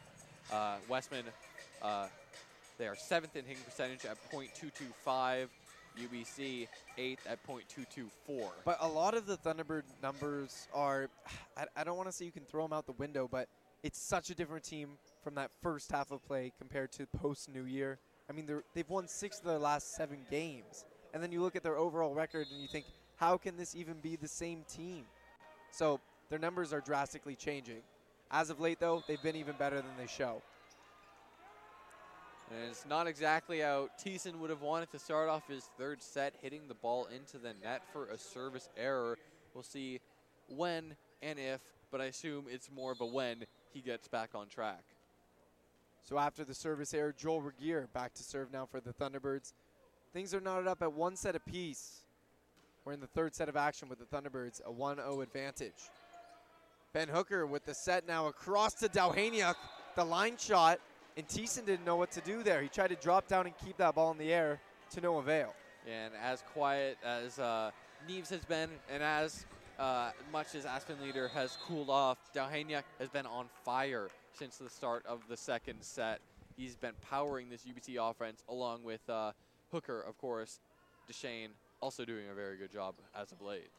Uh, 0.53 0.75
Wesmen, 0.87 1.23
uh, 1.81 2.05
they 2.77 2.85
are 2.85 2.95
seventh 2.95 3.35
in 3.35 3.45
hitting 3.45 3.63
percentage 3.63 4.05
at 4.05 4.17
.225. 4.31 5.47
UBC 5.97 6.67
eighth 6.97 7.25
at 7.27 7.39
.224. 7.47 8.49
But 8.65 8.77
a 8.79 8.87
lot 8.87 9.13
of 9.13 9.25
the 9.25 9.37
Thunderbird 9.37 9.83
numbers 10.01 10.67
are, 10.73 11.09
I, 11.57 11.65
I 11.75 11.83
don't 11.83 11.97
want 11.97 12.09
to 12.09 12.11
say 12.11 12.25
you 12.25 12.31
can 12.31 12.45
throw 12.45 12.63
them 12.63 12.73
out 12.73 12.85
the 12.85 12.93
window, 12.93 13.27
but 13.31 13.47
it's 13.83 13.99
such 13.99 14.29
a 14.29 14.35
different 14.35 14.63
team 14.63 14.91
from 15.23 15.35
that 15.35 15.51
first 15.61 15.91
half 15.91 16.11
of 16.11 16.25
play 16.25 16.51
compared 16.57 16.91
to 16.93 17.05
post 17.17 17.49
New 17.53 17.63
Year. 17.63 17.99
I 18.29 18.33
mean, 18.33 18.47
they've 18.73 18.89
won 18.89 19.07
six 19.07 19.39
of 19.39 19.45
their 19.45 19.57
last 19.57 19.95
seven 19.95 20.19
games. 20.29 20.85
And 21.13 21.21
then 21.21 21.31
you 21.31 21.41
look 21.41 21.55
at 21.55 21.63
their 21.63 21.77
overall 21.77 22.13
record 22.13 22.47
and 22.51 22.61
you 22.61 22.67
think, 22.67 22.85
how 23.17 23.37
can 23.37 23.57
this 23.57 23.75
even 23.75 23.95
be 24.01 24.15
the 24.15 24.27
same 24.27 24.63
team? 24.73 25.03
So 25.71 25.99
their 26.29 26.39
numbers 26.39 26.73
are 26.73 26.81
drastically 26.81 27.35
changing. 27.35 27.81
As 28.31 28.49
of 28.49 28.59
late, 28.61 28.79
though, 28.79 29.03
they've 29.07 29.21
been 29.21 29.35
even 29.35 29.55
better 29.57 29.75
than 29.75 29.91
they 29.97 30.07
show. 30.07 30.41
And 32.53 32.69
it's 32.69 32.85
not 32.85 33.07
exactly 33.07 33.59
how 33.59 33.89
Thiessen 34.03 34.35
would 34.39 34.49
have 34.49 34.61
wanted 34.61 34.91
to 34.91 34.99
start 34.99 35.29
off 35.29 35.47
his 35.47 35.69
third 35.77 36.01
set, 36.01 36.33
hitting 36.41 36.67
the 36.67 36.73
ball 36.73 37.07
into 37.15 37.37
the 37.37 37.53
net 37.63 37.81
for 37.93 38.07
a 38.07 38.17
service 38.17 38.67
error. 38.75 39.17
We'll 39.53 39.63
see 39.63 40.01
when 40.47 40.95
and 41.21 41.39
if, 41.39 41.61
but 41.91 42.01
I 42.01 42.05
assume 42.05 42.45
it's 42.49 42.69
more 42.69 42.91
of 42.91 42.99
a 42.99 43.05
when 43.05 43.45
he 43.73 43.79
gets 43.79 44.07
back 44.09 44.31
on 44.35 44.47
track. 44.47 44.83
So 46.03 46.17
after 46.17 46.43
the 46.43 46.53
service 46.53 46.93
error, 46.93 47.13
Joel 47.17 47.41
Regier 47.41 47.87
back 47.93 48.13
to 48.15 48.23
serve 48.23 48.51
now 48.51 48.65
for 48.65 48.81
the 48.81 48.91
Thunderbirds. 48.91 49.53
Things 50.13 50.33
are 50.33 50.41
knotted 50.41 50.67
up 50.67 50.81
at 50.81 50.91
one 50.91 51.15
set 51.15 51.35
apiece. 51.35 52.01
We're 52.83 52.93
in 52.93 52.99
the 52.99 53.07
third 53.07 53.33
set 53.33 53.47
of 53.47 53.55
action 53.55 53.87
with 53.87 53.99
the 53.99 54.05
Thunderbirds, 54.05 54.61
a 54.65 54.71
1-0 54.71 55.23
advantage. 55.23 55.89
Ben 56.91 57.07
Hooker 57.07 57.45
with 57.45 57.63
the 57.65 57.73
set 57.73 58.07
now 58.07 58.27
across 58.27 58.73
to 58.75 58.89
Dowhaniuk. 58.89 59.55
The 59.95 60.03
line 60.03 60.35
shot, 60.37 60.79
and 61.17 61.27
Thiessen 61.27 61.65
didn't 61.65 61.85
know 61.85 61.95
what 61.95 62.11
to 62.11 62.21
do 62.21 62.43
there. 62.43 62.61
He 62.61 62.69
tried 62.69 62.89
to 62.89 62.95
drop 62.95 63.27
down 63.27 63.45
and 63.45 63.57
keep 63.57 63.77
that 63.77 63.95
ball 63.95 64.11
in 64.11 64.17
the 64.17 64.31
air 64.31 64.59
to 64.91 65.01
no 65.01 65.17
avail. 65.17 65.53
And 65.87 66.13
as 66.21 66.43
quiet 66.53 66.97
as 67.03 67.39
uh, 67.39 67.71
Neves 68.07 68.29
has 68.29 68.45
been, 68.45 68.69
and 68.89 69.01
as 69.03 69.45
uh, 69.79 70.11
much 70.31 70.55
as 70.55 70.65
Aspenleiter 70.65 71.29
has 71.31 71.57
cooled 71.67 71.89
off, 71.89 72.17
Dowhaniuk 72.33 72.83
has 72.99 73.09
been 73.09 73.25
on 73.25 73.47
fire 73.65 74.09
since 74.33 74.57
the 74.57 74.69
start 74.69 75.05
of 75.05 75.21
the 75.27 75.37
second 75.37 75.81
set. 75.81 76.19
He's 76.55 76.75
been 76.75 76.93
powering 77.09 77.49
this 77.49 77.63
UBC 77.63 77.97
offense 77.97 78.43
along 78.47 78.83
with 78.83 79.01
uh, 79.09 79.31
Hooker, 79.71 80.01
of 80.01 80.17
course. 80.17 80.59
Deshane 81.11 81.49
also 81.81 82.05
doing 82.05 82.25
a 82.31 82.33
very 82.35 82.57
good 82.57 82.71
job 82.71 82.95
as 83.19 83.31
of 83.31 83.41
late. 83.41 83.69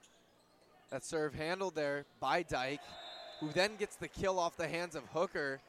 That 0.91 1.05
serve 1.05 1.35
handled 1.35 1.75
there 1.75 2.05
by 2.21 2.43
Dyke, 2.43 2.81
who 3.41 3.51
then 3.53 3.77
gets 3.79 3.97
the 3.97 4.09
kill 4.09 4.39
off 4.39 4.57
the 4.57 4.69
hands 4.69 4.95
of 4.95 5.05
Hooker. 5.15 5.61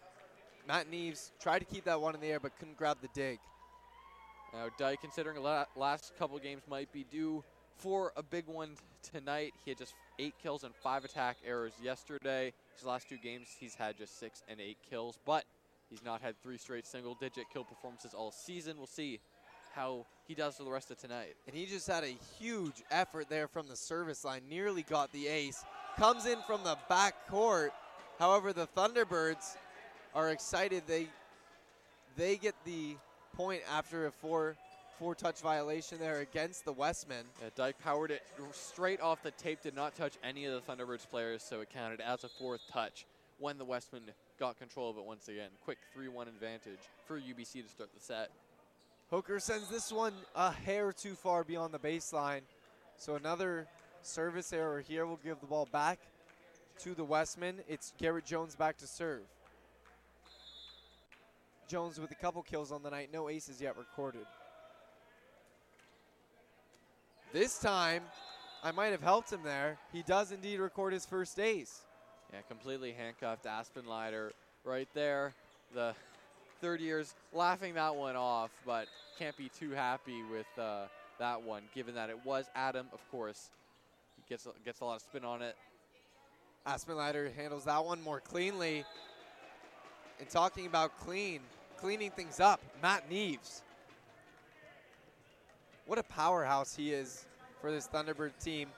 Matt 0.68 0.90
Neves 0.90 1.32
tried 1.40 1.60
to 1.60 1.66
keep 1.66 1.86
that 1.86 2.00
one 2.00 2.16
in 2.16 2.22
the 2.22 2.28
air 2.28 2.40
but 2.40 2.58
couldn't 2.58 2.78
grab 2.78 2.98
the 3.02 3.10
dig. 3.14 3.40
Now, 4.54 4.68
Dyke, 4.78 5.02
considering 5.02 5.36
the 5.36 5.68
last 5.76 6.14
couple 6.18 6.38
games 6.40 6.62
might 6.70 6.92
be 6.92 7.06
due 7.12 7.44
for 7.78 8.14
a 8.16 8.24
big 8.24 8.48
one 8.48 8.76
tonight, 9.02 9.52
he 9.66 9.72
had 9.72 9.78
just 9.78 9.96
eight 10.20 10.36
kills 10.42 10.64
and 10.64 10.74
five 10.76 11.04
attack 11.04 11.38
errors 11.46 11.74
yesterday. 11.82 12.54
His 12.78 12.86
last 12.86 13.10
two 13.10 13.18
games, 13.18 13.48
he's 13.60 13.76
had 13.76 13.98
just 13.98 14.20
six 14.20 14.44
and 14.48 14.62
eight 14.62 14.78
kills, 14.88 15.18
but 15.26 15.44
he's 15.90 16.04
not 16.06 16.22
had 16.22 16.36
three 16.42 16.58
straight 16.58 16.86
single-digit 16.86 17.46
kill 17.52 17.64
performances 17.64 18.14
all 18.14 18.32
season. 18.32 18.78
We'll 18.78 18.86
see 18.86 19.20
how 19.74 20.06
he 20.28 20.36
does 20.36 20.58
for 20.58 20.64
the 20.64 20.72
rest 20.72 20.92
of 20.92 21.00
tonight. 21.00 21.36
And 21.48 21.56
he 21.56 21.66
just 21.66 21.88
had 21.88 22.04
a 22.04 22.16
huge 22.40 22.84
effort 22.92 23.28
there 23.28 23.48
from 23.48 23.68
the 23.68 23.76
service 23.76 24.24
line, 24.24 24.44
nearly 24.48 24.84
got 24.84 25.12
the 25.12 25.28
ace. 25.28 25.66
Comes 25.98 26.28
in 26.28 26.38
from 26.46 26.64
the 26.64 26.78
back 26.90 27.28
court. 27.28 27.74
However, 28.20 28.54
the 28.54 28.68
Thunderbirds 28.68 29.58
are 30.16 30.30
excited. 30.32 30.84
They 30.88 31.08
they 32.16 32.38
get 32.38 32.56
the 32.66 32.96
point 33.36 33.62
after 33.72 34.08
a 34.08 34.12
four 34.12 34.56
four 35.00 35.16
touch 35.16 35.42
violation 35.42 35.98
there 36.00 36.20
against 36.20 36.66
the 36.66 36.72
Wesmen. 36.72 37.26
Yeah, 37.42 37.50
Dyke 37.56 37.80
powered 37.84 38.12
it 38.12 38.22
straight 38.52 39.02
off 39.02 39.24
the 39.24 39.32
tape, 39.32 39.62
did 39.62 39.76
not 39.76 39.96
touch 39.96 40.14
any 40.24 40.46
of 40.46 40.54
the 40.54 40.72
Thunderbirds 40.72 41.10
players, 41.10 41.44
so 41.44 41.62
it 41.62 41.70
counted 41.70 42.00
as 42.00 42.24
a 42.24 42.30
fourth 42.30 42.62
touch 42.72 43.06
when 43.40 43.58
the 43.58 43.66
Wesmen 43.66 44.04
got 44.40 44.58
control 44.58 44.90
of 44.90 44.98
it 44.98 45.04
once 45.04 45.28
again. 45.28 45.50
Quick 45.66 45.80
3-1 45.98 46.28
advantage 46.28 46.80
for 47.06 47.20
UBC 47.20 47.64
to 47.64 47.70
start 47.70 47.90
the 47.94 48.00
set. 48.00 48.30
Hooker 49.10 49.40
sends 49.40 49.70
this 49.70 49.92
one 49.92 50.14
a 50.36 50.52
hair 50.52 50.92
too 50.92 51.16
far 51.16 51.44
beyond 51.44 51.74
the 51.74 51.80
baseline. 51.80 52.42
So 52.98 53.16
another 53.16 53.68
service 54.02 54.54
error 54.54 54.80
here 54.80 55.06
will 55.06 55.20
give 55.24 55.40
the 55.40 55.48
ball 55.48 55.68
back 55.72 56.00
to 56.80 56.94
the 56.94 57.04
Wesmen. 57.04 57.56
It's 57.68 57.94
Garrett 57.98 58.26
Jones 58.26 58.56
back 58.56 58.78
to 58.78 58.88
serve. 58.88 59.22
Jones 61.68 62.00
with 62.00 62.12
a 62.12 62.16
couple 62.16 62.42
kills 62.42 62.72
on 62.72 62.84
the 62.84 62.90
night, 62.90 63.10
no 63.12 63.30
aces 63.30 63.62
yet 63.62 63.78
recorded. 63.78 64.26
This 67.32 67.58
time, 67.58 68.04
I 68.64 68.72
might 68.72 68.92
have 68.92 69.02
helped 69.02 69.32
him 69.32 69.42
there. 69.44 69.78
He 69.92 70.04
does 70.04 70.32
indeed 70.32 70.60
record 70.60 70.94
his 70.94 71.06
first 71.06 71.40
ace. 71.40 71.82
Yeah, 72.32 72.42
completely 72.48 72.92
handcuffed 72.92 73.46
Aspenleiter 73.46 74.32
right 74.64 74.88
there. 74.94 75.34
The 75.74 75.96
third 76.62 76.80
years 76.80 77.14
laughing 77.34 77.74
that 77.74 77.96
one 77.96 78.16
off, 78.16 78.52
but 78.66 78.88
can't 79.18 79.36
be 79.36 79.50
too 79.50 79.72
happy 79.72 80.22
with 80.32 80.46
uh, 80.58 80.86
that 81.20 81.42
one, 81.42 81.64
given 81.74 81.96
that 81.96 82.10
it 82.10 82.26
was 82.26 82.46
Adam, 82.56 82.88
of 82.94 83.00
course. 83.12 83.50
He 84.16 84.24
gets, 84.30 84.48
gets 84.64 84.80
a 84.82 84.86
lot 84.86 84.96
of 84.98 85.02
spin 85.02 85.26
on 85.26 85.42
it. 85.42 85.56
Aspenleiter 86.66 87.34
handles 87.36 87.66
that 87.66 87.84
one 87.84 88.02
more 88.02 88.20
cleanly. 88.20 88.86
And 90.24 90.30
talking 90.30 90.68
about 90.68 90.98
clean, 91.02 91.42
cleaning 91.76 92.10
things 92.10 92.40
up, 92.40 92.62
Matt 92.82 93.10
Neves. 93.10 93.62
What 95.86 96.00
a 96.00 96.04
powerhouse 96.04 96.74
he 96.74 96.94
is 96.94 97.26
for 97.60 97.72
this 97.72 97.90
Thunderbird 97.90 98.32
team. 98.42 98.70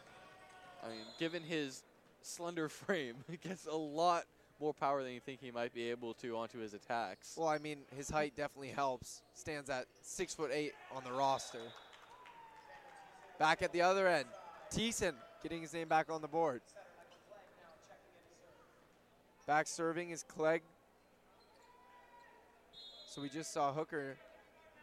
I 0.83 0.90
mean, 0.90 1.06
given 1.19 1.43
his 1.43 1.83
slender 2.24 2.67
frame, 2.69 3.17
he 3.30 3.38
gets 3.38 3.67
a 3.67 3.75
lot 3.75 4.24
more 4.59 4.74
power 4.74 5.03
than 5.03 5.11
you 5.11 5.19
think 5.19 5.40
he 5.40 5.51
might 5.51 5.72
be 5.72 5.91
able 5.91 6.15
to 6.15 6.35
onto 6.35 6.57
his 6.57 6.74
attacks. 6.74 7.35
Well, 7.38 7.48
I 7.48 7.59
mean, 7.59 7.82
his 7.95 8.09
height 8.09 8.35
definitely 8.35 8.69
helps. 8.69 9.22
Stands 9.35 9.69
at 9.69 9.85
six 10.01 10.33
foot 10.33 10.49
eight 10.51 10.74
on 10.95 11.03
the 11.03 11.11
roster. 11.11 11.61
Back 13.38 13.61
at 13.61 13.72
the 13.72 13.83
other 13.83 14.07
end, 14.07 14.25
Thiessen 14.74 15.14
getting 15.43 15.61
his 15.61 15.75
name 15.75 15.90
back 15.90 16.09
on 16.09 16.24
the 16.24 16.27
board. 16.27 16.61
Back 19.45 19.67
serving 19.67 20.09
is 20.09 20.24
Clegg. 20.24 20.64
So 23.16 23.22
we 23.22 23.30
just 23.30 23.53
saw 23.53 23.72
Hooker 23.72 24.18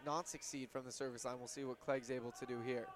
not 0.07 0.27
succeed 0.27 0.71
from 0.71 0.87
the 0.87 0.91
service 0.91 1.27
line. 1.27 1.35
We'll 1.39 1.49
see 1.49 1.65
what 1.65 1.79
Clegg's 1.81 2.11
able 2.11 2.33
to 2.41 2.47
do 2.47 2.57
here. 2.65 2.87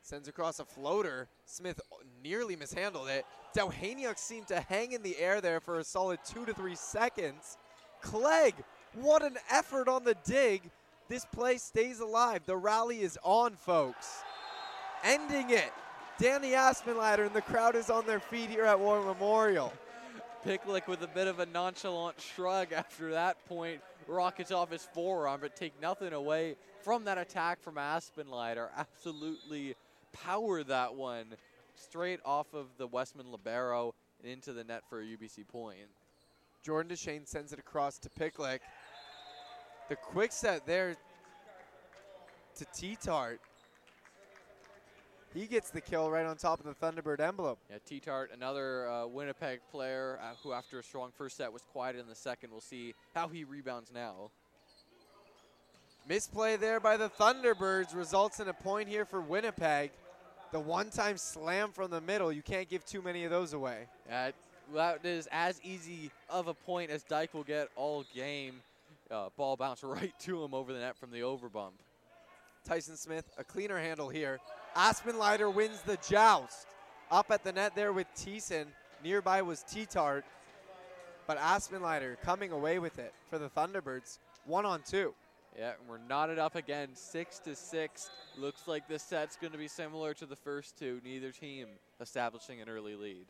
Sends 0.00 0.26
across 0.26 0.58
a 0.58 0.64
floater. 0.64 1.28
Smith 1.44 1.82
nearly 2.22 2.56
mishandled 2.56 3.10
it. 3.10 3.26
Dowhaniuk 3.54 4.16
seemed 4.16 4.46
to 4.46 4.58
hang 4.58 4.92
in 4.92 5.02
the 5.02 5.18
air 5.18 5.42
there 5.42 5.60
for 5.60 5.80
a 5.80 5.84
solid 5.84 6.18
two 6.24 6.46
to 6.46 6.54
three 6.54 6.76
seconds. 6.76 7.58
Clegg, 8.00 8.54
what 8.94 9.22
an 9.22 9.36
effort 9.50 9.86
on 9.86 10.02
the 10.02 10.16
dig. 10.24 10.62
This 11.10 11.26
play 11.26 11.58
stays 11.58 12.00
alive. 12.00 12.40
The 12.46 12.56
rally 12.56 13.02
is 13.02 13.18
on, 13.22 13.52
folks. 13.52 14.22
Ending 15.02 15.50
it. 15.50 15.70
Danny 16.16 16.52
Aspenleiter 16.52 17.26
and 17.26 17.34
the 17.34 17.42
crowd 17.42 17.76
is 17.76 17.90
on 17.90 18.06
their 18.06 18.20
feet 18.20 18.48
here 18.48 18.64
at 18.64 18.80
War 18.80 19.04
Memorial. 19.04 19.74
Picklick 20.46 20.86
with 20.88 21.02
a 21.02 21.08
bit 21.08 21.26
of 21.26 21.38
a 21.38 21.46
nonchalant 21.46 22.20
shrug 22.20 22.72
after 22.72 23.12
that 23.12 23.42
point 23.46 23.80
rockets 24.06 24.52
off 24.52 24.70
his 24.70 24.86
forearm, 24.92 25.40
but 25.40 25.56
take 25.56 25.72
nothing 25.80 26.12
away 26.12 26.56
from 26.82 27.04
that 27.04 27.16
attack 27.16 27.62
from 27.62 27.76
Aspenleiter. 27.76 28.68
Absolutely 28.76 29.74
power 30.12 30.62
that 30.62 30.94
one 30.94 31.34
straight 31.76 32.20
off 32.26 32.52
of 32.52 32.66
the 32.76 32.86
Wesmen 32.86 33.30
Libero 33.32 33.94
and 34.22 34.30
into 34.30 34.52
the 34.52 34.64
net 34.64 34.82
for 34.90 35.00
a 35.00 35.04
UBC 35.04 35.48
point. 35.48 35.78
Jordan 36.62 36.94
Deshane 36.94 37.26
sends 37.26 37.54
it 37.54 37.58
across 37.58 37.98
to 38.00 38.10
Picklick. 38.10 38.60
The 39.88 39.96
quick 39.96 40.30
set 40.30 40.66
there 40.66 40.94
to 42.56 42.66
T-Tart. 42.74 43.40
He 45.34 45.46
gets 45.46 45.70
the 45.70 45.80
kill 45.80 46.10
right 46.10 46.24
on 46.24 46.36
top 46.36 46.60
of 46.60 46.66
the 46.66 46.74
Thunderbird 46.74 47.18
emblem. 47.18 47.56
Yeah, 47.68 47.78
T-Tart, 47.84 48.30
another 48.32 48.88
uh, 48.88 49.06
Winnipeg 49.08 49.58
player 49.72 50.20
uh, 50.22 50.34
who 50.44 50.52
after 50.52 50.78
a 50.78 50.82
strong 50.82 51.10
first 51.18 51.36
set 51.36 51.52
was 51.52 51.62
quiet 51.72 51.96
in 51.96 52.06
the 52.06 52.14
second. 52.14 52.52
We'll 52.52 52.60
see 52.60 52.94
how 53.16 53.26
he 53.26 53.42
rebounds 53.42 53.90
now. 53.92 54.30
Misplay 56.08 56.56
there 56.56 56.78
by 56.78 56.96
the 56.96 57.08
Thunderbirds 57.08 57.96
results 57.96 58.38
in 58.38 58.46
a 58.46 58.52
point 58.52 58.88
here 58.88 59.04
for 59.04 59.20
Winnipeg. 59.20 59.90
The 60.52 60.60
one-time 60.60 61.16
slam 61.16 61.72
from 61.72 61.90
the 61.90 62.00
middle, 62.00 62.30
you 62.30 62.42
can't 62.42 62.68
give 62.68 62.84
too 62.84 63.02
many 63.02 63.24
of 63.24 63.32
those 63.32 63.54
away. 63.54 63.88
Uh, 64.08 64.30
that 64.72 65.04
is 65.04 65.28
as 65.32 65.60
easy 65.64 66.12
of 66.30 66.46
a 66.46 66.54
point 66.54 66.92
as 66.92 67.02
Dyke 67.02 67.34
will 67.34 67.42
get 67.42 67.70
all 67.74 68.04
game. 68.14 68.60
Uh, 69.10 69.30
ball 69.36 69.56
bounced 69.56 69.82
right 69.84 70.14
to 70.20 70.44
him 70.44 70.54
over 70.54 70.72
the 70.72 70.78
net 70.78 70.96
from 70.96 71.10
the 71.10 71.20
overbump. 71.20 71.72
Tyson 72.64 72.96
Smith, 72.96 73.24
a 73.36 73.42
cleaner 73.42 73.78
handle 73.78 74.08
here. 74.08 74.38
Aspenleiter 74.76 75.52
wins 75.52 75.80
the 75.82 75.98
joust. 76.08 76.66
Up 77.10 77.30
at 77.30 77.44
the 77.44 77.52
net 77.52 77.74
there 77.74 77.92
with 77.92 78.06
Thiessen. 78.16 78.66
Nearby 79.02 79.42
was 79.42 79.62
T-Tart. 79.62 80.24
But 81.26 81.38
Aspenleiter 81.38 82.20
coming 82.22 82.52
away 82.52 82.78
with 82.78 82.98
it 82.98 83.14
for 83.30 83.38
the 83.38 83.48
Thunderbirds. 83.48 84.18
One 84.46 84.66
on 84.66 84.82
two. 84.82 85.14
Yeah, 85.58 85.72
and 85.78 85.88
we're 85.88 85.98
knotted 86.08 86.38
up 86.38 86.56
again, 86.56 86.88
six 86.94 87.38
to 87.40 87.54
six. 87.54 88.10
Looks 88.36 88.66
like 88.66 88.88
this 88.88 89.02
set's 89.02 89.36
going 89.36 89.52
to 89.52 89.58
be 89.58 89.68
similar 89.68 90.12
to 90.14 90.26
the 90.26 90.36
first 90.36 90.76
two. 90.76 91.00
Neither 91.04 91.30
team 91.30 91.68
establishing 92.00 92.60
an 92.60 92.68
early 92.68 92.96
lead. 92.96 93.26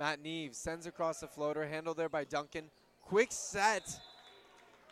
Matt 0.00 0.22
Neves 0.22 0.56
sends 0.56 0.86
across 0.86 1.20
the 1.20 1.28
floater, 1.28 1.66
handled 1.66 1.96
there 1.96 2.08
by 2.08 2.24
Duncan. 2.24 2.64
Quick 3.02 3.28
set 3.30 3.98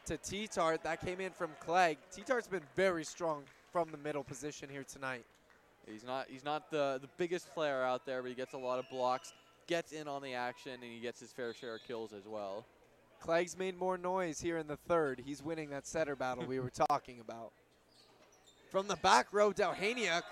to 0.06 0.16
T-Tart. 0.16 0.82
That 0.84 1.04
came 1.04 1.20
in 1.20 1.32
from 1.32 1.50
Clegg. 1.60 1.98
T-Tart's 2.14 2.48
been 2.48 2.62
very 2.76 3.04
strong 3.04 3.42
from 3.74 3.90
the 3.90 3.98
middle 3.98 4.22
position 4.22 4.68
here 4.70 4.84
tonight. 4.84 5.24
He's 5.90 6.04
not 6.04 6.26
he's 6.30 6.44
not 6.44 6.70
the, 6.70 7.00
the 7.02 7.08
biggest 7.18 7.52
player 7.54 7.82
out 7.82 8.06
there, 8.06 8.22
but 8.22 8.28
he 8.28 8.34
gets 8.36 8.54
a 8.54 8.56
lot 8.56 8.78
of 8.78 8.88
blocks, 8.88 9.32
gets 9.66 9.90
in 9.90 10.06
on 10.06 10.22
the 10.22 10.32
action, 10.32 10.74
and 10.74 10.84
he 10.84 11.00
gets 11.00 11.18
his 11.18 11.32
fair 11.32 11.52
share 11.52 11.74
of 11.74 11.80
kills 11.82 12.12
as 12.12 12.22
well. 12.24 12.64
Clegg's 13.20 13.58
made 13.58 13.76
more 13.76 13.98
noise 13.98 14.40
here 14.40 14.58
in 14.58 14.68
the 14.68 14.76
third. 14.76 15.20
He's 15.26 15.42
winning 15.42 15.70
that 15.70 15.88
setter 15.88 16.14
battle 16.14 16.46
we 16.46 16.60
were 16.60 16.70
talking 16.88 17.18
about. 17.18 17.50
From 18.70 18.86
the 18.86 18.94
back 18.96 19.26
row, 19.32 19.50
Dowhaniuk 19.50 20.22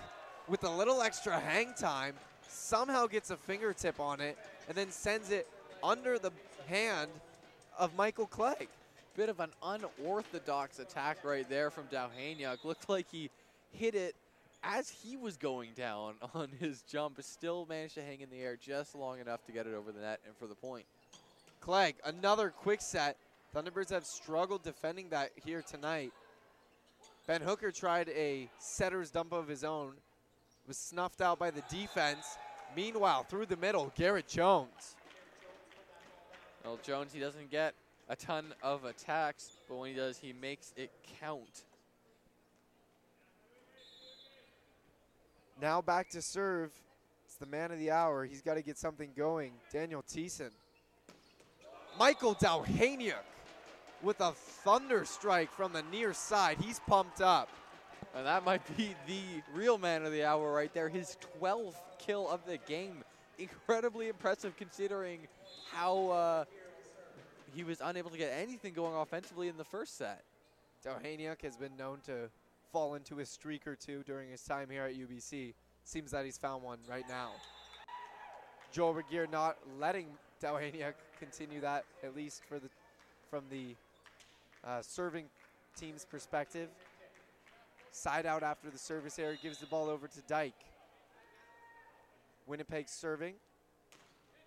with 0.47 0.63
a 0.63 0.69
little 0.69 1.01
extra 1.01 1.37
hang 1.37 1.73
time 1.73 2.13
somehow 2.47 3.07
gets 3.07 3.29
a 3.29 3.35
fingertip 3.35 3.99
on 3.99 4.21
it 4.21 4.37
and 4.69 4.77
then 4.77 4.89
sends 4.89 5.31
it 5.31 5.49
under 5.83 6.17
the 6.17 6.31
hand 6.69 7.11
of 7.77 7.93
Michael 7.97 8.27
Clegg. 8.27 8.69
Bit 9.15 9.29
of 9.29 9.39
an 9.39 9.51
unorthodox 9.61 10.79
attack 10.79 11.23
right 11.23 11.47
there 11.47 11.69
from 11.69 11.83
Dowhaniuk. 11.85 12.63
Looked 12.63 12.89
like 12.89 13.05
he 13.11 13.29
hit 13.71 13.93
it 13.93 14.15
as 14.63 14.89
he 14.89 15.17
was 15.17 15.37
going 15.37 15.69
down 15.75 16.15
on 16.33 16.49
his 16.59 16.81
jump, 16.81 17.17
but 17.17 17.25
still 17.25 17.67
managed 17.69 17.93
to 17.93 18.03
hang 18.03 18.21
in 18.21 18.29
the 18.31 18.39
air 18.41 18.57
just 18.59 18.95
long 18.95 19.19
enough 19.19 19.45
to 19.45 19.51
get 19.51 19.67
it 19.67 19.75
over 19.75 19.91
the 19.91 20.01
net 20.01 20.19
and 20.25 20.35
for 20.35 20.47
the 20.47 20.55
point. 20.55 20.85
Clegg, 21.61 21.95
another 22.05 22.49
quick 22.49 22.81
set. 22.81 23.17
Thunderbirds 23.55 23.91
have 23.91 24.03
struggled 24.03 24.63
defending 24.63 25.09
that 25.09 25.29
here 25.45 25.61
tonight. 25.61 26.11
Ben 27.27 27.41
Hooker 27.41 27.71
tried 27.71 28.09
a 28.09 28.49
setter's 28.57 29.11
dump 29.11 29.31
of 29.31 29.47
his 29.47 29.63
own, 29.63 29.93
was 30.67 30.77
snuffed 30.77 31.21
out 31.21 31.37
by 31.37 31.51
the 31.51 31.61
defense. 31.69 32.37
Meanwhile, 32.75 33.23
through 33.29 33.45
the 33.45 33.57
middle, 33.57 33.93
Garrett 33.95 34.27
Jones. 34.27 34.95
Well, 36.65 36.79
Jones, 36.83 37.13
he 37.13 37.19
doesn't 37.19 37.51
get 37.51 37.75
a 38.13 38.15
ton 38.15 38.53
of 38.61 38.85
attacks, 38.85 39.57
but 39.67 39.75
when 39.75 39.89
he 39.89 39.95
does, 39.95 40.19
he 40.19 40.33
makes 40.33 40.71
it 40.77 40.91
count. 41.19 41.63
Now 45.59 45.81
back 45.81 46.11
to 46.11 46.21
serve. 46.21 46.71
It's 47.25 47.35
the 47.35 47.47
man 47.47 47.71
of 47.71 47.79
the 47.79 47.89
hour. 47.89 48.23
He's 48.23 48.41
got 48.41 48.53
to 48.53 48.61
get 48.61 48.77
something 48.77 49.09
going. 49.17 49.53
Daniel 49.71 50.03
Thiessen. 50.07 50.51
Michael 51.97 52.35
Dowhaniuk 52.35 53.15
with 54.03 54.21
a 54.21 54.33
thunder 54.33 55.05
strike 55.05 55.51
from 55.51 55.73
the 55.73 55.83
near 55.91 56.13
side. 56.13 56.57
He's 56.61 56.79
pumped 56.81 57.19
up. 57.19 57.49
And 58.15 58.27
that 58.27 58.45
might 58.45 58.61
be 58.77 58.93
the 59.07 59.41
real 59.55 59.79
man 59.79 60.05
of 60.05 60.11
the 60.11 60.23
hour 60.23 60.53
right 60.53 60.71
there. 60.71 60.87
His 60.87 61.17
12th 61.41 61.73
kill 61.97 62.29
of 62.29 62.45
the 62.45 62.57
game. 62.57 63.03
Incredibly 63.39 64.09
impressive 64.09 64.55
considering 64.55 65.21
how 65.71 66.09
uh, 66.09 66.45
he 67.53 67.63
was 67.63 67.81
unable 67.83 68.09
to 68.09 68.17
get 68.17 68.33
anything 68.35 68.73
going 68.73 68.95
offensively 68.95 69.47
in 69.47 69.57
the 69.57 69.63
first 69.63 69.97
set. 69.97 70.23
Dowhaniuk 70.85 71.41
has 71.43 71.55
been 71.55 71.75
known 71.77 71.99
to 72.05 72.29
fall 72.71 72.95
into 72.95 73.19
a 73.19 73.25
streak 73.25 73.67
or 73.67 73.75
two 73.75 74.03
during 74.03 74.29
his 74.29 74.43
time 74.43 74.69
here 74.69 74.83
at 74.83 74.95
UBC. 74.95 75.53
Seems 75.85 76.11
that 76.11 76.25
he's 76.25 76.37
found 76.37 76.63
one 76.63 76.79
right 76.89 77.07
now. 77.07 77.31
Joel 78.71 78.95
Regier 78.95 79.27
not 79.27 79.57
letting 79.79 80.07
Dowhaniuk 80.41 80.93
continue 81.19 81.61
that, 81.61 81.85
at 82.03 82.15
least 82.15 82.41
for 82.49 82.59
the 82.59 82.69
from 83.29 83.43
the 83.49 83.75
uh, 84.63 84.81
serving 84.81 85.25
team's 85.75 86.05
perspective. 86.05 86.69
Side 87.91 88.25
out 88.25 88.43
after 88.43 88.69
the 88.69 88.77
service 88.77 89.19
error, 89.19 89.37
gives 89.41 89.59
the 89.59 89.65
ball 89.67 89.89
over 89.89 90.07
to 90.07 90.21
Dyke. 90.27 90.53
Winnipeg 92.47 92.89
serving. 92.89 93.35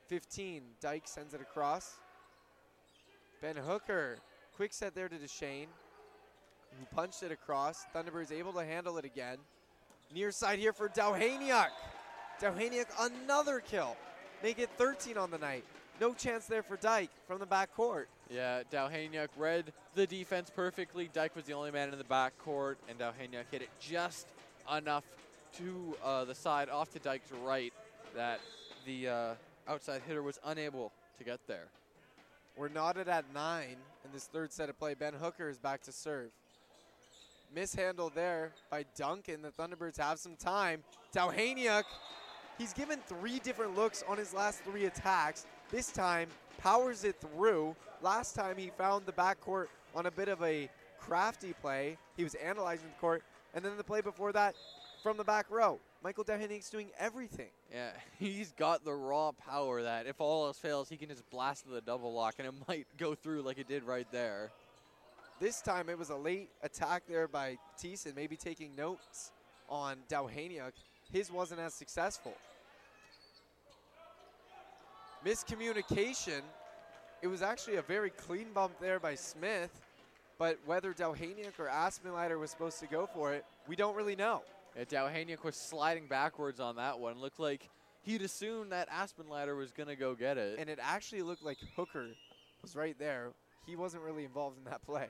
15, 0.08 0.62
Dyke 0.80 1.06
sends 1.06 1.34
it 1.34 1.40
across. 1.40 1.96
Ben 3.42 3.56
Hooker, 3.56 4.18
quick 4.56 4.72
set 4.72 4.94
there 4.94 5.08
to 5.08 5.16
Deshane, 5.16 5.66
who 6.78 6.86
punched 6.94 7.22
it 7.22 7.30
across. 7.30 7.84
Thunderbirds 7.94 8.32
able 8.32 8.52
to 8.54 8.64
handle 8.64 8.98
it 8.98 9.04
again. 9.04 9.38
Near 10.14 10.30
side 10.30 10.58
here 10.58 10.72
for 10.72 10.88
Dowhaniuk. 10.88 11.68
Dowhaniuk, 12.40 12.86
another 13.00 13.60
kill. 13.60 13.96
Make 14.42 14.58
it 14.58 14.70
13 14.78 15.16
on 15.18 15.30
the 15.30 15.38
night. 15.38 15.64
No 16.00 16.12
chance 16.12 16.46
there 16.46 16.62
for 16.62 16.76
Dyke 16.76 17.10
from 17.26 17.38
the 17.38 17.46
back 17.46 17.74
court. 17.74 18.08
Yeah, 18.30 18.62
Dowhaniuk 18.70 19.28
read 19.36 19.72
the 19.94 20.06
defense 20.06 20.50
perfectly. 20.54 21.08
Dyke 21.12 21.34
was 21.34 21.44
the 21.44 21.54
only 21.54 21.70
man 21.70 21.90
in 21.90 21.98
the 21.98 22.04
back 22.04 22.36
court, 22.38 22.78
and 22.88 22.98
Dowhaniuk 22.98 23.44
hit 23.50 23.62
it 23.62 23.70
just 23.80 24.26
enough 24.74 25.04
to 25.58 25.96
uh, 26.04 26.24
the 26.24 26.34
side 26.34 26.68
off 26.68 26.92
to 26.92 26.98
Dyke's 26.98 27.30
right 27.44 27.72
that 28.14 28.40
the 28.84 29.08
uh, 29.08 29.34
outside 29.68 30.02
hitter 30.06 30.22
was 30.22 30.38
unable 30.44 30.92
to 31.18 31.24
get 31.24 31.40
there. 31.46 31.66
We're 32.56 32.68
knotted 32.68 33.06
at 33.06 33.26
nine 33.34 33.76
in 34.02 34.12
this 34.14 34.24
third 34.24 34.50
set 34.50 34.70
of 34.70 34.78
play. 34.78 34.94
Ben 34.94 35.12
Hooker 35.12 35.50
is 35.50 35.58
back 35.58 35.82
to 35.82 35.92
serve. 35.92 36.30
Mishandled 37.54 38.14
there 38.14 38.52
by 38.70 38.86
Duncan. 38.96 39.42
The 39.42 39.50
Thunderbirds 39.50 39.98
have 39.98 40.18
some 40.18 40.36
time. 40.36 40.82
Dowhaniuk, 41.14 41.84
he's 42.56 42.72
given 42.72 42.98
three 43.06 43.40
different 43.40 43.76
looks 43.76 44.02
on 44.08 44.16
his 44.16 44.32
last 44.32 44.60
three 44.64 44.86
attacks. 44.86 45.44
This 45.70 45.92
time, 45.92 46.28
powers 46.56 47.04
it 47.04 47.20
through. 47.20 47.76
Last 48.00 48.34
time, 48.34 48.56
he 48.56 48.70
found 48.78 49.04
the 49.04 49.12
backcourt 49.12 49.66
on 49.94 50.06
a 50.06 50.10
bit 50.10 50.28
of 50.28 50.42
a 50.42 50.70
crafty 50.98 51.52
play. 51.52 51.98
He 52.16 52.24
was 52.24 52.34
analyzing 52.36 52.88
the 52.88 53.00
court. 53.00 53.22
And 53.54 53.62
then 53.62 53.76
the 53.76 53.84
play 53.84 54.00
before 54.00 54.32
that, 54.32 54.54
from 55.06 55.16
the 55.16 55.22
back 55.22 55.46
row. 55.50 55.78
Michael 56.02 56.24
Dowhaniuk's 56.24 56.68
doing 56.68 56.88
everything. 56.98 57.50
Yeah, 57.72 57.90
he's 58.18 58.50
got 58.50 58.84
the 58.84 58.92
raw 58.92 59.30
power 59.30 59.80
that 59.84 60.08
if 60.08 60.20
all 60.20 60.46
else 60.46 60.58
fails, 60.58 60.88
he 60.88 60.96
can 60.96 61.08
just 61.08 61.30
blast 61.30 61.64
the 61.70 61.80
double 61.80 62.12
lock 62.12 62.34
and 62.40 62.48
it 62.48 62.54
might 62.68 62.88
go 62.98 63.14
through 63.14 63.42
like 63.42 63.56
it 63.56 63.68
did 63.68 63.84
right 63.84 64.08
there. 64.10 64.50
This 65.38 65.62
time 65.62 65.88
it 65.88 65.96
was 65.96 66.10
a 66.10 66.16
late 66.16 66.48
attack 66.64 67.04
there 67.08 67.28
by 67.28 67.56
Thiessen, 67.80 68.16
maybe 68.16 68.34
taking 68.34 68.74
notes 68.74 69.30
on 69.68 69.98
Dowhaniuk. 70.10 70.72
His 71.12 71.30
wasn't 71.30 71.60
as 71.60 71.72
successful. 71.72 72.34
Miscommunication. 75.24 76.40
It 77.22 77.28
was 77.28 77.42
actually 77.42 77.76
a 77.76 77.82
very 77.82 78.10
clean 78.10 78.48
bump 78.52 78.72
there 78.80 78.98
by 78.98 79.14
Smith, 79.14 79.70
but 80.36 80.58
whether 80.66 80.92
Dowhaniuk 80.92 81.60
or 81.60 81.66
Aspenleiter 81.66 82.40
was 82.40 82.50
supposed 82.50 82.80
to 82.80 82.88
go 82.88 83.08
for 83.14 83.34
it, 83.34 83.44
we 83.68 83.76
don't 83.76 83.94
really 83.94 84.16
know. 84.16 84.42
Yeah, 84.76 84.84
Dowhaniuk 84.84 85.42
was 85.42 85.56
sliding 85.56 86.06
backwards 86.06 86.60
on 86.60 86.76
that 86.76 86.98
one. 86.98 87.18
Looked 87.18 87.40
like 87.40 87.68
he'd 88.02 88.22
assumed 88.22 88.72
that 88.72 88.90
Aspenleiter 88.90 89.56
was 89.56 89.72
going 89.72 89.88
to 89.88 89.96
go 89.96 90.14
get 90.14 90.36
it. 90.36 90.58
And 90.58 90.68
it 90.68 90.78
actually 90.82 91.22
looked 91.22 91.42
like 91.42 91.58
Hooker 91.76 92.08
was 92.62 92.76
right 92.76 92.96
there. 92.98 93.30
He 93.66 93.74
wasn't 93.74 94.02
really 94.02 94.24
involved 94.24 94.58
in 94.58 94.64
that 94.70 94.84
play. 94.84 95.06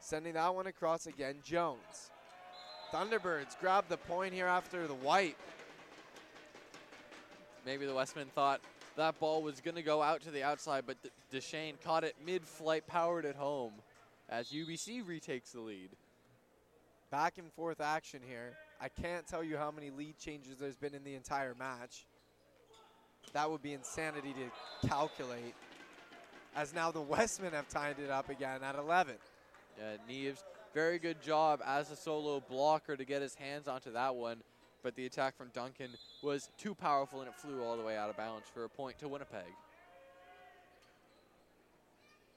Sending 0.00 0.34
that 0.34 0.54
one 0.54 0.66
across 0.66 1.06
again, 1.06 1.36
Jones. 1.44 2.10
Thunderbirds 2.92 3.58
grab 3.60 3.84
the 3.88 3.96
point 3.96 4.34
here 4.34 4.46
after 4.46 4.86
the 4.88 4.94
wipe. 4.94 5.36
Maybe 7.64 7.86
the 7.86 7.94
Wesmen 7.94 8.26
thought 8.34 8.60
that 8.96 9.20
ball 9.20 9.42
was 9.42 9.60
going 9.60 9.76
to 9.76 9.82
go 9.82 10.02
out 10.02 10.22
to 10.22 10.30
the 10.30 10.42
outside, 10.42 10.84
but 10.86 10.96
Deshane 11.32 11.74
caught 11.84 12.02
it 12.02 12.16
mid-flight, 12.26 12.86
powered 12.86 13.24
it 13.24 13.36
home 13.36 13.72
as 14.28 14.48
UBC 14.48 15.06
retakes 15.06 15.52
the 15.52 15.60
lead. 15.60 15.90
Back 17.10 17.38
and 17.38 17.52
forth 17.52 17.80
action 17.80 18.20
here. 18.26 18.52
I 18.80 18.88
can't 18.88 19.26
tell 19.26 19.42
you 19.42 19.56
how 19.56 19.70
many 19.70 19.90
lead 19.90 20.16
changes 20.18 20.58
there's 20.58 20.76
been 20.76 20.94
in 20.94 21.02
the 21.02 21.14
entire 21.14 21.54
match. 21.58 22.06
That 23.32 23.50
would 23.50 23.62
be 23.62 23.72
insanity 23.72 24.32
to 24.34 24.88
calculate. 24.88 25.54
As 26.54 26.72
now 26.72 26.90
the 26.90 27.00
Wesmen 27.08 27.52
have 27.52 27.68
tied 27.68 27.98
it 27.98 28.10
up 28.10 28.28
again 28.28 28.62
at 28.62 28.76
11. 28.76 29.14
Yeah, 29.78 29.96
Neves, 30.08 30.42
very 30.72 30.98
good 30.98 31.20
job 31.20 31.60
as 31.66 31.90
a 31.90 31.96
solo 31.96 32.40
blocker 32.48 32.96
to 32.96 33.04
get 33.04 33.22
his 33.22 33.34
hands 33.34 33.66
onto 33.66 33.92
that 33.92 34.14
one. 34.14 34.38
But 34.82 34.94
the 34.94 35.06
attack 35.06 35.36
from 35.36 35.48
Duncan 35.52 35.90
was 36.22 36.48
too 36.58 36.74
powerful 36.74 37.20
and 37.20 37.28
it 37.28 37.34
flew 37.34 37.62
all 37.62 37.76
the 37.76 37.82
way 37.82 37.96
out 37.96 38.08
of 38.08 38.16
bounds 38.16 38.46
for 38.52 38.64
a 38.64 38.68
point 38.68 38.98
to 39.00 39.08
Winnipeg. 39.08 39.52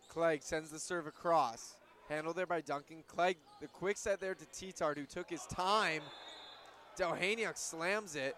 Clegg 0.09 0.43
sends 0.43 0.69
the 0.69 0.79
serve 0.79 1.07
across. 1.07 1.75
Handled 2.13 2.35
there 2.35 2.45
by 2.45 2.61
Duncan. 2.61 3.03
Clegg, 3.07 3.37
the 3.59 3.65
quick 3.65 3.97
set 3.97 4.19
there 4.19 4.35
to 4.35 4.45
T-Tart, 4.53 4.99
who 4.99 5.05
took 5.05 5.31
his 5.31 5.47
time. 5.47 6.03
Dowhaniuk 6.95 7.57
slams 7.57 8.15
it, 8.15 8.35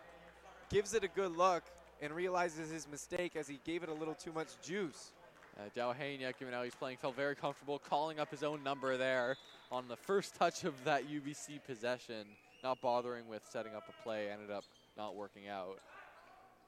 gives 0.69 0.93
it 0.93 1.03
a 1.03 1.09
good 1.09 1.35
look, 1.35 1.61
and 2.01 2.13
realizes 2.13 2.71
his 2.71 2.87
mistake 2.89 3.35
as 3.35 3.49
he 3.49 3.59
gave 3.65 3.83
it 3.83 3.89
a 3.89 3.93
little 3.93 4.13
too 4.13 4.31
much 4.31 4.47
juice. 4.63 5.11
Uh, 5.59 5.63
Dowhaniuk, 5.75 6.39
given 6.39 6.53
how 6.53 6.63
he's 6.63 6.73
playing, 6.73 6.95
felt 7.01 7.17
very 7.17 7.35
comfortable 7.35 7.77
calling 7.77 8.17
up 8.17 8.31
his 8.31 8.43
own 8.43 8.63
number 8.63 8.95
there 8.95 9.35
on 9.69 9.89
the 9.89 9.97
first 9.97 10.35
touch 10.35 10.63
of 10.63 10.81
that 10.85 11.09
UBC 11.09 11.61
possession, 11.67 12.27
not 12.63 12.79
bothering 12.79 13.27
with 13.27 13.45
setting 13.51 13.75
up 13.75 13.83
a 13.89 14.03
play, 14.03 14.29
ended 14.31 14.51
up 14.51 14.63
not 14.95 15.17
working 15.17 15.49
out. 15.49 15.79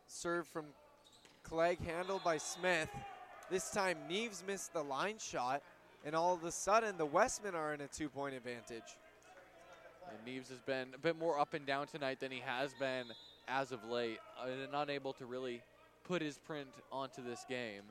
Serve 0.08 0.46
from 0.46 0.66
Clegg 1.44 1.80
handled 1.86 2.26
by 2.26 2.38
Smith. 2.38 2.90
This 3.50 3.70
time 3.70 3.98
Neves 4.12 4.46
missed 4.46 4.74
the 4.74 4.84
line 4.84 5.20
shot, 5.20 5.64
and 6.08 6.16
all 6.16 6.34
of 6.34 6.46
a 6.46 6.52
sudden 6.52 6.98
the 6.98 7.06
Wesmen 7.06 7.54
are 7.54 7.74
in 7.74 7.82
a 7.82 7.88
two-point 7.88 8.34
advantage. 8.34 8.96
And 10.10 10.26
Neves 10.26 10.50
has 10.50 10.62
been 10.62 10.88
a 10.96 10.98
bit 10.98 11.20
more 11.20 11.38
up 11.38 11.54
and 11.54 11.66
down 11.66 11.86
tonight 11.86 12.22
than 12.22 12.32
he 12.32 12.42
has 12.46 12.74
been 12.80 13.08
as 13.50 13.74
of 13.74 13.84
late, 13.84 14.20
and 14.42 14.74
unable 14.74 15.12
to 15.14 15.26
really 15.26 15.62
put 16.06 16.22
his 16.22 16.38
print 16.38 16.70
onto 16.94 17.22
this 17.22 17.46
game. 17.50 17.84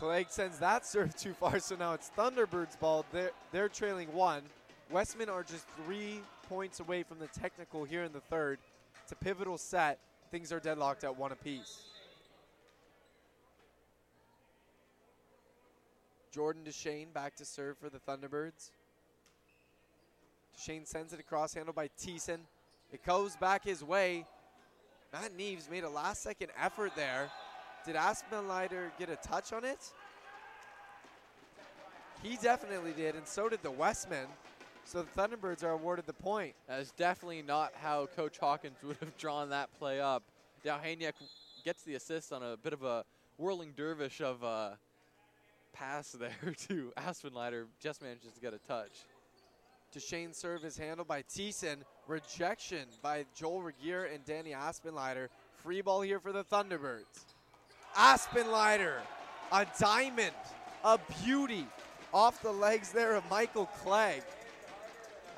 Clegg 0.00 0.26
sends 0.28 0.58
that 0.58 0.84
serve 0.84 1.14
too 1.16 1.34
far, 1.34 1.60
so 1.60 1.76
now 1.76 1.92
it's 1.92 2.10
Thunderbirds 2.18 2.78
ball. 2.80 3.06
They're, 3.12 3.30
they're 3.52 3.68
trailing 3.68 4.12
one. 4.12 4.42
Wesmen 4.90 5.28
are 5.28 5.44
just 5.44 5.66
three 5.84 6.20
points 6.48 6.80
away 6.80 7.04
from 7.04 7.20
the 7.20 7.28
technical 7.28 7.84
here 7.84 8.02
in 8.02 8.12
the 8.12 8.20
third. 8.20 8.58
It's 9.04 9.12
a 9.12 9.16
pivotal 9.16 9.56
set. 9.56 10.00
Things 10.32 10.50
are 10.52 10.60
deadlocked 10.60 11.04
at 11.04 11.16
one 11.16 11.30
apiece. 11.30 11.84
Jordan 16.38 16.62
Deshane 16.64 17.12
back 17.12 17.34
to 17.34 17.44
serve 17.44 17.76
for 17.78 17.90
the 17.90 17.98
Thunderbirds. 17.98 18.70
Deshane 20.56 20.86
sends 20.86 21.12
it 21.12 21.18
across, 21.18 21.52
handled 21.52 21.74
by 21.74 21.88
Thiessen. 21.98 22.38
It 22.92 23.04
goes 23.04 23.34
back 23.34 23.64
his 23.64 23.82
way. 23.82 24.24
Matt 25.12 25.36
Neves 25.36 25.68
made 25.68 25.82
a 25.82 25.88
last 25.88 26.22
second 26.22 26.50
effort 26.56 26.92
there. 26.94 27.28
Did 27.84 27.96
Aspenleiter 27.96 28.92
get 29.00 29.10
a 29.10 29.16
touch 29.16 29.52
on 29.52 29.64
it? 29.64 29.92
He 32.22 32.36
definitely 32.36 32.92
did, 32.92 33.16
and 33.16 33.26
so 33.26 33.48
did 33.48 33.64
the 33.64 33.72
Wesmen. 33.72 34.28
So 34.84 35.02
the 35.02 35.20
Thunderbirds 35.20 35.64
are 35.64 35.72
awarded 35.72 36.06
the 36.06 36.12
point. 36.12 36.54
That 36.68 36.78
is 36.78 36.92
definitely 36.92 37.42
not 37.42 37.72
how 37.74 38.06
Coach 38.14 38.38
Hawkins 38.38 38.76
would 38.84 38.98
have 39.00 39.18
drawn 39.18 39.50
that 39.50 39.76
play 39.80 40.00
up. 40.00 40.22
Dowhaniuk 40.64 41.14
gets 41.64 41.82
the 41.82 41.96
assist 41.96 42.32
on 42.32 42.44
a 42.44 42.56
bit 42.56 42.74
of 42.74 42.84
a 42.84 43.04
whirling 43.38 43.72
dervish 43.76 44.20
of 44.20 44.44
a 44.44 44.78
pass 45.72 46.12
there 46.12 46.30
to 46.68 46.92
Aspenleiter. 46.96 47.66
Just 47.80 48.02
manages 48.02 48.32
to 48.34 48.40
get 48.40 48.54
a 48.54 48.58
touch. 48.58 48.92
Deshane 49.94 50.34
serve 50.34 50.64
is 50.64 50.76
handled 50.76 51.08
by 51.08 51.22
Thiessen. 51.22 51.76
Rejection 52.06 52.86
by 53.02 53.24
Joel 53.34 53.62
Regier 53.62 54.04
and 54.04 54.24
Danny 54.24 54.50
Aspenleiter. 54.50 55.28
Free 55.62 55.80
ball 55.80 56.02
here 56.02 56.20
for 56.20 56.32
the 56.32 56.44
Thunderbirds. 56.44 57.24
Aspenleiter, 57.96 58.98
a 59.50 59.66
diamond, 59.78 60.34
a 60.84 60.98
beauty, 61.24 61.66
off 62.12 62.42
the 62.42 62.52
legs 62.52 62.92
there 62.92 63.14
of 63.14 63.28
Michael 63.30 63.66
Clegg. 63.82 64.22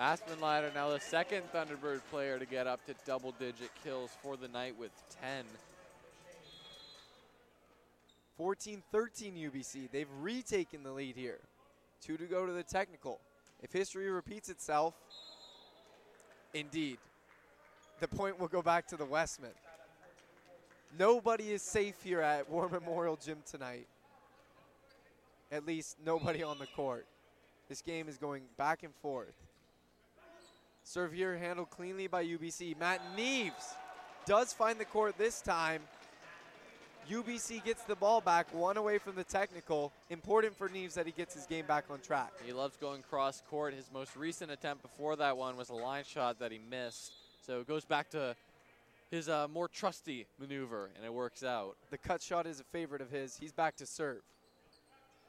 Aspenleiter 0.01 0.75
now 0.75 0.91
the 0.91 1.01
second 1.01 1.43
Thunderbird 1.55 2.01
player 2.11 2.39
to 2.39 2.47
get 2.47 2.67
up 2.67 2.85
to 2.87 2.95
double-digit 3.07 3.71
kills 3.85 4.11
for 4.23 4.37
the 4.37 4.49
night 4.49 4.79
with 4.79 4.91
10. 5.23 5.45
14-13 8.41 8.81
UBC. 8.93 9.91
They've 9.93 10.09
retaken 10.23 10.83
the 10.83 10.93
lead 10.93 11.15
here. 11.15 11.41
Two 12.03 12.17
to 12.17 12.25
go 12.25 12.47
to 12.47 12.53
the 12.53 12.63
technical. 12.63 13.21
If 13.63 13.73
history 13.73 14.11
repeats 14.11 14.49
itself, 14.49 14.95
indeed, 16.55 16.97
the 18.01 18.09
point 18.09 18.41
will 18.41 18.49
go 18.49 18.63
back 18.63 18.87
to 18.89 18.97
the 18.97 19.05
Wesmen. 19.05 19.51
Nobody 20.99 21.53
is 21.53 21.61
safe 21.61 21.97
here 22.03 22.23
at 22.23 22.49
War 22.49 22.69
Memorial 22.69 23.19
Gym 23.23 23.39
tonight. 23.49 23.87
At 25.53 25.67
least 25.67 25.99
nobody 26.05 26.43
on 26.43 26.59
the 26.59 26.67
court. 26.67 27.05
This 27.69 27.83
game 27.83 28.09
is 28.09 28.17
going 28.17 28.45
back 28.57 28.83
and 28.83 28.95
forth. 29.03 29.35
Serve 30.83 31.13
here 31.13 31.37
handled 31.37 31.69
cleanly 31.71 32.07
by 32.07 32.25
UBC. 32.25 32.79
Matt 32.81 33.01
Neves 33.17 33.75
does 34.25 34.53
find 34.53 34.81
the 34.81 34.85
court 34.87 35.19
this 35.19 35.43
time. 35.43 35.83
UBC 37.09 37.65
gets 37.65 37.83
the 37.83 37.97
ball 37.97 38.21
back, 38.21 38.53
one 38.55 38.77
away 38.77 38.99
from 38.99 39.15
the 39.17 39.25
technical. 39.25 39.93
Important 40.11 40.57
for 40.57 40.69
Neves 40.69 40.95
that 40.95 41.07
he 41.07 41.13
gets 41.13 41.35
his 41.35 41.47
game 41.47 41.67
back 41.67 41.85
on 41.91 42.01
track. 42.01 42.33
He 42.45 42.53
loves 42.53 42.77
going 42.77 43.03
cross 43.03 43.43
court. 43.51 43.75
His 43.75 43.91
most 43.93 44.17
recent 44.17 44.51
attempt 44.51 44.83
before 44.83 45.17
that 45.17 45.37
one 45.37 45.57
was 45.57 45.71
a 45.71 45.75
line 45.75 46.05
shot 46.05 46.39
that 46.39 46.53
he 46.53 46.61
missed. 46.71 47.13
So 47.47 47.61
it 47.61 47.67
goes 47.67 47.85
back 47.85 48.11
to 48.11 48.37
his 49.11 49.29
uh, 49.29 49.49
more 49.49 49.67
trusty 49.67 50.27
maneuver, 50.39 50.91
and 50.97 51.05
it 51.05 51.13
works 51.13 51.43
out. 51.43 51.77
The 51.91 51.99
cut 51.99 52.23
shot 52.23 52.47
is 52.47 52.61
a 52.61 52.65
favorite 52.65 53.01
of 53.01 53.11
his. 53.11 53.37
He's 53.37 53.53
back 53.53 53.77
to 53.77 53.87
serve. 53.87 54.23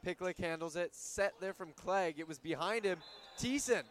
Picklick 0.06 0.38
handles 0.38 0.76
it. 0.76 0.94
Set 0.94 1.34
there 1.40 1.52
from 1.52 1.72
Clegg. 1.72 2.18
It 2.18 2.28
was 2.28 2.38
behind 2.38 2.84
him. 2.84 2.98
Thiessen. 3.38 3.82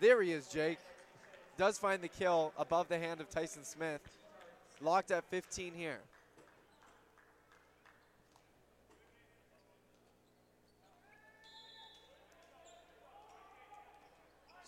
There 0.00 0.22
he 0.22 0.32
is, 0.32 0.48
Jake. 0.48 0.78
Does 1.56 1.78
find 1.78 2.02
the 2.02 2.08
kill 2.08 2.52
above 2.58 2.88
the 2.88 2.98
hand 2.98 3.20
of 3.20 3.30
Tyson 3.30 3.64
Smith. 3.64 4.00
Locked 4.80 5.12
at 5.12 5.24
15 5.30 5.72
here. 5.74 6.00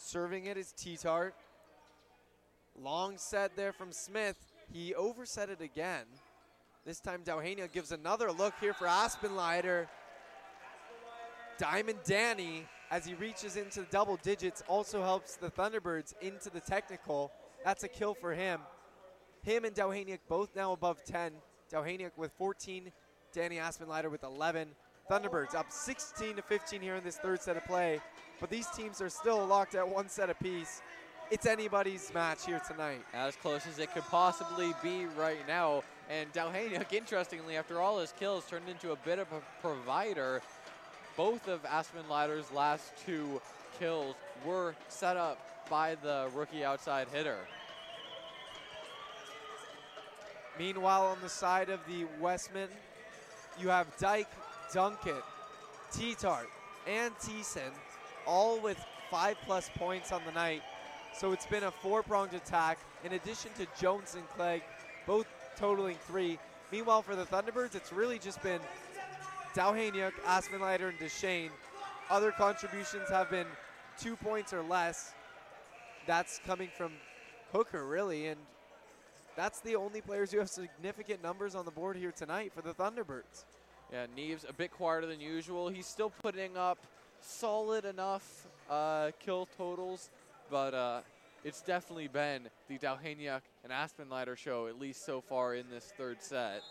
Serving 0.07 0.47
it 0.47 0.57
is 0.57 0.71
T-Tart. 0.71 1.35
Long 2.81 3.19
set 3.19 3.57
there 3.57 3.73
from 3.73 3.91
Smith. 3.91 4.37
He 4.73 4.95
overset 4.95 5.51
it 5.51 5.61
again. 5.61 6.05
This 6.85 7.01
time 7.01 7.23
Dowhaniuk 7.25 7.73
gives 7.73 7.91
another 7.91 8.31
look 8.31 8.55
here 8.61 8.73
for 8.73 8.87
Aspenleiter. 8.87 9.89
Diamond 11.59 11.99
Danny, 12.05 12.69
as 12.93 13.05
he 13.05 13.15
reaches 13.15 13.57
into 13.57 13.81
the 13.81 13.87
double 13.91 14.17
digits, 14.23 14.63
also 14.69 15.03
helps 15.03 15.35
the 15.35 15.51
Thunderbirds 15.51 16.15
into 16.21 16.51
the 16.51 16.61
technical. 16.61 17.33
That's 17.65 17.83
a 17.83 17.89
kill 17.89 18.15
for 18.15 18.33
him. 18.33 18.61
Him 19.43 19.65
and 19.65 19.75
Dowhaniuk 19.75 20.21
both 20.29 20.55
now 20.55 20.71
above 20.71 21.03
10. 21.03 21.33
Dowhaniuk 21.73 22.13
with 22.17 22.31
14, 22.39 22.93
Danny 23.33 23.57
Aspenleiter 23.57 24.09
with 24.09 24.23
11. 24.23 24.69
Thunderbirds 25.11 25.55
up 25.55 25.71
16 25.71 26.37
to 26.37 26.43
15 26.43 26.81
here 26.81 26.97
in 26.97 27.05
this 27.05 27.17
third 27.17 27.41
set 27.41 27.57
of 27.57 27.65
play. 27.65 28.01
But 28.41 28.51
these 28.51 28.67
teams 28.69 29.01
are 29.01 29.09
still 29.09 29.45
locked 29.47 29.75
at 29.75 29.89
one 29.89 30.09
set 30.09 30.31
apiece. 30.31 30.83
It's 31.31 31.47
anybody's 31.47 32.13
match 32.13 32.47
here 32.47 32.61
tonight. 32.67 33.05
As 33.15 33.37
close 33.37 33.67
as 33.67 33.79
it 33.79 33.93
could 33.93 34.05
possibly 34.05 34.73
be 34.83 35.07
right 35.19 35.47
now. 35.47 35.83
And 36.11 36.33
Dowhaniuk, 36.33 36.93
interestingly, 36.93 37.57
after 37.57 37.81
all 37.81 37.99
his 37.99 38.13
kills, 38.19 38.45
turned 38.47 38.69
into 38.69 38.93
a 38.93 38.97
bit 38.97 39.19
of 39.19 39.27
a 39.33 39.41
provider. 39.61 40.43
Both 41.17 41.49
of 41.49 41.63
Aspenleiter's 41.65 42.53
last 42.53 42.93
two 43.05 43.41
kills 43.79 44.15
were 44.45 44.75
set 44.89 45.17
up 45.17 45.39
by 45.69 45.97
the 45.97 46.29
rookie 46.35 46.65
outside 46.65 47.09
hitter. 47.13 47.39
Meanwhile, 50.59 51.07
on 51.07 51.19
the 51.23 51.29
side 51.29 51.71
of 51.71 51.81
the 51.87 52.07
Wesmen, 52.21 52.69
you 53.59 53.69
have 53.69 53.87
Dyke, 53.99 54.29
Duncan, 54.73 55.23
T-Tart, 55.93 56.49
and 56.87 57.15
Thiessen, 57.19 57.71
all 58.27 58.61
with 58.61 58.79
five 59.11 59.37
plus 59.45 59.71
points 59.77 60.13
on 60.13 60.23
the 60.27 60.33
night. 60.33 60.63
So 61.19 61.33
it's 61.33 61.47
been 61.47 61.65
a 61.65 61.71
four-pronged 61.71 62.35
attack, 62.35 62.79
in 63.05 63.13
addition 63.13 63.51
to 63.59 63.67
Jones 63.81 64.15
and 64.15 64.29
Clegg, 64.31 64.63
both 65.07 65.27
totaling 65.57 65.97
three. 66.07 66.39
Meanwhile, 66.71 67.03
for 67.03 67.17
the 67.17 67.25
Thunderbirds, 67.25 67.75
it's 67.75 67.93
really 67.93 68.19
just 68.19 68.43
been 68.43 68.61
Dowhaniuk, 69.55 70.13
Aspenleiter, 70.27 70.89
and 70.91 70.99
Deshane. 70.99 71.51
Other 72.11 72.33
contributions 72.33 73.09
have 73.09 73.31
been 73.31 73.47
two 73.99 74.17
points 74.17 74.53
or 74.53 74.63
less. 74.63 75.15
That's 76.07 76.41
coming 76.47 76.69
from 76.77 76.93
Hooker, 77.53 77.87
really, 77.87 78.27
and 78.27 78.39
that's 79.37 79.61
the 79.61 79.77
only 79.77 80.01
players 80.01 80.31
who 80.31 80.39
have 80.39 80.51
significant 80.51 81.23
numbers 81.23 81.55
on 81.55 81.65
the 81.65 81.71
board 81.71 81.97
here 81.97 82.13
tonight 82.13 82.53
for 82.55 82.63
the 82.63 82.75
Thunderbirds. 82.75 83.45
Yeah, 83.93 84.07
Neves 84.17 84.49
a 84.49 84.53
bit 84.53 84.73
quieter 84.73 85.07
than 85.07 85.21
usual. 85.21 85.69
He's 85.69 85.87
still 85.87 86.11
putting 86.11 86.57
up 86.57 86.79
solid 87.21 87.85
enough 87.85 88.47
uh, 88.69 89.11
kill 89.21 89.49
totals, 89.57 90.11
but 90.51 90.75
uh, 90.75 91.01
it's 91.45 91.63
definitely 91.63 92.09
been 92.09 92.49
the 92.69 92.79
Dowhaniuk 92.79 93.43
and 93.63 93.73
Aspenleiter 93.73 94.37
show, 94.37 94.67
at 94.67 94.81
least 94.81 95.07
so 95.07 95.21
far 95.21 95.55
in 95.55 95.67
this 95.71 95.93
third 95.97 96.21
set. 96.21 96.63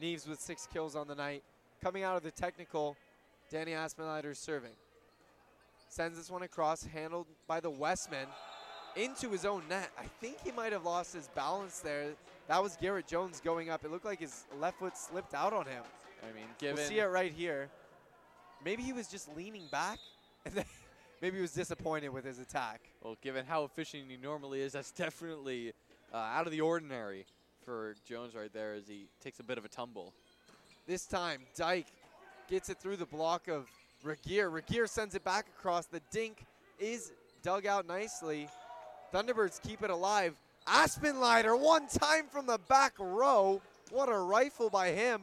Neves 0.00 0.26
with 0.26 0.40
six 0.40 0.66
kills 0.72 0.96
on 0.96 1.06
the 1.06 1.14
night. 1.14 1.42
Coming 1.82 2.04
out 2.04 2.16
of 2.16 2.22
the 2.22 2.30
technical, 2.30 2.96
Danny 3.50 3.72
Aspenleiter 3.72 4.34
serving. 4.34 4.72
Sends 5.88 6.16
this 6.16 6.30
one 6.30 6.42
across, 6.42 6.84
handled 6.84 7.26
by 7.46 7.60
the 7.60 7.68
Wesmen 7.68 8.26
into 8.96 9.28
his 9.30 9.44
own 9.44 9.62
net. 9.68 9.90
I 9.98 10.04
think 10.20 10.38
he 10.42 10.52
might 10.52 10.72
have 10.72 10.84
lost 10.84 11.14
his 11.14 11.28
balance 11.34 11.80
there. 11.80 12.12
That 12.48 12.62
was 12.62 12.76
Garrett 12.80 13.06
Jones 13.06 13.42
going 13.44 13.68
up. 13.68 13.84
It 13.84 13.90
looked 13.90 14.06
like 14.06 14.20
his 14.20 14.44
left 14.58 14.78
foot 14.78 14.96
slipped 14.96 15.34
out 15.34 15.52
on 15.52 15.66
him. 15.66 15.82
I 16.22 16.32
mean, 16.34 16.46
given 16.58 16.76
we'll 16.76 16.86
see 16.86 16.98
it 16.98 17.04
right 17.04 17.32
here. 17.32 17.68
Maybe 18.64 18.82
he 18.82 18.92
was 18.92 19.08
just 19.08 19.34
leaning 19.36 19.64
back, 19.70 19.98
and 20.46 20.54
then 20.54 20.64
maybe 21.20 21.36
he 21.36 21.42
was 21.42 21.52
disappointed 21.52 22.10
with 22.10 22.24
his 22.24 22.38
attack. 22.38 22.80
Well, 23.02 23.16
given 23.22 23.44
how 23.44 23.64
efficient 23.64 24.04
he 24.08 24.16
normally 24.16 24.60
is, 24.60 24.72
that's 24.72 24.92
definitely 24.92 25.72
uh, 26.12 26.16
out 26.16 26.46
of 26.46 26.52
the 26.52 26.60
ordinary 26.60 27.26
for 27.64 27.94
Jones 28.04 28.34
right 28.34 28.52
there 28.52 28.74
as 28.74 28.86
he 28.86 29.06
takes 29.20 29.40
a 29.40 29.42
bit 29.42 29.58
of 29.58 29.64
a 29.64 29.68
tumble. 29.68 30.12
This 30.86 31.06
time, 31.06 31.42
Dyke 31.56 31.86
gets 32.48 32.68
it 32.68 32.78
through 32.78 32.96
the 32.96 33.06
block 33.06 33.48
of 33.48 33.68
Regier. 34.02 34.50
Regier 34.50 34.86
sends 34.86 35.14
it 35.14 35.24
back 35.24 35.46
across. 35.56 35.86
The 35.86 36.00
dink 36.10 36.44
is 36.78 37.12
dug 37.42 37.66
out 37.66 37.86
nicely. 37.86 38.48
Thunderbirds 39.12 39.62
keep 39.62 39.82
it 39.82 39.90
alive. 39.90 40.34
Aspenleiter, 40.66 41.58
one 41.58 41.86
time 41.88 42.26
from 42.30 42.46
the 42.46 42.58
back 42.68 42.94
row. 42.98 43.60
What 43.90 44.08
a 44.08 44.18
rifle 44.18 44.70
by 44.70 44.90
him. 44.90 45.22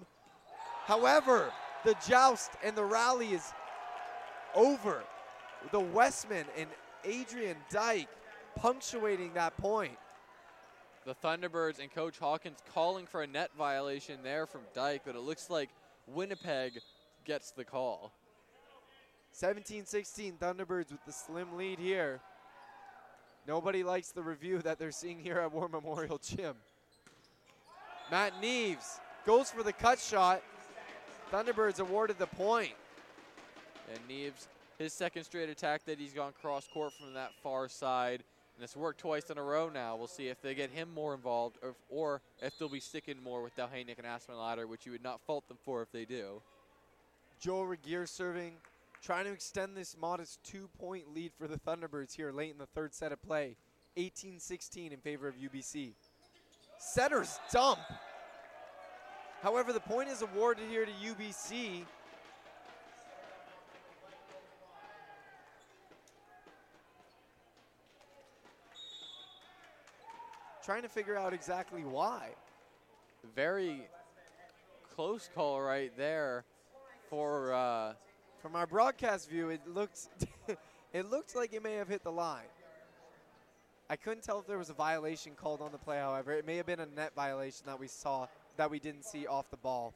However, 0.89 1.51
the 1.85 1.95
joust 2.07 2.49
and 2.63 2.75
the 2.75 2.83
rally 2.83 3.27
is 3.27 3.53
over. 4.55 5.03
The 5.71 5.79
Wesmen 5.79 6.45
and 6.57 6.67
Adrian 7.05 7.57
Dyke 7.69 8.09
punctuating 8.55 9.35
that 9.35 9.55
point. 9.57 9.99
The 11.05 11.13
Thunderbirds 11.13 11.77
and 11.79 11.93
Coach 11.93 12.17
Hawkins 12.17 12.57
calling 12.73 13.05
for 13.05 13.21
a 13.21 13.27
net 13.27 13.51
violation 13.55 14.17
there 14.23 14.47
from 14.47 14.61
Dyke, 14.73 15.03
but 15.05 15.15
it 15.15 15.21
looks 15.21 15.51
like 15.51 15.69
Winnipeg 16.07 16.79
gets 17.23 17.51
the 17.51 17.63
call. 17.63 18.11
17-16 19.39 20.39
Thunderbirds 20.39 20.91
with 20.91 21.05
the 21.05 21.13
slim 21.13 21.55
lead 21.55 21.77
here. 21.77 22.19
Nobody 23.47 23.83
likes 23.83 24.09
the 24.09 24.23
review 24.23 24.57
that 24.63 24.79
they're 24.79 24.89
seeing 24.89 25.19
here 25.19 25.37
at 25.37 25.51
War 25.51 25.69
Memorial 25.69 26.17
Gym. 26.17 26.55
Matt 28.09 28.33
Neves 28.41 28.99
goes 29.23 29.51
for 29.51 29.61
the 29.61 29.73
cut 29.73 29.99
shot. 29.99 30.41
Thunderbirds 31.31 31.79
awarded 31.79 32.17
the 32.17 32.27
point. 32.27 32.73
And 33.91 33.99
Neves, 34.09 34.47
his 34.77 34.93
second 34.93 35.23
straight 35.23 35.49
attack 35.49 35.85
that 35.85 35.99
he's 35.99 36.13
gone 36.13 36.33
cross 36.41 36.67
court 36.67 36.93
from 36.93 37.13
that 37.13 37.31
far 37.43 37.67
side. 37.67 38.23
And 38.55 38.63
it's 38.63 38.75
worked 38.75 38.99
twice 38.99 39.29
in 39.29 39.37
a 39.37 39.43
row 39.43 39.69
now. 39.69 39.95
We'll 39.95 40.07
see 40.07 40.27
if 40.27 40.41
they 40.41 40.53
get 40.53 40.69
him 40.69 40.89
more 40.93 41.13
involved 41.13 41.57
or 41.63 41.69
if, 41.69 41.75
or 41.89 42.21
if 42.41 42.57
they'll 42.57 42.67
be 42.67 42.79
sticking 42.79 43.21
more 43.23 43.41
with 43.41 43.55
Dowhaniuk 43.55 43.97
and 43.97 44.07
Aspenleiter, 44.07 44.67
which 44.67 44.85
you 44.85 44.91
would 44.91 45.03
not 45.03 45.21
fault 45.21 45.47
them 45.47 45.57
for 45.63 45.81
if 45.81 45.91
they 45.91 46.05
do. 46.05 46.41
Joel 47.39 47.67
Regier 47.67 48.05
serving, 48.05 48.53
trying 49.01 49.25
to 49.25 49.31
extend 49.31 49.77
this 49.77 49.95
modest 49.99 50.43
two-point 50.43 51.13
lead 51.15 51.31
for 51.39 51.47
the 51.47 51.57
Thunderbirds 51.57 52.15
here 52.15 52.31
late 52.31 52.51
in 52.51 52.57
the 52.57 52.65
third 52.65 52.93
set 52.93 53.11
of 53.11 53.21
play. 53.21 53.55
18-16 53.97 54.91
in 54.91 54.99
favor 54.99 55.27
of 55.27 55.35
UBC. 55.35 55.93
Setter's 56.79 57.39
dump. 57.51 57.79
However, 59.41 59.71
the 59.71 59.79
point 59.79 60.09
is 60.09 60.21
awarded 60.21 60.67
here 60.69 60.85
to 60.85 60.91
UBC. 60.91 61.85
Trying 70.65 70.81
to 70.81 70.89
figure 70.89 71.15
out 71.15 71.33
exactly 71.33 71.83
why. 71.83 72.29
Very 73.33 73.87
close 74.93 75.29
call 75.33 75.61
right 75.61 75.91
there 75.97 76.43
for 77.09 77.53
uh, 77.53 77.93
from 78.41 78.55
our 78.55 78.67
broadcast 78.67 79.29
view. 79.29 79.49
It 79.49 79.61
looked 79.65 80.09
it 80.93 81.09
looked 81.09 81.35
like 81.35 81.53
it 81.53 81.63
may 81.63 81.75
have 81.75 81.87
hit 81.87 82.03
the 82.03 82.11
line. 82.11 82.43
I 83.89 83.95
couldn't 83.95 84.21
tell 84.21 84.39
if 84.39 84.45
there 84.45 84.57
was 84.57 84.69
a 84.69 84.73
violation 84.73 85.31
called 85.35 85.61
on 85.61 85.71
the 85.71 85.77
play. 85.77 85.97
However, 85.97 86.33
it 86.33 86.45
may 86.45 86.57
have 86.57 86.65
been 86.65 86.81
a 86.81 86.85
net 86.85 87.13
violation 87.15 87.65
that 87.65 87.79
we 87.79 87.87
saw 87.87 88.27
that 88.59 88.69
we 88.69 88.77
didn't 88.77 89.05
see 89.05 89.25
off 89.25 89.49
the 89.51 89.57
ball. 89.57 89.93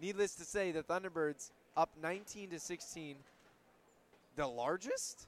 Needless 0.00 0.36
to 0.36 0.44
say, 0.44 0.70
the 0.70 0.84
Thunderbirds 0.84 1.50
up 1.76 1.90
19 2.00 2.50
to 2.50 2.60
16, 2.60 3.16
the 4.36 4.46
largest 4.46 5.26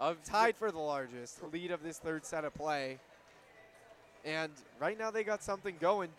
of 0.00 0.20
tied 0.24 0.56
for 0.56 0.72
the 0.72 0.78
largest 0.80 1.40
lead 1.52 1.70
of 1.70 1.84
this 1.84 1.98
third 1.98 2.26
set 2.26 2.44
of 2.44 2.52
play. 2.52 2.98
And 4.24 4.50
right 4.80 4.98
now 4.98 5.12
they 5.12 5.22
got 5.22 5.40
something 5.40 5.76
going. 5.78 6.10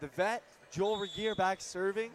The 0.00 0.06
vet, 0.06 0.42
Joel 0.70 0.96
Regier 0.96 1.34
back 1.34 1.60
serving. 1.60 2.10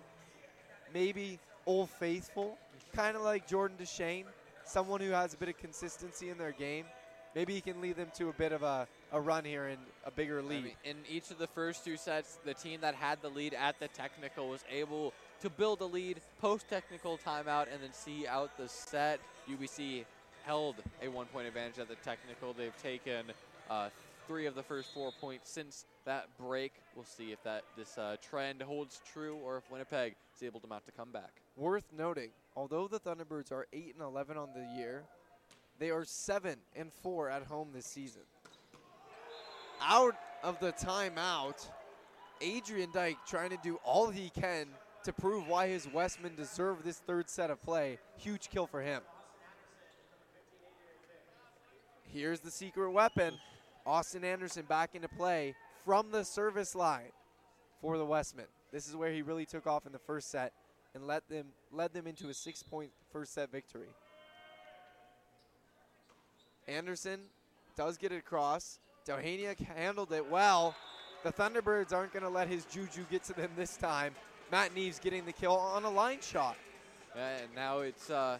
Maybe 0.92 1.38
Old 1.68 1.92
Faithful, 1.92 2.58
kind 2.96 3.16
of 3.16 3.22
like 3.22 3.48
Jordan 3.48 3.78
Deshane, 3.80 4.26
someone 4.66 5.02
who 5.02 5.12
has 5.12 5.36
a 5.36 5.38
bit 5.38 5.50
of 5.50 5.58
consistency 5.60 6.32
in 6.32 6.40
their 6.40 6.52
game. 6.52 6.86
Maybe 7.36 7.54
he 7.54 7.62
can 7.62 7.80
lead 7.80 7.96
them 7.96 8.10
to 8.16 8.30
a 8.30 8.34
bit 8.34 8.54
of 8.54 8.64
a, 8.64 8.88
a 9.12 9.20
run 9.20 9.46
here 9.46 9.68
and 9.68 9.80
a 10.06 10.12
bigger 10.12 10.42
lead. 10.42 10.60
I 10.60 10.62
mean, 10.62 10.74
in 10.84 10.98
each 11.10 11.32
of 11.32 11.38
the 11.38 11.48
first 11.48 11.86
two 11.86 11.98
sets, 11.98 12.38
the 12.46 12.54
team 12.54 12.82
that 12.82 12.96
had 12.96 13.22
the 13.22 13.30
lead 13.30 13.54
at 13.54 13.80
the 13.80 13.88
technical 13.88 14.50
was 14.50 14.64
able 14.70 15.14
to 15.42 15.50
build 15.50 15.82
a 15.82 15.86
lead 15.86 16.20
post 16.42 16.68
technical 16.70 17.18
timeout 17.18 17.68
and 17.72 17.82
then 17.82 17.94
see 17.94 18.28
out 18.28 18.58
the 18.58 18.68
set. 18.68 19.20
UBC 19.50 20.04
held 20.46 20.76
a 21.02 21.08
one 21.08 21.26
point 21.28 21.48
advantage 21.48 21.80
at 21.80 21.88
the 21.88 21.96
technical. 21.96 22.54
They've 22.54 22.78
taken 22.82 23.26
uh, 23.70 23.90
three 24.28 24.46
of 24.46 24.56
the 24.56 24.64
first 24.64 24.94
four 24.94 25.12
points 25.22 25.50
since 25.50 25.86
that 26.06 26.28
break. 26.38 26.74
We'll 26.96 27.06
see 27.06 27.32
if 27.32 27.42
that 27.44 27.64
this 27.78 27.98
uh, 27.98 28.18
trend 28.22 28.62
holds 28.62 29.02
true 29.14 29.38
or 29.44 29.58
if 29.58 29.72
Winnipeg 29.72 30.16
is 30.36 30.44
able 30.44 30.60
to 30.62 30.68
mount 30.68 30.84
a 30.88 30.92
comeback. 30.92 31.32
Worth 31.56 31.86
noting, 31.98 32.30
although 32.56 32.88
the 32.88 33.00
Thunderbirds 33.00 33.52
are 33.52 33.68
8 33.72 33.96
and 33.96 34.04
11 34.04 34.38
on 34.38 34.50
the 34.54 34.78
year, 34.78 35.04
they 35.80 35.92
are 35.92 36.06
7 36.06 36.56
and 36.76 36.92
4 36.92 37.30
at 37.30 37.44
home 37.44 37.70
this 37.74 37.86
season. 37.86 38.22
Out 39.82 40.16
of 40.44 40.60
the 40.60 40.72
timeout, 40.74 41.68
Adrian 42.42 42.90
Dyke 42.92 43.18
trying 43.26 43.50
to 43.52 43.58
do 43.64 43.80
all 43.84 44.10
he 44.10 44.30
can 44.30 44.68
to 45.04 45.14
prove 45.14 45.48
why 45.48 45.68
his 45.68 45.88
Wesmen 45.92 46.36
deserve 46.36 46.84
this 46.84 46.98
third 46.98 47.30
set 47.30 47.50
of 47.50 47.62
play. 47.62 48.00
Huge 48.18 48.50
kill 48.50 48.68
for 48.68 48.82
him. 48.82 49.02
Here's 52.04 52.40
the 52.40 52.52
secret 52.52 52.92
weapon. 52.92 53.34
Austin 53.86 54.24
Anderson 54.24 54.66
back 54.68 54.96
into 54.96 55.08
play 55.08 55.56
from 55.86 56.12
the 56.12 56.24
service 56.24 56.76
line 56.76 57.12
for 57.82 57.98
the 57.98 58.06
Wesmen. 58.06 58.48
This 58.72 58.88
is 58.88 58.96
where 58.96 59.12
he 59.12 59.22
really 59.22 59.46
took 59.46 59.66
off 59.66 59.86
in 59.86 59.94
the 59.94 60.00
first 60.00 60.30
set 60.30 60.52
and 60.94 61.08
led 61.08 61.22
them 61.30 61.48
led 61.72 61.94
them 61.94 62.08
into 62.08 62.30
a 62.30 62.34
six-point 62.34 62.92
first 63.12 63.34
set 63.34 63.52
victory. 63.52 63.88
Anderson 66.68 67.22
does 67.78 67.98
get 67.98 68.12
it 68.12 68.18
across. 68.18 68.80
Dowhaniuk 69.08 69.60
handled 69.60 70.12
it 70.12 70.30
well. 70.30 70.76
The 71.24 71.32
Thunderbirds 71.32 71.94
aren't 71.94 72.12
going 72.12 72.24
to 72.24 72.30
let 72.30 72.50
his 72.50 72.66
juju 72.66 73.06
get 73.10 73.24
to 73.26 73.34
them 73.34 73.50
this 73.56 73.78
time. 73.78 74.14
Matt 74.52 74.76
Neves 74.76 75.02
getting 75.02 75.26
the 75.26 75.32
kill 75.32 75.54
on 75.54 75.86
a 75.86 75.90
line 75.90 76.20
shot. 76.22 76.58
And 77.16 77.48
now 77.56 77.80
it's 77.80 78.10
uh, 78.10 78.38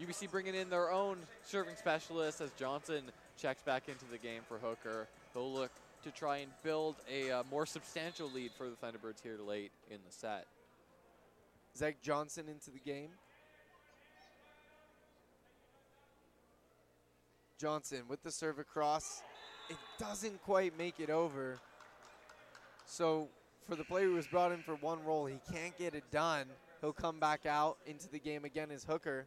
UBC 0.00 0.30
bringing 0.30 0.54
in 0.54 0.68
their 0.68 0.92
own 0.92 1.18
serving 1.44 1.76
specialist 1.76 2.42
as 2.42 2.50
Johnson 2.58 3.04
checks 3.38 3.62
back 3.62 3.88
into 3.88 4.04
the 4.10 4.18
game 4.18 4.42
for 4.46 4.58
Hooker. 4.58 5.08
They'll 5.34 5.52
look 5.52 5.72
to 6.04 6.10
try 6.10 6.38
and 6.38 6.50
build 6.62 6.96
a 7.10 7.30
uh, 7.30 7.42
more 7.50 7.64
substantial 7.64 8.30
lead 8.30 8.52
for 8.52 8.68
the 8.68 8.76
Thunderbirds 8.76 9.22
here 9.22 9.38
late 9.44 9.72
in 9.90 9.98
the 10.06 10.12
set. 10.12 10.46
Zach 11.74 11.96
Johnson 12.02 12.46
into 12.48 12.70
the 12.70 12.78
game. 12.78 13.10
Johnson 17.58 18.02
with 18.08 18.22
the 18.22 18.30
serve 18.30 18.58
across. 18.58 19.22
It 19.68 19.76
doesn't 19.98 20.42
quite 20.44 20.76
make 20.78 21.00
it 21.00 21.10
over. 21.10 21.58
So 22.86 23.28
for 23.68 23.74
the 23.74 23.84
player 23.84 24.06
who 24.06 24.14
was 24.14 24.26
brought 24.26 24.52
in 24.52 24.62
for 24.62 24.76
one 24.76 25.04
roll, 25.04 25.26
he 25.26 25.40
can't 25.52 25.76
get 25.76 25.94
it 25.94 26.04
done. 26.10 26.46
He'll 26.80 26.92
come 26.92 27.18
back 27.18 27.46
out 27.46 27.78
into 27.86 28.08
the 28.08 28.18
game 28.18 28.44
again 28.44 28.70
as 28.70 28.84
Hooker. 28.84 29.26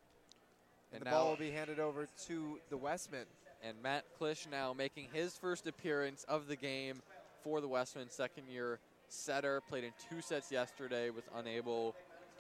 And, 0.92 1.02
And 1.02 1.06
the 1.06 1.12
ball 1.12 1.30
will 1.30 1.38
be 1.38 1.52
handed 1.52 1.80
over 1.80 2.08
to 2.28 2.60
the 2.70 2.78
Wesmen. 2.78 3.26
And 3.62 3.76
Matt 3.84 4.06
Klish 4.20 4.50
now 4.50 4.74
making 4.74 5.08
his 5.12 5.38
first 5.38 5.68
appearance 5.68 6.26
of 6.30 6.48
the 6.48 6.56
game 6.56 7.02
for 7.44 7.60
the 7.60 7.68
Wesmen, 7.68 8.10
second 8.10 8.44
year 8.50 8.80
setter. 9.10 9.62
Played 9.68 9.84
in 9.84 9.92
two 10.10 10.22
sets 10.22 10.52
yesterday, 10.52 11.10
was 11.10 11.26
unable 11.36 11.96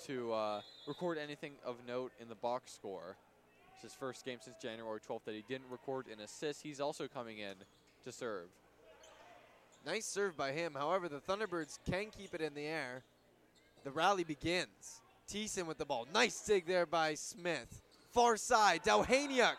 to 0.05 0.31
uh, 0.31 0.61
record 0.87 1.17
anything 1.17 1.53
of 1.65 1.75
note 1.85 2.13
in 2.21 2.29
the 2.29 2.35
box 2.35 2.71
score. 2.71 3.17
It's 3.73 3.83
his 3.83 3.93
first 3.93 4.23
game 4.23 4.39
since 4.41 4.55
January 4.61 4.99
12th 4.99 5.25
that 5.25 5.35
he 5.35 5.43
didn't 5.47 5.69
record 5.69 6.05
an 6.07 6.21
assist. 6.21 6.61
He's 6.63 6.79
also 6.79 7.07
coming 7.07 7.39
in 7.39 7.55
to 8.03 8.11
serve. 8.11 8.47
Nice 9.85 10.05
serve 10.05 10.35
by 10.35 10.51
him. 10.51 10.73
However, 10.75 11.07
the 11.07 11.19
Thunderbirds 11.19 11.79
can 11.89 12.07
keep 12.15 12.33
it 12.33 12.41
in 12.41 12.53
the 12.53 12.65
air. 12.65 13.03
The 13.83 13.91
rally 13.91 14.23
begins. 14.23 15.01
Thiessen 15.31 15.65
with 15.65 15.77
the 15.77 15.85
ball. 15.85 16.07
Nice 16.13 16.39
dig 16.41 16.65
there 16.65 16.85
by 16.85 17.13
Smith. 17.13 17.81
Far 18.11 18.35
side, 18.37 18.83
Dowhaniuk. 18.83 19.55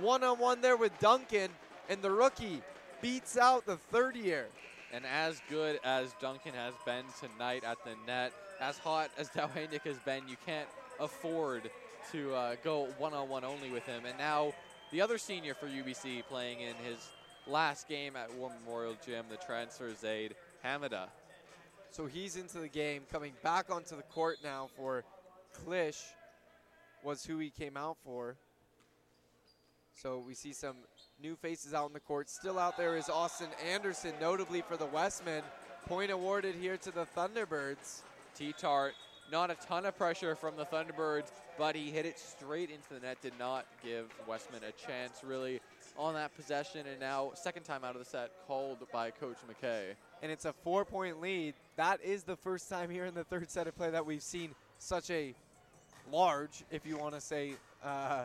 One 0.00 0.24
on 0.24 0.38
one 0.38 0.62
there 0.62 0.76
with 0.76 0.98
Duncan, 0.98 1.50
and 1.88 2.00
the 2.00 2.10
rookie 2.10 2.62
beats 3.02 3.36
out 3.36 3.66
the 3.66 3.76
third 3.76 4.16
year. 4.16 4.46
And 4.92 5.04
as 5.06 5.40
good 5.48 5.78
as 5.84 6.14
Duncan 6.20 6.54
has 6.54 6.74
been 6.84 7.04
tonight 7.20 7.64
at 7.64 7.78
the 7.84 7.92
net, 8.06 8.32
as 8.60 8.78
hot 8.78 9.10
as 9.18 9.28
Dowhaniuk 9.30 9.82
has 9.82 9.98
been, 9.98 10.26
you 10.28 10.36
can't 10.46 10.68
afford 10.98 11.70
to 12.12 12.34
uh, 12.34 12.56
go 12.64 12.88
one-on-one 12.98 13.44
only 13.44 13.70
with 13.70 13.84
him. 13.84 14.04
And 14.06 14.16
now 14.18 14.52
the 14.90 15.00
other 15.00 15.18
senior 15.18 15.54
for 15.54 15.66
UBC 15.66 16.24
playing 16.28 16.60
in 16.60 16.74
his 16.84 17.10
last 17.46 17.88
game 17.88 18.16
at 18.16 18.32
War 18.34 18.50
Memorial 18.64 18.96
Gym, 19.04 19.24
the 19.30 19.36
transfer 19.36 19.94
Zaid 19.94 20.34
Hamadeh. 20.64 21.08
So 21.90 22.06
he's 22.06 22.36
into 22.36 22.58
the 22.58 22.68
game, 22.68 23.02
coming 23.10 23.32
back 23.42 23.70
onto 23.70 23.96
the 23.96 24.02
court 24.02 24.38
now 24.42 24.70
for 24.76 25.04
Klish, 25.64 26.02
was 27.02 27.24
who 27.24 27.38
he 27.38 27.50
came 27.50 27.76
out 27.76 27.96
for. 28.04 28.36
So 29.94 30.22
we 30.26 30.34
see 30.34 30.52
some 30.52 30.76
new 31.22 31.36
faces 31.36 31.74
out 31.74 31.88
in 31.88 31.92
the 31.92 32.00
court. 32.00 32.30
Still 32.30 32.58
out 32.58 32.76
there 32.76 32.96
is 32.96 33.08
Austin 33.08 33.48
Anderson, 33.70 34.12
notably 34.20 34.62
for 34.62 34.76
the 34.76 34.86
Wesmen. 34.86 35.42
Point 35.86 36.10
awarded 36.10 36.54
here 36.54 36.76
to 36.78 36.90
the 36.90 37.06
Thunderbirds. 37.16 38.00
T-Tart, 38.34 38.94
not 39.30 39.50
a 39.50 39.54
ton 39.66 39.84
of 39.84 39.96
pressure 39.96 40.34
from 40.34 40.56
the 40.56 40.64
Thunderbirds, 40.64 41.30
but 41.58 41.76
he 41.76 41.90
hit 41.90 42.06
it 42.06 42.18
straight 42.18 42.70
into 42.70 42.94
the 42.94 43.00
net, 43.00 43.20
did 43.20 43.34
not 43.38 43.66
give 43.84 44.06
Wesmen 44.26 44.62
a 44.66 44.72
chance 44.72 45.22
really 45.22 45.60
on 45.98 46.14
that 46.14 46.34
possession, 46.36 46.86
and 46.86 46.98
now 47.00 47.32
second 47.34 47.64
time 47.64 47.84
out 47.84 47.94
of 47.94 47.98
the 47.98 48.08
set 48.08 48.30
called 48.46 48.78
by 48.92 49.10
Coach 49.10 49.36
McKay. 49.48 49.94
And 50.22 50.32
it's 50.32 50.44
a 50.44 50.52
four-point 50.52 51.20
lead. 51.20 51.54
That 51.76 52.02
is 52.02 52.22
the 52.22 52.36
first 52.36 52.68
time 52.68 52.90
here 52.90 53.04
in 53.04 53.14
the 53.14 53.24
third 53.24 53.50
set 53.50 53.66
of 53.66 53.76
play 53.76 53.90
that 53.90 54.04
we've 54.04 54.22
seen 54.22 54.54
such 54.78 55.10
a 55.10 55.34
large, 56.10 56.64
if 56.70 56.86
you 56.86 56.96
want 56.96 57.14
to 57.14 57.20
say, 57.20 57.54
uh, 57.84 58.24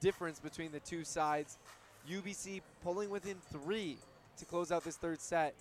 difference 0.00 0.38
between 0.38 0.72
the 0.72 0.80
two 0.80 1.04
sides. 1.04 1.58
UBC 2.10 2.60
pulling 2.82 3.10
within 3.10 3.36
three 3.50 3.96
to 4.38 4.44
close 4.44 4.70
out 4.70 4.84
this 4.84 4.96
third 4.96 5.20
set. 5.20 5.54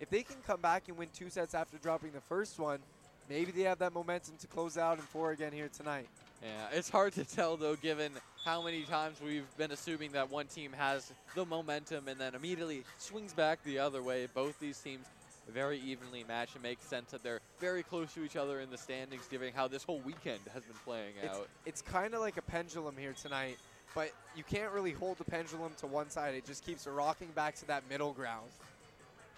If 0.00 0.10
they 0.10 0.22
can 0.22 0.36
come 0.46 0.60
back 0.60 0.88
and 0.88 0.96
win 0.96 1.08
two 1.14 1.30
sets 1.30 1.54
after 1.54 1.76
dropping 1.78 2.12
the 2.12 2.20
first 2.20 2.58
one, 2.58 2.80
maybe 3.28 3.52
they 3.52 3.62
have 3.62 3.78
that 3.78 3.92
momentum 3.92 4.34
to 4.38 4.46
close 4.46 4.76
out 4.76 4.98
in 4.98 5.04
four 5.04 5.32
again 5.32 5.52
here 5.52 5.68
tonight. 5.68 6.08
Yeah, 6.42 6.76
it's 6.76 6.88
hard 6.88 7.12
to 7.14 7.24
tell 7.24 7.56
though, 7.56 7.76
given 7.76 8.12
how 8.44 8.62
many 8.62 8.82
times 8.82 9.18
we've 9.24 9.46
been 9.56 9.70
assuming 9.70 10.12
that 10.12 10.30
one 10.30 10.46
team 10.46 10.72
has 10.72 11.12
the 11.36 11.44
momentum 11.46 12.08
and 12.08 12.18
then 12.20 12.34
immediately 12.34 12.82
swings 12.98 13.32
back 13.32 13.62
the 13.64 13.78
other 13.78 14.02
way. 14.02 14.26
Both 14.34 14.58
these 14.58 14.78
teams 14.78 15.06
very 15.48 15.78
evenly 15.80 16.24
matched. 16.26 16.56
It 16.56 16.62
makes 16.62 16.84
sense 16.84 17.10
that 17.10 17.22
they're 17.22 17.40
very 17.60 17.82
close 17.82 18.12
to 18.14 18.24
each 18.24 18.36
other 18.36 18.60
in 18.60 18.70
the 18.70 18.78
standings, 18.78 19.26
given 19.28 19.52
how 19.54 19.68
this 19.68 19.84
whole 19.84 20.00
weekend 20.00 20.40
has 20.52 20.64
been 20.64 20.76
playing 20.84 21.14
It's, 21.22 21.36
out. 21.36 21.48
it's 21.66 21.82
kind 21.82 22.14
of 22.14 22.20
like 22.20 22.36
a 22.36 22.42
pendulum 22.42 22.96
here 22.96 23.14
tonight, 23.20 23.58
but 23.94 24.12
you 24.36 24.44
can't 24.44 24.72
really 24.72 24.92
hold 24.92 25.18
the 25.18 25.24
pendulum 25.24 25.72
to 25.78 25.86
one 25.86 26.10
side. 26.10 26.34
It 26.34 26.44
just 26.46 26.64
keeps 26.64 26.86
rocking 26.86 27.28
back 27.34 27.54
to 27.56 27.66
that 27.66 27.82
middle 27.88 28.12
ground. 28.12 28.50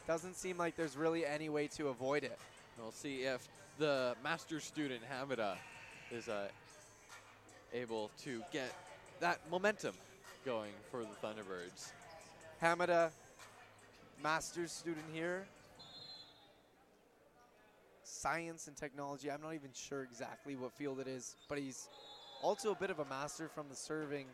Doesn't 0.07 0.37
seem 0.37 0.59
like 0.59 0.77
there's 0.77 0.97
really 0.97 1.25
any 1.25 1.49
way 1.49 1.67
to 1.69 1.89
avoid 1.89 2.25
it. 2.25 2.39
We'll 2.79 2.93
see 2.93 3.23
if 3.23 3.47
the 3.79 4.15
master 4.23 4.61
student 4.61 5.01
Hamadeh 5.11 5.57
is 6.11 6.29
uh, 6.29 6.49
able 7.75 8.11
to 8.23 8.43
get 8.53 8.73
that 9.21 9.41
momentum 9.51 9.95
going 10.47 10.73
for 10.91 11.01
the 11.01 11.27
Thunderbirds. 11.27 11.93
Hamadeh, 12.63 13.11
master's 14.23 14.73
student 14.73 15.05
here. 15.13 15.45
Science 18.05 18.69
and 18.69 18.77
technology. 18.77 19.31
I'm 19.31 19.43
not 19.43 19.55
even 19.55 19.71
sure 19.75 20.03
exactly 20.03 20.57
what 20.57 20.73
field 20.73 21.01
it 21.01 21.09
is, 21.09 21.37
but 21.49 21.59
he's 21.59 21.89
also 22.43 22.73
a 22.73 22.75
bit 22.75 22.91
of 22.91 23.01
a 23.01 23.05
master 23.07 23.49
from 23.49 23.67
the 23.69 23.77
serving 23.77 24.27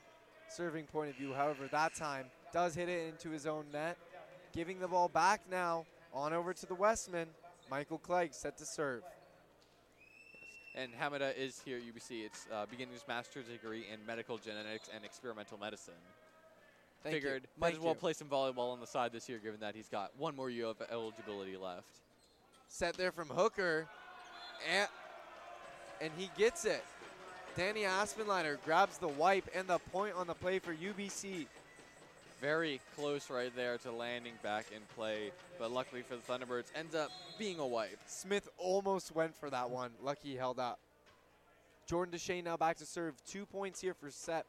serving 0.48 0.84
point 0.86 1.10
of 1.10 1.16
view. 1.16 1.32
However, 1.32 1.68
that 1.70 1.94
time 1.94 2.26
does 2.52 2.74
hit 2.74 2.88
it 2.88 3.08
into 3.08 3.30
his 3.30 3.46
own 3.46 3.64
net. 3.72 3.96
Giving 4.52 4.80
the 4.80 4.88
ball 4.88 5.08
back 5.08 5.42
now 5.48 5.86
on 6.12 6.32
over 6.32 6.52
to 6.52 6.66
the 6.66 6.74
Wesmen. 6.74 7.28
Michael 7.70 7.98
Clegg 7.98 8.34
set 8.34 8.58
to 8.58 8.66
serve. 8.66 9.02
And 10.74 10.90
Hamadeh 10.92 11.36
is 11.36 11.60
here 11.64 11.78
at 11.78 11.82
UBC. 11.82 12.24
It's 12.24 12.46
uh, 12.52 12.66
beginning 12.70 12.94
his 12.94 13.04
master's 13.08 13.46
degree 13.46 13.86
in 13.92 14.04
medical 14.06 14.38
genetics 14.38 14.88
and 14.94 15.04
experimental 15.04 15.58
medicine. 15.58 15.94
Thank 17.02 17.14
you. 17.14 17.20
Figured 17.20 17.42
might 17.58 17.68
Thank 17.68 17.78
as 17.78 17.84
well 17.84 17.94
you. 17.94 18.00
play 18.00 18.12
some 18.12 18.28
volleyball 18.28 18.72
on 18.72 18.80
the 18.80 18.86
side 18.86 19.12
this 19.12 19.28
year, 19.28 19.38
given 19.38 19.60
that 19.60 19.74
he's 19.74 19.88
got 19.88 20.12
one 20.16 20.36
more 20.36 20.50
year 20.50 20.66
of 20.66 20.76
eligibility 20.90 21.56
left. 21.56 21.98
Set 22.68 22.96
there 22.96 23.10
from 23.10 23.28
Hooker. 23.28 23.88
And, 24.72 24.88
and 26.00 26.12
he 26.16 26.30
gets 26.36 26.64
it. 26.64 26.84
Danny 27.56 27.82
Aspenleiter 27.82 28.58
grabs 28.64 28.98
the 28.98 29.08
wipe 29.08 29.48
and 29.54 29.66
the 29.66 29.78
point 29.92 30.14
on 30.14 30.26
the 30.26 30.34
play 30.34 30.60
for 30.60 30.72
UBC. 30.72 31.46
Very 32.40 32.80
close 32.96 33.28
right 33.28 33.54
there 33.54 33.76
to 33.78 33.92
landing 33.92 34.32
back 34.42 34.66
in 34.74 34.80
play, 34.96 35.30
but 35.58 35.70
luckily 35.70 36.02
for 36.02 36.16
the 36.16 36.22
Thunderbirds, 36.22 36.66
ends 36.74 36.94
up 36.94 37.10
being 37.38 37.58
a 37.58 37.66
wipe. 37.66 37.98
Smith 38.06 38.48
almost 38.56 39.14
went 39.14 39.36
for 39.36 39.50
that 39.50 39.68
one. 39.68 39.90
Lucky 40.02 40.30
he 40.30 40.36
held 40.36 40.58
up. 40.58 40.78
Jordan 41.86 42.14
Deshane 42.16 42.44
now 42.44 42.56
back 42.56 42.78
to 42.78 42.86
serve. 42.86 43.14
Two 43.26 43.44
points 43.44 43.80
here 43.80 43.94
for 43.94 44.10
set 44.10 44.46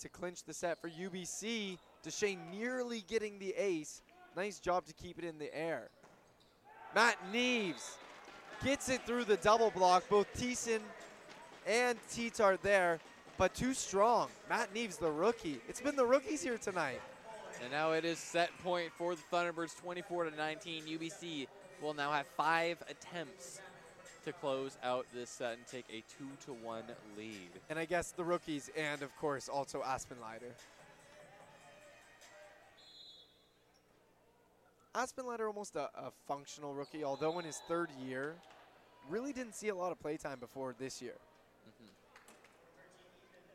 to 0.00 0.08
clinch 0.08 0.42
the 0.42 0.52
set 0.52 0.80
for 0.80 0.88
UBC. 0.88 1.78
Deshane 2.04 2.38
nearly 2.50 3.04
getting 3.06 3.38
the 3.38 3.54
ace. 3.56 4.02
Nice 4.36 4.58
job 4.58 4.84
to 4.86 4.94
keep 4.94 5.18
it 5.18 5.24
in 5.24 5.38
the 5.38 5.54
air. 5.56 5.88
Matt 6.94 7.16
Neves 7.32 7.96
gets 8.64 8.88
it 8.88 9.02
through 9.06 9.24
the 9.24 9.36
double 9.36 9.70
block. 9.70 10.08
Both 10.08 10.26
Thiessen 10.36 10.80
and 11.66 11.98
T-Tart 12.10 12.62
there, 12.62 12.98
but 13.38 13.54
too 13.54 13.74
strong. 13.74 14.28
Matt 14.48 14.72
Neves, 14.74 14.98
the 14.98 15.10
rookie. 15.10 15.60
It's 15.68 15.80
been 15.80 15.96
the 15.96 16.06
rookies 16.06 16.42
here 16.42 16.58
tonight. 16.58 17.00
And 17.62 17.70
now 17.70 17.92
it 17.92 18.04
is 18.04 18.18
set 18.18 18.50
point 18.62 18.92
for 18.92 19.14
the 19.14 19.22
Thunderbirds 19.32 19.76
24 19.80 20.24
to 20.24 20.36
19. 20.36 20.84
UBC 20.84 21.46
will 21.82 21.94
now 21.94 22.12
have 22.12 22.26
five 22.36 22.82
attempts 22.88 23.60
to 24.24 24.32
close 24.32 24.76
out 24.82 25.06
this 25.14 25.30
set 25.30 25.52
and 25.52 25.66
take 25.66 25.86
a 25.88 26.02
2 26.18 26.24
to 26.46 26.52
1 26.52 26.82
lead. 27.16 27.50
And 27.70 27.78
I 27.78 27.84
guess 27.84 28.10
the 28.10 28.24
rookies 28.24 28.70
and, 28.76 29.02
of 29.02 29.14
course, 29.16 29.48
also 29.48 29.82
Aspenleiter. 29.82 30.52
Aspen 34.94 35.26
Leiter 35.26 35.46
almost 35.46 35.76
a, 35.76 35.90
a 35.94 36.10
functional 36.26 36.72
rookie, 36.72 37.04
although 37.04 37.38
in 37.38 37.44
his 37.44 37.60
third 37.68 37.90
year, 38.02 38.34
really 39.10 39.32
didn't 39.32 39.54
see 39.54 39.68
a 39.68 39.74
lot 39.74 39.92
of 39.92 40.00
playtime 40.00 40.40
before 40.40 40.74
this 40.78 41.02
year. 41.02 41.16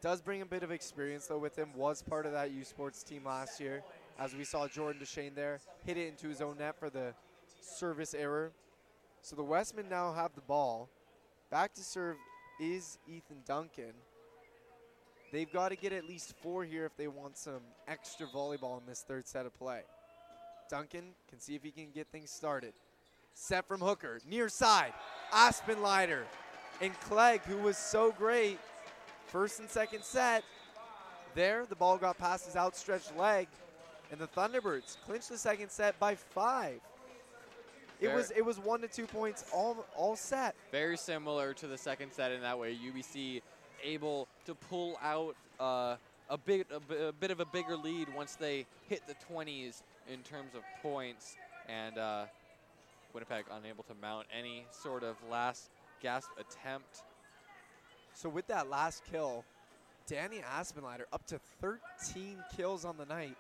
Does 0.01 0.19
bring 0.19 0.41
a 0.41 0.45
bit 0.45 0.63
of 0.63 0.71
experience 0.71 1.27
though 1.27 1.38
with 1.38 1.55
him. 1.55 1.69
Was 1.75 2.01
part 2.01 2.25
of 2.25 2.31
that 2.31 2.51
U 2.51 2.63
Sports 2.63 3.03
team 3.03 3.25
last 3.25 3.59
year, 3.59 3.83
as 4.19 4.33
we 4.35 4.43
saw 4.43 4.67
Jordan 4.67 4.99
Deshane 5.01 5.35
there 5.35 5.59
hit 5.85 5.97
it 5.97 6.07
into 6.07 6.27
his 6.27 6.41
own 6.41 6.57
net 6.57 6.75
for 6.80 6.89
the 6.89 7.13
service 7.61 8.15
error. 8.15 8.51
So 9.21 9.35
the 9.35 9.43
Wesmen 9.43 9.88
now 9.89 10.11
have 10.13 10.33
the 10.33 10.41
ball. 10.41 10.89
Back 11.51 11.73
to 11.75 11.83
serve 11.83 12.17
is 12.59 12.97
Ethan 13.07 13.43
Duncan. 13.45 13.93
They've 15.31 15.51
got 15.51 15.69
to 15.69 15.75
get 15.75 15.93
at 15.93 16.05
least 16.05 16.33
four 16.41 16.65
here 16.65 16.85
if 16.85 16.97
they 16.97 17.07
want 17.07 17.38
some 17.38 17.61
extra 17.88 18.25
volleyball 18.27 18.80
in 18.80 18.85
this 18.88 19.05
third 19.07 19.27
set 19.27 19.45
of 19.45 19.53
play. 19.53 19.81
Duncan 20.69 21.13
can 21.30 21.39
see 21.39 21.53
if 21.55 21.63
he 21.63 21.71
can 21.71 21.91
get 21.93 22.07
things 22.07 22.31
started. 22.31 22.73
Set 23.33 23.67
from 23.67 23.80
Hooker, 23.80 24.19
near 24.27 24.49
side. 24.49 24.93
Aspenleiter 25.31 26.23
and 26.81 26.99
Clegg, 27.01 27.41
who 27.41 27.57
was 27.57 27.77
so 27.77 28.11
great 28.11 28.59
first 29.32 29.60
and 29.60 29.69
second 29.69 30.03
set. 30.03 30.43
There, 31.34 31.66
the 31.66 31.76
ball 31.76 31.98
got 31.98 32.18
past 32.18 32.45
his 32.45 32.58
outstretched 32.58 33.16
leg, 33.18 33.48
and 34.11 34.19
the 34.19 34.27
Thunderbirds 34.27 34.98
clinched 35.06 35.30
the 35.30 35.38
second 35.38 35.69
set 35.69 35.98
by 35.98 36.16
five. 36.16 36.82
It 38.01 38.08
Fair. 38.08 38.16
was 38.16 38.32
it 38.32 38.43
was 38.43 38.58
one 38.60 38.82
to 38.82 38.88
two 38.88 39.06
points 39.06 39.45
all 39.53 39.85
all 39.95 40.16
set. 40.16 40.56
Very 40.72 40.98
similar 40.98 41.53
to 41.53 41.68
the 41.68 41.77
second 41.77 42.11
set 42.11 42.32
in 42.32 42.42
that 42.42 42.60
way. 42.60 42.76
UBC 42.76 43.42
able 43.84 44.27
to 44.45 44.56
pull 44.56 44.98
out 45.01 45.35
uh, 45.60 45.95
a, 46.30 46.38
big, 46.38 46.66
a, 46.72 47.08
a 47.08 47.11
bit 47.14 47.32
of 47.32 47.40
a 47.40 47.45
bigger 47.45 47.76
lead 47.76 48.08
once 48.16 48.35
they 48.35 48.66
hit 48.88 49.01
the 49.08 49.16
20s 49.34 49.82
in 50.11 50.19
terms 50.24 50.53
of 50.56 50.61
points, 50.82 51.35
and 51.68 51.98
uh, 51.98 52.26
Winnipeg 53.14 53.45
unable 53.51 53.84
to 53.85 53.93
mount 54.01 54.27
any 54.38 54.66
sort 54.72 55.03
of 55.03 55.16
last 55.30 55.69
gasp 56.01 56.30
attempt. 56.40 57.03
So 58.14 58.30
with 58.30 58.48
that 58.48 58.69
last 58.69 59.03
kill, 59.11 59.43
Danny 60.07 60.41
Aspenleiter 60.57 61.03
up 61.14 61.25
to 61.27 61.40
13 61.61 62.38
kills 62.56 62.85
on 62.85 62.98
the 62.98 63.06
night. 63.06 63.35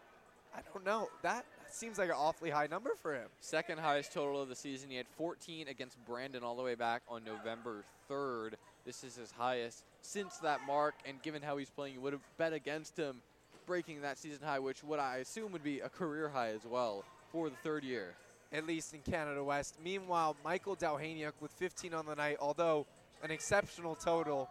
I 0.55 0.59
don't 0.73 0.85
know. 0.85 1.09
That 1.21 1.45
seems 1.69 1.97
like 1.97 2.09
an 2.09 2.15
awfully 2.17 2.49
high 2.49 2.67
number 2.67 2.91
for 3.01 3.13
him. 3.13 3.27
Second 3.39 3.79
highest 3.79 4.13
total 4.13 4.41
of 4.41 4.49
the 4.49 4.55
season. 4.55 4.89
He 4.89 4.97
had 4.97 5.07
14 5.17 5.67
against 5.67 5.97
Brandon 6.05 6.43
all 6.43 6.55
the 6.55 6.63
way 6.63 6.75
back 6.75 7.01
on 7.07 7.23
November 7.23 7.83
3rd. 8.09 8.53
This 8.85 9.03
is 9.03 9.15
his 9.15 9.31
highest 9.31 9.83
since 10.01 10.37
that 10.39 10.59
mark, 10.65 10.95
and 11.05 11.21
given 11.21 11.41
how 11.41 11.57
he's 11.57 11.69
playing, 11.69 11.93
you 11.93 12.01
would 12.01 12.13
have 12.13 12.37
bet 12.37 12.53
against 12.53 12.97
him 12.97 13.21
breaking 13.65 14.01
that 14.01 14.17
season 14.17 14.41
high, 14.43 14.59
which 14.59 14.83
what 14.83 14.99
I 14.99 15.17
assume 15.17 15.51
would 15.51 15.63
be 15.63 15.79
a 15.79 15.89
career 15.89 16.29
high 16.29 16.49
as 16.49 16.65
well 16.65 17.05
for 17.31 17.49
the 17.49 17.55
third 17.57 17.83
year. 17.83 18.15
At 18.51 18.67
least 18.67 18.93
in 18.93 18.99
Canada 18.99 19.41
West. 19.43 19.77
Meanwhile, 19.81 20.35
Michael 20.43 20.75
Dowhaniuk 20.75 21.33
with 21.39 21.51
15 21.51 21.93
on 21.93 22.05
the 22.05 22.15
night, 22.15 22.37
although 22.41 22.85
an 23.23 23.31
exceptional 23.31 23.95
total. 23.95 24.49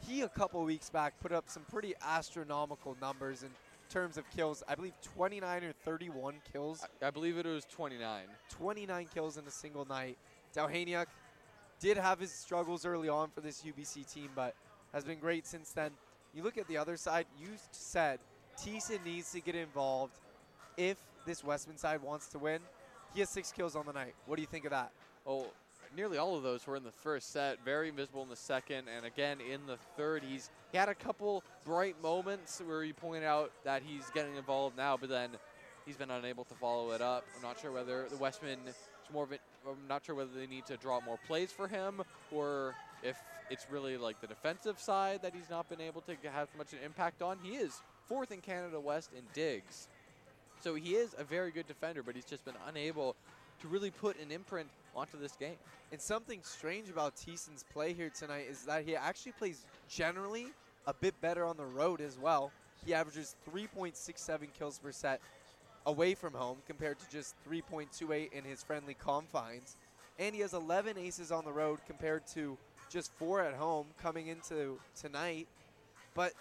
He, 0.00 0.22
a 0.22 0.28
couple 0.28 0.62
weeks 0.64 0.90
back, 0.90 1.14
put 1.20 1.32
up 1.32 1.48
some 1.48 1.62
pretty 1.70 1.94
astronomical 2.02 2.96
numbers 3.00 3.42
in 3.42 3.50
terms 3.88 4.16
of 4.18 4.28
kills. 4.30 4.62
I 4.68 4.74
believe 4.74 4.94
29 5.02 5.64
or 5.64 5.72
31 5.84 6.34
kills. 6.52 6.84
I 7.02 7.10
believe 7.10 7.38
it 7.38 7.46
was 7.46 7.64
29. 7.66 8.24
29 8.50 9.06
kills 9.14 9.38
in 9.38 9.46
a 9.46 9.50
single 9.50 9.84
night. 9.84 10.18
Dowhaniuk 10.54 11.06
did 11.80 11.96
have 11.96 12.20
his 12.20 12.32
struggles 12.32 12.84
early 12.84 13.08
on 13.08 13.30
for 13.30 13.40
this 13.40 13.62
UBC 13.62 14.12
team, 14.12 14.30
but 14.34 14.54
has 14.92 15.04
been 15.04 15.18
great 15.18 15.46
since 15.46 15.70
then. 15.70 15.90
You 16.34 16.42
look 16.42 16.58
at 16.58 16.66
the 16.68 16.76
other 16.76 16.96
side, 16.96 17.26
you 17.38 17.48
said 17.70 18.18
Thiessen 18.58 19.04
needs 19.04 19.30
to 19.32 19.40
get 19.40 19.54
involved 19.54 20.14
if 20.76 20.96
this 21.26 21.44
Wesmen 21.44 21.78
side 21.78 22.02
wants 22.02 22.28
to 22.28 22.38
win. 22.38 22.60
He 23.12 23.20
has 23.20 23.28
six 23.28 23.52
kills 23.52 23.76
on 23.76 23.86
the 23.86 23.92
night. 23.92 24.14
What 24.26 24.36
do 24.36 24.42
you 24.42 24.48
think 24.48 24.64
of 24.64 24.70
that? 24.72 24.90
Oh, 25.26 25.46
nearly 25.96 26.18
all 26.18 26.36
of 26.36 26.42
those 26.42 26.66
were 26.66 26.76
in 26.76 26.84
the 26.84 26.90
first 26.90 27.32
set. 27.32 27.58
Very 27.64 27.90
visible 27.90 28.22
in 28.22 28.28
the 28.28 28.36
second, 28.36 28.86
and 28.94 29.06
again 29.06 29.38
in 29.40 29.66
the 29.66 29.76
third. 29.96 30.22
He's 30.28 30.50
he 30.72 30.78
had 30.78 30.88
a 30.88 30.94
couple 30.94 31.42
bright 31.64 32.00
moments 32.02 32.60
where 32.64 32.84
you 32.84 32.94
point 32.94 33.24
out 33.24 33.52
that 33.64 33.82
he's 33.84 34.08
getting 34.10 34.36
involved 34.36 34.76
now, 34.76 34.96
but 34.96 35.08
then 35.08 35.30
he's 35.86 35.96
been 35.96 36.10
unable 36.10 36.44
to 36.44 36.54
follow 36.54 36.92
it 36.92 37.00
up. 37.00 37.24
I'm 37.36 37.42
not 37.42 37.60
sure 37.60 37.72
whether 37.72 38.06
the 38.10 38.16
Wesmen 38.16 38.58
It's 38.66 39.12
more 39.12 39.24
of 39.24 39.32
it. 39.32 39.40
I'm 39.66 39.76
not 39.88 40.04
sure 40.04 40.14
whether 40.14 40.30
they 40.34 40.46
need 40.46 40.66
to 40.66 40.76
draw 40.76 41.00
more 41.00 41.18
plays 41.26 41.52
for 41.52 41.68
him 41.68 42.02
or 42.32 42.74
if 43.02 43.16
it's 43.50 43.66
really 43.70 43.96
like 43.96 44.20
the 44.20 44.26
defensive 44.26 44.78
side 44.78 45.20
that 45.22 45.34
he's 45.34 45.50
not 45.50 45.68
been 45.68 45.80
able 45.80 46.00
to 46.02 46.16
have 46.32 46.48
much 46.56 46.72
an 46.72 46.78
impact 46.84 47.22
on. 47.22 47.38
He 47.42 47.56
is 47.56 47.80
fourth 48.06 48.32
in 48.32 48.40
Canada 48.40 48.80
West 48.80 49.10
in 49.16 49.22
digs. 49.32 49.88
So 50.60 50.74
he 50.74 50.94
is 50.94 51.14
a 51.18 51.24
very 51.24 51.50
good 51.50 51.68
defender, 51.68 52.02
but 52.02 52.14
he's 52.14 52.24
just 52.24 52.44
been 52.44 52.54
unable 52.66 53.16
to 53.60 53.68
really 53.68 53.90
put 53.90 54.18
an 54.20 54.30
imprint 54.30 54.68
onto 54.94 55.18
this 55.18 55.32
game. 55.32 55.56
And 55.92 56.00
something 56.00 56.40
strange 56.42 56.88
about 56.88 57.16
Thiessen's 57.16 57.64
play 57.72 57.92
here 57.92 58.10
tonight 58.10 58.46
is 58.50 58.64
that 58.64 58.84
he 58.84 58.96
actually 58.96 59.32
plays 59.32 59.64
generally 59.88 60.46
a 60.86 60.94
bit 60.94 61.18
better 61.20 61.44
on 61.44 61.56
the 61.56 61.64
road 61.64 62.00
as 62.00 62.18
well. 62.18 62.50
He 62.84 62.94
averages 62.94 63.36
3.67 63.50 64.48
kills 64.58 64.78
per 64.78 64.92
set 64.92 65.20
away 65.86 66.14
from 66.14 66.32
home 66.34 66.58
compared 66.66 66.98
to 66.98 67.10
just 67.10 67.34
3.28 67.48 68.32
in 68.32 68.44
his 68.44 68.62
friendly 68.62 68.94
confines. 68.94 69.76
And 70.18 70.34
he 70.34 70.40
has 70.42 70.52
11 70.52 70.96
aces 70.98 71.32
on 71.32 71.44
the 71.44 71.52
road 71.52 71.80
compared 71.86 72.26
to 72.28 72.56
just 72.90 73.12
four 73.14 73.40
at 73.40 73.54
home 73.54 73.86
coming 74.00 74.28
into 74.28 74.78
tonight. 75.00 75.48
But 76.14 76.32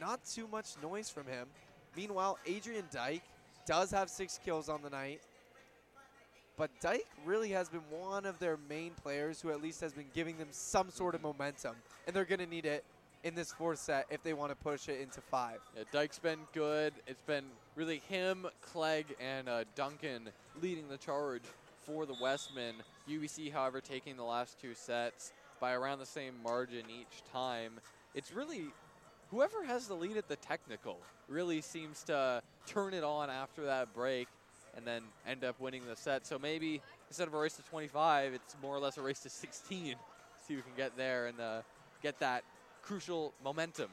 not 0.00 0.24
too 0.24 0.46
much 0.48 0.72
noise 0.82 1.10
from 1.10 1.26
him. 1.26 1.48
Meanwhile, 1.96 2.38
Adrian 2.46 2.84
Dyke 2.92 3.22
does 3.66 3.90
have 3.90 4.10
six 4.10 4.38
kills 4.44 4.68
on 4.68 4.82
the 4.82 4.90
night. 4.90 5.20
But 6.56 6.70
Dyke 6.80 7.06
really 7.24 7.50
has 7.50 7.68
been 7.68 7.82
one 7.90 8.24
of 8.24 8.38
their 8.38 8.58
main 8.68 8.92
players 9.02 9.40
who 9.40 9.50
at 9.50 9.60
least 9.60 9.80
has 9.80 9.92
been 9.92 10.06
giving 10.14 10.38
them 10.38 10.48
some 10.50 10.90
sort 10.90 11.14
of 11.14 11.22
momentum. 11.22 11.74
And 12.06 12.14
they're 12.14 12.24
going 12.24 12.38
to 12.40 12.46
need 12.46 12.64
it 12.64 12.84
in 13.24 13.34
this 13.34 13.52
fourth 13.52 13.80
set 13.80 14.06
if 14.10 14.22
they 14.22 14.34
want 14.34 14.50
to 14.52 14.56
push 14.56 14.88
it 14.88 15.00
into 15.00 15.20
five. 15.20 15.58
Yeah, 15.76 15.84
Dyke's 15.90 16.18
been 16.18 16.38
good. 16.52 16.92
It's 17.06 17.22
been 17.22 17.44
really 17.74 18.02
him, 18.08 18.46
Clegg, 18.60 19.06
and 19.18 19.48
uh, 19.48 19.64
Duncan 19.74 20.28
leading 20.62 20.88
the 20.88 20.98
charge 20.98 21.42
for 21.84 22.06
the 22.06 22.14
Wesmen. 22.20 22.76
UBC, 23.10 23.52
however, 23.52 23.80
taking 23.80 24.16
the 24.16 24.24
last 24.24 24.60
two 24.60 24.74
sets 24.74 25.32
by 25.60 25.72
around 25.72 25.98
the 25.98 26.06
same 26.06 26.34
margin 26.44 26.84
each 26.88 27.24
time. 27.32 27.72
It's 28.14 28.32
really 28.32 28.66
whoever 29.30 29.64
has 29.64 29.88
the 29.88 29.94
lead 29.94 30.16
at 30.16 30.28
the 30.28 30.36
technical 30.36 30.98
really 31.28 31.60
seems 31.60 32.04
to 32.04 32.42
turn 32.66 32.94
it 32.94 33.02
on 33.02 33.30
after 33.30 33.64
that 33.64 33.92
break 33.92 34.28
and 34.76 34.86
then 34.86 35.02
end 35.26 35.44
up 35.44 35.58
winning 35.60 35.82
the 35.88 35.96
set. 35.96 36.26
So 36.26 36.38
maybe 36.38 36.80
instead 37.08 37.28
of 37.28 37.34
a 37.34 37.38
race 37.38 37.54
to 37.54 37.62
25, 37.62 38.34
it's 38.34 38.56
more 38.62 38.74
or 38.74 38.80
less 38.80 38.98
a 38.98 39.02
race 39.02 39.20
to 39.20 39.30
16. 39.30 39.94
See 40.46 40.54
who 40.54 40.60
can 40.60 40.72
get 40.76 40.96
there 40.96 41.26
and 41.26 41.40
uh, 41.40 41.62
get 42.02 42.18
that 42.20 42.44
crucial 42.82 43.32
momentum 43.42 43.88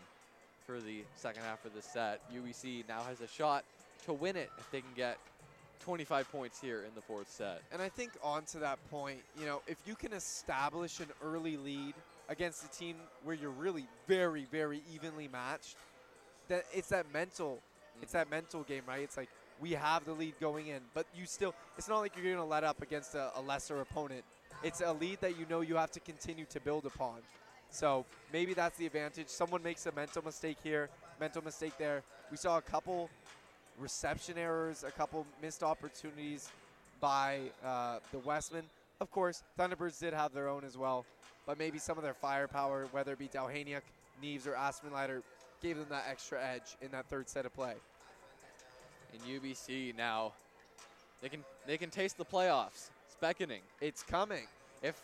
for 0.66 0.80
the 0.80 1.04
second 1.16 1.44
half 1.44 1.66
of 1.66 1.74
the 1.74 1.82
set. 1.82 2.22
UBC 2.34 2.88
now 2.88 3.02
has 3.04 3.22
a 3.22 3.28
shot 3.28 3.64
to 4.06 4.14
win 4.14 4.36
it 4.36 4.50
if 4.58 4.70
they 4.72 4.82
can 4.82 4.94
get 4.96 5.18
25 5.82 6.32
points 6.32 6.60
here 6.62 6.84
in 6.88 6.94
the 6.96 7.02
fourth 7.02 7.30
set. 7.30 7.62
And 7.72 7.82
I 7.82 7.90
think 7.90 8.12
on 8.24 8.44
to 8.46 8.60
that 8.60 8.80
point, 8.90 9.20
you 9.40 9.46
know, 9.46 9.62
if 9.68 9.78
you 9.86 9.96
can 9.96 10.14
establish 10.14 11.00
an 11.00 11.08
early 11.24 11.58
lead 11.58 11.94
against 12.30 12.64
a 12.64 12.70
team 12.70 12.96
where 13.24 13.36
you're 13.36 13.50
really 13.50 13.88
very, 14.08 14.46
very 14.52 14.82
evenly 14.94 15.28
matched, 15.28 15.76
that 16.48 16.66
it's 16.74 16.90
that 16.90 17.12
mental, 17.14 17.60
it's 18.02 18.14
that 18.14 18.30
mental 18.30 18.64
game, 18.64 18.84
right? 18.88 19.02
It's 19.02 19.18
like 19.18 19.30
we 19.62 19.72
have 19.74 20.04
the 20.06 20.14
lead 20.14 20.34
going 20.42 20.68
in, 20.68 20.82
but 20.96 21.06
you 21.16 21.26
still, 21.26 21.54
it's 21.78 21.88
not 21.88 22.00
like 22.00 22.16
you're 22.16 22.26
going 22.26 22.36
to 22.38 22.44
let 22.44 22.64
up 22.64 22.82
against 22.82 23.14
a, 23.14 23.32
a 23.36 23.42
lesser 23.42 23.80
opponent. 23.80 24.24
It's 24.64 24.82
a 24.82 24.92
lead 24.92 25.22
that 25.22 25.38
you 25.40 25.46
know 25.50 25.62
you 25.62 25.76
have 25.76 25.92
to 25.92 26.00
continue 26.00 26.46
to 26.46 26.60
build 26.60 26.86
upon. 26.86 27.20
So 27.70 28.06
maybe 28.34 28.54
that's 28.54 28.78
the 28.78 28.88
advantage. 28.88 29.30
Someone 29.30 29.64
makes 29.64 29.86
a 29.86 29.92
mental 29.92 30.24
mistake 30.24 30.58
here, 30.64 30.90
mental 31.20 31.44
mistake 31.44 31.74
there. 31.78 32.02
We 32.32 32.38
saw 32.38 32.58
a 32.58 32.62
couple 32.62 33.10
reception 33.80 34.38
errors, 34.38 34.84
a 34.84 34.92
couple 34.92 35.26
missed 35.42 35.64
opportunities 35.64 36.50
by 37.00 37.40
uh, 37.64 38.00
the 38.12 38.20
Wesmen. 38.20 38.64
Of 39.00 39.12
course, 39.12 39.44
Thunderbirds 39.58 40.00
did 40.00 40.14
have 40.14 40.34
their 40.34 40.50
own 40.50 40.64
as 40.64 40.78
well, 40.78 41.06
but 41.46 41.58
maybe 41.58 41.78
some 41.78 41.98
of 41.98 42.04
their 42.04 42.14
firepower, 42.14 42.88
whether 42.92 43.14
it 43.14 43.20
be 43.20 43.28
Dowhaniuk, 43.28 43.82
Neves, 44.24 44.48
or 44.48 44.54
Aspenleiter, 44.54 45.22
gave 45.62 45.78
them 45.78 45.88
that 45.90 46.06
extra 46.10 46.44
edge 46.44 46.76
in 46.82 46.92
that 46.92 47.08
third 47.08 47.30
set 47.30 47.46
of 47.46 47.54
play. 47.54 47.76
In 49.14 49.40
UBC 49.40 49.96
now, 49.96 50.34
they 51.22 51.30
can 51.30 51.44
they 51.68 51.78
can 51.78 51.90
taste 51.90 52.18
the 52.18 52.26
playoffs. 52.26 52.90
It's 53.06 53.16
beckoning. 53.20 53.62
It's 53.82 54.04
coming. 54.04 54.48
If, 54.82 55.02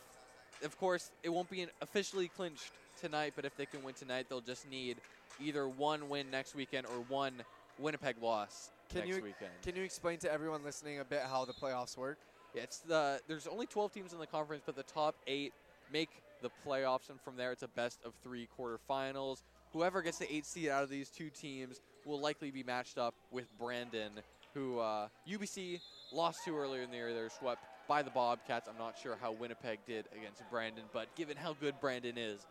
of 0.64 0.77
course, 0.80 1.11
it 1.24 1.30
won't 1.30 1.50
be 1.50 1.61
an 1.61 1.69
officially 1.82 2.30
clinched 2.30 2.72
tonight, 3.00 3.34
but 3.36 3.45
if 3.45 3.56
they 3.58 3.66
can 3.66 3.84
win 3.84 3.94
tonight, 3.94 4.26
they'll 4.30 4.42
just 4.42 4.69
need 4.69 4.98
either 5.40 5.68
one 5.68 6.10
win 6.10 6.32
next 6.32 6.56
weekend 6.56 6.88
or 6.88 7.03
one 7.10 7.34
Winnipeg 7.77 8.16
loss 8.22 8.72
Can 8.90 9.02
next 9.02 9.10
you 9.10 9.24
weekend. 9.24 9.52
can 9.61 9.76
you 9.76 9.84
explain 9.84 10.18
to 10.19 10.32
everyone 10.32 10.64
listening 10.64 11.00
a 11.00 11.06
bit 11.06 11.22
how 11.30 11.45
the 11.45 11.53
playoffs 11.53 11.95
work? 11.95 12.18
Yeah, 12.56 12.64
it's 12.64 12.80
the 12.80 13.19
there's 13.27 13.45
only 13.45 13.68
12 13.68 13.94
teams 13.94 14.14
in 14.14 14.19
the 14.19 14.26
conference, 14.27 14.64
but 14.66 14.76
the 14.76 14.84
top 14.84 15.16
eight 15.27 15.53
make 15.94 16.10
the 16.42 16.50
playoffs, 16.66 17.10
and 17.10 17.22
from 17.22 17.36
there 17.36 17.52
it's 17.52 17.64
a 17.64 17.68
best 17.68 18.00
of 18.06 18.14
three 18.24 18.48
quarterfinals. 18.58 19.44
Whoever 19.74 20.02
gets 20.02 20.18
the 20.18 20.34
eight 20.34 20.45
seed 20.45 20.69
out 20.69 20.84
of 20.84 20.90
these 20.90 21.10
two 21.10 21.30
teams 21.30 21.82
will 22.08 22.19
likely 22.19 22.50
be 22.50 22.64
matched 22.64 22.98
up 22.98 23.14
with 23.32 23.45
Brandon, 23.60 24.11
who 24.53 24.80
uh, 24.80 25.08
UBC 25.30 25.80
lost 26.11 26.45
to 26.45 26.58
earlier 26.58 26.82
in 26.82 26.90
the 26.90 26.95
year. 26.95 27.14
They 27.14 27.22
were 27.22 27.30
swept 27.30 27.64
by 27.88 28.02
the 28.02 28.10
Bobcats. 28.10 28.68
I'm 28.68 28.77
not 28.77 28.98
sure 28.98 29.18
how 29.22 29.34
Winnipeg 29.34 29.80
did 29.86 30.06
against 30.18 30.42
Brandon, 30.50 30.86
but 30.94 31.14
given 31.16 31.38
how 31.38 31.56
good 31.60 31.76
Brandon 31.80 32.18
is, 32.18 32.45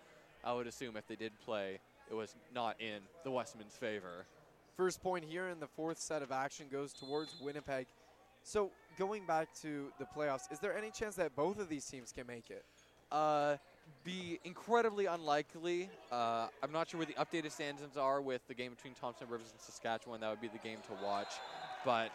I 0.45 0.53
would 0.53 0.67
assume 0.67 0.97
if 0.97 1.07
they 1.09 1.17
did 1.17 1.33
play, 1.45 1.81
it 2.11 2.15
was 2.15 2.37
not 2.55 2.81
in 2.81 3.01
the 3.25 3.31
Wesmen's 3.31 3.75
favor. 3.75 4.27
First 4.77 5.03
point 5.03 5.25
here 5.25 5.49
in 5.49 5.59
the 5.59 5.67
fourth 5.67 5.99
set 5.99 6.23
of 6.23 6.31
action 6.31 6.67
goes 6.71 6.93
towards 6.93 7.35
Winnipeg. 7.41 7.87
So 8.43 8.71
going 8.99 9.27
back 9.27 9.49
to 9.63 9.91
the 9.99 10.05
playoffs, 10.05 10.53
is 10.53 10.59
there 10.61 10.77
any 10.77 10.91
chance 10.91 11.17
that 11.17 11.35
both 11.35 11.59
of 11.59 11.69
these 11.69 11.85
teams 11.87 12.13
can 12.13 12.27
make 12.27 12.51
it? 12.51 12.65
Uh, 13.11 13.57
be 14.05 14.39
incredibly 14.45 15.07
unlikely. 15.07 15.89
Uh, 16.13 16.47
I'm 16.63 16.73
not 16.73 16.89
sure 16.89 16.99
where 16.99 17.07
the 17.07 17.15
updated 17.15 17.51
standings 17.53 17.97
are 17.97 18.21
with 18.21 18.41
the 18.47 18.55
game 18.55 18.73
between 18.73 18.95
Thompson 18.95 19.27
Rivers 19.29 19.51
and 19.51 19.61
Saskatchewan. 19.61 20.21
That 20.21 20.31
would 20.31 20.41
be 20.41 20.49
the 20.49 20.59
game 20.59 20.79
to 20.89 21.05
watch. 21.05 21.33
But 21.85 22.11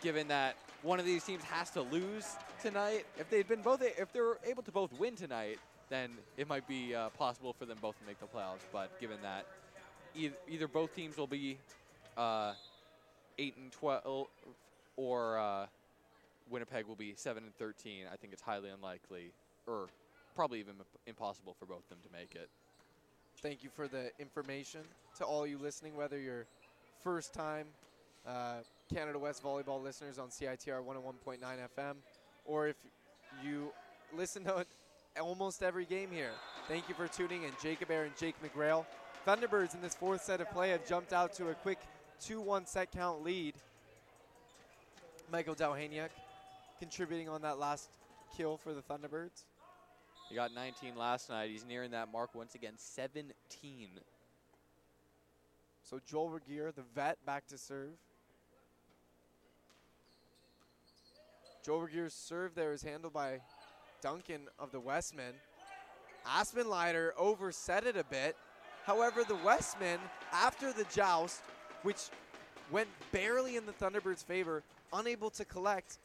given 0.00 0.28
that 0.28 0.56
one 0.82 1.00
of 1.00 1.06
these 1.06 1.24
teams 1.24 1.42
has 1.44 1.70
to 1.70 1.82
lose 1.82 2.36
tonight, 2.60 3.06
if 3.18 3.28
they'd 3.30 3.48
been 3.48 3.62
both, 3.62 3.82
if 3.82 4.12
they 4.12 4.20
were 4.20 4.38
able 4.46 4.62
to 4.62 4.72
both 4.72 4.92
win 4.98 5.16
tonight, 5.16 5.58
then 5.88 6.10
it 6.36 6.48
might 6.48 6.66
be 6.66 6.94
uh, 6.94 7.08
possible 7.10 7.52
for 7.52 7.66
them 7.66 7.78
both 7.80 7.98
to 8.00 8.06
make 8.06 8.18
the 8.20 8.26
playoffs. 8.26 8.64
But 8.72 8.98
given 9.00 9.18
that 9.22 9.46
either, 10.14 10.34
either 10.48 10.68
both 10.68 10.94
teams 10.94 11.16
will 11.16 11.26
be 11.26 11.58
uh, 12.16 12.52
eight 13.38 13.56
and 13.56 13.70
twelve, 13.72 14.28
or 14.96 15.38
uh, 15.38 15.66
Winnipeg 16.50 16.86
will 16.86 16.96
be 16.96 17.14
seven 17.16 17.42
and 17.44 17.54
thirteen, 17.56 18.04
I 18.12 18.16
think 18.16 18.32
it's 18.32 18.42
highly 18.42 18.70
unlikely, 18.70 19.32
or 19.66 19.88
probably 20.34 20.60
even 20.60 20.74
impossible 21.06 21.54
for 21.58 21.66
both 21.66 21.82
of 21.84 21.88
them 21.88 21.98
to 22.04 22.12
make 22.12 22.34
it. 22.34 22.48
Thank 23.40 23.62
you 23.62 23.70
for 23.70 23.88
the 23.88 24.10
information 24.18 24.80
to 25.18 25.24
all 25.24 25.46
you 25.46 25.58
listening, 25.58 25.96
whether 25.96 26.18
you're 26.18 26.46
first 27.02 27.32
time 27.32 27.66
uh, 28.26 28.58
Canada 28.92 29.18
West 29.18 29.42
volleyball 29.42 29.82
listeners 29.82 30.18
on 30.18 30.28
CITR 30.28 30.84
101.9 30.84 31.38
FM, 31.40 31.94
or 32.44 32.68
if 32.68 32.76
you 33.44 33.72
listen 34.16 34.44
to 34.44 34.66
almost 35.20 35.62
every 35.62 35.84
game 35.84 36.10
here. 36.12 36.30
Thank 36.68 36.88
you 36.88 36.94
for 36.94 37.08
tuning 37.08 37.42
in. 37.42 37.50
Jacob 37.62 37.90
Air 37.90 38.04
and 38.04 38.16
Jake 38.16 38.36
McGrail. 38.42 38.86
Thunderbirds 39.26 39.74
in 39.74 39.82
this 39.82 39.94
fourth 39.94 40.22
set 40.22 40.40
of 40.40 40.50
play 40.50 40.70
have 40.70 40.86
jumped 40.86 41.12
out 41.12 41.32
to 41.34 41.50
a 41.50 41.54
quick 41.54 41.78
2-1 42.20 42.66
set 42.68 42.90
count 42.90 43.22
lead. 43.22 43.54
Michael 45.30 45.54
Dowhaniuk 45.54 46.10
contributing 46.78 47.28
on 47.28 47.42
that 47.42 47.58
last 47.58 47.88
kill 48.36 48.56
for 48.56 48.72
the 48.72 48.82
Thunderbirds. 48.82 49.44
He 50.32 50.36
got 50.36 50.54
19 50.54 50.96
last 50.96 51.28
night. 51.28 51.50
He's 51.50 51.66
nearing 51.66 51.90
that 51.90 52.10
mark 52.10 52.34
once 52.34 52.54
again, 52.54 52.72
17. 52.78 53.34
So 55.82 56.00
Joel 56.08 56.30
Regier, 56.30 56.72
the 56.72 56.84
vet, 56.94 57.18
back 57.26 57.46
to 57.48 57.58
serve. 57.58 57.90
Joel 61.62 61.82
Regier's 61.82 62.14
serve 62.14 62.54
there 62.54 62.72
is 62.72 62.82
handled 62.82 63.12
by 63.12 63.40
Duncan 64.00 64.48
of 64.58 64.72
the 64.72 64.80
Wesmen. 64.80 65.34
Aspenleiter 66.26 67.10
overset 67.18 67.84
it 67.84 67.98
a 67.98 68.04
bit. 68.04 68.34
However, 68.86 69.24
the 69.28 69.36
Wesmen, 69.44 69.98
after 70.32 70.72
the 70.72 70.84
joust, 70.84 71.42
which 71.82 72.08
went 72.70 72.88
barely 73.12 73.56
in 73.56 73.66
the 73.66 73.72
Thunderbirds' 73.72 74.24
favor, 74.24 74.62
unable 74.94 75.28
to 75.28 75.44
collect 75.44 75.98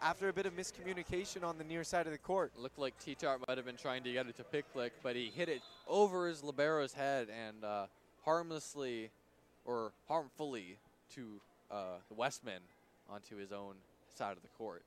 after 0.00 0.28
a 0.28 0.32
bit 0.32 0.46
of 0.46 0.56
miscommunication 0.56 1.42
on 1.42 1.58
the 1.58 1.64
near 1.64 1.82
side 1.82 2.06
of 2.06 2.12
the 2.12 2.18
court. 2.18 2.52
Looked 2.56 2.78
like 2.78 2.98
T-Tart 2.98 3.40
might 3.46 3.56
have 3.56 3.66
been 3.66 3.76
trying 3.76 4.02
to 4.04 4.12
get 4.12 4.26
it 4.26 4.36
to 4.36 4.44
Picklick, 4.44 4.90
but 5.02 5.16
he 5.16 5.32
hit 5.34 5.48
it 5.48 5.60
over 5.86 6.28
his 6.28 6.42
libero's 6.42 6.92
head 6.92 7.28
and 7.28 7.64
uh, 7.64 7.86
harmlessly 8.24 9.10
or 9.64 9.92
harmfully 10.06 10.78
to 11.14 11.40
uh, 11.70 11.96
the 12.08 12.14
Wesmen 12.14 12.60
onto 13.10 13.36
his 13.36 13.52
own 13.52 13.74
side 14.14 14.36
of 14.36 14.42
the 14.42 14.48
court. 14.56 14.82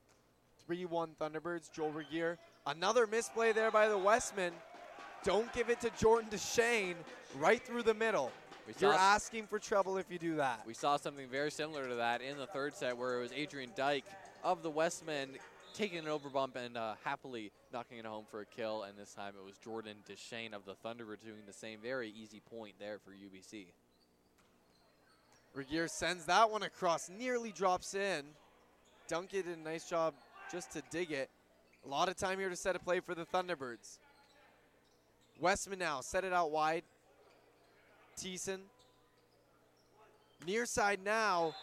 3-1 0.68 1.10
Thunderbirds, 1.20 1.70
Joel 1.72 1.90
Regier. 1.90 2.38
Another 2.66 3.06
misplay 3.06 3.52
there 3.52 3.70
by 3.70 3.88
the 3.88 3.98
Wesmen. 3.98 4.52
Don't 5.24 5.52
give 5.52 5.70
it 5.70 5.80
to 5.80 5.90
Jordan 5.98 6.30
Deshane 6.30 6.94
right 7.38 7.64
through 7.64 7.82
the 7.82 7.94
middle. 7.94 8.32
You're 8.78 8.94
asking 8.94 9.46
for 9.46 9.58
trouble 9.58 9.96
if 9.96 10.06
you 10.10 10.18
do 10.18 10.36
that. 10.36 10.62
We 10.66 10.74
saw 10.74 10.96
something 10.96 11.28
very 11.28 11.50
similar 11.50 11.88
to 11.88 11.96
that 11.96 12.22
in 12.22 12.38
the 12.38 12.46
third 12.46 12.74
set 12.74 12.96
where 12.96 13.18
it 13.18 13.22
was 13.22 13.32
Adrian 13.32 13.70
Dyke 13.76 14.04
of 14.42 14.62
the 14.62 14.70
Wesmen 14.70 15.30
taking 15.74 15.98
an 15.98 16.04
overbump 16.04 16.56
and 16.56 16.76
uh, 16.76 16.94
happily 17.04 17.50
knocking 17.72 17.98
it 17.98 18.06
home 18.06 18.24
for 18.30 18.40
a 18.40 18.46
kill. 18.46 18.82
And 18.82 18.96
this 18.98 19.14
time 19.14 19.34
it 19.38 19.44
was 19.44 19.56
Jordan 19.58 19.96
Deshane 20.08 20.52
of 20.52 20.64
the 20.64 20.74
Thunderbirds 20.84 21.24
doing 21.24 21.42
the 21.46 21.52
same. 21.52 21.78
Very 21.82 22.10
easy 22.10 22.40
point 22.50 22.74
there 22.78 22.98
for 22.98 23.10
UBC. 23.10 23.66
Regier 25.54 25.88
sends 25.88 26.24
that 26.26 26.50
one 26.50 26.62
across, 26.62 27.10
nearly 27.10 27.52
drops 27.52 27.94
in. 27.94 28.24
Duncan 29.08 29.42
did 29.42 29.58
a 29.58 29.60
nice 29.60 29.88
job 29.88 30.14
just 30.50 30.72
to 30.72 30.82
dig 30.90 31.10
it. 31.10 31.28
A 31.84 31.88
lot 31.88 32.08
of 32.08 32.16
time 32.16 32.38
here 32.38 32.48
to 32.48 32.56
set 32.56 32.74
a 32.74 32.78
play 32.78 33.00
for 33.00 33.14
the 33.14 33.26
Thunderbirds. 33.26 33.98
Wesmen 35.40 35.78
now 35.78 36.00
set 36.00 36.24
it 36.24 36.32
out 36.32 36.50
wide. 36.50 36.84
Thiessen. 38.18 38.60
Near 40.46 40.64
side 40.64 41.00
now. 41.04 41.54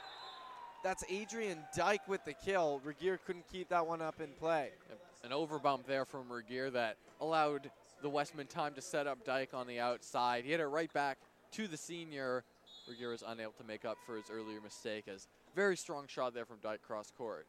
That's 0.84 1.04
Adrian 1.10 1.60
Dyke 1.76 2.08
with 2.08 2.24
the 2.24 2.34
kill. 2.34 2.82
Regier 2.84 3.20
couldn't 3.26 3.46
keep 3.52 3.70
that 3.70 3.86
one 3.86 4.02
up 4.02 4.22
in 4.22 4.30
play. 4.40 4.70
An 5.24 5.32
overbump 5.32 5.86
there 5.86 6.06
from 6.06 6.32
Regier 6.32 6.70
that 6.70 6.96
allowed 7.20 7.70
the 8.02 8.10
Wesmen 8.10 8.48
time 8.48 8.74
to 8.76 8.82
set 8.82 9.06
up 9.06 9.26
Dyke 9.26 9.54
on 9.54 9.68
the 9.68 9.80
outside. 9.80 10.46
He 10.46 10.52
hit 10.52 10.62
it 10.62 10.68
right 10.68 10.92
back 10.94 11.18
to 11.52 11.68
the 11.68 11.76
senior. 11.76 12.46
Regier 12.88 13.10
was 13.10 13.24
unable 13.28 13.52
to 13.54 13.64
make 13.66 13.84
up 13.84 13.98
for 14.06 14.16
his 14.16 14.30
earlier 14.32 14.62
mistake 14.62 15.06
as 15.14 15.28
very 15.54 15.76
strong 15.76 16.08
shot 16.08 16.34
there 16.34 16.46
from 16.46 16.58
Dyke 16.64 16.82
cross 16.82 17.12
court. 17.18 17.46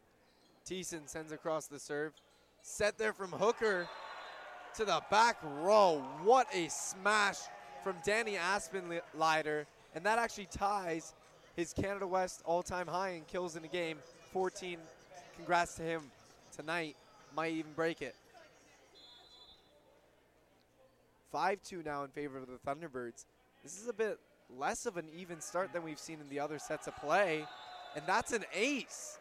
Thiessen 0.67 1.07
sends 1.07 1.31
across 1.31 1.67
the 1.67 1.79
serve. 1.79 2.13
Set 2.61 2.97
there 2.97 3.13
from 3.13 3.31
Hooker 3.31 3.87
to 4.75 4.85
the 4.85 5.01
back 5.09 5.37
row. 5.43 6.03
What 6.23 6.47
a 6.53 6.67
smash 6.67 7.37
from 7.83 7.95
Danny 8.05 8.35
Aspenleiter. 8.35 9.65
And 9.95 10.05
that 10.05 10.19
actually 10.19 10.47
ties 10.51 11.13
his 11.55 11.73
Canada 11.73 12.07
West 12.07 12.41
all-time 12.45 12.87
high 12.87 13.09
in 13.09 13.23
kills 13.23 13.55
in 13.55 13.63
a 13.65 13.67
game. 13.67 13.97
14. 14.33 14.77
Congrats 15.35 15.75
to 15.75 15.83
him 15.83 16.03
tonight. 16.55 16.95
Might 17.35 17.53
even 17.53 17.71
break 17.73 18.01
it. 18.01 18.15
5-2 21.33 21.85
now 21.85 22.03
in 22.03 22.09
favor 22.09 22.37
of 22.37 22.47
the 22.47 22.57
Thunderbirds. 22.69 23.25
This 23.63 23.79
is 23.81 23.87
a 23.87 23.93
bit 23.93 24.19
less 24.57 24.85
of 24.85 24.97
an 24.97 25.05
even 25.15 25.39
start 25.39 25.71
than 25.71 25.83
we've 25.83 25.99
seen 25.99 26.19
in 26.19 26.29
the 26.29 26.39
other 26.39 26.59
sets 26.59 26.87
of 26.87 26.95
play. 26.97 27.45
And 27.95 28.03
that's 28.05 28.33
an 28.33 28.43
ace. 28.53 29.17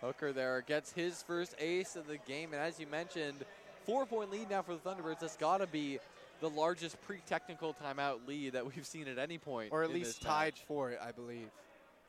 Hooker 0.00 0.32
there 0.32 0.62
gets 0.66 0.92
his 0.92 1.22
first 1.22 1.54
ace 1.58 1.96
of 1.96 2.06
the 2.06 2.18
game. 2.18 2.52
And 2.52 2.60
as 2.60 2.80
you 2.80 2.86
mentioned, 2.86 3.44
four-point 3.86 4.30
lead 4.30 4.50
now 4.50 4.62
for 4.62 4.74
the 4.74 4.80
Thunderbirds. 4.80 5.20
That's 5.20 5.36
got 5.36 5.58
to 5.58 5.66
be 5.66 5.98
the 6.42 6.50
largest 6.50 7.00
pre-technical 7.02 7.72
timeout 7.72 8.26
lead 8.26 8.52
that 8.54 8.66
we've 8.66 8.84
seen 8.84 9.06
at 9.06 9.16
any 9.16 9.38
point. 9.38 9.70
Or 9.72 9.84
at 9.84 9.90
least 9.90 10.20
tied 10.20 10.54
match. 10.54 10.64
for 10.66 10.90
it, 10.90 10.98
I 11.00 11.12
believe. 11.12 11.48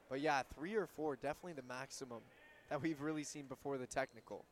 But 0.10 0.22
yeah, 0.22 0.42
three 0.58 0.74
or 0.74 0.88
four, 0.88 1.16
definitely 1.16 1.54
the 1.54 1.68
maximum 1.68 2.20
that 2.70 2.82
we've 2.82 3.00
really 3.00 3.24
seen 3.24 3.46
before 3.46 3.78
the 3.78 3.86
technical. 3.86 4.44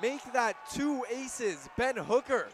Make 0.00 0.32
that 0.32 0.54
two 0.72 1.04
aces, 1.12 1.68
Ben 1.76 1.96
Hooker. 1.96 2.48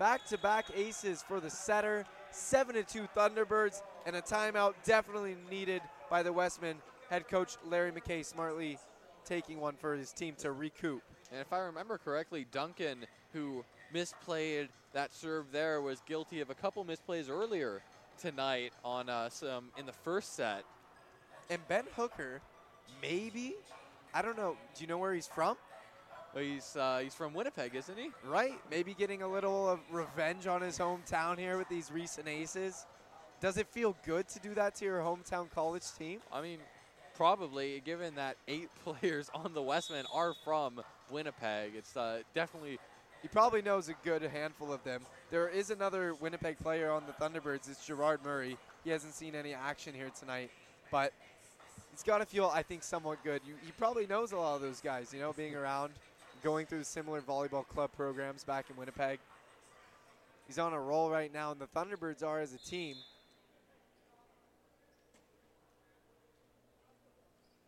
Back-to-back 0.00 0.66
aces 0.74 1.22
for 1.22 1.38
the 1.38 1.50
setter. 1.50 2.04
Seven 2.32 2.74
to 2.74 2.82
two 2.82 3.08
Thunderbirds, 3.16 3.82
and 4.04 4.16
a 4.16 4.20
timeout 4.20 4.74
definitely 4.84 5.36
needed 5.48 5.80
by 6.10 6.24
the 6.24 6.32
Wesmen. 6.32 6.76
Head 7.08 7.28
coach 7.28 7.56
Larry 7.64 7.92
McKay 7.92 8.24
smartly 8.24 8.78
taking 9.24 9.60
one 9.60 9.76
for 9.76 9.94
his 9.94 10.12
team 10.12 10.34
to 10.38 10.52
recoup. 10.52 11.02
And 11.30 11.40
if 11.40 11.52
I 11.52 11.58
remember 11.60 11.98
correctly, 11.98 12.46
Duncan, 12.50 13.06
who 13.32 13.64
misplayed 13.94 14.68
that 14.92 15.12
serve 15.12 15.46
there, 15.52 15.80
was 15.80 16.00
guilty 16.06 16.40
of 16.40 16.50
a 16.50 16.54
couple 16.54 16.84
misplays 16.84 17.30
earlier 17.30 17.82
tonight 18.20 18.72
on 18.84 19.08
uh, 19.08 19.28
some 19.28 19.66
in 19.78 19.86
the 19.86 19.92
first 19.92 20.34
set. 20.34 20.64
And 21.50 21.66
Ben 21.68 21.84
Hooker, 21.96 22.40
maybe, 23.00 23.54
I 24.12 24.22
don't 24.22 24.36
know. 24.36 24.56
Do 24.74 24.82
you 24.82 24.86
know 24.86 24.98
where 24.98 25.14
he's 25.14 25.26
from? 25.26 25.56
Well, 26.34 26.44
he's 26.44 26.76
uh, 26.76 27.00
he's 27.02 27.14
from 27.14 27.32
Winnipeg, 27.32 27.74
isn't 27.74 27.98
he? 27.98 28.10
Right. 28.26 28.58
Maybe 28.70 28.94
getting 28.94 29.22
a 29.22 29.28
little 29.28 29.68
of 29.68 29.80
revenge 29.90 30.46
on 30.46 30.60
his 30.60 30.78
hometown 30.78 31.38
here 31.38 31.56
with 31.56 31.68
these 31.68 31.90
recent 31.90 32.28
aces. 32.28 32.86
Does 33.40 33.56
it 33.56 33.68
feel 33.68 33.96
good 34.04 34.28
to 34.28 34.40
do 34.40 34.54
that 34.54 34.74
to 34.76 34.84
your 34.84 35.00
hometown 35.00 35.50
college 35.50 35.84
team? 35.96 36.20
I 36.32 36.42
mean, 36.42 36.58
probably, 37.14 37.80
given 37.84 38.16
that 38.16 38.36
eight 38.46 38.68
players 38.84 39.30
on 39.34 39.54
the 39.54 39.62
Wesmen 39.62 40.04
are 40.12 40.34
from 40.44 40.80
Winnipeg. 41.10 41.72
It's 41.76 41.96
uh, 41.96 42.20
definitely 42.34 42.78
He 43.22 43.28
probably 43.28 43.62
knows 43.62 43.88
a 43.88 43.94
good 44.04 44.22
handful 44.22 44.72
of 44.72 44.82
them. 44.84 45.02
There 45.30 45.48
is 45.48 45.70
another 45.70 46.14
Winnipeg 46.14 46.58
player 46.58 46.90
on 46.90 47.02
the 47.06 47.12
Thunderbirds. 47.12 47.68
It's 47.68 47.84
Gerard 47.84 48.20
Murray. 48.24 48.56
He 48.84 48.90
hasn't 48.90 49.14
seen 49.14 49.34
any 49.34 49.54
action 49.54 49.92
here 49.92 50.10
tonight, 50.18 50.50
but 50.92 51.12
he's 51.90 52.04
got 52.04 52.18
to 52.18 52.26
feel, 52.26 52.50
I 52.54 52.62
think, 52.62 52.84
somewhat 52.84 53.18
good. 53.24 53.42
You, 53.46 53.54
he 53.64 53.72
probably 53.72 54.06
knows 54.06 54.32
a 54.32 54.36
lot 54.36 54.54
of 54.54 54.62
those 54.62 54.80
guys, 54.80 55.12
you 55.12 55.18
know, 55.18 55.32
being 55.32 55.56
around, 55.56 55.92
going 56.44 56.66
through 56.66 56.84
similar 56.84 57.20
volleyball 57.20 57.66
club 57.66 57.90
programs 57.96 58.44
back 58.44 58.66
in 58.70 58.76
Winnipeg. 58.76 59.18
He's 60.46 60.58
on 60.58 60.72
a 60.72 60.80
roll 60.80 61.10
right 61.10 61.32
now, 61.32 61.50
and 61.50 61.60
the 61.60 61.66
Thunderbirds 61.66 62.22
are 62.22 62.40
as 62.40 62.54
a 62.54 62.58
team. 62.58 62.94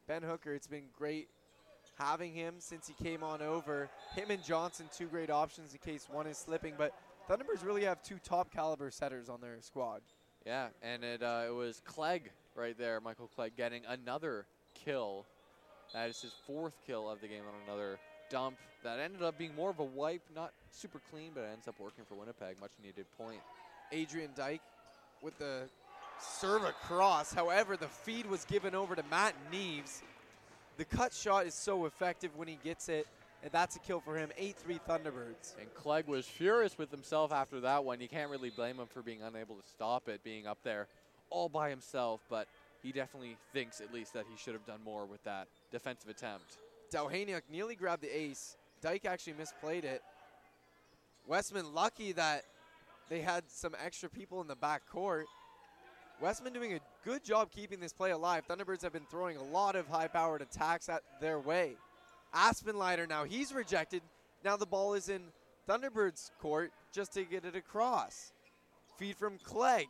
Ben 0.07 0.23
Hooker, 0.23 0.55
it's 0.55 0.67
been 0.67 0.85
great 0.97 1.29
having 2.01 2.33
him 2.33 2.55
since 2.59 2.89
he 2.89 3.05
came 3.05 3.23
on 3.23 3.43
over. 3.43 3.89
Him 4.15 4.31
and 4.31 4.43
Johnson, 4.43 4.87
two 4.97 5.07
great 5.07 5.31
options 5.31 5.73
in 5.73 5.79
case 5.79 6.09
one 6.11 6.27
is 6.27 6.39
slipping, 6.39 6.75
but 6.77 6.95
Thunderbirds 7.29 7.65
really 7.65 7.85
have 7.85 8.03
two 8.03 8.19
top 8.25 8.53
caliber 8.53 8.91
setters 8.91 9.29
on 9.29 9.41
their 9.41 9.57
squad. 9.61 10.01
Yeah, 10.47 10.69
and 10.83 11.05
it, 11.05 11.23
uh, 11.23 11.45
it 11.47 11.55
was 11.55 11.83
Clegg 11.85 12.31
right 12.55 12.77
there, 12.77 13.01
Michael 13.01 13.29
Clegg, 13.35 13.53
getting 13.57 13.83
another 13.87 14.47
kill. 14.75 15.27
That 15.93 16.09
is 16.09 16.21
his 16.23 16.33
fourth 16.47 16.75
kill 16.87 17.11
of 17.11 17.21
the 17.21 17.29
game 17.29 17.43
on 17.47 17.55
another 17.69 17.99
dump. 18.31 18.57
That 18.83 18.99
ended 18.99 19.23
up 19.23 19.37
being 19.37 19.55
more 19.55 19.71
of 19.71 19.79
a 19.81 19.85
wipe, 19.85 20.23
not 20.35 20.53
super 20.71 21.01
clean, 21.11 21.33
but 21.35 21.43
it 21.43 21.51
ends 21.53 21.69
up 21.69 21.79
working 21.79 22.05
for 22.09 22.15
Winnipeg. 22.15 22.57
Much 22.61 22.73
needed 22.83 23.05
point. 23.19 23.41
Adrian 23.93 24.31
Dyke 24.35 24.63
with 25.21 25.37
the 25.39 25.69
serve 26.19 26.65
across. 26.65 27.33
However, 27.33 27.77
the 27.77 27.89
feed 27.89 28.27
was 28.27 28.45
given 28.45 28.75
over 28.75 28.95
to 28.95 29.03
Matt 29.11 29.35
Neves. 29.53 30.03
The 30.81 30.87
cut 30.87 31.13
shot 31.13 31.45
is 31.45 31.53
so 31.53 31.85
effective 31.85 32.31
when 32.37 32.49
he 32.49 32.59
gets 32.65 32.89
it, 32.89 33.07
and 33.43 33.53
that's 33.53 33.77
a 33.77 33.79
kill 33.81 34.01
for 34.01 34.17
him. 34.17 34.31
8-3 34.41 34.81
Thunderbirds. 34.89 35.55
And 35.61 35.69
Clegg 35.75 36.07
was 36.07 36.25
furious 36.25 36.79
with 36.79 36.91
himself 36.91 37.33
after 37.33 37.61
that 37.61 37.85
one. 37.85 38.01
You 38.01 38.09
can't 38.09 38.31
really 38.31 38.49
blame 38.49 38.79
him 38.79 38.87
for 38.87 39.03
being 39.03 39.21
unable 39.21 39.57
to 39.57 39.69
stop 39.69 40.09
it, 40.09 40.25
being 40.25 40.47
up 40.47 40.57
there 40.65 40.87
all 41.29 41.51
by 41.51 41.69
himself, 41.69 42.23
but 42.31 42.49
he 42.83 42.93
definitely 42.93 43.37
thinks 43.53 43.83
at 43.83 43.93
least 43.93 44.15
that 44.15 44.25
he 44.31 44.39
should 44.39 44.55
have 44.55 44.65
done 44.65 44.81
more 44.83 45.05
with 45.05 45.23
that 45.25 45.49
defensive 45.71 46.09
attempt. 46.09 46.57
Dowhaniuk 46.91 47.43
nearly 47.53 47.75
grabbed 47.75 48.03
the 48.03 48.19
ace. 48.19 48.57
Dyke 48.81 49.05
actually 49.05 49.35
misplayed 49.35 49.85
it. 49.85 50.01
Wesmen 51.27 51.75
lucky 51.75 52.13
that 52.13 52.45
they 53.11 53.21
had 53.21 53.45
some 53.49 53.77
extra 53.85 54.09
people 54.09 54.41
in 54.41 54.49
the 54.49 54.57
back 54.57 54.89
court. 54.91 55.27
Wesmen 56.21 56.53
doing 56.53 56.75
a 56.75 56.81
good 57.05 57.25
job 57.25 57.51
keeping 57.51 57.81
this 57.81 57.93
play 57.93 58.11
alive. 58.11 58.45
Thunderbirds 58.47 58.83
have 58.83 58.93
been 58.93 59.07
throwing 59.11 59.39
a 59.39 59.43
lot 59.43 59.75
of 59.75 59.89
high-powered 59.89 60.43
attacks 60.43 60.89
at 60.89 61.03
their 61.21 61.39
way. 61.39 61.77
Aspenleiter 62.35 63.09
now, 63.09 63.25
he's 63.25 63.55
rejected. 63.55 64.03
Now 64.45 64.57
the 64.57 64.67
ball 64.67 64.95
is 64.95 65.09
in 65.09 65.23
Thunderbirds 65.69 66.31
court 66.41 66.73
just 66.93 67.13
to 67.15 67.25
get 67.25 67.45
it 67.45 67.57
across. 67.57 68.33
Feed 68.99 69.17
from 69.17 69.39
Clegg. 69.43 69.87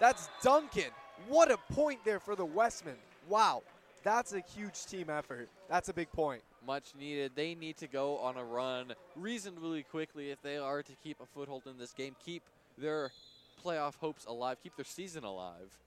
That's 0.00 0.28
Duncan. 0.42 0.90
What 1.28 1.50
a 1.50 1.58
point 1.74 2.00
there 2.04 2.20
for 2.20 2.34
the 2.34 2.46
Wesmen. 2.46 2.96
Wow, 3.28 3.62
that's 4.02 4.32
a 4.32 4.40
huge 4.40 4.86
team 4.86 5.10
effort. 5.10 5.48
That's 5.68 5.88
a 5.88 5.94
big 5.94 6.10
point. 6.12 6.42
Much 6.66 6.94
needed. 6.98 7.32
They 7.34 7.54
need 7.54 7.76
to 7.76 7.86
go 7.86 8.18
on 8.18 8.36
a 8.36 8.44
run 8.44 8.94
reasonably 9.16 9.82
quickly 9.82 10.30
if 10.30 10.40
they 10.42 10.56
are 10.56 10.82
to 10.82 10.92
keep 11.02 11.20
a 11.20 11.26
foothold 11.26 11.64
in 11.66 11.78
this 11.78 11.92
game, 11.92 12.16
keep 12.24 12.42
their 12.78 13.10
playoff 13.64 13.96
hopes 13.96 14.24
alive, 14.26 14.58
keep 14.62 14.76
their 14.76 14.84
season 14.84 15.24
alive. 15.24 15.78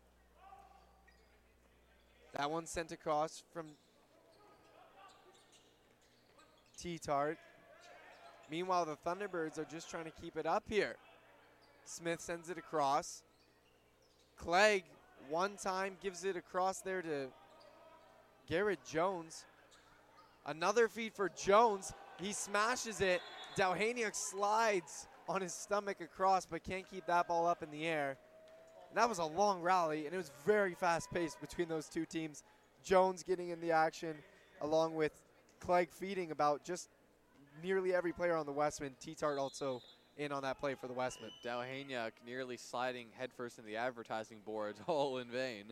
That 2.36 2.50
one 2.50 2.66
sent 2.66 2.92
across 2.92 3.44
from 3.54 3.68
T-Tart. 6.78 7.38
Meanwhile, 8.50 8.86
the 8.86 8.98
Thunderbirds 8.98 9.58
are 9.58 9.66
just 9.66 9.90
trying 9.90 10.06
to 10.06 10.12
keep 10.22 10.38
it 10.38 10.46
up 10.46 10.64
here. 10.70 10.96
Smith 11.86 12.22
sends 12.22 12.50
it 12.50 12.58
across. 12.58 13.24
Clegg, 14.38 14.84
one 15.30 15.56
time, 15.58 15.98
gives 16.02 16.24
it 16.24 16.36
across 16.36 16.82
there 16.82 17.02
to 17.02 17.28
Garrett 18.48 18.80
Jones. 18.90 19.46
Another 20.46 20.88
feed 20.88 21.14
for 21.14 21.30
Jones. 21.30 21.94
He 22.20 22.34
smashes 22.34 23.02
it. 23.02 23.22
Dowhaniuk 23.58 24.16
slides 24.16 25.08
on 25.28 25.42
his 25.42 25.54
stomach 25.54 26.02
across, 26.02 26.46
but 26.46 26.64
can't 26.64 26.90
keep 26.90 27.06
that 27.08 27.28
ball 27.28 27.48
up 27.48 27.64
in 27.64 27.72
the 27.72 27.86
air. 27.86 28.18
And 28.90 28.98
that 28.98 29.10
was 29.10 29.20
a 29.20 29.26
long 29.26 29.62
rally, 29.62 30.06
and 30.06 30.14
it 30.14 30.18
was 30.18 30.32
very 30.46 30.74
fast 30.74 31.12
paced 31.12 31.40
between 31.42 31.68
those 31.68 31.90
two 31.90 32.06
teams. 32.06 32.44
Jones 32.84 33.24
getting 33.24 33.50
in 33.50 33.60
the 33.60 33.72
action, 33.72 34.16
along 34.62 34.96
with 34.96 35.12
Clegg 35.60 35.92
feeding 35.92 36.32
about 36.32 36.64
just 36.64 36.90
nearly 37.64 37.94
every 37.94 38.14
player 38.14 38.36
on 38.36 38.46
the 38.46 38.52
Wesmen. 38.52 38.96
T-Tart 39.00 39.38
also 39.38 39.82
in 40.18 40.32
on 40.32 40.44
that 40.44 40.60
play 40.60 40.76
for 40.76 40.88
the 40.88 40.94
Wesmen. 40.94 41.32
Dowhaniuk 41.44 42.12
nearly 42.26 42.58
sliding 42.58 43.08
headfirst 43.18 43.60
in 43.60 43.66
the 43.66 43.76
advertising 43.76 44.40
boards, 44.46 44.80
all 44.88 45.18
in 45.18 45.30
vain. 45.30 45.66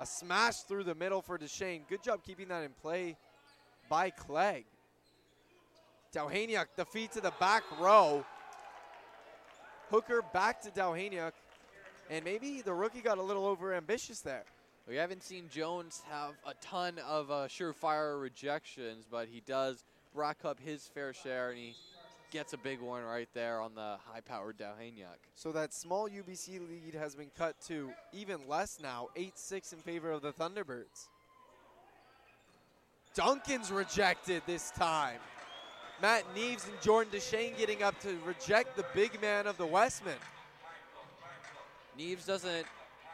A 0.00 0.06
smash 0.06 0.60
through 0.60 0.84
the 0.84 0.94
middle 0.94 1.22
for 1.22 1.38
Deshane. 1.38 1.82
Good 1.88 2.02
job 2.02 2.22
keeping 2.24 2.48
that 2.48 2.64
in 2.64 2.70
play 2.80 3.16
by 3.88 4.10
Clegg. 4.10 4.64
Dowhaniuk, 6.12 6.66
the 6.76 6.84
feet 6.84 7.12
to 7.12 7.20
the 7.20 7.32
back 7.40 7.64
row. 7.78 8.24
Hooker 9.90 10.22
back 10.32 10.62
to 10.62 10.70
Dowhaniuk. 10.70 11.32
And 12.10 12.24
maybe 12.24 12.60
the 12.60 12.74
rookie 12.74 13.00
got 13.00 13.18
a 13.18 13.22
little 13.22 13.46
over 13.46 13.74
ambitious 13.74 14.20
there. 14.20 14.44
We 14.86 14.96
haven't 14.96 15.22
seen 15.22 15.48
Jones 15.50 16.02
have 16.10 16.32
a 16.46 16.52
ton 16.60 16.98
of 17.08 17.30
uh, 17.30 17.48
surefire 17.48 18.20
rejections, 18.20 19.06
but 19.10 19.28
he 19.28 19.42
does 19.46 19.82
rack 20.14 20.44
up 20.44 20.60
his 20.60 20.86
fair 20.88 21.14
share, 21.14 21.48
and 21.48 21.58
he 21.58 21.74
gets 22.30 22.52
a 22.52 22.58
big 22.58 22.80
one 22.80 23.02
right 23.02 23.28
there 23.32 23.60
on 23.60 23.74
the 23.74 23.96
high-powered 24.06 24.58
Dowhaniuk. 24.58 25.18
So 25.34 25.52
that 25.52 25.72
small 25.72 26.08
UBC 26.08 26.60
lead 26.68 26.94
has 26.98 27.14
been 27.14 27.30
cut 27.38 27.54
to 27.68 27.90
even 28.12 28.40
less 28.46 28.78
now, 28.82 29.08
8-6 29.16 29.72
in 29.72 29.78
favor 29.78 30.10
of 30.10 30.20
the 30.20 30.32
Thunderbirds. 30.32 31.08
Duncan's 33.14 33.70
rejected 33.70 34.42
this 34.46 34.70
time. 34.72 35.20
Matt 36.04 36.24
Neves 36.36 36.68
and 36.68 36.78
Jordan 36.82 37.10
Deshane 37.18 37.56
getting 37.56 37.82
up 37.82 37.98
to 38.00 38.18
reject 38.26 38.76
the 38.76 38.84
big 38.94 39.18
man 39.22 39.46
of 39.46 39.56
the 39.56 39.64
Wesmen. 39.64 40.18
Neves 41.98 42.26
doesn't 42.26 42.66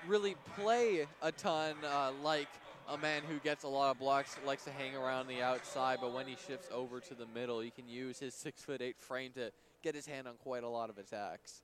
really 0.08 0.34
play 0.56 1.06
a 1.22 1.30
ton 1.30 1.76
uh, 1.86 2.10
like 2.20 2.48
a 2.88 2.98
man 2.98 3.22
who 3.28 3.38
gets 3.38 3.62
a 3.62 3.68
lot 3.68 3.92
of 3.92 4.00
blocks, 4.00 4.36
likes 4.44 4.64
to 4.64 4.72
hang 4.72 4.96
around 4.96 5.28
the 5.28 5.40
outside, 5.40 5.98
but 6.00 6.12
when 6.12 6.26
he 6.26 6.36
shifts 6.48 6.68
over 6.74 6.98
to 6.98 7.14
the 7.14 7.26
middle, 7.32 7.60
he 7.60 7.70
can 7.70 7.88
use 7.88 8.18
his 8.18 8.34
six 8.34 8.60
foot 8.60 8.82
eight 8.82 8.96
frame 8.98 9.30
to 9.36 9.52
get 9.84 9.94
his 9.94 10.06
hand 10.06 10.26
on 10.26 10.34
quite 10.42 10.64
a 10.64 10.68
lot 10.68 10.90
of 10.90 10.98
attacks. 10.98 11.62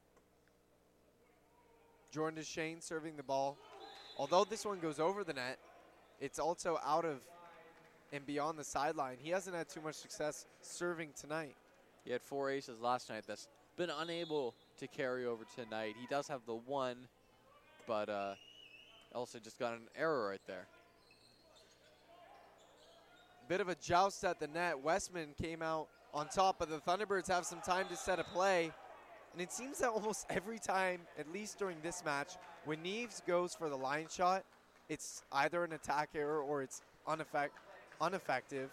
Jordan 2.12 2.40
Deshane 2.40 2.80
serving 2.80 3.16
the 3.16 3.24
ball. 3.24 3.58
Although 4.16 4.44
this 4.44 4.64
one 4.64 4.78
goes 4.78 5.00
over 5.00 5.24
the 5.24 5.32
net, 5.32 5.58
it's 6.20 6.38
also 6.38 6.78
out 6.86 7.04
of 7.04 7.26
and 8.12 8.24
beyond 8.26 8.58
the 8.58 8.64
sideline. 8.64 9.16
He 9.20 9.30
hasn't 9.30 9.56
had 9.56 9.68
too 9.68 9.80
much 9.80 9.96
success 9.96 10.46
serving 10.60 11.10
tonight. 11.20 11.56
He 12.04 12.12
had 12.12 12.22
four 12.22 12.50
aces 12.50 12.80
last 12.80 13.10
night 13.10 13.24
that's 13.26 13.48
been 13.76 13.90
unable 13.90 14.54
to 14.78 14.86
carry 14.86 15.26
over 15.26 15.44
tonight. 15.54 15.94
He 16.00 16.06
does 16.06 16.28
have 16.28 16.40
the 16.46 16.54
one, 16.54 16.96
but 17.86 18.08
uh, 18.08 18.34
also 19.14 19.38
just 19.38 19.58
got 19.58 19.74
an 19.74 19.88
error 19.96 20.28
right 20.28 20.40
there. 20.46 20.66
Bit 23.48 23.60
of 23.60 23.68
a 23.68 23.74
joust 23.76 24.24
at 24.24 24.40
the 24.40 24.48
net. 24.48 24.80
Wesmen 24.82 25.28
came 25.40 25.62
out 25.62 25.88
on 26.12 26.28
top, 26.28 26.56
but 26.58 26.68
the 26.68 26.78
Thunderbirds 26.78 27.28
have 27.28 27.44
some 27.44 27.60
time 27.60 27.86
to 27.88 27.96
set 27.96 28.18
a 28.18 28.24
play. 28.24 28.72
And 29.32 29.42
it 29.42 29.52
seems 29.52 29.78
that 29.78 29.90
almost 29.94 30.26
every 30.30 30.58
time, 30.58 31.00
at 31.18 31.30
least 31.32 31.58
during 31.58 31.76
this 31.82 32.04
match, 32.04 32.32
when 32.64 32.78
Neves 32.78 33.24
goes 33.26 33.54
for 33.54 33.68
the 33.68 33.76
line 33.76 34.06
shot, 34.10 34.44
it's 34.88 35.22
either 35.32 35.64
an 35.64 35.72
attack 35.72 36.10
error 36.14 36.40
or 36.40 36.62
it's 36.62 36.82
uneffect- 37.06 37.50
ineffective. 38.04 38.70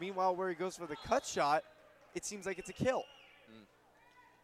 Meanwhile, 0.00 0.36
where 0.36 0.48
he 0.48 0.54
goes 0.54 0.76
for 0.76 0.86
the 0.86 0.96
cut 0.96 1.26
shot, 1.26 1.64
it 2.14 2.24
seems 2.24 2.46
like 2.46 2.58
it's 2.58 2.70
a 2.70 2.74
kill. 2.74 3.04
Mm. 3.50 3.64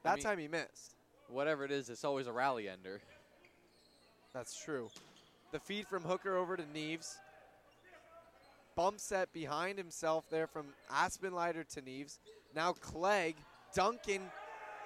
That 0.03 0.11
I 0.11 0.15
mean- 0.17 0.25
time 0.25 0.39
he 0.39 0.49
missed. 0.49 0.95
Whatever 1.29 1.65
it 1.65 1.73
is, 1.73 1.91
it's 1.91 2.05
always 2.05 2.29
a 2.29 2.33
rally 2.33 2.69
ender. 2.69 3.01
That's 4.33 4.63
true. 4.63 4.91
The 5.51 5.59
feed 5.59 5.89
from 5.89 6.05
Hooker 6.05 6.37
over 6.37 6.57
to 6.57 6.63
Neves. 6.63 7.17
Bump 8.77 9.01
set 9.01 9.33
behind 9.33 9.79
himself 9.79 10.27
there 10.31 10.47
from 10.47 10.67
Aspenleiter 10.93 11.67
to 11.75 11.81
Neves. 11.81 12.19
Now 12.55 12.75
Clegg, 12.75 13.37
Duncan 13.75 14.23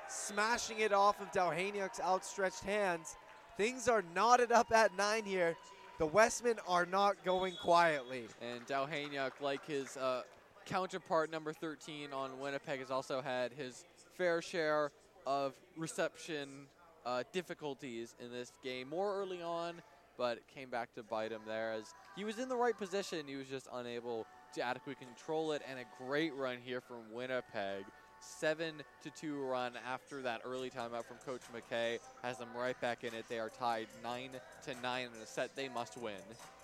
smashing 0.09 0.79
it 0.81 0.93
off 0.93 1.21
of 1.21 1.31
Dowhaniuk's 1.33 2.01
outstretched 2.01 2.63
hands. 2.63 3.17
Things 3.57 3.89
are 3.89 4.03
knotted 4.15 4.53
up 4.53 4.73
at 4.73 4.97
nine 4.97 5.25
here. 5.25 5.57
The 6.01 6.07
Wesmen 6.07 6.57
are 6.67 6.87
not 6.87 7.23
going 7.27 7.57
quietly. 7.57 8.25
And 8.41 8.67
Dowhaniuk, 8.67 9.33
like 9.43 9.67
his 9.67 9.99
uh, 9.99 10.23
counterpart 10.65 11.31
number 11.31 11.53
13 11.53 12.15
on 12.15 12.41
Winnipeg, 12.41 12.81
has 12.81 12.91
also 12.91 13.21
had 13.21 13.53
his 13.53 13.85
fair 14.17 14.41
share 14.41 14.93
of 15.27 15.53
reception 15.77 16.69
uh, 17.05 17.25
difficulties 17.35 18.17
in 18.19 18.33
this 18.33 18.51
game. 18.65 18.89
More 18.89 19.15
early 19.21 19.43
on, 19.43 19.83
but 20.17 20.39
it 20.39 20.45
came 20.55 20.71
back 20.71 20.95
to 20.95 21.03
bite 21.03 21.33
him 21.33 21.43
there 21.47 21.75
as 21.75 21.93
he 22.17 22.25
was 22.25 22.39
in 22.39 22.49
the 22.49 22.57
right 22.57 22.79
position. 22.79 23.27
He 23.27 23.37
was 23.37 23.49
just 23.49 23.69
unable 23.71 24.27
to 24.55 24.63
adequately 24.63 25.05
control 25.05 25.53
it. 25.53 25.61
And 25.69 25.79
a 25.79 25.85
great 26.03 26.35
run 26.35 26.57
here 26.65 26.81
from 26.81 27.13
Winnipeg. 27.13 27.85
Seven 28.21 28.75
to 29.03 29.11
two 29.11 29.43
run 29.43 29.73
after 29.91 30.23
that 30.23 30.43
early 30.45 30.71
timeout 30.71 31.05
from 31.05 31.17
Coach 31.25 31.41
McKay 31.55 31.99
has 32.23 32.39
them 32.39 32.49
right 32.57 32.79
back 32.81 33.03
in 33.03 33.15
it. 33.15 33.25
They 33.29 33.39
are 33.39 33.49
tied 33.49 33.87
nine 34.03 34.31
to 34.65 34.75
nine 34.83 35.09
in 35.15 35.23
a 35.23 35.27
set 35.27 35.57
they 35.57 35.69
must 35.69 35.97
win. 35.97 36.15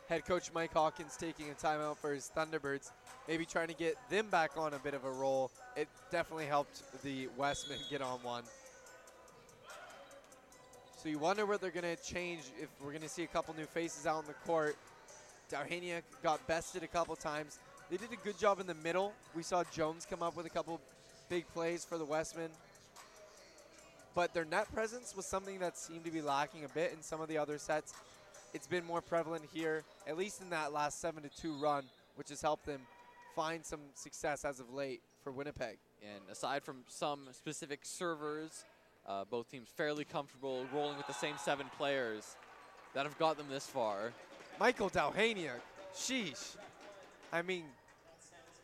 Head 0.08 0.24
coach 0.24 0.52
Mike 0.54 0.72
Hawkins 0.72 1.16
taking 1.16 1.50
a 1.50 1.54
timeout 1.54 1.96
for 1.96 2.14
his 2.14 2.30
Thunderbirds, 2.36 2.92
maybe 3.26 3.44
trying 3.44 3.68
to 3.68 3.74
get 3.74 3.96
them 4.08 4.28
back 4.30 4.52
on 4.56 4.74
a 4.74 4.78
bit 4.78 4.94
of 4.94 5.04
a 5.04 5.10
roll. 5.10 5.50
It 5.76 5.88
definitely 6.12 6.46
helped 6.46 6.82
the 7.02 7.28
Wesmen 7.36 7.78
get 7.90 8.02
on 8.02 8.22
one. 8.22 8.44
So 11.02 11.08
you 11.08 11.18
wonder 11.18 11.44
what 11.44 11.60
they're 11.60 11.70
going 11.70 11.96
to 11.96 12.02
change 12.02 12.42
if 12.60 12.68
we're 12.80 12.90
going 12.90 13.02
to 13.02 13.08
see 13.08 13.24
a 13.24 13.28
couple 13.28 13.54
new 13.54 13.66
faces 13.66 14.06
out 14.06 14.16
on 14.16 14.24
the 14.26 14.34
court. 14.46 14.76
Dowhaniuk 15.50 16.02
got 16.22 16.46
bested 16.46 16.82
a 16.82 16.88
couple 16.88 17.16
times. 17.16 17.58
They 17.90 17.96
did 17.96 18.12
a 18.12 18.24
good 18.24 18.38
job 18.38 18.60
in 18.60 18.66
the 18.66 18.74
middle. 18.74 19.12
We 19.34 19.42
saw 19.42 19.62
Jones 19.72 20.06
come 20.08 20.22
up 20.22 20.36
with 20.36 20.46
a 20.46 20.50
couple 20.50 20.80
big 21.28 21.46
plays 21.48 21.84
for 21.84 21.98
the 21.98 22.04
Wesmen. 22.04 22.50
But 24.14 24.32
their 24.32 24.44
net 24.44 24.72
presence 24.72 25.14
was 25.14 25.26
something 25.26 25.58
that 25.58 25.76
seemed 25.76 26.04
to 26.04 26.10
be 26.10 26.22
lacking 26.22 26.64
a 26.64 26.68
bit 26.68 26.92
in 26.92 27.02
some 27.02 27.20
of 27.20 27.28
the 27.28 27.36
other 27.36 27.58
sets. 27.58 27.92
It's 28.54 28.66
been 28.66 28.84
more 28.84 29.02
prevalent 29.02 29.44
here, 29.52 29.84
at 30.06 30.16
least 30.16 30.40
in 30.40 30.50
that 30.50 30.72
last 30.72 31.00
7 31.00 31.22
to 31.22 31.28
2 31.28 31.54
run, 31.54 31.84
which 32.14 32.30
has 32.30 32.40
helped 32.40 32.64
them 32.64 32.80
find 33.34 33.64
some 33.64 33.80
success 33.94 34.44
as 34.44 34.60
of 34.60 34.72
late 34.72 35.02
for 35.22 35.30
Winnipeg. 35.30 35.76
And 36.02 36.22
aside 36.30 36.62
from 36.62 36.76
some 36.88 37.28
specific 37.32 37.80
servers, 37.82 38.64
uh, 39.06 39.24
both 39.30 39.50
teams 39.50 39.68
fairly 39.68 40.04
comfortable 40.04 40.64
rolling 40.72 40.96
with 40.96 41.06
the 41.06 41.12
same 41.12 41.34
seven 41.36 41.66
players 41.76 42.36
that 42.94 43.04
have 43.04 43.18
got 43.18 43.36
them 43.36 43.46
this 43.50 43.66
far. 43.66 44.12
Michael 44.58 44.88
Dowhaniuk, 44.88 45.60
sheesh. 45.94 46.56
I 47.32 47.42
mean, 47.42 47.64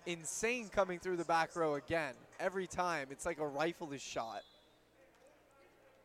insane 0.06 0.68
coming 0.68 0.98
through 0.98 1.16
the 1.16 1.24
back 1.24 1.54
row 1.56 1.74
again. 1.74 2.14
Every 2.40 2.66
time, 2.66 3.08
it's 3.10 3.26
like 3.26 3.38
a 3.38 3.46
rifle 3.46 3.92
is 3.92 4.02
shot. 4.02 4.42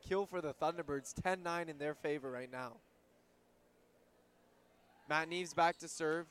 Kill 0.08 0.26
for 0.26 0.42
the 0.42 0.54
Thunderbirds, 0.54 1.14
10-9 1.14 1.70
in 1.70 1.78
their 1.78 1.94
favor 1.94 2.32
right 2.32 2.52
now. 2.52 2.74
Matt 5.10 5.30
Neves 5.30 5.56
back 5.56 5.78
to 5.80 5.88
serve. 5.88 6.26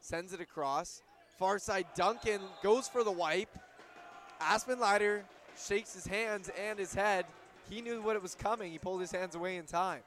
Sends 0.00 0.32
it 0.32 0.40
across. 0.40 1.02
Far 1.38 1.58
side 1.58 1.86
Duncan 1.94 2.40
goes 2.62 2.88
for 2.88 3.02
the 3.02 3.10
wipe. 3.10 3.48
Aspenleiter 4.40 5.22
shakes 5.56 5.94
his 5.94 6.06
hands 6.06 6.50
and 6.68 6.78
his 6.78 6.94
head. 6.94 7.24
He 7.70 7.80
knew 7.80 8.02
what 8.02 8.16
it 8.16 8.22
was 8.22 8.34
coming. 8.34 8.70
He 8.70 8.78
pulled 8.78 9.00
his 9.00 9.10
hands 9.10 9.34
away 9.34 9.56
in 9.56 9.64
time. 9.64 10.00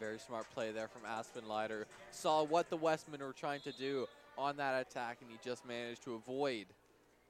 Very 0.00 0.18
smart 0.18 0.46
play 0.52 0.72
there 0.72 0.88
from 0.88 1.02
Aspenleiter. 1.02 1.84
Saw 2.10 2.42
what 2.42 2.68
the 2.68 2.76
Wesmen 2.76 3.20
were 3.20 3.32
trying 3.32 3.60
to 3.60 3.72
do 3.72 4.06
on 4.38 4.56
that 4.56 4.80
attack, 4.80 5.18
and 5.20 5.30
he 5.30 5.38
just 5.44 5.66
managed 5.66 6.02
to 6.04 6.14
avoid 6.14 6.66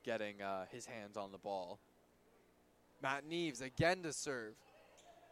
getting 0.05 0.41
uh, 0.43 0.65
his 0.71 0.87
hands 0.87 1.17
on 1.17 1.33
the 1.33 1.39
ball. 1.39 1.79
Matt 3.03 3.29
Neves 3.29 3.63
again 3.63 4.03
to 4.03 4.13
serve. 4.13 4.55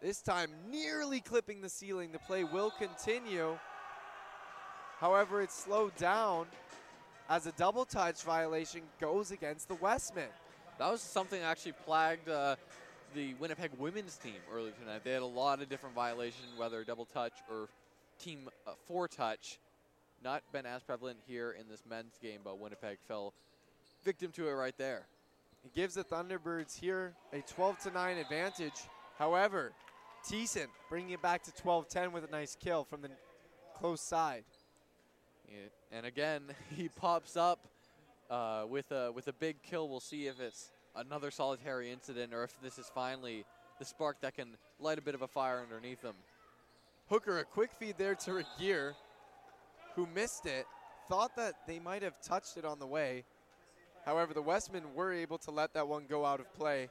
This 0.02 0.20
time 0.20 0.50
nearly 0.70 1.20
clipping 1.20 1.62
the 1.62 1.68
ceiling. 1.68 2.12
The 2.12 2.18
play 2.18 2.44
will 2.44 2.70
continue. 2.70 3.56
However, 5.00 5.40
it's 5.42 5.54
slowed 5.54 5.96
down 5.96 6.46
as 7.28 7.46
a 7.46 7.52
double 7.52 7.84
touch 7.84 8.22
violation 8.22 8.82
goes 9.00 9.30
against 9.30 9.68
the 9.68 9.74
Wesmen. 9.76 10.28
That 10.78 10.90
was 10.90 11.00
something 11.00 11.40
that 11.40 11.46
actually 11.46 11.72
plagued 11.84 12.28
uh, 12.28 12.56
the 13.14 13.34
Winnipeg 13.34 13.70
women's 13.78 14.16
team 14.16 14.34
earlier 14.52 14.72
tonight. 14.72 15.02
They 15.04 15.12
had 15.12 15.22
a 15.22 15.26
lot 15.26 15.62
of 15.62 15.68
different 15.68 15.94
violations, 15.94 16.48
whether 16.56 16.82
double 16.84 17.06
touch 17.06 17.32
or 17.50 17.68
team 18.18 18.48
uh, 18.66 18.72
four 18.86 19.08
touch. 19.08 19.58
Not 20.24 20.42
been 20.52 20.64
as 20.64 20.82
prevalent 20.82 21.18
here 21.26 21.54
in 21.58 21.68
this 21.68 21.82
men's 21.88 22.18
game, 22.22 22.40
but 22.42 22.58
Winnipeg 22.58 22.96
fell 23.06 23.34
victim 24.02 24.32
to 24.32 24.48
it 24.48 24.52
right 24.52 24.76
there. 24.78 25.06
It 25.66 25.74
gives 25.74 25.94
the 25.94 26.04
Thunderbirds 26.04 26.80
here 26.80 27.12
a 27.34 27.40
12 27.42 27.78
to 27.80 27.90
9 27.90 28.16
advantage. 28.16 28.72
However, 29.18 29.72
Thiessen 30.26 30.68
bringing 30.88 31.10
it 31.10 31.20
back 31.20 31.42
to 31.42 31.50
12-10 31.50 32.12
with 32.12 32.26
a 32.26 32.30
nice 32.30 32.56
kill 32.58 32.84
from 32.84 33.02
the 33.02 33.10
close 33.76 34.00
side. 34.00 34.44
Yeah, 35.46 35.58
and 35.92 36.06
again, 36.06 36.42
he 36.74 36.88
pops 36.88 37.36
up 37.36 37.66
uh, 38.30 38.64
with 38.66 38.90
a 38.92 39.12
with 39.12 39.28
a 39.28 39.32
big 39.34 39.62
kill. 39.62 39.90
We'll 39.90 40.00
see 40.00 40.26
if 40.26 40.40
it's 40.40 40.70
another 40.96 41.30
solitary 41.30 41.92
incident 41.92 42.32
or 42.32 42.44
if 42.44 42.54
this 42.62 42.78
is 42.78 42.90
finally 42.94 43.44
the 43.78 43.84
spark 43.84 44.22
that 44.22 44.34
can 44.34 44.56
light 44.80 44.96
a 44.96 45.02
bit 45.02 45.14
of 45.14 45.20
a 45.20 45.28
fire 45.28 45.60
underneath 45.60 46.00
them. 46.00 46.14
Hooker, 47.10 47.40
a 47.40 47.44
quick 47.44 47.72
feed 47.74 47.96
there 47.98 48.14
to 48.14 48.32
Regier, 48.32 48.94
who 49.94 50.06
missed 50.14 50.46
it. 50.46 50.66
Thought 51.08 51.36
that 51.36 51.54
they 51.66 51.78
might 51.78 52.02
have 52.02 52.20
touched 52.20 52.56
it 52.56 52.64
on 52.64 52.78
the 52.78 52.86
way. 52.86 53.24
However, 54.04 54.34
the 54.34 54.42
Wesmen 54.42 54.94
were 54.94 55.12
able 55.12 55.38
to 55.38 55.50
let 55.50 55.74
that 55.74 55.88
one 55.88 56.04
go 56.08 56.24
out 56.24 56.40
of 56.40 56.52
play. 56.54 56.88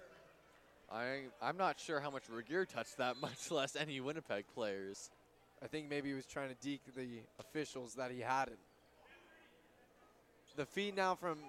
I 0.91 1.23
I'm 1.41 1.57
not 1.57 1.79
sure 1.79 1.99
how 1.99 2.11
much 2.11 2.23
Regier 2.29 2.65
touched 2.65 2.97
that, 2.97 3.17
much 3.21 3.51
less 3.51 3.75
any 3.75 3.99
Winnipeg 3.99 4.45
players. 4.53 5.09
I 5.63 5.67
think 5.67 5.89
maybe 5.89 6.09
he 6.09 6.15
was 6.15 6.25
trying 6.25 6.49
to 6.49 6.55
deke 6.55 6.81
the 6.95 7.21
officials 7.39 7.95
that 7.95 8.11
he 8.11 8.19
hadn't. 8.19 8.59
The 10.55 10.65
feed 10.65 10.95
now 10.95 11.15
from 11.15 11.39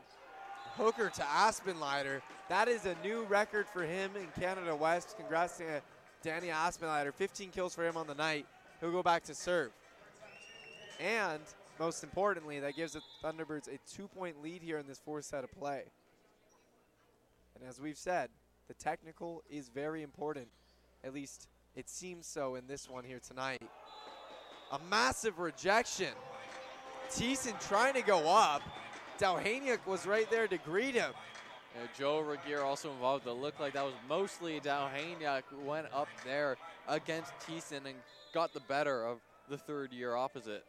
Hooker 0.76 1.10
to 1.10 1.22
Aspenleiter. 1.22 2.22
That 2.48 2.68
is 2.68 2.86
a 2.86 2.96
new 3.02 3.24
record 3.24 3.66
for 3.66 3.82
him 3.82 4.12
in 4.16 4.26
Canada 4.40 4.74
West. 4.74 5.16
Congrats 5.16 5.58
to 5.58 5.82
Danny 6.22 6.48
Aspenleiter. 6.48 7.12
15 7.12 7.50
kills 7.50 7.74
for 7.74 7.86
him 7.86 7.96
on 7.96 8.06
the 8.06 8.14
night. 8.14 8.46
He'll 8.80 8.92
go 8.92 9.02
back 9.02 9.24
to 9.24 9.34
serve. 9.34 9.72
And 11.00 11.42
most 11.78 12.04
importantly, 12.04 12.60
that 12.60 12.76
gives 12.76 12.92
the 12.92 13.00
Thunderbirds 13.22 13.68
a 13.68 13.78
two-point 13.90 14.42
lead 14.42 14.62
here 14.62 14.78
in 14.78 14.86
this 14.86 14.98
fourth 14.98 15.24
set 15.24 15.44
of 15.44 15.52
play. 15.52 15.84
And 17.54 17.68
as 17.68 17.80
we've 17.80 17.96
said, 17.96 18.30
the 18.68 18.74
technical 18.74 19.42
is 19.50 19.68
very 19.68 20.02
important. 20.02 20.48
At 21.02 21.12
least 21.12 21.48
it 21.74 21.88
seems 21.88 22.26
so 22.26 22.54
in 22.54 22.66
this 22.66 22.88
one 22.88 23.04
here 23.04 23.20
tonight. 23.20 23.62
A 24.72 24.78
massive 24.90 25.38
rejection. 25.38 26.12
Thiessen 27.10 27.58
trying 27.68 27.94
to 27.94 28.02
go 28.02 28.18
up. 28.28 28.62
Dowhaniuk 29.18 29.86
was 29.86 30.06
right 30.06 30.28
there 30.30 30.48
to 30.48 30.58
greet 30.58 30.94
him. 30.94 31.12
Yeah, 31.74 31.86
Joe 31.98 32.20
Regier 32.20 32.62
also 32.62 32.90
involved. 32.92 33.26
It 33.26 33.32
looked 33.32 33.60
like 33.60 33.74
that 33.74 33.84
was 33.84 33.94
mostly 34.08 34.60
Dowhaniuk 34.60 35.42
went 35.64 35.88
up 35.92 36.08
there 36.24 36.56
against 36.88 37.32
Thiessen 37.40 37.84
and 37.86 37.96
got 38.32 38.52
the 38.52 38.60
better 38.60 39.04
of 39.04 39.18
the 39.48 39.58
third 39.58 39.92
year 39.92 40.14
opposite. 40.14 40.64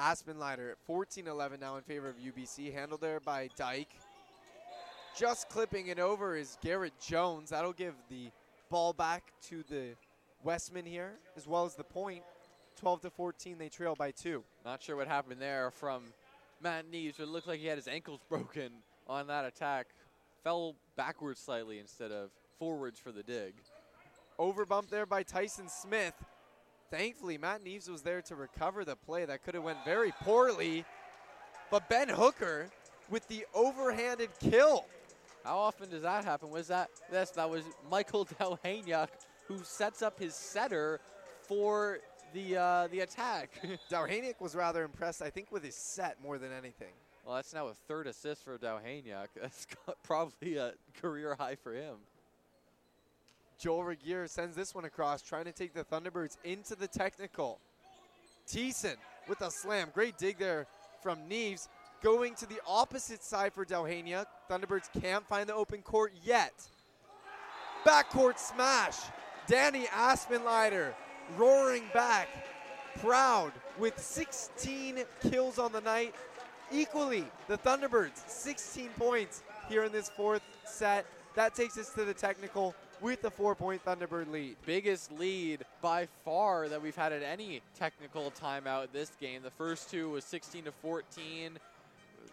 Aspenleiter 0.00 0.72
at 0.72 0.76
14-11 0.88 1.60
now 1.60 1.76
in 1.76 1.82
favor 1.82 2.08
of 2.08 2.16
UBC, 2.16 2.72
handled 2.72 3.00
there 3.00 3.20
by 3.20 3.48
Dyke. 3.56 3.94
Just 5.16 5.48
clipping 5.48 5.88
it 5.88 5.98
over 5.98 6.36
is 6.36 6.56
Garrett 6.62 6.92
Jones. 7.00 7.50
That'll 7.50 7.72
give 7.72 7.94
the 8.08 8.30
ball 8.70 8.92
back 8.92 9.32
to 9.48 9.64
the 9.68 9.94
Wesmen 10.44 10.86
here, 10.86 11.14
as 11.36 11.48
well 11.48 11.64
as 11.64 11.74
the 11.74 11.84
point. 11.84 12.22
12 12.80 13.00
to 13.02 13.10
14, 13.10 13.58
they 13.58 13.68
trail 13.68 13.96
by 13.96 14.12
two. 14.12 14.44
Not 14.64 14.80
sure 14.82 14.94
what 14.94 15.08
happened 15.08 15.40
there 15.42 15.72
from 15.72 16.04
Matt 16.62 16.84
Neves. 16.92 17.18
It 17.18 17.26
looked 17.26 17.48
like 17.48 17.58
he 17.58 17.66
had 17.66 17.78
his 17.78 17.88
ankles 17.88 18.20
broken 18.28 18.70
on 19.08 19.26
that 19.26 19.44
attack. 19.44 19.88
Fell 20.44 20.76
backwards 20.96 21.40
slightly 21.40 21.80
instead 21.80 22.12
of 22.12 22.30
forwards 22.60 23.00
for 23.00 23.10
the 23.10 23.24
dig. 23.24 23.54
Overbump 24.38 24.88
there 24.88 25.06
by 25.06 25.24
Tyson 25.24 25.68
Smith. 25.68 26.14
Thankfully, 26.90 27.36
Matt 27.38 27.64
Neves 27.64 27.88
was 27.88 28.02
there 28.02 28.22
to 28.22 28.34
recover 28.34 28.84
the 28.84 28.96
play. 28.96 29.24
That 29.24 29.44
could 29.44 29.54
have 29.54 29.64
went 29.64 29.84
very 29.84 30.12
poorly. 30.22 30.84
But 31.70 31.88
Ben 31.88 32.08
Hooker 32.08 32.68
with 33.10 33.26
the 33.28 33.46
overhanded 33.54 34.28
kill. 34.40 34.86
How 35.44 35.58
often 35.58 35.90
does 35.90 36.02
that 36.02 36.24
happen? 36.24 36.50
Was 36.50 36.68
that 36.68 36.88
yes, 37.12 37.30
that 37.32 37.48
was 37.48 37.64
Michael 37.90 38.26
Dowhaniuk 38.40 39.08
who 39.46 39.58
sets 39.64 40.02
up 40.02 40.18
his 40.18 40.34
setter 40.34 41.00
for 41.42 41.98
the 42.32 42.56
uh, 42.56 42.88
the 42.88 43.00
attack. 43.00 43.50
Dowhaniuk 43.90 44.40
was 44.40 44.54
rather 44.54 44.84
impressed, 44.84 45.22
I 45.22 45.30
think, 45.30 45.50
with 45.50 45.64
his 45.64 45.74
set 45.74 46.22
more 46.22 46.38
than 46.38 46.52
anything. 46.52 46.92
Well, 47.24 47.36
that's 47.36 47.52
now 47.52 47.66
a 47.66 47.74
third 47.74 48.06
assist 48.06 48.42
for 48.42 48.56
Dowhaniuk. 48.56 49.26
That's 49.40 49.66
probably 50.02 50.56
a 50.56 50.72
career 50.98 51.36
high 51.38 51.56
for 51.56 51.74
him. 51.74 51.96
Joel 53.58 53.82
Regier 53.82 54.28
sends 54.28 54.54
this 54.54 54.72
one 54.74 54.84
across, 54.84 55.20
trying 55.20 55.44
to 55.44 55.52
take 55.52 55.74
the 55.74 55.84
Thunderbirds 55.84 56.36
into 56.44 56.76
the 56.76 56.86
technical. 56.86 57.58
Thiessen 58.48 58.94
with 59.28 59.40
a 59.40 59.50
slam. 59.50 59.90
Great 59.92 60.16
dig 60.16 60.38
there 60.38 60.66
from 61.02 61.18
Neves. 61.28 61.68
Going 62.00 62.36
to 62.36 62.46
the 62.46 62.60
opposite 62.66 63.24
side 63.24 63.52
for 63.52 63.64
Dowhaniuk. 63.64 64.26
Thunderbirds 64.48 64.88
can't 65.00 65.26
find 65.26 65.48
the 65.48 65.54
open 65.54 65.82
court 65.82 66.12
yet. 66.22 66.52
Backcourt 67.84 68.38
smash. 68.38 68.96
Danny 69.48 69.86
Aspenleiter 69.86 70.94
roaring 71.36 71.84
back. 71.92 72.28
Proud 73.00 73.52
with 73.76 73.98
16 73.98 75.02
kills 75.30 75.58
on 75.58 75.72
the 75.72 75.80
night. 75.80 76.14
Equally, 76.70 77.24
the 77.48 77.58
Thunderbirds, 77.58 78.28
16 78.28 78.90
points 78.96 79.42
here 79.68 79.84
in 79.84 79.92
this 79.92 80.08
fourth 80.10 80.42
set. 80.64 81.06
That 81.34 81.54
takes 81.54 81.76
us 81.78 81.90
to 81.94 82.04
the 82.04 82.14
technical 82.14 82.74
with 83.00 83.22
the 83.22 83.30
four-point 83.30 83.84
Thunderbird 83.84 84.30
lead. 84.30 84.56
Biggest 84.66 85.12
lead 85.12 85.64
by 85.80 86.06
far 86.24 86.68
that 86.68 86.82
we've 86.82 86.96
had 86.96 87.12
at 87.12 87.22
any 87.22 87.62
technical 87.78 88.32
timeout 88.32 88.88
this 88.92 89.12
game. 89.20 89.42
The 89.42 89.50
first 89.50 89.90
two 89.90 90.10
was 90.10 90.24
16 90.24 90.64
to 90.64 90.72
14. 90.72 91.58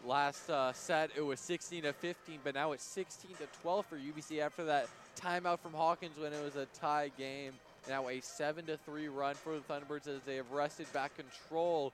Last 0.05 0.49
uh, 0.49 0.73
set 0.73 1.11
it 1.15 1.21
was 1.21 1.39
16 1.39 1.83
to 1.83 1.93
15, 1.93 2.39
but 2.43 2.53
now 2.53 2.71
it's 2.71 2.83
16 2.83 3.31
to 3.37 3.47
12 3.61 3.85
for 3.85 3.97
UBC 3.97 4.39
after 4.39 4.63
that 4.65 4.87
timeout 5.19 5.59
from 5.59 5.73
Hawkins 5.73 6.17
when 6.19 6.33
it 6.33 6.43
was 6.43 6.55
a 6.55 6.65
tie 6.79 7.11
game. 7.17 7.53
Now 7.87 8.09
a 8.09 8.19
7 8.19 8.65
to 8.65 8.77
3 8.77 9.07
run 9.07 9.35
for 9.35 9.53
the 9.53 9.61
Thunderbirds 9.61 10.07
as 10.07 10.21
they 10.25 10.35
have 10.35 10.51
wrested 10.51 10.91
back 10.93 11.11
control, 11.15 11.93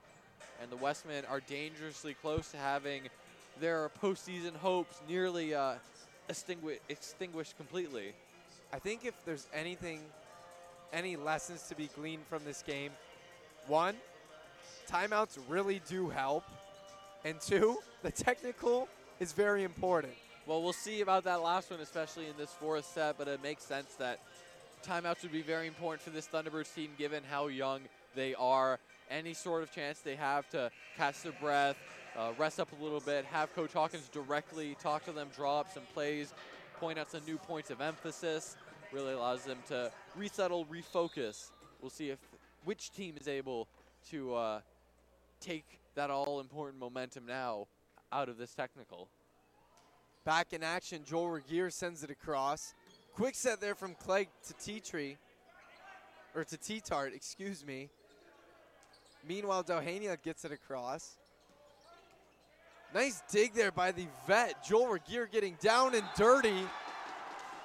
and 0.62 0.72
the 0.72 0.78
Wesmen 0.78 1.26
are 1.30 1.42
dangerously 1.42 2.14
close 2.14 2.52
to 2.52 2.58
having 2.58 3.04
their 3.60 3.90
postseason 4.02 4.56
hopes 4.56 5.02
nearly 5.08 5.54
uh, 5.54 5.74
extingui- 6.30 6.80
extinguished 6.90 7.58
completely. 7.58 8.14
I 8.74 8.80
think 8.80 9.06
if 9.06 9.14
there's 9.26 9.48
anything, 9.54 10.00
any 10.94 11.18
lessons 11.18 11.64
to 11.68 11.76
be 11.76 11.90
gleaned 11.96 12.26
from 12.28 12.44
this 12.46 12.62
game, 12.62 12.92
one, 13.68 13.96
timeouts 14.90 15.38
really 15.50 15.82
do 15.90 16.10
help. 16.10 16.46
And 17.26 17.40
two, 17.40 17.78
the 18.02 18.12
technical 18.12 18.88
is 19.20 19.34
very 19.34 19.64
important. 19.64 20.14
Well, 20.48 20.64
we'll 20.64 20.74
see 20.74 21.02
about 21.02 21.26
that 21.26 21.44
last 21.44 21.70
one, 21.70 21.82
especially 21.82 22.28
in 22.28 22.34
this 22.38 22.52
fourth 22.52 22.86
set, 22.86 23.18
but 23.18 23.28
it 23.28 23.44
makes 23.44 23.64
sense 23.64 23.94
that 23.96 24.20
timeouts 24.88 25.22
would 25.22 25.32
be 25.32 25.42
very 25.42 25.68
important 25.68 26.02
for 26.02 26.10
this 26.10 26.28
Thunderbirds 26.28 26.74
team 26.74 26.92
given 26.98 27.24
how 27.30 27.48
young 27.48 27.82
they 28.16 28.34
are. 28.36 28.80
Any 29.10 29.34
sort 29.34 29.62
of 29.64 29.72
chance 29.72 30.00
they 30.00 30.16
have 30.16 30.50
to 30.52 30.72
catch 30.98 31.22
their 31.22 31.34
breath, 31.34 31.76
uh, 32.18 32.32
rest 32.38 32.60
up 32.60 32.70
a 32.80 32.84
little 32.84 33.02
bit, 33.02 33.26
have 33.26 33.54
Coach 33.54 33.74
Hawkins 33.74 34.08
directly 34.08 34.76
talk 34.82 35.06
to 35.06 35.12
them, 35.12 35.28
draw 35.36 35.60
up 35.60 35.72
some 35.74 35.84
plays, 35.94 36.34
point 36.82 36.98
out 36.98 37.12
some 37.12 37.22
new 37.28 37.38
points 37.38 37.70
of 37.70 37.80
emphasis, 37.80 38.58
really 38.92 39.14
allows 39.14 39.44
them 39.44 39.60
to 39.68 39.92
resettle, 40.18 40.66
refocus. 40.66 41.52
We'll 41.80 41.92
see 41.92 42.10
if 42.10 42.18
which 42.66 42.92
team 42.92 43.16
is 43.22 43.28
able 43.28 43.68
to 44.10 44.34
uh, 44.34 44.60
take 45.40 45.80
that 45.94 46.10
all 46.10 46.40
important 46.40 46.80
momentum 46.80 47.28
now 47.28 47.68
out 48.12 48.30
of 48.30 48.38
this 48.40 48.56
technical. 48.56 49.08
Back 50.26 50.54
in 50.54 50.64
action, 50.64 51.04
Joel 51.06 51.30
Regier 51.30 51.70
sends 51.70 52.04
it 52.04 52.10
across. 52.10 52.74
Quick 53.14 53.36
set 53.36 53.62
there 53.62 53.76
from 53.76 53.94
Clegg 53.94 54.30
to 54.48 54.54
T-Tree, 54.54 55.18
or 56.34 56.44
to 56.44 56.58
T-Tart, 56.58 57.14
excuse 57.14 57.64
me. 57.64 57.90
Meanwhile, 59.28 59.66
Dowhaniuk 59.66 60.24
gets 60.24 60.46
it 60.46 60.52
across. 60.52 61.18
Nice 62.94 63.24
dig 63.32 63.54
there 63.54 63.72
by 63.72 63.92
the 63.92 64.08
vet. 64.28 64.64
Joel 64.66 64.88
Regier 64.88 65.26
getting 65.26 65.58
down 65.62 65.96
and 65.96 66.04
dirty. 66.18 66.68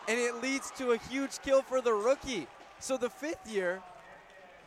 And 0.09 0.21
it 0.21 0.41
leads 0.41 0.71
to 0.79 0.93
a 0.93 0.99
huge 0.99 1.41
kill 1.43 1.63
for 1.63 1.81
the 1.81 1.93
rookie. 1.93 2.47
So 2.79 2.97
the 2.97 3.11
fifth 3.11 3.51
year 3.51 3.83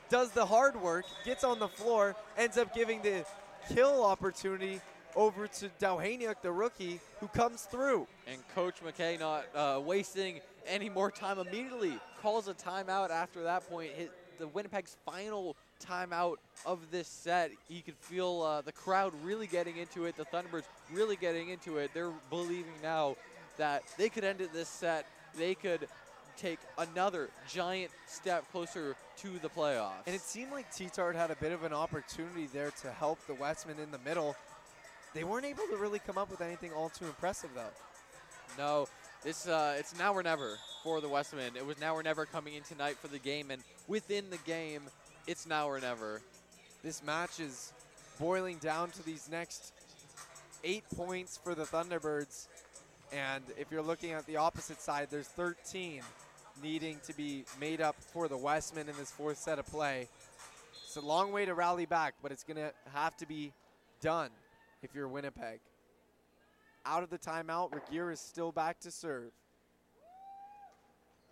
does 0.09 0.31
the 0.31 0.45
hard 0.45 0.81
work, 0.81 1.05
gets 1.23 1.43
on 1.43 1.59
the 1.59 1.67
floor, 1.67 2.15
ends 2.37 2.57
up 2.57 2.75
giving 2.75 3.01
the 3.01 3.23
kill 3.69 4.03
opportunity 4.03 4.81
over 5.15 5.47
to 5.47 5.69
Dowhaniuk, 5.79 6.41
the 6.41 6.51
rookie, 6.51 6.99
who 7.19 7.27
comes 7.27 7.63
through. 7.63 8.07
And 8.27 8.45
Coach 8.53 8.75
McKay 8.83 9.19
not 9.19 9.45
uh, 9.55 9.79
wasting 9.79 10.41
any 10.67 10.89
more 10.89 11.09
time 11.09 11.39
immediately 11.39 11.97
calls 12.21 12.47
a 12.47 12.53
timeout 12.53 13.11
after 13.11 13.43
that 13.43 13.69
point. 13.69 13.91
Hit 13.93 14.11
the 14.39 14.47
Winnipeg's 14.47 14.97
final 15.05 15.55
timeout 15.85 16.35
of 16.65 16.79
this 16.91 17.07
set. 17.07 17.51
You 17.67 17.81
could 17.81 17.97
feel 17.97 18.41
uh, 18.41 18.61
the 18.61 18.71
crowd 18.71 19.13
really 19.23 19.47
getting 19.47 19.77
into 19.77 20.05
it, 20.05 20.17
the 20.17 20.25
Thunderbirds 20.25 20.63
really 20.91 21.15
getting 21.15 21.49
into 21.49 21.77
it. 21.77 21.91
They're 21.93 22.11
believing 22.29 22.73
now 22.83 23.15
that 23.57 23.83
they 23.97 24.09
could 24.09 24.23
end 24.23 24.41
it 24.41 24.53
this 24.53 24.69
set. 24.69 25.05
They 25.37 25.55
could 25.55 25.87
take 26.37 26.59
another 26.77 27.29
giant 27.47 27.91
step 28.07 28.49
closer 28.51 28.95
to 29.17 29.39
the 29.39 29.49
playoffs. 29.49 30.05
And 30.05 30.15
it 30.15 30.21
seemed 30.21 30.51
like 30.51 30.73
T-Tart 30.73 31.15
had 31.15 31.31
a 31.31 31.35
bit 31.35 31.51
of 31.51 31.63
an 31.63 31.73
opportunity 31.73 32.47
there 32.53 32.71
to 32.81 32.91
help 32.91 33.19
the 33.27 33.33
Wesmen 33.33 33.77
in 33.79 33.91
the 33.91 33.99
middle. 33.99 34.35
They 35.13 35.23
weren't 35.23 35.45
able 35.45 35.65
to 35.69 35.77
really 35.77 35.99
come 35.99 36.17
up 36.17 36.31
with 36.31 36.41
anything 36.41 36.71
all 36.71 36.89
too 36.89 37.05
impressive, 37.05 37.49
though. 37.55 37.73
No, 38.57 38.87
it's 39.25 39.47
uh, 39.47 39.75
it's 39.77 39.97
now 39.97 40.13
or 40.13 40.23
never 40.23 40.57
for 40.83 41.01
the 41.01 41.09
Wesmen. 41.09 41.55
It 41.55 41.65
was 41.65 41.79
now 41.79 41.95
or 41.95 42.03
never 42.03 42.25
coming 42.25 42.53
in 42.55 42.63
tonight 42.63 42.97
for 42.97 43.07
the 43.07 43.19
game, 43.19 43.51
and 43.51 43.61
within 43.87 44.29
the 44.29 44.37
game, 44.37 44.83
it's 45.29 45.45
now 45.45 45.69
or 45.69 45.79
never. 45.79 46.21
This 46.83 47.03
match 47.03 47.39
is 47.39 47.71
boiling 48.19 48.57
down 48.57 48.89
to 48.89 49.05
these 49.05 49.29
next 49.31 49.73
eight 50.63 50.83
points 50.95 51.37
for 51.37 51.53
the 51.53 51.65
Thunderbirds. 51.65 52.47
And 53.13 53.43
if 53.55 53.71
you're 53.71 53.83
looking 53.83 54.13
at 54.13 54.25
the 54.25 54.37
opposite 54.37 54.81
side, 54.81 55.09
there's 55.11 55.27
13 55.27 56.01
needing 56.63 56.97
to 57.05 57.15
be 57.15 57.45
made 57.61 57.79
up 57.79 57.95
for 57.99 58.27
the 58.27 58.37
Wesmen 58.37 58.89
in 58.89 58.97
this 58.97 59.11
fourth 59.11 59.37
set 59.37 59.59
of 59.59 59.67
play. 59.67 60.07
It's 60.83 60.95
a 60.95 61.01
long 61.01 61.31
way 61.31 61.45
to 61.45 61.53
rally 61.53 61.85
back, 61.85 62.15
but 62.23 62.31
it's 62.31 62.43
going 62.43 62.57
to 62.57 62.73
have 62.91 63.15
to 63.17 63.27
be 63.27 63.53
done 64.01 64.31
if 64.81 64.95
you're 64.95 65.07
Winnipeg. 65.07 65.59
Out 66.87 67.03
of 67.03 67.11
the 67.11 67.19
timeout, 67.19 67.71
Regier 67.71 68.09
is 68.09 68.19
still 68.19 68.51
back 68.51 68.79
to 68.79 68.89
serve. 68.89 69.29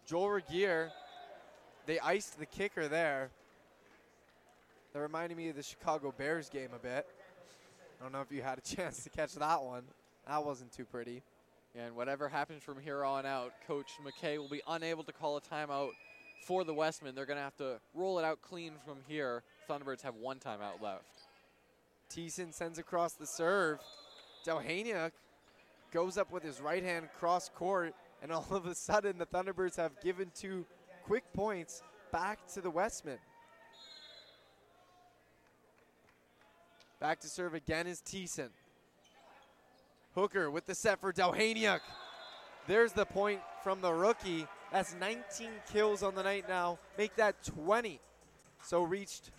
Joel 0.06 0.30
Regier 0.30 0.92
they 1.88 2.00
iced 2.00 2.38
the 2.38 2.46
kicker 2.46 2.88
there. 2.88 3.32
That 4.94 5.00
reminded 5.00 5.38
me 5.38 5.50
of 5.50 5.56
the 5.56 5.64
Chicago 5.64 6.14
Bears 6.18 6.50
game 6.50 6.70
a 6.76 6.80
bit. 6.80 7.06
I 8.00 8.04
don't 8.04 8.12
know 8.12 8.22
if 8.22 8.32
you 8.32 8.42
had 8.42 8.58
a 8.58 8.62
chance 8.76 9.04
to 9.04 9.10
catch 9.10 9.34
that 9.36 9.62
one. 9.62 9.84
That 10.28 10.44
wasn't 10.44 10.72
too 10.72 10.86
pretty. 10.86 11.24
And 11.76 11.96
whatever 11.96 12.28
happens 12.28 12.64
from 12.64 12.80
here 12.80 13.04
on 13.04 13.26
out, 13.26 13.54
Coach 13.68 13.92
McKay 14.04 14.38
will 14.38 14.50
be 14.50 14.62
unable 14.68 15.04
to 15.04 15.12
call 15.12 15.38
a 15.38 15.42
timeout 15.42 15.92
for 16.46 16.64
the 16.64 16.74
Wesmen. 16.74 17.14
They're 17.14 17.26
going 17.26 17.38
to 17.38 17.44
have 17.44 17.58
to 17.58 17.80
roll 17.94 18.20
it 18.20 18.26
out 18.26 18.42
clean 18.42 18.74
from 18.86 18.98
here. 19.08 19.44
Thunderbirds 19.70 20.02
have 20.02 20.16
one 20.16 20.40
timeout 20.40 20.82
left. 20.82 21.06
Thiessen 22.10 22.54
sends 22.54 22.80
across 22.80 23.14
the 23.14 23.28
serve. 23.28 23.80
Dowhaniuk 24.46 25.12
goes 25.92 26.18
up 26.18 26.32
with 26.32 26.44
his 26.44 26.62
right 26.62 26.84
hand 26.84 27.10
cross 27.20 27.50
court, 27.50 27.94
and 28.24 28.32
all 28.32 28.48
of 28.50 28.66
a 28.66 28.74
sudden 28.74 29.18
the 29.18 29.26
Thunderbirds 29.26 29.76
have 29.76 30.00
given 30.02 30.32
two 30.34 30.66
quick 31.04 31.24
points 31.34 31.82
back 32.12 32.40
to 32.54 32.62
the 32.62 32.70
Wesmen. 32.70 33.18
Back 37.00 37.20
to 37.20 37.28
serve 37.28 37.54
again 37.54 37.86
is 37.86 38.02
Thiessen. 38.02 38.50
Hooker 40.16 40.50
with 40.50 40.66
the 40.66 40.74
set 40.74 41.00
for 41.00 41.14
Dowhaniuk. 41.14 41.82
There's 42.66 42.92
the 42.92 43.06
point 43.06 43.40
from 43.64 43.82
the 43.82 43.94
rookie. 43.94 44.48
That's 44.72 44.96
19 45.00 45.50
kills 45.72 46.02
on 46.02 46.16
the 46.16 46.24
night 46.24 46.46
now. 46.50 46.80
Make 46.98 47.16
that 47.18 47.44
20. 47.44 48.00
So 48.64 48.82
reached 48.82 49.30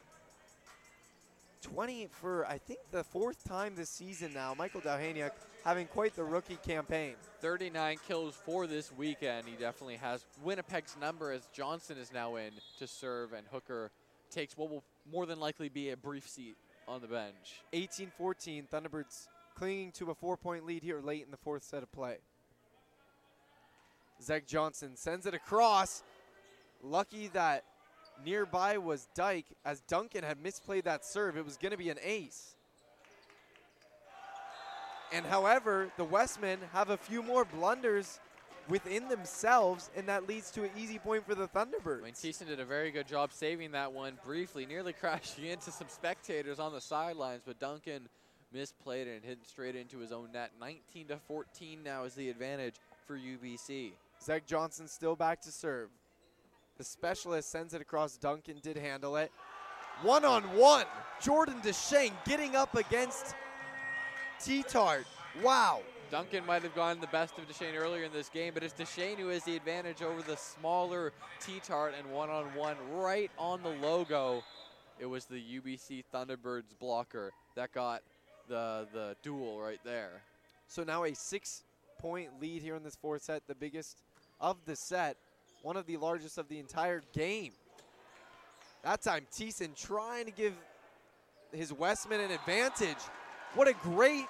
20 1.62 2.06
for, 2.12 2.46
I 2.46 2.58
think, 2.58 2.78
the 2.92 3.02
fourth 3.02 3.42
time 3.42 3.74
this 3.74 3.90
season 3.90 4.32
now. 4.32 4.54
Michael 4.56 4.80
Dowhaniuk 4.80 5.32
having 5.64 5.88
quite 5.88 6.14
the 6.14 6.22
rookie 6.22 6.58
campaign. 6.64 7.14
39 7.40 7.96
kills 8.06 8.36
for 8.36 8.68
this 8.68 8.92
weekend. 8.96 9.48
He 9.48 9.56
definitely 9.56 9.96
has 9.96 10.24
Winnipeg's 10.44 10.96
number 11.00 11.32
as 11.32 11.48
Johnson 11.52 11.98
is 11.98 12.12
now 12.12 12.36
in 12.36 12.52
to 12.78 12.86
serve, 12.86 13.32
and 13.32 13.44
Hooker 13.50 13.90
takes 14.30 14.56
what 14.56 14.70
will 14.70 14.84
more 15.10 15.26
than 15.26 15.40
likely 15.40 15.68
be 15.68 15.90
a 15.90 15.96
brief 15.96 16.28
seat 16.28 16.56
on 16.88 17.00
the 17.02 17.06
bench. 17.06 17.62
18-14, 17.72 18.68
Thunderbirds 18.68 19.28
clinging 19.54 19.92
to 19.92 20.10
a 20.10 20.14
four-point 20.14 20.64
lead 20.64 20.82
here 20.82 21.00
late 21.00 21.24
in 21.24 21.30
the 21.30 21.36
fourth 21.36 21.62
set 21.62 21.82
of 21.82 21.92
play. 21.92 22.16
Zach 24.22 24.46
Johnson 24.46 24.96
sends 24.96 25.26
it 25.26 25.34
across. 25.34 26.02
Lucky 26.82 27.28
that 27.28 27.64
nearby 28.24 28.78
was 28.78 29.08
Dyke 29.14 29.46
as 29.64 29.80
Duncan 29.82 30.24
had 30.24 30.42
misplayed 30.42 30.84
that 30.84 31.04
serve. 31.04 31.36
It 31.36 31.44
was 31.44 31.56
going 31.56 31.72
to 31.72 31.78
be 31.78 31.90
an 31.90 31.98
ace. 32.02 32.56
And 35.12 35.24
however, 35.24 35.90
the 35.96 36.04
Wesmen 36.04 36.58
have 36.72 36.90
a 36.90 36.96
few 36.96 37.22
more 37.22 37.44
blunders 37.44 38.20
within 38.68 39.08
themselves, 39.08 39.90
and 39.96 40.06
that 40.08 40.28
leads 40.28 40.50
to 40.52 40.64
an 40.64 40.70
easy 40.76 40.98
point 40.98 41.26
for 41.26 41.34
the 41.34 41.48
Thunderbirds. 41.48 42.00
I 42.00 42.04
mean, 42.04 42.14
Thiessen 42.14 42.46
did 42.46 42.60
a 42.60 42.64
very 42.64 42.90
good 42.90 43.06
job 43.06 43.32
saving 43.32 43.72
that 43.72 43.92
one 43.92 44.18
briefly, 44.24 44.66
nearly 44.66 44.92
crashing 45.00 45.46
into 45.46 45.70
some 45.70 45.88
spectators 45.88 46.58
on 46.58 46.72
the 46.72 46.80
sidelines, 46.80 47.42
but 47.46 47.58
Duncan 47.58 48.08
misplayed 48.54 49.06
it 49.06 49.16
and 49.16 49.24
hit 49.24 49.38
straight 49.46 49.76
into 49.76 49.98
his 49.98 50.12
own 50.12 50.32
net. 50.32 50.50
19 50.60 51.08
to 51.08 51.16
14 51.16 51.82
now 51.82 52.04
is 52.04 52.14
the 52.14 52.28
advantage 52.30 52.74
for 53.06 53.16
UBC. 53.16 53.92
Zach 54.22 54.46
Johnson 54.46 54.88
still 54.88 55.16
back 55.16 55.40
to 55.42 55.52
serve. 55.52 55.88
The 56.76 56.84
specialist 56.84 57.50
sends 57.50 57.74
it 57.74 57.80
across. 57.80 58.16
Duncan 58.16 58.56
did 58.62 58.76
handle 58.76 59.16
it. 59.16 59.32
One 60.02 60.24
on 60.24 60.42
one. 60.56 60.86
Jordan 61.20 61.60
Deshane 61.62 62.12
getting 62.24 62.54
up 62.54 62.76
against 62.76 63.34
T-Tart. 64.40 65.06
Wow. 65.42 65.80
Duncan 66.10 66.46
might 66.46 66.62
have 66.62 66.74
gone 66.74 67.00
the 67.00 67.06
best 67.08 67.36
of 67.38 67.46
Deshane 67.46 67.78
earlier 67.78 68.04
in 68.04 68.12
this 68.12 68.30
game, 68.30 68.54
but 68.54 68.62
it's 68.62 68.72
Deshane 68.72 69.16
who 69.16 69.28
has 69.28 69.44
the 69.44 69.56
advantage 69.56 70.00
over 70.00 70.22
the 70.22 70.36
smaller 70.36 71.12
T-Tart 71.40 71.94
and 71.98 72.10
one-on-one 72.10 72.76
right 72.94 73.30
on 73.38 73.62
the 73.62 73.68
logo. 73.68 74.42
It 74.98 75.04
was 75.04 75.26
the 75.26 75.36
UBC 75.36 76.04
Thunderbirds 76.12 76.78
blocker 76.80 77.32
that 77.56 77.72
got 77.72 78.02
the, 78.48 78.86
the 78.92 79.16
duel 79.22 79.60
right 79.60 79.80
there. 79.84 80.22
So 80.66 80.82
now 80.82 81.04
a 81.04 81.14
six-point 81.14 82.40
lead 82.40 82.62
here 82.62 82.76
in 82.76 82.82
this 82.82 82.96
fourth 82.96 83.24
set, 83.24 83.42
the 83.46 83.54
biggest 83.54 83.98
of 84.40 84.56
the 84.64 84.76
set, 84.76 85.18
one 85.62 85.76
of 85.76 85.86
the 85.86 85.98
largest 85.98 86.38
of 86.38 86.48
the 86.48 86.58
entire 86.58 87.02
game. 87.12 87.52
That 88.82 89.02
time, 89.02 89.26
Thiessen 89.30 89.74
trying 89.74 90.24
to 90.24 90.30
give 90.30 90.54
his 91.52 91.70
Wesmen 91.70 92.20
an 92.20 92.30
advantage. 92.30 92.96
What 93.54 93.68
a 93.68 93.74
great 93.74 94.26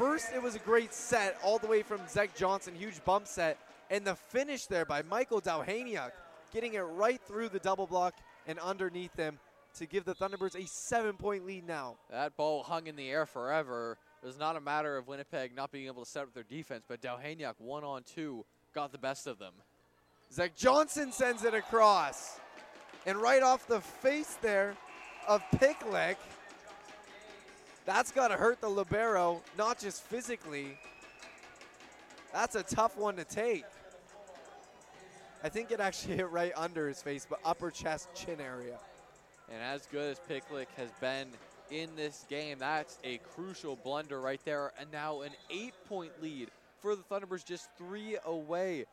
First, 0.00 0.32
it 0.34 0.42
was 0.42 0.54
a 0.54 0.60
great 0.60 0.94
set 0.94 1.36
all 1.44 1.58
the 1.58 1.66
way 1.66 1.82
from 1.82 2.00
Zach 2.08 2.34
Johnson, 2.34 2.74
huge 2.74 3.04
bump 3.04 3.26
set, 3.26 3.58
and 3.90 4.02
the 4.02 4.14
finish 4.14 4.64
there 4.64 4.86
by 4.86 5.02
Michael 5.02 5.42
Dowhaniuk, 5.42 6.12
getting 6.54 6.72
it 6.72 6.80
right 6.80 7.20
through 7.28 7.50
the 7.50 7.58
double 7.58 7.86
block 7.86 8.14
and 8.46 8.58
underneath 8.60 9.12
them 9.12 9.38
to 9.74 9.84
give 9.84 10.06
the 10.06 10.14
Thunderbirds 10.14 10.56
a 10.56 10.66
seven-point 10.66 11.44
lead 11.44 11.66
now. 11.66 11.96
That 12.10 12.34
ball 12.38 12.62
hung 12.62 12.86
in 12.86 12.96
the 12.96 13.10
air 13.10 13.26
forever. 13.26 13.98
It 14.22 14.26
was 14.26 14.38
not 14.38 14.56
a 14.56 14.60
matter 14.62 14.96
of 14.96 15.06
Winnipeg 15.06 15.54
not 15.54 15.70
being 15.70 15.84
able 15.84 16.02
to 16.02 16.10
set 16.10 16.22
up 16.22 16.32
their 16.32 16.44
defense, 16.44 16.86
but 16.88 17.02
Dowhaniuk, 17.02 17.56
one 17.58 17.84
on 17.84 18.02
two, 18.02 18.46
got 18.74 18.92
the 18.92 18.98
best 18.98 19.26
of 19.26 19.38
them. 19.38 19.52
Zach 20.32 20.56
Johnson 20.56 21.12
sends 21.12 21.44
it 21.44 21.52
across. 21.52 22.40
And 23.04 23.18
right 23.18 23.42
off 23.42 23.66
the 23.66 23.82
face 23.82 24.38
there 24.40 24.76
of 25.28 25.42
Picklick, 25.56 26.16
that's 27.86 28.12
got 28.12 28.28
to 28.28 28.34
hurt 28.34 28.60
the 28.60 28.68
Libero, 28.68 29.42
not 29.56 29.78
just 29.78 30.02
physically. 30.04 30.78
That's 32.32 32.54
a 32.54 32.62
tough 32.62 32.96
one 32.96 33.16
to 33.16 33.24
take. 33.24 33.64
I 35.42 35.48
think 35.48 35.70
it 35.70 35.80
actually 35.80 36.16
hit 36.16 36.30
right 36.30 36.52
under 36.56 36.86
his 36.86 37.02
face, 37.02 37.26
but 37.28 37.40
upper 37.44 37.70
chest, 37.70 38.08
chin 38.14 38.40
area. 38.40 38.78
And 39.52 39.62
as 39.62 39.86
good 39.86 40.12
as 40.12 40.20
Picklick 40.30 40.68
has 40.76 40.90
been 41.00 41.28
in 41.70 41.88
this 41.96 42.24
game, 42.28 42.58
that's 42.60 42.98
a 43.02 43.18
crucial 43.34 43.76
blunder 43.76 44.20
right 44.20 44.40
there. 44.44 44.72
And 44.78 44.90
now 44.92 45.22
an 45.22 45.32
eight-point 45.50 46.22
lead 46.22 46.50
for 46.80 46.94
the 46.94 47.02
Thunderbirds, 47.02 47.44
just 47.44 47.68
three 47.76 48.16
away 48.24 48.84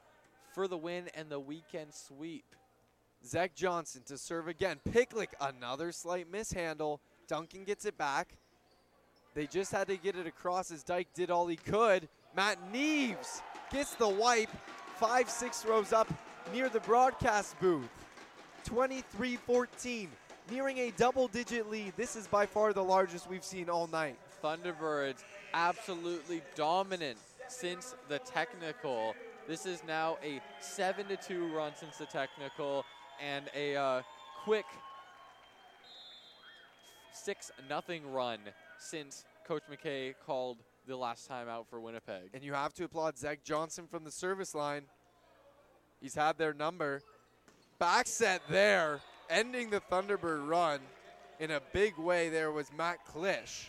for 0.53 0.67
the 0.67 0.77
win 0.77 1.05
and 1.15 1.29
the 1.29 1.39
weekend 1.39 1.93
sweep. 1.93 2.43
Zach 3.25 3.55
Johnson 3.55 4.01
to 4.07 4.17
serve 4.17 4.47
again. 4.47 4.79
Picklick, 4.89 5.29
another 5.39 5.91
slight 5.91 6.31
mishandle. 6.31 7.01
Duncan 7.27 7.63
gets 7.63 7.85
it 7.85 7.97
back. 7.97 8.33
They 9.37 9.45
just 9.45 9.71
had 9.71 9.87
to 9.89 9.97
get 9.97 10.15
it 10.15 10.25
across 10.25 10.71
as 10.71 10.81
Dyke 10.81 11.09
did 11.13 11.29
all 11.29 11.45
he 11.45 11.57
could. 11.57 12.09
Matt 12.35 12.57
Neves 12.73 13.43
gets 13.71 13.93
the 13.93 14.09
wipe. 14.09 14.49
Five, 14.95 15.29
six 15.29 15.63
rows 15.63 15.93
up 15.93 16.11
near 16.51 16.69
the 16.69 16.79
broadcast 16.79 17.55
booth. 17.59 17.87
23-14, 18.65 20.07
nearing 20.49 20.79
a 20.79 20.91
double-digit 20.97 21.69
lead. 21.69 21.93
This 21.95 22.15
is 22.15 22.25
by 22.25 22.47
far 22.47 22.73
the 22.73 22.83
largest 22.83 23.29
we've 23.29 23.43
seen 23.43 23.69
all 23.69 23.85
night. 23.85 24.17
Thunderbirds 24.43 25.23
absolutely 25.53 26.41
dominant 26.55 27.19
since 27.47 27.93
the 28.09 28.17
technical. 28.17 29.13
This 29.47 29.67
is 29.67 29.83
now 29.87 30.17
a 30.23 30.41
7 30.61 31.05
to 31.09 31.15
2 31.15 31.55
run 31.55 31.73
since 31.75 31.97
the 31.97 32.07
technical 32.07 32.85
and 33.23 33.45
a 33.55 33.75
uh, 33.75 34.01
quick 34.43 34.65
6 37.13 37.51
nothing 37.69 38.11
run 38.11 38.39
since 38.79 39.25
Coach 39.47 39.63
McKay 39.71 40.13
called 40.25 40.57
the 40.87 40.95
last 40.95 41.27
time 41.27 41.49
out 41.49 41.67
for 41.69 41.79
Winnipeg. 41.79 42.29
And 42.33 42.43
you 42.43 42.53
have 42.53 42.73
to 42.75 42.85
applaud 42.85 43.17
Zach 43.17 43.43
Johnson 43.43 43.87
from 43.87 44.03
the 44.03 44.11
service 44.11 44.55
line. 44.55 44.83
He's 46.01 46.15
had 46.15 46.37
their 46.37 46.53
number. 46.53 47.01
Back 47.79 48.07
set 48.07 48.41
there, 48.49 48.99
ending 49.29 49.69
the 49.69 49.81
Thunderbird 49.81 50.47
run 50.47 50.79
in 51.39 51.51
a 51.51 51.61
big 51.73 51.97
way 51.97 52.29
there 52.29 52.51
was 52.51 52.71
Matt 52.75 52.99
Klish. 53.07 53.65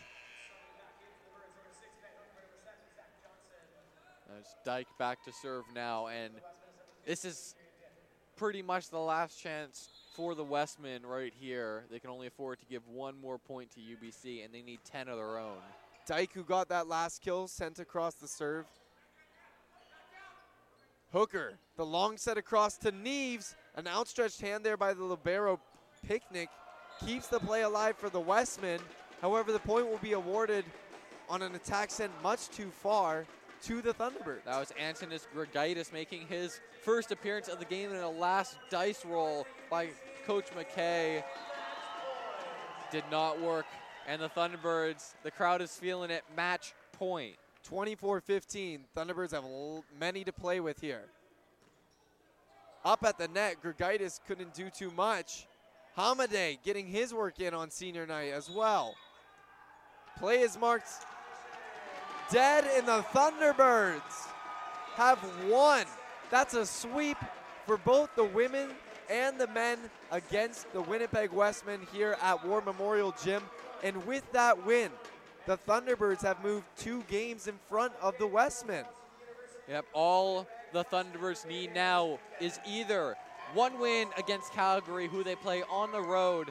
There's 4.28 4.54
Dyke 4.64 4.88
back 4.98 5.24
to 5.24 5.32
serve 5.32 5.64
now, 5.74 6.06
and 6.06 6.32
this 7.04 7.24
is 7.24 7.54
pretty 8.36 8.62
much 8.62 8.88
the 8.90 8.98
last 8.98 9.40
chance 9.40 9.88
for 10.18 10.34
the 10.34 10.42
Wesmen 10.42 11.06
right 11.06 11.32
here. 11.38 11.84
They 11.92 12.00
can 12.00 12.10
only 12.10 12.26
afford 12.26 12.58
to 12.58 12.66
give 12.66 12.82
one 12.88 13.14
more 13.20 13.38
point 13.38 13.70
to 13.70 13.78
UBC, 13.78 14.44
and 14.44 14.52
they 14.52 14.62
need 14.62 14.80
10 14.82 15.06
of 15.06 15.16
their 15.16 15.38
own. 15.38 15.58
Dyke, 16.08 16.32
who 16.34 16.42
got 16.42 16.68
that 16.70 16.88
last 16.88 17.22
kill, 17.22 17.46
sent 17.46 17.78
across 17.78 18.14
the 18.14 18.26
serve. 18.26 18.66
Hooker, 21.12 21.54
the 21.76 21.86
long 21.86 22.16
set 22.16 22.36
across 22.36 22.76
to 22.78 22.90
Neves. 22.90 23.54
An 23.76 23.86
outstretched 23.86 24.40
hand 24.40 24.64
there 24.64 24.76
by 24.76 24.92
the 24.92 25.04
Libero 25.04 25.60
Picnic 26.08 26.48
keeps 27.06 27.28
the 27.28 27.38
play 27.38 27.62
alive 27.62 27.96
for 27.96 28.10
the 28.10 28.20
Westmen. 28.20 28.80
However, 29.22 29.52
the 29.52 29.60
point 29.60 29.86
will 29.86 29.98
be 29.98 30.14
awarded 30.14 30.64
on 31.28 31.42
an 31.42 31.54
attack 31.54 31.92
sent 31.92 32.10
much 32.24 32.48
too 32.48 32.70
far 32.70 33.24
to 33.62 33.82
the 33.82 33.94
Thunderbirds. 33.94 34.44
That 34.44 34.58
was 34.58 34.72
Antonis 34.80 35.26
Grigaitis 35.34 35.92
making 35.92 36.26
his 36.28 36.60
first 36.82 37.10
appearance 37.12 37.48
of 37.48 37.58
the 37.58 37.64
game 37.64 37.90
in 37.90 37.96
a 37.96 38.08
last 38.08 38.56
dice 38.70 39.04
roll 39.04 39.46
by 39.70 39.88
Coach 40.26 40.46
McKay. 40.56 41.22
Did 42.90 43.04
not 43.10 43.40
work. 43.40 43.66
And 44.06 44.22
the 44.22 44.28
Thunderbirds, 44.28 45.14
the 45.22 45.30
crowd 45.30 45.60
is 45.60 45.74
feeling 45.74 46.10
it. 46.10 46.24
Match 46.36 46.72
point. 46.92 47.34
24-15. 47.70 48.80
Thunderbirds 48.96 49.32
have 49.32 49.44
many 49.98 50.24
to 50.24 50.32
play 50.32 50.60
with 50.60 50.80
here. 50.80 51.04
up 52.84 53.04
at 53.04 53.18
the 53.18 53.28
net. 53.28 53.56
Grigaitis 53.62 54.20
couldn't 54.26 54.54
do 54.54 54.70
too 54.70 54.90
much. 54.90 55.46
Hamadeh 55.96 56.58
getting 56.64 56.86
his 56.86 57.12
work 57.12 57.40
in 57.40 57.52
on 57.52 57.70
senior 57.70 58.06
night 58.06 58.32
as 58.32 58.48
well. 58.48 58.94
Play 60.18 60.40
is 60.40 60.58
marked 60.58 60.88
dead, 62.30 62.64
and 62.76 62.86
the 62.86 63.04
Thunderbirds 63.12 64.28
have 64.94 65.18
won. 65.48 65.84
That's 66.30 66.54
a 66.54 66.66
sweep 66.66 67.16
for 67.66 67.76
both 67.76 68.14
the 68.14 68.24
women 68.24 68.70
and 69.10 69.38
the 69.38 69.46
men 69.48 69.78
against 70.10 70.70
the 70.72 70.82
Winnipeg 70.82 71.32
Wesmen 71.32 71.86
here 71.92 72.16
at 72.22 72.44
War 72.46 72.60
Memorial 72.60 73.14
Gym. 73.22 73.42
And 73.82 74.06
with 74.06 74.30
that 74.32 74.66
win, 74.66 74.90
the 75.46 75.56
Thunderbirds 75.56 76.22
have 76.22 76.42
moved 76.42 76.66
two 76.76 77.02
games 77.08 77.46
in 77.46 77.54
front 77.68 77.92
of 78.02 78.18
the 78.18 78.26
Wesmen. 78.26 78.84
Yep, 79.68 79.86
all 79.92 80.46
the 80.72 80.84
Thunderbirds 80.84 81.46
need 81.46 81.74
now 81.74 82.18
is 82.40 82.58
either 82.66 83.16
one 83.54 83.78
win 83.78 84.08
against 84.18 84.52
Calgary, 84.52 85.08
who 85.08 85.24
they 85.24 85.34
play 85.34 85.62
on 85.70 85.92
the 85.92 86.02
road 86.02 86.50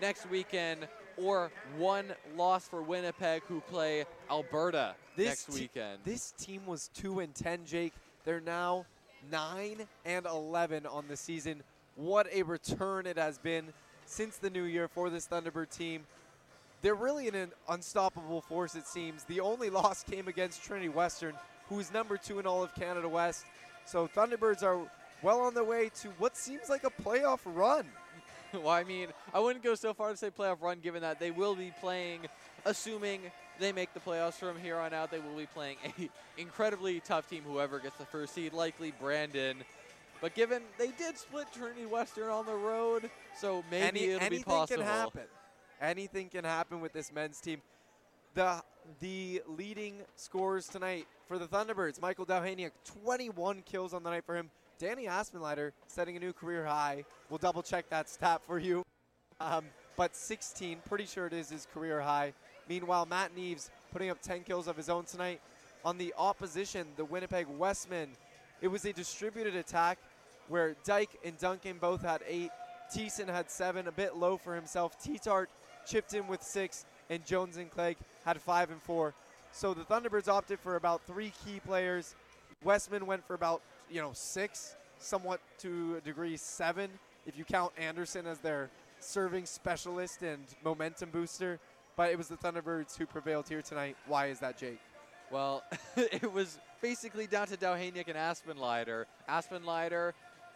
next 0.00 0.30
weekend, 0.30 0.88
or 1.16 1.50
one 1.76 2.06
loss 2.36 2.66
for 2.66 2.80
Winnipeg, 2.80 3.42
who 3.42 3.60
play 3.60 4.06
Alberta 4.30 4.94
next 5.16 5.46
te- 5.46 5.60
weekend. 5.62 5.98
This 6.04 6.32
team 6.32 6.66
was 6.66 6.88
2 6.94 7.20
and 7.20 7.34
10, 7.34 7.64
Jake. 7.66 7.92
They're 8.24 8.40
now 8.40 8.86
9 9.30 9.86
and 10.04 10.26
11 10.26 10.86
on 10.86 11.04
the 11.08 11.16
season. 11.16 11.62
What 11.96 12.26
a 12.32 12.42
return 12.42 13.06
it 13.06 13.18
has 13.18 13.38
been 13.38 13.72
since 14.06 14.36
the 14.36 14.50
new 14.50 14.64
year 14.64 14.88
for 14.88 15.10
this 15.10 15.26
Thunderbird 15.26 15.70
team. 15.70 16.02
They're 16.82 16.94
really 16.94 17.28
in 17.28 17.34
an 17.34 17.52
unstoppable 17.68 18.40
force, 18.40 18.74
it 18.74 18.86
seems. 18.86 19.24
The 19.24 19.40
only 19.40 19.70
loss 19.70 20.02
came 20.02 20.28
against 20.28 20.64
Trinity 20.64 20.88
Western, 20.88 21.34
who 21.68 21.78
is 21.78 21.92
number 21.92 22.16
two 22.16 22.38
in 22.38 22.46
all 22.46 22.62
of 22.62 22.74
Canada 22.74 23.08
West. 23.08 23.44
So 23.84 24.08
Thunderbirds 24.08 24.62
are 24.62 24.78
well 25.22 25.40
on 25.40 25.54
their 25.54 25.64
way 25.64 25.90
to 26.00 26.08
what 26.18 26.36
seems 26.36 26.68
like 26.68 26.84
a 26.84 26.90
playoff 26.90 27.40
run. 27.44 27.86
well, 28.54 28.68
I 28.68 28.84
mean, 28.84 29.08
I 29.34 29.40
wouldn't 29.40 29.64
go 29.64 29.74
so 29.74 29.92
far 29.92 30.10
to 30.10 30.16
say 30.16 30.30
playoff 30.30 30.62
run, 30.62 30.80
given 30.80 31.02
that 31.02 31.20
they 31.20 31.30
will 31.30 31.54
be 31.54 31.72
playing, 31.80 32.20
assuming 32.64 33.20
they 33.60 33.72
make 33.72 33.92
the 33.94 34.00
playoffs 34.00 34.34
from 34.34 34.58
here 34.58 34.76
on 34.76 34.92
out, 34.92 35.10
they 35.10 35.18
will 35.20 35.36
be 35.36 35.46
playing 35.46 35.76
a 35.98 36.08
incredibly 36.40 37.00
tough 37.00 37.28
team, 37.28 37.44
whoever 37.46 37.78
gets 37.78 37.96
the 37.98 38.06
first 38.06 38.34
seed, 38.34 38.52
likely 38.52 38.92
Brandon. 39.00 39.58
But 40.20 40.34
given 40.34 40.62
they 40.78 40.88
did 40.88 41.16
split 41.16 41.46
Trinity 41.52 41.86
Western 41.86 42.28
on 42.30 42.46
the 42.46 42.54
road, 42.54 43.08
so 43.38 43.62
maybe 43.70 43.84
Any- 43.86 44.10
it'll 44.12 44.28
be 44.30 44.38
possible. 44.42 44.52
anything 44.60 44.76
can 44.78 44.86
happen. 44.86 45.22
Anything 45.80 46.28
can 46.28 46.44
happen 46.44 46.80
with 46.80 46.92
this 46.92 47.12
men's 47.12 47.40
team. 47.40 47.62
The 48.34 48.62
the 49.00 49.42
leading 49.46 49.96
scorers 50.16 50.66
tonight 50.68 51.06
for 51.28 51.38
the 51.38 51.46
Thunderbirds, 51.46 52.00
Michael 52.00 52.26
Dowhaniuk, 52.26 52.70
21 53.02 53.62
kills 53.62 53.94
on 53.94 54.02
the 54.02 54.10
night 54.10 54.24
for 54.24 54.36
him. 54.36 54.50
Danny 54.78 55.04
Aspenleiter 55.06 55.72
setting 55.86 56.16
a 56.16 56.20
new 56.20 56.32
career 56.32 56.64
high. 56.64 57.04
We'll 57.28 57.38
double 57.38 57.62
check 57.62 57.88
that 57.90 58.08
stat 58.08 58.40
for 58.46 58.58
you. 58.58 58.82
Um, 59.38 59.66
but 59.96 60.16
16, 60.16 60.78
pretty 60.88 61.04
sure 61.06 61.26
it 61.26 61.32
is 61.34 61.50
his 61.50 61.66
career 61.72 62.00
high. 62.00 62.32
Meanwhile, 62.70 63.06
Matt 63.06 63.34
Neves 63.34 63.68
putting 63.92 64.10
up 64.10 64.22
10 64.22 64.44
kills 64.44 64.68
of 64.68 64.76
his 64.76 64.88
own 64.88 65.04
tonight. 65.04 65.40
On 65.84 65.98
the 65.98 66.14
opposition, 66.16 66.86
the 66.96 67.04
Winnipeg 67.04 67.48
Wesmen, 67.58 68.10
it 68.62 68.68
was 68.68 68.84
a 68.84 68.92
distributed 68.92 69.56
attack 69.56 69.98
where 70.46 70.76
Dyke 70.84 71.18
and 71.24 71.36
Duncan 71.36 71.78
both 71.80 72.00
had 72.00 72.22
eight. 72.28 72.52
Thiessen 72.94 73.26
had 73.26 73.50
seven, 73.50 73.88
a 73.88 73.92
bit 73.92 74.14
low 74.14 74.36
for 74.36 74.54
himself. 74.54 75.02
T-Tart 75.02 75.50
chipped 75.84 76.14
in 76.14 76.28
with 76.28 76.44
six, 76.44 76.86
and 77.08 77.26
Jones 77.26 77.56
and 77.56 77.68
Clegg 77.68 77.96
had 78.24 78.40
five 78.40 78.70
and 78.70 78.80
four. 78.80 79.14
So 79.50 79.74
the 79.74 79.82
Thunderbirds 79.82 80.28
opted 80.28 80.60
for 80.60 80.76
about 80.76 81.02
three 81.08 81.32
key 81.44 81.58
players. 81.58 82.14
Wesmen 82.62 83.04
went 83.04 83.26
for 83.26 83.34
about, 83.34 83.62
you 83.90 84.00
know, 84.00 84.12
six, 84.12 84.76
somewhat 85.00 85.40
to 85.58 85.96
a 85.98 86.00
degree 86.02 86.36
seven, 86.36 86.88
if 87.26 87.36
you 87.36 87.44
count 87.44 87.72
Anderson 87.76 88.28
as 88.28 88.38
their 88.38 88.70
serving 89.00 89.46
specialist 89.46 90.22
and 90.22 90.44
momentum 90.62 91.10
booster. 91.10 91.58
But 92.00 92.12
it 92.12 92.16
was 92.16 92.28
the 92.28 92.36
Thunderbirds 92.38 92.96
who 92.96 93.04
prevailed 93.04 93.46
here 93.46 93.60
tonight. 93.60 93.94
Why 94.06 94.28
is 94.28 94.38
that, 94.38 94.56
Jake? 94.56 94.80
Well, 95.30 95.62
it 95.96 96.32
was 96.32 96.58
basically 96.80 97.26
down 97.26 97.46
to 97.48 97.58
Dowhaniuk 97.58 98.08
and 98.08 98.16
Aspenleiter. 98.16 99.04
Aspenleiter, 99.28 100.14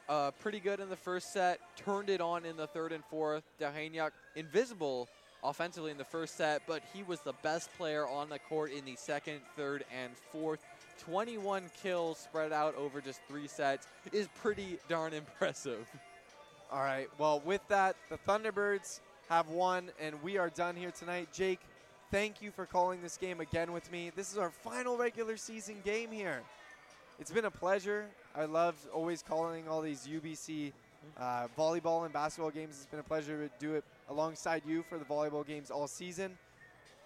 uh, 0.09 0.31
pretty 0.41 0.59
good 0.59 0.81
in 0.81 0.89
the 0.89 0.97
first 0.97 1.35
set, 1.35 1.61
turned 1.77 2.09
it 2.09 2.23
on 2.23 2.47
in 2.47 2.57
the 2.57 2.67
third 2.67 2.93
and 2.93 3.05
fourth. 3.05 3.45
Dowhaniuk, 3.61 4.13
invisible 4.37 5.07
offensively 5.45 5.91
in 5.91 5.99
the 5.99 6.05
first 6.05 6.39
set, 6.39 6.63
but 6.67 6.83
he 6.95 7.03
was 7.03 7.21
the 7.21 7.35
best 7.43 7.69
player 7.77 8.09
on 8.09 8.31
the 8.31 8.39
court 8.39 8.73
in 8.73 8.87
the 8.87 8.97
second, 8.97 9.41
third, 9.55 9.85
and 9.95 10.17
fourth. 10.33 10.65
21 11.01 11.65
kills 11.83 12.17
spread 12.17 12.55
out 12.55 12.75
over 12.77 13.03
just 13.03 13.21
three 13.29 13.49
sets 13.49 13.87
is 14.15 14.29
pretty 14.35 14.79
darn 14.89 15.13
impressive. 15.13 15.87
All 16.73 16.81
right. 16.81 17.09
Well, 17.19 17.43
with 17.45 17.61
that, 17.69 17.97
the 18.09 18.17
Thunderbirds 18.27 19.01
have 19.29 19.49
won, 19.49 19.91
and 20.01 20.23
we 20.23 20.39
are 20.39 20.51
done 20.51 20.77
here 20.77 20.91
tonight. 20.91 21.29
Jake, 21.33 21.61
thank 22.11 22.43
you 22.43 22.51
for 22.51 22.67
calling 22.67 23.03
this 23.03 23.17
game 23.17 23.41
again 23.41 23.73
with 23.73 23.91
me. 23.91 24.11
This 24.15 24.33
is 24.33 24.39
our 24.39 24.51
final 24.51 24.97
regular 24.97 25.37
season 25.37 25.77
game 25.85 26.11
here. 26.11 26.43
It's 27.19 27.31
been 27.31 27.45
a 27.45 27.51
pleasure. 27.51 28.07
I 28.35 28.45
love 28.45 28.75
always 28.93 29.23
calling 29.23 29.69
all 29.69 29.81
these 29.81 30.07
UBC 30.07 30.73
uh, 31.19 31.47
volleyball 31.57 32.05
and 32.05 32.13
basketball 32.13 32.51
games. 32.51 32.77
It's 32.77 32.87
been 32.87 33.01
a 33.01 33.05
pleasure 33.05 33.49
to 33.49 33.51
do 33.59 33.75
it 33.75 33.85
alongside 34.09 34.63
you 34.67 34.83
for 34.83 34.99
the 34.99 35.05
volleyball 35.05 35.47
games 35.47 35.71
all 35.71 35.87
season. 35.87 36.37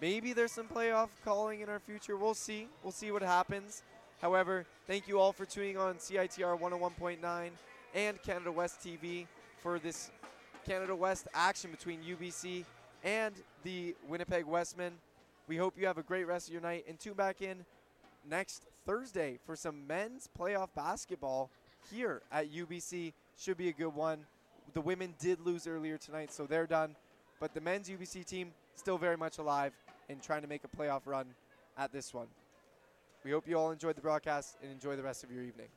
Maybe 0.01 0.33
there's 0.33 0.51
some 0.51 0.67
playoff 0.67 1.09
calling 1.23 1.59
in 1.61 1.69
our 1.69 1.79
future. 1.79 2.17
We'll 2.17 2.33
see. 2.33 2.67
We'll 2.83 2.91
see 2.91 3.11
what 3.11 3.21
happens. 3.21 3.83
However, 4.21 4.65
thank 4.87 5.07
you 5.07 5.19
all 5.19 5.31
for 5.31 5.45
tuning 5.45 5.77
on 5.77 5.95
CITR 5.95 6.59
101.9 6.59 7.49
and 7.95 8.21
Canada 8.21 8.51
West 8.51 8.81
TV 8.81 9.25
for 9.61 9.79
this 9.79 10.11
Canada 10.69 10.95
West 10.95 11.27
action 11.33 11.71
between 11.71 11.99
UBC 12.03 12.63
and 13.03 13.33
the 13.63 13.95
Winnipeg 14.07 14.45
Wesmen. 14.45 14.91
We 15.47 15.57
hope 15.57 15.73
you 15.75 15.87
have 15.87 15.97
a 15.97 16.03
great 16.03 16.25
rest 16.25 16.47
of 16.47 16.53
your 16.53 16.61
night 16.61 16.85
and 16.87 16.99
tune 16.99 17.15
back 17.15 17.41
in 17.41 17.65
next 18.29 18.67
Thursday 18.85 19.39
for 19.47 19.55
some 19.55 19.87
men's 19.87 20.29
playoff 20.39 20.67
basketball 20.75 21.49
here 21.91 22.21
at 22.31 22.53
UBC. 22.53 23.13
Should 23.35 23.57
be 23.57 23.69
a 23.69 23.73
good 23.73 23.95
one. 23.95 24.19
The 24.73 24.81
women 24.81 25.15
did 25.19 25.39
lose 25.41 25.65
earlier 25.65 25.97
tonight, 25.97 26.31
so 26.31 26.45
they're 26.45 26.67
done. 26.67 26.95
But 27.39 27.55
the 27.55 27.61
men's 27.61 27.89
UBC 27.89 28.23
team 28.27 28.51
still 28.75 28.99
very 28.99 29.17
much 29.17 29.39
alive 29.39 29.73
and 30.07 30.21
trying 30.21 30.43
to 30.43 30.47
make 30.47 30.61
a 30.65 30.77
playoff 30.77 31.01
run 31.05 31.25
at 31.79 31.91
this 31.91 32.13
one. 32.13 32.27
We 33.25 33.31
hope 33.31 33.47
you 33.47 33.57
all 33.57 33.71
enjoyed 33.71 33.95
the 33.95 34.01
broadcast 34.01 34.57
and 34.61 34.71
enjoy 34.71 34.95
the 34.97 35.03
rest 35.03 35.23
of 35.23 35.31
your 35.31 35.41
evening. 35.41 35.69